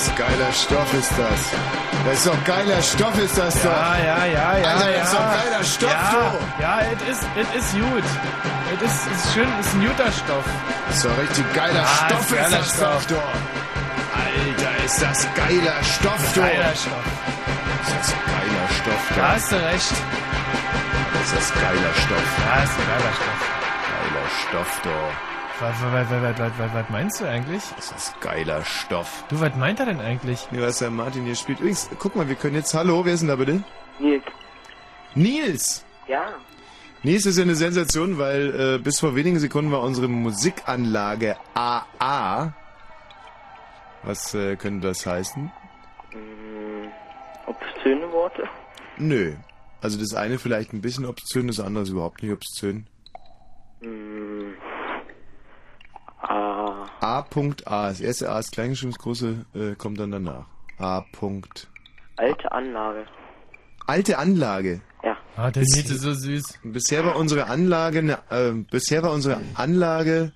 das 0.00 0.14
geiler 0.16 0.52
Stoff 0.52 0.94
ist 0.94 1.10
das. 1.10 1.40
Das 2.06 2.14
ist 2.18 2.26
doch 2.26 2.44
geiler 2.44 2.82
Stoff 2.82 3.18
ist 3.18 3.36
das 3.36 3.54
doch. 3.62 3.70
Ja, 3.70 3.98
ja, 3.98 4.24
ja, 4.24 4.56
ja. 4.58 4.70
Alter, 4.72 4.90
ja. 4.90 4.98
das 4.98 5.08
ist 5.08 5.14
doch 5.14 5.30
geiler 5.30 5.64
Stoff, 5.64 5.90
ja, 5.90 6.32
du. 6.56 6.62
Ja, 6.62 6.80
es 6.80 7.02
ist, 7.18 7.22
es 7.36 7.48
ist 7.64 7.72
gut. 7.74 8.04
Es 8.72 8.82
ist, 8.82 9.00
es 9.12 9.24
ist 9.24 9.34
schön, 9.34 9.48
es 9.60 9.66
ist 9.66 9.74
ein 9.74 9.86
guter 9.86 10.12
Stoff. 10.12 10.44
Das 10.88 10.96
ist 10.96 11.04
doch 11.04 11.18
richtig 11.18 11.52
geiler 11.54 11.82
Ah, 11.84 12.06
Stoff 12.06 12.20
ist 12.20 12.30
ist 12.30 12.36
geiler 12.38 12.58
das 12.58 12.74
Stoff. 12.74 13.06
doch. 13.08 13.32
Alter, 14.20 14.84
ist 14.84 15.02
das 15.02 15.26
geiler 15.34 15.84
Stoff, 15.84 16.32
du. 16.34 16.40
Geiler 16.40 16.74
Stoff. 16.74 17.06
Ist 17.82 17.94
das 17.98 18.08
geiler 18.08 18.66
Stoff, 18.80 19.02
du. 19.08 19.14
Da 19.20 19.28
hast 19.34 19.52
du 19.52 19.56
recht. 19.56 19.92
Ist 21.22 21.34
das 21.36 21.52
geiler 21.54 21.94
Stoff. 22.04 22.28
Ja, 22.40 22.62
ist 22.62 22.72
ein 22.72 22.86
geiler 22.88 23.12
Stoff. 23.20 23.40
Geiler 23.90 24.28
Stoff, 24.48 24.80
du. 24.82 25.39
Was, 25.60 26.88
meinst 26.88 27.20
du 27.20 27.26
eigentlich? 27.26 27.62
Das 27.76 27.92
ist 27.92 28.20
geiler 28.22 28.64
Stoff. 28.64 29.24
Du, 29.28 29.40
was 29.40 29.54
meint 29.56 29.78
er 29.78 29.86
denn 29.86 30.00
eigentlich? 30.00 30.48
Ja, 30.52 30.62
was 30.62 30.78
der 30.78 30.90
Martin 30.90 31.24
hier 31.24 31.34
spielt. 31.34 31.60
Übrigens, 31.60 31.90
guck 31.98 32.16
mal, 32.16 32.26
wir 32.28 32.34
können 32.34 32.54
jetzt... 32.54 32.72
Hallo, 32.72 33.04
wer 33.04 33.12
ist 33.12 33.20
denn 33.20 33.28
da 33.28 33.36
bitte? 33.36 33.62
Nils. 33.98 34.24
Nils! 35.14 35.84
Ja. 36.08 36.32
Nils 37.02 37.26
ist 37.26 37.36
ja 37.36 37.42
eine 37.42 37.56
Sensation, 37.56 38.16
weil 38.16 38.76
äh, 38.76 38.78
bis 38.78 39.00
vor 39.00 39.14
wenigen 39.16 39.38
Sekunden 39.38 39.70
war 39.70 39.82
unsere 39.82 40.08
Musikanlage 40.08 41.36
AA. 41.52 42.54
Was 44.02 44.34
äh, 44.34 44.56
könnte 44.56 44.88
das 44.88 45.04
heißen? 45.04 45.52
Hm, 46.12 46.88
obszöne 47.46 48.10
Worte? 48.12 48.44
Nö. 48.96 49.34
Also 49.82 49.98
das 49.98 50.14
eine 50.14 50.38
vielleicht 50.38 50.72
ein 50.72 50.80
bisschen 50.80 51.04
obszön, 51.04 51.48
das 51.48 51.60
andere 51.60 51.84
ist 51.84 51.90
überhaupt 51.90 52.22
nicht 52.22 52.32
obszön. 52.32 52.86
Hm, 53.80 54.54
ah, 54.60 54.69
A.A. 57.00 57.88
Das 57.88 58.00
erste 58.00 58.30
A 58.30 58.38
ist 58.38 58.52
kleingeschrieben, 58.52 58.92
das 58.92 59.02
große 59.02 59.44
äh, 59.54 59.74
kommt 59.76 59.98
dann 60.00 60.10
danach. 60.10 60.46
A. 60.78 61.02
Punkt. 61.12 61.68
alte 62.16 62.52
Anlage. 62.52 63.06
Alte 63.86 64.18
Anlage. 64.18 64.80
Ja. 65.02 65.16
Ah, 65.36 65.50
der 65.50 65.62
Nils 65.62 65.90
ist 65.90 66.00
so 66.02 66.12
süß. 66.12 66.58
Bisher 66.64 67.04
war 67.04 67.16
unsere 67.16 67.46
Anlage, 67.46 68.02
ne, 68.02 68.18
äh, 68.30 68.52
bisher 68.52 69.02
war 69.02 69.12
unsere 69.12 69.40
Anlage 69.54 70.32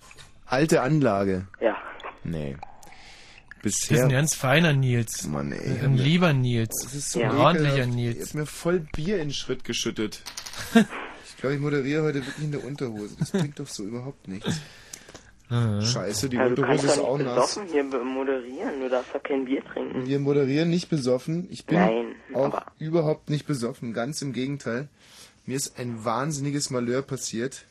alte 0.47 0.83
Anlage. 0.83 1.47
Ja. 1.61 1.77
Nee. 2.23 2.57
Das 3.63 3.73
ist 3.73 3.89
Bisher. 3.89 4.05
ein 4.05 4.11
ganz 4.11 4.35
feiner 4.35 4.73
Nils. 4.75 5.27
Mann, 5.27 5.53
ey. 5.53 5.81
Ein 5.83 5.97
lieber 5.97 6.33
Nils. 6.35 6.71
Das 6.83 6.95
ist 6.95 7.11
so 7.13 7.21
ein 7.21 7.27
ekelhaft. 7.27 7.45
ordentlicher 7.47 7.79
Ihr 7.79 7.87
Nils. 7.87 8.21
habt 8.27 8.35
mir 8.35 8.47
voll 8.47 8.81
Bier 8.95 9.17
in 9.17 9.29
den 9.29 9.33
Schritt 9.35 9.65
geschüttet. 9.65 10.23
ich 10.75 11.37
glaube, 11.39 11.55
ich 11.55 11.61
moderiere 11.61 12.03
heute 12.03 12.25
wirklich 12.27 12.45
in 12.45 12.53
der 12.53 12.65
Unterhose. 12.65 13.17
Das 13.19 13.31
bringt 13.31 13.59
doch 13.59 13.67
so 13.67 13.85
überhaupt 13.85 14.29
nichts. 14.29 14.61
Scheiße, 15.83 16.29
die 16.29 16.39
also 16.39 16.63
Unterhose 16.63 16.87
ist 16.87 16.99
auch 16.99 17.19
nass. 17.19 17.55
besoffen 17.55 17.69
hier 17.71 17.85
moderieren, 17.85 18.81
du 18.81 18.89
darfst 18.89 19.15
doch 19.15 19.23
kein 19.23 19.45
Bier 19.45 19.63
trinken. 19.65 20.07
Wir 20.07 20.19
moderieren 20.19 20.71
nicht 20.71 20.89
besoffen. 20.89 21.47
Ich 21.51 21.67
bin 21.67 21.79
Nein, 21.79 22.15
auch 22.33 22.61
überhaupt 22.79 23.31
nicht 23.31 23.47
besoffen. 23.47 23.93
Ganz 23.93 24.23
im 24.23 24.33
Gegenteil. 24.33 24.89
Mir 25.47 25.57
ist 25.57 25.79
ein 25.79 26.05
wahnsinniges 26.05 26.71
Malheur 26.71 27.03
passiert. 27.03 27.65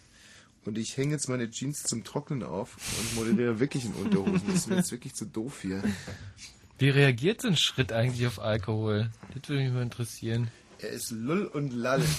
Und 0.65 0.77
ich 0.77 0.95
hänge 0.95 1.11
jetzt 1.13 1.27
meine 1.27 1.49
Jeans 1.49 1.83
zum 1.83 2.05
Trocknen 2.05 2.41
auf 2.43 2.77
und 2.99 3.15
moderiere 3.15 3.59
wirklich 3.59 3.85
in 3.85 3.93
Unterhosen. 3.93 4.41
Das 4.47 4.55
ist 4.55 4.69
mir 4.69 4.77
jetzt 4.77 4.91
wirklich 4.91 5.13
zu 5.13 5.25
doof 5.25 5.59
hier. 5.61 5.83
Wie 6.77 6.89
reagiert 6.89 7.41
so 7.41 7.49
ein 7.49 7.57
Schritt 7.57 7.91
eigentlich 7.91 8.25
auf 8.27 8.39
Alkohol? 8.39 9.09
Das 9.33 9.49
würde 9.49 9.63
mich 9.63 9.73
mal 9.73 9.83
interessieren. 9.83 10.49
Er 10.79 10.89
ist 10.89 11.11
Lull 11.11 11.45
und 11.45 11.73
Lall. 11.73 12.01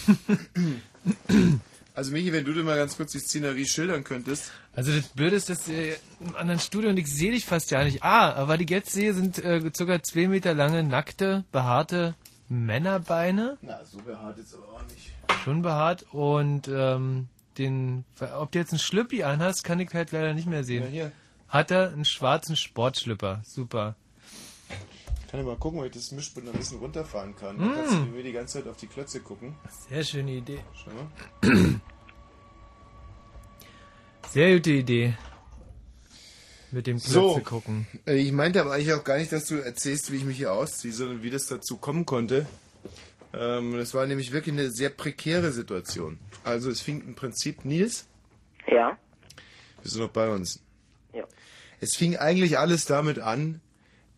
Also 1.96 2.10
Michi, 2.10 2.32
wenn 2.32 2.44
du 2.44 2.52
dir 2.52 2.64
mal 2.64 2.76
ganz 2.76 2.96
kurz 2.96 3.12
die 3.12 3.20
Szenerie 3.20 3.66
schildern 3.66 4.02
könntest. 4.02 4.50
Also 4.77 4.92
das 4.92 5.08
Blöde 5.08 5.36
ist, 5.36 5.48
dass 5.48 5.69
äh, 5.69 5.97
im 6.20 6.34
anderen 6.36 6.58
Studio 6.58 6.91
und 6.91 6.97
ich 6.97 7.06
sehe 7.06 7.30
dich 7.30 7.44
fast 7.44 7.70
ja 7.70 7.84
nicht. 7.84 8.03
Ah, 8.03 8.33
aber 8.33 8.58
die 8.58 8.64
ich 8.64 8.70
jetzt 8.70 8.91
sehe, 8.91 9.14
sind 9.14 9.39
äh, 9.39 9.70
circa 9.75 10.03
zwei 10.03 10.27
Meter 10.27 10.53
lange, 10.53 10.83
nackte, 10.83 11.45
behaarte 11.52 12.14
Männerbeine. 12.48 13.57
Na, 13.63 13.84
so 13.84 13.98
behaart 13.98 14.39
jetzt 14.39 14.55
aber 14.55 14.68
auch 14.74 14.83
nicht. 14.89 15.13
Schon 15.45 15.63
behaart 15.63 16.07
und 16.13 16.68
ähm, 16.68 17.29
den, 17.58 18.05
ob 18.36 18.51
du 18.51 18.58
jetzt 18.58 18.73
einen 18.73 18.80
Schlüppi 18.80 19.23
anhast, 19.23 19.63
kann 19.63 19.79
ich 19.79 19.92
halt 19.95 20.11
leider 20.13 20.34
nicht 20.34 20.46
mehr 20.48 20.64
sehen. 20.64 20.84
Ja, 20.84 20.89
hier. 20.89 21.13
Hat 21.48 21.70
er 21.70 21.92
einen 21.92 22.05
schwarzen 22.05 22.57
Sportschlüpper. 22.57 23.42
Super. 23.45 23.95
Ich 25.20 25.30
kann 25.30 25.40
ja 25.40 25.46
mal 25.46 25.57
gucken, 25.57 25.80
ob 25.80 25.86
ich 25.86 25.92
das 25.92 26.11
Mischpult 26.11 26.46
noch 26.46 26.52
ein 26.52 26.58
bisschen 26.58 26.79
runterfahren 26.79 27.36
kann. 27.36 27.57
Mm. 27.57 27.61
Dann 27.61 27.74
kannst 27.74 27.92
du 27.92 27.98
mir 28.07 28.23
die 28.23 28.33
ganze 28.33 28.58
Zeit 28.58 28.68
auf 28.68 28.77
die 28.77 28.86
Klötze 28.86 29.20
gucken. 29.20 29.55
Sehr 29.89 30.02
schöne 30.02 30.33
Idee. 30.33 30.61
Schau 30.74 30.90
mal. 30.90 31.80
Sehr 34.30 34.55
gute 34.55 34.70
Idee. 34.73 35.14
Mit 36.73 36.86
dem 36.89 36.96
Klötze 36.98 37.12
So, 37.12 37.40
gucken. 37.40 37.86
äh, 38.07 38.17
ich 38.17 38.33
meinte 38.33 38.61
aber 38.61 38.73
eigentlich 38.73 38.92
auch 38.95 39.05
gar 39.05 39.18
nicht, 39.18 39.30
dass 39.30 39.46
du 39.46 39.57
erzählst, 39.57 40.11
wie 40.11 40.17
ich 40.17 40.24
mich 40.24 40.36
hier 40.39 40.52
ausziehe, 40.52 40.92
sondern 40.92 41.23
wie 41.23 41.30
das 41.30 41.46
dazu 41.46 41.77
kommen 41.77 42.05
konnte. 42.05 42.46
Ähm, 43.33 43.77
das 43.77 43.95
war 43.95 44.07
nämlich 44.07 44.33
wirklich 44.33 44.55
eine 44.55 44.70
sehr 44.73 44.90
prekäre 44.90 45.52
Situation. 45.52 46.18
Also 46.42 46.70
es 46.70 46.80
fing 46.80 47.01
im 47.02 47.14
Prinzip, 47.14 47.64
Nils, 47.64 48.07
Ja. 48.67 48.98
bist 49.83 49.95
du 49.95 50.01
noch 50.01 50.08
bei 50.11 50.29
uns? 50.30 50.61
Ja. 51.13 51.24
Es 51.80 51.95
fing 51.96 52.17
eigentlich 52.17 52.58
alles 52.58 52.86
damit 52.86 53.20
an, 53.20 53.61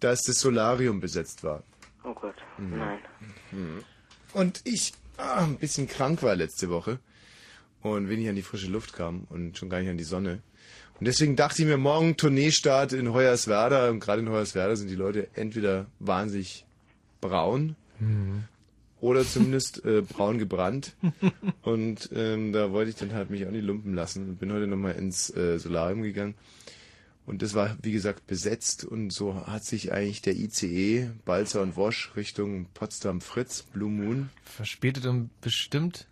dass 0.00 0.22
das 0.22 0.41
Solarium 0.41 1.00
besetzt 1.00 1.45
war. 1.45 1.62
Oh 2.05 2.15
Gott. 2.15 2.37
Mhm. 2.56 2.78
Nein. 2.78 2.99
Und 4.33 4.61
ich 4.65 4.93
ah, 5.19 5.45
ein 5.45 5.59
bisschen 5.59 5.89
krank 5.89 6.22
war 6.22 6.34
letzte 6.37 6.71
Woche 6.71 6.99
und 7.94 8.08
wenig 8.08 8.28
an 8.28 8.36
die 8.36 8.42
frische 8.42 8.69
Luft 8.69 8.92
kam 8.92 9.26
und 9.30 9.56
schon 9.56 9.69
gar 9.69 9.80
nicht 9.80 9.91
an 9.91 9.98
die 9.98 10.04
Sonne. 10.04 10.42
Und 10.98 11.06
deswegen 11.06 11.36
dachte 11.36 11.62
ich 11.62 11.69
mir, 11.69 11.76
morgen 11.76 12.16
Tourneestart 12.16 12.92
in 12.92 13.12
Hoyerswerda. 13.12 13.91
Und 13.91 14.00
gerade 14.00 14.22
in 14.22 14.30
Hoyerswerda 14.30 14.76
sind 14.76 14.88
die 14.88 14.94
Leute 14.94 15.28
entweder 15.34 15.86
wahnsinnig 15.98 16.64
braun 17.20 17.76
oder 19.00 19.24
zumindest 19.24 19.84
äh, 19.84 20.02
braun 20.02 20.38
gebrannt. 20.38 20.94
Und 21.62 22.10
ähm, 22.14 22.52
da 22.52 22.72
wollte 22.72 22.91
ich 22.91 22.97
dann 22.97 23.12
halt 23.12 23.30
mich 23.30 23.47
auch 23.47 23.50
nicht 23.50 23.64
lumpen 23.64 23.94
lassen 23.94 24.28
und 24.28 24.38
bin 24.38 24.53
heute 24.53 24.66
nochmal 24.66 24.94
ins 24.94 25.34
äh, 25.36 25.58
Solarium 25.58 26.03
gegangen. 26.03 26.34
Und 27.26 27.42
das 27.42 27.54
war, 27.54 27.76
wie 27.82 27.91
gesagt, 27.91 28.28
besetzt 28.28 28.84
und 28.84 29.12
so 29.12 29.47
hat 29.47 29.64
sich 29.64 29.92
eigentlich 29.92 30.22
der 30.22 30.36
ICE 30.36 31.10
Balzer 31.24 31.60
und 31.60 31.76
Wosch 31.76 32.12
Richtung 32.14 32.66
Potsdam-Fritz, 32.72 33.64
Blue 33.64 33.91
Moon. 33.91 34.30
Verspätet 34.44 35.06
um 35.06 35.30
bestimmt 35.41 36.06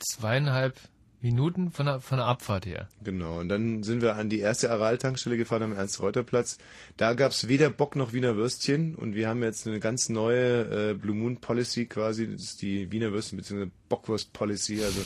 zweieinhalb 0.00 0.80
Minuten 1.24 1.70
von 1.70 1.86
der, 1.86 2.00
von 2.00 2.18
der 2.18 2.26
Abfahrt 2.26 2.66
her. 2.66 2.88
Genau, 3.02 3.40
und 3.40 3.48
dann 3.48 3.82
sind 3.82 4.02
wir 4.02 4.16
an 4.16 4.28
die 4.28 4.40
erste 4.40 4.70
Aral-Tankstelle 4.70 5.38
gefahren 5.38 5.62
am 5.62 5.72
Ernst-Reuter-Platz. 5.72 6.58
Da 6.98 7.14
gab's 7.14 7.48
weder 7.48 7.70
Bock 7.70 7.96
noch 7.96 8.12
Wiener 8.12 8.36
Würstchen 8.36 8.94
und 8.94 9.14
wir 9.14 9.26
haben 9.26 9.42
jetzt 9.42 9.66
eine 9.66 9.80
ganz 9.80 10.10
neue 10.10 10.90
äh, 10.90 10.94
Blue 10.94 11.16
Moon 11.16 11.38
Policy 11.38 11.86
quasi, 11.86 12.30
das 12.30 12.42
ist 12.42 12.62
die 12.62 12.92
Wiener 12.92 13.10
Würstchen 13.12 13.38
bzw. 13.38 13.68
Bockwurst 13.88 14.34
Policy, 14.34 14.84
also 14.84 15.00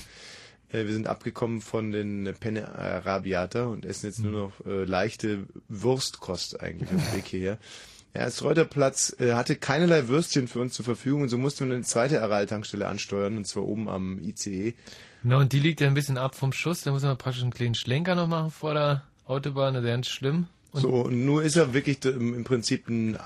äh, 0.72 0.84
wir 0.86 0.92
sind 0.92 1.06
abgekommen 1.06 1.60
von 1.60 1.92
den 1.92 2.34
Penne 2.40 2.68
Arabiata 2.76 3.66
und 3.66 3.86
essen 3.86 4.06
jetzt 4.06 4.18
nur 4.18 4.32
noch 4.32 4.66
äh, 4.66 4.84
leichte 4.84 5.46
Wurstkost 5.68 6.60
eigentlich 6.60 6.90
auf 6.92 7.10
dem 7.10 7.16
Weg 7.16 7.26
hierher. 7.26 7.58
Der 8.14 8.22
Ernst-Reuter-Platz 8.22 9.16
äh, 9.20 9.34
hatte 9.34 9.54
keinerlei 9.54 10.08
Würstchen 10.08 10.48
für 10.48 10.60
uns 10.60 10.74
zur 10.74 10.84
Verfügung 10.84 11.22
und 11.22 11.28
so 11.28 11.38
mussten 11.38 11.68
wir 11.68 11.74
eine 11.74 11.84
zweite 11.84 12.22
Aral-Tankstelle 12.22 12.88
ansteuern 12.88 13.36
und 13.36 13.46
zwar 13.46 13.64
oben 13.64 13.88
am 13.88 14.18
ICE. 14.18 14.74
Genau, 15.22 15.40
und 15.40 15.52
die 15.52 15.60
liegt 15.60 15.80
ja 15.80 15.86
ein 15.88 15.94
bisschen 15.94 16.18
ab 16.18 16.34
vom 16.34 16.52
Schuss. 16.52 16.82
Da 16.82 16.90
muss 16.92 17.02
man 17.02 17.16
praktisch 17.18 17.42
einen 17.42 17.52
kleinen 17.52 17.74
Schlenker 17.74 18.14
noch 18.14 18.28
machen 18.28 18.50
vor 18.50 18.74
der 18.74 19.02
Autobahn. 19.26 19.74
Das 19.74 19.82
ist 19.82 19.88
ganz 19.90 20.08
schlimm. 20.08 20.46
Und 20.72 20.80
so, 20.82 20.88
und 20.90 21.24
nur 21.24 21.42
ist 21.42 21.56
er 21.56 21.74
wirklich 21.74 22.04
im, 22.04 22.44
Prinzip 22.44 22.88
ein, 22.88 23.18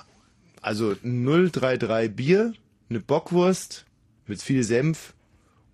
also 0.62 0.94
ein 1.04 1.24
033 1.50 2.14
Bier, 2.14 2.52
eine 2.88 3.00
Bockwurst 3.00 3.84
mit 4.26 4.40
viel 4.40 4.62
Senf 4.62 5.12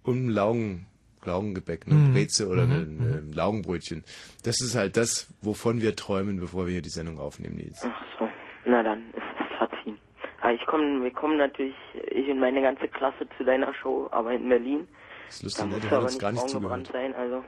und 0.03 0.27
ein 0.27 0.31
Laugen, 0.31 0.87
Laugengebäck, 1.25 1.87
eine 1.87 1.95
Mhm. 1.97 2.13
Breze 2.15 2.49
oder 2.49 2.65
Mhm, 2.67 2.73
eine, 2.73 3.19
ein 3.19 3.33
Laugenbrötchen. 3.33 4.03
Das 4.45 4.61
ist 4.61 4.75
halt 4.75 4.97
das, 4.97 5.29
wovon 5.43 5.81
wir 5.83 5.95
träumen, 5.95 6.41
bevor 6.41 6.67
wir 6.67 6.73
hier 6.73 6.83
die 6.83 6.89
Sendung 6.89 7.19
aufnehmen, 7.19 7.57
Nils. 7.57 7.83
Ach 7.85 8.03
so. 8.19 8.29
Na 8.65 8.83
dann 8.83 9.01
ist 9.11 9.23
es 9.41 9.57
verziehen. 9.59 9.99
Aber 10.41 10.53
ich 10.55 10.65
komme, 10.67 11.03
wir 11.05 11.13
kommen 11.13 11.37
natürlich, 11.37 11.75
ich 12.11 12.29
und 12.29 12.39
meine 12.41 12.63
ganze 12.63 12.89
Klasse 12.89 13.27
zu 13.37 13.45
deiner 13.45 13.73
Show, 13.75 14.09
aber 14.11 14.33
in 14.33 14.49
Berlin. 14.49 14.89
Das 15.29 15.37
ist 15.37 15.43
lustig, 15.45 15.65
Da 15.65 15.67
ne? 15.71 15.77
aber 15.87 15.97
haben 15.97 16.05
uns 16.05 16.19
gar 16.19 16.33
nicht 16.33 16.49
zugehört. 16.49 16.91
sein, 16.93 17.15
also. 17.15 17.45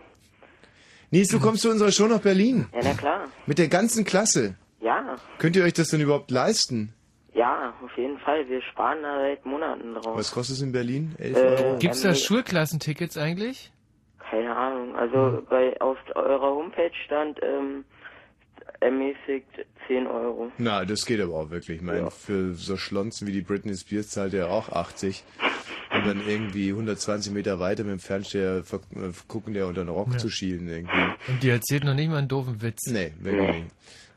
Nils, 1.11 1.29
du 1.29 1.41
kommst 1.45 1.63
zu 1.63 1.71
unserer 1.71 1.91
Show 1.91 2.07
nach 2.07 2.21
Berlin. 2.21 2.67
Ja, 2.73 2.81
na 2.85 2.95
klar. 2.95 3.25
Mit 3.47 3.59
der 3.59 3.69
ganzen 3.69 4.05
Klasse. 4.05 4.55
Ja, 4.81 5.17
Könnt 5.39 5.57
ihr 5.57 5.65
euch 5.65 5.75
das 5.75 5.89
denn 5.89 6.01
überhaupt 6.01 6.31
leisten? 6.31 6.95
ja, 7.35 7.75
auf 7.83 7.97
jeden 7.97 8.19
Fall. 8.19 8.49
Wir 8.49 8.61
sparen 8.63 9.03
da 9.03 9.19
seit 9.21 9.45
Monaten 9.47 9.95
drauf. 9.95 10.17
Was 10.17 10.33
kostet 10.33 10.57
es 10.57 10.63
in 10.63 10.73
Berlin? 10.73 11.15
11 11.19 11.37
Äh, 11.37 11.41
Euro? 11.41 11.79
Gibt's 11.79 12.03
da 12.03 12.09
ähm, 12.11 12.15
Schulklassentickets 12.15 13.17
eigentlich? 13.17 13.73
Keine 14.19 14.55
Ahnung. 14.57 14.97
Also 14.97 15.43
bei 15.49 15.81
auf 15.81 15.97
eurer 16.15 16.51
Homepage 16.55 16.91
stand 17.07 17.39
ähm, 17.43 17.85
ermäßigt 18.81 19.47
10 19.87 20.07
Euro. 20.07 20.51
Na, 20.59 20.85
das 20.85 21.05
geht 21.07 21.21
aber 21.21 21.35
auch 21.35 21.51
wirklich. 21.51 21.77
Ich 21.79 21.83
meine, 21.83 22.11
für 22.11 22.55
so 22.55 22.77
Schlonzen 22.77 23.27
wie 23.27 23.33
die 23.33 23.43
Britney 23.43 23.77
Spears 23.77 24.09
zahlt 24.09 24.35
er 24.35 24.51
auch 24.51 24.69
80. 24.71 25.23
Und 25.93 26.07
dann 26.07 26.23
irgendwie 26.27 26.71
120 26.71 27.33
Meter 27.33 27.59
weiter 27.59 27.83
mit 27.83 27.93
dem 27.93 27.99
Fernseher 27.99 28.63
ver- 28.63 28.81
äh, 28.95 29.11
gucken, 29.27 29.55
der 29.55 29.67
unter 29.67 29.83
den 29.85 29.89
Rock 29.89 30.13
Ja. 30.13 30.19
zu 30.19 30.29
schielen 30.31 30.69
irgendwie. 30.69 31.03
Und 31.27 31.43
die 31.43 31.49
erzählt 31.51 31.83
noch 31.83 31.95
nicht 31.95 32.09
mal 32.09 32.19
einen 32.19 32.29
doofen 32.29 32.63
Witz. 32.63 32.87
Nee, 32.87 33.13
wirklich 33.21 33.49
nicht. 33.65 33.67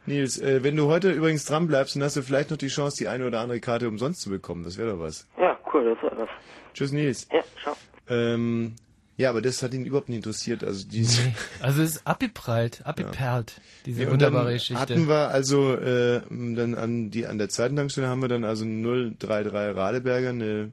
Nils, 0.05 0.37
äh, 0.39 0.61
wenn 0.63 0.75
du 0.75 0.87
heute 0.87 1.11
übrigens 1.11 1.45
dran 1.45 1.65
bleibst, 1.67 1.95
dann 1.95 2.03
hast 2.03 2.15
du 2.15 2.21
vielleicht 2.21 2.51
noch 2.51 2.57
die 2.57 2.67
Chance, 2.67 2.97
die 2.99 3.07
eine 3.07 3.25
oder 3.25 3.39
andere 3.39 3.59
Karte 3.59 3.87
umsonst 3.87 4.21
zu 4.21 4.29
bekommen. 4.29 4.63
Das 4.63 4.77
wäre 4.77 4.91
doch 4.91 4.99
was. 4.99 5.27
Ja, 5.39 5.57
cool, 5.73 5.95
das 5.95 6.11
war 6.11 6.17
was. 6.19 6.29
Tschüss, 6.75 6.91
Nils. 6.91 7.27
Ja, 7.33 7.41
ciao. 7.63 7.75
Ähm, 8.07 8.75
ja, 9.23 9.29
aber 9.29 9.41
das 9.41 9.63
hat 9.63 9.73
ihn 9.73 9.85
überhaupt 9.85 10.09
nicht 10.09 10.17
interessiert. 10.17 10.63
Also 10.63 10.85
diese. 10.87 11.21
Nee. 11.21 11.33
Also 11.61 11.81
es 11.81 11.95
ist 11.95 12.07
abgeprallt, 12.07 12.81
abgeperlt, 12.85 13.53
diese 13.85 14.03
Ja, 14.03 14.09
und 14.09 14.21
dann 14.21 14.31
wunderbare 14.33 14.53
Geschichte. 14.53 14.79
hatten 14.81 15.07
wir 15.07 15.29
also 15.29 15.73
äh, 15.75 16.21
dann 16.29 16.75
an 16.75 17.09
die 17.09 17.25
an 17.25 17.37
der 17.37 17.49
zweiten 17.49 17.75
Tankstelle 17.75 18.07
haben 18.07 18.21
wir 18.21 18.27
dann 18.29 18.43
also 18.43 18.65
033 18.65 19.75
Radeberger 19.75 20.29
eine 20.29 20.71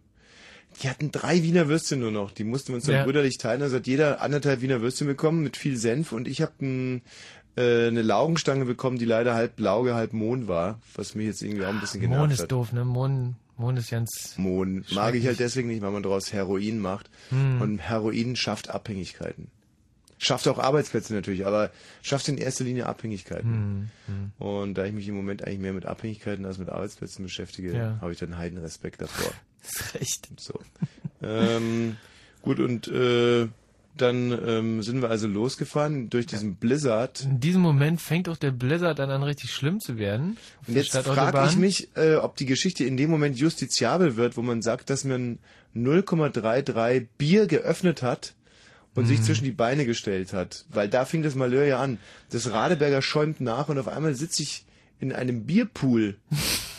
die 0.83 0.89
hatten 0.89 1.11
drei 1.11 1.43
Wiener 1.43 1.69
Würstchen 1.69 1.99
nur 2.01 2.13
noch. 2.13 2.31
Die 2.31 2.45
mussten 2.45 2.69
wir 2.69 2.77
uns 2.77 2.85
dann 2.87 2.95
Ja. 2.95 3.05
brüderlich 3.05 3.39
teilen. 3.39 3.61
Also 3.63 3.77
hat 3.77 3.87
jeder 3.89 4.21
anderthalb 4.23 4.61
Wiener 4.63 4.81
Würstchen 4.81 5.07
bekommen 5.09 5.43
mit 5.43 5.57
viel 5.57 5.77
Senf 5.77 6.13
und 6.13 6.29
ich 6.29 6.43
habe 6.43 6.53
ein, 6.63 7.03
äh, 7.57 7.89
eine 7.89 8.03
Laugenstange 8.03 8.65
bekommen, 8.65 8.97
die 8.99 9.05
leider 9.05 9.35
halb 9.35 9.59
Lauge, 9.59 9.95
halb 9.95 10.13
Mohn 10.13 10.47
war, 10.49 10.79
was 10.95 11.15
mich 11.17 11.27
jetzt 11.27 11.43
irgendwie 11.43 11.65
auch 11.65 11.71
ein 11.71 11.81
bisschen 11.81 12.01
genervt 12.01 12.21
Mohn 12.21 12.31
hat. 12.31 12.39
ist 12.39 12.47
doof, 12.53 12.73
ne? 12.73 12.85
Mohn, 12.85 13.35
Mohn 13.61 13.77
ist 13.77 13.91
ganz... 13.91 14.35
Mohn 14.37 14.85
mag 14.93 15.15
ich 15.15 15.27
halt 15.27 15.39
deswegen 15.39 15.69
nicht, 15.69 15.83
weil 15.83 15.91
man 15.91 16.03
daraus 16.03 16.33
Heroin 16.33 16.79
macht. 16.81 17.11
Hm. 17.29 17.61
Und 17.61 17.79
Heroin 17.79 18.35
schafft 18.37 18.71
Abhängigkeiten. 18.71 19.49
Schafft 20.19 20.47
auch 20.49 20.59
Arbeitsplätze 20.59 21.15
natürlich, 21.15 21.47
aber 21.47 21.71
schafft 22.03 22.29
in 22.29 22.37
erster 22.37 22.65
Linie 22.65 22.87
Abhängigkeiten. 22.87 23.91
Hm, 24.07 24.33
Und 24.39 24.75
da 24.75 24.85
ich 24.85 24.93
mich 24.93 25.09
im 25.09 25.15
Moment 25.15 25.47
eigentlich 25.47 25.61
mehr 25.61 25.73
mit 25.73 25.87
Abhängigkeiten 25.87 26.45
als 26.45 26.59
mit 26.59 26.69
Arbeitsplätzen 26.69 27.23
beschäftige, 27.25 27.73
Ja. 27.75 27.99
habe 28.03 28.13
ich 28.13 28.19
dann 28.19 28.37
Heidenrespekt 28.37 29.01
davor. 29.01 29.33
Ist 29.63 29.95
recht. 29.95 30.29
So. 30.39 30.61
ähm, 31.23 31.97
gut, 32.43 32.61
und 32.61 32.89
äh, 32.89 33.49
dann 34.01 34.31
ähm, 34.47 34.83
sind 34.83 35.03
wir 35.03 35.11
also 35.11 35.27
losgefahren 35.27 36.11
durch 36.11 36.27
diesen 36.27 36.57
Blizzard. 36.57 37.23
In 37.23 37.41
diesem 37.41 37.61
Moment 37.63 38.01
fängt 38.01 38.29
auch 38.29 38.37
der 38.37 38.51
Blizzard 38.51 38.99
dann 38.99 39.11
an, 39.11 39.23
richtig 39.23 39.53
schlimm 39.53 39.81
zu 39.81 39.99
werden. 39.99 40.37
Und 40.67 40.75
jetzt 40.75 40.97
frage 40.97 41.47
ich 41.49 41.57
mich, 41.57 41.89
äh, 41.97 42.17
ob 42.17 42.37
die 42.37 42.47
Geschichte 42.47 42.85
in 42.85 42.97
dem 42.97 43.11
Moment 43.11 43.39
justiziabel 43.39 44.17
wird, 44.17 44.37
wo 44.37 44.43
man 44.43 44.63
sagt, 44.63 44.91
dass 44.91 45.05
man 45.05 45.39
0,33 45.77 47.07
Bier 47.19 47.47
geöffnet 47.47 48.03
hat 48.03 48.35
und 48.95 49.05
Mhm. 49.05 49.09
sich 49.09 49.23
zwischen 49.23 49.45
die 49.45 49.53
Beine 49.53 49.87
gestellt 49.87 50.33
hat. 50.33 50.65
Weil 50.71 50.89
da 50.89 51.05
fing 51.05 51.23
das 51.23 51.35
Malheur 51.35 51.65
ja 51.65 51.81
an. 51.81 51.99
Das 52.31 52.51
Radeberger 52.51 53.03
schäumt 53.03 53.41
nach 53.41 53.69
und 53.69 53.79
auf 53.79 53.89
einmal 53.89 54.15
sitze 54.15 54.43
ich 54.43 54.65
in 54.99 55.13
einem 55.13 55.45
Bierpool. 55.47 56.17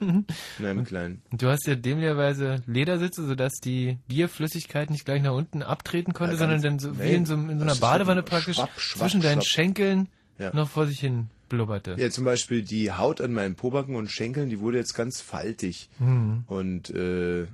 in 0.00 0.64
einem 0.64 0.84
kleinen. 0.84 1.22
Du 1.32 1.48
hast 1.48 1.66
ja 1.66 1.74
dämlicherweise 1.74 2.62
Ledersitze, 2.66 3.26
sodass 3.26 3.54
die 3.62 3.98
Bierflüssigkeit 4.08 4.90
nicht 4.90 5.04
gleich 5.04 5.22
nach 5.22 5.32
unten 5.34 5.62
abtreten 5.62 6.12
konnte, 6.12 6.34
Ja, 6.34 6.38
sondern 6.38 6.62
dann 6.62 6.78
so 6.78 6.90
nee, 6.90 7.04
wie 7.04 7.14
in 7.14 7.26
so, 7.26 7.34
in 7.34 7.58
so 7.58 7.64
einer 7.64 7.76
Badewanne 7.76 8.22
praktisch 8.22 8.56
schwapp, 8.56 8.70
schwapp, 8.78 9.08
zwischen 9.10 9.20
deinen 9.20 9.42
schwapp. 9.42 9.50
Schenkeln 9.50 10.08
Ja. 10.38 10.54
noch 10.54 10.68
vor 10.68 10.86
sich 10.86 11.00
hin 11.00 11.28
blubberte. 11.48 11.96
Ja, 11.98 12.10
zum 12.10 12.24
Beispiel 12.24 12.62
die 12.62 12.92
Haut 12.92 13.20
an 13.20 13.32
meinen 13.32 13.54
Pobacken 13.54 13.96
und 13.96 14.10
Schenkeln, 14.10 14.50
die 14.50 14.60
wurde 14.60 14.78
jetzt 14.78 14.94
ganz 14.94 15.20
faltig. 15.20 15.88
Mhm. 15.98 16.44
Und 16.46 16.90
äh, 16.90 17.46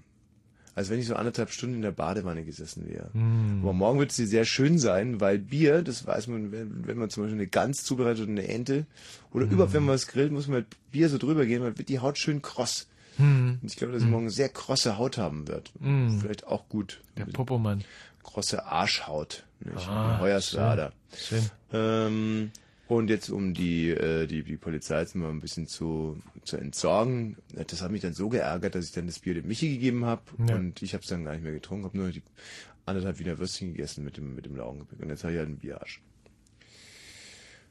als 0.75 0.91
wenn 0.91 0.99
ich 0.99 1.07
so 1.07 1.15
anderthalb 1.15 1.51
Stunden 1.51 1.77
in 1.77 1.83
der 1.83 1.93
Badewanne 1.93 2.45
gesessen 2.45 2.89
wäre. 2.89 3.11
Mhm. 3.13 3.61
Aber 3.63 3.73
morgen 3.73 3.99
wird 3.99 4.13
sie 4.13 4.27
sehr 4.27 4.45
schön 4.45 4.79
sein, 4.79 5.21
weil 5.21 5.39
Bier, 5.39 5.83
das 5.83 6.07
weiß 6.07 6.27
man, 6.27 6.53
wenn, 6.53 6.87
wenn 6.87 6.99
man 6.99 7.11
zum 7.11 7.23
Beispiel 7.25 7.39
eine 7.39 7.47
Gans 7.47 7.85
zubereitet 7.85 8.25
und 8.27 8.31
eine 8.39 8.49
Ente, 8.49 8.87
oder 9.33 9.47
überhaupt 9.47 9.73
wenn 9.73 9.85
man 9.85 9.95
was 9.95 10.07
grillt, 10.07 10.33
muss 10.33 10.49
man 10.49 10.59
mit 10.59 10.67
Bier 10.91 11.09
so 11.09 11.19
drüber 11.19 11.47
gehen, 11.47 11.63
dann 11.63 11.79
wird 11.79 11.89
die 11.89 12.01
Haut 12.01 12.19
schön 12.19 12.43
kross. 12.43 12.89
Mhm. 13.19 13.59
Und 13.63 13.71
ich 13.71 13.77
glaube, 13.77 13.93
dass 13.93 14.03
ich 14.03 14.09
morgen 14.09 14.31
sehr 14.31 14.49
krosse 14.49 14.99
Haut 14.99 15.19
haben 15.19 15.47
wird. 15.47 15.73
Vielleicht 16.21 16.47
auch 16.47 16.69
gut. 16.69 17.01
Der 17.17 17.27
Popomann. 17.27 17.85
Krosse 18.23 18.65
Arschhaut. 18.67 19.45
Nicht? 19.61 19.89
Ah, 19.89 20.15
In 20.17 20.21
Hoyerswerda. 20.21 20.93
Schön. 21.17 21.51
Ähm, 21.73 22.51
und 22.87 23.09
jetzt 23.09 23.31
um 23.31 23.55
die, 23.55 23.91
äh, 23.91 24.27
die, 24.27 24.43
die 24.43 24.57
Polizei 24.57 25.01
jetzt 25.01 25.15
mal 25.15 25.31
ein 25.31 25.41
bisschen 25.41 25.67
zu, 25.67 26.21
zu 26.45 26.57
entsorgen. 26.59 27.37
Das 27.67 27.81
hat 27.83 27.91
mich 27.91 28.03
dann 28.03 28.13
so 28.15 28.29
geärgert, 28.29 28.75
dass 28.75 28.85
ich 28.87 28.93
dann 28.93 29.07
das 29.07 29.19
Bier 29.21 29.35
dem 29.35 29.47
Michi 29.49 29.71
gegeben 29.75 30.05
habe 30.05 30.23
Ja. 30.47 30.57
und 30.57 30.83
ich 30.83 30.93
habe 30.95 31.03
es 31.03 31.09
dann 31.09 31.25
gar 31.25 31.33
nicht 31.33 31.43
mehr 31.45 31.53
getrunken, 31.53 31.85
habe 31.85 31.97
nur 31.97 32.11
die 32.11 32.23
anderthalb 32.87 33.19
Wiener 33.19 33.39
Würstchen 33.39 33.73
gegessen 33.73 34.05
mit 34.05 34.17
dem, 34.19 34.35
mit 34.35 34.45
dem 34.47 34.57
Laugengebäck 34.57 35.01
und 35.01 35.09
jetzt 35.09 35.25
habe 35.25 35.33
ich 35.33 35.39
halt 35.39 35.49
einen 35.49 35.59
Bierarsch. 35.59 36.01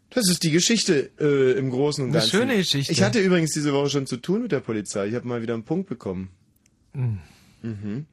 Das 0.09 0.29
ist 0.29 0.43
die 0.43 0.51
Geschichte 0.51 1.09
äh, 1.19 1.57
im 1.57 1.71
Großen 1.71 2.03
und 2.03 2.11
Eine 2.11 2.19
Ganzen. 2.19 2.29
schöne 2.37 2.57
Geschichte. 2.57 2.91
Ich 2.91 3.01
hatte 3.01 3.19
übrigens 3.19 3.51
diese 3.51 3.73
Woche 3.73 3.89
schon 3.89 4.05
zu 4.05 4.17
tun 4.17 4.43
mit 4.43 4.51
der 4.51 4.59
Polizei. 4.59 5.07
Ich 5.07 5.15
habe 5.15 5.27
mal 5.27 5.41
wieder 5.41 5.55
einen 5.55 5.63
Punkt 5.63 5.89
bekommen. 5.89 6.29
Mhm. 6.93 7.19
Mhm. 7.63 8.05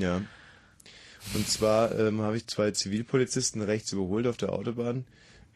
Ja. 0.00 0.20
Und 1.34 1.48
zwar 1.48 1.96
ähm, 1.98 2.22
habe 2.22 2.36
ich 2.36 2.46
zwei 2.48 2.72
Zivilpolizisten 2.72 3.62
rechts 3.62 3.92
überholt 3.92 4.26
auf 4.26 4.36
der 4.36 4.52
Autobahn. 4.52 5.04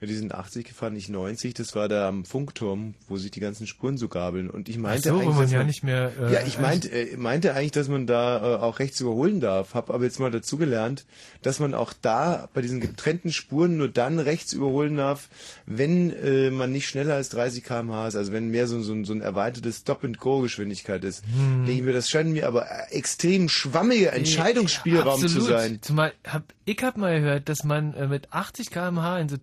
Ja, 0.02 0.08
die 0.08 0.14
sind 0.16 0.34
80 0.34 0.66
gefahren, 0.66 0.94
nicht 0.94 1.08
90. 1.10 1.54
Das 1.54 1.76
war 1.76 1.86
da 1.88 2.08
am 2.08 2.24
Funkturm, 2.24 2.94
wo 3.08 3.16
sich 3.18 3.30
die 3.30 3.38
ganzen 3.38 3.68
Spuren 3.68 3.96
so 3.96 4.08
gabeln. 4.08 4.50
Und 4.50 4.68
ich 4.68 4.74
Ach 4.78 4.80
meinte 4.80 5.10
so, 5.10 5.14
wo 5.14 5.20
eigentlich, 5.20 5.34
man 5.34 5.42
dass 5.44 5.52
ja 5.52 5.58
man, 5.58 5.66
nicht 5.68 5.84
mehr... 5.84 6.12
Äh, 6.20 6.32
ja, 6.32 6.40
ich 6.44 6.58
meinte, 6.58 6.88
äh, 6.90 7.16
meinte 7.16 7.54
eigentlich, 7.54 7.70
dass 7.70 7.86
man 7.86 8.08
da 8.08 8.56
äh, 8.56 8.56
auch 8.58 8.80
rechts 8.80 9.00
überholen 9.00 9.38
darf. 9.38 9.74
Hab 9.74 9.90
aber 9.90 10.02
jetzt 10.02 10.18
mal 10.18 10.32
dazu 10.32 10.56
gelernt, 10.56 11.04
dass 11.42 11.60
man 11.60 11.72
auch 11.72 11.92
da 12.02 12.48
bei 12.52 12.62
diesen 12.62 12.80
getrennten 12.80 13.30
Spuren 13.32 13.76
nur 13.76 13.88
dann 13.88 14.18
rechts 14.18 14.52
überholen 14.52 14.96
darf, 14.96 15.28
wenn 15.66 16.10
äh, 16.10 16.50
man 16.50 16.72
nicht 16.72 16.88
schneller 16.88 17.14
als 17.14 17.28
30 17.28 17.62
km/h 17.62 18.08
ist. 18.08 18.16
Also 18.16 18.32
wenn 18.32 18.48
mehr 18.48 18.66
so, 18.66 18.82
so, 18.82 18.92
ein- 18.94 19.04
so 19.04 19.12
ein 19.12 19.20
erweitertes 19.20 19.78
Stop-and-Go-Geschwindigkeit 19.78 21.04
ist. 21.04 21.22
Hm. 21.26 21.64
Denke 21.64 21.72
ich 21.72 21.82
mir, 21.82 21.92
das 21.92 22.10
scheint 22.10 22.30
mir 22.32 22.48
aber 22.48 22.66
äh, 22.68 22.90
extrem 22.92 23.48
schwammiger 23.48 24.12
Entscheidungsspielraum 24.14 25.20
zu 25.20 25.26
Absolut. 25.26 25.48
sein. 25.48 25.78
Zumal 25.80 26.12
hab, 26.26 26.42
ich 26.64 26.82
habe 26.82 26.98
mal 26.98 27.20
gehört, 27.20 27.48
dass 27.48 27.62
man 27.62 27.94
äh, 27.94 28.08
mit 28.08 28.32
80 28.32 28.70
km/h 28.70 29.18
in 29.20 29.28
so 29.28 29.36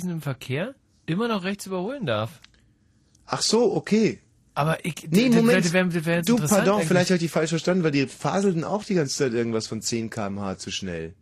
zäh 0.00 0.06
fließendem 0.06 0.22
Verkehr 0.22 0.74
immer 1.06 1.28
noch 1.28 1.44
rechts 1.44 1.66
überholen 1.66 2.06
darf. 2.06 2.40
Ach 3.26 3.42
so, 3.42 3.74
okay. 3.74 4.20
Aber 4.54 4.84
ich, 4.84 4.94
Nee, 5.10 5.28
Moment. 5.30 5.72
wär- 5.72 6.04
wär 6.06 6.16
jetzt 6.16 6.28
du, 6.28 6.36
pardon, 6.36 6.74
eigentlich. 6.74 6.88
vielleicht 6.88 7.10
habe 7.10 7.16
ich 7.16 7.22
die 7.22 7.28
falsch 7.28 7.50
verstanden, 7.50 7.84
weil 7.84 7.92
die 7.92 8.06
faselten 8.06 8.64
auch 8.64 8.84
die 8.84 8.94
ganze 8.94 9.16
Zeit 9.16 9.32
irgendwas 9.32 9.66
von 9.68 9.80
10 9.80 10.10
km/h 10.10 10.58
zu 10.58 10.70
schnell. 10.70 11.14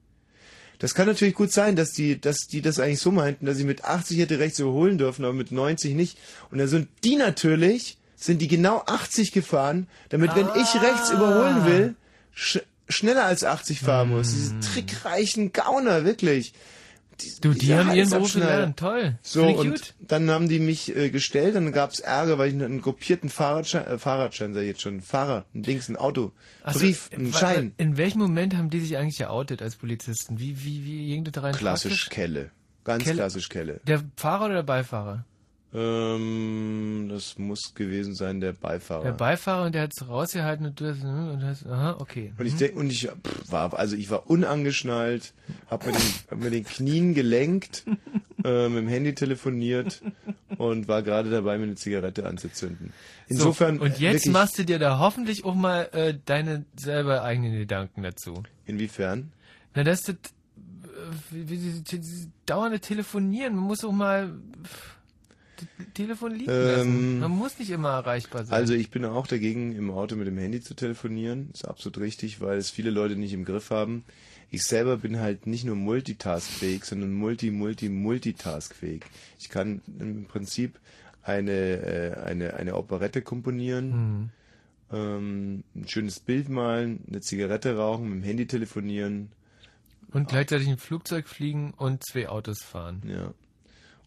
Das 0.79 0.95
kann 0.95 1.07
natürlich 1.07 1.35
gut 1.35 1.53
sein, 1.53 1.77
dass 1.77 1.93
die, 1.93 2.21
dass 2.21 2.47
die 2.51 2.63
das 2.63 2.79
eigentlich 2.79 3.01
so 3.01 3.11
meinten, 3.11 3.47
dass 3.47 3.59
ich 3.59 3.65
mit 3.67 3.85
80 3.85 4.19
hätte 4.19 4.39
rechts 4.39 4.59
überholen 4.61 4.97
dürfen, 4.97 5.25
aber 5.25 5.35
mit 5.35 5.51
90 5.53 5.95
nicht. 5.95 6.19
Und 6.51 6.59
dann 6.59 6.69
sind 6.69 6.89
die 7.05 7.17
natürlich, 7.17 7.99
sind 8.17 8.41
die 8.41 8.49
genau 8.49 8.83
80 8.87 9.33
gefahren, 9.33 9.89
damit 10.09 10.35
wenn 10.37 10.47
ich 10.61 10.69
Ah. 10.75 10.81
rechts 10.81 11.11
überholen 11.11 11.67
will, 11.67 11.95
sch 12.35 12.61
schneller 12.89 13.25
als 13.27 13.45
80 13.45 13.81
fahren 13.81 14.09
muss. 14.11 14.33
Diese 14.33 14.53
Hm. 14.55 14.61
trickreichen 14.63 15.53
Gauner, 15.53 16.05
wirklich. 16.07 16.55
Die, 17.21 17.41
Du, 17.41 17.53
die 17.53 17.75
haben 17.75 17.95
ihren 17.95 18.11
Beruf 18.11 18.33
gelernt. 18.33 18.79
Toll. 18.79 19.19
So, 19.23 19.47
und 19.47 19.71
gut. 19.71 19.95
dann 20.01 20.31
haben 20.31 20.49
die 20.49 20.59
mich 20.59 20.95
äh, 20.97 21.11
gestellt, 21.11 21.55
dann 21.55 21.73
gab's 21.73 22.01
Ärger, 22.01 22.39
weil 22.39 22.49
ich 22.49 22.55
einen 22.55 22.81
gruppierten 22.81 23.29
Fahrradschein, 23.31 23.87
äh, 23.87 23.99
Fahrradschein 23.99 24.57
ich 24.57 24.67
jetzt 24.67 24.81
schon, 24.83 25.01
Fahrer, 25.01 25.45
ein 25.55 25.63
Dings, 25.63 25.89
ein 25.89 25.97
Auto, 25.97 26.33
Also, 26.63 26.81
Brief, 26.81 27.11
äh, 27.13 27.17
ein 27.17 27.33
Schein. 27.33 27.73
In 27.77 27.97
welchem 27.97 28.19
Moment 28.21 28.57
haben 28.57 28.71
die 28.71 28.81
sich 28.81 28.97
eigentlich 28.97 29.19
geoutet 29.19 29.63
als 29.63 29.77
Polizisten? 29.77 30.39
Wie, 30.39 30.65
wie, 30.65 30.85
wie 30.85 31.07
ging 31.09 31.25
das 31.25 31.33
da 31.33 31.41
rein? 31.43 31.55
Klassisch 31.55 32.05
praktisch? 32.05 32.11
Kelle. 32.11 32.51
Ganz 32.85 33.05
Kelle. 33.05 33.17
klassisch 33.17 33.49
Kelle. 33.49 33.81
Der 33.87 34.03
Fahrer 34.17 34.47
oder 34.47 34.55
der 34.55 34.63
Beifahrer? 34.63 35.25
Ähm, 35.75 37.09
das 37.11 37.39
muss 37.39 37.75
gewesen 37.75 38.15
sein, 38.15 38.41
der 38.41 38.55
Beifahrer. 38.55 39.05
Der 39.05 39.13
Beifahrer 39.13 39.67
und 39.67 39.75
der 39.75 39.83
hat 39.83 39.93
es 39.93 40.09
rausgehalten 40.09 40.65
und 40.65 40.81
du 40.81 40.89
hast, 40.89 41.03
hm, 41.03 41.29
und 41.29 41.45
hast 41.45 41.67
aha, 41.67 41.97
okay. 41.99 42.33
und 42.39 42.47
ich 42.47 42.57
denk, 42.57 42.75
und 42.75 42.91
ich 42.91 43.07
pff, 43.07 43.53
war, 43.53 43.79
also 43.79 43.95
ich 43.95 44.09
war 44.09 44.31
unangeschnallt, 44.31 45.35
hab 45.69 45.85
mit 45.85 45.95
den, 45.95 46.03
hab 46.31 46.39
mit 46.39 46.55
den 46.55 46.65
Knien 46.65 47.13
gelenkt, 47.13 47.85
äh, 48.45 48.69
mit 48.71 48.79
dem 48.79 48.89
Handy 48.89 49.15
telefoniert 49.15 50.01
und 50.57 50.89
war 50.89 51.03
gerade 51.03 51.29
dabei, 51.29 51.59
mir 51.59 51.65
eine 51.65 51.75
Zigarette 51.75 52.25
anzuzünden. 52.25 52.95
Insofern, 53.27 53.77
so, 53.77 53.85
und 53.85 53.99
jetzt 53.99 54.25
wirklich, 54.25 54.33
machst 54.33 54.59
du 54.59 54.65
dir 54.65 54.79
da 54.79 54.99
hoffentlich 54.99 55.45
auch 55.45 55.55
mal 55.55 55.91
äh, 55.93 56.15
deine 56.25 56.65
selber 56.77 57.23
eigenen 57.25 57.53
Gedanken 57.53 58.03
dazu. 58.03 58.43
inwiefern? 58.65 59.33
Na, 59.75 59.85
das 59.85 60.09
ist 60.09 60.33
das, 61.93 61.93
äh, 61.93 62.27
dauernde 62.47 62.81
Telefonieren. 62.81 63.55
Man 63.55 63.65
muss 63.65 63.85
auch 63.85 63.93
mal 63.93 64.33
pff, 64.65 64.98
Telefon 65.95 66.33
liegen 66.33 66.51
lassen. 66.51 66.89
Ähm, 66.89 67.19
Man 67.21 67.31
muss 67.33 67.59
nicht 67.59 67.71
immer 67.71 67.91
erreichbar 67.91 68.45
sein. 68.45 68.55
Also 68.55 68.75
ich 68.75 68.91
bin 68.91 69.05
auch 69.05 69.27
dagegen, 69.27 69.75
im 69.75 69.91
Auto 69.91 70.17
mit 70.17 70.27
dem 70.27 70.39
Handy 70.39 70.61
zu 70.61 70.75
telefonieren. 70.75 71.51
Ist 71.53 71.67
absolut 71.67 71.99
richtig, 71.99 72.41
weil 72.41 72.59
es 72.59 72.71
viele 72.71 72.91
Leute 72.91 73.17
nicht 73.17 73.33
im 73.33 73.45
Griff 73.45 73.71
haben. 73.71 74.05
Ich 74.51 74.65
selber 74.65 74.97
bin 74.97 75.21
halt 75.21 75.47
nicht 75.47 75.65
nur 75.65 75.77
multitaskfähig, 75.77 76.85
sondern 76.85 77.13
multi, 77.13 77.51
multi, 77.51 77.89
multitaskfähig. 77.89 79.03
Ich 79.39 79.49
kann 79.51 79.83
im 79.99 80.25
Prinzip 80.25 80.79
eine, 81.23 81.53
äh, 81.53 82.15
eine, 82.25 82.55
eine 82.55 82.77
Operette 82.77 83.21
komponieren, 83.23 83.93
Hm. 83.93 84.31
ähm, 84.93 85.65
ein 85.77 85.89
schönes 85.89 86.21
Bild 86.21 86.49
malen, 86.49 87.05
eine 87.09 87.21
Zigarette 87.21 87.77
rauchen, 87.77 88.09
mit 88.09 88.21
dem 88.21 88.23
Handy 88.23 88.47
telefonieren. 88.47 89.31
und 90.13 90.29
gleichzeitig 90.29 90.69
ein 90.69 90.79
Flugzeug 90.79 91.29
fliegen 91.29 91.75
und 91.77 92.03
zwei 92.07 92.31
Autos 92.31 92.63
fahren. 92.63 93.03
Ja. 93.07 93.35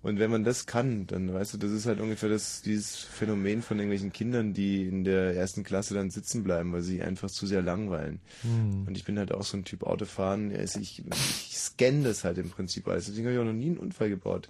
Und 0.04 0.18
wenn 0.18 0.32
man 0.32 0.44
das 0.44 0.66
kann, 0.66 1.06
dann 1.06 1.32
weißt 1.32 1.54
du, 1.54 1.58
das 1.60 1.72
ist 1.72 1.86
halt 1.86 2.00
ungefähr 2.00 2.30
das, 2.30 2.64
dieses 2.64 2.98
Phänomen 2.98 3.62
von 3.62 3.78
irgendwelchen 3.78 4.12
Kindern, 4.12 4.54
die 4.54 4.88
in 4.88 5.04
der 5.04 5.36
ersten 5.36 5.64
Klasse 5.64 5.94
dann 5.94 6.10
sitzen 6.10 6.44
bleiben, 6.44 6.74
weil 6.74 6.82
sie 6.82 7.04
einfach 7.04 7.30
zu 7.30 7.46
sehr 7.46 7.62
langweilen. 7.62 8.20
Hm. 8.42 8.88
Und 8.88 8.98
ich 8.98 9.04
bin 9.04 9.20
halt 9.20 9.32
auch 9.32 9.44
so 9.44 9.58
ein 9.58 9.64
Typ 9.64 9.84
Autofahren. 9.84 10.56
Also 10.56 10.80
ich, 10.80 11.04
ich 11.06 11.58
scanne 11.58 12.04
das 12.04 12.24
halt 12.24 12.40
im 12.40 12.50
Prinzip 12.50 12.88
alles. 12.88 13.06
Deswegen 13.06 13.28
habe 13.28 13.36
ich 13.36 13.42
auch 13.42 13.46
noch 13.46 13.54
nie 13.54 13.68
einen 13.68 13.78
Unfall 13.78 14.10
gebaut. 14.10 14.50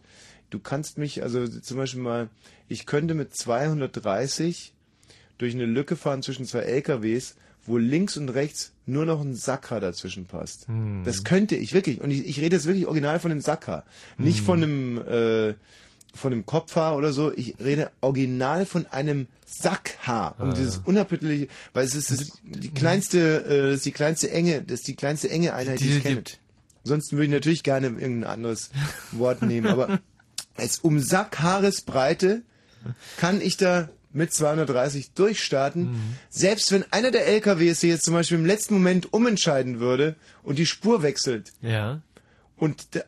Du 0.51 0.59
kannst 0.59 0.97
mich, 0.97 1.21
also 1.21 1.45
zum 1.47 1.77
Beispiel 1.77 2.01
mal, 2.01 2.29
ich 2.69 2.85
könnte 2.85 3.13
mit 3.13 3.35
230 3.35 4.73
durch 5.37 5.53
eine 5.53 5.65
Lücke 5.65 5.97
fahren 5.97 6.23
zwischen 6.23 6.45
zwei 6.45 6.59
LKWs, 6.59 7.35
wo 7.65 7.77
links 7.77 8.17
und 8.17 8.29
rechts 8.29 8.71
nur 8.85 9.05
noch 9.05 9.21
ein 9.21 9.35
Sacker 9.35 9.79
dazwischen 9.79 10.25
passt. 10.25 10.67
Hm. 10.67 11.03
Das 11.05 11.23
könnte 11.23 11.55
ich 11.55 11.73
wirklich. 11.73 12.01
Und 12.01 12.11
ich, 12.11 12.25
ich 12.27 12.39
rede 12.39 12.55
jetzt 12.55 12.65
wirklich 12.65 12.87
original 12.87 13.19
von 13.19 13.31
einem 13.31 13.41
Sacker. 13.41 13.83
Nicht 14.17 14.39
Hm. 14.39 14.45
von 14.45 14.63
einem, 14.63 14.97
äh, 14.97 15.53
von 16.13 16.33
einem 16.33 16.45
Kopfhaar 16.45 16.97
oder 16.97 17.13
so. 17.13 17.31
Ich 17.33 17.55
rede 17.59 17.91
original 18.01 18.65
von 18.65 18.85
einem 18.87 19.27
Sackhaar. 19.45 20.35
Ah. 20.37 20.43
Und 20.43 20.57
dieses 20.57 20.77
unappetitliche, 20.83 21.47
weil 21.73 21.85
es 21.85 21.95
ist, 21.95 22.11
ist 22.11 22.33
die 22.43 22.71
kleinste, 22.73 23.45
äh, 23.47 23.73
ist 23.75 23.85
die 23.85 23.91
kleinste 23.93 24.29
enge, 24.31 24.61
das 24.61 24.79
ist 24.79 24.87
die 24.87 24.95
kleinste 24.95 25.29
enge 25.29 25.53
Einheit, 25.53 25.79
die, 25.79 25.83
Die 25.85 25.89
ich 25.91 25.97
es 25.97 26.03
kenne. 26.03 26.15
gibt. 26.15 26.39
Sonst 26.83 27.11
würde 27.13 27.25
ich 27.25 27.31
natürlich 27.31 27.63
gerne 27.63 27.87
irgendein 27.87 28.23
anderes 28.25 28.71
Wort 29.11 29.41
nehmen, 29.43 29.67
aber 29.67 29.99
es 30.57 30.79
um 30.79 30.99
Sackhaaresbreite 30.99 32.41
kann 33.17 33.39
ich 33.41 33.57
da 33.57 33.89
mit 34.13 34.33
230 34.33 35.11
durchstarten. 35.13 35.95
Selbst 36.29 36.71
wenn 36.71 36.83
einer 36.91 37.11
der 37.11 37.27
LKWs 37.27 37.81
hier 37.81 37.91
jetzt 37.91 38.05
zum 38.05 38.13
Beispiel 38.13 38.37
im 38.37 38.45
letzten 38.45 38.73
Moment 38.75 39.13
umentscheiden 39.13 39.79
würde 39.79 40.15
und 40.43 40.59
die 40.59 40.65
Spur 40.65 41.01
wechselt 41.03 41.51
Ja. 41.61 42.01
und 42.57 42.93
der, 42.95 43.05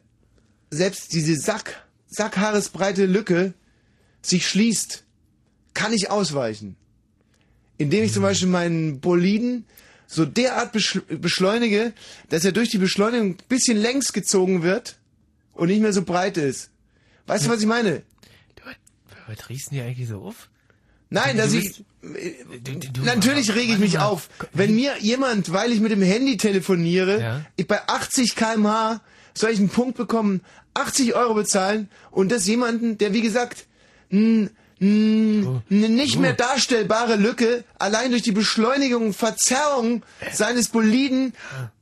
selbst 0.69 1.13
diese 1.13 1.35
Sack, 1.35 1.85
Sackhaaresbreite 2.07 3.05
Lücke 3.05 3.53
sich 4.21 4.47
schließt, 4.47 5.03
kann 5.73 5.91
ich 5.93 6.09
ausweichen. 6.09 6.75
Indem 7.77 8.03
ich 8.03 8.13
zum 8.13 8.21
Beispiel 8.23 8.47
meinen 8.49 8.99
Boliden 8.99 9.65
so 10.07 10.25
derart 10.25 10.71
beschl 10.71 11.01
beschleunige, 11.01 11.91
dass 12.29 12.45
er 12.45 12.51
durch 12.51 12.69
die 12.69 12.77
Beschleunigung 12.77 13.31
ein 13.31 13.37
bisschen 13.49 13.77
längs 13.77 14.13
gezogen 14.13 14.61
wird 14.61 14.97
und 15.53 15.67
nicht 15.69 15.81
mehr 15.81 15.91
so 15.93 16.03
breit 16.03 16.37
ist. 16.37 16.69
Weißt 17.25 17.45
du, 17.45 17.49
was 17.49 17.61
ich 17.61 17.65
meine? 17.67 18.03
Du, 18.55 18.63
was 19.27 19.49
riechst 19.49 19.71
denn 19.71 19.77
hier 19.79 19.85
eigentlich 19.85 20.07
so 20.07 20.21
auf? 20.21 20.49
Nein, 21.13 21.37
dass 21.37 21.53
ich. 21.53 21.83
Du, 22.01 23.01
Natürlich 23.03 23.53
rege 23.55 23.73
ich 23.73 23.79
mich 23.79 23.99
auf. 23.99 24.29
Wenn 24.51 24.75
mir 24.75 24.93
jemand, 24.99 25.53
weil 25.53 25.71
ich 25.71 25.79
mit 25.79 25.91
dem 25.91 26.01
Handy 26.01 26.37
telefoniere, 26.37 27.21
Ja. 27.21 27.41
ich 27.55 27.67
bei 27.67 27.87
80 27.87 28.35
kmh 28.35 28.99
soll 29.35 29.51
ich 29.51 29.59
einen 29.59 29.69
Punkt 29.69 29.95
bekommen, 29.95 30.41
80 30.73 31.13
Euro 31.15 31.35
bezahlen 31.35 31.87
und 32.11 32.31
das 32.31 32.47
jemanden, 32.47 32.97
der 32.97 33.13
wie 33.13 33.21
gesagt 33.21 33.67
n, 34.09 34.49
n, 34.83 35.61
eine 35.69 35.89
nicht 35.89 36.19
mehr 36.19 36.33
darstellbare 36.33 37.15
Lücke 37.15 37.63
allein 37.79 38.11
durch 38.11 38.21
die 38.23 38.31
Beschleunigung 38.33 39.07
und 39.07 39.13
Verzerrung 39.15 40.03
seines 40.31 40.67
Boliden 40.69 41.33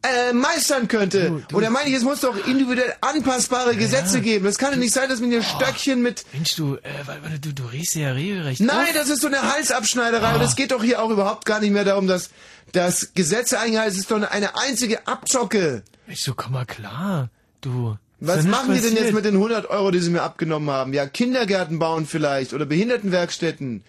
äh, 0.04 0.34
meistern 0.34 0.88
könnte. 0.88 1.44
Oder 1.54 1.70
meine 1.70 1.90
ich, 1.90 1.96
es 1.96 2.04
muss 2.04 2.22
doch 2.22 2.36
individuell 2.48 2.94
anpassbare 3.02 3.76
Gesetze 3.76 4.22
geben. 4.22 4.46
Es 4.46 4.58
kann 4.58 4.72
doch 4.72 4.78
nicht 4.80 4.94
sein, 4.94 5.10
dass 5.10 5.20
mit 5.20 5.30
Oh. 5.32 5.34
einem 5.34 5.44
Stöckchen 5.44 6.02
mit 6.02 6.26
Mensch, 6.34 6.56
du, 6.56 6.76
äh, 6.76 6.80
warte, 7.06 7.40
du, 7.40 7.54
du 7.54 7.64
riechst 7.66 7.96
ja 7.96 8.12
regelrecht 8.12 8.62
Nein, 8.62 8.88
auf. 8.90 8.94
das 8.94 9.10
ist 9.10 9.22
so 9.22 9.28
eine 9.28 9.42
Halsabschneiderei. 9.54 10.36
Und 10.36 10.42
es 10.42 10.56
geht 10.56 10.72
doch 10.72 10.84
hier 10.84 11.02
auch 11.02 11.10
überhaupt 11.10 11.46
gar 11.46 11.60
nicht 11.60 11.72
mehr 11.72 11.84
darum, 11.86 12.08
dass 12.08 12.30
das 12.74 13.12
Gesetze 13.16 13.60
eingehalten 13.60 13.92
ist. 13.94 13.96
Es 13.98 14.02
ist 14.04 14.12
doch 14.12 14.22
eine 14.30 14.58
einzige 14.62 15.08
Abzocke. 15.08 15.84
Mensch, 16.08 16.24
du, 16.24 16.34
komm 16.36 16.54
mal 16.54 16.66
klar. 16.66 17.30
Du. 17.62 17.98
Was 18.24 18.46
machen 18.46 18.76
die 18.76 18.82
denn 18.82 18.96
jetzt 18.96 19.14
mit 19.14 19.26
den 19.26 19.34
100 19.34 19.68
Euro, 19.72 19.90
die 19.90 19.98
sie 19.98 20.12
mir 20.12 20.22
abgenommen 20.22 20.70
haben? 20.70 20.94
Ja, 20.94 21.08
Kindergärten 21.08 21.80
bauen 21.80 22.06
vielleicht 22.06 22.54
oder 22.54 22.68
Behindertenwerkstätten. 22.68 23.84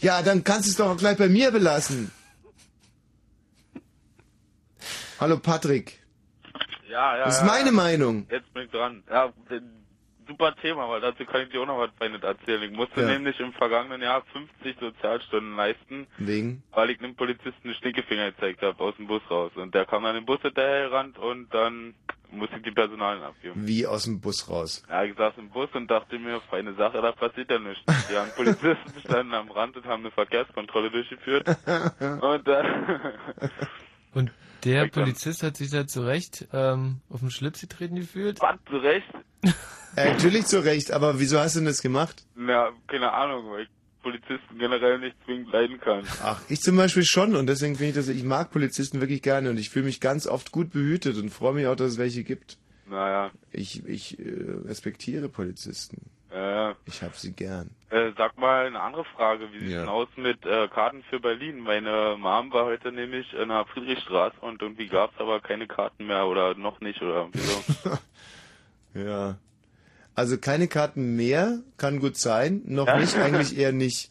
Ja, 0.00 0.20
dann 0.20 0.44
kannst 0.44 0.66
du 0.66 0.70
es 0.70 0.76
doch 0.76 0.90
auch 0.90 0.96
gleich 0.98 1.16
bei 1.16 1.28
mir 1.30 1.50
belassen. 1.50 2.10
Hallo 5.18 5.38
Patrick, 5.38 6.00
Ja, 6.88 7.16
ja. 7.16 7.24
das 7.24 7.36
ist 7.36 7.40
ja, 7.40 7.46
meine 7.46 7.66
ja. 7.66 7.72
Meinung. 7.72 8.26
Jetzt 8.30 8.52
bin 8.52 8.64
ich 8.64 8.70
dran. 8.70 9.02
Ja, 9.10 9.32
super 10.28 10.54
Thema, 10.56 10.88
weil 10.88 11.00
dazu 11.00 11.24
kann 11.24 11.42
ich 11.42 11.48
dir 11.48 11.60
auch 11.62 11.66
noch 11.66 11.78
was 11.78 11.90
Feines 11.98 12.22
erzählen. 12.22 12.62
Ich 12.62 12.70
musste 12.70 13.00
Ja. 13.00 13.08
nämlich 13.08 13.40
im 13.40 13.52
vergangenen 13.54 14.02
Jahr 14.02 14.22
50 14.32 14.76
Sozialstunden 14.78 15.56
leisten, 15.56 16.06
Wegen? 16.18 16.62
weil 16.72 16.90
ich 16.90 16.98
einem 17.00 17.16
Polizisten 17.16 17.68
einen 17.68 17.74
Stinkefinger 17.74 18.30
gezeigt 18.32 18.62
habe 18.62 18.78
aus 18.84 18.94
dem 18.96 19.06
Bus 19.06 19.22
raus. 19.30 19.50
Und 19.56 19.74
der 19.74 19.86
kam 19.86 20.04
dann 20.04 20.16
im 20.16 20.26
Bus 20.26 20.40
hinterhergerannt 20.42 21.18
und 21.18 21.52
dann 21.52 21.94
musste 22.30 22.56
ich 22.56 22.62
die 22.62 22.70
Personalien 22.70 23.22
abgeben. 23.24 23.54
Wie 23.66 23.86
aus 23.86 24.04
dem 24.04 24.20
Bus 24.20 24.48
raus. 24.50 24.84
Ja, 24.88 25.02
ich 25.04 25.16
saß 25.16 25.32
im 25.38 25.48
Bus 25.48 25.70
und 25.72 25.90
dachte 25.90 26.18
mir, 26.18 26.40
feine 26.50 26.74
Sache, 26.74 27.00
da 27.00 27.12
passiert 27.12 27.50
ja 27.50 27.58
nichts. 27.58 27.82
Die 28.10 28.16
haben 28.16 28.30
Polizisten 28.36 29.00
standen 29.04 29.32
am 29.34 29.50
Rand 29.50 29.76
und 29.76 29.86
haben 29.86 30.02
eine 30.02 30.10
Verkehrskontrolle 30.10 30.90
durchgeführt. 30.90 31.48
Und 32.20 32.46
dann... 32.46 33.00
Und 34.14 34.30
der 34.64 34.82
dann. 34.88 34.90
Polizist 34.90 35.42
hat 35.42 35.56
sich 35.56 35.70
da 35.70 35.86
zu 35.86 36.02
Recht 36.02 36.46
ähm, 36.52 37.00
auf 37.08 37.20
den 37.20 37.30
Schlips 37.30 37.60
getreten 37.60 37.96
gefühlt. 37.96 38.40
Was, 38.40 38.56
zu 38.68 38.76
Recht? 38.76 39.06
Äh, 39.96 40.12
natürlich 40.12 40.46
zu 40.46 40.62
Recht, 40.62 40.92
aber 40.92 41.18
wieso 41.18 41.38
hast 41.38 41.56
du 41.56 41.60
denn 41.60 41.66
das 41.66 41.80
gemacht? 41.82 42.24
Ja, 42.36 42.70
keine 42.86 43.12
Ahnung, 43.12 43.50
weil 43.50 43.62
ich 43.62 43.68
Polizisten 44.02 44.58
generell 44.58 44.98
nicht 44.98 45.16
zwingend 45.24 45.52
leiden 45.52 45.80
kann. 45.80 46.04
Ach, 46.22 46.40
ich 46.48 46.60
zum 46.60 46.76
Beispiel 46.76 47.04
schon 47.04 47.34
und 47.34 47.46
deswegen 47.46 47.76
finde 47.76 47.90
ich 47.90 47.96
das, 47.96 48.08
ich 48.08 48.22
mag 48.24 48.50
Polizisten 48.50 49.00
wirklich 49.00 49.22
gerne 49.22 49.50
und 49.50 49.58
ich 49.58 49.70
fühle 49.70 49.86
mich 49.86 50.00
ganz 50.00 50.26
oft 50.26 50.52
gut 50.52 50.70
behütet 50.70 51.16
und 51.16 51.30
freue 51.30 51.54
mich 51.54 51.66
auch, 51.66 51.76
dass 51.76 51.92
es 51.92 51.98
welche 51.98 52.22
gibt. 52.24 52.58
Naja, 52.88 53.30
Ich, 53.52 53.84
ich 53.86 54.18
äh, 54.18 54.22
respektiere 54.64 55.28
Polizisten. 55.28 56.10
Äh, 56.32 56.70
Ich 56.86 57.02
habe 57.02 57.14
sie 57.16 57.32
gern. 57.32 57.70
äh, 57.90 58.10
sag 58.16 58.36
mal 58.38 58.66
eine 58.66 58.80
andere 58.80 59.04
Frage. 59.04 59.52
Wie 59.52 59.60
sieht's 59.60 59.72
Ja. 59.72 59.80
denn 59.80 59.88
aus 59.88 60.08
mit 60.16 60.44
äh, 60.44 60.68
Karten 60.68 61.02
für 61.08 61.20
Berlin? 61.20 61.60
Meine 61.60 62.16
Mom 62.18 62.52
war 62.52 62.66
heute 62.66 62.92
nämlich 62.92 63.32
in 63.34 63.48
der 63.48 63.64
Friedrichstraße 63.66 64.36
und 64.40 64.60
irgendwie 64.62 64.86
gab's 64.88 65.14
aber 65.18 65.40
keine 65.40 65.66
Karten 65.66 66.06
mehr 66.06 66.26
oder 66.26 66.54
noch 66.54 66.80
nicht 66.80 67.00
oder 67.02 67.14
irgendwie 67.16 67.40
so. 67.40 67.62
Ja. 68.94 69.36
Also 70.14 70.38
keine 70.38 70.66
Karten 70.66 71.14
mehr, 71.14 71.58
kann 71.76 72.00
gut 72.00 72.16
sein. 72.16 72.62
Noch 72.64 72.86
Ja. 72.86 72.98
nicht, 72.98 73.14
eigentlich 73.18 73.56
eher 73.56 73.72
nicht. 73.72 74.10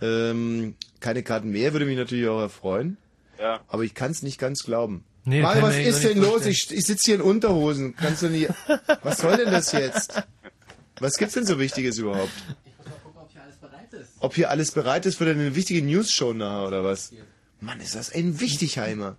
Ähm, 0.00 0.74
keine 1.00 1.22
Karten 1.22 1.50
mehr 1.50 1.72
würde 1.72 1.84
mich 1.86 1.96
natürlich 1.96 2.28
auch 2.28 2.40
erfreuen, 2.40 2.96
ja. 3.38 3.60
aber 3.68 3.82
ich 3.82 3.94
kann 3.94 4.10
es 4.12 4.22
nicht 4.22 4.38
ganz 4.38 4.62
glauben. 4.64 5.04
Nee, 5.24 5.42
Mario, 5.42 5.62
was 5.62 5.76
ist 5.76 6.02
denn 6.04 6.14
nicht 6.18 6.22
los? 6.22 6.42
vorstellen. 6.44 6.52
Ich, 6.52 6.72
ich 6.72 6.86
sitze 6.86 7.02
hier 7.06 7.14
in 7.16 7.20
Unterhosen. 7.20 7.94
Kannst 7.96 8.22
du 8.22 8.28
nie. 8.28 8.48
Was 9.02 9.18
soll 9.18 9.36
denn 9.36 9.50
das 9.52 9.72
jetzt? 9.72 10.22
Was 11.00 11.16
gibt's 11.16 11.34
denn 11.34 11.46
so 11.46 11.58
Wichtiges 11.58 11.98
überhaupt? 11.98 12.30
ob 13.14 13.30
hier 13.30 13.42
alles 13.42 13.56
bereit 13.56 13.92
ist. 13.92 14.10
Ob 14.20 14.34
hier 14.34 14.50
alles 14.50 14.70
bereit 14.72 15.06
ist 15.06 15.16
für 15.18 15.24
deine 15.24 15.54
wichtige 15.54 15.82
News-Show 15.82 16.32
nachher 16.32 16.66
oder 16.68 16.84
was? 16.84 17.12
Mann, 17.60 17.80
ist 17.80 17.94
das 17.94 18.12
ein 18.12 18.40
Wichtigheimer. 18.40 19.16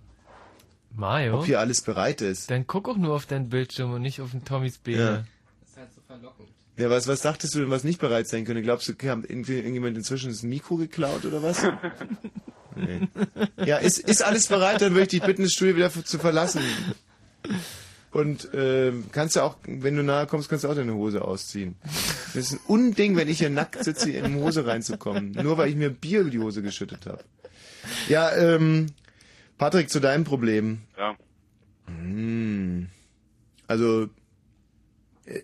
Mario, 0.94 1.38
Ob 1.38 1.46
hier 1.46 1.60
alles 1.60 1.82
bereit 1.82 2.20
ist. 2.20 2.50
dann 2.50 2.66
guck 2.66 2.88
auch 2.88 2.96
nur 2.96 3.14
auf 3.14 3.26
deinen 3.26 3.48
Bildschirm 3.48 3.92
und 3.92 4.02
nicht 4.02 4.20
auf 4.20 4.32
den 4.32 4.44
Tommys 4.44 4.80
Ja. 4.86 4.96
Beine. 4.96 5.26
Das 5.60 5.70
ist 5.70 5.76
halt 5.76 5.94
so 5.94 6.00
verlockend. 6.06 6.48
Ja, 6.76 6.90
was, 6.90 7.06
was 7.06 7.20
dachtest 7.20 7.54
du 7.54 7.60
denn, 7.60 7.70
was 7.70 7.84
nicht 7.84 8.00
bereit 8.00 8.26
sein 8.26 8.44
könnte? 8.44 8.62
Glaubst 8.62 8.88
du, 8.88 9.08
haben 9.08 9.22
irgendwie 9.24 9.56
irgendjemand 9.56 9.96
inzwischen 9.96 10.30
das 10.30 10.42
Mikro 10.42 10.76
geklaut 10.76 11.24
oder 11.24 11.42
was? 11.42 11.62
Nee. 12.76 13.08
Ja, 13.66 13.76
ist, 13.78 13.98
ist 13.98 14.22
alles 14.24 14.46
bereit, 14.46 14.80
dann 14.80 14.92
würde 14.92 15.02
ich 15.02 15.08
dich 15.08 15.22
bitten, 15.22 15.42
das 15.42 15.52
Studio 15.52 15.74
wieder 15.76 15.90
zu 15.92 16.18
verlassen. 16.18 16.62
Und 18.12 18.48
ähm, 18.54 19.04
kannst 19.12 19.36
du 19.36 19.40
auch, 19.40 19.56
wenn 19.66 19.96
du 19.96 20.02
nahe 20.02 20.26
kommst, 20.26 20.48
kannst 20.48 20.64
du 20.64 20.68
auch 20.68 20.74
deine 20.74 20.94
Hose 20.94 21.22
ausziehen. 21.22 21.76
Das 22.34 22.36
ist 22.36 22.52
ein 22.52 22.60
Unding, 22.66 23.16
wenn 23.16 23.28
ich 23.28 23.38
hier 23.38 23.50
nackt 23.50 23.84
sitze, 23.84 24.10
in 24.10 24.24
eine 24.24 24.34
Hose 24.36 24.66
reinzukommen. 24.66 25.30
Nur 25.32 25.58
weil 25.58 25.68
ich 25.68 25.76
mir 25.76 25.90
Bier 25.90 26.22
über 26.22 26.30
die 26.30 26.40
Hose 26.40 26.62
geschüttet 26.62 27.06
habe. 27.06 27.22
Ja, 28.08 28.34
ähm, 28.34 28.86
Patrick, 29.58 29.90
zu 29.90 30.00
deinem 30.00 30.24
Problem. 30.24 30.80
Ja. 30.98 31.16
Hm. 31.86 32.88
Also, 33.68 34.08
äh, 35.26 35.42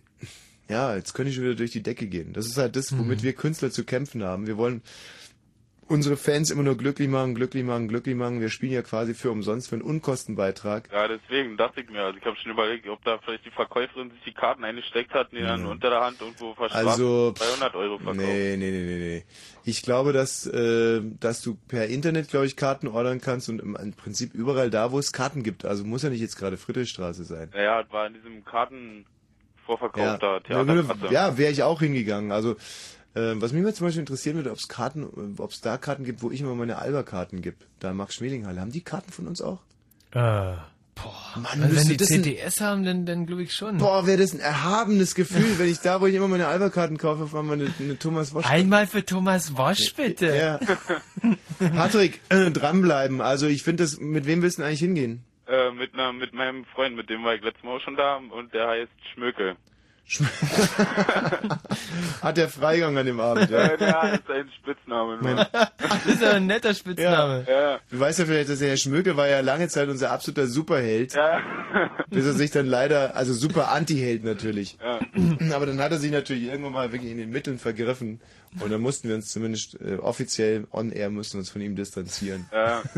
ja, 0.69 0.97
jetzt 0.97 1.15
könnte 1.15 1.31
ich 1.31 1.37
schon 1.37 1.45
wieder 1.45 1.55
durch 1.55 1.71
die 1.71 1.83
Decke 1.83 2.09
gehen. 2.09 2.33
Das 2.33 2.47
ist 2.47 2.59
halt 2.59 2.75
das, 2.75 2.97
womit 2.99 3.23
wir 3.23 3.33
Künstler 3.35 3.71
zu 3.71 3.85
kämpfen 3.85 4.25
haben. 4.25 4.49
Wir 4.49 4.57
wollen 4.57 4.83
unsere 5.89 6.17
Fans 6.17 6.51
immer 6.51 6.63
nur 6.63 6.77
glücklich 6.77 7.09
machen, 7.09 7.35
glücklich 7.35 7.65
machen, 7.65 7.89
glücklich 7.89 8.17
machen. 8.17 8.41
Wir 8.41 8.49
spielen 8.51 8.73
ja 8.73 8.83
quasi 8.83 9.15
für 9.15 9.31
umsonst, 9.31 9.69
für 9.69 9.77
einen 9.77 9.83
Unkostenbeitrag. 9.83 10.89
Ja, 10.93 11.07
deswegen 11.09 11.57
dachte 11.57 11.81
ich 11.81 11.89
mir, 11.91 12.03
also 12.03 12.19
ich 12.19 12.25
habe 12.25 12.37
schon 12.37 12.51
überlegt, 12.53 12.89
ob 12.89 13.03
da 13.05 13.19
vielleicht 13.19 13.45
die 13.45 13.51
Verkäuferin 13.51 14.11
sich 14.11 14.21
die 14.25 14.33
Karten 14.33 14.65
eingesteckt 14.65 15.15
hat 15.15 15.33
die 15.33 15.41
dann 15.41 15.65
unter 15.67 15.91
der 15.91 16.01
Hand 16.01 16.21
irgendwo 16.21 16.55
verstraft 16.55 16.87
Also, 16.87 17.33
200 17.33 17.75
Euro 17.77 17.99
verkauft. 17.99 18.17
Nee, 18.19 18.57
nee, 18.57 18.71
nee, 18.71 18.83
nee, 18.85 18.99
nee. 18.99 19.25
Ich 19.65 19.83
glaube, 19.83 20.13
dass, 20.13 20.47
äh, 20.47 21.01
dass 21.21 21.43
du 21.43 21.57
per 21.69 21.87
Internet, 21.87 22.29
glaube 22.29 22.47
ich, 22.47 22.57
Karten 22.57 22.89
ordern 22.89 23.21
kannst 23.21 23.49
und 23.49 23.61
im, 23.61 23.77
im 23.77 23.93
Prinzip 23.93 24.35
überall 24.35 24.71
da, 24.71 24.93
wo 24.93 24.99
es 24.99 25.13
Karten 25.13 25.43
gibt. 25.43 25.65
Also 25.65 25.85
muss 25.85 26.03
ja 26.03 26.11
nicht 26.11 26.21
jetzt 26.21 26.37
gerade 26.37 26.57
Friedrichstraße 26.57 27.25
sein. 27.25 27.51
Naja, 27.55 27.85
war 27.91 28.07
in 28.07 28.15
diesem 28.15 28.45
Kartenvorverkauf 28.45 29.97
Ja, 30.05 30.17
da, 30.19 30.35
ja, 30.35 30.41
Theaterkasse. 30.41 31.13
ja 31.13 31.39
wäre 31.39 31.53
ich 31.53 31.63
auch 31.63 31.81
hingegangen. 31.81 32.33
Also, 32.33 32.57
was 33.17 33.53
mich 33.53 33.63
mal 33.63 33.75
zum 33.75 33.87
Beispiel 33.87 34.01
interessieren 34.01 34.37
würde, 34.37 34.51
ob 34.51 34.59
es 34.59 34.69
Karten, 34.69 35.35
ob 35.39 35.51
es 35.51 35.61
da 35.61 35.79
Karten 35.79 36.05
gibt, 36.05 36.23
wo 36.23 36.31
ich 36.31 36.41
immer 36.41 36.55
meine 36.55 36.79
Alba-Karten 36.79 37.43
gebe. 37.43 37.57
Da 37.81 37.93
Max 37.93 38.15
Schmelinghalle. 38.15 38.61
Haben 38.61 38.73
die 38.73 38.83
Karten 38.83 39.11
von 39.11 39.27
uns 39.27 39.41
auch? 39.43 39.61
Äh, 40.13 40.57
Boah, 40.97 41.41
Mann, 41.41 41.63
also 41.63 41.77
wenn 41.77 41.89
die 41.89 41.99
CDS 41.99 42.61
haben, 42.63 42.83
dann, 42.83 43.05
dann 43.05 43.27
glaube 43.27 43.43
ich 43.43 43.53
schon. 43.53 43.77
Boah, 43.77 44.07
wäre 44.07 44.17
das 44.17 44.33
ein 44.33 44.41
erhabenes 44.41 45.15
Gefühl, 45.15 45.59
wenn 45.59 45.69
ich 45.69 45.81
da, 45.81 46.01
wo 46.01 46.07
ich 46.07 46.15
immer 46.15 46.27
meine 46.27 46.47
Alberkarten 46.47 46.97
kaufe, 46.97 47.25
auf 47.25 47.35
einmal 47.35 47.61
eine, 47.61 47.71
eine 47.79 47.99
Thomas 47.99 48.33
Wosch. 48.33 48.47
Einmal 48.47 48.87
für 48.87 49.05
Thomas 49.05 49.59
Wosch, 49.59 49.93
bitte. 49.95 50.35
Ja. 50.35 50.59
Patrick, 51.59 52.21
äh, 52.31 52.51
dranbleiben. 52.51 53.21
Also 53.21 53.47
ich 53.47 53.63
finde 53.63 53.85
das, 53.85 54.01
mit 54.01 54.25
wem 54.25 54.41
willst 54.41 54.57
du 54.57 54.63
denn 54.63 54.69
eigentlich 54.69 54.81
hingehen? 54.81 55.23
Äh, 55.47 55.71
mit, 55.73 55.93
einer, 55.93 56.15
mit 56.15 56.33
meinem 56.33 56.65
Freund, 56.65 56.97
mit 56.97 57.11
dem 57.11 57.23
war 57.25 57.35
ich 57.35 57.43
letztes 57.43 57.63
Mal 57.63 57.77
auch 57.77 57.81
schon 57.83 57.97
da 57.97 58.17
und 58.17 58.55
der 58.55 58.67
heißt 58.67 58.93
Schmökel. 59.13 59.57
Hat 62.23 62.37
der 62.37 62.49
Freigang 62.49 62.97
an 62.97 63.07
dem 63.07 63.19
Abend, 63.19 63.51
ja? 63.51 63.67
Äh, 63.67 63.77
der 63.77 64.13
ist 64.15 64.31
ein 64.31 64.49
Spitzname 64.57 65.19
nur. 65.21 65.35
Das 65.35 66.07
ist 66.07 66.23
aber 66.23 66.35
ein 66.35 66.47
netter 66.47 66.75
Spitzname. 66.75 67.45
Ja, 67.49 67.81
Du 67.91 67.99
weißt 67.99 68.21
ja 68.21 68.27
vielleicht, 68.27 68.49
dass 68.49 68.61
der 68.61 68.69
Herr 68.69 68.77
Schmökel 68.77 69.17
war 69.17 69.27
ja 69.27 69.41
lange 69.41 69.67
Zeit 69.69 69.89
unser 69.89 70.13
absoluter 70.13 70.47
Superheld, 70.47 71.15
ja. 71.15 71.41
bis 72.09 72.25
er 72.25 72.35
sich 72.35 72.53
dann 72.53 72.67
leider, 72.67 73.17
also 73.17 73.33
super 73.35 73.73
Anti-Held 73.73 74.23
natürlich. 74.23 74.79
ja. 74.81 75.01
Aber 75.55 75.67
dann 75.67 75.81
hat 75.81 75.91
er 75.91 75.99
sich 75.99 76.13
natürlich 76.13 76.45
irgendwann 76.45 76.73
mal 76.73 76.93
wirklich 76.93 77.11
in 77.11 77.19
den 77.19 77.31
Mitteln 77.31 77.59
vergriffen 77.59 78.21
und 78.61 78.71
dann 78.71 78.81
mussten 78.81 79.09
wir 79.09 79.17
uns 79.17 79.33
zumindest 79.33 79.81
äh, 79.81 79.97
offiziell 79.97 80.69
on 80.71 80.93
air 80.93 81.11
mussten 81.11 81.39
uns 81.39 81.51
von 81.51 81.61
ihm 81.61 81.75
distanzieren. 81.75 82.47
ja. 82.53 82.83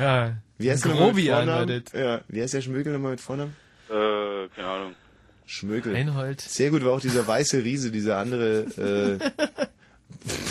Ja. 0.00 0.36
Wie 0.58 0.70
heißt 0.70 0.84
der 0.84 1.66
das. 1.66 1.92
Ja, 1.92 2.20
wie 2.28 2.40
heißt 2.40 2.54
der 2.54 2.60
Schmökel 2.60 2.92
nochmal 2.92 3.12
mit 3.12 3.20
Vornamen? 3.20 3.56
Äh, 3.88 4.48
keine 4.54 4.68
Ahnung. 4.68 4.94
Schmökel. 5.46 5.94
Reinhold. 5.94 6.40
Sehr 6.42 6.70
gut 6.70 6.84
war 6.84 6.92
auch 6.92 7.00
dieser 7.00 7.26
weiße 7.26 7.64
Riese, 7.64 7.90
dieser 7.90 8.18
andere 8.18 9.18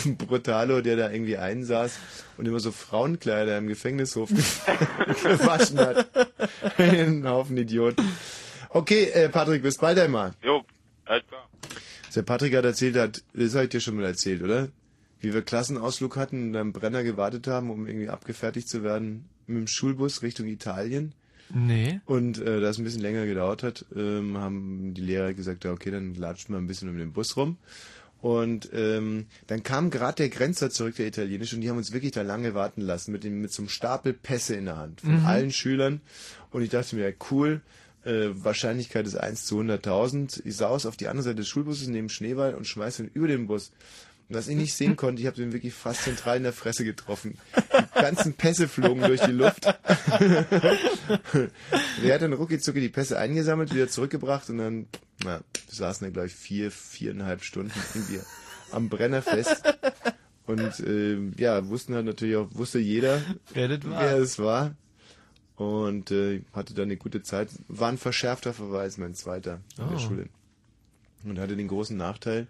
äh, 0.06 0.08
Brutalo, 0.18 0.80
der 0.80 0.96
da 0.96 1.10
irgendwie 1.10 1.36
einsaß 1.36 1.98
und 2.36 2.46
immer 2.46 2.58
so 2.58 2.72
Frauenkleider 2.72 3.58
im 3.58 3.68
Gefängnishof 3.68 4.28
gewaschen 5.22 5.78
hat. 5.78 6.08
Ein 6.78 7.28
Haufen 7.28 7.56
Idioten. 7.56 8.04
Okay, 8.70 9.04
äh, 9.04 9.28
Patrick, 9.28 9.62
bis 9.62 9.78
bald 9.78 9.98
einmal. 9.98 10.32
Jo, 10.42 10.64
alles 11.04 11.24
klar. 11.26 11.48
Der 12.14 12.22
Patrick 12.22 12.56
hat 12.56 12.64
erzählt, 12.64 12.96
hat, 12.96 13.22
das 13.34 13.54
habe 13.54 13.64
ich 13.64 13.70
dir 13.70 13.80
schon 13.80 13.94
mal 13.94 14.04
erzählt, 14.04 14.42
oder? 14.42 14.68
Wie 15.20 15.32
wir 15.32 15.42
Klassenausflug 15.42 16.16
hatten 16.16 16.48
und 16.48 16.56
am 16.56 16.72
Brenner 16.72 17.04
gewartet 17.04 17.46
haben, 17.46 17.70
um 17.70 17.86
irgendwie 17.86 18.08
abgefertigt 18.08 18.68
zu 18.68 18.82
werden 18.82 19.28
mit 19.46 19.58
dem 19.58 19.66
Schulbus 19.68 20.22
Richtung 20.22 20.46
Italien. 20.46 21.14
Nee. 21.52 22.00
Und 22.04 22.38
äh, 22.38 22.60
da 22.60 22.68
es 22.68 22.78
ein 22.78 22.84
bisschen 22.84 23.02
länger 23.02 23.26
gedauert 23.26 23.62
hat, 23.62 23.86
ähm, 23.94 24.36
haben 24.38 24.94
die 24.94 25.00
Lehrer 25.00 25.34
gesagt, 25.34 25.64
ja, 25.64 25.72
okay, 25.72 25.90
dann 25.90 26.14
latscht 26.14 26.48
mal 26.48 26.58
ein 26.58 26.66
bisschen 26.66 26.88
um 26.88 26.98
den 26.98 27.12
Bus 27.12 27.36
rum. 27.36 27.56
Und 28.20 28.70
ähm, 28.72 29.26
dann 29.46 29.62
kam 29.62 29.90
gerade 29.90 30.16
der 30.16 30.28
Grenzer 30.28 30.70
zurück, 30.70 30.96
der 30.96 31.06
Italienische, 31.06 31.54
und 31.54 31.62
die 31.62 31.70
haben 31.70 31.76
uns 31.76 31.92
wirklich 31.92 32.12
da 32.12 32.22
lange 32.22 32.54
warten 32.54 32.80
lassen, 32.80 33.12
mit, 33.12 33.22
dem, 33.22 33.40
mit 33.40 33.52
so 33.52 33.62
einem 33.62 33.68
Stapel 33.68 34.12
Pässe 34.12 34.56
in 34.56 34.64
der 34.64 34.76
Hand 34.76 35.02
von 35.02 35.24
allen 35.24 35.52
Schülern. 35.52 36.00
Und 36.50 36.62
ich 36.62 36.70
dachte 36.70 36.96
mir, 36.96 37.08
ja, 37.08 37.14
cool, 37.30 37.60
äh, 38.04 38.30
Wahrscheinlichkeit 38.32 39.06
ist 39.06 39.16
1 39.16 39.44
zu 39.44 39.60
100.000. 39.60 40.42
Ich 40.44 40.56
saus 40.56 40.86
auf 40.86 40.96
die 40.96 41.06
andere 41.06 41.24
Seite 41.24 41.36
des 41.36 41.48
Schulbusses 41.48 41.88
neben 41.88 42.08
Schneeball 42.08 42.54
und 42.54 42.66
schmeiße 42.66 43.04
ihn 43.04 43.10
über 43.14 43.28
den 43.28 43.46
Bus. 43.46 43.70
Und 44.28 44.34
was 44.36 44.48
ich 44.48 44.56
nicht 44.56 44.74
sehen 44.74 44.96
konnte, 44.96 45.20
ich 45.22 45.26
habe 45.26 45.36
den 45.36 45.52
wirklich 45.52 45.72
fast 45.72 46.02
zentral 46.02 46.36
in 46.36 46.42
der 46.42 46.52
Fresse 46.52 46.84
getroffen. 46.84 47.38
Die 47.96 48.00
ganzen 48.02 48.34
Pässe 48.34 48.68
flogen 48.68 49.00
durch 49.02 49.20
die 49.22 49.32
Luft. 49.32 49.64
Der 52.02 52.14
hat 52.14 52.22
dann 52.22 52.32
rucki 52.32 52.58
zucki 52.58 52.80
die 52.80 52.88
Pässe 52.88 53.18
eingesammelt, 53.18 53.72
wieder 53.74 53.88
zurückgebracht 53.88 54.48
und 54.50 54.58
dann, 54.58 54.86
na, 55.24 55.38
wir 55.38 55.74
saßen 55.74 56.06
da 56.06 56.10
gleich 56.12 56.34
vier, 56.34 56.70
viereinhalb 56.70 57.42
Stunden 57.42 57.72
irgendwie 57.94 58.20
am 58.72 58.88
Brenner 58.88 59.22
fest. 59.22 59.62
Und 60.46 60.80
ähm, 60.80 61.32
ja, 61.36 61.66
wussten 61.68 61.94
halt 61.94 62.06
natürlich 62.06 62.36
auch, 62.36 62.48
wusste 62.52 62.78
jeder, 62.78 63.20
Wer 63.52 63.68
das 63.68 63.84
war. 63.84 64.00
wer 64.00 64.16
es 64.18 64.38
war. 64.38 64.74
Und 65.56 66.10
äh, 66.10 66.42
hatte 66.52 66.72
dann 66.74 66.84
eine 66.84 66.96
gute 66.96 67.22
Zeit. 67.22 67.48
War 67.66 67.88
ein 67.90 67.98
verschärfter 67.98 68.54
Verweis, 68.54 68.96
mein 68.96 69.14
zweiter 69.14 69.60
in 69.76 69.84
Oh. 69.84 69.90
der 69.90 69.98
Schule. 69.98 70.28
Und 71.24 71.38
hatte 71.38 71.56
den 71.56 71.68
großen 71.68 71.96
Nachteil, 71.96 72.46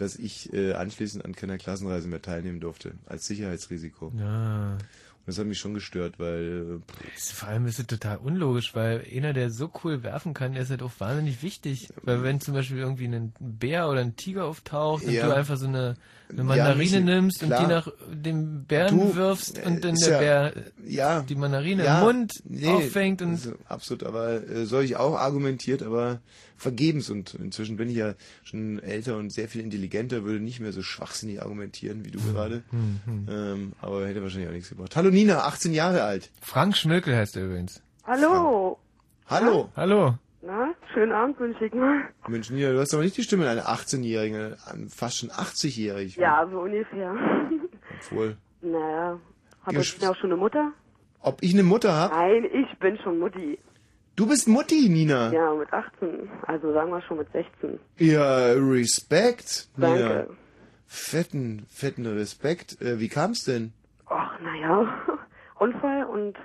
dass 0.00 0.16
ich 0.16 0.52
äh, 0.52 0.72
anschließend 0.72 1.24
an 1.24 1.34
keiner 1.34 1.58
Klassenreise 1.58 2.08
mehr 2.08 2.22
teilnehmen 2.22 2.60
durfte, 2.60 2.92
als 3.06 3.26
Sicherheitsrisiko. 3.26 4.06
Und 4.08 4.18
Ja. 4.20 4.78
das 5.26 5.38
hat 5.38 5.46
mich 5.46 5.58
schon 5.58 5.74
gestört, 5.74 6.18
weil 6.18 6.80
äh, 6.80 6.92
Das- 7.14 7.30
Vor 7.32 7.48
allem 7.48 7.66
ist 7.66 7.78
es 7.78 7.86
total 7.86 8.16
unlogisch, 8.16 8.74
weil 8.74 9.04
einer, 9.14 9.32
der 9.34 9.50
so 9.50 9.70
cool 9.84 10.02
werfen 10.02 10.32
kann, 10.34 10.52
der 10.54 10.62
ist 10.62 10.70
halt 10.70 10.82
auch 10.82 10.92
wahnsinnig 10.98 11.42
wichtig. 11.42 11.88
Weil 12.02 12.22
wenn 12.22 12.40
zum 12.40 12.54
Beispiel 12.54 12.78
irgendwie 12.78 13.06
ein 13.06 13.32
Bär 13.38 13.88
oder 13.88 14.00
ein 14.00 14.16
Tiger 14.16 14.46
auftaucht 14.46 15.04
und 15.04 15.12
Ja. 15.12 15.26
du 15.26 15.34
einfach 15.34 15.56
so 15.58 15.66
eine, 15.66 15.96
eine 16.30 16.38
Ja, 16.38 16.44
Mandarine 16.44 16.96
nicht- 17.00 17.04
nimmst 17.04 17.42
und 17.42 17.48
klar. 17.48 17.60
die 17.60 17.66
nach 17.72 17.88
dem 18.12 18.64
Bären 18.64 18.98
Du, 18.98 19.14
wirfst 19.16 19.58
und 19.64 19.84
dann 19.84 19.94
ist 19.94 20.06
der 20.06 20.12
ja- 20.12 20.50
Bär 20.50 20.52
ja, 20.86 21.20
die 21.22 21.34
Mandarine 21.34 21.84
ja, 21.84 21.98
im 22.00 22.04
Mund 22.06 22.32
nee, 22.44 22.66
auffängt 22.66 23.20
und 23.22 23.54
absolut, 23.66 24.04
aber 24.04 24.46
äh, 24.48 24.64
soll 24.66 24.84
ich 24.84 24.96
auch 24.96 25.14
argumentiert, 25.18 25.82
aber 25.82 26.20
vergebens 26.58 27.08
und 27.10 27.34
inzwischen 27.34 27.76
bin 27.76 27.88
ich 27.88 27.96
ja 27.96 28.14
schon 28.44 28.78
älter 28.80 29.16
und 29.16 29.30
sehr 29.30 29.48
viel 29.48 29.62
intelligenter, 29.62 30.24
würde 30.24 30.40
nicht 30.40 30.60
mehr 30.60 30.72
so 30.72 30.82
schwachsinnig 30.82 31.40
argumentieren 31.40 32.04
wie 32.04 32.10
du 32.10 32.18
Hm, 32.18 32.32
gerade, 32.32 32.62
ähm, 33.28 33.72
aber 33.80 34.06
hätte 34.06 34.22
wahrscheinlich 34.22 34.48
auch 34.48 34.52
nichts 34.52 34.68
gebracht. 34.68 34.94
Hallo 34.96 35.10
Nina, 35.10 35.44
18 35.44 35.72
Jahre 35.72 36.02
alt. 36.02 36.30
Frank 36.42 36.76
Schmökel 36.76 37.16
heißt 37.16 37.36
er 37.36 37.46
übrigens. 37.46 37.82
Hallo. 38.04 38.78
Hallo. 39.26 39.70
Hallo. 39.76 40.14
Na, 40.40 40.72
schönen 40.94 41.12
Abend 41.12 41.38
wünsche 41.40 41.64
ich 41.66 41.74
mal. 41.74 42.08
Mensch, 42.28 42.48
Nina, 42.50 42.70
du 42.72 42.78
hast 42.80 42.94
aber 42.94 43.02
nicht 43.02 43.16
die 43.16 43.22
Stimme 43.22 43.48
einer 43.48 43.68
18-Jährigen, 43.68 44.36
einer 44.66 44.88
fast 44.88 45.18
schon 45.18 45.30
80-Jährigen. 45.30 46.20
Ja, 46.22 46.48
so 46.50 46.60
ungefähr. 46.60 47.14
Obwohl. 48.00 48.36
naja. 48.62 49.18
Hab 49.64 49.72
Ja, 49.74 49.80
ich 49.80 50.06
auch 50.08 50.16
schon 50.16 50.30
eine 50.32 50.40
Mutter? 50.40 50.72
Ob 51.20 51.42
ich 51.42 51.52
eine 51.52 51.64
Mutter 51.64 51.92
habe? 51.92 52.14
Nein, 52.14 52.44
ich 52.44 52.78
bin 52.78 52.96
schon 53.02 53.18
Mutti. 53.18 53.58
Du 54.18 54.26
bist 54.26 54.48
Mutti, 54.48 54.88
Nina. 54.88 55.32
Ja, 55.32 55.54
mit 55.54 55.72
18. 55.72 56.28
Also 56.42 56.72
sagen 56.72 56.90
wir 56.90 57.00
schon 57.02 57.18
mit 57.18 57.30
16. 57.30 57.78
Ja, 57.98 58.46
Respekt, 58.52 59.68
Nina. 59.76 59.96
Danke. 59.96 60.30
Fetten, 60.88 61.66
fetten 61.68 62.04
Respekt. 62.04 62.82
Äh, 62.82 62.98
wie 62.98 63.08
kam's 63.08 63.44
denn? 63.44 63.72
Ach, 64.06 64.32
naja. 64.40 64.92
Unfall 65.60 66.04
und 66.06 66.36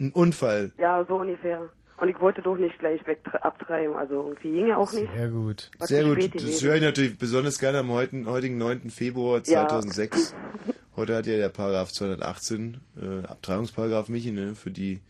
Ein 0.00 0.12
Unfall. 0.12 0.72
ja, 0.78 1.04
so 1.04 1.16
ungefähr. 1.16 1.68
Und 1.98 2.08
ich 2.08 2.18
wollte 2.20 2.40
doch 2.40 2.56
nicht 2.56 2.78
gleich 2.78 3.06
weg 3.06 3.20
abtreiben. 3.42 3.94
Also 3.96 4.14
irgendwie 4.14 4.52
ging 4.52 4.68
ja 4.68 4.78
auch 4.78 4.90
nicht. 4.90 5.12
Sehr 5.14 5.28
gut. 5.28 5.70
Sehr 5.80 6.04
gut. 6.04 6.34
Das 6.34 6.62
höre 6.62 6.76
ich 6.76 6.82
natürlich 6.82 7.18
besonders 7.18 7.58
gerne 7.58 7.80
am 7.80 7.90
heutigen, 7.90 8.26
heutigen 8.26 8.56
9. 8.56 8.88
Februar 8.88 9.42
Ja. 9.44 9.68
2006. 10.94 10.96
Heute 10.96 11.16
hat 11.16 11.26
ja 11.26 11.36
der 11.36 11.48
Paragraph 11.48 11.92
218, 11.92 12.80
äh, 13.00 13.26
Abtreibungsparagraph 13.26 14.08
Michi, 14.08 14.30
ne, 14.30 14.54
für 14.54 14.70
die 14.70 15.00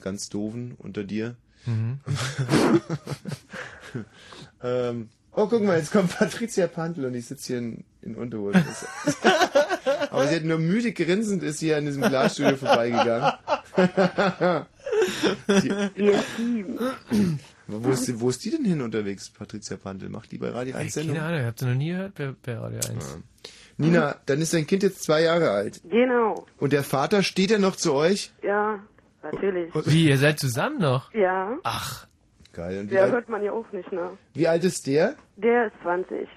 ganz 0.00 0.28
doofen 0.28 0.74
unter 0.78 1.04
dir. 1.04 1.36
ähm, 4.62 5.10
oh, 5.32 5.46
guck 5.46 5.62
mal, 5.62 5.76
jetzt 5.76 5.92
kommt 5.92 6.16
Patricia 6.16 6.66
Pantel 6.66 7.04
und 7.04 7.14
ich 7.14 7.26
sitze 7.26 7.48
hier 7.48 7.58
in, 7.58 7.84
in 8.00 8.14
Unterhose. 8.14 8.64
Aber 10.10 10.26
sie 10.26 10.36
hat 10.36 10.44
nur 10.44 10.58
müde 10.58 10.92
grinsend 10.92 11.42
ist 11.42 11.60
hier 11.60 11.76
an 11.76 11.84
diesem 11.84 12.02
Glasstudio 12.02 12.56
vorbeigegangen. 12.56 13.32
Wo 17.72 17.90
ist, 17.90 18.08
die, 18.08 18.20
wo 18.20 18.30
ist 18.30 18.44
die 18.44 18.50
denn 18.50 18.64
hin 18.64 18.80
unterwegs, 18.80 19.30
Patricia 19.30 19.76
Pantel? 19.76 20.08
Macht 20.08 20.32
die 20.32 20.38
bei 20.38 20.50
Radio 20.50 20.74
1 20.74 20.92
Keine 20.92 21.06
Sendung? 21.06 21.24
Ahnung, 21.24 21.46
habt 21.46 21.62
ihr 21.62 21.68
noch 21.68 21.76
nie 21.76 21.90
gehört 21.90 22.14
bei, 22.16 22.34
bei 22.42 22.58
Radio 22.58 22.78
1? 22.78 23.18
Nina, 23.80 24.16
dann 24.26 24.40
ist 24.40 24.52
dein 24.54 24.66
Kind 24.66 24.82
jetzt 24.82 25.02
zwei 25.02 25.22
Jahre 25.22 25.50
alt. 25.50 25.80
Genau. 25.88 26.46
Und 26.58 26.72
der 26.72 26.82
Vater 26.82 27.22
steht 27.22 27.50
er 27.50 27.58
noch 27.58 27.76
zu 27.76 27.94
euch? 27.94 28.32
Ja, 28.42 28.80
natürlich. 29.22 29.72
Wie, 29.86 30.08
ihr 30.08 30.18
seid 30.18 30.38
zusammen 30.38 30.78
noch? 30.80 31.12
Ja. 31.14 31.56
Ach, 31.62 32.06
Geil. 32.52 32.80
Und 32.80 32.90
wie, 32.90 32.94
Der 32.94 33.04
alt, 33.04 33.12
hört 33.12 33.28
man 33.28 33.42
ja 33.44 33.52
auch 33.52 33.70
nicht, 33.72 33.92
ne? 33.92 34.10
wie 34.34 34.48
alt 34.48 34.64
ist 34.64 34.86
der? 34.86 35.14
Der 35.36 35.66
ist 35.68 35.74
20. 35.82 36.28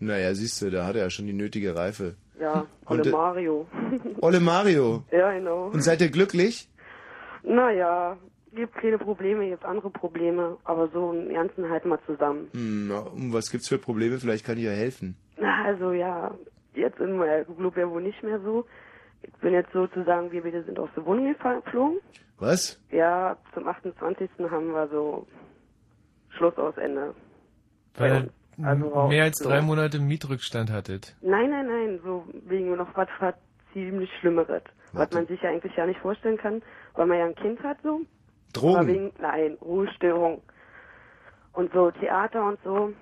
Naja, 0.00 0.34
siehst 0.34 0.62
du, 0.62 0.70
da 0.70 0.86
hat 0.86 0.96
er 0.96 1.02
ja 1.02 1.10
schon 1.10 1.26
die 1.26 1.32
nötige 1.32 1.76
Reife. 1.76 2.14
Ja, 2.40 2.66
Und, 2.86 3.00
Olle 3.00 3.08
äh, 3.08 3.12
Mario. 3.12 3.66
Olle 4.20 4.40
Mario. 4.40 5.02
ja, 5.10 5.32
genau. 5.32 5.66
Und 5.66 5.82
seid 5.82 6.00
ihr 6.00 6.08
glücklich? 6.10 6.68
Naja, 7.42 8.16
gibt 8.54 8.74
keine 8.76 8.98
Probleme, 8.98 9.48
gibt 9.48 9.64
andere 9.64 9.90
Probleme, 9.90 10.56
aber 10.64 10.88
so 10.92 11.12
im 11.12 11.32
Ganzen 11.34 11.68
halt 11.68 11.84
mal 11.84 11.98
zusammen. 12.06 12.48
Hm, 12.52 12.88
na, 12.88 13.00
um 13.00 13.32
was 13.32 13.50
gibt's 13.50 13.68
für 13.68 13.78
Probleme? 13.78 14.18
Vielleicht 14.18 14.46
kann 14.46 14.56
ich 14.56 14.64
ja 14.64 14.70
helfen. 14.70 15.16
Na, 15.36 15.64
also 15.64 15.92
ja, 15.92 16.34
jetzt 16.74 16.98
in 17.00 17.16
meiner 17.16 17.44
Club 17.44 17.76
ja 17.76 17.88
wohl 17.88 18.02
nicht 18.02 18.22
mehr 18.22 18.40
so. 18.40 18.66
Ich 19.22 19.32
bin 19.40 19.52
jetzt 19.52 19.72
sozusagen, 19.72 20.30
wir 20.30 20.42
beide 20.42 20.62
sind 20.62 20.78
aus 20.78 20.90
der 20.96 21.04
Wohnung 21.04 21.34
geflogen. 21.34 22.00
Was? 22.38 22.80
Ja, 22.90 23.36
zum 23.52 23.66
28. 23.66 24.30
haben 24.50 24.68
wir 24.72 24.88
so 24.88 25.26
Schluss 26.30 26.56
aus 26.56 26.76
Ende. 26.76 27.14
weil 27.96 28.30
Ja, 28.58 28.66
also 28.66 29.08
mehr 29.08 29.24
als 29.24 29.38
so. 29.38 29.48
drei 29.48 29.60
Monate 29.60 29.98
Mietrückstand 29.98 30.70
hattet. 30.70 31.16
Nein, 31.20 31.50
nein, 31.50 31.66
nein, 31.66 32.00
so 32.04 32.24
wegen 32.46 32.74
noch 32.76 32.96
was, 32.96 33.08
was 33.18 33.34
ziemlich 33.72 34.10
Schlimmeres. 34.20 34.62
Was 34.92 35.00
Warte. 35.00 35.16
man 35.16 35.26
sich 35.26 35.42
ja 35.42 35.50
eigentlich 35.50 35.74
ja 35.76 35.84
nicht 35.86 36.00
vorstellen 36.00 36.38
kann, 36.38 36.62
weil 36.94 37.06
man 37.06 37.18
ja 37.18 37.26
ein 37.26 37.34
Kind 37.34 37.62
hat 37.62 37.78
so. 37.82 38.00
Drogen? 38.52 38.86
wegen, 38.86 39.12
nein, 39.20 39.58
Ruhestörung. 39.60 40.42
Und 41.52 41.72
so 41.72 41.90
Theater 41.90 42.46
und 42.46 42.58
so. 42.64 42.92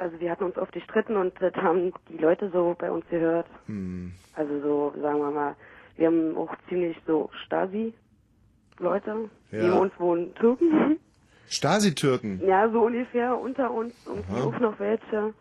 Also 0.00 0.18
wir 0.18 0.30
hatten 0.30 0.44
uns 0.44 0.56
oft 0.56 0.72
gestritten 0.72 1.16
und 1.16 1.34
das 1.40 1.52
haben 1.56 1.92
die 2.08 2.16
Leute 2.16 2.50
so 2.50 2.74
bei 2.78 2.90
uns 2.90 3.04
gehört. 3.10 3.46
Hm. 3.66 4.12
Also 4.34 4.60
so, 4.60 4.94
sagen 4.98 5.18
wir 5.18 5.30
mal, 5.30 5.56
wir 5.96 6.06
haben 6.06 6.36
auch 6.38 6.54
ziemlich 6.70 6.96
so 7.06 7.28
Stasi 7.44 7.92
Leute. 8.78 9.28
Ja. 9.50 9.62
Neben 9.62 9.72
uns 9.74 9.92
wohnen 9.98 10.34
Türken. 10.36 10.98
Stasi-Türken. 11.48 12.40
Ja, 12.46 12.70
so 12.70 12.80
ungefähr 12.80 13.38
unter 13.38 13.70
uns. 13.70 13.92
Und 14.06 14.24
Aha. 14.30 14.44
auch 14.44 14.58
noch 14.58 14.78
welche. 14.78 15.34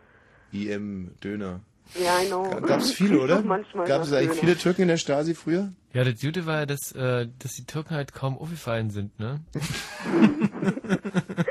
IM 0.52 1.12
Döner. 1.24 1.62
Ja, 1.96 2.22
genau. 2.22 2.50
Gab 2.62 2.82
es 2.82 2.92
viele, 2.92 3.22
oder? 3.22 3.42
Gab 3.86 4.02
es 4.02 4.12
eigentlich 4.12 4.32
Döner. 4.32 4.42
viele 4.42 4.58
Türken 4.58 4.82
in 4.82 4.88
der 4.90 4.98
Stasi 4.98 5.36
früher? 5.36 5.72
Ja, 5.94 6.04
das 6.04 6.20
Gute 6.20 6.46
war 6.46 6.60
ja, 6.60 6.66
dass, 6.66 6.92
äh, 6.92 7.28
dass 7.40 7.54
die 7.54 7.66
Türken 7.66 7.96
halt 7.96 8.14
kaum 8.14 8.38
aufgefallen 8.38 8.90
sind, 8.90 9.18
ne? 9.20 9.40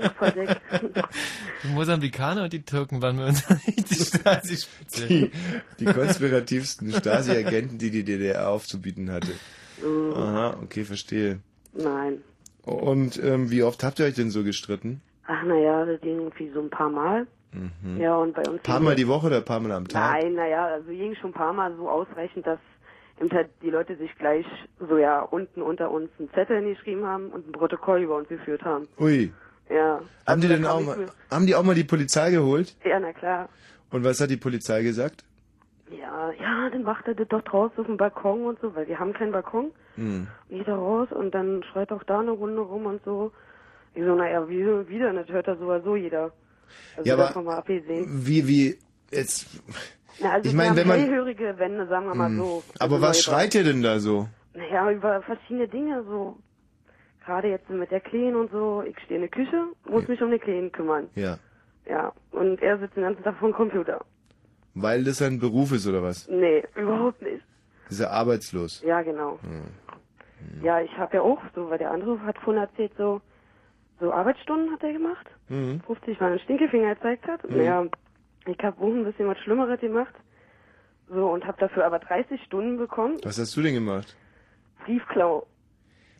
Verdeckt. 0.00 0.60
Die 1.64 1.68
Mosambikaner 1.68 2.44
und 2.44 2.52
die 2.52 2.62
Türken 2.62 3.02
waren 3.02 3.16
bei 3.16 3.26
uns 3.28 3.46
die 3.46 3.94
Stasi-Spitze. 3.94 5.06
Die, 5.06 5.30
die 5.78 5.84
konspirativsten 5.84 6.92
Stasi-Agenten, 6.92 7.78
die 7.78 7.90
die 7.90 8.04
DDR 8.04 8.48
aufzubieten 8.48 9.10
hatte. 9.10 9.32
Aha, 9.84 10.56
okay, 10.62 10.84
verstehe. 10.84 11.40
Nein. 11.72 12.22
Und 12.62 13.22
ähm, 13.22 13.50
wie 13.50 13.62
oft 13.62 13.82
habt 13.82 13.98
ihr 13.98 14.06
euch 14.06 14.14
denn 14.14 14.30
so 14.30 14.44
gestritten? 14.44 15.00
Ach, 15.26 15.42
naja, 15.44 15.84
das 15.84 16.00
ging 16.00 16.18
irgendwie 16.18 16.50
so 16.52 16.60
ein 16.60 16.70
paar 16.70 16.90
Mal. 16.90 17.26
Mhm. 17.52 18.00
Ja, 18.00 18.16
und 18.16 18.34
bei 18.34 18.42
uns. 18.42 18.58
Ein 18.58 18.62
paar 18.62 18.80
Mal 18.80 18.94
die 18.94 19.08
Woche 19.08 19.26
oder 19.26 19.38
ein 19.38 19.44
paar 19.44 19.60
Mal 19.60 19.72
am 19.72 19.88
Tag? 19.88 20.22
Nein, 20.22 20.34
naja, 20.34 20.66
also 20.66 20.90
ging 20.90 21.14
schon 21.16 21.30
ein 21.30 21.34
paar 21.34 21.52
Mal 21.52 21.74
so 21.76 21.88
ausreichend, 21.88 22.46
dass 22.46 22.58
die 23.62 23.70
Leute 23.70 23.96
sich 23.96 24.14
gleich 24.16 24.46
so 24.78 24.96
ja 24.96 25.20
unten 25.20 25.60
unter 25.60 25.90
uns 25.90 26.10
einen 26.18 26.30
Zettel 26.30 26.56
hingeschrieben 26.56 27.04
haben 27.04 27.28
und 27.30 27.48
ein 27.48 27.52
Protokoll 27.52 28.02
über 28.02 28.16
uns 28.16 28.28
geführt 28.28 28.62
haben. 28.62 28.88
Ui. 28.98 29.32
Ja. 29.70 29.94
Haben 29.96 30.06
Also 30.26 30.40
die 30.42 30.48
denn 30.48 30.66
auch 30.66 30.80
mal, 30.80 31.06
haben 31.30 31.46
die 31.46 31.54
auch 31.54 31.62
mal 31.62 31.74
die 31.74 31.84
Polizei 31.84 32.30
geholt? 32.30 32.74
Ja, 32.84 32.98
na 33.00 33.12
klar. 33.12 33.48
Und 33.90 34.04
was 34.04 34.20
hat 34.20 34.30
die 34.30 34.36
Polizei 34.36 34.82
gesagt? 34.82 35.24
Ja, 35.90 36.30
ja, 36.40 36.70
dann 36.70 36.82
macht 36.84 37.06
er 37.08 37.14
das 37.14 37.28
doch 37.28 37.42
draußen 37.42 37.78
auf 37.78 37.86
dem 37.86 37.96
Balkon 37.96 38.44
und 38.46 38.60
so, 38.60 38.74
weil 38.74 38.86
wir 38.86 38.98
haben 38.98 39.12
keinen 39.12 39.32
Balkon. 39.32 39.72
Hm. 39.96 40.26
Geht 40.48 40.68
er 40.68 40.76
raus 40.76 41.08
und 41.10 41.32
dann 41.34 41.64
schreit 41.72 41.90
auch 41.92 42.02
da 42.04 42.20
eine 42.20 42.30
Runde 42.30 42.60
rum 42.60 42.86
und 42.86 43.02
so. 43.04 43.32
Ich 43.94 44.04
so, 44.04 44.14
naja, 44.14 44.48
wie 44.48 44.64
wieder, 44.88 45.12
das 45.12 45.28
hört 45.28 45.48
da 45.48 45.56
sowieso 45.56 45.96
jeder. 45.96 46.32
Also 46.96 47.08
Ja, 47.08 47.14
aber- 47.16 47.42
mal 47.42 47.56
abgesehen. 47.58 48.06
Wie, 48.24 48.46
wie, 48.46 48.78
jetzt, 49.10 49.48
Na, 50.20 50.32
also 50.34 50.48
ich 50.48 50.54
meine, 50.54 50.76
wenn 50.76 50.86
man- 50.86 51.00
hellhörige 51.00 51.58
Wände, 51.58 51.88
sagen 51.88 52.06
wir 52.06 52.14
mal 52.14 52.28
Hm. 52.28 52.38
so. 52.38 52.62
aber 52.78 52.94
Also 52.94 53.06
was 53.06 53.20
schreit 53.22 53.54
ihr 53.56 53.64
denn 53.64 53.82
da 53.82 53.98
so? 53.98 54.28
Naja, 54.54 54.90
über 54.92 55.22
verschiedene 55.22 55.66
Dinge, 55.66 56.04
so. 56.04 56.38
Gerade 57.30 57.46
jetzt 57.46 57.70
mit 57.70 57.92
der 57.92 58.00
Kleen 58.00 58.34
und 58.34 58.50
so. 58.50 58.82
Ich 58.84 58.98
stehe 59.04 59.14
in 59.14 59.20
der 59.20 59.30
Küche, 59.30 59.68
muss 59.88 60.08
mich 60.08 60.20
um 60.20 60.32
die 60.32 60.40
Kleen 60.40 60.72
kümmern. 60.72 61.08
Ja. 61.14 61.38
Ja. 61.88 62.12
Und 62.32 62.60
er 62.60 62.76
sitzt 62.80 62.96
den 62.96 63.04
ganzen 63.04 63.22
Tag 63.22 63.36
vor 63.36 63.48
dem 63.48 63.54
Computer. 63.54 64.04
Weil 64.74 65.04
das 65.04 65.22
ein 65.22 65.38
Beruf 65.38 65.70
ist 65.70 65.86
oder 65.86 66.02
was? 66.02 66.26
Nee, 66.28 66.64
überhaupt 66.74 67.22
nicht. 67.22 67.44
Ist 67.88 68.00
er 68.00 68.10
arbeitslos? 68.10 68.82
Ja, 68.84 69.02
genau. 69.02 69.38
Hm. 69.42 70.64
Ja, 70.64 70.80
ich 70.80 70.90
habe 70.98 71.18
ja 71.18 71.22
auch 71.22 71.40
so, 71.54 71.70
weil 71.70 71.78
der 71.78 71.92
andere 71.92 72.20
hat 72.22 72.36
vorhin 72.38 72.64
erzählt, 72.64 72.90
so, 72.98 73.20
so 74.00 74.12
Arbeitsstunden 74.12 74.72
hat 74.72 74.82
er 74.82 74.92
gemacht. 74.92 75.28
Mhm. 75.48 75.82
50 75.86 76.18
Mal 76.18 76.30
einen 76.30 76.40
Stinkefinger 76.40 76.96
gezeigt 76.96 77.28
hat. 77.28 77.48
Mhm. 77.48 77.58
Naja, 77.58 77.86
ich 78.46 78.58
habe 78.64 78.82
auch 78.82 78.92
ein 78.92 79.04
bisschen 79.04 79.28
was 79.28 79.38
Schlimmeres 79.38 79.78
gemacht. 79.78 80.14
So, 81.08 81.30
und 81.30 81.46
habe 81.46 81.60
dafür 81.60 81.86
aber 81.86 82.00
30 82.00 82.42
Stunden 82.42 82.76
bekommen. 82.76 83.18
Was 83.22 83.38
hast 83.38 83.56
du 83.56 83.62
denn 83.62 83.74
gemacht? 83.74 84.16
Briefklau. 84.84 85.46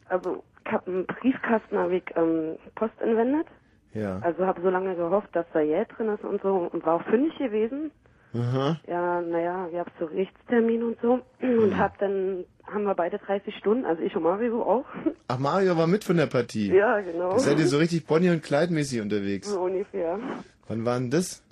Also, 0.08 0.44
Briefkasten, 0.78 1.78
habe 1.78 1.96
ich 1.96 2.04
ähm, 2.16 2.56
Post 2.74 2.94
entwendet. 3.00 3.46
Ja. 3.92 4.20
Also 4.22 4.46
habe 4.46 4.60
so 4.62 4.70
lange 4.70 4.94
gehofft, 4.94 5.28
dass 5.32 5.46
da 5.52 5.64
Geld 5.64 5.88
drin 5.96 6.08
ist 6.08 6.24
und 6.24 6.40
so 6.42 6.68
und 6.72 6.84
war 6.86 6.94
auch 6.94 7.04
fündig 7.04 7.36
gewesen. 7.38 7.90
Aha. 8.32 8.78
Ja, 8.86 9.20
naja, 9.20 9.68
ich 9.72 9.78
hab 9.78 9.90
so 9.98 10.04
Rechtstermin 10.04 10.84
und 10.84 10.98
so 11.02 11.20
und 11.40 11.76
hab 11.76 11.98
dann, 11.98 12.44
haben 12.64 12.84
wir 12.84 12.94
beide 12.94 13.18
30 13.18 13.56
Stunden, 13.56 13.84
also 13.84 14.02
ich 14.02 14.14
und 14.14 14.22
Mario 14.22 14.62
auch. 14.62 14.84
Ach, 15.26 15.38
Mario 15.38 15.76
war 15.76 15.88
mit 15.88 16.04
von 16.04 16.16
der 16.16 16.26
Partie. 16.26 16.72
Ja, 16.72 17.00
genau. 17.00 17.30
Da 17.32 17.38
seid 17.40 17.58
ihr 17.58 17.66
so 17.66 17.78
richtig 17.78 18.06
Bonnie 18.06 18.30
und 18.30 18.42
Clyde 18.42 18.72
mäßig 18.72 19.00
unterwegs. 19.00 19.48
So 19.50 19.62
ungefähr. 19.62 20.20
Wann 20.68 20.84
war 20.84 20.98
denn 20.98 21.10
das? 21.10 21.42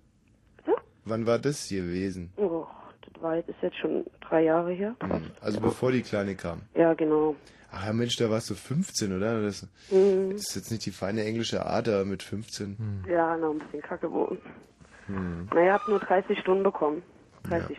Bitte? 0.59 0.77
Wann 1.05 1.27
war 1.27 1.41
das 1.41 1.69
gewesen? 1.69 2.31
Oh, 2.37 2.65
das 3.13 3.23
war 3.23 3.35
jetzt, 3.35 3.49
ist 3.49 3.63
jetzt 3.63 3.77
schon 3.79 4.05
drei 4.21 4.45
Jahre 4.45 4.71
her. 4.71 4.95
Hm. 5.03 5.23
Also 5.41 5.61
bevor 5.61 5.91
die 5.91 6.03
Kleine 6.03 6.37
kam. 6.37 6.61
Ja, 6.77 6.95
genau. 6.95 7.35
Ach 7.71 7.85
ja, 7.87 7.93
Mensch, 7.93 8.17
da 8.17 8.31
warst 8.31 8.49
du 8.51 8.55
15, 8.55 9.15
oder? 9.17 9.43
Das, 9.43 9.67
Mhm. 9.91 10.31
das 10.33 10.49
ist 10.49 10.57
jetzt 10.57 10.71
nicht 10.71 10.87
die 10.87 10.91
feine 10.91 11.25
englische 11.25 11.65
Art, 11.67 11.89
aber 11.89 12.05
mit 12.05 12.23
15. 12.23 13.05
Ja, 13.09 13.37
noch 13.37 13.51
ein 13.53 13.59
bisschen 13.59 13.83
kacke 13.83 14.11
wohnen. 14.11 14.39
Hm. 15.07 15.49
Naja, 15.55 15.75
hab 15.75 15.89
nur 15.89 15.99
30 16.01 16.39
Stunden 16.39 16.63
bekommen. 16.63 17.03
30. 17.45 17.77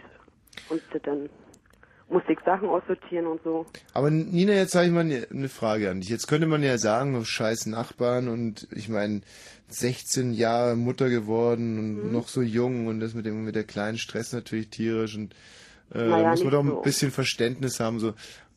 Und 0.69 0.81
dann 1.03 1.29
musste 2.09 2.33
ich 2.33 2.39
Sachen 2.43 2.67
aussortieren 2.69 3.27
und 3.27 3.41
so. 3.43 3.65
Aber 3.93 4.09
Nina, 4.09 4.53
jetzt 4.53 4.73
habe 4.73 4.85
ich 4.85 4.91
mal 4.91 5.01
eine 5.01 5.27
eine 5.31 5.49
Frage 5.49 5.89
an 5.91 6.01
dich. 6.01 6.09
Jetzt 6.09 6.27
könnte 6.27 6.47
man 6.47 6.63
ja 6.63 6.77
sagen, 6.79 7.15
oh, 7.15 7.23
scheiß 7.23 7.67
Nachbarn 7.67 8.27
und 8.29 8.67
ich 8.71 8.89
meine, 8.89 9.21
16 9.67 10.33
Jahre 10.33 10.75
Mutter 10.75 11.09
geworden 11.09 11.77
und 11.77 12.05
Mhm. 12.07 12.11
noch 12.11 12.27
so 12.27 12.41
jung 12.41 12.87
und 12.87 12.99
das 12.99 13.13
mit 13.13 13.25
dem 13.27 13.43
mit 13.45 13.53
der 13.55 13.63
kleinen 13.63 13.99
Stress 13.99 14.33
natürlich 14.33 14.69
tierisch 14.69 15.15
und 15.15 15.35
äh, 15.93 16.07
Naja, 16.07 16.29
muss 16.31 16.43
man 16.43 16.51
doch 16.51 16.63
ein 16.63 16.69
so. 16.69 16.81
bisschen 16.81 17.11
Verständnis 17.11 17.79
haben. 17.79 17.99
So 17.99 18.13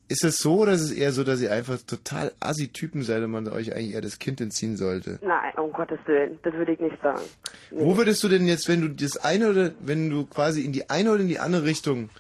ist 0.09 0.25
es 0.25 0.39
so 0.39 0.59
oder 0.59 0.73
ist 0.73 0.83
es 0.83 0.93
eher 0.93 1.13
so, 1.13 1.25
dass 1.25 1.41
ihr 1.41 1.53
einfach 1.53 1.79
total 1.87 2.33
assi-Typen 2.41 3.03
seid 3.03 3.23
und 3.23 3.31
man 3.31 3.49
euch 3.49 3.75
eigentlich 3.75 3.95
eher 3.95 4.01
das 4.01 4.19
Kind 4.19 4.41
entziehen 4.41 4.77
sollte? 4.77 5.19
Nein, 5.23 5.53
um 5.57 5.73
Gottes 5.73 6.01
Willen, 6.07 6.39
das 6.43 6.53
würde 6.55 6.73
ich 6.73 6.81
nicht 6.81 7.01
sagen. 7.03 7.23
Wo 7.71 7.97
würdest 7.97 8.23
du 8.23 8.29
denn 8.29 8.47
jetzt, 8.47 8.69
wenn 8.69 8.83
du 8.83 8.89
das 8.89 9.17
eine 9.17 9.49
oder 9.49 9.73
wenn 9.81 10.11
du 10.11 10.27
quasi 10.27 10.63
in 10.63 10.73
die 10.73 10.91
eine 10.91 11.13
oder 11.13 11.21
in 11.21 11.29
die 11.29 11.39
andere 11.39 11.65
Richtung 11.65 12.11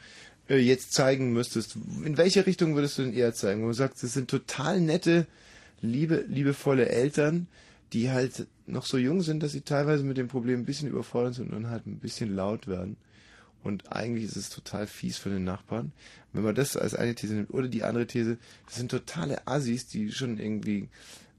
äh, 0.48 0.56
jetzt 0.56 0.92
zeigen 0.92 1.32
müsstest, 1.32 1.76
in 2.04 2.16
welche 2.16 2.46
Richtung 2.46 2.74
würdest 2.74 2.98
du 2.98 3.02
denn 3.02 3.12
eher 3.12 3.34
zeigen? 3.34 3.62
Wo 3.62 3.68
du 3.68 3.74
sagst, 3.74 4.02
das 4.02 4.14
sind 4.14 4.30
total 4.30 4.80
nette, 4.80 5.26
liebe, 5.82 6.24
liebevolle 6.28 6.88
Eltern, 6.88 7.46
die 7.92 8.10
halt 8.10 8.46
noch 8.66 8.86
so 8.86 8.96
jung 8.96 9.20
sind, 9.20 9.42
dass 9.42 9.52
sie 9.52 9.62
teilweise 9.62 10.04
mit 10.04 10.16
dem 10.16 10.28
Problem 10.28 10.60
ein 10.60 10.64
bisschen 10.64 10.88
überfordert 10.88 11.34
sind 11.34 11.52
und 11.52 11.68
halt 11.68 11.86
ein 11.86 11.98
bisschen 11.98 12.34
laut 12.34 12.68
werden. 12.68 12.96
Und 13.64 13.92
eigentlich 13.92 14.25
ist 14.25 14.37
es 14.37 14.51
total 14.51 14.87
fies 14.87 15.18
für 15.18 15.31
den 15.31 15.44
Nachbarn. 15.44 15.92
Wenn 16.33 16.42
man 16.42 16.55
das 16.55 16.77
als 16.77 16.94
eine 16.94 17.14
These 17.14 17.35
nimmt, 17.35 17.51
oder 17.53 17.68
die 17.68 17.85
andere 17.85 18.07
These, 18.07 18.38
das 18.66 18.77
sind 18.77 18.90
totale 18.90 19.46
Assis, 19.46 19.87
die 19.87 20.11
schon 20.11 20.38
irgendwie 20.38 20.88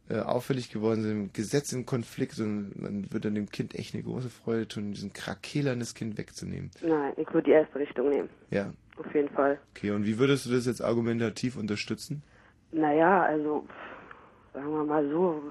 äh, 0.09 0.19
auffällig 0.19 0.69
geworden 0.69 1.01
sind, 1.01 1.11
im 1.11 1.33
Gesetz 1.33 1.73
im 1.73 1.85
Konflikt 1.85 2.39
und 2.39 2.79
man 2.81 3.11
wird 3.11 3.25
dann 3.25 3.35
dem 3.35 3.49
Kind 3.49 3.75
echt 3.75 3.93
eine 3.93 4.03
große 4.03 4.29
Freude 4.29 4.67
tun, 4.67 4.91
diesen 4.93 5.13
Krakelern 5.13 5.79
das 5.79 5.95
Kind 5.95 6.17
wegzunehmen. 6.17 6.71
Nein, 6.81 7.13
ich 7.17 7.27
würde 7.33 7.43
die 7.45 7.51
erste 7.51 7.79
Richtung 7.79 8.09
nehmen. 8.09 8.29
Ja, 8.51 8.71
Auf 8.97 9.13
jeden 9.15 9.29
Fall. 9.29 9.59
okay. 9.75 9.91
Und 9.91 10.05
wie 10.05 10.19
würdest 10.19 10.45
du 10.45 10.51
das 10.51 10.65
jetzt 10.65 10.81
argumentativ 10.81 11.57
unterstützen? 11.57 12.21
Naja, 12.71 13.23
also, 13.23 13.65
sagen 14.53 14.71
wir 14.71 14.83
mal 14.83 15.09
so. 15.09 15.41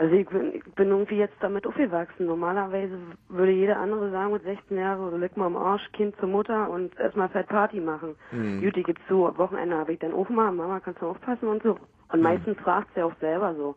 Also 0.00 0.14
ich 0.14 0.26
bin, 0.28 0.54
ich 0.54 0.64
bin 0.76 0.88
irgendwie 0.88 1.18
jetzt 1.18 1.36
damit 1.40 1.66
aufgewachsen. 1.66 2.24
Normalerweise 2.24 2.98
würde 3.28 3.52
jeder 3.52 3.76
andere 3.76 4.10
sagen 4.10 4.32
mit 4.32 4.42
16 4.44 4.78
Jahren, 4.78 5.10
so 5.10 5.14
leg 5.14 5.36
mal 5.36 5.44
am 5.44 5.58
Arsch, 5.58 5.86
Kind 5.92 6.16
zur 6.16 6.28
Mutter 6.30 6.70
und 6.70 6.98
erstmal 6.98 7.28
fett 7.28 7.48
Party 7.48 7.80
machen. 7.80 8.16
Mhm. 8.30 8.62
Gut, 8.62 8.76
die 8.76 8.82
gibt's 8.82 9.02
so, 9.10 9.26
am 9.28 9.36
Wochenende 9.36 9.76
habe 9.76 9.92
ich 9.92 9.98
dann 9.98 10.14
auch 10.14 10.30
mal, 10.30 10.50
Mama, 10.52 10.80
kannst 10.80 11.02
du 11.02 11.06
aufpassen 11.06 11.48
und 11.48 11.62
so. 11.62 11.78
Und 12.10 12.22
meistens 12.22 12.58
fragt 12.60 12.88
sie 12.94 13.02
auch 13.02 13.12
selber 13.20 13.54
so. 13.54 13.74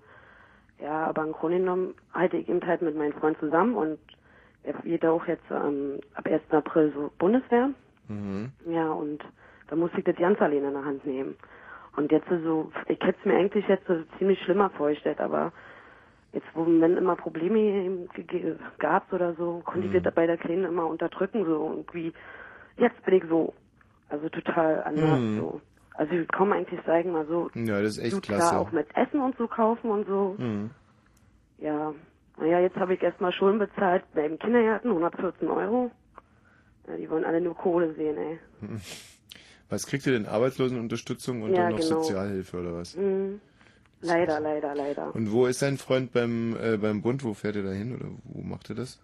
Ja, 0.80 1.08
aber 1.08 1.26
im 1.26 1.34
Grunde 1.34 1.58
genommen 1.58 1.94
halte 2.14 2.38
ich 2.38 2.48
eben 2.48 2.66
halt 2.66 2.82
mit 2.82 2.96
meinem 2.96 3.14
Freund 3.14 3.38
zusammen 3.40 3.76
und 3.76 4.00
er 4.64 4.76
geht 4.76 5.06
auch 5.06 5.28
jetzt 5.28 5.52
ähm, 5.52 6.00
ab 6.14 6.26
1. 6.26 6.42
April 6.52 6.94
so 6.96 7.12
Bundeswehr. 7.20 7.72
Mhm. 8.08 8.50
Ja, 8.66 8.90
und 8.94 9.22
da 9.68 9.76
musste 9.76 9.98
ich 9.98 10.06
das 10.06 10.16
ganz 10.16 10.40
alleine 10.40 10.68
in 10.68 10.74
der 10.74 10.86
Hand 10.86 11.06
nehmen. 11.06 11.36
Und 11.98 12.14
jetzt 12.14 12.30
so, 12.30 12.72
ich 12.88 13.00
hätte 13.02 13.18
es 13.20 13.26
mir 13.26 13.36
eigentlich 13.36 13.68
jetzt 13.68 13.86
so 13.88 14.02
ziemlich 14.18 14.42
schlimmer 14.44 14.70
vorgestellt, 14.70 15.20
aber 15.20 15.52
jetzt, 16.34 16.48
wo 16.54 16.66
wenn 16.66 16.98
immer 16.98 17.16
Probleme 17.16 18.08
gab 18.80 19.12
oder 19.14 19.34
so, 19.36 19.62
konnte 19.66 19.88
Mhm. 19.88 19.96
ich 19.96 20.04
das 20.04 20.14
bei 20.14 20.28
der 20.28 20.38
Kleinen 20.38 20.66
immer 20.66 20.88
unterdrücken, 20.88 21.46
so 21.46 21.70
irgendwie, 21.70 22.14
jetzt 22.78 23.02
bin 23.06 23.16
ich 23.16 23.24
so. 23.30 23.54
Also 24.10 24.30
total 24.30 24.84
anders 24.84 25.20
Mhm. 25.22 25.38
so. 25.40 25.62
Also 25.96 26.14
ich 26.14 26.28
komme 26.30 26.56
eigentlich 26.56 26.80
sagen 26.86 27.12
mal 27.12 27.26
so, 27.28 27.50
Ja, 27.56 27.82
das 27.82 27.98
ist 27.98 28.04
echt 28.04 28.22
klasse. 28.24 28.50
klar 28.50 28.60
auch 28.62 28.72
mit 28.72 28.88
Essen 28.96 29.20
und 29.22 29.38
so 29.38 29.48
kaufen 29.48 29.90
und 29.92 30.08
so. 30.08 30.36
Mhm. 30.38 30.72
Ja. 31.58 31.94
Naja, 32.38 32.60
jetzt 32.60 32.76
habe 32.78 32.96
ich 32.96 33.02
erstmal 33.04 33.32
Schulden 33.32 33.60
bezahlt 33.60 34.04
beim 34.16 34.40
Kindergarten, 34.40 34.90
114 34.90 35.48
Euro. 35.48 35.92
Ja, 36.88 36.98
die 36.98 37.10
wollen 37.10 37.24
alle 37.26 37.40
nur 37.42 37.56
Kohle 37.56 37.94
sehen, 37.94 38.18
ey. 38.18 38.40
Was 39.70 39.86
kriegt 39.88 40.06
ihr 40.06 40.14
denn? 40.14 40.26
Arbeitslosenunterstützung 40.26 41.42
und 41.44 41.52
Ja, 41.52 41.64
dann 41.64 41.70
noch 41.72 41.78
genau. 41.80 42.02
Sozialhilfe 42.02 42.60
oder 42.60 42.74
was? 42.76 42.96
Mhm. 42.96 43.40
Leider, 44.04 44.40
leider, 44.40 44.76
leider. 44.76 45.16
Und 45.16 45.32
wo 45.32 45.46
ist 45.46 45.62
dein 45.62 45.78
Freund 45.78 46.12
beim, 46.14 46.56
äh, 46.62 46.78
beim 46.78 47.02
Bund? 47.02 47.24
Wo 47.24 47.34
fährt 47.34 47.56
er 47.56 47.64
da 47.64 47.72
hin 47.72 47.96
oder 47.96 48.06
wo 48.26 48.42
macht 48.42 48.70
er 48.70 48.76
das? 48.76 49.02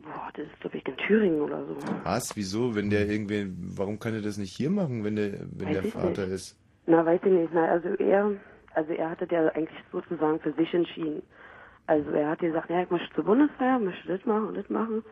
Boah, 0.00 0.30
das 0.34 0.46
ist, 0.46 0.60
glaube 0.60 0.78
ich, 0.78 0.86
in 0.86 0.96
Thüringen 0.96 1.40
oder 1.42 1.64
so. 1.66 1.76
Was? 2.04 2.34
Wieso? 2.36 2.74
Wenn 2.74 2.88
der 2.90 3.08
irgendwie, 3.08 3.52
warum 3.76 3.98
kann 3.98 4.14
er 4.14 4.22
das 4.22 4.38
nicht 4.38 4.56
hier 4.56 4.70
machen, 4.70 5.04
wenn 5.04 5.16
der, 5.16 5.32
wenn 5.56 5.68
Weiß 5.68 5.82
der 5.82 5.92
Vater 5.92 6.22
nicht. 6.26 6.34
ist? 6.34 6.56
Na, 6.86 7.04
weiß 7.04 7.20
ich 7.24 7.32
nicht. 7.32 7.50
Na, 7.52 7.66
also 7.66 7.88
er, 7.98 8.32
also 8.74 8.92
er 8.92 9.10
hatte 9.10 9.26
ja 9.30 9.48
eigentlich 9.48 9.78
sozusagen 9.92 10.40
für 10.40 10.52
sich 10.52 10.72
entschieden. 10.72 11.22
Also 11.86 12.10
er 12.10 12.30
hat 12.30 12.38
gesagt, 12.38 12.70
ja, 12.70 12.82
ich 12.82 12.90
möchte 12.90 13.14
zur 13.14 13.24
Bundeswehr, 13.24 13.78
möchte 13.78 14.08
das 14.08 14.24
machen 14.24 14.48
und 14.48 14.56
das 14.56 14.68
machen. 14.70 15.02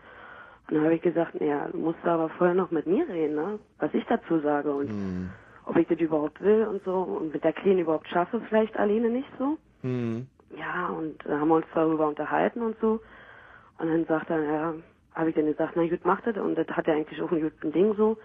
Und 0.68 0.75
dann 0.75 0.85
habe 0.85 0.94
ich 0.94 1.03
gesagt, 1.03 1.38
naja, 1.40 1.68
du 1.70 1.79
musst 1.79 2.05
aber 2.05 2.29
vorher 2.31 2.55
noch 2.55 2.70
mit 2.70 2.87
mir 2.87 3.07
reden, 3.09 3.35
ne? 3.35 3.59
Was 3.79 3.92
ich 3.94 4.05
dazu 4.09 4.40
sage. 4.40 4.72
Und, 4.75 4.88
Hm. 4.88 5.31
Ob 5.66 5.76
ich 5.76 5.87
das 5.88 5.98
überhaupt 5.98 6.40
will 6.40 6.66
und 6.66 6.83
so 6.85 6.94
und 6.94 7.33
mit 7.33 7.44
der 7.44 7.52
Kleinen 7.52 7.81
überhaupt 7.81 8.09
schaffe, 8.09 8.40
vielleicht 8.48 8.76
alleine 8.79 9.11
nicht 9.11 9.29
so. 9.38 9.59
Hm. 9.83 10.26
Ja, 10.57 10.88
und 10.88 11.18
da 11.24 11.40
haben 11.40 11.48
wir 11.48 11.57
uns 11.57 11.66
darüber 11.74 12.07
unterhalten 12.09 12.62
und 12.62 12.79
so. 12.81 13.00
Und 13.79 13.88
dann 13.88 14.05
sagt 14.07 14.31
er, 14.31 14.42
ja, 14.42 14.74
habe 15.12 15.31
ich 15.31 15.35
dann 15.35 15.46
gesagt, 15.46 15.72
na 15.74 15.87
gut, 15.87 16.05
macht 16.05 16.26
das. 16.26 16.37
Und 16.37 16.55
das 16.57 16.68
hat 16.68 16.87
er 16.87 16.94
eigentlich 16.94 17.20
auch 17.20 17.31
ein 17.33 17.42
gutes 17.42 17.72
Ding 17.72 17.94
so. 17.96 18.16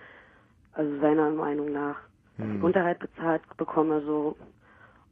Also 0.74 1.00
seiner 1.00 1.30
Meinung 1.32 1.72
nach. 1.72 1.98
Dass 2.38 2.48
ich 2.48 2.64
Unterhalt 2.64 3.00
bezahlt 3.00 3.42
bekomme 3.58 4.02
so. 4.02 4.38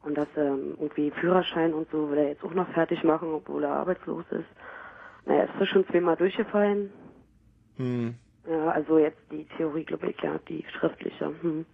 Und 0.04 0.18
dass 0.18 0.28
ähm, 0.38 0.78
irgendwie 0.80 1.12
Führerschein 1.12 1.74
und 1.74 1.90
so 1.92 2.10
will 2.10 2.20
er 2.20 2.30
jetzt 2.30 2.44
auch 2.44 2.54
noch 2.54 2.70
fertig 2.70 3.04
machen, 3.04 3.34
obwohl 3.34 3.64
er 3.64 3.74
arbeitslos 3.74 4.24
ist. 4.30 4.48
Naja, 5.26 5.44
ist 5.44 5.54
das 5.60 5.68
schon 5.68 5.86
zweimal 5.88 6.16
durchgefallen. 6.16 6.92
Hm. 7.76 8.16
Ja, 8.48 8.70
also 8.70 8.98
jetzt 8.98 9.20
die 9.32 9.46
Theorie, 9.58 9.84
glaube 9.84 10.10
ich, 10.12 10.22
ja, 10.22 10.38
die 10.48 10.64
schriftliche. 10.80 11.34
Hm. 11.42 11.66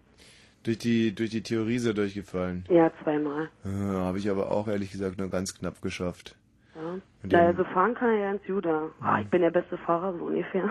Durch 0.66 0.78
die, 0.80 1.14
durch 1.16 1.30
die 1.30 1.42
Theorie 1.44 1.80
durchgefallen. 1.80 2.66
Ja, 2.70 2.92
zweimal. 3.04 3.50
Äh, 3.64 3.70
Habe 3.70 4.18
ich 4.18 4.30
aber 4.30 4.52
auch 4.52 4.68
ehrlich 4.68 4.92
gesagt 4.92 5.18
nur 5.20 5.30
ganz 5.30 5.54
knapp 5.58 5.82
geschafft. 5.82 6.36
Ja. 6.76 6.82
Und 7.22 7.32
Naja, 7.32 7.52
den- 7.54 7.58
so 7.58 7.64
fahren 7.66 7.94
kann 7.94 8.10
er 8.10 8.18
ja 8.20 8.32
ins 8.32 8.46
Juda. 8.48 8.90
Ah, 9.00 9.22
ich 9.22 9.28
bin 9.30 9.42
der 9.42 9.52
beste 9.52 9.78
Fahrer, 9.78 10.18
so 10.18 10.26
ungefähr. 10.26 10.70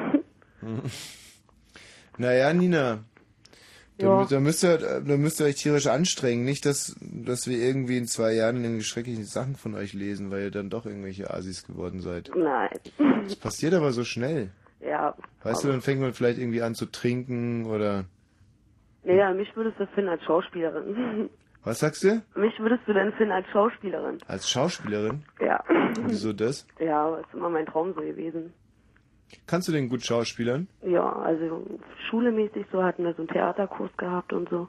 Naja, 2.17 2.53
Nina. 2.53 3.05
Da, 3.99 4.07
Ja. 4.23 4.25
da, 4.25 4.41
müsst 4.41 4.65
ihr, 4.65 4.79
da 4.79 5.17
müsst 5.17 5.41
ihr 5.41 5.47
euch 5.47 5.57
tierisch 5.57 5.87
anstrengen. 5.87 6.45
Nicht, 6.45 6.67
dass, 6.67 6.97
dass 7.01 7.47
wir 7.49 7.59
irgendwie 7.59 7.97
in 7.99 8.07
zwei 8.07 8.33
Jahren 8.35 8.57
irgendwelche 8.57 8.87
schrecklichen 8.89 9.25
Sachen 9.25 9.57
von 9.57 9.75
euch 9.75 9.93
lesen, 9.93 10.31
weil 10.31 10.43
ihr 10.45 10.51
dann 10.51 10.71
doch 10.71 10.87
irgendwelche 10.87 11.33
Asis 11.33 11.65
geworden 11.67 12.01
seid. 12.01 12.31
Nein. 12.37 12.71
Das 13.25 13.37
passiert 13.37 13.75
aber 13.75 13.93
so 13.93 14.05
schnell. 14.05 14.51
Ja. 14.81 15.17
Weißt 15.43 15.65
du, 15.65 15.69
dann 15.69 15.81
fängt 15.81 16.01
man 16.01 16.13
vielleicht 16.13 16.39
irgendwie 16.39 16.63
an 16.63 16.75
zu 16.75 16.87
trinken 16.87 17.67
oder... 17.67 18.05
Naja, 19.05 19.33
mich 19.33 19.55
würdest 19.57 19.79
du 19.79 19.87
finden 19.89 20.11
als 20.11 20.23
Schauspielerin. 20.25 21.31
Was 21.65 21.79
sagst 21.81 22.05
du? 22.05 22.23
mich 22.35 22.59
würdest 22.59 22.83
du 22.87 22.93
denn 22.93 23.13
finden 23.15 23.33
als 23.33 23.47
Schauspielerin. 23.49 24.19
Als 24.27 24.51
Schauspielerin? 24.51 25.25
Ja. 25.41 25.63
Wieso 26.07 26.33
das? 26.35 26.67
Ja, 26.79 27.17
ist 27.17 27.33
immer 27.33 27.49
mein 27.49 27.65
Traum 27.67 27.95
so 27.95 28.03
gewesen. 28.03 28.53
Kannst 29.47 29.69
du 29.69 29.73
denn 29.73 29.89
gut 29.89 30.05
schauspielern? 30.05 30.69
Ja, 30.83 31.11
also 31.21 31.67
schulemäßig 32.11 32.67
so 32.71 32.83
hatten 32.83 33.05
wir 33.05 33.15
so 33.15 33.23
einen 33.23 33.29
Theaterkurs 33.29 33.91
gehabt 33.97 34.33
und 34.35 34.49
so. 34.51 34.69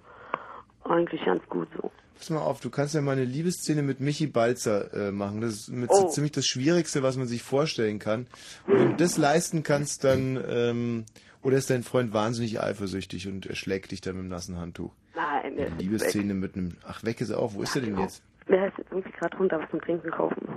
Eigentlich 0.85 1.23
ganz 1.25 1.43
gut 1.49 1.67
so. 1.81 1.91
Pass 2.17 2.29
mal 2.29 2.39
auf, 2.39 2.61
du 2.61 2.69
kannst 2.69 2.95
ja 2.95 3.01
mal 3.01 3.11
eine 3.11 3.25
Liebesszene 3.25 3.81
mit 3.81 3.99
Michi 3.99 4.27
Balzer 4.27 4.93
äh, 4.93 5.11
machen. 5.11 5.41
Das 5.41 5.51
ist 5.51 5.69
mit 5.71 5.89
Oh. 5.91 6.03
so 6.03 6.07
ziemlich 6.07 6.31
das 6.31 6.45
Schwierigste, 6.45 7.03
was 7.03 7.17
man 7.17 7.27
sich 7.27 7.43
vorstellen 7.43 7.99
kann. 7.99 8.27
Und 8.67 8.79
wenn 8.79 8.89
du 8.91 8.95
das 8.95 9.17
leisten 9.17 9.63
kannst, 9.63 10.03
dann... 10.05 10.41
Ähm, 10.47 11.05
oder 11.45 11.57
ist 11.57 11.69
dein 11.69 11.83
Freund 11.83 12.11
wahnsinnig 12.11 12.59
eifersüchtig 12.59 13.27
und 13.27 13.45
er 13.45 13.55
schlägt 13.55 13.91
dich 13.91 14.01
dann 14.01 14.15
mit 14.15 14.25
dem 14.25 14.29
nassen 14.29 14.57
Handtuch? 14.57 14.91
Nein, 15.15 15.55
der 15.55 15.67
ist 15.67 15.79
Liebesszene 15.79 16.33
mit 16.33 16.55
einem... 16.55 16.77
Ach, 16.87 17.03
weg 17.03 17.21
ist 17.21 17.29
er 17.29 17.39
auch. 17.39 17.53
Wo 17.53 17.61
ist 17.61 17.75
er 17.75 17.83
denn 17.83 17.97
jetzt? 17.99 18.23
weg. 18.47 18.57
Der 18.57 18.67
ist 18.67 18.77
jetzt 18.77 18.91
irgendwie 18.91 19.11
gerade 19.11 19.37
runter 19.37 19.59
was 19.59 19.69
zum 19.69 19.81
Trinken 19.81 20.09
kaufen. 20.11 20.47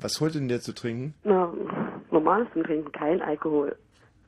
Was 0.00 0.20
holt 0.20 0.34
denn 0.34 0.48
der 0.48 0.60
zu 0.60 0.72
trinken? 0.72 1.14
Na, 1.22 1.52
normales 2.10 2.48
zum 2.52 2.64
Trinken, 2.64 2.90
kein 2.92 3.20
Alkohol. 3.20 3.76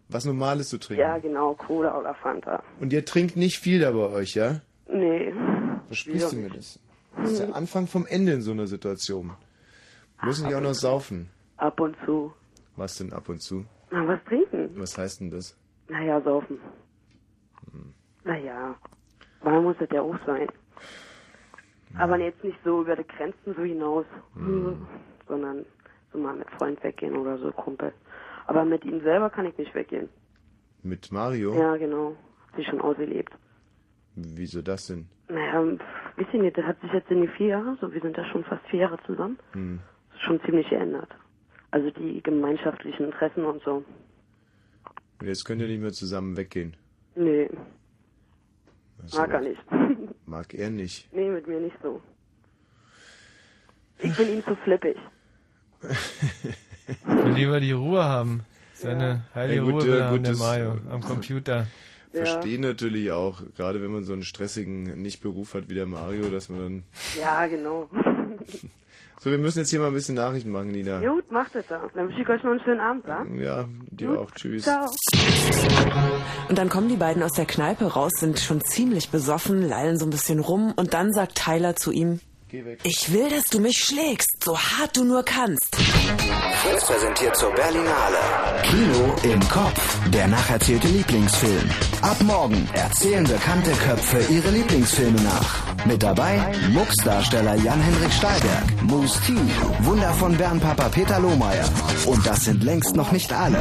Was 0.08 0.24
Normales 0.24 0.68
zu 0.68 0.78
trinken? 0.78 1.00
Ja, 1.00 1.18
genau, 1.18 1.54
Cola 1.54 1.98
oder 1.98 2.14
Fanta. 2.14 2.62
Und 2.80 2.92
ihr 2.92 3.04
trinkt 3.04 3.36
nicht 3.36 3.58
viel 3.58 3.80
da 3.80 3.90
bei 3.92 4.10
euch, 4.10 4.34
ja? 4.34 4.60
Nee. 4.88 5.32
Versprichst 5.86 6.32
du 6.32 6.36
mir 6.36 6.50
das? 6.50 6.80
Das 7.16 7.32
ist 7.32 7.40
der 7.40 7.54
Anfang 7.54 7.86
vom 7.86 8.06
Ende 8.06 8.32
in 8.32 8.42
so 8.42 8.52
einer 8.52 8.66
Situation. 8.66 9.32
Müssen 10.22 10.48
die 10.48 10.54
auch 10.54 10.60
noch 10.60 10.74
saufen. 10.74 11.30
Ab 11.56 11.80
und 11.80 11.96
zu. 12.04 12.32
Was 12.76 12.96
denn 12.96 13.12
ab 13.12 13.28
und 13.28 13.40
zu? 13.42 13.64
Na, 13.90 14.06
was 14.06 14.20
trinken? 14.24 14.70
Was 14.74 14.98
heißt 14.98 15.20
denn 15.20 15.30
das? 15.30 15.56
Naja, 15.90 16.20
saufen. 16.20 16.60
Naja, 18.22 18.76
mal 19.42 19.60
muss 19.60 19.76
es 19.80 19.90
ja 19.90 20.02
auch 20.02 20.16
sein. 20.24 20.48
Aber 21.96 22.16
jetzt 22.18 22.44
nicht 22.44 22.58
so 22.64 22.82
über 22.82 22.94
die 22.94 23.06
Grenzen 23.06 23.54
so 23.56 23.62
hinaus, 23.62 24.06
hm, 24.34 24.78
sondern 25.26 25.66
so 26.12 26.18
mal 26.18 26.36
mit 26.36 26.48
Freund 26.52 26.82
weggehen 26.84 27.16
oder 27.16 27.36
so, 27.38 27.50
Kumpel. 27.50 27.92
Aber 28.46 28.64
mit 28.64 28.84
ihm 28.84 29.00
selber 29.02 29.30
kann 29.30 29.46
ich 29.46 29.58
nicht 29.58 29.74
weggehen. 29.74 30.08
Mit 30.82 31.10
Mario? 31.10 31.54
Ja, 31.56 31.76
genau. 31.76 32.16
Hat 32.46 32.56
sich 32.56 32.66
schon 32.68 32.80
ausgelebt. 32.80 33.32
Wieso 34.14 34.62
das 34.62 34.86
denn? 34.86 35.08
Naja, 35.28 35.62
weiß 36.16 36.26
ich 36.32 36.40
nicht, 36.40 36.56
das 36.56 36.64
hat 36.64 36.80
sich 36.80 36.92
jetzt 36.92 37.10
in 37.10 37.22
die 37.22 37.28
vier 37.28 37.48
Jahre, 37.48 37.76
so 37.80 37.92
wir 37.92 38.00
sind 38.00 38.16
ja 38.16 38.24
schon 38.26 38.44
fast 38.44 38.64
vier 38.66 38.80
Jahre 38.80 38.98
zusammen, 39.06 39.38
Hm. 39.52 39.80
schon 40.20 40.40
ziemlich 40.42 40.68
geändert. 40.68 41.10
Also 41.72 41.90
die 41.90 42.22
gemeinschaftlichen 42.22 43.06
Interessen 43.06 43.44
und 43.44 43.62
so. 43.64 43.84
Jetzt 45.22 45.44
könnt 45.44 45.60
ihr 45.60 45.68
nicht 45.68 45.80
mehr 45.80 45.92
zusammen 45.92 46.36
weggehen. 46.36 46.76
Nee, 47.14 47.48
Also, 49.02 49.18
mag 49.18 49.30
er 49.32 49.40
nicht. 49.40 49.60
Mag 50.26 50.54
er 50.54 50.70
nicht. 50.70 51.12
nee, 51.12 51.28
mit 51.28 51.46
mir 51.48 51.60
nicht 51.60 51.76
so. 51.82 52.00
Ich 53.98 54.16
bin 54.16 54.32
ihm 54.32 54.44
zu 54.44 54.54
flippig. 54.56 54.96
will 57.06 57.32
lieber 57.32 57.60
die 57.60 57.72
Ruhe 57.72 58.04
haben. 58.04 58.42
Seine 58.74 59.24
heilige 59.34 59.60
Ja, 59.66 59.70
gut, 59.70 59.82
Ruhe 59.84 60.04
haben, 60.04 60.16
gut, 60.16 60.26
der 60.26 60.36
Mario, 60.36 60.78
am 60.90 61.00
Computer. 61.00 61.66
Ja. 62.12 62.24
Verstehe 62.24 62.58
natürlich 62.58 63.12
auch, 63.12 63.42
gerade 63.56 63.82
wenn 63.82 63.90
man 63.92 64.04
so 64.04 64.12
einen 64.12 64.22
stressigen 64.22 65.02
Nicht-Beruf 65.02 65.54
hat 65.54 65.68
wie 65.68 65.74
der 65.74 65.86
Mario, 65.86 66.28
dass 66.30 66.48
man 66.48 66.60
dann... 66.60 66.82
Ja, 67.20 67.46
genau. 67.46 67.88
So, 69.22 69.30
wir 69.30 69.36
müssen 69.36 69.58
jetzt 69.58 69.68
hier 69.68 69.80
mal 69.80 69.88
ein 69.88 69.92
bisschen 69.92 70.14
Nachrichten 70.14 70.50
machen, 70.50 70.68
Nina. 70.68 70.98
Gut, 71.00 71.30
macht 71.30 71.54
es 71.54 71.66
da. 71.68 71.78
Dann 71.94 72.08
wünsche 72.08 72.22
ich 72.22 72.28
euch 72.28 72.42
noch 72.42 72.52
einen 72.52 72.60
schönen 72.64 72.80
Abend, 72.80 73.06
wa? 73.06 73.26
Ja, 73.38 73.68
dir 73.90 74.18
auch. 74.18 74.30
Tschüss. 74.30 74.62
Ciao. 74.62 74.86
Und 76.48 76.56
dann 76.56 76.70
kommen 76.70 76.88
die 76.88 76.96
beiden 76.96 77.22
aus 77.22 77.32
der 77.32 77.44
Kneipe 77.44 77.84
raus, 77.84 78.12
sind 78.16 78.40
schon 78.40 78.62
ziemlich 78.62 79.10
besoffen, 79.10 79.68
lallen 79.68 79.98
so 79.98 80.06
ein 80.06 80.10
bisschen 80.10 80.40
rum 80.40 80.72
und 80.74 80.94
dann 80.94 81.12
sagt 81.12 81.34
Tyler 81.36 81.76
zu 81.76 81.92
ihm, 81.92 82.20
Geh 82.48 82.64
weg. 82.64 82.80
ich 82.82 83.12
will, 83.12 83.28
dass 83.28 83.44
du 83.44 83.60
mich 83.60 83.76
schlägst, 83.76 84.42
so 84.42 84.58
hart 84.58 84.96
du 84.96 85.04
nur 85.04 85.22
kannst. 85.22 85.76
Fritz 85.76 86.86
präsentiert 86.86 87.36
zur 87.36 87.52
Berlinale. 87.52 88.16
Kino 88.62 89.14
im 89.34 89.40
Kopf. 89.50 89.98
Der 90.10 90.28
nacherzählte 90.28 90.88
Lieblingsfilm. 90.88 91.70
Ab 92.00 92.16
morgen 92.22 92.66
erzählen 92.72 93.24
bekannte 93.24 93.70
Köpfe 93.72 94.18
ihre 94.32 94.50
Lieblingsfilme 94.50 95.20
nach. 95.20 95.69
Mit 95.84 96.02
dabei 96.02 96.38
Mucksdarsteller 96.72 97.54
Jan-Henrik 97.54 98.12
Stahlberg, 98.12 98.82
Moose 98.82 99.20
T, 99.26 99.34
Wunder 99.80 100.12
von 100.14 100.36
Bernpapa 100.36 100.88
Peter 100.88 101.18
Lohmeier. 101.18 101.64
Und 102.06 102.24
das 102.26 102.44
sind 102.44 102.62
längst 102.62 102.94
noch 102.94 103.12
nicht 103.12 103.32
alle. 103.32 103.58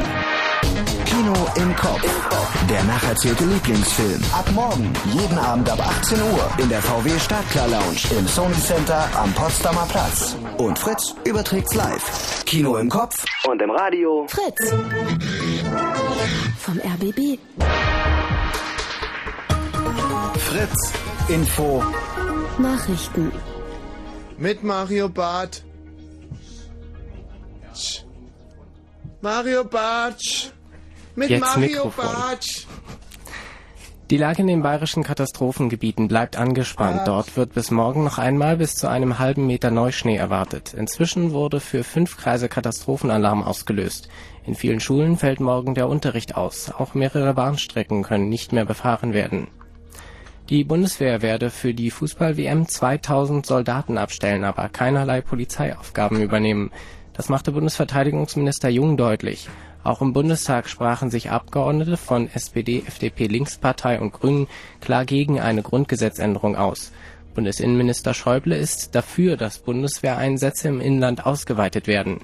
Kino 1.06 1.34
im 1.56 1.74
Kopf. 1.76 2.06
Der 2.68 2.84
nacherzählte 2.84 3.44
Lieblingsfilm. 3.44 4.22
Ab 4.32 4.48
morgen, 4.54 4.92
jeden 5.12 5.38
Abend 5.38 5.68
ab 5.70 5.80
18 5.80 6.18
Uhr 6.20 6.50
in 6.58 6.68
der 6.68 6.80
VW 6.82 7.18
Startklar 7.18 7.68
Lounge 7.68 8.00
im 8.16 8.28
Sony 8.28 8.54
Center 8.54 9.08
am 9.16 9.32
Potsdamer 9.32 9.86
Platz. 9.88 10.36
Und 10.58 10.78
Fritz 10.78 11.14
überträgt's 11.24 11.74
live. 11.74 12.44
Kino 12.44 12.76
im 12.76 12.88
Kopf 12.88 13.24
und 13.48 13.60
im 13.60 13.70
Radio. 13.70 14.26
Fritz. 14.28 14.72
Vom 16.58 16.78
RBB. 16.78 17.38
Fritz 20.38 20.92
Info. 21.30 21.80
Nachrichten. 22.58 23.30
Mit 24.36 24.64
Mario 24.64 25.08
Barth. 25.08 25.64
Mario 29.20 29.62
Bartsch. 29.62 30.48
Mit 31.14 31.30
Jetzt 31.30 31.40
Mario 31.40 31.60
Mikrofon. 31.60 32.04
Bartsch. 32.04 32.66
Die 34.10 34.16
Lage 34.16 34.42
in 34.42 34.48
den 34.48 34.62
bayerischen 34.62 35.04
Katastrophengebieten 35.04 36.08
bleibt 36.08 36.36
angespannt. 36.36 37.02
Dort 37.06 37.36
wird 37.36 37.54
bis 37.54 37.70
morgen 37.70 38.02
noch 38.02 38.18
einmal 38.18 38.56
bis 38.56 38.74
zu 38.74 38.88
einem 38.88 39.20
halben 39.20 39.46
Meter 39.46 39.70
Neuschnee 39.70 40.16
erwartet. 40.16 40.74
Inzwischen 40.74 41.30
wurde 41.30 41.60
für 41.60 41.84
fünf 41.84 42.16
Kreise 42.16 42.48
Katastrophenalarm 42.48 43.44
ausgelöst. 43.44 44.08
In 44.44 44.56
vielen 44.56 44.80
Schulen 44.80 45.16
fällt 45.16 45.38
morgen 45.38 45.76
der 45.76 45.88
Unterricht 45.88 46.34
aus. 46.34 46.72
Auch 46.72 46.94
mehrere 46.94 47.34
Bahnstrecken 47.34 48.02
können 48.02 48.28
nicht 48.28 48.52
mehr 48.52 48.64
befahren 48.64 49.12
werden. 49.12 49.46
Die 50.50 50.64
Bundeswehr 50.64 51.22
werde 51.22 51.48
für 51.48 51.72
die 51.74 51.92
Fußball-WM 51.92 52.66
2000 52.66 53.46
Soldaten 53.46 53.96
abstellen, 53.96 54.42
aber 54.42 54.68
keinerlei 54.68 55.20
Polizeiaufgaben 55.20 56.20
übernehmen. 56.20 56.72
Das 57.12 57.28
machte 57.28 57.52
Bundesverteidigungsminister 57.52 58.68
Jung 58.68 58.96
deutlich. 58.96 59.48
Auch 59.84 60.02
im 60.02 60.12
Bundestag 60.12 60.68
sprachen 60.68 61.08
sich 61.08 61.30
Abgeordnete 61.30 61.96
von 61.96 62.28
SPD, 62.28 62.82
FDP, 62.84 63.28
Linkspartei 63.28 64.00
und 64.00 64.12
Grünen 64.12 64.48
klar 64.80 65.04
gegen 65.04 65.38
eine 65.38 65.62
Grundgesetzänderung 65.62 66.56
aus. 66.56 66.90
Bundesinnenminister 67.36 68.12
Schäuble 68.12 68.56
ist 68.56 68.96
dafür, 68.96 69.36
dass 69.36 69.60
Bundeswehreinsätze 69.60 70.66
im 70.66 70.80
Inland 70.80 71.26
ausgeweitet 71.26 71.86
werden. 71.86 72.22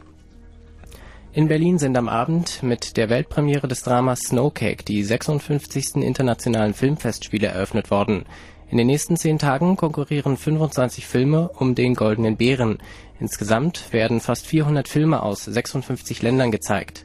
In 1.36 1.48
Berlin 1.48 1.76
sind 1.76 1.98
am 1.98 2.08
Abend 2.08 2.62
mit 2.62 2.96
der 2.96 3.10
Weltpremiere 3.10 3.68
des 3.68 3.82
Dramas 3.82 4.20
Snowcake 4.20 4.86
die 4.86 5.04
56. 5.04 5.96
internationalen 5.96 6.72
Filmfestspiele 6.72 7.46
eröffnet 7.46 7.90
worden. 7.90 8.24
In 8.70 8.78
den 8.78 8.86
nächsten 8.86 9.18
zehn 9.18 9.38
Tagen 9.38 9.76
konkurrieren 9.76 10.38
25 10.38 11.06
Filme 11.06 11.50
um 11.50 11.74
den 11.74 11.94
Goldenen 11.94 12.38
Bären. 12.38 12.78
Insgesamt 13.20 13.92
werden 13.92 14.20
fast 14.20 14.46
400 14.46 14.88
Filme 14.88 15.22
aus 15.22 15.44
56 15.44 16.22
Ländern 16.22 16.50
gezeigt. 16.50 17.04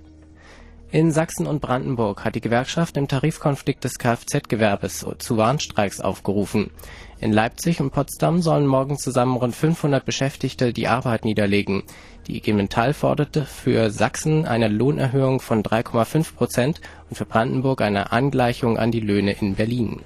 In 0.93 1.11
Sachsen 1.11 1.45
und 1.47 1.61
Brandenburg 1.61 2.23
hat 2.25 2.35
die 2.35 2.41
Gewerkschaft 2.41 2.95
im 2.95 3.09
Tarifkonflikt 3.09 3.83
des 3.83 3.97
Kfz-Gewerbes 3.97 5.05
zu 5.19 5.37
Warnstreiks 5.37 5.99
aufgerufen. 5.99 6.71
In 7.19 7.31
Leipzig 7.31 7.79
und 7.79 7.91
Potsdam 7.91 8.41
sollen 8.41 8.67
morgen 8.67 8.97
zusammen 8.97 9.37
rund 9.37 9.55
500 9.55 10.03
Beschäftigte 10.05 10.73
die 10.73 10.87
Arbeit 10.87 11.23
niederlegen. 11.23 11.83
Die 12.31 12.37
IG 12.37 12.53
Metall 12.53 12.93
forderte 12.93 13.43
für 13.43 13.89
Sachsen 13.89 14.45
eine 14.45 14.69
Lohnerhöhung 14.69 15.41
von 15.41 15.63
3,5 15.63 16.33
Prozent 16.33 16.79
und 17.09 17.17
für 17.17 17.25
Brandenburg 17.25 17.81
eine 17.81 18.13
Angleichung 18.13 18.77
an 18.77 18.89
die 18.89 19.01
Löhne 19.01 19.33
in 19.33 19.55
Berlin. 19.55 19.99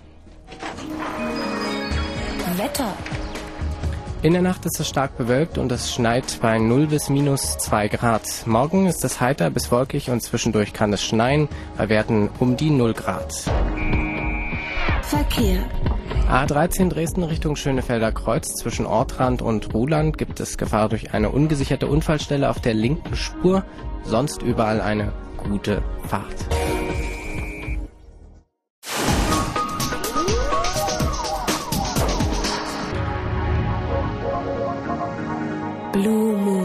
Wetter. 2.58 2.94
In 4.24 4.34
der 4.34 4.42
Nacht 4.42 4.66
ist 4.66 4.80
es 4.80 4.90
stark 4.90 5.20
bewölkt 5.20 5.60
und 5.60 5.72
es 5.72 5.94
schneit 5.94 6.40
bei 6.42 6.58
0 6.58 6.88
bis 6.88 7.10
minus 7.10 7.60
2 7.60 7.90
Grad. 7.90 8.24
Morgen 8.48 8.88
ist 8.88 9.06
es 9.06 9.22
heiter 9.22 9.52
bis 9.52 9.72
wolkig 9.72 10.10
und 10.10 10.24
zwischendurch 10.24 10.74
kann 10.74 10.92
es 10.94 11.04
schneien 11.04 11.48
bei 11.78 11.90
Werten 11.90 12.32
um 12.40 12.58
die 12.58 12.72
0 12.72 12.96
Grad. 12.96 13.46
Verkehr. 15.04 15.60
A13 16.30 16.90
Dresden 16.90 17.24
Richtung 17.24 17.56
Schönefelder 17.56 18.12
Kreuz 18.12 18.54
zwischen 18.56 18.86
Ortrand 18.86 19.42
und 19.42 19.74
Ruhland 19.74 20.18
gibt 20.18 20.40
es 20.40 20.58
Gefahr 20.58 20.90
durch 20.90 21.14
eine 21.14 21.30
ungesicherte 21.30 21.88
Unfallstelle 21.88 22.50
auf 22.50 22.60
der 22.60 22.74
linken 22.74 23.16
Spur, 23.16 23.64
sonst 24.04 24.42
überall 24.42 24.82
eine 24.82 25.14
gute 25.38 25.84
Fahrt. 26.08 26.50
Blue 35.94 36.36
Moon. 36.36 36.65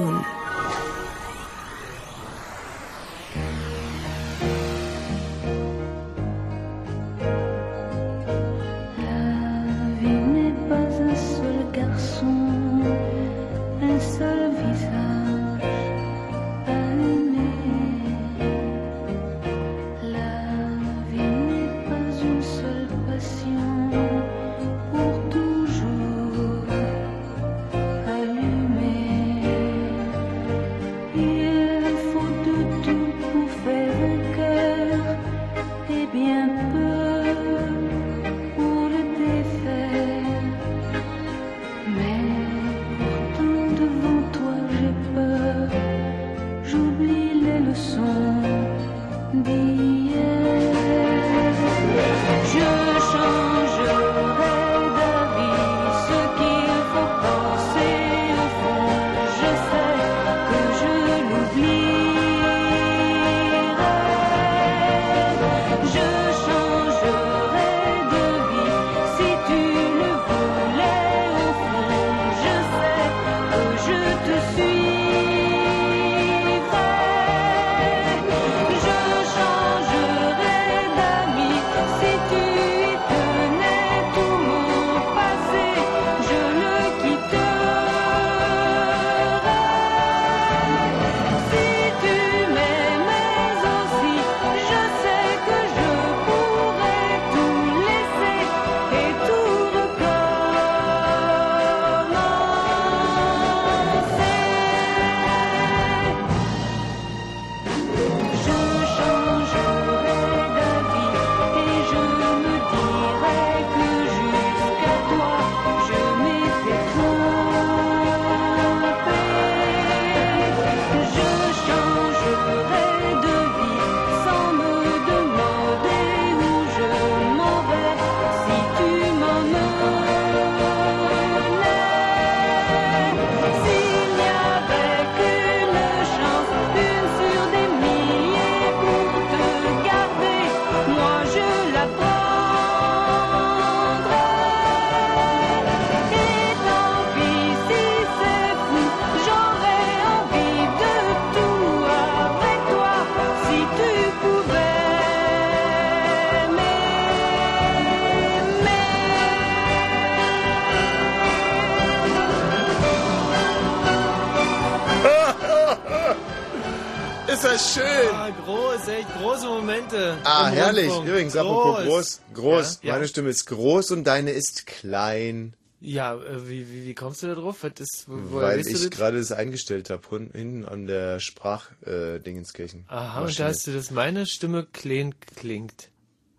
Übrigens, 171.35 171.51
apropos 171.51 171.85
groß. 171.85 172.21
Groß. 172.35 172.79
Ja, 172.83 172.89
ja. 172.89 172.95
Meine 172.95 173.09
Stimme 173.09 173.31
ist 173.31 173.47
groß 173.47 173.91
und 173.93 174.05
deine 174.05 174.31
ist 174.33 174.67
klein. 174.67 175.55
Ja, 175.83 176.15
äh, 176.17 176.49
wie, 176.49 176.71
wie, 176.71 176.87
wie 176.87 176.95
kommst 176.95 177.23
du 177.23 177.27
da 177.29 177.35
drauf? 177.35 177.65
Ist, 177.65 178.05
woher 178.07 178.49
Weil 178.49 178.61
ich 178.61 178.71
das? 178.71 178.91
gerade 178.91 179.17
das 179.19 179.33
eingestellt 179.33 179.89
habe, 179.89 180.03
hinten 180.33 180.67
an 180.67 180.87
der 180.87 181.21
Sprachdingenskirchen. 181.21 182.85
Aha, 182.89 183.23
und 183.23 183.39
da 183.39 183.47
hast 183.47 183.67
du, 183.67 183.73
dass 183.73 183.91
meine 183.91 184.27
Stimme 184.27 184.67
klein 184.73 185.15
klingt. 185.37 185.91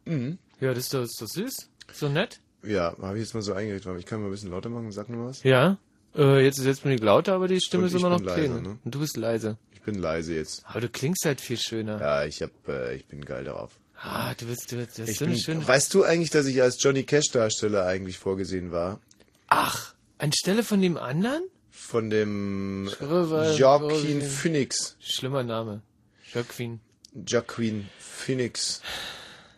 Mhm. 0.06 0.38
Ja, 0.60 0.74
das 0.74 0.86
ist 0.86 0.94
doch, 0.94 1.04
ist 1.04 1.20
doch 1.22 1.28
süß. 1.28 1.70
So 1.94 2.10
nett. 2.10 2.40
Ja, 2.64 2.96
habe 3.02 3.18
ich 3.18 3.24
jetzt 3.24 3.34
mal 3.34 3.42
so 3.42 3.54
eingerichtet. 3.54 3.90
aber 3.90 3.98
Ich 4.00 4.06
kann 4.06 4.20
mal 4.22 4.28
ein 4.28 4.32
bisschen 4.32 4.52
lauter 4.52 4.70
machen. 4.70 4.92
Sag 4.92 5.10
nur 5.10 5.28
was. 5.30 5.42
Ja. 5.44 5.78
Äh, 6.16 6.44
jetzt, 6.44 6.60
jetzt 6.60 6.84
bin 6.84 6.92
ich 6.92 7.02
lauter, 7.02 7.34
aber 7.34 7.48
die 7.48 7.60
Stimme 7.62 7.84
Und 7.84 7.90
ist 7.90 7.96
immer 8.00 8.10
noch 8.10 8.22
leise, 8.22 8.48
klein. 8.48 8.62
ne? 8.64 8.80
Und 8.84 8.94
du 8.96 9.00
bist 9.00 9.18
leise. 9.18 9.58
Ich 9.74 9.82
bin 9.82 9.96
leise 9.96 10.36
jetzt. 10.36 10.64
Aber 10.66 10.82
du 10.82 10.90
klingst 10.90 11.26
halt 11.26 11.42
viel 11.42 11.58
schöner. 11.58 12.00
Ja, 12.00 12.26
ich 12.26 12.42
hab, 12.44 12.52
äh, 12.68 12.96
ich 12.96 13.08
bin 13.08 13.26
geil 13.26 13.46
darauf. 13.46 13.80
Ah, 14.04 14.34
du 14.36 14.46
bist, 14.48 14.72
du 14.72 14.78
bist, 14.78 14.98
das 14.98 15.10
Ich 15.10 15.18
so 15.20 15.26
eine 15.26 15.34
bin, 15.36 15.44
schöne. 15.44 15.68
weißt 15.68 15.94
du 15.94 16.04
eigentlich, 16.04 16.32
dass 16.32 16.46
ich 16.48 16.62
als 16.62 16.82
Johnny 16.82 17.04
Cash 17.04 17.30
Darsteller 17.32 17.86
eigentlich 17.86 18.18
vorgesehen 18.18 18.72
war? 18.72 19.00
Ach, 19.48 19.94
anstelle 20.18 20.64
von 20.64 20.82
dem 20.82 20.98
anderen? 20.98 21.44
Von 21.70 22.10
dem 22.10 22.90
Joaquin 23.58 24.22
Phoenix. 24.22 24.96
Schlimmer 25.00 25.44
Name. 25.44 25.82
Joaquin. 26.34 26.80
Joaquin 27.28 27.90
Phoenix. 28.00 28.82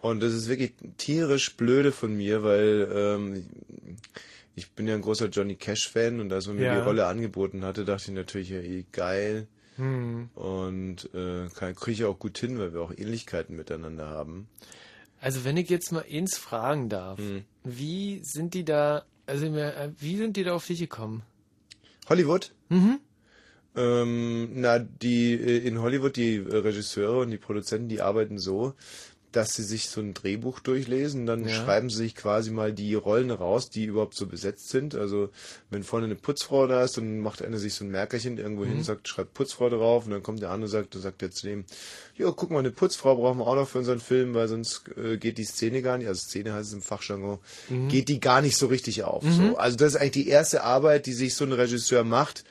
Und 0.02 0.20
das 0.22 0.34
ist 0.34 0.50
wirklich 0.50 0.74
tierisch 0.98 1.56
blöde 1.56 1.92
von 1.94 2.16
mir, 2.18 2.44
weil 2.44 2.90
ähm, 2.94 3.46
ich 4.56 4.72
bin 4.72 4.88
ja 4.88 4.96
ein 4.96 5.02
großer 5.02 5.28
Johnny 5.30 5.56
Cash-Fan 5.56 6.20
und 6.20 6.34
als 6.34 6.48
man 6.48 6.58
mir 6.58 6.66
Ja. 6.66 6.76
die 6.76 6.82
Rolle 6.82 7.06
angeboten 7.06 7.64
hatte, 7.64 7.86
dachte 7.86 8.06
ich 8.12 8.16
natürlich, 8.16 8.50
ja, 8.50 8.60
eh, 8.60 8.84
geil. 8.92 9.48
Hm. 9.78 10.30
Und 10.36 11.10
äh, 11.14 11.48
kriege 11.50 11.92
ich 11.92 12.04
auch 12.06 12.20
gut 12.20 12.38
hin, 12.38 12.60
weil 12.60 12.74
wir 12.74 12.82
auch 12.82 12.92
Ähnlichkeiten 12.96 13.56
miteinander 13.56 14.08
haben. 14.08 14.48
Also 15.20 15.46
wenn 15.46 15.58
ich 15.58 15.70
jetzt 15.70 15.92
mal 15.92 16.06
eins 16.12 16.38
fragen 16.38 16.90
darf, 16.90 17.20
Hm. 17.20 17.44
wie 17.64 18.22
sind 18.24 18.54
die 18.54 18.66
da, 18.66 19.06
also 19.26 19.46
äh, 19.46 19.92
wie 20.00 20.18
sind 20.18 20.38
die 20.38 20.44
da 20.44 20.54
auf 20.54 20.68
dich 20.68 20.80
gekommen? 20.80 21.24
Hollywood? 22.10 22.52
Mhm. 22.70 23.00
Ähm, 23.76 24.50
na, 24.62 24.78
die 24.80 25.34
äh, 25.34 25.66
in 25.66 25.82
Hollywood, 25.82 26.16
die 26.16 26.36
äh, 26.36 26.58
Regisseure 26.58 27.22
und 27.22 27.32
die 27.32 27.38
Produzenten, 27.38 27.90
die 27.90 28.02
arbeiten 28.02 28.38
so, 28.38 28.74
dass 29.36 29.54
sie 29.54 29.64
sich 29.64 29.90
so 29.90 30.00
ein 30.02 30.14
Drehbuch 30.14 30.60
durchlesen, 30.60 31.26
dann 31.26 31.46
Ja. 31.46 31.50
schreiben 31.54 31.90
sie 31.90 31.98
sich 31.98 32.16
quasi 32.16 32.52
mal 32.52 32.72
die 32.74 32.96
Rollen 32.96 33.32
raus, 33.32 33.70
die 33.70 33.86
überhaupt 33.86 34.16
so 34.16 34.26
besetzt 34.28 34.70
sind. 34.70 34.96
Also 34.96 35.30
wenn 35.70 35.84
vorne 35.84 36.06
eine 36.06 36.16
Putzfrau 36.16 36.68
da 36.68 36.84
ist, 36.84 36.98
dann 36.98 37.20
macht 37.20 37.42
einer 37.42 37.58
sich 37.58 37.74
so 37.74 37.84
ein 37.84 37.92
Merkerchen 37.92 38.38
irgendwo 38.38 38.66
hin, 38.66 38.78
Mhm. 38.78 38.84
sagt, 38.84 39.08
schreibt 39.08 39.34
Putzfrau 39.34 39.70
drauf 39.70 40.06
und 40.06 40.12
dann 40.12 40.24
kommt 40.24 40.42
der 40.42 40.52
andere 40.52 40.70
sagt, 40.70 40.94
sagt 40.94 41.22
der 41.22 41.32
zu 41.32 41.48
dem, 41.48 41.66
ja, 42.18 42.32
guck 42.32 42.52
mal, 42.52 42.60
eine 42.60 42.72
Putzfrau 42.72 43.16
brauchen 43.16 43.40
wir 43.40 43.48
auch 43.48 43.56
noch 43.56 43.68
für 43.68 43.80
unseren 43.80 44.00
Film, 44.00 44.34
weil 44.34 44.48
sonst 44.48 44.84
äh, 44.98 45.18
geht 45.18 45.38
die 45.38 45.44
Szene 45.46 45.82
gar 45.82 45.98
nicht, 45.98 46.08
also 46.08 46.22
Szene 46.22 46.54
heißt 46.54 46.68
es 46.70 46.74
im 46.74 46.82
Fachjargon, 46.82 47.40
Mhm. 47.70 47.90
geht 47.90 48.08
die 48.10 48.20
gar 48.20 48.42
nicht 48.42 48.56
so 48.58 48.68
richtig 48.68 49.04
auf. 49.04 49.24
Mhm. 49.24 49.32
So. 49.32 49.58
Also 49.58 49.78
das 49.78 49.96
ist 49.96 50.00
eigentlich 50.00 50.26
die 50.26 50.30
erste 50.30 50.64
Arbeit, 50.64 51.06
die 51.06 51.14
sich 51.14 51.34
so 51.36 51.44
ein 51.44 51.52
Regisseur 51.52 52.04
macht 52.04 52.44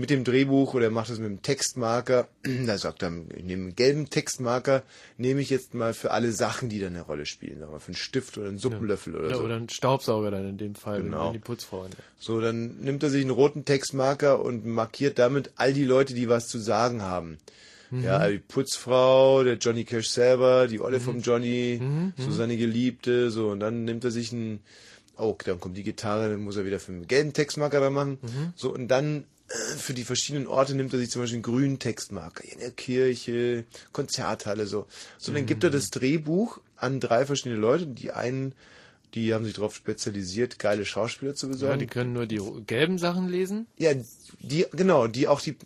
mit 0.00 0.10
dem 0.10 0.24
Drehbuch 0.24 0.74
oder 0.74 0.86
er 0.86 0.90
macht 0.90 1.10
es 1.10 1.18
mit 1.18 1.28
dem 1.28 1.42
Textmarker. 1.42 2.28
Da 2.66 2.78
sagt 2.78 3.02
er, 3.02 3.12
ich 3.36 3.44
nehme 3.44 3.64
einen 3.64 3.76
gelben 3.76 4.10
Textmarker, 4.10 4.82
nehme 5.18 5.40
ich 5.40 5.50
jetzt 5.50 5.74
mal 5.74 5.94
für 5.94 6.10
alle 6.10 6.32
Sachen, 6.32 6.68
die 6.68 6.80
da 6.80 6.88
eine 6.88 7.02
Rolle 7.02 7.26
spielen. 7.26 7.60
Sagen 7.60 7.72
wir, 7.72 7.80
für 7.80 7.88
einen 7.88 7.96
Stift 7.96 8.36
oder 8.38 8.48
einen 8.48 8.58
Suppenlöffel 8.58 9.14
oder 9.14 9.30
Ja, 9.30 9.36
so. 9.36 9.42
oder 9.44 9.56
ein 9.56 9.68
Staubsauger 9.68 10.30
dann 10.30 10.48
in 10.48 10.58
dem 10.58 10.74
Fall, 10.74 11.02
Genau. 11.02 11.26
wenn 11.26 11.34
die 11.34 11.38
Putzfrau. 11.38 11.84
ne? 11.84 11.90
So, 12.18 12.40
dann 12.40 12.78
nimmt 12.80 13.02
er 13.02 13.10
sich 13.10 13.20
einen 13.22 13.30
roten 13.30 13.64
Textmarker 13.64 14.42
und 14.42 14.66
markiert 14.66 15.18
damit 15.18 15.52
all 15.56 15.72
die 15.72 15.84
Leute, 15.84 16.14
die 16.14 16.28
was 16.28 16.48
zu 16.48 16.58
sagen 16.58 17.02
haben. 17.02 17.38
Mhm. 17.90 18.04
Ja, 18.04 18.28
die 18.28 18.38
Putzfrau, 18.38 19.42
der 19.44 19.54
Johnny 19.58 19.84
Cash 19.84 20.08
selber, 20.08 20.68
die 20.68 20.80
Olle 20.80 20.98
Mhm. 20.98 21.02
vom 21.02 21.20
Johnny, 21.20 21.78
Mhm, 21.80 22.12
so 22.16 22.30
seine 22.30 22.56
Geliebte, 22.56 23.30
so, 23.30 23.48
und 23.48 23.60
dann 23.60 23.84
nimmt 23.84 24.04
er 24.04 24.10
sich 24.12 24.32
einen, 24.32 24.60
oh, 25.16 25.36
dann 25.44 25.58
kommt 25.60 25.76
die 25.76 25.82
Gitarre, 25.82 26.30
dann 26.30 26.40
muss 26.42 26.56
er 26.56 26.64
wieder 26.64 26.78
für 26.80 26.92
einen 26.92 27.06
gelben 27.08 27.32
Textmarker 27.32 27.80
da 27.80 27.90
machen. 27.90 28.18
Mhm. 28.22 28.52
So, 28.54 28.72
und 28.72 28.88
dann 28.88 29.24
für 29.76 29.94
die 29.94 30.04
verschiedenen 30.04 30.46
Orte 30.46 30.74
nimmt 30.74 30.92
er 30.92 30.98
sich 31.00 31.10
zum 31.10 31.22
Beispiel 31.22 31.36
einen 31.36 31.42
grünen 31.42 31.78
Textmarker. 31.78 32.44
In 32.44 32.60
der 32.60 32.70
Kirche, 32.70 33.64
Konzerthalle, 33.92 34.66
so. 34.66 34.86
So, 35.18 35.32
dann 35.32 35.46
gibt 35.46 35.64
er 35.64 35.70
das 35.70 35.90
Drehbuch 35.90 36.60
an 36.76 37.00
drei 37.00 37.26
verschiedene 37.26 37.60
Leute. 37.60 37.86
Die 37.86 38.12
einen, 38.12 38.54
die 39.14 39.34
haben 39.34 39.44
sich 39.44 39.54
darauf 39.54 39.74
spezialisiert, 39.74 40.60
geile 40.60 40.84
Schauspieler 40.84 41.34
zu 41.34 41.48
besorgen. 41.48 41.72
Ja, 41.72 41.78
die 41.78 41.86
können 41.86 42.12
nur 42.12 42.26
die 42.26 42.40
gelben 42.66 42.98
Sachen 42.98 43.28
lesen. 43.28 43.66
Ja, 43.76 43.92
die, 44.38 44.66
genau, 44.70 45.08
die 45.08 45.26
auch 45.26 45.40
die, 45.40 45.56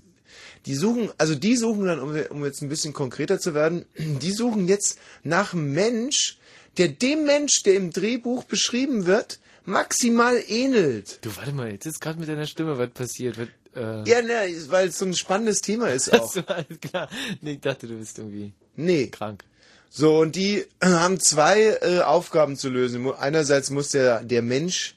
die 0.64 0.74
suchen, 0.74 1.10
also 1.18 1.34
die 1.34 1.56
suchen 1.56 1.84
dann, 1.84 2.00
um, 2.00 2.16
um 2.30 2.44
jetzt 2.44 2.62
ein 2.62 2.70
bisschen 2.70 2.94
konkreter 2.94 3.38
zu 3.38 3.52
werden, 3.52 3.84
die 3.98 4.32
suchen 4.32 4.66
jetzt 4.66 4.98
nach 5.24 5.52
einem 5.52 5.72
Mensch, 5.72 6.38
der 6.78 6.88
dem 6.88 7.26
Mensch, 7.26 7.62
der 7.64 7.74
im 7.74 7.90
Drehbuch 7.90 8.44
beschrieben 8.44 9.04
wird, 9.04 9.40
maximal 9.66 10.42
ähnelt. 10.48 11.18
Du, 11.22 11.36
warte 11.36 11.52
mal, 11.52 11.70
jetzt 11.70 11.86
ist 11.86 12.00
gerade 12.00 12.18
mit 12.18 12.28
deiner 12.28 12.46
Stimme 12.46 12.78
was 12.78 12.90
passiert. 12.90 13.38
Was, 13.38 13.48
äh, 13.76 14.08
Ja, 14.08 14.22
ne, 14.22 14.54
weil 14.68 14.88
es 14.88 14.98
so 14.98 15.04
ein 15.04 15.14
spannendes 15.14 15.60
Thema 15.60 15.88
ist 15.88 16.12
auch. 16.12 16.34
Alles 16.46 16.80
klar. 16.80 17.08
Nee, 17.40 17.52
ich 17.52 17.60
dachte, 17.60 17.86
du 17.86 17.98
bist 17.98 18.18
irgendwie 18.18 18.52
Nee. 18.76 19.08
krank. 19.08 19.44
So, 19.90 20.18
und 20.18 20.34
die 20.34 20.58
äh, 20.80 20.86
haben 20.86 21.20
zwei 21.20 21.78
äh, 21.80 22.00
Aufgaben 22.00 22.56
zu 22.56 22.68
lösen. 22.68 23.12
Einerseits 23.12 23.70
muss 23.70 23.90
der, 23.90 24.24
der 24.24 24.42
Mensch, 24.42 24.96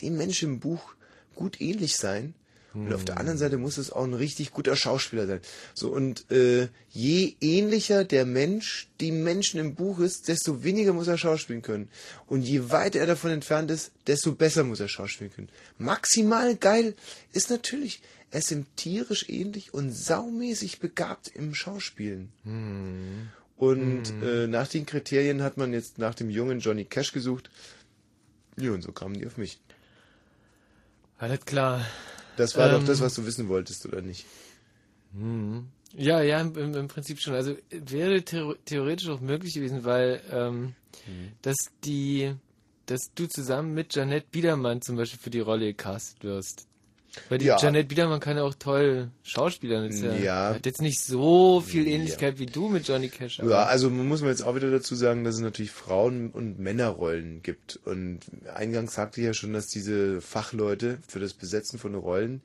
dem 0.00 0.16
Mensch 0.16 0.42
im 0.44 0.60
Buch 0.60 0.94
gut 1.34 1.60
ähnlich 1.60 1.96
sein. 1.96 2.34
Und 2.74 2.92
auf 2.92 3.04
der 3.04 3.18
anderen 3.18 3.38
Seite 3.38 3.56
muss 3.56 3.78
es 3.78 3.90
auch 3.90 4.04
ein 4.04 4.14
richtig 4.14 4.52
guter 4.52 4.76
Schauspieler 4.76 5.26
sein. 5.26 5.40
So, 5.74 5.90
und 5.90 6.30
äh, 6.30 6.68
je 6.90 7.34
ähnlicher 7.40 8.04
der 8.04 8.26
Mensch 8.26 8.88
dem 9.00 9.24
Menschen 9.24 9.58
im 9.58 9.74
Buch 9.74 9.98
ist, 10.00 10.28
desto 10.28 10.62
weniger 10.62 10.92
muss 10.92 11.08
er 11.08 11.18
schauspielen 11.18 11.62
können. 11.62 11.88
Und 12.26 12.42
je 12.42 12.70
weiter 12.70 13.00
er 13.00 13.06
davon 13.06 13.30
entfernt 13.30 13.70
ist, 13.70 13.92
desto 14.06 14.32
besser 14.32 14.64
muss 14.64 14.80
er 14.80 14.88
schauspielen 14.88 15.32
können. 15.32 15.48
Maximal 15.78 16.56
geil 16.56 16.94
ist 17.32 17.50
natürlich, 17.50 18.02
er 18.30 18.40
ist 18.40 18.50
ihm 18.50 18.66
tierisch 18.76 19.28
ähnlich 19.28 19.72
und 19.72 19.90
saumäßig 19.90 20.78
begabt 20.78 21.28
im 21.28 21.54
Schauspielen. 21.54 22.30
Und 23.56 24.12
äh, 24.22 24.46
nach 24.46 24.68
den 24.68 24.84
Kriterien 24.84 25.42
hat 25.42 25.56
man 25.56 25.72
jetzt 25.72 25.98
nach 25.98 26.14
dem 26.14 26.28
jungen 26.28 26.60
Johnny 26.60 26.84
Cash 26.84 27.12
gesucht. 27.12 27.50
Ja, 28.56 28.72
und 28.72 28.82
so 28.82 28.92
kamen 28.92 29.18
die 29.18 29.26
auf 29.26 29.38
mich. 29.38 29.58
Alles 31.18 31.44
klar. 31.44 31.84
Das 32.38 32.56
war 32.56 32.68
doch 32.68 32.78
Ähm, 32.78 32.86
das, 32.86 33.00
was 33.00 33.14
du 33.14 33.26
wissen 33.26 33.48
wolltest, 33.48 33.84
oder 33.86 34.00
nicht? 34.00 34.24
Hm. 35.12 35.68
Ja, 35.96 36.20
ja, 36.22 36.40
im, 36.40 36.54
im 36.74 36.88
Prinzip 36.88 37.18
schon. 37.20 37.34
Also 37.34 37.56
wäre 37.70 38.22
theo 38.22 38.54
theoretisch 38.64 39.08
auch 39.08 39.20
möglich 39.20 39.54
gewesen, 39.54 39.84
weil 39.84 40.22
ähm, 40.30 40.74
Hm. 41.04 41.32
dass 41.42 41.56
die, 41.84 42.34
dass 42.86 43.00
du 43.14 43.26
zusammen 43.26 43.74
mit 43.74 43.94
Janette 43.94 44.28
Biedermann 44.30 44.82
zum 44.82 44.96
Beispiel 44.96 45.18
für 45.20 45.30
die 45.30 45.40
Rolle 45.40 45.66
gecastet 45.66 46.22
wirst. 46.24 46.67
Weil 47.28 47.38
die 47.38 47.46
Ja. 47.46 47.58
Janette 47.58 47.88
Biedermann 47.88 48.20
kann 48.20 48.36
ja 48.36 48.42
auch 48.42 48.54
toll 48.54 49.10
schauspielern. 49.22 49.86
Ist 49.86 50.02
ja, 50.02 50.14
Ja. 50.14 50.54
Hat 50.54 50.66
jetzt 50.66 50.82
nicht 50.82 51.02
so 51.02 51.60
viel 51.60 51.86
Ähnlichkeit 51.86 52.38
wie 52.38 52.46
du 52.46 52.68
mit 52.68 52.86
Johnny 52.88 53.08
Cash. 53.08 53.38
Ja, 53.38 53.64
also 53.64 53.90
man 53.90 54.06
muss 54.08 54.20
man 54.20 54.30
jetzt 54.30 54.42
auch 54.42 54.54
wieder 54.54 54.70
dazu 54.70 54.94
sagen, 54.94 55.24
dass 55.24 55.36
es 55.36 55.40
natürlich 55.40 55.70
Frauen- 55.70 56.30
und 56.30 56.58
Männerrollen 56.58 57.42
gibt. 57.42 57.78
Und 57.84 58.20
eingangs 58.54 58.94
sagte 58.94 59.20
ich 59.20 59.26
ja 59.26 59.34
schon, 59.34 59.52
dass 59.52 59.68
diese 59.68 60.20
Fachleute 60.20 60.98
für 61.06 61.20
das 61.20 61.34
Besetzen 61.34 61.78
von 61.78 61.94
Rollen, 61.94 62.42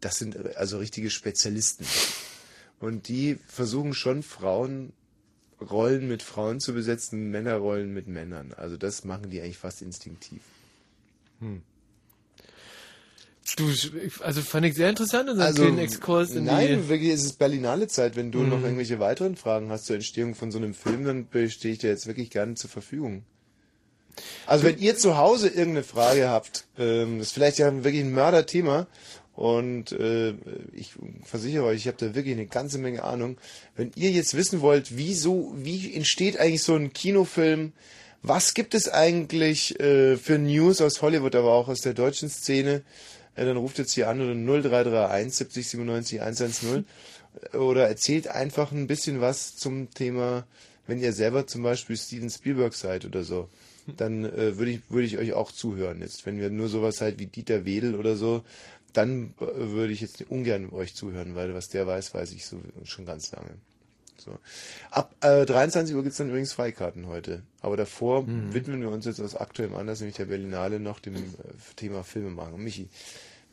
das 0.00 0.16
sind 0.16 0.56
also 0.56 0.78
richtige 0.78 1.10
Spezialisten. 1.10 1.86
Und 2.80 3.08
die 3.08 3.38
versuchen 3.46 3.94
schon 3.94 4.22
Frauenrollen 4.22 6.08
mit 6.08 6.22
Frauen 6.22 6.60
zu 6.60 6.74
besetzen, 6.74 7.30
Männerrollen 7.30 7.92
mit 7.92 8.06
Männern. 8.06 8.52
Also 8.54 8.76
das 8.76 9.04
machen 9.04 9.30
die 9.30 9.40
eigentlich 9.40 9.58
fast 9.58 9.80
instinktiv. 9.82 10.40
Hm. 11.40 11.62
Du, 13.56 13.70
also 14.22 14.42
fand 14.42 14.66
ich 14.66 14.74
sehr 14.74 14.90
interessant, 14.90 15.28
unseren 15.30 15.46
Also, 15.46 15.62
kleinen 15.62 15.78
Exkurs 15.78 16.32
in 16.32 16.44
nein, 16.44 16.82
die... 16.82 16.88
wirklich, 16.88 17.10
es 17.10 17.24
ist 17.24 17.38
Berlinale 17.38 17.86
Zeit. 17.86 18.16
Wenn 18.16 18.32
du 18.32 18.40
Mhm. 18.40 18.48
noch 18.48 18.62
irgendwelche 18.62 18.98
weiteren 18.98 19.36
Fragen 19.36 19.70
hast 19.70 19.86
zur 19.86 19.94
Entstehung 19.96 20.34
von 20.34 20.50
so 20.50 20.58
einem 20.58 20.74
Film, 20.74 21.04
dann 21.04 21.28
stehe 21.48 21.72
ich 21.72 21.78
dir 21.78 21.90
jetzt 21.90 22.06
wirklich 22.08 22.30
gerne 22.30 22.54
zur 22.54 22.70
Verfügung. 22.70 23.22
Also 24.46 24.64
wenn 24.64 24.78
ihr 24.78 24.96
zu 24.96 25.16
Hause 25.16 25.48
irgendeine 25.48 25.84
Frage 25.84 26.28
habt, 26.28 26.66
ähm, 26.78 27.18
das 27.18 27.28
ist 27.28 27.32
vielleicht 27.34 27.58
ja 27.58 27.72
wirklich 27.84 28.02
ein 28.02 28.12
Mörderthema 28.12 28.86
und 29.34 29.92
äh, 29.92 30.30
ich 30.72 30.94
versichere 31.22 31.64
euch, 31.64 31.76
ich 31.82 31.86
habe 31.86 31.98
da 31.98 32.14
wirklich 32.14 32.34
eine 32.34 32.46
ganze 32.46 32.78
Menge 32.78 33.04
Ahnung. 33.04 33.36
Wenn 33.76 33.92
ihr 33.94 34.10
jetzt 34.10 34.34
wissen 34.36 34.62
wollt, 34.62 34.96
wieso, 34.96 35.52
wie 35.56 35.94
entsteht 35.94 36.38
eigentlich 36.40 36.62
so 36.62 36.74
ein 36.74 36.92
Kinofilm, 36.94 37.72
was 38.22 38.54
gibt 38.54 38.74
es 38.74 38.88
eigentlich 38.88 39.78
äh, 39.78 40.16
für 40.16 40.38
News 40.38 40.80
aus 40.80 41.02
Hollywood, 41.02 41.34
aber 41.36 41.52
auch 41.52 41.68
aus 41.68 41.80
der 41.82 41.92
deutschen 41.94 42.30
Szene, 42.30 42.82
äh, 43.36 43.44
dann 43.44 43.56
ruft 43.56 43.78
jetzt 43.78 43.92
hier 43.92 44.08
an 44.08 44.20
oder 44.20 44.34
0331 44.34 45.34
70 45.34 45.68
97 45.68 46.20
110 46.22 46.84
oder 47.52 47.86
erzählt 47.86 48.28
einfach 48.28 48.72
ein 48.72 48.86
bisschen 48.86 49.20
was 49.20 49.56
zum 49.56 49.90
Thema, 49.90 50.46
wenn 50.86 50.98
ihr 50.98 51.12
selber 51.12 51.46
zum 51.46 51.62
Beispiel 51.62 51.96
Steven 51.96 52.30
Spielberg 52.30 52.74
seid 52.74 53.04
oder 53.04 53.24
so, 53.24 53.48
dann 53.96 54.24
äh, 54.24 54.56
würde 54.58 54.70
ich, 54.72 54.80
würde 54.88 55.06
ich 55.06 55.18
euch 55.18 55.32
auch 55.34 55.52
zuhören 55.52 56.00
jetzt. 56.00 56.26
Wenn 56.26 56.38
wir 56.38 56.50
nur 56.50 56.68
sowas 56.68 57.00
halt 57.00 57.18
wie 57.18 57.26
Dieter 57.26 57.64
Wedel 57.64 57.94
oder 57.94 58.16
so, 58.16 58.42
dann 58.92 59.34
äh, 59.40 59.44
würde 59.56 59.92
ich 59.92 60.00
jetzt 60.00 60.24
ungern 60.30 60.70
euch 60.70 60.94
zuhören, 60.94 61.34
weil 61.34 61.54
was 61.54 61.68
der 61.68 61.86
weiß, 61.86 62.14
weiß 62.14 62.32
ich 62.32 62.46
so 62.46 62.58
schon 62.84 63.04
ganz 63.04 63.30
lange. 63.32 63.50
So. 64.18 64.38
Ab 64.90 65.14
äh, 65.20 65.44
23 65.44 65.94
Uhr 65.94 66.02
gibt's 66.02 66.16
dann 66.18 66.28
übrigens 66.28 66.52
Freikarten 66.54 67.06
heute. 67.06 67.42
Aber 67.60 67.76
davor 67.76 68.22
Mhm. 68.22 68.54
widmen 68.54 68.80
wir 68.80 68.88
uns 68.90 69.04
jetzt 69.04 69.20
aus 69.20 69.36
aktuellem 69.36 69.74
Anlass, 69.76 70.00
nämlich 70.00 70.16
der 70.16 70.24
Berlinale, 70.24 70.80
noch 70.80 71.00
dem 71.00 71.16
äh, 71.16 71.20
Thema 71.76 72.02
Filme 72.02 72.30
machen. 72.30 72.62
Michi, 72.64 72.88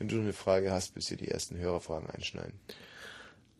wenn 0.03 0.09
du 0.09 0.19
eine 0.19 0.33
Frage 0.33 0.71
hast, 0.71 0.95
bis 0.95 1.09
wir 1.09 1.17
die 1.17 1.29
ersten 1.29 1.57
Hörerfragen 1.57 2.09
einschneiden. 2.09 2.59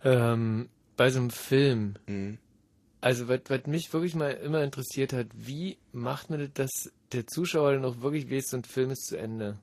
Ähm, 0.04 0.68
bei 0.98 1.10
so 1.10 1.20
einem 1.20 1.30
Film. 1.30 1.96
Mhm. 2.06 2.38
Also, 3.00 3.30
was, 3.30 3.42
was 3.48 3.66
mich 3.66 3.94
wirklich 3.94 4.14
mal 4.14 4.32
immer 4.32 4.62
interessiert 4.62 5.14
hat, 5.14 5.28
wie 5.34 5.78
macht 5.94 6.30
man 6.30 6.40
das, 6.40 6.50
dass 6.54 6.92
der 7.14 7.28
Zuschauer 7.28 7.74
dann 7.74 7.86
auch 7.86 8.02
wirklich 8.02 8.30
weiß, 8.30 8.50
so 8.50 8.58
ein 8.58 8.64
Film 8.66 8.92
ist 8.92 9.06
zu 9.06 9.18
Ende? 9.18 9.58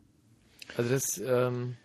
Also, 0.76 0.90
das, 0.90 1.18
ähm, 1.18 1.76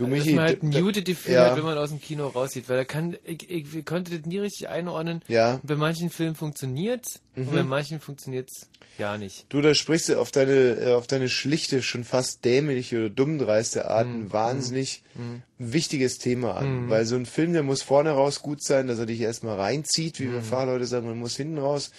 Du, 0.00 0.06
also, 0.06 0.16
Michi, 0.16 0.30
dass 0.30 0.36
man 0.36 0.44
halt 0.46 0.62
muted 0.62 1.04
Gefühl 1.04 1.34
ja. 1.34 1.46
hat, 1.50 1.56
wenn 1.56 1.64
man 1.64 1.76
aus 1.76 1.90
dem 1.90 2.00
Kino 2.00 2.26
raussieht, 2.28 2.68
weil 2.70 2.78
da 2.78 2.84
kann, 2.84 3.16
ich, 3.24 3.50
ich, 3.50 3.74
ich 3.74 3.84
konnte 3.84 4.16
das 4.18 4.26
nie 4.26 4.38
richtig 4.38 4.68
einordnen. 4.68 5.20
Ja. 5.28 5.60
Bei 5.62 5.76
manchen 5.76 6.08
Filmen 6.10 6.34
funktioniert's 6.34 7.20
Mhm. 7.36 7.46
und 7.48 7.52
bei 7.54 7.62
manchen 7.62 8.00
funktioniert's 8.00 8.68
ja 8.98 9.16
nicht. 9.16 9.46
Du, 9.50 9.60
da 9.60 9.72
sprichst 9.74 10.08
du 10.08 10.18
auf 10.18 10.30
deine, 10.32 10.52
äh, 10.80 10.94
auf 10.94 11.06
deine 11.06 11.28
schlichte, 11.28 11.80
schon 11.82 12.02
fast 12.04 12.44
dämliche 12.44 12.98
oder 12.98 13.10
dummdreiste 13.10 13.88
Art 13.88 14.06
ein 14.06 14.24
Mhm. 14.24 14.32
wahnsinnig 14.32 15.02
Mhm. 15.14 15.42
wichtiges 15.58 16.18
Thema 16.18 16.56
an. 16.56 16.86
Mhm. 16.86 16.90
Weil 16.90 17.04
so 17.04 17.14
ein 17.16 17.26
Film, 17.26 17.52
der 17.52 17.62
muss 17.62 17.82
vorne 17.82 18.10
raus 18.10 18.40
gut 18.42 18.62
sein, 18.64 18.88
dass 18.88 18.98
er 18.98 19.06
dich 19.06 19.20
erstmal 19.20 19.56
reinzieht, 19.60 20.18
wie 20.18 20.30
wir 20.32 20.38
Mhm. 20.40 20.44
Fahrleute 20.44 20.86
sagen, 20.86 21.06
man 21.06 21.18
muss 21.18 21.36
hinten 21.36 21.58
raus, 21.58 21.90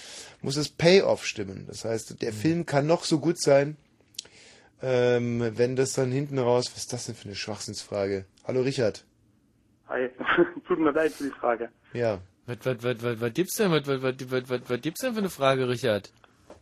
muss 0.41 0.55
das 0.55 0.69
Payoff 0.69 1.25
stimmen. 1.25 1.65
Das 1.67 1.85
heißt, 1.85 2.11
Mhm. 2.11 2.17
der 2.17 2.33
Film 2.33 2.65
kann 2.65 2.87
noch 2.87 3.05
so 3.05 3.19
gut 3.19 3.39
sein, 3.39 3.77
ähm, 4.81 5.51
wenn 5.57 5.75
das 5.75 5.93
dann 5.93 6.11
hinten 6.11 6.39
raus, 6.39 6.71
was 6.73 6.83
ist 6.83 6.93
das 6.93 7.05
denn 7.05 7.15
für 7.15 7.25
eine 7.25 7.35
Schwachsinnsfrage? 7.35 8.25
Hallo 8.45 8.61
Richard. 8.61 9.03
Hi, 9.89 10.09
tut 10.67 10.79
mir 10.79 10.91
leid 10.91 11.11
für 11.11 11.25
die 11.25 11.29
Frage. 11.31 11.69
Ja. 11.93 12.19
Was, 12.47 12.57
was, 12.63 12.83
was, 12.83 13.03
was, 13.03 13.21
was 13.21 13.33
gibt's 13.33 13.55
denn, 13.55 13.71
was, 13.71 13.85
was, 13.87 14.01
was, 14.01 14.15
was, 14.31 14.49
was, 14.49 14.61
was 14.69 14.81
gibt's 14.81 15.01
denn 15.01 15.13
für 15.13 15.19
eine 15.19 15.29
Frage, 15.29 15.67
Richard? 15.69 16.11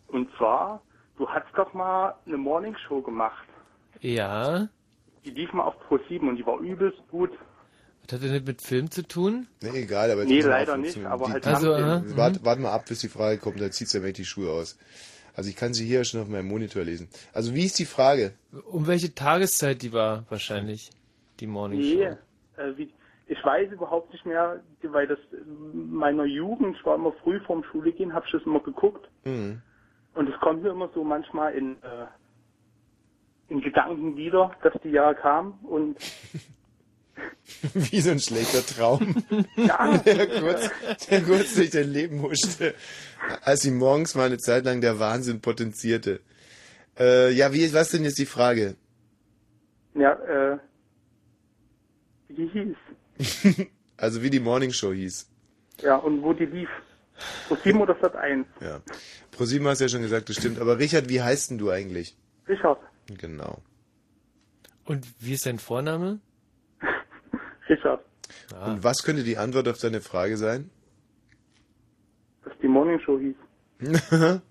Und 0.08 0.30
zwar, 0.38 0.82
du 1.18 1.28
hast 1.30 1.46
doch 1.56 1.74
mal 1.74 2.16
eine 2.26 2.38
Morningshow 2.38 3.02
gemacht. 3.02 3.46
Ja. 4.02 4.68
Die 5.24 5.32
lief 5.32 5.52
mal 5.54 5.64
auf 5.64 5.80
Pro 5.88 6.00
7 6.10 6.28
und 6.28 6.36
die 6.38 6.46
war 6.46 6.60
übelst 6.60 6.98
gut. 7.10 7.32
Was 8.06 8.14
hat 8.14 8.24
denn 8.24 8.34
das 8.34 8.44
mit 8.44 8.62
Film 8.62 8.90
zu 8.90 9.08
tun? 9.08 9.48
Nee, 9.62 9.82
egal, 9.84 10.10
aber 10.12 10.26
Nee, 10.26 10.42
leider 10.42 10.78
nicht, 10.78 11.04
aber 11.06 11.28
die, 11.28 11.32
halt 11.34 11.48
Also, 11.48 11.76
Fernsehen. 11.76 12.12
aha. 12.14 12.18
wart, 12.18 12.44
wart 12.46 12.60
mal 12.60 12.72
ab, 12.72 12.86
bis 12.88 13.00
die 13.02 13.10
Frage 13.10 13.38
kommt, 13.38 13.62
dann 13.62 13.72
zieht's 13.72 13.94
ja 13.94 14.02
weg 14.02 14.16
die 14.16 14.26
Schuhe 14.26 14.52
aus. 14.52 14.78
Also 15.40 15.52
ich 15.52 15.56
kann 15.56 15.74
sie 15.74 15.86
hier 15.86 16.04
schon 16.04 16.20
auf 16.20 16.28
meinem 16.28 16.50
Monitor 16.50 16.84
lesen. 16.84 17.08
Also 17.32 17.56
wie 17.56 17.64
ist 17.64 17.80
die 17.80 17.86
Frage? 17.86 18.34
Um 18.74 18.88
welche 18.88 19.16
Tageszeit 19.16 19.82
die 19.84 19.94
war, 19.94 20.26
wahrscheinlich. 20.30 20.90
Die 21.40 21.48
Morning 21.48 21.80
Nee, 21.80 22.10
Show. 22.10 22.62
äh, 22.62 22.78
wie, 22.78 22.94
ich 23.26 23.42
weiß 23.42 23.72
überhaupt 23.72 24.12
nicht 24.12 24.26
mehr, 24.26 24.62
weil 24.84 25.08
das 25.08 25.18
in 25.32 25.94
meiner 25.94 26.26
Jugend, 26.26 26.76
ich 26.76 26.86
war 26.86 26.96
immer 26.96 27.14
früh 27.24 27.40
vorm 27.40 27.64
Schule 27.64 27.94
gehen, 27.94 28.12
habe 28.14 28.26
ich 28.26 28.34
das 28.34 28.44
immer 28.44 28.60
geguckt. 28.60 29.08
Hm. 29.24 29.62
Und 30.14 30.28
es 30.28 30.38
kommt 30.42 30.62
mir 30.62 30.72
immer 30.72 30.90
so 30.94 31.06
manchmal 31.06 31.54
in, 31.54 31.82
äh, 31.84 32.08
in 33.48 33.62
Gedanken 33.62 34.18
wieder, 34.18 34.52
dass 34.62 34.74
die 34.84 34.90
ja 34.90 35.14
kam 35.14 35.54
und 35.64 35.96
Wie 37.74 38.02
so 38.02 38.12
ein 38.12 38.20
schlechter 38.20 38.66
Traum, 38.66 39.24
ja, 39.56 39.98
der 40.06 40.28
kurz, 40.28 40.70
der 41.10 41.22
kurz 41.24 41.56
durch 41.56 41.72
dein 41.72 41.92
Leben 41.92 42.22
huschte, 42.22 42.76
als 43.42 43.62
sie 43.62 43.72
morgens 43.72 44.16
mal 44.16 44.28
eine 44.28 44.38
Zeit 44.38 44.66
lang 44.66 44.82
der 44.82 45.00
Wahnsinn 45.00 45.42
potenzierte. 45.42 46.22
Äh, 46.98 47.32
ja, 47.32 47.54
wie, 47.54 47.74
was 47.74 47.90
denn 47.90 48.04
jetzt 48.04 48.20
die 48.20 48.26
Frage? 48.26 48.76
ja, 49.96 50.14
äh, 50.14 50.58
wie 52.28 52.36
die 52.36 52.48
hieß. 52.48 53.68
Also 53.98 54.22
wie 54.22 54.30
die 54.30 54.40
Morning 54.40 54.72
Show 54.72 54.94
hieß. 54.94 55.30
Ja, 55.82 55.98
und 55.98 56.22
wo 56.22 56.34
die 56.34 56.46
lief. 56.46 56.70
Pro 57.48 57.56
7 57.56 57.82
oder 57.82 57.98
Sat 58.02 58.16
1. 58.16 58.46
Ja. 58.62 58.82
ProSieben 59.32 59.68
hast 59.68 59.82
ja 59.82 59.90
schon 59.90 60.02
gesagt, 60.02 60.30
das 60.30 60.38
stimmt. 60.38 60.60
Aber 60.60 60.80
Richard, 60.80 61.10
wie 61.10 61.22
heißt 61.22 61.52
denn 61.52 61.58
du 61.58 61.70
eigentlich? 61.70 62.16
Richard. 62.48 62.80
Genau. 63.08 63.62
Und 64.86 65.06
wie 65.20 65.34
ist 65.34 65.46
dein 65.46 65.60
Vorname? 65.60 66.20
Richard. 67.70 68.02
Ah. 68.54 68.72
Und 68.72 68.84
was 68.84 69.04
könnte 69.04 69.24
die 69.24 69.38
Antwort 69.38 69.68
auf 69.68 69.78
deine 69.80 70.02
Frage 70.02 70.38
sein? 70.38 70.70
Dass 72.44 72.54
die 72.62 72.68
Morning 72.68 73.00
Show 73.00 73.20
hieß. 73.20 73.36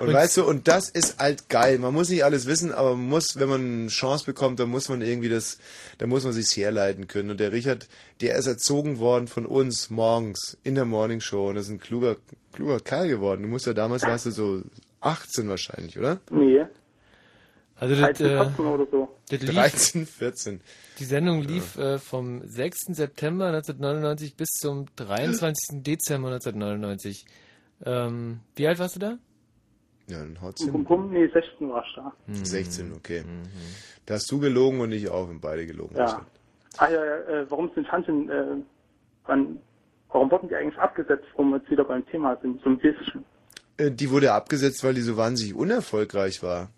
Und, 0.00 0.12
weißt 0.12 0.38
du, 0.38 0.44
und 0.44 0.66
das 0.68 0.88
ist 0.88 1.18
halt 1.18 1.48
geil. 1.48 1.78
Man 1.78 1.94
muss 1.94 2.08
nicht 2.08 2.24
alles 2.24 2.46
wissen, 2.46 2.72
aber 2.72 2.96
man 2.96 3.08
muss, 3.08 3.38
wenn 3.38 3.48
man 3.48 3.60
eine 3.60 3.88
Chance 3.88 4.24
bekommt, 4.24 4.58
dann 4.58 4.68
muss 4.68 4.88
man 4.88 5.02
irgendwie 5.02 5.28
das, 5.28 5.58
da 5.98 6.06
muss 6.06 6.24
man 6.24 6.32
sich's 6.32 6.56
herleiten 6.56 7.06
können. 7.06 7.30
Und 7.30 7.40
der 7.40 7.52
Richard, 7.52 7.88
der 8.20 8.36
ist 8.36 8.46
erzogen 8.46 8.98
worden 8.98 9.28
von 9.28 9.46
uns 9.46 9.90
morgens 9.90 10.58
in 10.64 10.74
der 10.74 10.84
Morning 10.84 11.20
Show 11.20 11.48
und 11.48 11.54
das 11.56 11.66
ist 11.66 11.72
ein 11.72 11.80
kluger, 11.80 12.16
kluger 12.52 12.80
Kerl 12.80 13.08
geworden. 13.08 13.42
Du 13.42 13.48
musst 13.48 13.66
ja 13.66 13.74
damals, 13.74 14.02
warst 14.02 14.26
du 14.26 14.30
so 14.30 14.62
18 15.00 15.48
wahrscheinlich, 15.48 15.98
oder? 15.98 16.20
Nee, 16.30 16.64
Also 17.76 17.94
das, 17.94 18.04
13, 18.04 18.26
äh, 18.26 18.44
14 18.44 18.66
oder 18.66 18.86
so. 18.90 19.08
das 19.28 19.40
lief, 19.42 19.54
13, 19.54 20.06
14. 20.06 20.60
die 20.98 21.04
Sendung 21.04 21.42
lief 21.42 21.76
äh, 21.76 21.98
vom 21.98 22.46
6. 22.46 22.86
September 22.94 23.46
1999 23.46 24.36
bis 24.36 24.48
zum 24.50 24.86
23. 24.96 25.82
Dezember 25.82 26.28
1999. 26.32 27.24
Ähm, 27.84 28.40
wie 28.56 28.66
alt 28.68 28.78
warst 28.78 28.96
du 28.96 29.00
da? 29.00 29.18
Ja, 30.08 30.18
dann 30.18 30.40
haut's 30.40 30.62
hin. 30.62 30.86
nee, 31.10 31.28
16 31.28 31.70
war 31.70 31.84
ich 31.86 31.94
da. 31.94 32.12
16, 32.32 32.92
okay. 32.92 33.24
Da 34.06 34.14
hast 34.14 34.30
du 34.30 34.38
gelogen 34.38 34.80
und 34.80 34.92
ich 34.92 35.08
auch, 35.08 35.28
und 35.28 35.40
beide 35.40 35.66
gelogen. 35.66 35.96
Ja. 35.96 36.26
Ah 36.78 36.88
ja, 36.90 37.04
ja, 37.04 37.16
äh, 37.28 37.50
warum 37.50 37.70
sind 37.74 37.86
Schanzen, 37.86 38.28
äh, 38.28 38.56
wann, 39.26 39.58
warum 40.10 40.30
wurden 40.30 40.48
die 40.48 40.54
eigentlich 40.56 40.78
abgesetzt, 40.78 41.24
wo 41.36 41.42
wir 41.44 41.58
jetzt 41.58 41.70
wieder 41.70 41.84
beim 41.84 42.04
Thema 42.06 42.36
sind, 42.42 42.60
so 42.62 42.70
ein 42.70 42.78
bisschen. 42.78 43.24
Äh, 43.76 43.90
Die 43.90 44.10
wurde 44.10 44.32
abgesetzt, 44.32 44.82
weil 44.84 44.94
die 44.94 45.00
so 45.02 45.16
wahnsinnig 45.16 45.54
unerfolgreich 45.54 46.42
war. 46.42 46.70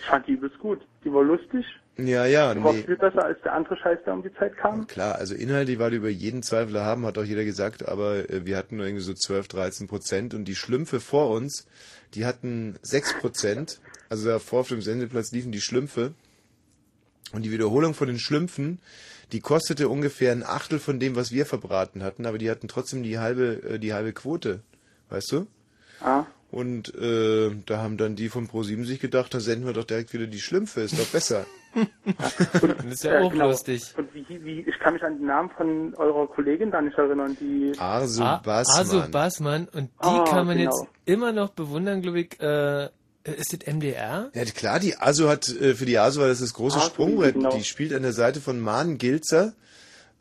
Ich 0.00 0.06
fand 0.06 0.26
die 0.26 0.32
übelst 0.32 0.58
gut. 0.58 0.80
Die 1.04 1.12
war 1.12 1.22
lustig. 1.22 1.64
Ja, 1.98 2.24
ja, 2.24 2.54
Die 2.54 2.64
war 2.64 2.72
nee. 2.72 2.82
viel 2.82 2.96
besser 2.96 3.22
als 3.24 3.38
der 3.42 3.52
andere 3.52 3.76
Scheiß, 3.76 3.98
der 4.06 4.14
um 4.14 4.22
die 4.22 4.32
Zeit 4.34 4.56
kam. 4.56 4.86
Klar, 4.86 5.16
also 5.16 5.34
inhaltlich 5.34 5.78
war 5.78 5.90
die 5.90 5.96
über 5.96 6.08
jeden 6.08 6.42
Zweifel 6.42 6.80
haben, 6.80 7.04
hat 7.04 7.18
auch 7.18 7.24
jeder 7.24 7.44
gesagt, 7.44 7.86
aber 7.86 8.30
äh, 8.30 8.46
wir 8.46 8.56
hatten 8.56 8.76
nur 8.76 8.86
irgendwie 8.86 9.04
so 9.04 9.12
12, 9.12 9.48
13 9.48 9.88
Prozent 9.88 10.32
und 10.34 10.46
die 10.46 10.54
Schlümpfe 10.54 11.00
vor 11.00 11.28
uns, 11.30 11.66
die 12.14 12.24
hatten 12.24 12.76
6 12.82 13.20
Prozent. 13.20 13.80
Also 14.08 14.28
davor 14.28 14.60
auf 14.60 14.68
dem 14.68 14.80
Sendeplatz 14.80 15.32
liefen 15.32 15.52
die 15.52 15.60
Schlümpfe 15.60 16.12
und 17.32 17.42
die 17.42 17.50
Wiederholung 17.52 17.92
von 17.94 18.08
den 18.08 18.18
Schlümpfen, 18.18 18.80
die 19.32 19.40
kostete 19.40 19.88
ungefähr 19.88 20.32
ein 20.32 20.44
Achtel 20.44 20.78
von 20.78 20.98
dem, 20.98 21.14
was 21.14 21.30
wir 21.30 21.44
verbraten 21.46 22.02
hatten, 22.02 22.24
aber 22.26 22.38
die 22.38 22.50
hatten 22.50 22.68
trotzdem 22.68 23.02
die 23.02 23.18
halbe, 23.18 23.62
äh, 23.64 23.78
die 23.78 23.92
halbe 23.92 24.14
Quote, 24.14 24.60
weißt 25.10 25.32
du? 25.32 25.46
Ah, 26.00 26.24
Und 26.50 26.94
äh, 26.94 27.50
da 27.66 27.78
haben 27.78 27.96
dann 27.98 28.16
die 28.16 28.28
von 28.30 28.48
Pro7 28.48 28.84
sich 28.86 28.98
gedacht, 28.98 29.32
da 29.34 29.40
senden 29.40 29.66
wir 29.66 29.72
doch 29.74 29.84
direkt 29.84 30.12
wieder 30.14 30.26
die 30.26 30.40
Schlümpfe, 30.40 30.80
ist 30.80 30.98
doch 30.98 31.06
besser. 31.06 31.46
Das 32.14 32.84
ist 32.84 33.04
ja 33.04 33.20
äh, 33.20 33.22
auch 33.24 33.32
genau. 33.32 33.48
lustig. 33.48 33.82
Und 33.96 34.12
wie, 34.14 34.44
wie, 34.44 34.60
ich 34.60 34.78
kann 34.78 34.94
mich 34.94 35.02
an 35.02 35.18
den 35.18 35.26
Namen 35.26 35.50
von 35.56 35.94
eurer 35.94 36.26
Kollegin 36.26 36.70
da 36.70 36.80
nicht 36.82 36.96
erinnern, 36.98 37.36
die, 37.40 37.72
Arso 37.78 38.22
A- 38.22 38.36
Bassmann. 38.38 38.80
Aso 38.80 39.02
Bassmann. 39.10 39.68
Und 39.72 39.84
die 40.02 40.06
Ah, 40.06 40.24
kann 40.28 40.46
man 40.46 40.58
genau. 40.58 40.70
jetzt 40.70 40.86
immer 41.06 41.32
noch 41.32 41.50
bewundern, 41.50 42.02
glaube 42.02 42.20
ich. 42.20 42.40
Äh, 42.40 42.88
ist 43.24 43.52
das 43.52 43.72
MDR? 43.72 44.30
Ja, 44.34 44.44
klar, 44.46 44.80
die 44.80 44.96
ASO 44.98 45.28
hat, 45.28 45.48
äh, 45.48 45.74
für 45.74 45.86
die 45.86 45.96
ASO 45.98 46.20
war 46.20 46.28
das 46.28 46.40
das 46.40 46.54
große 46.54 46.78
ASO, 46.78 46.86
Sprungbrett. 46.88 47.34
genau. 47.34 47.56
Die 47.56 47.62
spielt 47.64 47.92
an 47.94 48.02
der 48.02 48.12
Seite 48.12 48.40
von 48.40 48.58
Maren 48.60 48.98
Gilzer 48.98 49.52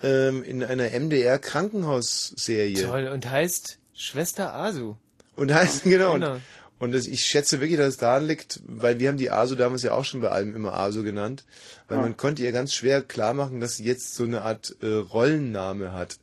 ähm, 0.04 0.44
in 0.44 0.64
einer 0.64 0.88
MDR 1.00 1.40
Krankenhausserie. 1.40 2.86
Toll. 2.86 3.08
Und 3.14 3.30
heißt 3.30 3.80
Schwester 3.94 4.54
Asu. 4.56 4.96
Und 5.36 5.54
heißt, 5.54 5.84
genau. 5.84 6.14
Genau. 6.14 6.34
Und, 6.34 6.42
und 6.82 6.92
das, 6.94 7.06
ich 7.08 7.24
schätze 7.24 7.62
wirklich, 7.62 7.78
dass 7.78 7.90
es 7.90 7.98
daran 7.98 8.26
liegt, 8.28 8.60
weil 8.66 9.00
wir 9.00 9.08
haben 9.10 9.18
die 9.18 9.30
ASO 9.32 9.56
damals 9.56 9.84
ja 9.84 9.94
auch 9.94 10.04
schon 10.04 10.20
bei 10.22 10.30
allem 10.30 10.56
immer 10.56 10.74
ASO 10.74 11.04
genannt, 11.04 11.46
weil 11.88 12.00
man 12.00 12.18
konnte 12.18 12.42
ihr 12.44 12.52
ganz 12.52 12.74
schwer 12.74 13.02
klar 13.04 13.34
machen, 13.34 13.60
dass 13.62 13.78
sie 13.78 13.84
jetzt 13.86 14.16
so 14.16 14.24
eine 14.24 14.42
Art 14.42 14.76
äh, 14.82 14.88
Rollenname 14.88 15.94
hat. 15.94 16.18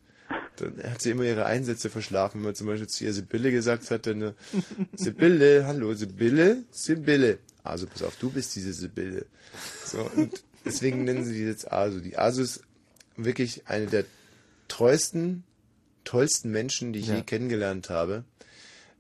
Dann 0.57 0.83
hat 0.83 1.01
sie 1.01 1.11
immer 1.13 1.23
ihre 1.23 1.47
Einsätze 1.47 1.89
verschlafen, 1.91 2.41
wenn 2.41 2.47
man 2.47 2.55
zum 2.57 2.67
Beispiel 2.67 2.89
zu 2.89 3.05
ihr 3.05 3.13
Sibylle 3.15 3.53
gesagt 3.53 3.91
hat, 3.93 4.07
dann 4.07 4.21
äh, 4.23 4.33
Sibylle, 4.97 5.65
hallo 5.67 5.95
Sibylle, 5.95 6.65
Sibylle. 6.73 7.39
Also 7.63 7.87
pass 7.87 8.03
auf, 8.03 8.17
du 8.17 8.31
bist 8.31 8.57
diese 8.57 8.73
Sibylle. 8.73 9.27
So, 9.85 10.11
und 10.17 10.43
deswegen 10.65 11.05
nennen 11.05 11.25
sie 11.25 11.35
die 11.35 11.45
jetzt 11.45 11.71
ASO. 11.73 12.01
Die 12.01 12.19
ASO 12.19 12.43
ist 12.43 12.63
wirklich 13.17 13.63
eine 13.69 13.87
der 13.87 14.05
treuesten, 14.69 15.45
tollsten 16.05 16.51
Menschen, 16.51 16.93
die 16.93 16.99
ich 17.01 17.09
Ja. 17.09 17.17
je 17.17 17.23
kennengelernt 17.23 17.91
habe. 17.91 18.25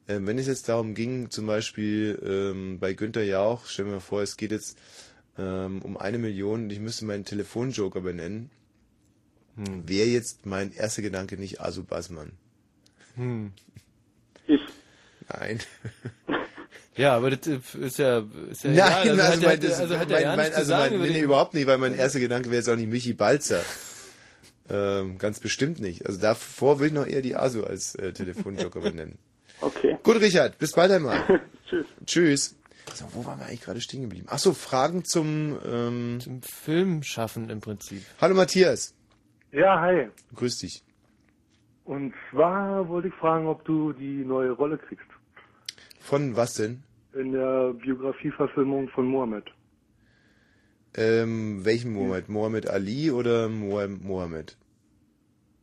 Ähm, 0.09 0.27
wenn 0.27 0.39
es 0.39 0.47
jetzt 0.47 0.69
darum 0.69 0.95
ging, 0.95 1.31
zum 1.31 1.47
Beispiel 1.47 2.19
ähm, 2.25 2.79
bei 2.81 2.95
Günther 2.95 3.25
Jauch, 3.25 3.67
stellen 3.67 3.89
wir 3.89 3.95
mal 3.97 4.01
vor, 4.01 4.23
es 4.23 4.37
geht 4.37 4.51
jetzt 4.53 4.79
ähm, 5.39 5.83
um 5.83 5.97
eine 5.97 6.19
Million 6.19 6.65
und 6.65 6.71
ich 6.71 6.81
müsste 6.81 7.05
meinen 7.05 7.25
Telefonjoker 7.25 8.01
benennen, 8.01 8.51
Hm. 9.57 9.89
wäre 9.89 10.07
jetzt 10.07 10.47
mein 10.47 10.73
erster 10.73 11.03
Gedanke 11.03 11.37
nicht 11.37 11.61
Asu 11.61 11.83
Bassmann. 11.83 12.31
Hm. 13.17 13.53
ich. 14.47 14.61
Nein. 15.29 15.61
Ja, 16.97 17.15
aber 17.17 17.31
das 17.31 17.47
äh, 17.47 17.61
ist 17.79 17.99
ja, 17.99 18.25
ist 18.51 18.65
ja 18.65 18.71
Nein, 18.71 19.03
egal. 19.05 19.21
also, 19.21 19.23
hat, 19.23 19.43
mein, 19.43 19.61
das, 19.61 19.79
also 19.79 19.99
hat 19.99 20.11
er 20.11 20.15
mein, 20.17 20.23
ja 20.23 20.37
mein, 20.37 20.53
also 20.53 20.73
mein, 20.75 21.01
nee, 21.01 21.21
überhaupt 21.21 21.55
nicht, 21.55 21.69
weil 21.69 21.79
mein 21.79 21.95
erster 21.95 22.19
Gedanke 22.19 22.47
wäre 22.51 22.57
jetzt 22.57 22.69
auch 22.69 22.75
nicht 22.75 22.89
Michi 22.91 23.13
Balzer. 23.13 23.63
Ähm, 24.69 25.17
ganz 25.17 25.39
bestimmt 25.39 25.79
nicht. 25.79 26.07
Also 26.07 26.21
davor 26.21 26.81
will 26.81 26.89
ich 26.89 26.93
noch 26.93 27.07
eher 27.07 27.23
die 27.23 27.37
ASU 27.37 27.63
als 27.63 27.95
äh, 27.95 28.13
Telefonjoker 28.13 28.81
benennen. 28.81 29.17
Okay. 29.79 29.99
Gut, 30.03 30.21
Richard, 30.21 30.59
bis 30.59 30.73
bald 30.73 30.91
einmal. 30.93 31.41
Tschüss. 31.69 31.87
Tschüss. 32.07 32.55
So, 32.95 33.05
wo 33.13 33.25
waren 33.27 33.39
wir 33.39 33.47
eigentlich 33.47 33.61
gerade 33.63 33.81
stehen 33.81 34.03
geblieben? 34.03 34.27
Ach 34.31 34.39
so, 34.39 34.53
Fragen 34.55 35.05
zum, 35.05 35.59
ähm, 35.67 36.19
Zum 36.21 36.43
Film 36.43 37.03
schaffen 37.03 37.51
im 37.51 37.61
Prinzip. 37.61 38.03
Hallo 38.21 38.35
Matthias. 38.35 38.95
Ja, 39.53 39.81
hi. 39.81 40.09
Grüß 40.35 40.59
dich. 40.59 40.83
Und 41.85 42.15
zwar 42.31 42.89
wollte 42.89 43.09
ich 43.09 43.15
fragen, 43.15 43.47
ob 43.47 43.65
du 43.65 43.93
die 43.93 44.25
neue 44.25 44.51
Rolle 44.53 44.79
kriegst 44.79 45.07
Von 46.01 46.37
was 46.37 46.55
denn? 46.55 46.83
in 47.15 47.33
der 47.33 47.73
Biografieverfilmung 47.75 48.89
von 48.91 49.07
Mohammed. 49.07 49.45
Ähm, 50.95 51.65
welchen 51.65 51.93
Mohammed? 51.93 52.29
Mohammed 52.29 52.69
Ali 52.71 53.11
oder 53.11 53.49
Mo- 53.49 53.87
Mohammed? 53.89 54.57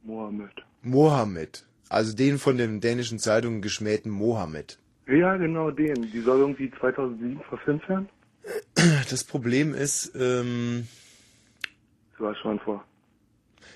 Mohammed. 0.03 0.51
Mohammed. 0.81 1.65
Also 1.89 2.15
den 2.15 2.37
von 2.39 2.57
den 2.57 2.81
dänischen 2.81 3.19
Zeitungen 3.19 3.61
geschmähten 3.61 4.11
Mohammed. 4.11 4.79
Ja, 5.07 5.37
genau 5.37 5.69
den. 5.71 6.11
Die 6.11 6.21
soll 6.21 6.39
irgendwie 6.39 6.71
2007 6.79 7.39
verfilmt 7.49 7.87
werden. 7.89 8.09
Das 9.09 9.23
Problem 9.23 9.73
ist, 9.73 10.11
ähm, 10.15 10.87
Das 12.13 12.19
war 12.21 12.35
schon 12.35 12.59
vor. 12.59 12.83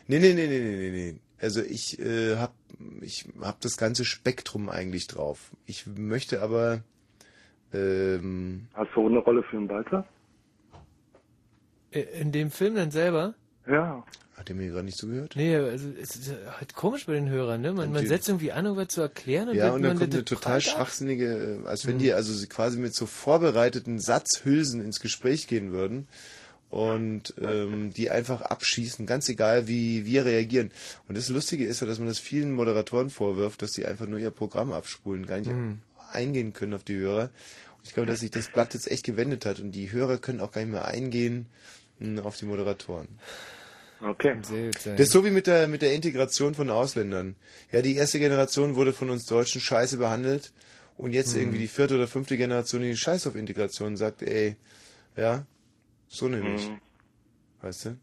nee, 0.07 0.20
nee, 0.20 0.34
nee, 0.34 0.47
nee, 0.47 0.60
nee, 0.60 0.76
nee, 0.76 0.91
nee. 1.12 1.20
Also 1.41 1.62
ich 1.62 1.97
äh, 1.99 2.36
hab, 2.36 2.53
ich 3.01 3.26
hab 3.41 3.62
das 3.62 3.78
ganze 3.78 4.05
Spektrum 4.05 4.70
eigentlich 4.70 5.07
drauf. 5.07 5.51
Ich 5.66 5.86
möchte 5.88 6.41
aber, 6.41 6.84
ähm, 7.74 8.68
Hast 8.74 8.89
du 8.95 9.07
eine 9.07 9.20
Rolle 9.20 9.41
für 9.43 9.55
den 9.57 9.68
Balzer? 9.68 10.05
Äh, 11.91 12.01
In 12.20 12.32
dem 12.32 12.51
Film 12.51 12.76
dann 12.76 12.91
selber? 12.91 13.36
Ja. 13.68 14.03
Hat 14.40 14.50
er 14.50 14.56
mir 14.56 14.70
gerade 14.70 14.86
nicht 14.86 14.98
zugehört? 14.98 15.34
Nee, 15.36 15.56
also 15.56 15.90
es 16.02 16.16
ist 16.16 16.32
halt 16.58 16.74
komisch 16.74 17.06
bei 17.06 17.14
den 17.14 17.30
Hörern, 17.30 17.62
ne? 17.62 17.74
Man, 17.74 17.92
man 17.92 18.08
setzt 18.08 18.30
irgendwie 18.30 18.52
an, 18.54 18.66
um 18.68 18.78
was 18.78 18.88
zu 18.88 19.02
erklären 19.02 19.50
und 19.50 19.56
Ja, 19.56 19.72
und 19.74 19.82
dann 19.84 19.90
man 19.92 19.98
kommt 20.00 20.14
eine 20.14 20.24
total 20.26 20.62
schwachsinnige, 20.62 21.60
äh, 21.64 21.68
als 21.68 21.86
wenn 21.86 21.96
Mhm. 21.98 22.00
die 22.00 22.14
also 22.14 22.48
quasi 22.48 22.78
mit 22.80 22.96
so 22.96 23.06
vorbereiteten 23.06 24.00
Satzhülsen 24.00 24.82
ins 24.82 25.00
Gespräch 25.02 25.48
gehen 25.48 25.72
würden 25.74 26.08
und 26.70 27.34
ähm, 27.42 27.92
die 27.94 28.10
einfach 28.12 28.42
abschießen, 28.42 29.06
ganz 29.06 29.28
egal 29.28 29.68
wie 29.68 30.06
wir 30.06 30.24
reagieren. 30.26 30.72
Und 31.08 31.18
das 31.18 31.28
Lustige 31.30 31.66
ist 31.66 31.82
ja, 31.82 31.88
dass 31.88 32.00
man 32.00 32.08
das 32.08 32.20
vielen 32.20 32.54
Moderatoren 32.54 33.10
vorwirft, 33.10 33.62
dass 33.62 33.72
sie 33.72 33.86
einfach 33.86 34.06
nur 34.08 34.20
ihr 34.20 34.32
Programm 34.32 34.72
abspulen, 34.72 35.26
gar 35.26 35.40
nicht 35.40 35.50
Mhm. 35.52 35.80
eingehen 36.14 36.54
können 36.54 36.74
auf 36.74 36.84
die 36.84 36.96
Hörer. 36.98 37.24
Und 37.78 37.86
ich 37.88 37.94
glaube, 37.94 38.08
dass 38.08 38.20
sich 38.22 38.32
das 38.32 38.48
Blatt 38.50 38.74
jetzt 38.74 38.90
echt 38.90 39.04
gewendet 39.04 39.46
hat 39.46 39.60
und 39.60 39.72
die 39.72 39.92
Hörer 39.92 40.18
können 40.18 40.40
auch 40.42 40.52
gar 40.52 40.62
nicht 40.62 40.72
mehr 40.72 40.86
eingehen 40.86 41.48
mh, 42.00 42.22
auf 42.22 42.38
die 42.38 42.46
Moderatoren. 42.46 43.08
Okay. 44.02 44.38
Das 44.41 45.00
ist 45.00 45.12
so 45.12 45.26
wie 45.26 45.30
mit 45.32 45.45
der, 45.47 45.68
mit 45.68 45.82
der 45.82 45.93
Integration 45.93 46.56
von 46.56 46.70
Ausländern. 46.70 47.36
Ja, 47.72 47.82
die 47.82 47.95
erste 47.95 48.20
Generation 48.20 48.76
wurde 48.76 48.93
von 48.93 49.10
uns 49.10 49.26
Deutschen 49.26 49.60
scheiße 49.62 49.97
behandelt 49.97 50.54
und 50.97 51.12
jetzt 51.12 51.34
Mhm. 51.36 51.41
irgendwie 51.41 51.58
die 51.60 51.68
vierte 51.68 51.95
oder 51.95 52.08
fünfte 52.08 52.38
Generation, 52.38 52.82
die 52.82 52.95
scheiß 52.95 53.28
auf 53.28 53.36
Integration 53.36 53.97
sagt, 53.97 54.22
ey, 54.22 54.56
ja, 55.18 55.45
so 56.08 56.28
nämlich. 56.30 56.70
Mhm. 56.70 56.80
Weißt 57.62 57.86
du? 57.86 57.97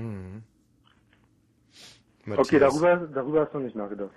Mhm. 0.00 0.42
Okay, 2.36 2.58
darüber, 2.58 2.96
darüber 3.14 3.40
hast 3.46 3.54
du 3.54 3.58
nicht 3.58 3.74
nachgedacht. 3.74 4.12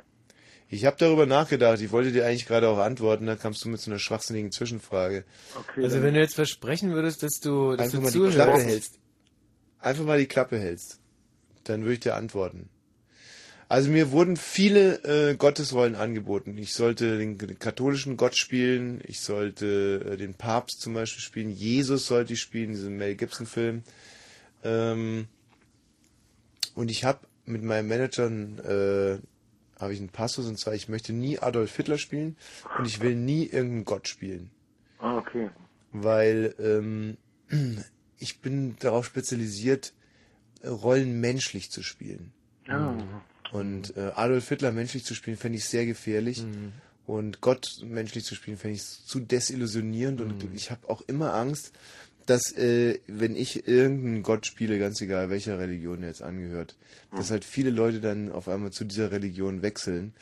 Ich 0.67 0.85
habe 0.85 0.95
darüber 0.99 1.25
nachgedacht. 1.25 1.81
Ich 1.81 1.91
wollte 1.91 2.11
dir 2.13 2.25
eigentlich 2.25 2.45
gerade 2.45 2.67
auch 2.69 2.77
antworten. 2.77 3.25
Da 3.25 3.35
kamst 3.35 3.63
du 3.65 3.69
mit 3.69 3.79
so 3.81 3.91
einer 3.91 3.99
schwachsinnigen 3.99 4.51
Zwischenfrage. 4.51 5.25
Okay, 5.57 5.83
Also 5.83 6.01
wenn 6.01 6.13
du 6.13 6.19
jetzt 6.21 6.35
versprechen 6.35 6.91
würdest, 6.93 7.23
dass 7.23 7.39
du, 7.41 7.71
dass 7.75 7.87
Einfach 7.87 7.97
du 7.99 8.03
mal 8.03 8.11
die 8.11 8.17
zuhörst. 8.17 8.35
Klappe 8.35 8.59
hältst. 8.61 8.99
Einfach 9.79 10.03
mal 10.05 10.17
die 10.19 10.27
Klappe 10.27 10.57
hältst. 10.59 11.00
Dann 11.65 11.81
würde 11.81 11.93
ich 11.93 11.99
dir 12.01 12.15
antworten. 12.15 12.69
Also 13.69 13.89
mir 13.89 14.11
wurden 14.11 14.35
viele 14.35 15.03
äh, 15.03 15.35
Gottesrollen 15.35 15.95
angeboten. 15.95 16.57
Ich 16.57 16.73
sollte 16.73 17.17
den, 17.17 17.37
den 17.37 17.57
katholischen 17.57 18.17
Gott 18.17 18.35
spielen. 18.35 18.99
Ich 19.07 19.21
sollte 19.21 20.11
äh, 20.13 20.17
den 20.17 20.33
Papst 20.33 20.81
zum 20.81 20.93
Beispiel 20.93 21.21
spielen. 21.21 21.49
Jesus 21.49 22.05
sollte 22.05 22.33
ich 22.33 22.41
spielen, 22.41 22.71
diesen 22.71 22.97
Mel 22.97 23.15
Gibson 23.15 23.45
Film. 23.45 23.83
Ähm, 24.63 25.27
und 26.75 26.91
ich 26.91 27.05
habe 27.05 27.19
mit 27.45 27.63
meinem 27.63 27.87
Manager 27.87 28.27
äh, 28.27 29.19
habe 29.79 29.93
ich 29.93 29.99
einen 29.99 30.09
Passus 30.09 30.47
und 30.47 30.59
zwar 30.59 30.73
ich 30.73 30.89
möchte 30.89 31.11
nie 31.11 31.39
Adolf 31.39 31.75
Hitler 31.75 31.97
spielen 31.97 32.37
und 32.77 32.85
ich 32.85 33.01
will 33.01 33.15
nie 33.15 33.45
irgendeinen 33.45 33.85
Gott 33.85 34.07
spielen 34.07 34.51
Ah, 34.99 35.17
okay. 35.17 35.49
weil 35.91 36.53
ähm, 36.59 37.17
ich 38.19 38.39
bin 38.41 38.75
darauf 38.79 39.05
spezialisiert, 39.07 39.93
Rollen 40.65 41.19
menschlich 41.19 41.71
zu 41.71 41.83
spielen. 41.83 42.31
Ah. 42.67 42.93
Und 43.51 43.95
äh, 43.97 44.11
Adolf 44.15 44.47
Hitler 44.49 44.71
menschlich 44.71 45.03
zu 45.03 45.13
spielen, 45.13 45.37
fände 45.37 45.57
ich 45.57 45.65
sehr 45.65 45.85
gefährlich. 45.85 46.43
Und 47.05 47.41
Gott 47.41 47.79
menschlich 47.83 48.23
zu 48.23 48.35
spielen, 48.35 48.57
fände 48.57 48.75
ich 48.75 48.83
zu 48.83 49.19
desillusionierend. 49.19 50.21
Und 50.21 50.47
ich 50.53 50.71
habe 50.71 50.87
auch 50.89 51.01
immer 51.07 51.33
Angst, 51.33 51.73
dass 52.25 52.55
äh, 52.55 52.99
wenn 53.07 53.35
ich 53.35 53.67
irgendeinen 53.67 54.23
Gott 54.23 54.45
spiele, 54.45 54.79
ganz 54.79 55.01
egal 55.01 55.29
welcher 55.29 55.59
Religion 55.59 56.01
er 56.01 56.09
jetzt 56.09 56.21
angehört, 56.21 56.77
dass 57.15 57.31
halt 57.31 57.43
viele 57.43 57.71
Leute 57.71 57.99
dann 57.99 58.31
auf 58.31 58.47
einmal 58.47 58.71
zu 58.71 58.85
dieser 58.85 59.11
Religion 59.11 59.61
wechseln 59.61 60.13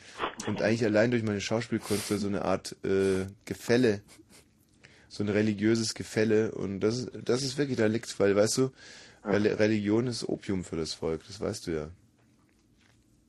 und 0.46 0.62
eigentlich 0.62 0.84
allein 0.84 1.10
durch 1.10 1.22
meine 1.22 1.40
Schauspielkunst 1.40 2.08
so 2.08 2.26
eine 2.26 2.44
Art 2.44 2.74
äh, 2.84 3.26
Gefälle, 3.44 4.00
so 5.08 5.22
ein 5.22 5.28
religiöses 5.28 5.94
Gefälle 5.94 6.52
und 6.52 6.80
das 6.80 6.98
ist, 6.98 7.10
das 7.24 7.42
ist 7.42 7.58
wirklich, 7.58 7.76
da 7.76 7.86
liegt's, 7.86 8.18
weil, 8.18 8.34
weißt 8.34 8.58
du, 8.58 8.70
Reli- 9.24 9.58
Religion 9.58 10.06
ist 10.06 10.28
Opium 10.28 10.64
für 10.64 10.76
das 10.76 10.94
Volk, 10.94 11.22
das 11.26 11.40
weißt 11.40 11.66
du 11.66 11.70
ja. 11.72 11.88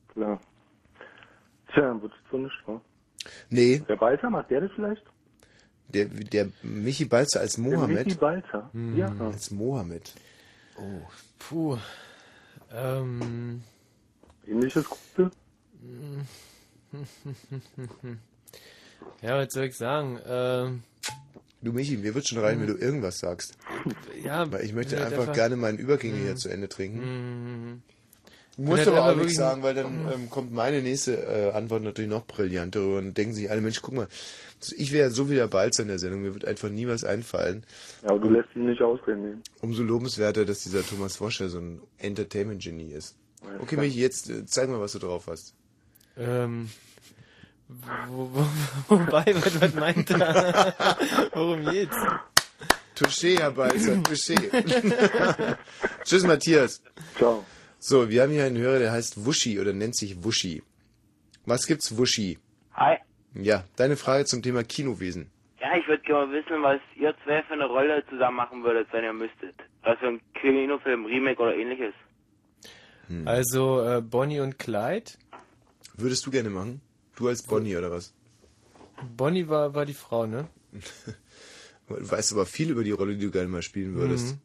Klar. 0.09 0.39
Tja, 1.73 1.81
dann 1.83 2.01
wird's 2.01 2.15
so 2.29 2.37
nicht, 2.37 2.53
wa? 2.65 2.81
Nee. 3.49 3.79
Der 3.87 3.95
Balzer, 3.95 4.29
macht 4.29 4.49
der 4.49 4.61
das 4.61 4.71
vielleicht? 4.75 5.03
Der, 5.89 6.05
der 6.05 6.49
Michi 6.63 7.05
Balzer 7.05 7.41
als 7.41 7.55
Der 7.55 7.63
Mohammed. 7.63 8.05
Michi 8.07 8.17
Balzer. 8.17 8.69
Mhm. 8.73 8.97
Ja. 8.97 9.13
Als 9.19 9.51
Mohammed. 9.51 10.13
Oh. 10.77 11.01
Puh. 11.37 11.77
Ähm. 12.73 13.61
Ähnliches 14.47 14.85
Gruppe? 14.85 15.31
Ja, 19.21 19.37
was 19.37 19.53
soll 19.53 19.65
ich 19.65 19.77
sagen? 19.77 20.19
Ähm, 20.25 20.83
Du 21.63 21.71
Michi, 21.71 21.97
mir 21.97 22.15
wird 22.15 22.27
schon 22.27 22.39
rein, 22.39 22.59
wenn 22.59 22.67
du 22.67 22.73
irgendwas 22.75 23.19
sagst. 23.19 23.55
ja, 24.23 24.51
Weil 24.51 24.65
ich 24.65 24.73
möchte 24.73 24.99
halt 24.99 25.13
einfach, 25.13 25.33
gerne 25.33 25.55
meinen 25.55 25.77
Übergänge 25.77 26.15
Mhm. 26.15 26.23
hier 26.23 26.35
zu 26.35 26.49
Ende 26.49 26.67
trinken. 26.69 26.99
Mhm. 26.99 27.81
Bin 28.57 28.67
halt 28.77 28.87
aber 28.89 29.01
auch 29.01 29.05
einfach 29.07 29.21
nichts 29.23 29.37
sagen, 29.37 29.63
weil 29.63 29.73
dann 29.73 30.07
ähm, 30.13 30.29
kommt 30.29 30.51
meine 30.51 30.81
nächste 30.81 31.15
äh, 31.25 31.51
Antwort 31.51 31.83
natürlich 31.83 32.09
noch 32.09 32.25
brillanter 32.25 32.81
und 32.85 32.95
dann 32.95 33.13
denken 33.13 33.33
sich 33.33 33.49
alle, 33.49 33.61
Mensch, 33.61 33.81
guck 33.81 33.93
mal, 33.95 34.07
ich 34.75 34.91
wäre 34.91 35.09
so 35.09 35.29
wie 35.29 35.35
der 35.35 35.47
Balzer 35.47 35.83
in 35.83 35.87
der 35.87 35.99
Sendung, 35.99 36.21
mir 36.21 36.33
wird 36.33 36.45
einfach 36.45 36.69
nie 36.69 36.85
was 36.87 37.03
einfallen. 37.03 37.63
Ja, 38.03 38.09
aber 38.09 38.19
du 38.19 38.29
lässt 38.29 38.49
ihn 38.55 38.65
nicht 38.65 38.81
ausreden. 38.81 39.23
Nee. 39.23 39.35
Umso 39.61 39.83
lobenswerter, 39.83 40.45
dass 40.45 40.63
dieser 40.63 40.85
Thomas 40.85 41.21
Woscher 41.21 41.47
so 41.49 41.59
ein 41.59 41.81
Entertainment-Genie 41.99 42.91
ist. 42.91 43.15
Okay. 43.61 43.77
Michi, 43.77 43.99
jetzt 44.01 44.29
äh, 44.29 44.45
zeig 44.45 44.69
mal, 44.69 44.79
was 44.81 44.91
du 44.91 44.99
drauf 44.99 45.27
hast. 45.27 45.53
Ähm. 46.17 46.69
Wo, 48.09 48.29
wo, 48.33 48.47
wobei, 48.89 49.25
was, 49.35 49.61
was 49.61 49.73
meint 49.73 50.09
er? 50.09 50.73
Worum 51.33 51.63
geht's? 51.65 51.95
Touché, 52.95 53.39
Herr 53.39 53.51
Balzer, 53.51 54.03
touché. 54.03 54.35
Tschüss, 56.03 56.23
Matthias. 56.25 56.83
Ciao. 57.17 57.45
So, 57.79 58.09
wir 58.09 58.23
haben 58.23 58.31
hier 58.31 58.43
einen 58.43 58.57
Hörer, 58.57 58.79
der 58.79 58.91
heißt 58.91 59.25
Wuschi 59.25 59.59
oder 59.59 59.73
nennt 59.73 59.95
sich 59.95 60.23
Wuschi. 60.23 60.61
Was 61.45 61.65
gibt's, 61.65 61.97
Wuschi? 61.97 62.37
Hi. 62.75 62.97
Ja, 63.33 63.63
deine 63.77 63.95
Frage 63.95 64.25
zum 64.25 64.41
Thema 64.43 64.63
Kinowesen. 64.63 65.31
Ja, 65.59 65.77
ich 65.77 65.87
würde 65.87 66.03
gerne 66.03 66.27
mal 66.27 66.33
wissen, 66.33 66.61
was 66.61 66.81
ihr 66.95 67.15
zwei 67.23 67.41
für 67.43 67.53
eine 67.53 67.65
Rolle 67.65 68.03
zusammen 68.09 68.37
machen 68.37 68.63
würdet, 68.63 68.87
wenn 68.91 69.03
ihr 69.03 69.13
müsstet. 69.13 69.55
Was 69.83 69.97
für 69.99 70.07
ein 70.07 70.21
Kinofilm, 70.39 71.05
Remake 71.05 71.41
oder 71.41 71.55
ähnliches. 71.55 71.93
Also 73.25 73.81
äh, 73.83 74.01
Bonnie 74.01 74.39
und 74.41 74.59
Clyde. 74.59 75.11
Würdest 75.95 76.25
du 76.25 76.31
gerne 76.31 76.49
machen? 76.49 76.81
Du 77.21 77.27
als 77.27 77.43
Bonnie 77.43 77.77
oder 77.77 77.91
was? 77.91 78.13
Bonnie 79.15 79.47
war, 79.47 79.75
war 79.75 79.85
die 79.85 79.93
Frau, 79.93 80.25
ne? 80.25 80.47
Du 81.87 82.09
weißt 82.09 82.31
aber 82.33 82.45
viel 82.47 82.69
über 82.71 82.83
die 82.85 82.91
Rolle, 82.91 83.15
die 83.15 83.25
du 83.25 83.31
gerne 83.31 83.49
mal 83.49 83.61
spielen 83.61 83.93
würdest. 83.95 84.35
Mhm. 84.35 84.39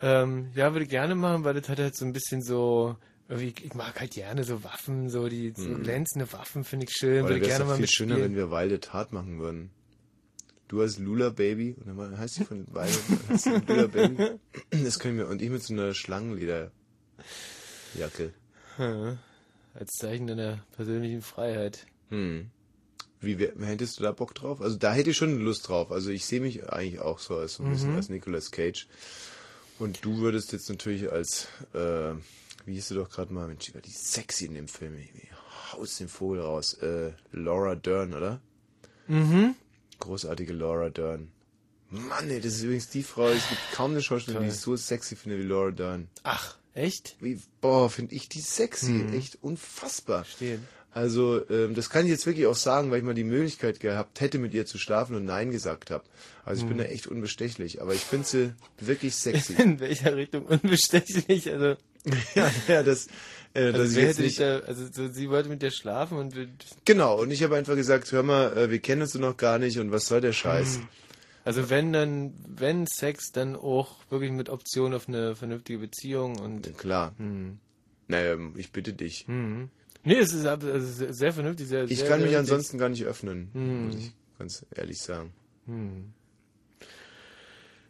Ähm, 0.00 0.50
ja, 0.54 0.72
würde 0.74 0.86
gerne 0.86 1.14
machen, 1.14 1.44
weil 1.44 1.54
das 1.54 1.68
hat 1.68 1.78
halt 1.78 1.96
so 1.96 2.04
ein 2.04 2.12
bisschen 2.12 2.42
so, 2.42 2.96
ich 3.28 3.72
mag 3.74 3.98
halt 4.00 4.10
gerne 4.12 4.42
so 4.44 4.64
Waffen, 4.64 5.08
so 5.08 5.28
die 5.28 5.52
so 5.56 5.70
Mhm. 5.70 5.82
glänzende 5.84 6.30
Waffen 6.32 6.64
finde 6.64 6.86
ich 6.88 6.92
schön, 6.94 7.20
Aber 7.20 7.28
würde 7.30 7.40
gerne 7.40 7.64
mal 7.64 7.76
viel 7.76 7.82
mitspielen. 7.82 8.10
schöner, 8.10 8.22
wenn 8.22 8.34
wir 8.34 8.50
Wilde 8.50 8.80
Tat 8.80 9.12
machen 9.12 9.38
würden. 9.38 9.70
Du 10.66 10.80
als 10.82 10.98
Lula 10.98 11.30
Baby, 11.30 11.74
und 11.80 11.96
dann 11.96 12.18
heißt 12.18 12.34
sie 12.34 12.44
von 12.44 12.66
Wilde, 12.74 13.64
Lula 13.72 13.86
Baby. 13.86 14.38
Das 14.84 14.98
können 14.98 15.16
wir, 15.16 15.28
und 15.28 15.40
ich 15.40 15.48
mit 15.48 15.62
so 15.62 15.72
einer 15.74 15.94
Schlangenlederjacke. 15.94 16.70
Hm. 18.76 19.18
Als 19.78 19.92
Zeichen 19.92 20.26
deiner 20.26 20.58
persönlichen 20.72 21.22
Freiheit. 21.22 21.86
Hm. 22.10 22.50
Wie 23.20 23.38
wär, 23.38 23.52
hättest 23.60 23.98
du 23.98 24.02
da 24.02 24.12
Bock 24.12 24.34
drauf? 24.34 24.60
Also 24.60 24.76
da 24.76 24.92
hätte 24.92 25.10
ich 25.10 25.16
schon 25.16 25.38
Lust 25.40 25.68
drauf. 25.68 25.92
Also 25.92 26.10
ich 26.10 26.24
sehe 26.24 26.40
mich 26.40 26.68
eigentlich 26.68 27.00
auch 27.00 27.18
so 27.18 27.36
als 27.36 27.54
so 27.54 27.62
ein 27.62 27.70
bisschen 27.70 27.90
Mhm. 27.90 27.96
als 27.96 28.08
Nicolas 28.08 28.50
Cage. 28.50 28.88
Und 29.78 30.04
du 30.04 30.18
würdest 30.18 30.52
jetzt 30.52 30.68
natürlich 30.68 31.10
als, 31.12 31.46
äh, 31.74 32.14
wie 32.64 32.74
hieß 32.74 32.88
du 32.88 32.94
doch 32.96 33.10
gerade 33.10 33.32
mal, 33.32 33.46
Mensch, 33.46 33.66
die 33.66 33.74
war 33.74 33.80
die 33.80 33.90
sexy 33.90 34.46
in 34.46 34.54
dem 34.54 34.68
Film. 34.68 34.96
Haus 35.72 35.96
den 35.98 36.08
Vogel 36.08 36.40
raus. 36.40 36.74
Äh, 36.74 37.12
Laura 37.32 37.74
Dern, 37.76 38.14
oder? 38.14 38.40
Mhm. 39.06 39.54
Großartige 40.00 40.52
Laura 40.52 40.90
Dern. 40.90 41.28
Mann, 41.90 42.28
ey, 42.30 42.40
das 42.40 42.54
ist 42.54 42.62
übrigens 42.64 42.88
die 42.90 43.02
Frau, 43.02 43.28
es 43.28 43.48
gibt 43.48 43.60
kaum 43.72 43.92
eine 43.92 44.02
Schauspielerin, 44.02 44.46
die 44.48 44.52
ich 44.54 44.60
so 44.60 44.76
sexy 44.76 45.16
finde 45.16 45.38
wie 45.38 45.42
Laura 45.44 45.70
Dern. 45.70 46.08
Ach, 46.22 46.56
echt? 46.74 47.16
Wie, 47.20 47.40
boah, 47.60 47.88
finde 47.88 48.14
ich 48.14 48.28
die 48.28 48.40
sexy. 48.40 48.90
Mhm. 48.90 49.14
Echt 49.14 49.38
unfassbar. 49.42 50.24
Verstehen. 50.24 50.66
Also, 50.92 51.48
ähm, 51.50 51.74
das 51.74 51.90
kann 51.90 52.04
ich 52.06 52.10
jetzt 52.10 52.26
wirklich 52.26 52.46
auch 52.46 52.56
sagen, 52.56 52.90
weil 52.90 52.98
ich 52.98 53.04
mal 53.04 53.14
die 53.14 53.22
Möglichkeit 53.24 53.78
gehabt 53.80 54.20
hätte, 54.20 54.38
mit 54.38 54.52
ihr 54.54 54.66
zu 54.66 54.78
schlafen 54.78 55.14
und 55.14 55.24
Nein 55.24 55.50
gesagt 55.50 55.90
habe. 55.90 56.04
Also 56.44 56.62
ich 56.62 56.68
bin 56.68 56.78
Mhm. 56.78 56.82
da 56.82 56.86
echt 56.88 57.06
unbestechlich, 57.06 57.80
aber 57.80 57.94
ich 57.94 58.00
finde 58.00 58.26
sie 58.26 58.52
wirklich 58.80 59.14
sexy. 59.14 59.52
In 59.62 59.80
welcher 59.80 60.16
Richtung 60.16 60.44
unbestechlich? 60.46 61.50
Also, 61.52 61.76
ja, 62.34 62.50
ja, 62.68 62.82
das, 62.82 63.06
äh, 63.54 63.64
also 63.72 63.98
jetzt 64.00 64.18
hätte 64.18 64.22
nicht... 64.22 64.40
da, 64.40 64.58
also 64.60 64.86
so, 64.90 65.08
sie 65.08 65.28
wollte 65.30 65.48
mit 65.48 65.62
dir 65.62 65.70
schlafen 65.70 66.16
und 66.18 66.34
Genau, 66.84 67.20
und 67.20 67.30
ich 67.30 67.42
habe 67.42 67.56
einfach 67.56 67.76
gesagt, 67.76 68.10
hör 68.12 68.22
mal, 68.22 68.56
äh, 68.56 68.70
wir 68.70 68.78
kennen 68.78 69.02
uns 69.02 69.14
noch 69.14 69.36
gar 69.36 69.58
nicht 69.58 69.78
und 69.78 69.92
was 69.92 70.06
soll 70.06 70.20
der 70.20 70.32
Scheiß? 70.32 70.80
Also 71.48 71.70
wenn 71.70 71.94
dann, 71.94 72.34
wenn 72.46 72.86
Sex, 72.86 73.32
dann 73.32 73.56
auch 73.56 73.96
wirklich 74.10 74.32
mit 74.32 74.50
Option 74.50 74.92
auf 74.92 75.08
eine 75.08 75.34
vernünftige 75.34 75.78
Beziehung 75.78 76.38
und 76.38 76.76
Klar. 76.76 77.14
Hm. 77.16 77.58
Naja, 78.06 78.36
ich 78.54 78.70
bitte 78.70 78.92
dich. 78.92 79.26
Mhm. 79.28 79.70
Nee, 80.04 80.18
es 80.18 80.34
ist 80.34 80.44
also 80.44 80.78
sehr, 81.10 81.32
vernünftig, 81.32 81.68
sehr, 81.68 81.84
Ich 81.84 82.00
sehr, 82.00 82.08
kann 82.08 82.20
mich 82.20 82.36
ansonsten 82.36 82.76
gar 82.76 82.90
nicht 82.90 83.04
öffnen, 83.06 83.48
Hm. 83.54 83.86
muss 83.86 83.94
ich 83.96 84.12
ganz 84.38 84.66
ehrlich 84.74 84.98
sagen. 84.98 85.32
Hm. 85.64 86.12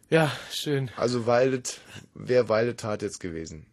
Ja, 0.09 0.31
schön. 0.53 0.89
Also 0.95 1.27
Violet, 1.27 1.81
wäre 2.13 2.47
Violet 2.47 2.79
Tat 2.79 3.01
jetzt 3.01 3.19
gewesen. 3.19 3.65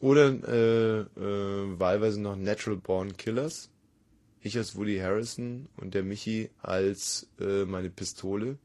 Oder 0.00 0.28
äh, 0.30 1.00
äh, 1.00 1.78
wahlweise 1.78 2.22
noch 2.22 2.36
Natural 2.36 2.78
Born 2.78 3.18
Killers. 3.18 3.68
Ich 4.46 4.56
als 4.56 4.76
Woody 4.76 4.98
Harrison 4.98 5.68
und 5.76 5.94
der 5.94 6.02
Michi 6.04 6.50
als 6.62 7.28
äh, 7.40 7.64
meine 7.64 7.90
Pistole. 7.90 8.58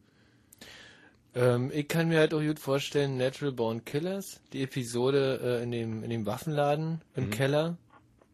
Ähm, 1.33 1.71
ich 1.73 1.87
kann 1.87 2.09
mir 2.09 2.19
halt 2.19 2.33
auch 2.33 2.41
gut 2.41 2.59
vorstellen, 2.59 3.17
Natural 3.17 3.51
Born 3.53 3.83
Killers, 3.85 4.41
die 4.53 4.61
Episode 4.63 5.39
äh, 5.43 5.63
in, 5.63 5.71
dem, 5.71 6.03
in 6.03 6.09
dem 6.09 6.25
Waffenladen 6.25 7.01
im 7.15 7.25
Mhm. 7.25 7.29
Keller. 7.31 7.77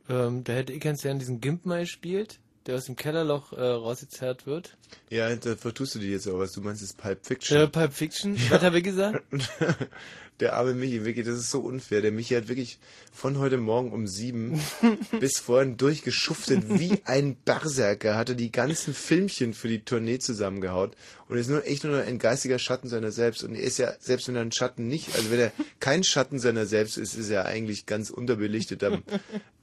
Ähm, 0.10 0.44
da 0.44 0.54
hätte 0.54 0.74
ich 0.74 0.82
ganz 0.82 1.04
gern 1.04 1.20
diesen 1.20 1.40
Gimp 1.42 1.66
mal 1.66 1.82
gespielt, 1.82 2.40
der 2.68 2.76
aus 2.76 2.86
dem 2.86 2.96
Kellerloch 2.96 3.54
äh, 3.54 3.62
rausgezerrt 3.62 4.46
wird. 4.46 4.78
Ja, 5.10 5.34
da 5.36 5.56
vertust 5.56 5.96
du 5.96 6.00
dir 6.00 6.12
jetzt 6.12 6.28
aber 6.28 6.40
was. 6.40 6.52
Du 6.52 6.62
meinst, 6.62 6.82
das 6.82 6.90
ist 6.90 6.98
Pulp 6.98 7.26
Fiction. 7.26 7.58
Äh, 7.58 7.68
Pulp 7.68 7.94
Fiction? 7.94 8.38
Was 8.50 8.62
habe 8.62 8.78
ich 8.78 8.84
gesagt? 8.84 9.24
Der 10.40 10.54
arme 10.54 10.76
Michi, 10.76 11.04
wirklich, 11.04 11.26
das 11.26 11.40
ist 11.40 11.50
so 11.50 11.62
unfair. 11.62 12.02
Der 12.02 12.12
Michi 12.12 12.36
hat 12.36 12.48
wirklich 12.48 12.78
von 13.12 13.40
heute 13.40 13.58
Morgen 13.58 13.92
um 13.92 14.06
sieben 14.06 14.62
bis 15.20 15.40
vorhin 15.40 15.78
durchgeschuftet 15.78 16.80
wie 16.80 17.02
ein 17.06 17.36
Berserker, 17.36 18.16
hatte 18.16 18.36
die 18.36 18.52
ganzen 18.52 18.94
Filmchen 18.94 19.56
für 19.56 19.68
die 19.68 19.80
Tournee 19.84 20.20
zusammengehaut 20.20 20.96
und 21.28 21.38
ist 21.38 21.50
nur 21.50 21.66
echt 21.66 21.86
nur 21.86 22.04
ein 22.04 22.20
geistiger 22.20 22.60
Schatten 22.60 22.88
seiner 22.88 23.12
selbst. 23.12 23.44
Und 23.44 23.56
er 23.56 23.64
ist 23.64 23.80
ja, 23.80 23.96
selbst 24.00 24.28
wenn 24.28 24.36
er 24.36 24.44
ein 24.44 24.52
Schatten 24.52 24.88
nicht, 24.88 25.16
also 25.16 25.32
wenn 25.32 25.40
er 25.40 25.52
kein 25.80 26.04
Schatten 26.04 26.38
seiner 26.38 26.68
selbst 26.68 26.98
ist, 26.98 27.16
ist 27.16 27.32
er 27.32 27.46
eigentlich 27.46 27.88
ganz 27.88 28.12
unterbelichteter 28.12 29.02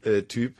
äh, 0.02 0.22
Typ. 0.22 0.54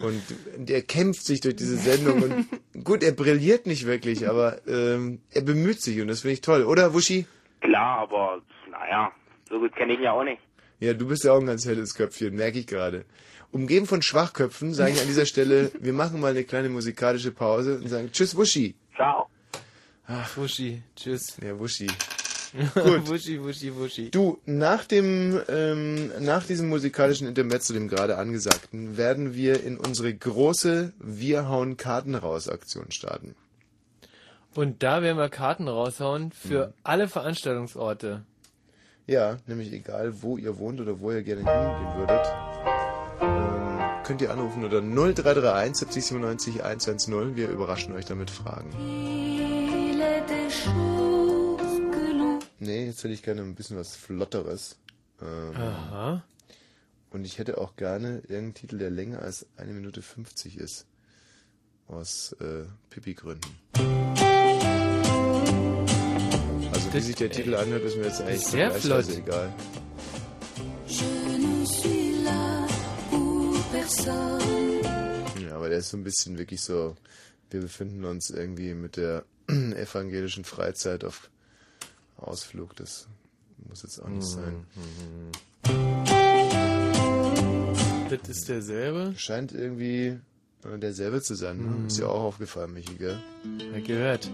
Und 0.00 0.22
der 0.56 0.82
kämpft 0.82 1.24
sich 1.24 1.40
durch 1.40 1.56
diese 1.56 1.76
Sendung 1.76 2.22
und 2.22 2.48
gut, 2.84 3.02
er 3.02 3.12
brilliert 3.12 3.66
nicht 3.66 3.86
wirklich, 3.86 4.28
aber 4.28 4.66
ähm, 4.66 5.20
er 5.30 5.42
bemüht 5.42 5.82
sich 5.82 6.00
und 6.00 6.08
das 6.08 6.22
finde 6.22 6.34
ich 6.34 6.40
toll, 6.40 6.64
oder 6.64 6.94
Wuschi? 6.94 7.26
Klar, 7.60 7.98
aber 7.98 8.40
naja, 8.70 9.12
so 9.48 9.58
gut 9.58 9.76
kenne 9.76 9.92
ich 9.92 9.98
ihn 9.98 10.04
ja 10.04 10.12
auch 10.12 10.24
nicht. 10.24 10.40
Ja, 10.78 10.94
du 10.94 11.06
bist 11.06 11.24
ja 11.24 11.32
auch 11.32 11.40
ein 11.40 11.46
ganz 11.46 11.66
helles 11.66 11.94
Köpfchen, 11.94 12.34
merke 12.34 12.58
ich 12.58 12.66
gerade. 12.66 13.04
Umgeben 13.52 13.86
von 13.86 14.00
Schwachköpfen 14.00 14.72
sage 14.72 14.92
ich 14.92 15.00
an 15.00 15.06
dieser 15.06 15.26
Stelle, 15.26 15.70
wir 15.80 15.92
machen 15.92 16.20
mal 16.20 16.30
eine 16.30 16.44
kleine 16.44 16.70
musikalische 16.70 17.32
Pause 17.32 17.76
und 17.76 17.88
sagen 17.88 18.10
Tschüss, 18.10 18.34
Wuschi. 18.36 18.74
Ciao. 18.96 19.28
Ach, 20.06 20.36
Wuschi, 20.36 20.82
tschüss. 20.96 21.36
Ja, 21.42 21.58
Wuschi. 21.58 21.88
Gut. 22.74 23.08
Wuschi, 23.08 23.42
Wuschi, 23.42 23.74
Wuschi. 23.76 24.10
Du, 24.10 24.38
nach 24.44 24.84
dem, 24.84 25.40
ähm, 25.48 26.10
nach 26.20 26.44
diesem 26.44 26.68
musikalischen 26.68 27.26
Intermezzo, 27.28 27.72
dem 27.72 27.86
gerade 27.88 28.18
angesagten, 28.18 28.96
werden 28.96 29.34
wir 29.34 29.62
in 29.62 29.76
unsere 29.78 30.12
große 30.12 30.92
Wir 30.98 31.48
hauen 31.48 31.76
Karten 31.76 32.14
raus 32.14 32.48
Aktion 32.48 32.90
starten. 32.90 33.36
Und 34.54 34.82
da 34.82 35.00
werden 35.02 35.16
wir 35.16 35.28
Karten 35.28 35.68
raushauen 35.68 36.32
für 36.32 36.68
Mhm. 36.68 36.72
alle 36.82 37.08
Veranstaltungsorte. 37.08 38.22
Ja, 39.06 39.36
nämlich 39.46 39.72
egal, 39.72 40.22
wo 40.22 40.36
ihr 40.36 40.58
wohnt 40.58 40.80
oder 40.80 40.98
wo 41.00 41.12
ihr 41.12 41.22
gerne 41.22 41.42
hingehen 41.42 41.98
würdet. 41.98 42.26
Ähm, 43.20 44.02
könnt 44.04 44.22
ihr 44.22 44.30
anrufen 44.32 44.64
unter 44.64 44.80
0331 44.80 45.76
70 45.76 46.04
97 46.04 46.64
110. 46.64 47.36
Wir 47.36 47.48
überraschen 47.48 47.94
euch 47.94 48.06
damit 48.06 48.30
Fragen. 48.30 48.70
Nee, 52.60 52.86
jetzt 52.86 53.02
hätte 53.02 53.14
ich 53.14 53.22
gerne 53.22 53.40
ein 53.42 53.54
bisschen 53.54 53.76
was 53.78 53.96
Flotteres. 53.96 54.76
Ähm, 55.20 55.56
Aha. 55.56 56.22
Und 57.10 57.24
ich 57.24 57.38
hätte 57.38 57.58
auch 57.58 57.74
gerne 57.76 58.18
irgendeinen 58.28 58.54
Titel, 58.54 58.78
der 58.78 58.90
länger 58.90 59.20
als 59.22 59.46
eine 59.56 59.72
Minute 59.72 60.02
50 60.02 60.58
ist. 60.58 60.86
Aus 61.88 62.32
äh, 62.40 62.64
Pipi-Gründen. 62.90 63.50
Also 66.72 66.88
wie 66.88 66.92
Das- 66.92 67.06
sich 67.06 67.16
der 67.16 67.30
Titel 67.30 67.54
anhört, 67.54 67.82
ist 67.82 67.96
mir 67.96 68.04
jetzt 68.04 68.20
eigentlich 68.20 68.46
sehr 68.46 68.70
flott. 68.72 69.08
egal. 69.08 69.52
Ja, 75.40 75.56
aber 75.56 75.68
der 75.68 75.78
ist 75.78 75.90
so 75.90 75.96
ein 75.96 76.04
bisschen 76.04 76.38
wirklich 76.38 76.60
so, 76.60 76.96
wir 77.50 77.60
befinden 77.60 78.04
uns 78.04 78.30
irgendwie 78.30 78.74
mit 78.74 78.96
der 78.96 79.24
evangelischen 79.48 80.44
Freizeit 80.44 81.04
auf 81.04 81.30
Ausflug. 82.20 82.76
Das 82.76 83.08
muss 83.68 83.82
jetzt 83.82 84.00
auch 84.02 84.08
nicht 84.08 84.26
sein. 84.26 84.64
Das 88.08 88.28
ist 88.28 88.48
derselbe? 88.48 89.14
Scheint 89.16 89.52
irgendwie 89.52 90.18
äh, 90.64 90.78
derselbe 90.78 91.22
zu 91.22 91.34
sein. 91.34 91.58
Ne? 91.58 91.62
Mhm. 91.62 91.86
Ist 91.86 91.98
ja 91.98 92.06
auch 92.06 92.22
aufgefallen, 92.22 92.72
Michi, 92.72 92.94
gell? 92.94 93.18
Ja, 93.72 93.80
gehört. 93.80 94.30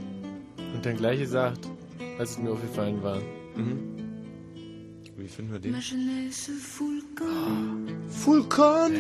Und 0.74 0.84
dann 0.84 0.96
gleich 0.96 1.18
gesagt, 1.18 1.68
als 2.18 2.30
es 2.32 2.38
mir 2.38 2.50
aufgefallen 2.50 3.02
war. 3.02 3.20
Wie 5.16 5.28
finden 5.28 5.52
wir 5.52 5.58
den? 5.58 5.72
Le 5.72 5.80
camp. 7.14 7.90
Vulkan! 8.24 8.94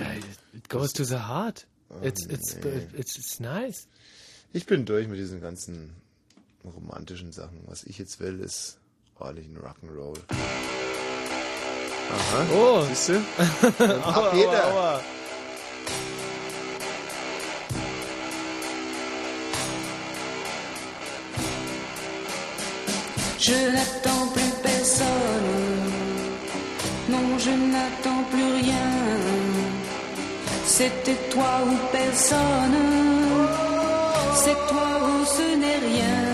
It 0.54 0.68
goes 0.68 0.92
to 0.92 1.04
the 1.04 1.16
heart. 1.18 1.66
Oh, 1.88 1.94
It's, 2.02 2.26
it's, 2.26 2.56
nee. 2.56 2.86
it's, 2.96 3.16
it's 3.16 3.40
nice. 3.40 3.86
Ich 4.52 4.66
bin 4.66 4.84
durch 4.86 5.06
mit 5.08 5.18
diesen 5.18 5.40
ganzen 5.40 5.94
romantischen 6.70 7.32
Sachen. 7.32 7.62
Was 7.66 7.84
ich 7.84 7.98
jetzt 7.98 8.20
will, 8.20 8.40
ist 8.40 8.78
ordentlichen 9.18 9.56
Rock'n'Roll. 9.56 10.18
Aha. 12.10 12.46
Oh. 12.54 12.84
Siehst 12.88 13.08
du? 13.08 13.14
Aua, 14.04 14.28
ab 14.28 14.34
jeder. 14.34 14.72
aua, 14.72 14.92
aua. 14.94 15.00
Je 23.38 23.70
n'attends 23.74 24.26
plus 24.34 24.52
personne. 24.62 25.86
Non, 27.08 27.38
je 27.38 27.50
n'attends 27.50 28.24
plus 28.30 28.48
rien. 28.60 28.90
C'était 30.64 31.20
toi 31.30 31.60
ou 31.64 31.76
personne. 31.92 32.82
C'est 34.34 34.60
toi 34.70 34.88
ou 35.08 35.24
ce 35.24 35.56
n'est 35.60 35.78
rien. 35.90 36.25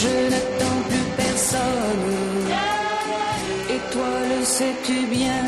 Je 0.00 0.14
n'attends 0.32 0.80
plus 0.88 1.06
personne. 1.16 2.10
Et 3.74 3.80
toi 3.92 4.14
le 4.30 4.44
sais-tu 4.44 4.98
bien? 5.16 5.44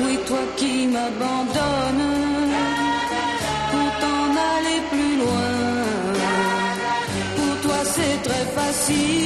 Oui, 0.00 0.18
toi 0.26 0.44
qui 0.56 0.88
m'abandonnes. 0.88 2.08
Pour 3.70 3.90
t'en 4.02 4.26
aller 4.52 4.80
plus 4.92 5.14
loin. 5.22 5.54
Pour 7.36 7.54
toi 7.64 7.80
c'est 7.94 8.18
très 8.28 8.46
facile, 8.58 9.25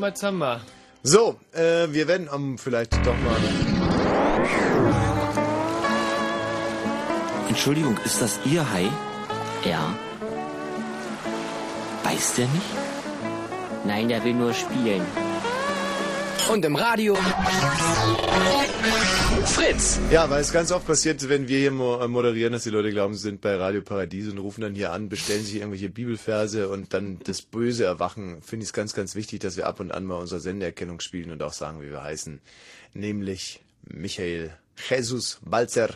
war 0.00 0.08
Rambazamba. 0.08 0.60
So, 1.02 1.38
äh, 1.52 1.88
wir 1.90 2.08
werden 2.08 2.28
am 2.28 2.58
vielleicht 2.58 2.94
doch 3.06 3.14
mal. 3.14 3.36
Entschuldigung, 7.48 7.96
ist 8.04 8.20
das 8.20 8.40
Ihr 8.44 8.70
Hai? 8.72 8.88
Ja. 9.64 9.94
Beißt 12.02 12.38
der 12.38 12.46
nicht? 12.48 12.66
Nein, 13.84 14.08
der 14.08 14.24
will 14.24 14.34
nur 14.34 14.52
spielen. 14.52 15.02
Und 16.50 16.64
im 16.64 16.76
Radio. 16.76 17.16
Fritz. 19.46 19.98
Ja, 20.10 20.28
weil 20.30 20.40
es 20.40 20.52
ganz 20.52 20.70
oft 20.70 20.86
passiert, 20.86 21.28
wenn 21.28 21.48
wir 21.48 21.58
hier 21.58 21.70
äh, 21.70 22.08
moderieren, 22.08 22.52
dass 22.52 22.64
die 22.64 22.70
Leute 22.70 22.90
glauben, 22.90 23.14
sie 23.14 23.20
sind 23.20 23.40
bei 23.40 23.56
Radio 23.56 23.82
Paradies 23.82 24.28
und 24.30 24.38
rufen 24.38 24.60
dann 24.60 24.74
hier 24.74 24.92
an, 24.92 25.08
bestellen 25.08 25.44
sich 25.44 25.56
irgendwelche 25.56 25.88
Bibelverse 25.88 26.68
und 26.68 26.94
dann 26.94 27.18
das 27.24 27.42
Böse 27.42 27.84
erwachen. 27.84 28.42
Finde 28.42 28.64
ich 28.64 28.68
es 28.68 28.72
ganz, 28.72 28.94
ganz 28.94 29.14
wichtig, 29.14 29.40
dass 29.40 29.56
wir 29.56 29.66
ab 29.66 29.80
und 29.80 29.92
an 29.92 30.04
mal 30.04 30.16
unsere 30.16 30.40
Sendeerkennung 30.40 31.00
spielen 31.00 31.30
und 31.30 31.42
auch 31.42 31.52
sagen, 31.52 31.80
wie 31.80 31.90
wir 31.90 32.02
heißen. 32.02 32.40
Nämlich 32.94 33.60
Michael 33.82 34.50
Jesus 34.88 35.40
Balzer 35.44 35.88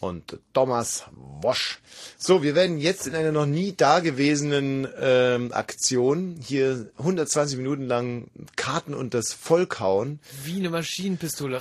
und 0.00 0.38
Thomas 0.52 1.04
Wosch. 1.40 1.80
So, 2.16 2.42
wir 2.42 2.54
werden 2.54 2.78
jetzt 2.78 3.06
in 3.06 3.14
einer 3.14 3.32
noch 3.32 3.46
nie 3.46 3.72
dagewesenen 3.72 4.86
ähm, 5.00 5.52
Aktion 5.52 6.36
hier 6.40 6.90
120 6.98 7.56
Minuten 7.56 7.86
lang 7.86 8.28
Karten 8.56 8.94
und 8.94 9.14
das 9.14 9.32
Volk 9.32 9.80
hauen. 9.80 10.20
Wie 10.44 10.56
eine 10.56 10.70
Maschinenpistole. 10.70 11.60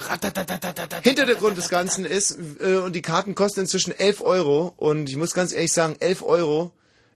Hintergrund 1.03 1.57
des 1.57 1.69
Ganzen 1.69 2.05
ist, 2.05 2.37
äh, 2.59 2.75
und 2.75 2.95
die 2.95 3.01
Karten 3.01 3.35
kosten 3.35 3.61
inzwischen 3.61 3.91
11 3.91 4.21
Euro. 4.21 4.73
Und 4.77 5.09
ich 5.09 5.15
muss 5.15 5.33
ganz 5.33 5.53
ehrlich 5.53 5.73
sagen, 5.73 5.95
11 5.99 6.23
Euro 6.23 6.71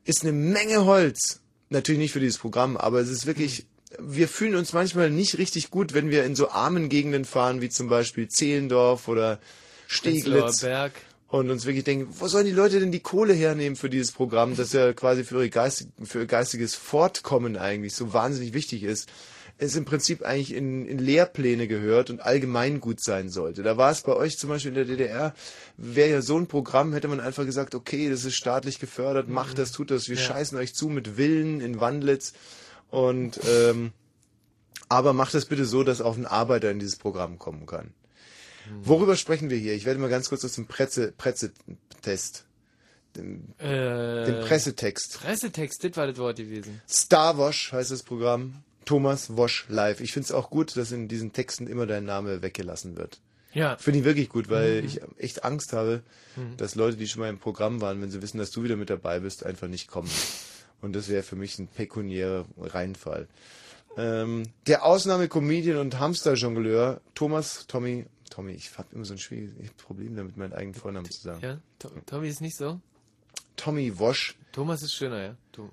ist 0.06 0.24
eine 0.24 0.32
Menge 0.32 0.86
Holz. 0.86 1.40
Natürlich 1.70 2.00
nicht 2.00 2.12
für 2.12 2.20
dieses 2.20 2.38
Programm, 2.38 2.76
aber 2.76 3.00
es 3.00 3.10
ist 3.10 3.26
wirklich, 3.26 3.66
wir 3.98 4.28
fühlen 4.28 4.56
uns 4.56 4.74
manchmal 4.74 5.10
nicht 5.10 5.38
richtig 5.38 5.70
gut, 5.70 5.94
wenn 5.94 6.10
wir 6.10 6.26
in 6.26 6.36
so 6.36 6.50
armen 6.50 6.90
Gegenden 6.90 7.24
fahren, 7.24 7.62
wie 7.62 7.70
zum 7.70 7.88
Beispiel 7.88 8.28
Zehlendorf 8.28 9.08
oder 9.08 9.40
Prenzlauer 9.88 10.50
Steglitz. 10.52 10.62
Berg. 10.62 10.94
Und 11.32 11.50
uns 11.50 11.66
wirklich 11.66 11.86
denken, 11.86 12.14
wo 12.20 12.28
sollen 12.28 12.46
die 12.46 12.52
Leute 12.52 12.82
denn 12.82 12.92
die 12.92 13.00
Kohle 13.00 13.32
hernehmen 13.34 13.78
für 13.78 13.90
dieses 13.90 14.12
Programm, 14.12 14.58
das 14.58 14.74
ja 14.74 14.92
quasi 14.92 15.24
für, 15.24 15.36
ihre 15.36 15.50
geistig, 15.50 15.88
für 16.04 16.20
ihr 16.20 16.26
geistiges 16.26 16.76
Fortkommen 16.76 17.56
eigentlich 17.56 17.96
so 17.96 18.12
wahnsinnig 18.12 18.54
wichtig 18.54 18.84
ist. 18.84 19.08
Es 19.58 19.78
im 19.78 19.86
Prinzip 19.86 20.24
eigentlich 20.24 20.54
in, 20.54 20.86
in 20.86 20.98
Lehrpläne 21.00 21.70
gehört 21.70 22.10
und 22.10 22.20
allgemeingut 22.20 23.02
sein 23.02 23.30
sollte. 23.30 23.64
Da 23.64 23.78
war 23.78 23.92
es 23.92 24.02
bei 24.02 24.14
euch 24.14 24.38
zum 24.38 24.50
Beispiel 24.50 24.70
in 24.70 24.76
der 24.76 24.84
DDR, 24.84 25.34
wäre 25.78 26.10
ja 26.10 26.22
so 26.22 26.38
ein 26.38 26.48
Programm, 26.48 26.92
hätte 26.92 27.08
man 27.08 27.22
einfach 27.22 27.46
gesagt, 27.46 27.76
okay, 27.76 28.10
das 28.10 28.26
ist 28.26 28.36
staatlich 28.36 28.80
gefördert, 28.80 29.30
macht 29.30 29.58
das, 29.58 29.72
tut 29.72 29.90
das, 29.90 30.10
wir 30.10 30.18
Ja. 30.18 30.24
scheißen 30.24 30.58
euch 30.58 30.76
zu 30.76 30.90
mit 30.90 31.16
Villen 31.16 31.62
in 31.62 31.80
Wandlitz 31.80 32.34
und 32.90 33.40
ähm, 33.48 33.94
aber 34.90 35.14
macht 35.14 35.34
das 35.34 35.46
bitte 35.46 35.64
so, 35.64 35.84
dass 35.84 36.02
auch 36.02 36.18
ein 36.18 36.26
Arbeiter 36.26 36.72
in 36.72 36.80
dieses 36.80 36.98
Programm 36.98 37.40
kommen 37.40 37.66
kann. 37.68 37.94
Worüber 38.84 39.16
sprechen 39.16 39.50
wir 39.50 39.58
hier? 39.58 39.74
Ich 39.74 39.86
werde 39.86 40.00
mal 40.00 40.10
ganz 40.10 40.30
kurz 40.30 40.44
aus 40.46 40.54
dem 40.54 40.68
Presse, 40.68 41.14
Presse-Test, 41.18 42.46
dem, 43.16 43.44
Äh, 43.60 44.26
dem 44.26 44.40
Pressetext. 44.42 45.20
Pressetext, 45.22 45.84
das 45.84 45.98
war 45.98 46.08
das 46.08 46.18
Wort 46.18 46.38
gewesen. 46.38 46.82
Star 46.90 47.38
Wosch 47.38 47.72
heißt 47.72 47.92
das 47.92 48.04
Programm. 48.04 48.56
Thomas 48.86 49.38
Wosch 49.38 49.66
live. 49.70 50.02
Ich 50.02 50.12
finde 50.12 50.26
es 50.26 50.32
auch 50.32 50.50
gut, 50.50 50.76
dass 50.76 50.92
in 50.92 51.08
diesen 51.08 51.34
Texten 51.34 51.68
immer 51.68 51.86
dein 51.86 52.04
Name 52.06 52.42
weggelassen 52.42 52.98
wird. 52.98 53.20
Ja. 53.54 53.78
Finde 53.78 54.00
ich 54.00 54.06
wirklich 54.06 54.30
gut, 54.30 54.50
weil 54.50 54.82
Mhm. 54.82 54.88
ich 54.88 55.02
echt 55.18 55.44
Angst 55.44 55.74
habe, 55.74 56.02
Mhm. 56.36 56.58
dass 56.58 56.76
Leute, 56.76 56.98
die 56.98 57.08
schon 57.08 57.20
mal 57.20 57.30
im 57.30 57.38
Programm 57.38 57.82
waren, 57.82 58.02
wenn 58.02 58.10
sie 58.10 58.22
wissen, 58.22 58.38
dass 58.38 58.50
du 58.52 58.64
wieder 58.64 58.78
mit 58.78 58.90
dabei 58.90 59.20
bist, 59.20 59.46
einfach 59.46 59.68
nicht 59.68 59.88
kommen. 59.88 60.10
Und 60.82 60.94
das 60.96 61.10
wäre 61.10 61.22
für 61.22 61.36
mich 61.36 61.60
ein 61.60 61.68
pekuniärer 61.68 62.46
Reinfall. 62.60 63.28
Ähm, 63.98 64.44
der 64.68 64.86
Ausnahme-Comedian 64.86 65.78
und 65.78 66.00
Hamster-Jongleur 66.00 67.02
Thomas, 67.14 67.66
Tommy, 67.68 68.06
Tommy, 68.32 68.54
ich 68.54 68.76
habe 68.80 68.88
immer 68.96 69.06
so 69.06 69.14
ein 69.14 69.20
schwieriges 69.20 69.72
Problem 69.74 70.16
damit, 70.16 70.38
meinen 70.38 70.54
eigenen 70.54 70.74
Vornamen 70.74 71.10
zu 71.10 71.22
sagen. 71.22 71.42
Ja, 71.44 71.60
To- 71.78 71.92
Tommy 72.08 72.28
ist 72.30 72.42
nicht 72.42 72.56
so. 72.58 72.80
Tommy 73.56 74.00
Wosch. 74.00 74.36
Thomas 74.52 74.82
ist 74.82 74.96
schöner, 74.96 75.22
ja. 75.22 75.38
Tom. 75.52 75.70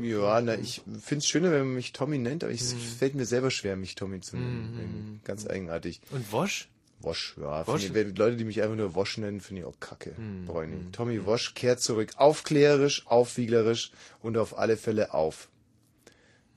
Ja, 0.00 0.40
na, 0.40 0.54
ich 0.54 0.80
find's 1.02 1.28
schöner, 1.28 1.50
wenn 1.52 1.66
man 1.66 1.74
mich 1.74 1.92
Tommy 1.92 2.16
nennt, 2.16 2.42
aber 2.42 2.52
es 2.54 2.72
Mhm. 2.74 2.78
fällt 2.78 3.14
mir 3.14 3.26
selber 3.26 3.50
schwer, 3.50 3.76
mich 3.76 3.94
Tommy 3.96 4.20
zu 4.20 4.36
nennen. 4.38 5.16
Mhm. 5.16 5.20
Ganz 5.24 5.46
eigenartig. 5.46 6.00
Und 6.10 6.32
Wosch? 6.32 6.70
Wosch, 7.00 7.34
ja. 7.38 7.66
Wosch? 7.66 7.82
Finde 7.82 8.00
ich, 8.02 8.16
Leute, 8.16 8.36
die 8.38 8.44
mich 8.44 8.62
einfach 8.62 8.76
nur 8.76 8.94
Wosch 8.94 9.18
nennen, 9.18 9.42
finde 9.42 9.60
ich 9.62 9.66
auch 9.66 9.78
kacke. 9.80 10.14
Mhm. 10.16 10.46
Brauche 10.46 10.64
ich 10.64 10.70
nicht. 10.70 10.92
Tommy 10.92 11.26
Wosch 11.26 11.52
kehrt 11.54 11.80
zurück. 11.80 12.12
Aufklärerisch, 12.16 13.06
aufwieglerisch 13.06 13.90
und 14.22 14.38
auf 14.38 14.56
alle 14.56 14.78
Fälle 14.78 15.12
auf. 15.12 15.50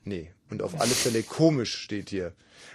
Nee, 0.04 0.30
und 0.50 0.62
auf 0.62 0.80
alle 0.80 0.90
Fälle 0.90 1.22
komisch 1.22 1.74
steht 1.76 2.10
hier. 2.10 2.32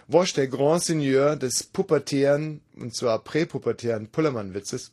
Wosch, 0.07 0.33
der 0.33 0.47
Grand 0.47 0.83
Seigneur 0.83 1.35
des 1.35 1.63
pubertären, 1.63 2.61
und 2.75 2.95
zwar 2.95 3.19
präpubertären 3.23 4.07
Pullermann-Witzes, 4.07 4.91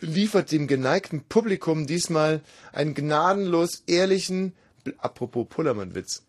liefert 0.00 0.50
dem 0.50 0.66
geneigten 0.66 1.22
Publikum 1.24 1.86
diesmal 1.86 2.40
einen 2.72 2.94
gnadenlos 2.94 3.82
ehrlichen, 3.86 4.54
apropos 4.98 5.46
Pullermann-Witz. 5.48 6.22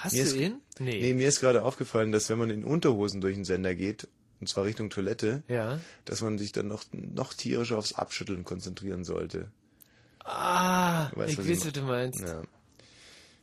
Hast 0.00 0.14
Mir 0.14 0.22
du 0.24 0.28
ist- 0.30 0.36
ihn? 0.36 0.60
Nee. 0.80 1.00
Nee, 1.00 1.14
mir 1.14 1.28
ist 1.28 1.40
gerade 1.40 1.62
aufgefallen, 1.62 2.12
dass 2.12 2.28
wenn 2.30 2.38
man 2.38 2.50
in 2.50 2.64
Unterhosen 2.64 3.20
durch 3.20 3.34
den 3.34 3.44
Sender 3.44 3.74
geht, 3.74 4.08
und 4.40 4.48
zwar 4.48 4.64
Richtung 4.64 4.90
Toilette, 4.90 5.42
Ja. 5.48 5.80
dass 6.04 6.20
man 6.22 6.38
sich 6.38 6.52
dann 6.52 6.68
noch, 6.68 6.84
noch 6.92 7.34
tierischer 7.34 7.76
aufs 7.78 7.94
Abschütteln 7.94 8.44
konzentrieren 8.44 9.04
sollte. 9.04 9.48
Ah, 10.24 11.10
weißt, 11.16 11.32
ich 11.32 11.38
weiß, 11.48 11.66
was 11.66 11.72
du 11.72 11.82
meinst. 11.82 12.20
Ja. 12.20 12.42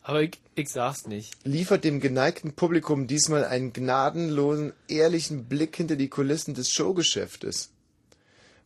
Aber 0.08 0.22
ich, 0.22 0.40
ich 0.54 0.70
sag's 0.70 1.08
nicht. 1.08 1.34
Liefert 1.46 1.84
dem 1.84 2.00
geneigten 2.00 2.54
Publikum 2.54 3.08
diesmal 3.08 3.44
einen 3.44 3.74
gnadenlosen, 3.74 4.74
ehrlichen 4.88 5.46
Blick 5.46 5.76
hinter 5.76 5.96
die 5.96 6.10
Kulissen 6.10 6.54
des 6.54 6.70
Showgeschäftes. 6.70 7.72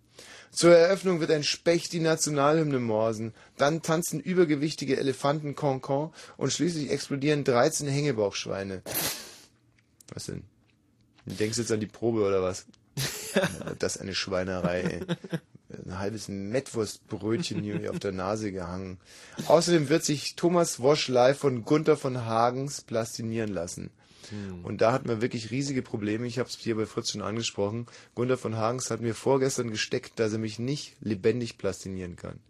Zur 0.53 0.77
Eröffnung 0.77 1.19
wird 1.19 1.33
ein 1.33 1.43
Specht 1.43 1.93
die 1.93 1.99
Nationalhymne 1.99 2.79
morsen, 2.79 3.35
dann 3.57 3.83
tanzen 3.83 4.21
übergewichtige 4.21 4.97
Elefanten 4.97 5.57
Concon 5.57 6.13
und 6.37 6.53
schließlich 6.53 6.93
explodieren 6.93 7.43
13 7.43 7.89
Hängebauchschweine. 7.89 8.83
Was 10.15 10.27
denn? 10.27 10.43
Du 11.27 11.35
denkst 11.35 11.59
jetzt 11.59 11.73
an 11.73 11.81
die 11.81 11.87
Probe 11.87 12.27
oder 12.27 12.43
was? 12.43 12.67
Das 13.79 13.97
ist 13.97 14.03
eine 14.03 14.15
Schweinerei, 14.15 14.81
ey. 14.81 15.01
Ein 15.87 15.99
halbes 15.99 16.29
Mettwurstbrötchen 16.29 17.63
hier 17.63 17.91
auf 17.91 18.01
der 18.01 18.11
Nase 18.11 18.51
gehangen. 18.51 18.99
Außerdem 19.47 19.89
wird 19.89 20.05
sich 20.05 20.35
Thomas 20.35 20.81
Wosch 20.81 21.07
live 21.07 21.39
von 21.39 21.65
Gunther 21.65 21.97
von 21.97 22.25
Hagens 22.25 22.81
plastinieren 22.81 23.53
lassen. 23.53 23.91
Hm. 24.31 24.65
Und 24.65 24.81
da 24.81 24.93
hatten 24.93 25.09
wir 25.09 25.23
wirklich 25.23 25.51
riesige 25.51 25.83
Probleme. 25.83 26.27
Ich 26.27 26.39
habe 26.41 26.49
es 26.49 26.57
hier 26.57 26.77
bei 26.77 26.87
Fritz 26.87 27.13
schon 27.13 27.23
angesprochen. 27.23 27.87
Gunther 28.17 28.37
von 28.37 28.57
Hagens 28.57 28.91
hat 28.91 29.01
mir 29.01 29.15
vorgestern 29.15 29.71
gesteckt, 29.71 30.19
dass 30.19 30.33
er 30.33 30.39
mich 30.39 30.59
nicht 30.59 30.97
lebendig 31.01 31.57
plastinieren 31.57 32.17
kann. 32.17 32.41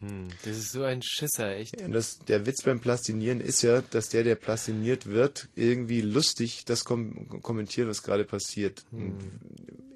Hm, 0.00 0.28
das 0.44 0.56
ist 0.56 0.72
so 0.72 0.82
ein 0.82 1.02
Schisser, 1.02 1.54
echt. 1.56 1.80
Und 1.80 1.92
das, 1.92 2.18
der 2.20 2.46
Witz 2.46 2.62
beim 2.62 2.80
Plastinieren 2.80 3.40
ist 3.40 3.62
ja, 3.62 3.82
dass 3.82 4.08
der, 4.08 4.24
der 4.24 4.34
plastiniert 4.34 5.06
wird, 5.06 5.48
irgendwie 5.54 6.00
lustig 6.00 6.64
das 6.64 6.84
kom 6.84 7.28
kommentiert, 7.42 7.86
was 7.88 8.02
gerade 8.02 8.24
passiert. 8.24 8.82
Und 8.92 9.18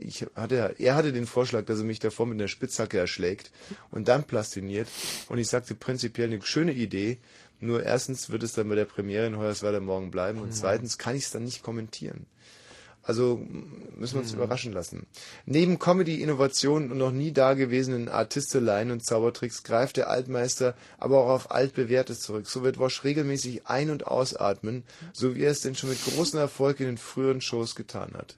Ich 0.00 0.26
hatte, 0.34 0.74
er 0.78 0.94
hatte 0.94 1.12
den 1.14 1.26
Vorschlag, 1.26 1.64
dass 1.64 1.78
er 1.78 1.84
mich 1.86 2.00
davor 2.00 2.26
mit 2.26 2.38
einer 2.38 2.48
Spitzhacke 2.48 2.98
erschlägt 2.98 3.50
und 3.90 4.09
dann 4.09 4.24
plastiniert. 4.24 4.88
Und 5.28 5.38
ich 5.38 5.48
sagte 5.48 5.74
prinzipiell 5.74 6.30
eine 6.30 6.42
schöne 6.42 6.72
Idee. 6.74 7.16
Nur 7.61 7.82
erstens 7.82 8.28
wird 8.28 8.42
es 8.42 8.52
dann 8.52 8.68
bei 8.68 8.74
der 8.74 8.84
Premiere 8.84 9.26
in 9.26 9.38
Hoyerswerda 9.38 9.80
morgen 9.80 10.11
bleiben 10.11 10.40
und 10.40 10.48
Mhm. 10.48 10.52
zweitens 10.52 10.98
kann 10.98 11.16
ich 11.16 11.24
es 11.24 11.30
dann 11.30 11.44
nicht 11.44 11.62
kommentieren. 11.62 12.26
Also 13.07 13.40
müssen 13.96 14.14
wir 14.14 14.20
uns 14.22 14.32
Mhm. 14.32 14.38
überraschen 14.38 14.72
lassen. 14.72 15.07
Neben 15.46 15.78
Comedy, 15.78 16.22
Innovationen 16.22 16.90
und 16.90 16.98
noch 16.98 17.12
nie 17.12 17.32
dagewesenen 17.32 18.09
Artisteleien 18.09 18.90
und 18.90 19.05
Zaubertricks 19.05 19.62
greift 19.62 19.98
der 19.98 20.09
Altmeister 20.09 20.74
aber 20.98 21.18
auch 21.20 21.28
auf 21.28 21.50
altbewährtes 21.50 22.20
zurück. 22.20 22.46
So 22.46 22.62
wird 22.62 22.78
Wosch 22.78 23.05
regelmäßig 23.05 23.66
ein- 23.66 23.90
und 23.90 24.07
ausatmen, 24.07 24.84
so 25.12 25.34
wie 25.34 25.42
er 25.42 25.50
es 25.50 25.61
denn 25.61 25.74
schon 25.74 25.90
mit 25.90 26.02
großem 26.05 26.38
Erfolg 26.38 26.80
in 26.80 26.86
den 26.86 26.98
früheren 26.98 27.40
Shows 27.40 27.74
getan 27.74 28.12
hat. 28.14 28.36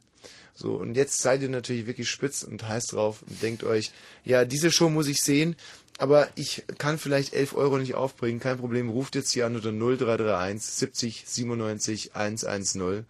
So, 0.54 0.72
und 0.74 0.94
jetzt 0.94 1.20
seid 1.20 1.42
ihr 1.42 1.50
natürlich 1.50 1.86
wirklich 1.86 2.08
spitz 2.10 2.42
und 2.42 2.66
heiß 2.66 2.86
drauf 2.86 3.22
und 3.28 3.42
denkt 3.42 3.62
euch, 3.62 3.92
ja, 4.24 4.44
diese 4.46 4.72
Show 4.72 4.88
muss 4.88 5.06
ich 5.06 5.20
sehen, 5.20 5.54
aber 5.98 6.28
ich 6.34 6.64
kann 6.78 6.98
vielleicht 6.98 7.34
11 7.34 7.54
Euro 7.54 7.76
nicht 7.78 7.94
aufbringen, 7.94 8.40
kein 8.40 8.58
Problem, 8.58 8.88
ruft 8.88 9.14
jetzt 9.14 9.32
hier 9.32 9.46
an 9.46 9.54
unter 9.54 9.70
0331 9.70 10.62
70 10.64 11.24
97 11.26 12.14
110 12.16 13.04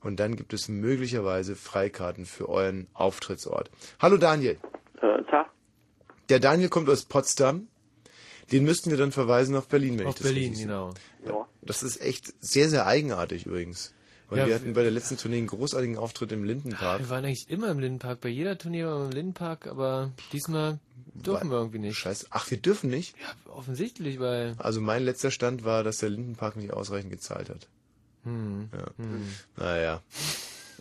und 0.00 0.20
dann 0.20 0.36
gibt 0.36 0.52
es 0.52 0.68
möglicherweise 0.68 1.56
Freikarten 1.56 2.26
für 2.26 2.48
euren 2.48 2.86
Auftrittsort. 2.94 3.70
Hallo 3.98 4.16
Daniel. 4.16 4.58
Äh, 5.00 5.22
Tag. 5.30 5.50
Der 6.28 6.40
Daniel 6.40 6.68
kommt 6.68 6.88
aus 6.88 7.04
Potsdam. 7.04 7.68
Den 8.52 8.64
müssten 8.64 8.90
wir 8.90 8.98
dann 8.98 9.12
verweisen 9.12 9.54
auf 9.54 9.68
Berlin, 9.68 9.98
wenn 9.98 10.06
Auf 10.06 10.14
ich 10.14 10.22
das 10.22 10.26
Berlin, 10.32 10.48
richtig 10.50 10.66
genau. 10.66 10.92
sehe. 11.24 11.34
Das 11.62 11.82
ist 11.82 12.00
echt 12.00 12.32
sehr, 12.40 12.68
sehr 12.68 12.86
eigenartig 12.86 13.46
übrigens. 13.46 13.94
Weil 14.28 14.38
Ja, 14.40 14.46
wir 14.46 14.54
hatten 14.54 14.72
bei 14.72 14.82
der 14.82 14.90
letzten 14.90 15.16
Tournee 15.16 15.38
einen 15.38 15.46
großartigen 15.48 15.96
Auftritt 15.98 16.32
im 16.32 16.44
Lindenpark. 16.44 17.00
Wir 17.00 17.10
waren 17.10 17.24
eigentlich 17.24 17.50
immer 17.50 17.68
im 17.70 17.78
Lindenpark. 17.78 18.20
Bei 18.20 18.28
jeder 18.28 18.56
Tournee 18.58 18.84
waren 18.84 19.00
wir 19.02 19.06
im 19.06 19.12
Lindenpark, 19.12 19.66
aber 19.66 20.12
diesmal 20.32 20.78
dürfen 21.14 21.50
wir 21.50 21.58
irgendwie 21.58 21.80
nicht. 21.80 21.96
Scheiße. 21.96 22.26
Ach, 22.30 22.50
wir 22.50 22.58
dürfen 22.58 22.90
nicht? 22.90 23.14
Ja, 23.20 23.52
offensichtlich, 23.52 24.18
weil. 24.20 24.54
Also 24.58 24.80
mein 24.80 25.04
letzter 25.04 25.30
Stand 25.30 25.64
war, 25.64 25.82
dass 25.84 25.98
der 25.98 26.10
Lindenpark 26.10 26.56
nicht 26.56 26.72
ausreichend 26.72 27.10
gezahlt 27.10 27.50
hat. 27.50 27.68
Hm. 28.24 28.68
Ja. 28.72 28.86
Hm. 28.96 29.28
Naja. 29.56 30.02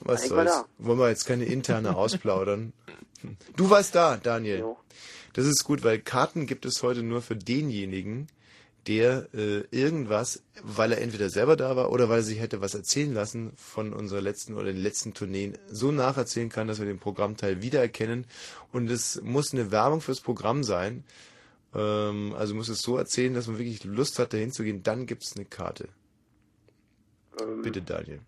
Was 0.02 0.24
Ich 0.24 0.30
soll's. 0.30 0.64
Wollen 0.78 1.00
wir 1.00 1.10
jetzt 1.10 1.26
keine 1.26 1.46
interne 1.46 1.96
ausplaudern? 1.96 2.74
Du 3.56 3.70
warst 3.70 3.96
da, 3.96 4.18
Daniel. 4.18 4.76
Das 5.34 5.46
ist 5.46 5.64
gut, 5.64 5.84
weil 5.84 6.00
Karten 6.00 6.46
gibt 6.46 6.66
es 6.66 6.82
heute 6.84 7.04
nur 7.04 7.22
für 7.22 7.36
denjenigen, 7.36 8.28
der 8.88 9.28
äh, 9.34 9.64
irgendwas, 9.72 10.42
weil 10.64 10.94
er 10.94 11.02
entweder 11.02 11.30
selber 11.30 11.56
da 11.56 11.76
war 11.76 11.92
oder 11.92 12.10
weil 12.10 12.20
er 12.20 12.24
sich 12.24 12.40
hätte 12.40 12.62
was 12.62 12.74
erzählen 12.74 13.14
lassen 13.14 13.52
von 13.56 13.94
unserer 13.94 14.22
letzten 14.22 14.56
oder 14.56 14.66
den 14.66 14.82
letzten 14.82 15.14
Tourneen, 15.14 15.58
so 15.70 15.92
nacherzählen 15.92 16.50
kann, 16.50 16.68
dass 16.68 16.80
wir 16.80 16.86
den 16.86 17.00
Programmteil 17.00 17.62
wiedererkennen. 17.62 18.26
Und 18.72 18.90
es 18.90 19.22
muss 19.22 19.54
eine 19.54 19.72
Werbung 19.72 20.02
fürs 20.02 20.22
Programm 20.22 20.64
sein. 20.64 21.04
Ähm, 21.76 22.34
also 22.38 22.56
muss 22.56 22.70
es 22.70 22.82
so 22.82 22.98
erzählen, 22.98 23.34
dass 23.34 23.48
man 23.48 23.60
wirklich 23.60 23.84
Lust 23.84 24.18
hat, 24.18 24.34
dahin 24.34 24.52
zu 24.52 24.64
gehen. 24.64 24.82
Dann 24.82 25.06
gibt 25.06 25.24
es 25.24 25.36
eine 25.36 25.46
Karte. 25.46 25.90
Ähm, 27.40 27.62
Bitte, 27.62 27.82
Daniel. 27.82 28.20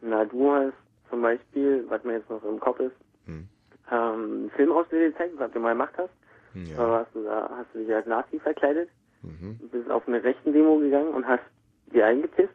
Na, 0.00 0.24
du 0.24 0.50
hast 0.52 0.74
zum 1.10 1.22
Beispiel, 1.22 1.84
was 1.88 2.02
mir 2.04 2.14
jetzt 2.14 2.30
noch 2.30 2.42
im 2.44 2.58
Kopf 2.60 2.80
ist, 2.80 2.94
Hm. 3.26 3.46
ähm, 3.90 3.98
einen 3.98 4.50
Film 4.56 4.72
ausgewählt, 4.72 5.14
was 5.36 5.52
du 5.52 5.60
mal 5.60 5.72
gemacht 5.72 5.94
hast. 5.96 6.10
Ja. 6.54 6.76
Da 6.76 6.88
warst 6.88 7.14
du 7.14 7.22
da, 7.24 7.50
hast 7.56 7.72
du 7.74 7.78
dich 7.78 7.94
als 7.94 8.06
Nazi 8.06 8.38
verkleidet, 8.40 8.88
Mhm. 9.22 9.58
bist 9.70 9.90
auf 9.90 10.06
eine 10.08 10.22
rechten 10.22 10.52
Demo 10.52 10.78
gegangen 10.78 11.14
und 11.14 11.26
hast 11.26 11.44
dir 11.92 12.06
eingepisst 12.06 12.54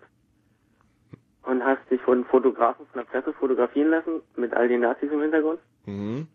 und 1.44 1.64
hast 1.64 1.90
dich 1.90 2.02
von 2.02 2.26
Fotografen 2.26 2.86
von 2.88 3.00
der 3.02 3.06
Presse 3.10 3.34
fotografieren 3.34 3.90
lassen 3.92 4.22
mit 4.36 4.54
all 4.54 4.68
den 4.68 4.82
Nazis 4.82 5.12
im 5.12 5.22
Hintergrund. 5.22 5.60
Mhm. 5.86 6.28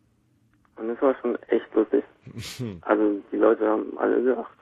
Und 0.77 0.89
das 0.89 1.03
war 1.03 1.15
schon 1.21 1.37
echt 1.49 1.73
lustig. 1.75 2.05
Also 2.83 3.21
die 3.31 3.37
Leute 3.37 3.69
haben 3.69 3.99
alle 3.99 4.23
gelacht. 4.23 4.57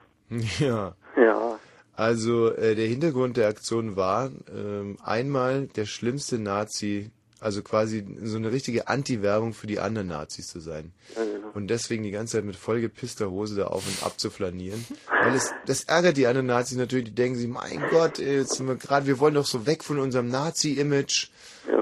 Ja. 0.59 0.93
Ja. 1.15 1.59
Also 1.95 2.51
äh, 2.53 2.75
der 2.75 2.87
Hintergrund 2.87 3.37
der 3.37 3.47
Aktion 3.47 3.95
war 3.95 4.31
ähm, 4.55 4.97
einmal 5.03 5.67
der 5.67 5.85
schlimmste 5.85 6.39
Nazi, 6.39 7.11
also 7.39 7.61
quasi 7.61 8.05
so 8.23 8.37
eine 8.37 8.51
richtige 8.51 8.87
Anti-Werbung 8.87 9.53
für 9.53 9.67
die 9.67 9.79
anderen 9.79 10.07
Nazis 10.07 10.47
zu 10.47 10.59
sein. 10.59 10.93
Ja, 11.15 11.23
genau. 11.23 11.49
Und 11.53 11.67
deswegen 11.67 12.03
die 12.03 12.11
ganze 12.11 12.37
Zeit 12.37 12.45
mit 12.45 12.55
vollgepisster 12.55 13.29
Hose 13.29 13.55
da 13.55 13.67
auf 13.67 13.85
und 13.85 14.05
ab 14.05 14.19
zu 14.19 14.29
flanieren. 14.29 14.85
Weil 15.21 15.35
es, 15.35 15.51
das 15.65 15.83
ärgert 15.83 16.17
die 16.17 16.27
anderen 16.27 16.47
Nazis 16.47 16.77
natürlich, 16.77 17.05
die 17.05 17.15
denken 17.15 17.37
sich, 17.37 17.47
mein 17.47 17.83
Gott, 17.89 18.19
jetzt 18.19 18.55
sind 18.55 18.67
wir 18.67 18.75
gerade, 18.75 19.05
wir 19.05 19.19
wollen 19.19 19.33
doch 19.33 19.45
so 19.45 19.65
weg 19.65 19.83
von 19.83 19.99
unserem 19.99 20.29
Nazi-Image. 20.29 21.29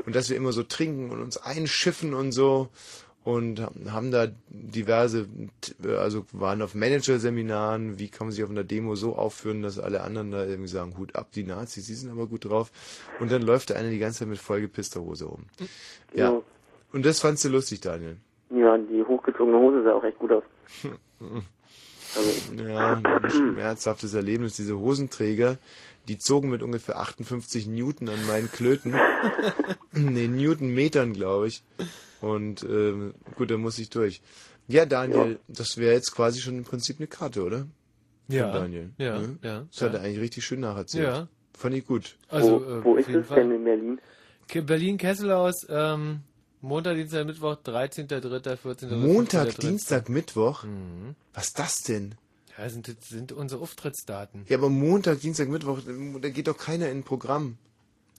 Und 0.06 0.16
dass 0.16 0.30
wir 0.30 0.38
immer 0.38 0.54
so 0.54 0.64
trinken 0.64 1.12
und 1.12 1.22
uns 1.22 1.38
einschiffen 1.38 2.14
und 2.14 2.32
so. 2.32 2.70
Und 3.24 3.62
haben 3.90 4.12
da 4.12 4.28
diverse, 4.48 5.28
also 5.98 6.26
waren 6.32 6.62
auf 6.62 6.74
Managerseminaren, 6.74 8.00
wie 8.00 8.08
kann 8.08 8.28
man 8.28 8.32
sich 8.32 8.44
auf 8.44 8.50
einer 8.50 8.64
Demo 8.64 8.96
so 8.96 9.16
aufführen, 9.16 9.62
dass 9.62 9.78
alle 9.78 10.02
anderen 10.02 10.32
da 10.32 10.46
irgendwie 10.46 10.70
sagen, 10.70 10.98
Hut 10.98 11.16
ab, 11.16 11.28
die 11.34 11.44
Nazis, 11.44 11.86
die 11.88 11.94
sind 11.94 12.12
aber 12.12 12.28
gut 12.28 12.46
drauf. 12.46 12.72
Und 13.20 13.32
dann 13.32 13.42
läuft 13.42 13.70
der 13.70 13.78
eine 13.78 13.90
die 13.90 14.00
ganze 14.00 14.20
Zeit 14.20 14.30
mit 14.30 14.40
vollgepisster 14.40 15.02
Hose 15.02 15.26
rum. 15.26 15.46
Ja. 16.14 16.32
Ja. 16.32 16.42
Und 16.94 17.06
das 17.06 17.20
fandst 17.20 17.44
du 17.44 17.50
lustig, 17.50 17.82
Daniel. 17.82 18.18
Ja, 18.50 18.78
die 18.78 19.04
hochgezogene 19.04 19.58
Hose 19.58 19.84
sah 19.84 19.94
auch 19.94 20.04
echt 20.04 20.18
gut 20.18 20.32
aus. 20.32 20.44
Ja, 22.58 22.94
ein 23.04 23.30
schmerzhaftes 23.30 24.16
Erlebnis. 24.16 24.56
Diese 24.56 24.80
Hosenträger, 24.80 25.60
die 26.10 26.18
zogen 26.18 26.50
mit 26.50 26.62
ungefähr 26.64 27.00
58 27.00 27.68
Newton 27.68 28.10
an 28.10 28.26
meinen 28.28 28.52
Klöten. 28.52 28.94
nee, 29.94 30.28
Newtonmetern, 30.28 31.14
glaube 31.14 31.48
ich. 31.48 31.64
Und 32.22 32.64
ähm, 32.64 33.14
gut, 33.36 33.50
da 33.52 33.58
muss 33.58 33.80
ich 33.80 33.90
durch. 33.90 34.22
Ja, 34.68 34.86
Daniel, 34.86 35.40
das 35.48 35.78
wäre 35.78 35.94
jetzt 35.94 36.14
quasi 36.14 36.42
schon 36.42 36.58
im 36.58 36.64
Prinzip 36.64 36.98
eine 37.00 37.08
Karte, 37.08 37.44
oder? 37.44 37.60
Von 37.60 37.70
Ja, 38.36 38.52
Daniel. 38.52 38.90
ja, 38.98 39.20
ne? 39.20 39.38
ja, 39.42 39.66
Das 39.72 39.82
hat 39.82 39.94
ja. 39.94 40.00
er 40.00 40.06
eigentlich 40.06 40.20
richtig 40.20 40.46
schön 40.46 40.60
nacherzählt. 40.60 41.06
Ja. 41.08 41.28
Fand 41.58 41.76
ich 41.76 41.86
gut. 41.88 42.18
Also, 42.28 42.62
wo 42.62 42.66
äh, 42.66 42.84
wo 42.84 42.92
auf 42.94 43.00
ist 43.00 43.10
es 43.16 43.28
Fall. 43.28 43.38
denn 43.38 43.52
in 43.52 43.64
Berlin? 43.64 44.02
Berlin 44.66 44.98
Kesselhaus, 44.98 45.66
ähm, 45.70 46.22
Montag, 46.62 46.96
Dienstag, 46.96 47.26
Mittwoch, 47.26 47.56
13.3., 47.64 48.58
14. 48.58 49.00
Montag, 49.00 49.48
15.3.. 49.50 49.60
Dienstag, 49.62 50.10
Mittwoch? 50.10 50.64
Mhm. 50.64 51.16
Was 51.34 51.48
ist 51.48 51.60
das 51.60 51.76
denn? 51.84 52.16
Ja, 52.60 52.70
sind, 52.70 52.94
sind 53.02 53.32
unsere 53.32 53.62
Auftrittsdaten. 53.62 54.46
Ja, 54.50 54.58
aber 54.58 54.70
Montag, 54.70 55.22
Dienstag, 55.22 55.48
Mittwoch, 55.48 55.80
da 56.22 56.30
geht 56.30 56.48
doch 56.48 56.58
keiner 56.58 56.90
in 56.90 57.00
ein 57.00 57.04
Programm. 57.04 57.58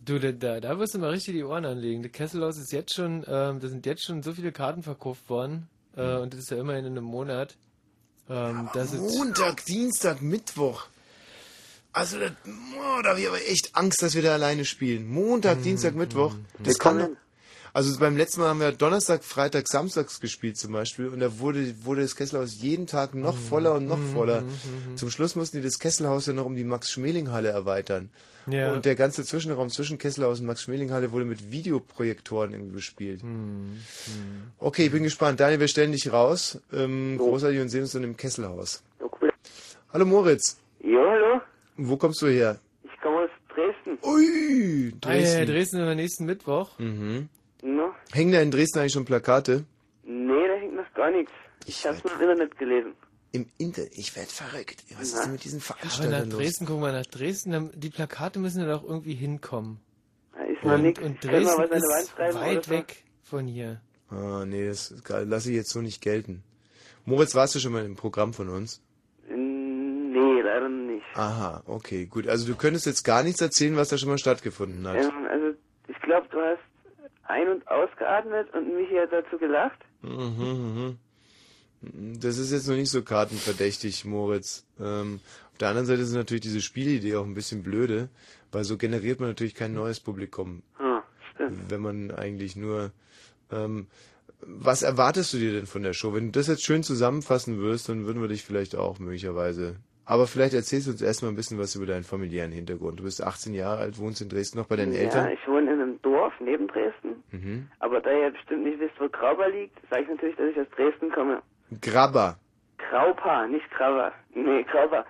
Du, 0.03 0.18
da, 0.18 0.32
da, 0.32 0.61
da 0.61 0.78
wirst 0.78 0.95
du 0.95 0.99
mal 0.99 1.11
richtig 1.11 1.34
die 1.34 1.45
Ohren 1.45 1.66
anlegen. 1.66 2.03
Das 2.03 2.12
Kesselhaus 2.12 2.57
ist 2.57 2.72
jetzt 2.72 2.95
schon, 2.95 3.22
ähm, 3.28 3.61
da 3.61 3.68
sind 3.68 3.84
jetzt 3.84 4.03
schon 4.07 4.22
so 4.22 4.32
viele 4.32 4.51
Karten 4.51 4.82
verkauft 4.82 5.28
worden, 5.28 5.68
äh, 5.95 6.16
und 6.16 6.32
das 6.32 6.41
ist 6.41 6.51
ja 6.51 6.57
immerhin 6.59 6.86
in 6.86 6.93
einem 6.93 7.05
Monat. 7.05 7.55
Ähm, 8.30 8.70
das 8.72 8.95
ist, 8.95 9.01
Montag, 9.01 9.62
Dienstag, 9.66 10.22
Mittwoch. 10.22 10.86
Also, 11.93 12.18
das, 12.18 12.30
oh, 12.47 13.03
da 13.03 13.11
habe 13.11 13.20
ich 13.20 13.28
aber 13.28 13.47
echt 13.47 13.70
Angst, 13.74 14.01
dass 14.01 14.14
wir 14.14 14.22
da 14.22 14.32
alleine 14.32 14.64
spielen. 14.64 15.07
Montag, 15.07 15.59
Mhm, 15.59 15.62
Dienstag, 15.64 15.95
Mittwoch. 15.97 16.34
Das 16.61 16.78
kann 16.78 16.99
doch. 16.99 17.09
Also 17.73 17.99
beim 18.01 18.16
letzten 18.16 18.41
Mal 18.41 18.49
haben 18.49 18.61
wir 18.61 18.73
Donnerstag, 18.73 19.23
Freitag, 19.23 19.68
Samstags 19.68 20.21
gespielt 20.21 20.57
zum 20.59 20.73
Beispiel 20.73 21.09
und 21.09 21.21
da 21.21 21.39
wurde, 21.39 21.73
wurde 21.85 22.03
das 22.03 22.16
Kesselhaus 22.16 22.61
jeden 22.61 22.87
Tag 22.87 23.14
noch 23.14 23.35
Mhm. 23.37 23.39
voller 23.49 23.75
und 23.75 23.87
noch 23.87 23.99
voller. 24.12 24.43
Zum 24.97 25.11
Schluss 25.11 25.37
mussten 25.37 25.59
die 25.59 25.62
das 25.62 25.79
Kesselhaus 25.79 26.27
ja 26.27 26.33
noch 26.33 26.47
um 26.47 26.57
die 26.57 26.64
Max-Schmeling-Halle 26.64 27.49
erweitern. 27.51 28.11
Ja. 28.47 28.73
Und 28.73 28.85
der 28.87 28.95
ganze 28.97 29.25
Zwischenraum 29.25 29.68
zwischen 29.71 29.99
Kesselhaus 29.99 30.41
und 30.41 30.47
Max-Schmeling-Halle 30.47 31.12
wurde 31.12 31.25
mit 31.27 31.53
Videoprojektoren 31.53 32.53
irgendwie 32.53 32.75
bespielt. 32.75 33.23
Mhm. 33.23 33.79
Okay, 34.59 34.87
ich 34.87 34.93
bin 34.93 35.03
gespannt. 35.05 35.39
Daniel, 35.41 35.61
wir 35.61 35.68
stellen 35.68 35.93
dich 35.93 36.12
raus. 36.12 36.59
Ähm, 36.73 37.18
Großartig 37.18 37.61
und 37.61 37.68
sehen 37.68 37.83
uns 37.83 37.93
dann 37.93 38.03
im 38.03 38.16
Kesselhaus. 38.16 38.83
Hallo 39.93 40.07
Moritz. 40.07 40.59
Ja, 40.83 40.99
hallo? 41.09 41.41
Wo 41.77 41.97
kommst 41.97 42.23
du 42.23 42.27
her? 42.29 42.59
Ich 42.85 43.01
komme 43.01 43.18
aus 43.25 43.31
Dresden. 43.55 43.99
Ui, 44.05 44.93
Ah, 45.05 45.12
ja, 45.14 45.18
ja, 45.18 45.23
Dresden. 45.45 45.47
Dresden 45.53 45.81
am 45.83 45.97
nächsten 45.97 46.25
Mittwoch. 46.25 46.79
Mhm. 46.79 47.29
No? 47.63 47.95
Hängen 48.13 48.33
da 48.33 48.41
in 48.41 48.51
Dresden 48.51 48.79
eigentlich 48.81 48.93
schon 48.93 49.05
Plakate? 49.05 49.65
Nee, 50.05 50.49
da 50.49 50.55
hängt 50.55 50.75
noch 50.77 50.93
gar 50.95 51.11
nichts. 51.11 51.33
Ich 51.67 51.87
hab's 51.87 52.03
nur 52.05 52.13
im 52.15 52.21
Internet 52.21 52.59
gelesen. 52.59 52.95
Im 53.33 53.47
Internet? 53.59 53.97
Ich 53.97 54.17
werd 54.17 54.33
verrückt. 54.33 54.83
Was 54.99 55.13
Na? 55.13 55.19
ist 55.19 55.25
denn 55.25 55.33
mit 55.33 55.45
diesen 55.45 55.61
Aber 55.61 55.69
nach 55.69 55.77
Veranstaltern 55.77 56.31
los? 56.31 56.39
Dresden, 56.39 56.67
guck 56.67 56.81
mal, 56.81 56.93
nach 56.93 57.07
Dresden, 57.07 57.71
die 57.75 57.91
Plakate 57.91 58.39
müssen 58.39 58.61
ja 58.61 58.67
doch 58.67 58.83
irgendwie 58.85 59.15
hinkommen. 59.15 59.79
Da 60.33 60.43
ist 60.45 60.65
noch 60.65 60.73
Und, 60.75 60.83
nix. 60.83 61.01
und 61.01 61.23
Dresden 61.25 61.63
ist 61.65 62.19
weit 62.19 62.65
so? 62.65 62.71
weg 62.71 63.05
von 63.23 63.47
hier. 63.47 63.81
Ah, 64.11 64.45
nee, 64.47 64.67
das 64.67 64.95
lasse 65.09 65.51
ich 65.51 65.57
jetzt 65.57 65.71
so 65.71 65.81
nicht 65.81 66.01
gelten. 66.03 66.43
Moritz, 67.05 67.35
warst 67.35 67.55
du 67.55 67.61
schon 67.61 67.73
mal 67.73 67.85
im 67.85 67.95
Programm 67.95 68.33
von 68.35 68.49
uns? 68.49 68.83
Nee, 69.29 70.41
leider 70.43 70.69
nicht. 70.69 71.05
Aha, 71.15 71.63
okay, 71.67 72.07
gut. 72.07 72.27
Also 72.27 72.47
du 72.47 72.57
könntest 72.57 72.87
jetzt 72.87 73.05
gar 73.05 73.23
nichts 73.23 73.41
erzählen, 73.41 73.77
was 73.77 73.89
da 73.91 73.99
schon 73.99 74.09
mal 74.09 74.19
stattgefunden 74.19 74.87
hat. 74.89 74.97
Ähm, 74.97 75.11
also, 75.31 75.57
ich 75.89 76.01
glaube, 76.03 76.27
du 76.31 76.39
hast 76.41 76.59
ein- 77.31 77.49
und 77.49 77.68
ausgeatmet 77.68 78.53
und 78.55 78.74
mich 78.74 78.89
hat 78.99 79.12
dazu 79.12 79.39
gelacht. 79.39 79.78
Mhm, 80.03 80.99
mhm. 81.83 82.20
Das 82.20 82.37
ist 82.37 82.53
jetzt 82.53 82.68
noch 82.68 82.76
nicht 82.76 82.91
so 82.91 83.03
kartenverdächtig, 83.03 84.05
Moritz. 84.05 84.66
Ähm, 84.78 85.20
auf 85.53 85.59
der 85.59 85.68
anderen 85.68 85.87
Seite 85.87 86.03
ist 86.03 86.12
natürlich 86.12 86.43
diese 86.43 86.61
Spielidee 86.61 87.16
auch 87.16 87.24
ein 87.24 87.35
bisschen 87.35 87.62
blöde, 87.62 88.11
weil 88.53 88.64
so 88.64 88.76
generiert 88.76 89.20
man 89.20 89.31
natürlich 89.31 89.55
kein 89.55 89.72
neues 89.72 90.01
Publikum. 90.01 90.62
Ah, 90.78 91.03
stimmt. 91.35 91.70
Wenn 91.70 91.81
man 91.81 92.11
eigentlich 92.11 92.57
nur... 92.57 92.93
Ähm, 93.51 93.87
was 94.43 94.83
erwartest 94.83 95.35
du 95.35 95.39
dir 95.39 95.53
denn 95.53 95.66
von 95.66 95.83
der 95.83 95.93
Show? 95.93 96.14
Wenn 96.14 96.33
du 96.33 96.39
das 96.39 96.47
jetzt 96.47 96.64
schön 96.64 96.83
zusammenfassen 96.83 97.59
würdest, 97.59 97.91
dann 97.91 98.07
würden 98.07 98.22
wir 98.22 98.28
dich 98.28 98.45
vielleicht 98.45 98.76
auch 98.76 98.99
möglicherweise... 98.99 99.76
Aber 100.05 100.27
vielleicht 100.27 100.55
erzählst 100.55 100.87
du 100.89 100.91
uns 100.93 101.03
erstmal 101.03 101.31
ein 101.31 101.37
bisschen 101.37 101.59
was 101.59 101.75
über 101.77 101.87
deinen 101.87 102.03
familiären 102.03 102.51
Hintergrund. 102.51 102.99
Du 102.99 103.05
bist 103.05 103.23
18 103.23 103.55
Jahre 103.55 103.81
alt, 103.83 103.99
wohnst 103.99 104.21
in 104.21 104.29
Dresden 104.29 104.59
noch 104.59 104.67
bei 104.67 104.77
deinen 104.77 104.93
Ja, 104.93 105.01
Eltern. 105.01 105.31
ich 105.31 105.47
wohne 105.47 105.73
in 105.73 105.81
einem 105.81 106.03
Dorf 106.03 106.33
neben 106.41 106.67
Dresden. 106.67 107.23
Mhm. 107.31 107.69
Aber 107.79 108.01
da 108.01 108.11
ihr 108.11 108.31
bestimmt 108.31 108.65
nicht 108.65 108.81
wisst, 108.81 108.99
wo 108.99 109.09
Graupa 109.09 109.47
liegt, 109.47 109.79
sage 109.89 110.03
ich 110.03 110.09
natürlich, 110.09 110.37
dass 110.37 110.47
ich 110.51 110.59
aus 110.61 110.67
Dresden 110.77 111.11
komme. 111.13 111.43
Grabber. 111.81 112.39
Graupa, 112.79 113.47
nicht 113.47 113.71
Graupa. 113.71 114.11
Nee, 114.35 114.65
Graupa. 114.65 115.05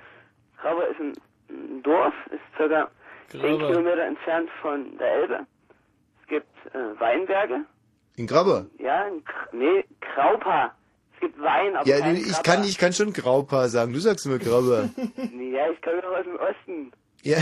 Graupa 0.61 0.83
ist 0.83 1.01
ein, 1.01 1.13
ein 1.49 1.83
Dorf, 1.83 2.13
ist 2.31 2.41
circa 2.57 2.91
10 3.31 3.41
Graupa. 3.41 3.67
Kilometer 3.69 4.03
entfernt 4.05 4.51
von 4.61 4.99
der 4.99 5.13
Elbe. 5.15 5.47
Es 6.23 6.29
gibt 6.29 6.75
äh, 6.75 7.01
Weinberge. 7.01 7.65
In 8.17 8.27
Grabber? 8.27 8.67
Ja, 8.79 9.07
in 9.07 9.25
Kr 9.25 9.49
nee, 9.53 9.85
Kraupa. 10.01 10.75
Es 11.23 11.29
gibt 11.29 11.41
Wein, 11.43 11.77
aber 11.77 11.87
Ja, 11.87 11.99
kein 12.01 12.17
ich 12.17 12.25
Krabber. 12.33 12.43
kann, 12.43 12.65
ich 12.65 12.79
kann 12.79 12.93
schon 12.95 13.13
Graupa 13.13 13.69
sagen. 13.69 13.93
Du 13.93 14.01
sagst 14.01 14.25
immer. 14.27 14.39
Nee, 14.39 15.51
ja, 15.53 15.71
ich 15.71 15.83
komme 15.83 16.01
doch 16.01 16.17
aus 16.17 16.25
dem 16.25 16.37
Osten. 16.37 16.93
ja. 17.23 17.39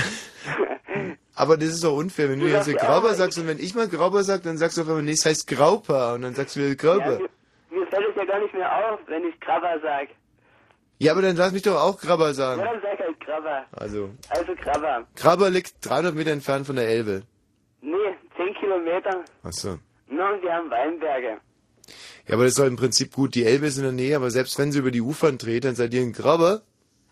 Aber 1.37 1.57
das 1.57 1.69
ist 1.69 1.85
doch 1.85 1.97
unfair, 1.97 2.29
wenn 2.31 2.41
du 2.41 2.47
Du 2.47 2.51
jetzt 2.53 2.65
sagst 2.67 2.81
ja 2.83 2.87
Grauber 2.89 3.11
auch, 3.11 3.15
sagst 3.15 3.39
und 3.39 3.47
wenn 3.47 3.61
ich 3.61 3.75
mal 3.77 3.87
Grauber 3.89 4.25
sag, 4.25 4.43
dann 4.43 4.59
sagst 4.59 4.77
du 4.77 4.83
auf 4.83 4.89
einmal, 4.89 5.05
nee, 5.05 5.13
es 5.13 5.25
heißt 5.25 5.47
Graupa 5.47 6.15
und 6.15 6.23
dann 6.23 6.35
sagst 6.35 6.57
du 6.57 6.61
wieder 6.61 6.71
Ja, 6.71 6.75
Grauber. 6.75 7.19
mir, 7.21 7.79
mir 7.79 7.87
fällt 7.87 8.09
es 8.11 8.17
ja 8.17 8.25
gar 8.25 8.41
nicht 8.41 8.53
mehr 8.55 8.93
auf, 8.93 8.99
wenn 9.07 9.25
ich 9.29 9.39
Krabber 9.39 9.79
sag. 9.81 10.09
Ja, 10.99 11.13
aber 11.13 11.23
dann 11.23 11.37
lass 11.37 11.53
mich 11.53 11.63
doch 11.63 11.77
auch 11.81 12.01
Grabber 12.01 12.27
Ja, 12.29 12.35
sagen. 12.35 12.63
dann 12.65 12.81
sag 12.83 12.99
halt 12.99 13.21
Krabber. 13.21 13.65
Also, 13.71 14.11
Also 14.31 14.55
Krabber. 14.57 15.07
Grabber 15.15 15.51
liegt 15.51 15.75
300 15.89 16.13
Meter 16.17 16.33
entfernt 16.33 16.67
von 16.67 16.75
der 16.75 16.89
Elbe. 16.89 17.23
Nee, 17.83 17.95
10 18.37 18.55
Kilometer. 18.55 19.25
Achso. 19.45 19.79
Na, 20.09 20.33
und 20.33 20.43
wir 20.43 20.53
haben 20.53 20.69
Weinberge. 20.71 21.37
Ja, 22.27 22.35
aber 22.35 22.45
das 22.45 22.53
ist 22.53 22.59
doch 22.59 22.67
im 22.67 22.77
Prinzip 22.77 23.13
gut. 23.15 23.35
Die 23.35 23.45
Elbe 23.45 23.67
ist 23.67 23.77
in 23.79 23.83
der 23.85 23.93
Nähe, 23.93 24.17
aber 24.17 24.31
selbst 24.31 24.59
wenn 24.59 24.73
sie 24.73 24.79
über 24.81 24.91
die 24.91 25.01
Ufern 25.01 25.39
dreht, 25.39 25.65
dann 25.65 25.75
seid 25.75 25.93
ihr 25.95 26.03
in 26.03 26.13
Grabber 26.13 26.63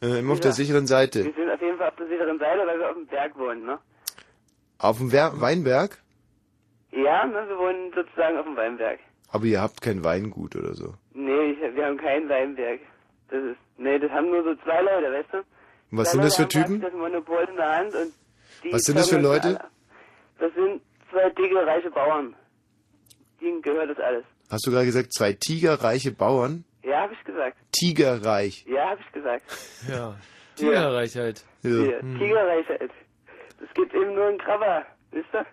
äh, 0.02 0.18
immer 0.18 0.34
auf 0.34 0.40
der 0.40 0.52
sicheren 0.52 0.86
Seite. 0.86 1.24
Wir 1.24 1.32
sind 1.34 1.50
auf 1.50 1.60
jeden 1.62 1.78
Fall 1.78 1.88
auf 1.88 1.96
der 1.96 2.06
sicheren 2.08 2.38
Seite, 2.38 2.66
weil 2.66 2.78
wir 2.78 2.88
auf 2.90 2.94
dem 2.96 3.06
Berg 3.06 3.38
wohnen, 3.38 3.64
ne? 3.64 3.78
Auf 4.78 4.98
dem 4.98 5.10
Wer 5.12 5.40
Weinberg? 5.40 5.98
Ja, 6.92 7.26
ne, 7.26 7.44
wir 7.48 7.58
wohnen 7.58 7.92
sozusagen 7.94 8.36
auf 8.38 8.44
dem 8.44 8.56
Weinberg. 8.56 9.00
Aber 9.30 9.44
ihr 9.44 9.60
habt 9.60 9.80
kein 9.80 10.04
Weingut 10.04 10.54
oder 10.56 10.74
so. 10.74 10.94
Nee, 11.14 11.50
ich, 11.52 11.60
wir 11.74 11.84
haben 11.86 11.96
keinen 11.96 12.28
Weinberg. 12.28 12.80
Das 13.28 13.42
ist, 13.42 13.56
nee, 13.78 13.98
das 13.98 14.10
haben 14.10 14.30
nur 14.30 14.44
so 14.44 14.54
zwei 14.62 14.80
Leute, 14.82 15.12
weißt 15.12 15.28
du? 15.32 15.38
Und 15.38 15.98
was 15.98 16.08
Zwei 16.08 16.12
sind 16.12 16.24
das 16.24 16.36
für 16.36 16.48
Typen? 16.48 16.80
Das 16.80 16.92
Monopol 16.92 17.46
in 17.50 17.56
der 17.56 17.76
Hand 17.76 17.94
und 17.94 18.12
die 18.64 18.72
Was 18.72 18.82
sind 18.82 18.98
das 18.98 19.08
für 19.08 19.18
Leute? 19.18 19.48
alle. 19.48 19.60
Das 20.38 20.52
sind 20.54 20.80
zwei 21.10 21.30
dicke, 21.30 21.66
reiche 21.66 21.90
Bauern. 21.90 22.34
Denen 23.40 23.62
gehört 23.62 23.90
das 23.90 23.98
alles. 23.98 24.24
Hast 24.51 24.66
du 24.66 24.70
gerade 24.70 24.86
gesagt, 24.86 25.12
zwei 25.12 25.32
tigerreiche 25.32 26.12
Bauern? 26.12 26.64
Ja, 26.82 27.03
hab 27.03 27.12
ich 27.12 27.24
gesagt. 27.24 27.57
Tigerreich. 27.72 28.64
Ja, 28.68 28.90
hab 28.90 29.01
ich 29.01 29.12
gesagt. 29.12 29.44
Ja. 29.88 30.16
Tigerreich 30.57 31.16
halt. 31.16 31.44
Ja. 31.62 31.70
Hier, 31.70 32.01
Tigerreich 32.01 32.68
halt. 32.68 32.90
Das 33.61 33.68
gibt 33.74 33.92
eben 33.94 34.14
nur 34.14 34.30
in 34.30 34.38
Krabber, 34.38 34.86
wisst 35.11 35.28
ihr? 35.34 35.44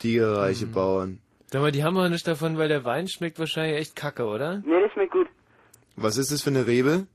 Tigerreiche 0.00 0.64
Hm. 0.66 0.72
Bauern. 0.72 1.18
Sag 1.46 1.60
mal, 1.60 1.70
die 1.72 1.84
haben 1.84 1.96
auch 1.98 2.08
nichts 2.08 2.24
davon, 2.24 2.56
weil 2.58 2.68
der 2.68 2.84
Wein 2.84 3.06
schmeckt 3.08 3.38
wahrscheinlich 3.38 3.78
echt 3.78 3.94
kacke, 3.96 4.24
oder? 4.24 4.62
Nee, 4.64 4.80
das 4.82 4.92
schmeckt 4.92 5.12
gut. 5.12 5.28
Was 5.96 6.16
ist 6.16 6.32
das 6.32 6.42
für 6.42 6.50
eine 6.50 6.66
Rebe? 6.66 7.06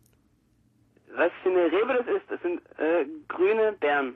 Was 1.16 1.32
für 1.42 1.50
eine 1.50 1.66
Rebe 1.66 1.94
das 1.98 2.08
ist, 2.16 2.30
das 2.30 2.42
sind 2.44 2.62
äh, 2.78 3.06
grüne 3.28 3.74
Beeren. 3.80 4.16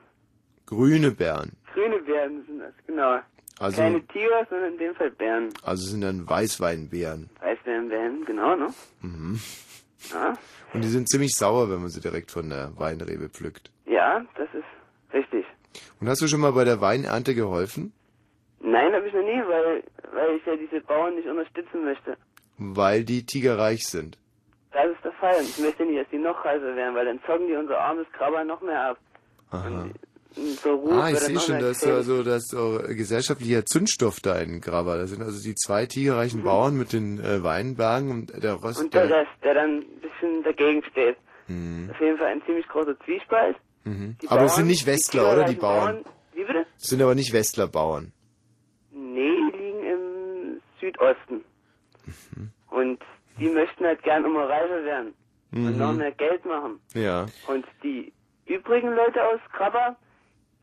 Grüne 0.67 1.11
Beeren. 1.11 1.51
Grüne 1.73 1.97
Beeren 1.99 2.45
sind 2.45 2.59
das, 2.59 2.73
genau. 2.85 3.19
Also- 3.61 3.77
Keine 3.81 4.05
Tiger, 4.07 4.45
sondern 4.49 4.73
in 4.73 4.77
dem 4.79 4.95
Fall 4.95 5.11
Bären. 5.11 5.49
Also 5.63 5.85
sind 5.87 6.01
dann 6.01 6.27
Weißweinbeeren. 6.27 7.29
Weißbeeren, 7.41 8.25
genau, 8.25 8.55
ne? 8.55 8.67
Mhm. 9.01 9.39
Ja, 10.11 10.33
Und 10.73 10.83
die 10.83 10.87
sind 10.87 11.07
ziemlich 11.09 11.35
sauer, 11.35 11.69
wenn 11.69 11.79
man 11.81 11.89
sie 11.89 12.01
direkt 12.01 12.31
von 12.31 12.49
der 12.49 12.71
Weinrebe 12.77 13.29
pflückt. 13.29 13.69
ja 13.85 14.25
das 14.35 14.47
ist 14.53 15.13
richtig. 15.13 15.45
Und 15.99 16.09
hast 16.09 16.21
du 16.21 16.27
schon 16.27 16.41
mal 16.41 16.51
bei 16.53 16.63
der 16.63 16.81
Weinernte 16.81 17.35
geholfen? 17.35 17.93
Nein, 18.61 18.93
habe 18.93 19.07
ich 19.07 19.13
noch 19.13 19.21
nie, 19.23 19.41
weil, 19.47 19.83
weil 20.13 20.35
ich 20.37 20.45
ja 20.45 20.55
diese 20.55 20.81
Bauern 20.81 21.15
nicht 21.15 21.27
unterstützen 21.27 21.83
möchte. 21.83 22.17
Weil 22.57 23.03
die 23.03 23.25
tigerreich 23.25 23.83
sind. 23.85 24.17
Das 24.71 24.87
ist 24.87 25.03
der 25.03 25.11
Fall. 25.13 25.35
Und 25.37 25.49
ich 25.49 25.59
möchte 25.59 25.85
nicht, 25.85 25.99
dass 25.99 26.09
die 26.09 26.17
noch 26.17 26.43
reicher 26.45 26.75
werden, 26.75 26.95
weil 26.95 27.05
dann 27.05 27.19
zocken 27.25 27.47
die 27.47 27.55
unser 27.55 27.77
armes 27.79 28.07
Krabber 28.13 28.43
noch 28.43 28.61
mehr 28.61 28.89
ab. 28.91 28.97
Aha. 29.51 29.67
Und 29.67 29.93
so 30.63 30.73
Ruf 30.75 30.91
Ah, 30.93 31.09
ich 31.09 31.19
sehe 31.19 31.39
schon, 31.39 31.55
mehr 31.55 31.61
da 31.63 31.69
ist 31.71 31.85
also 31.85 32.23
das 32.23 32.43
ist 32.43 32.51
so 32.51 32.79
gesellschaftlicher 32.87 33.65
Zündstoff 33.65 34.19
da 34.21 34.39
in 34.39 34.61
Graber. 34.61 34.97
Das 34.97 35.09
sind 35.09 35.21
also 35.21 35.41
die 35.43 35.55
zwei 35.55 35.85
tigerreichen 35.85 36.43
Bauern 36.43 36.75
mit 36.77 36.93
den 36.93 37.19
äh, 37.19 37.43
Weinbergen 37.43 38.11
und 38.11 38.43
der 38.43 38.53
Rost. 38.53 38.79
Mhm. 38.79 38.85
Und 38.85 38.93
der 38.93 39.09
Rest, 39.09 39.31
der 39.43 39.53
dann 39.55 39.79
ein 39.79 39.85
bisschen 40.01 40.43
dagegen 40.43 40.83
steht. 40.91 41.17
Mhm. 41.47 41.89
Auf 41.91 41.99
jeden 41.99 42.17
Fall 42.17 42.27
ein 42.27 42.41
ziemlich 42.45 42.67
großer 42.67 42.97
Zwiespalt. 43.05 43.57
Mhm. 43.83 44.15
Die 44.21 44.27
Aber 44.29 44.41
das 44.43 44.55
sind 44.55 44.63
Bauern, 44.63 44.67
nicht 44.69 44.81
die 44.83 44.87
Westler, 44.87 45.33
oder 45.33 45.43
die 45.45 45.53
tigerreichen 45.55 46.03
Bauern? 46.03 46.05
Wie 46.33 46.43
bitte? 46.43 46.65
Das 46.79 46.87
sind 46.89 47.01
aber 47.01 47.15
nicht 47.15 47.33
Westler-Bauern. 47.33 48.13
Nee, 48.93 49.31
die 49.51 49.57
liegen 49.57 49.83
im 49.83 50.61
Südosten. 50.79 51.43
Mhm. 52.05 52.51
Und 52.69 52.99
die 53.39 53.49
möchten 53.49 53.83
halt 53.85 54.01
gern 54.03 54.23
immer 54.25 54.47
reicher 54.47 54.83
werden. 54.85 55.13
Und 55.53 55.73
Mhm. 55.73 55.77
noch 55.77 55.93
mehr 55.93 56.11
Geld 56.13 56.45
machen. 56.45 56.79
Ja. 56.93 57.25
Und 57.47 57.65
die 57.83 58.13
übrigen 58.45 58.95
Leute 58.95 59.21
aus 59.23 59.39
Krabber, 59.51 59.97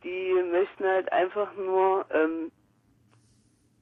die 0.05 0.43
möchten 0.51 0.85
halt 0.85 1.11
einfach 1.13 1.55
nur 1.57 2.05
ähm, 2.11 2.51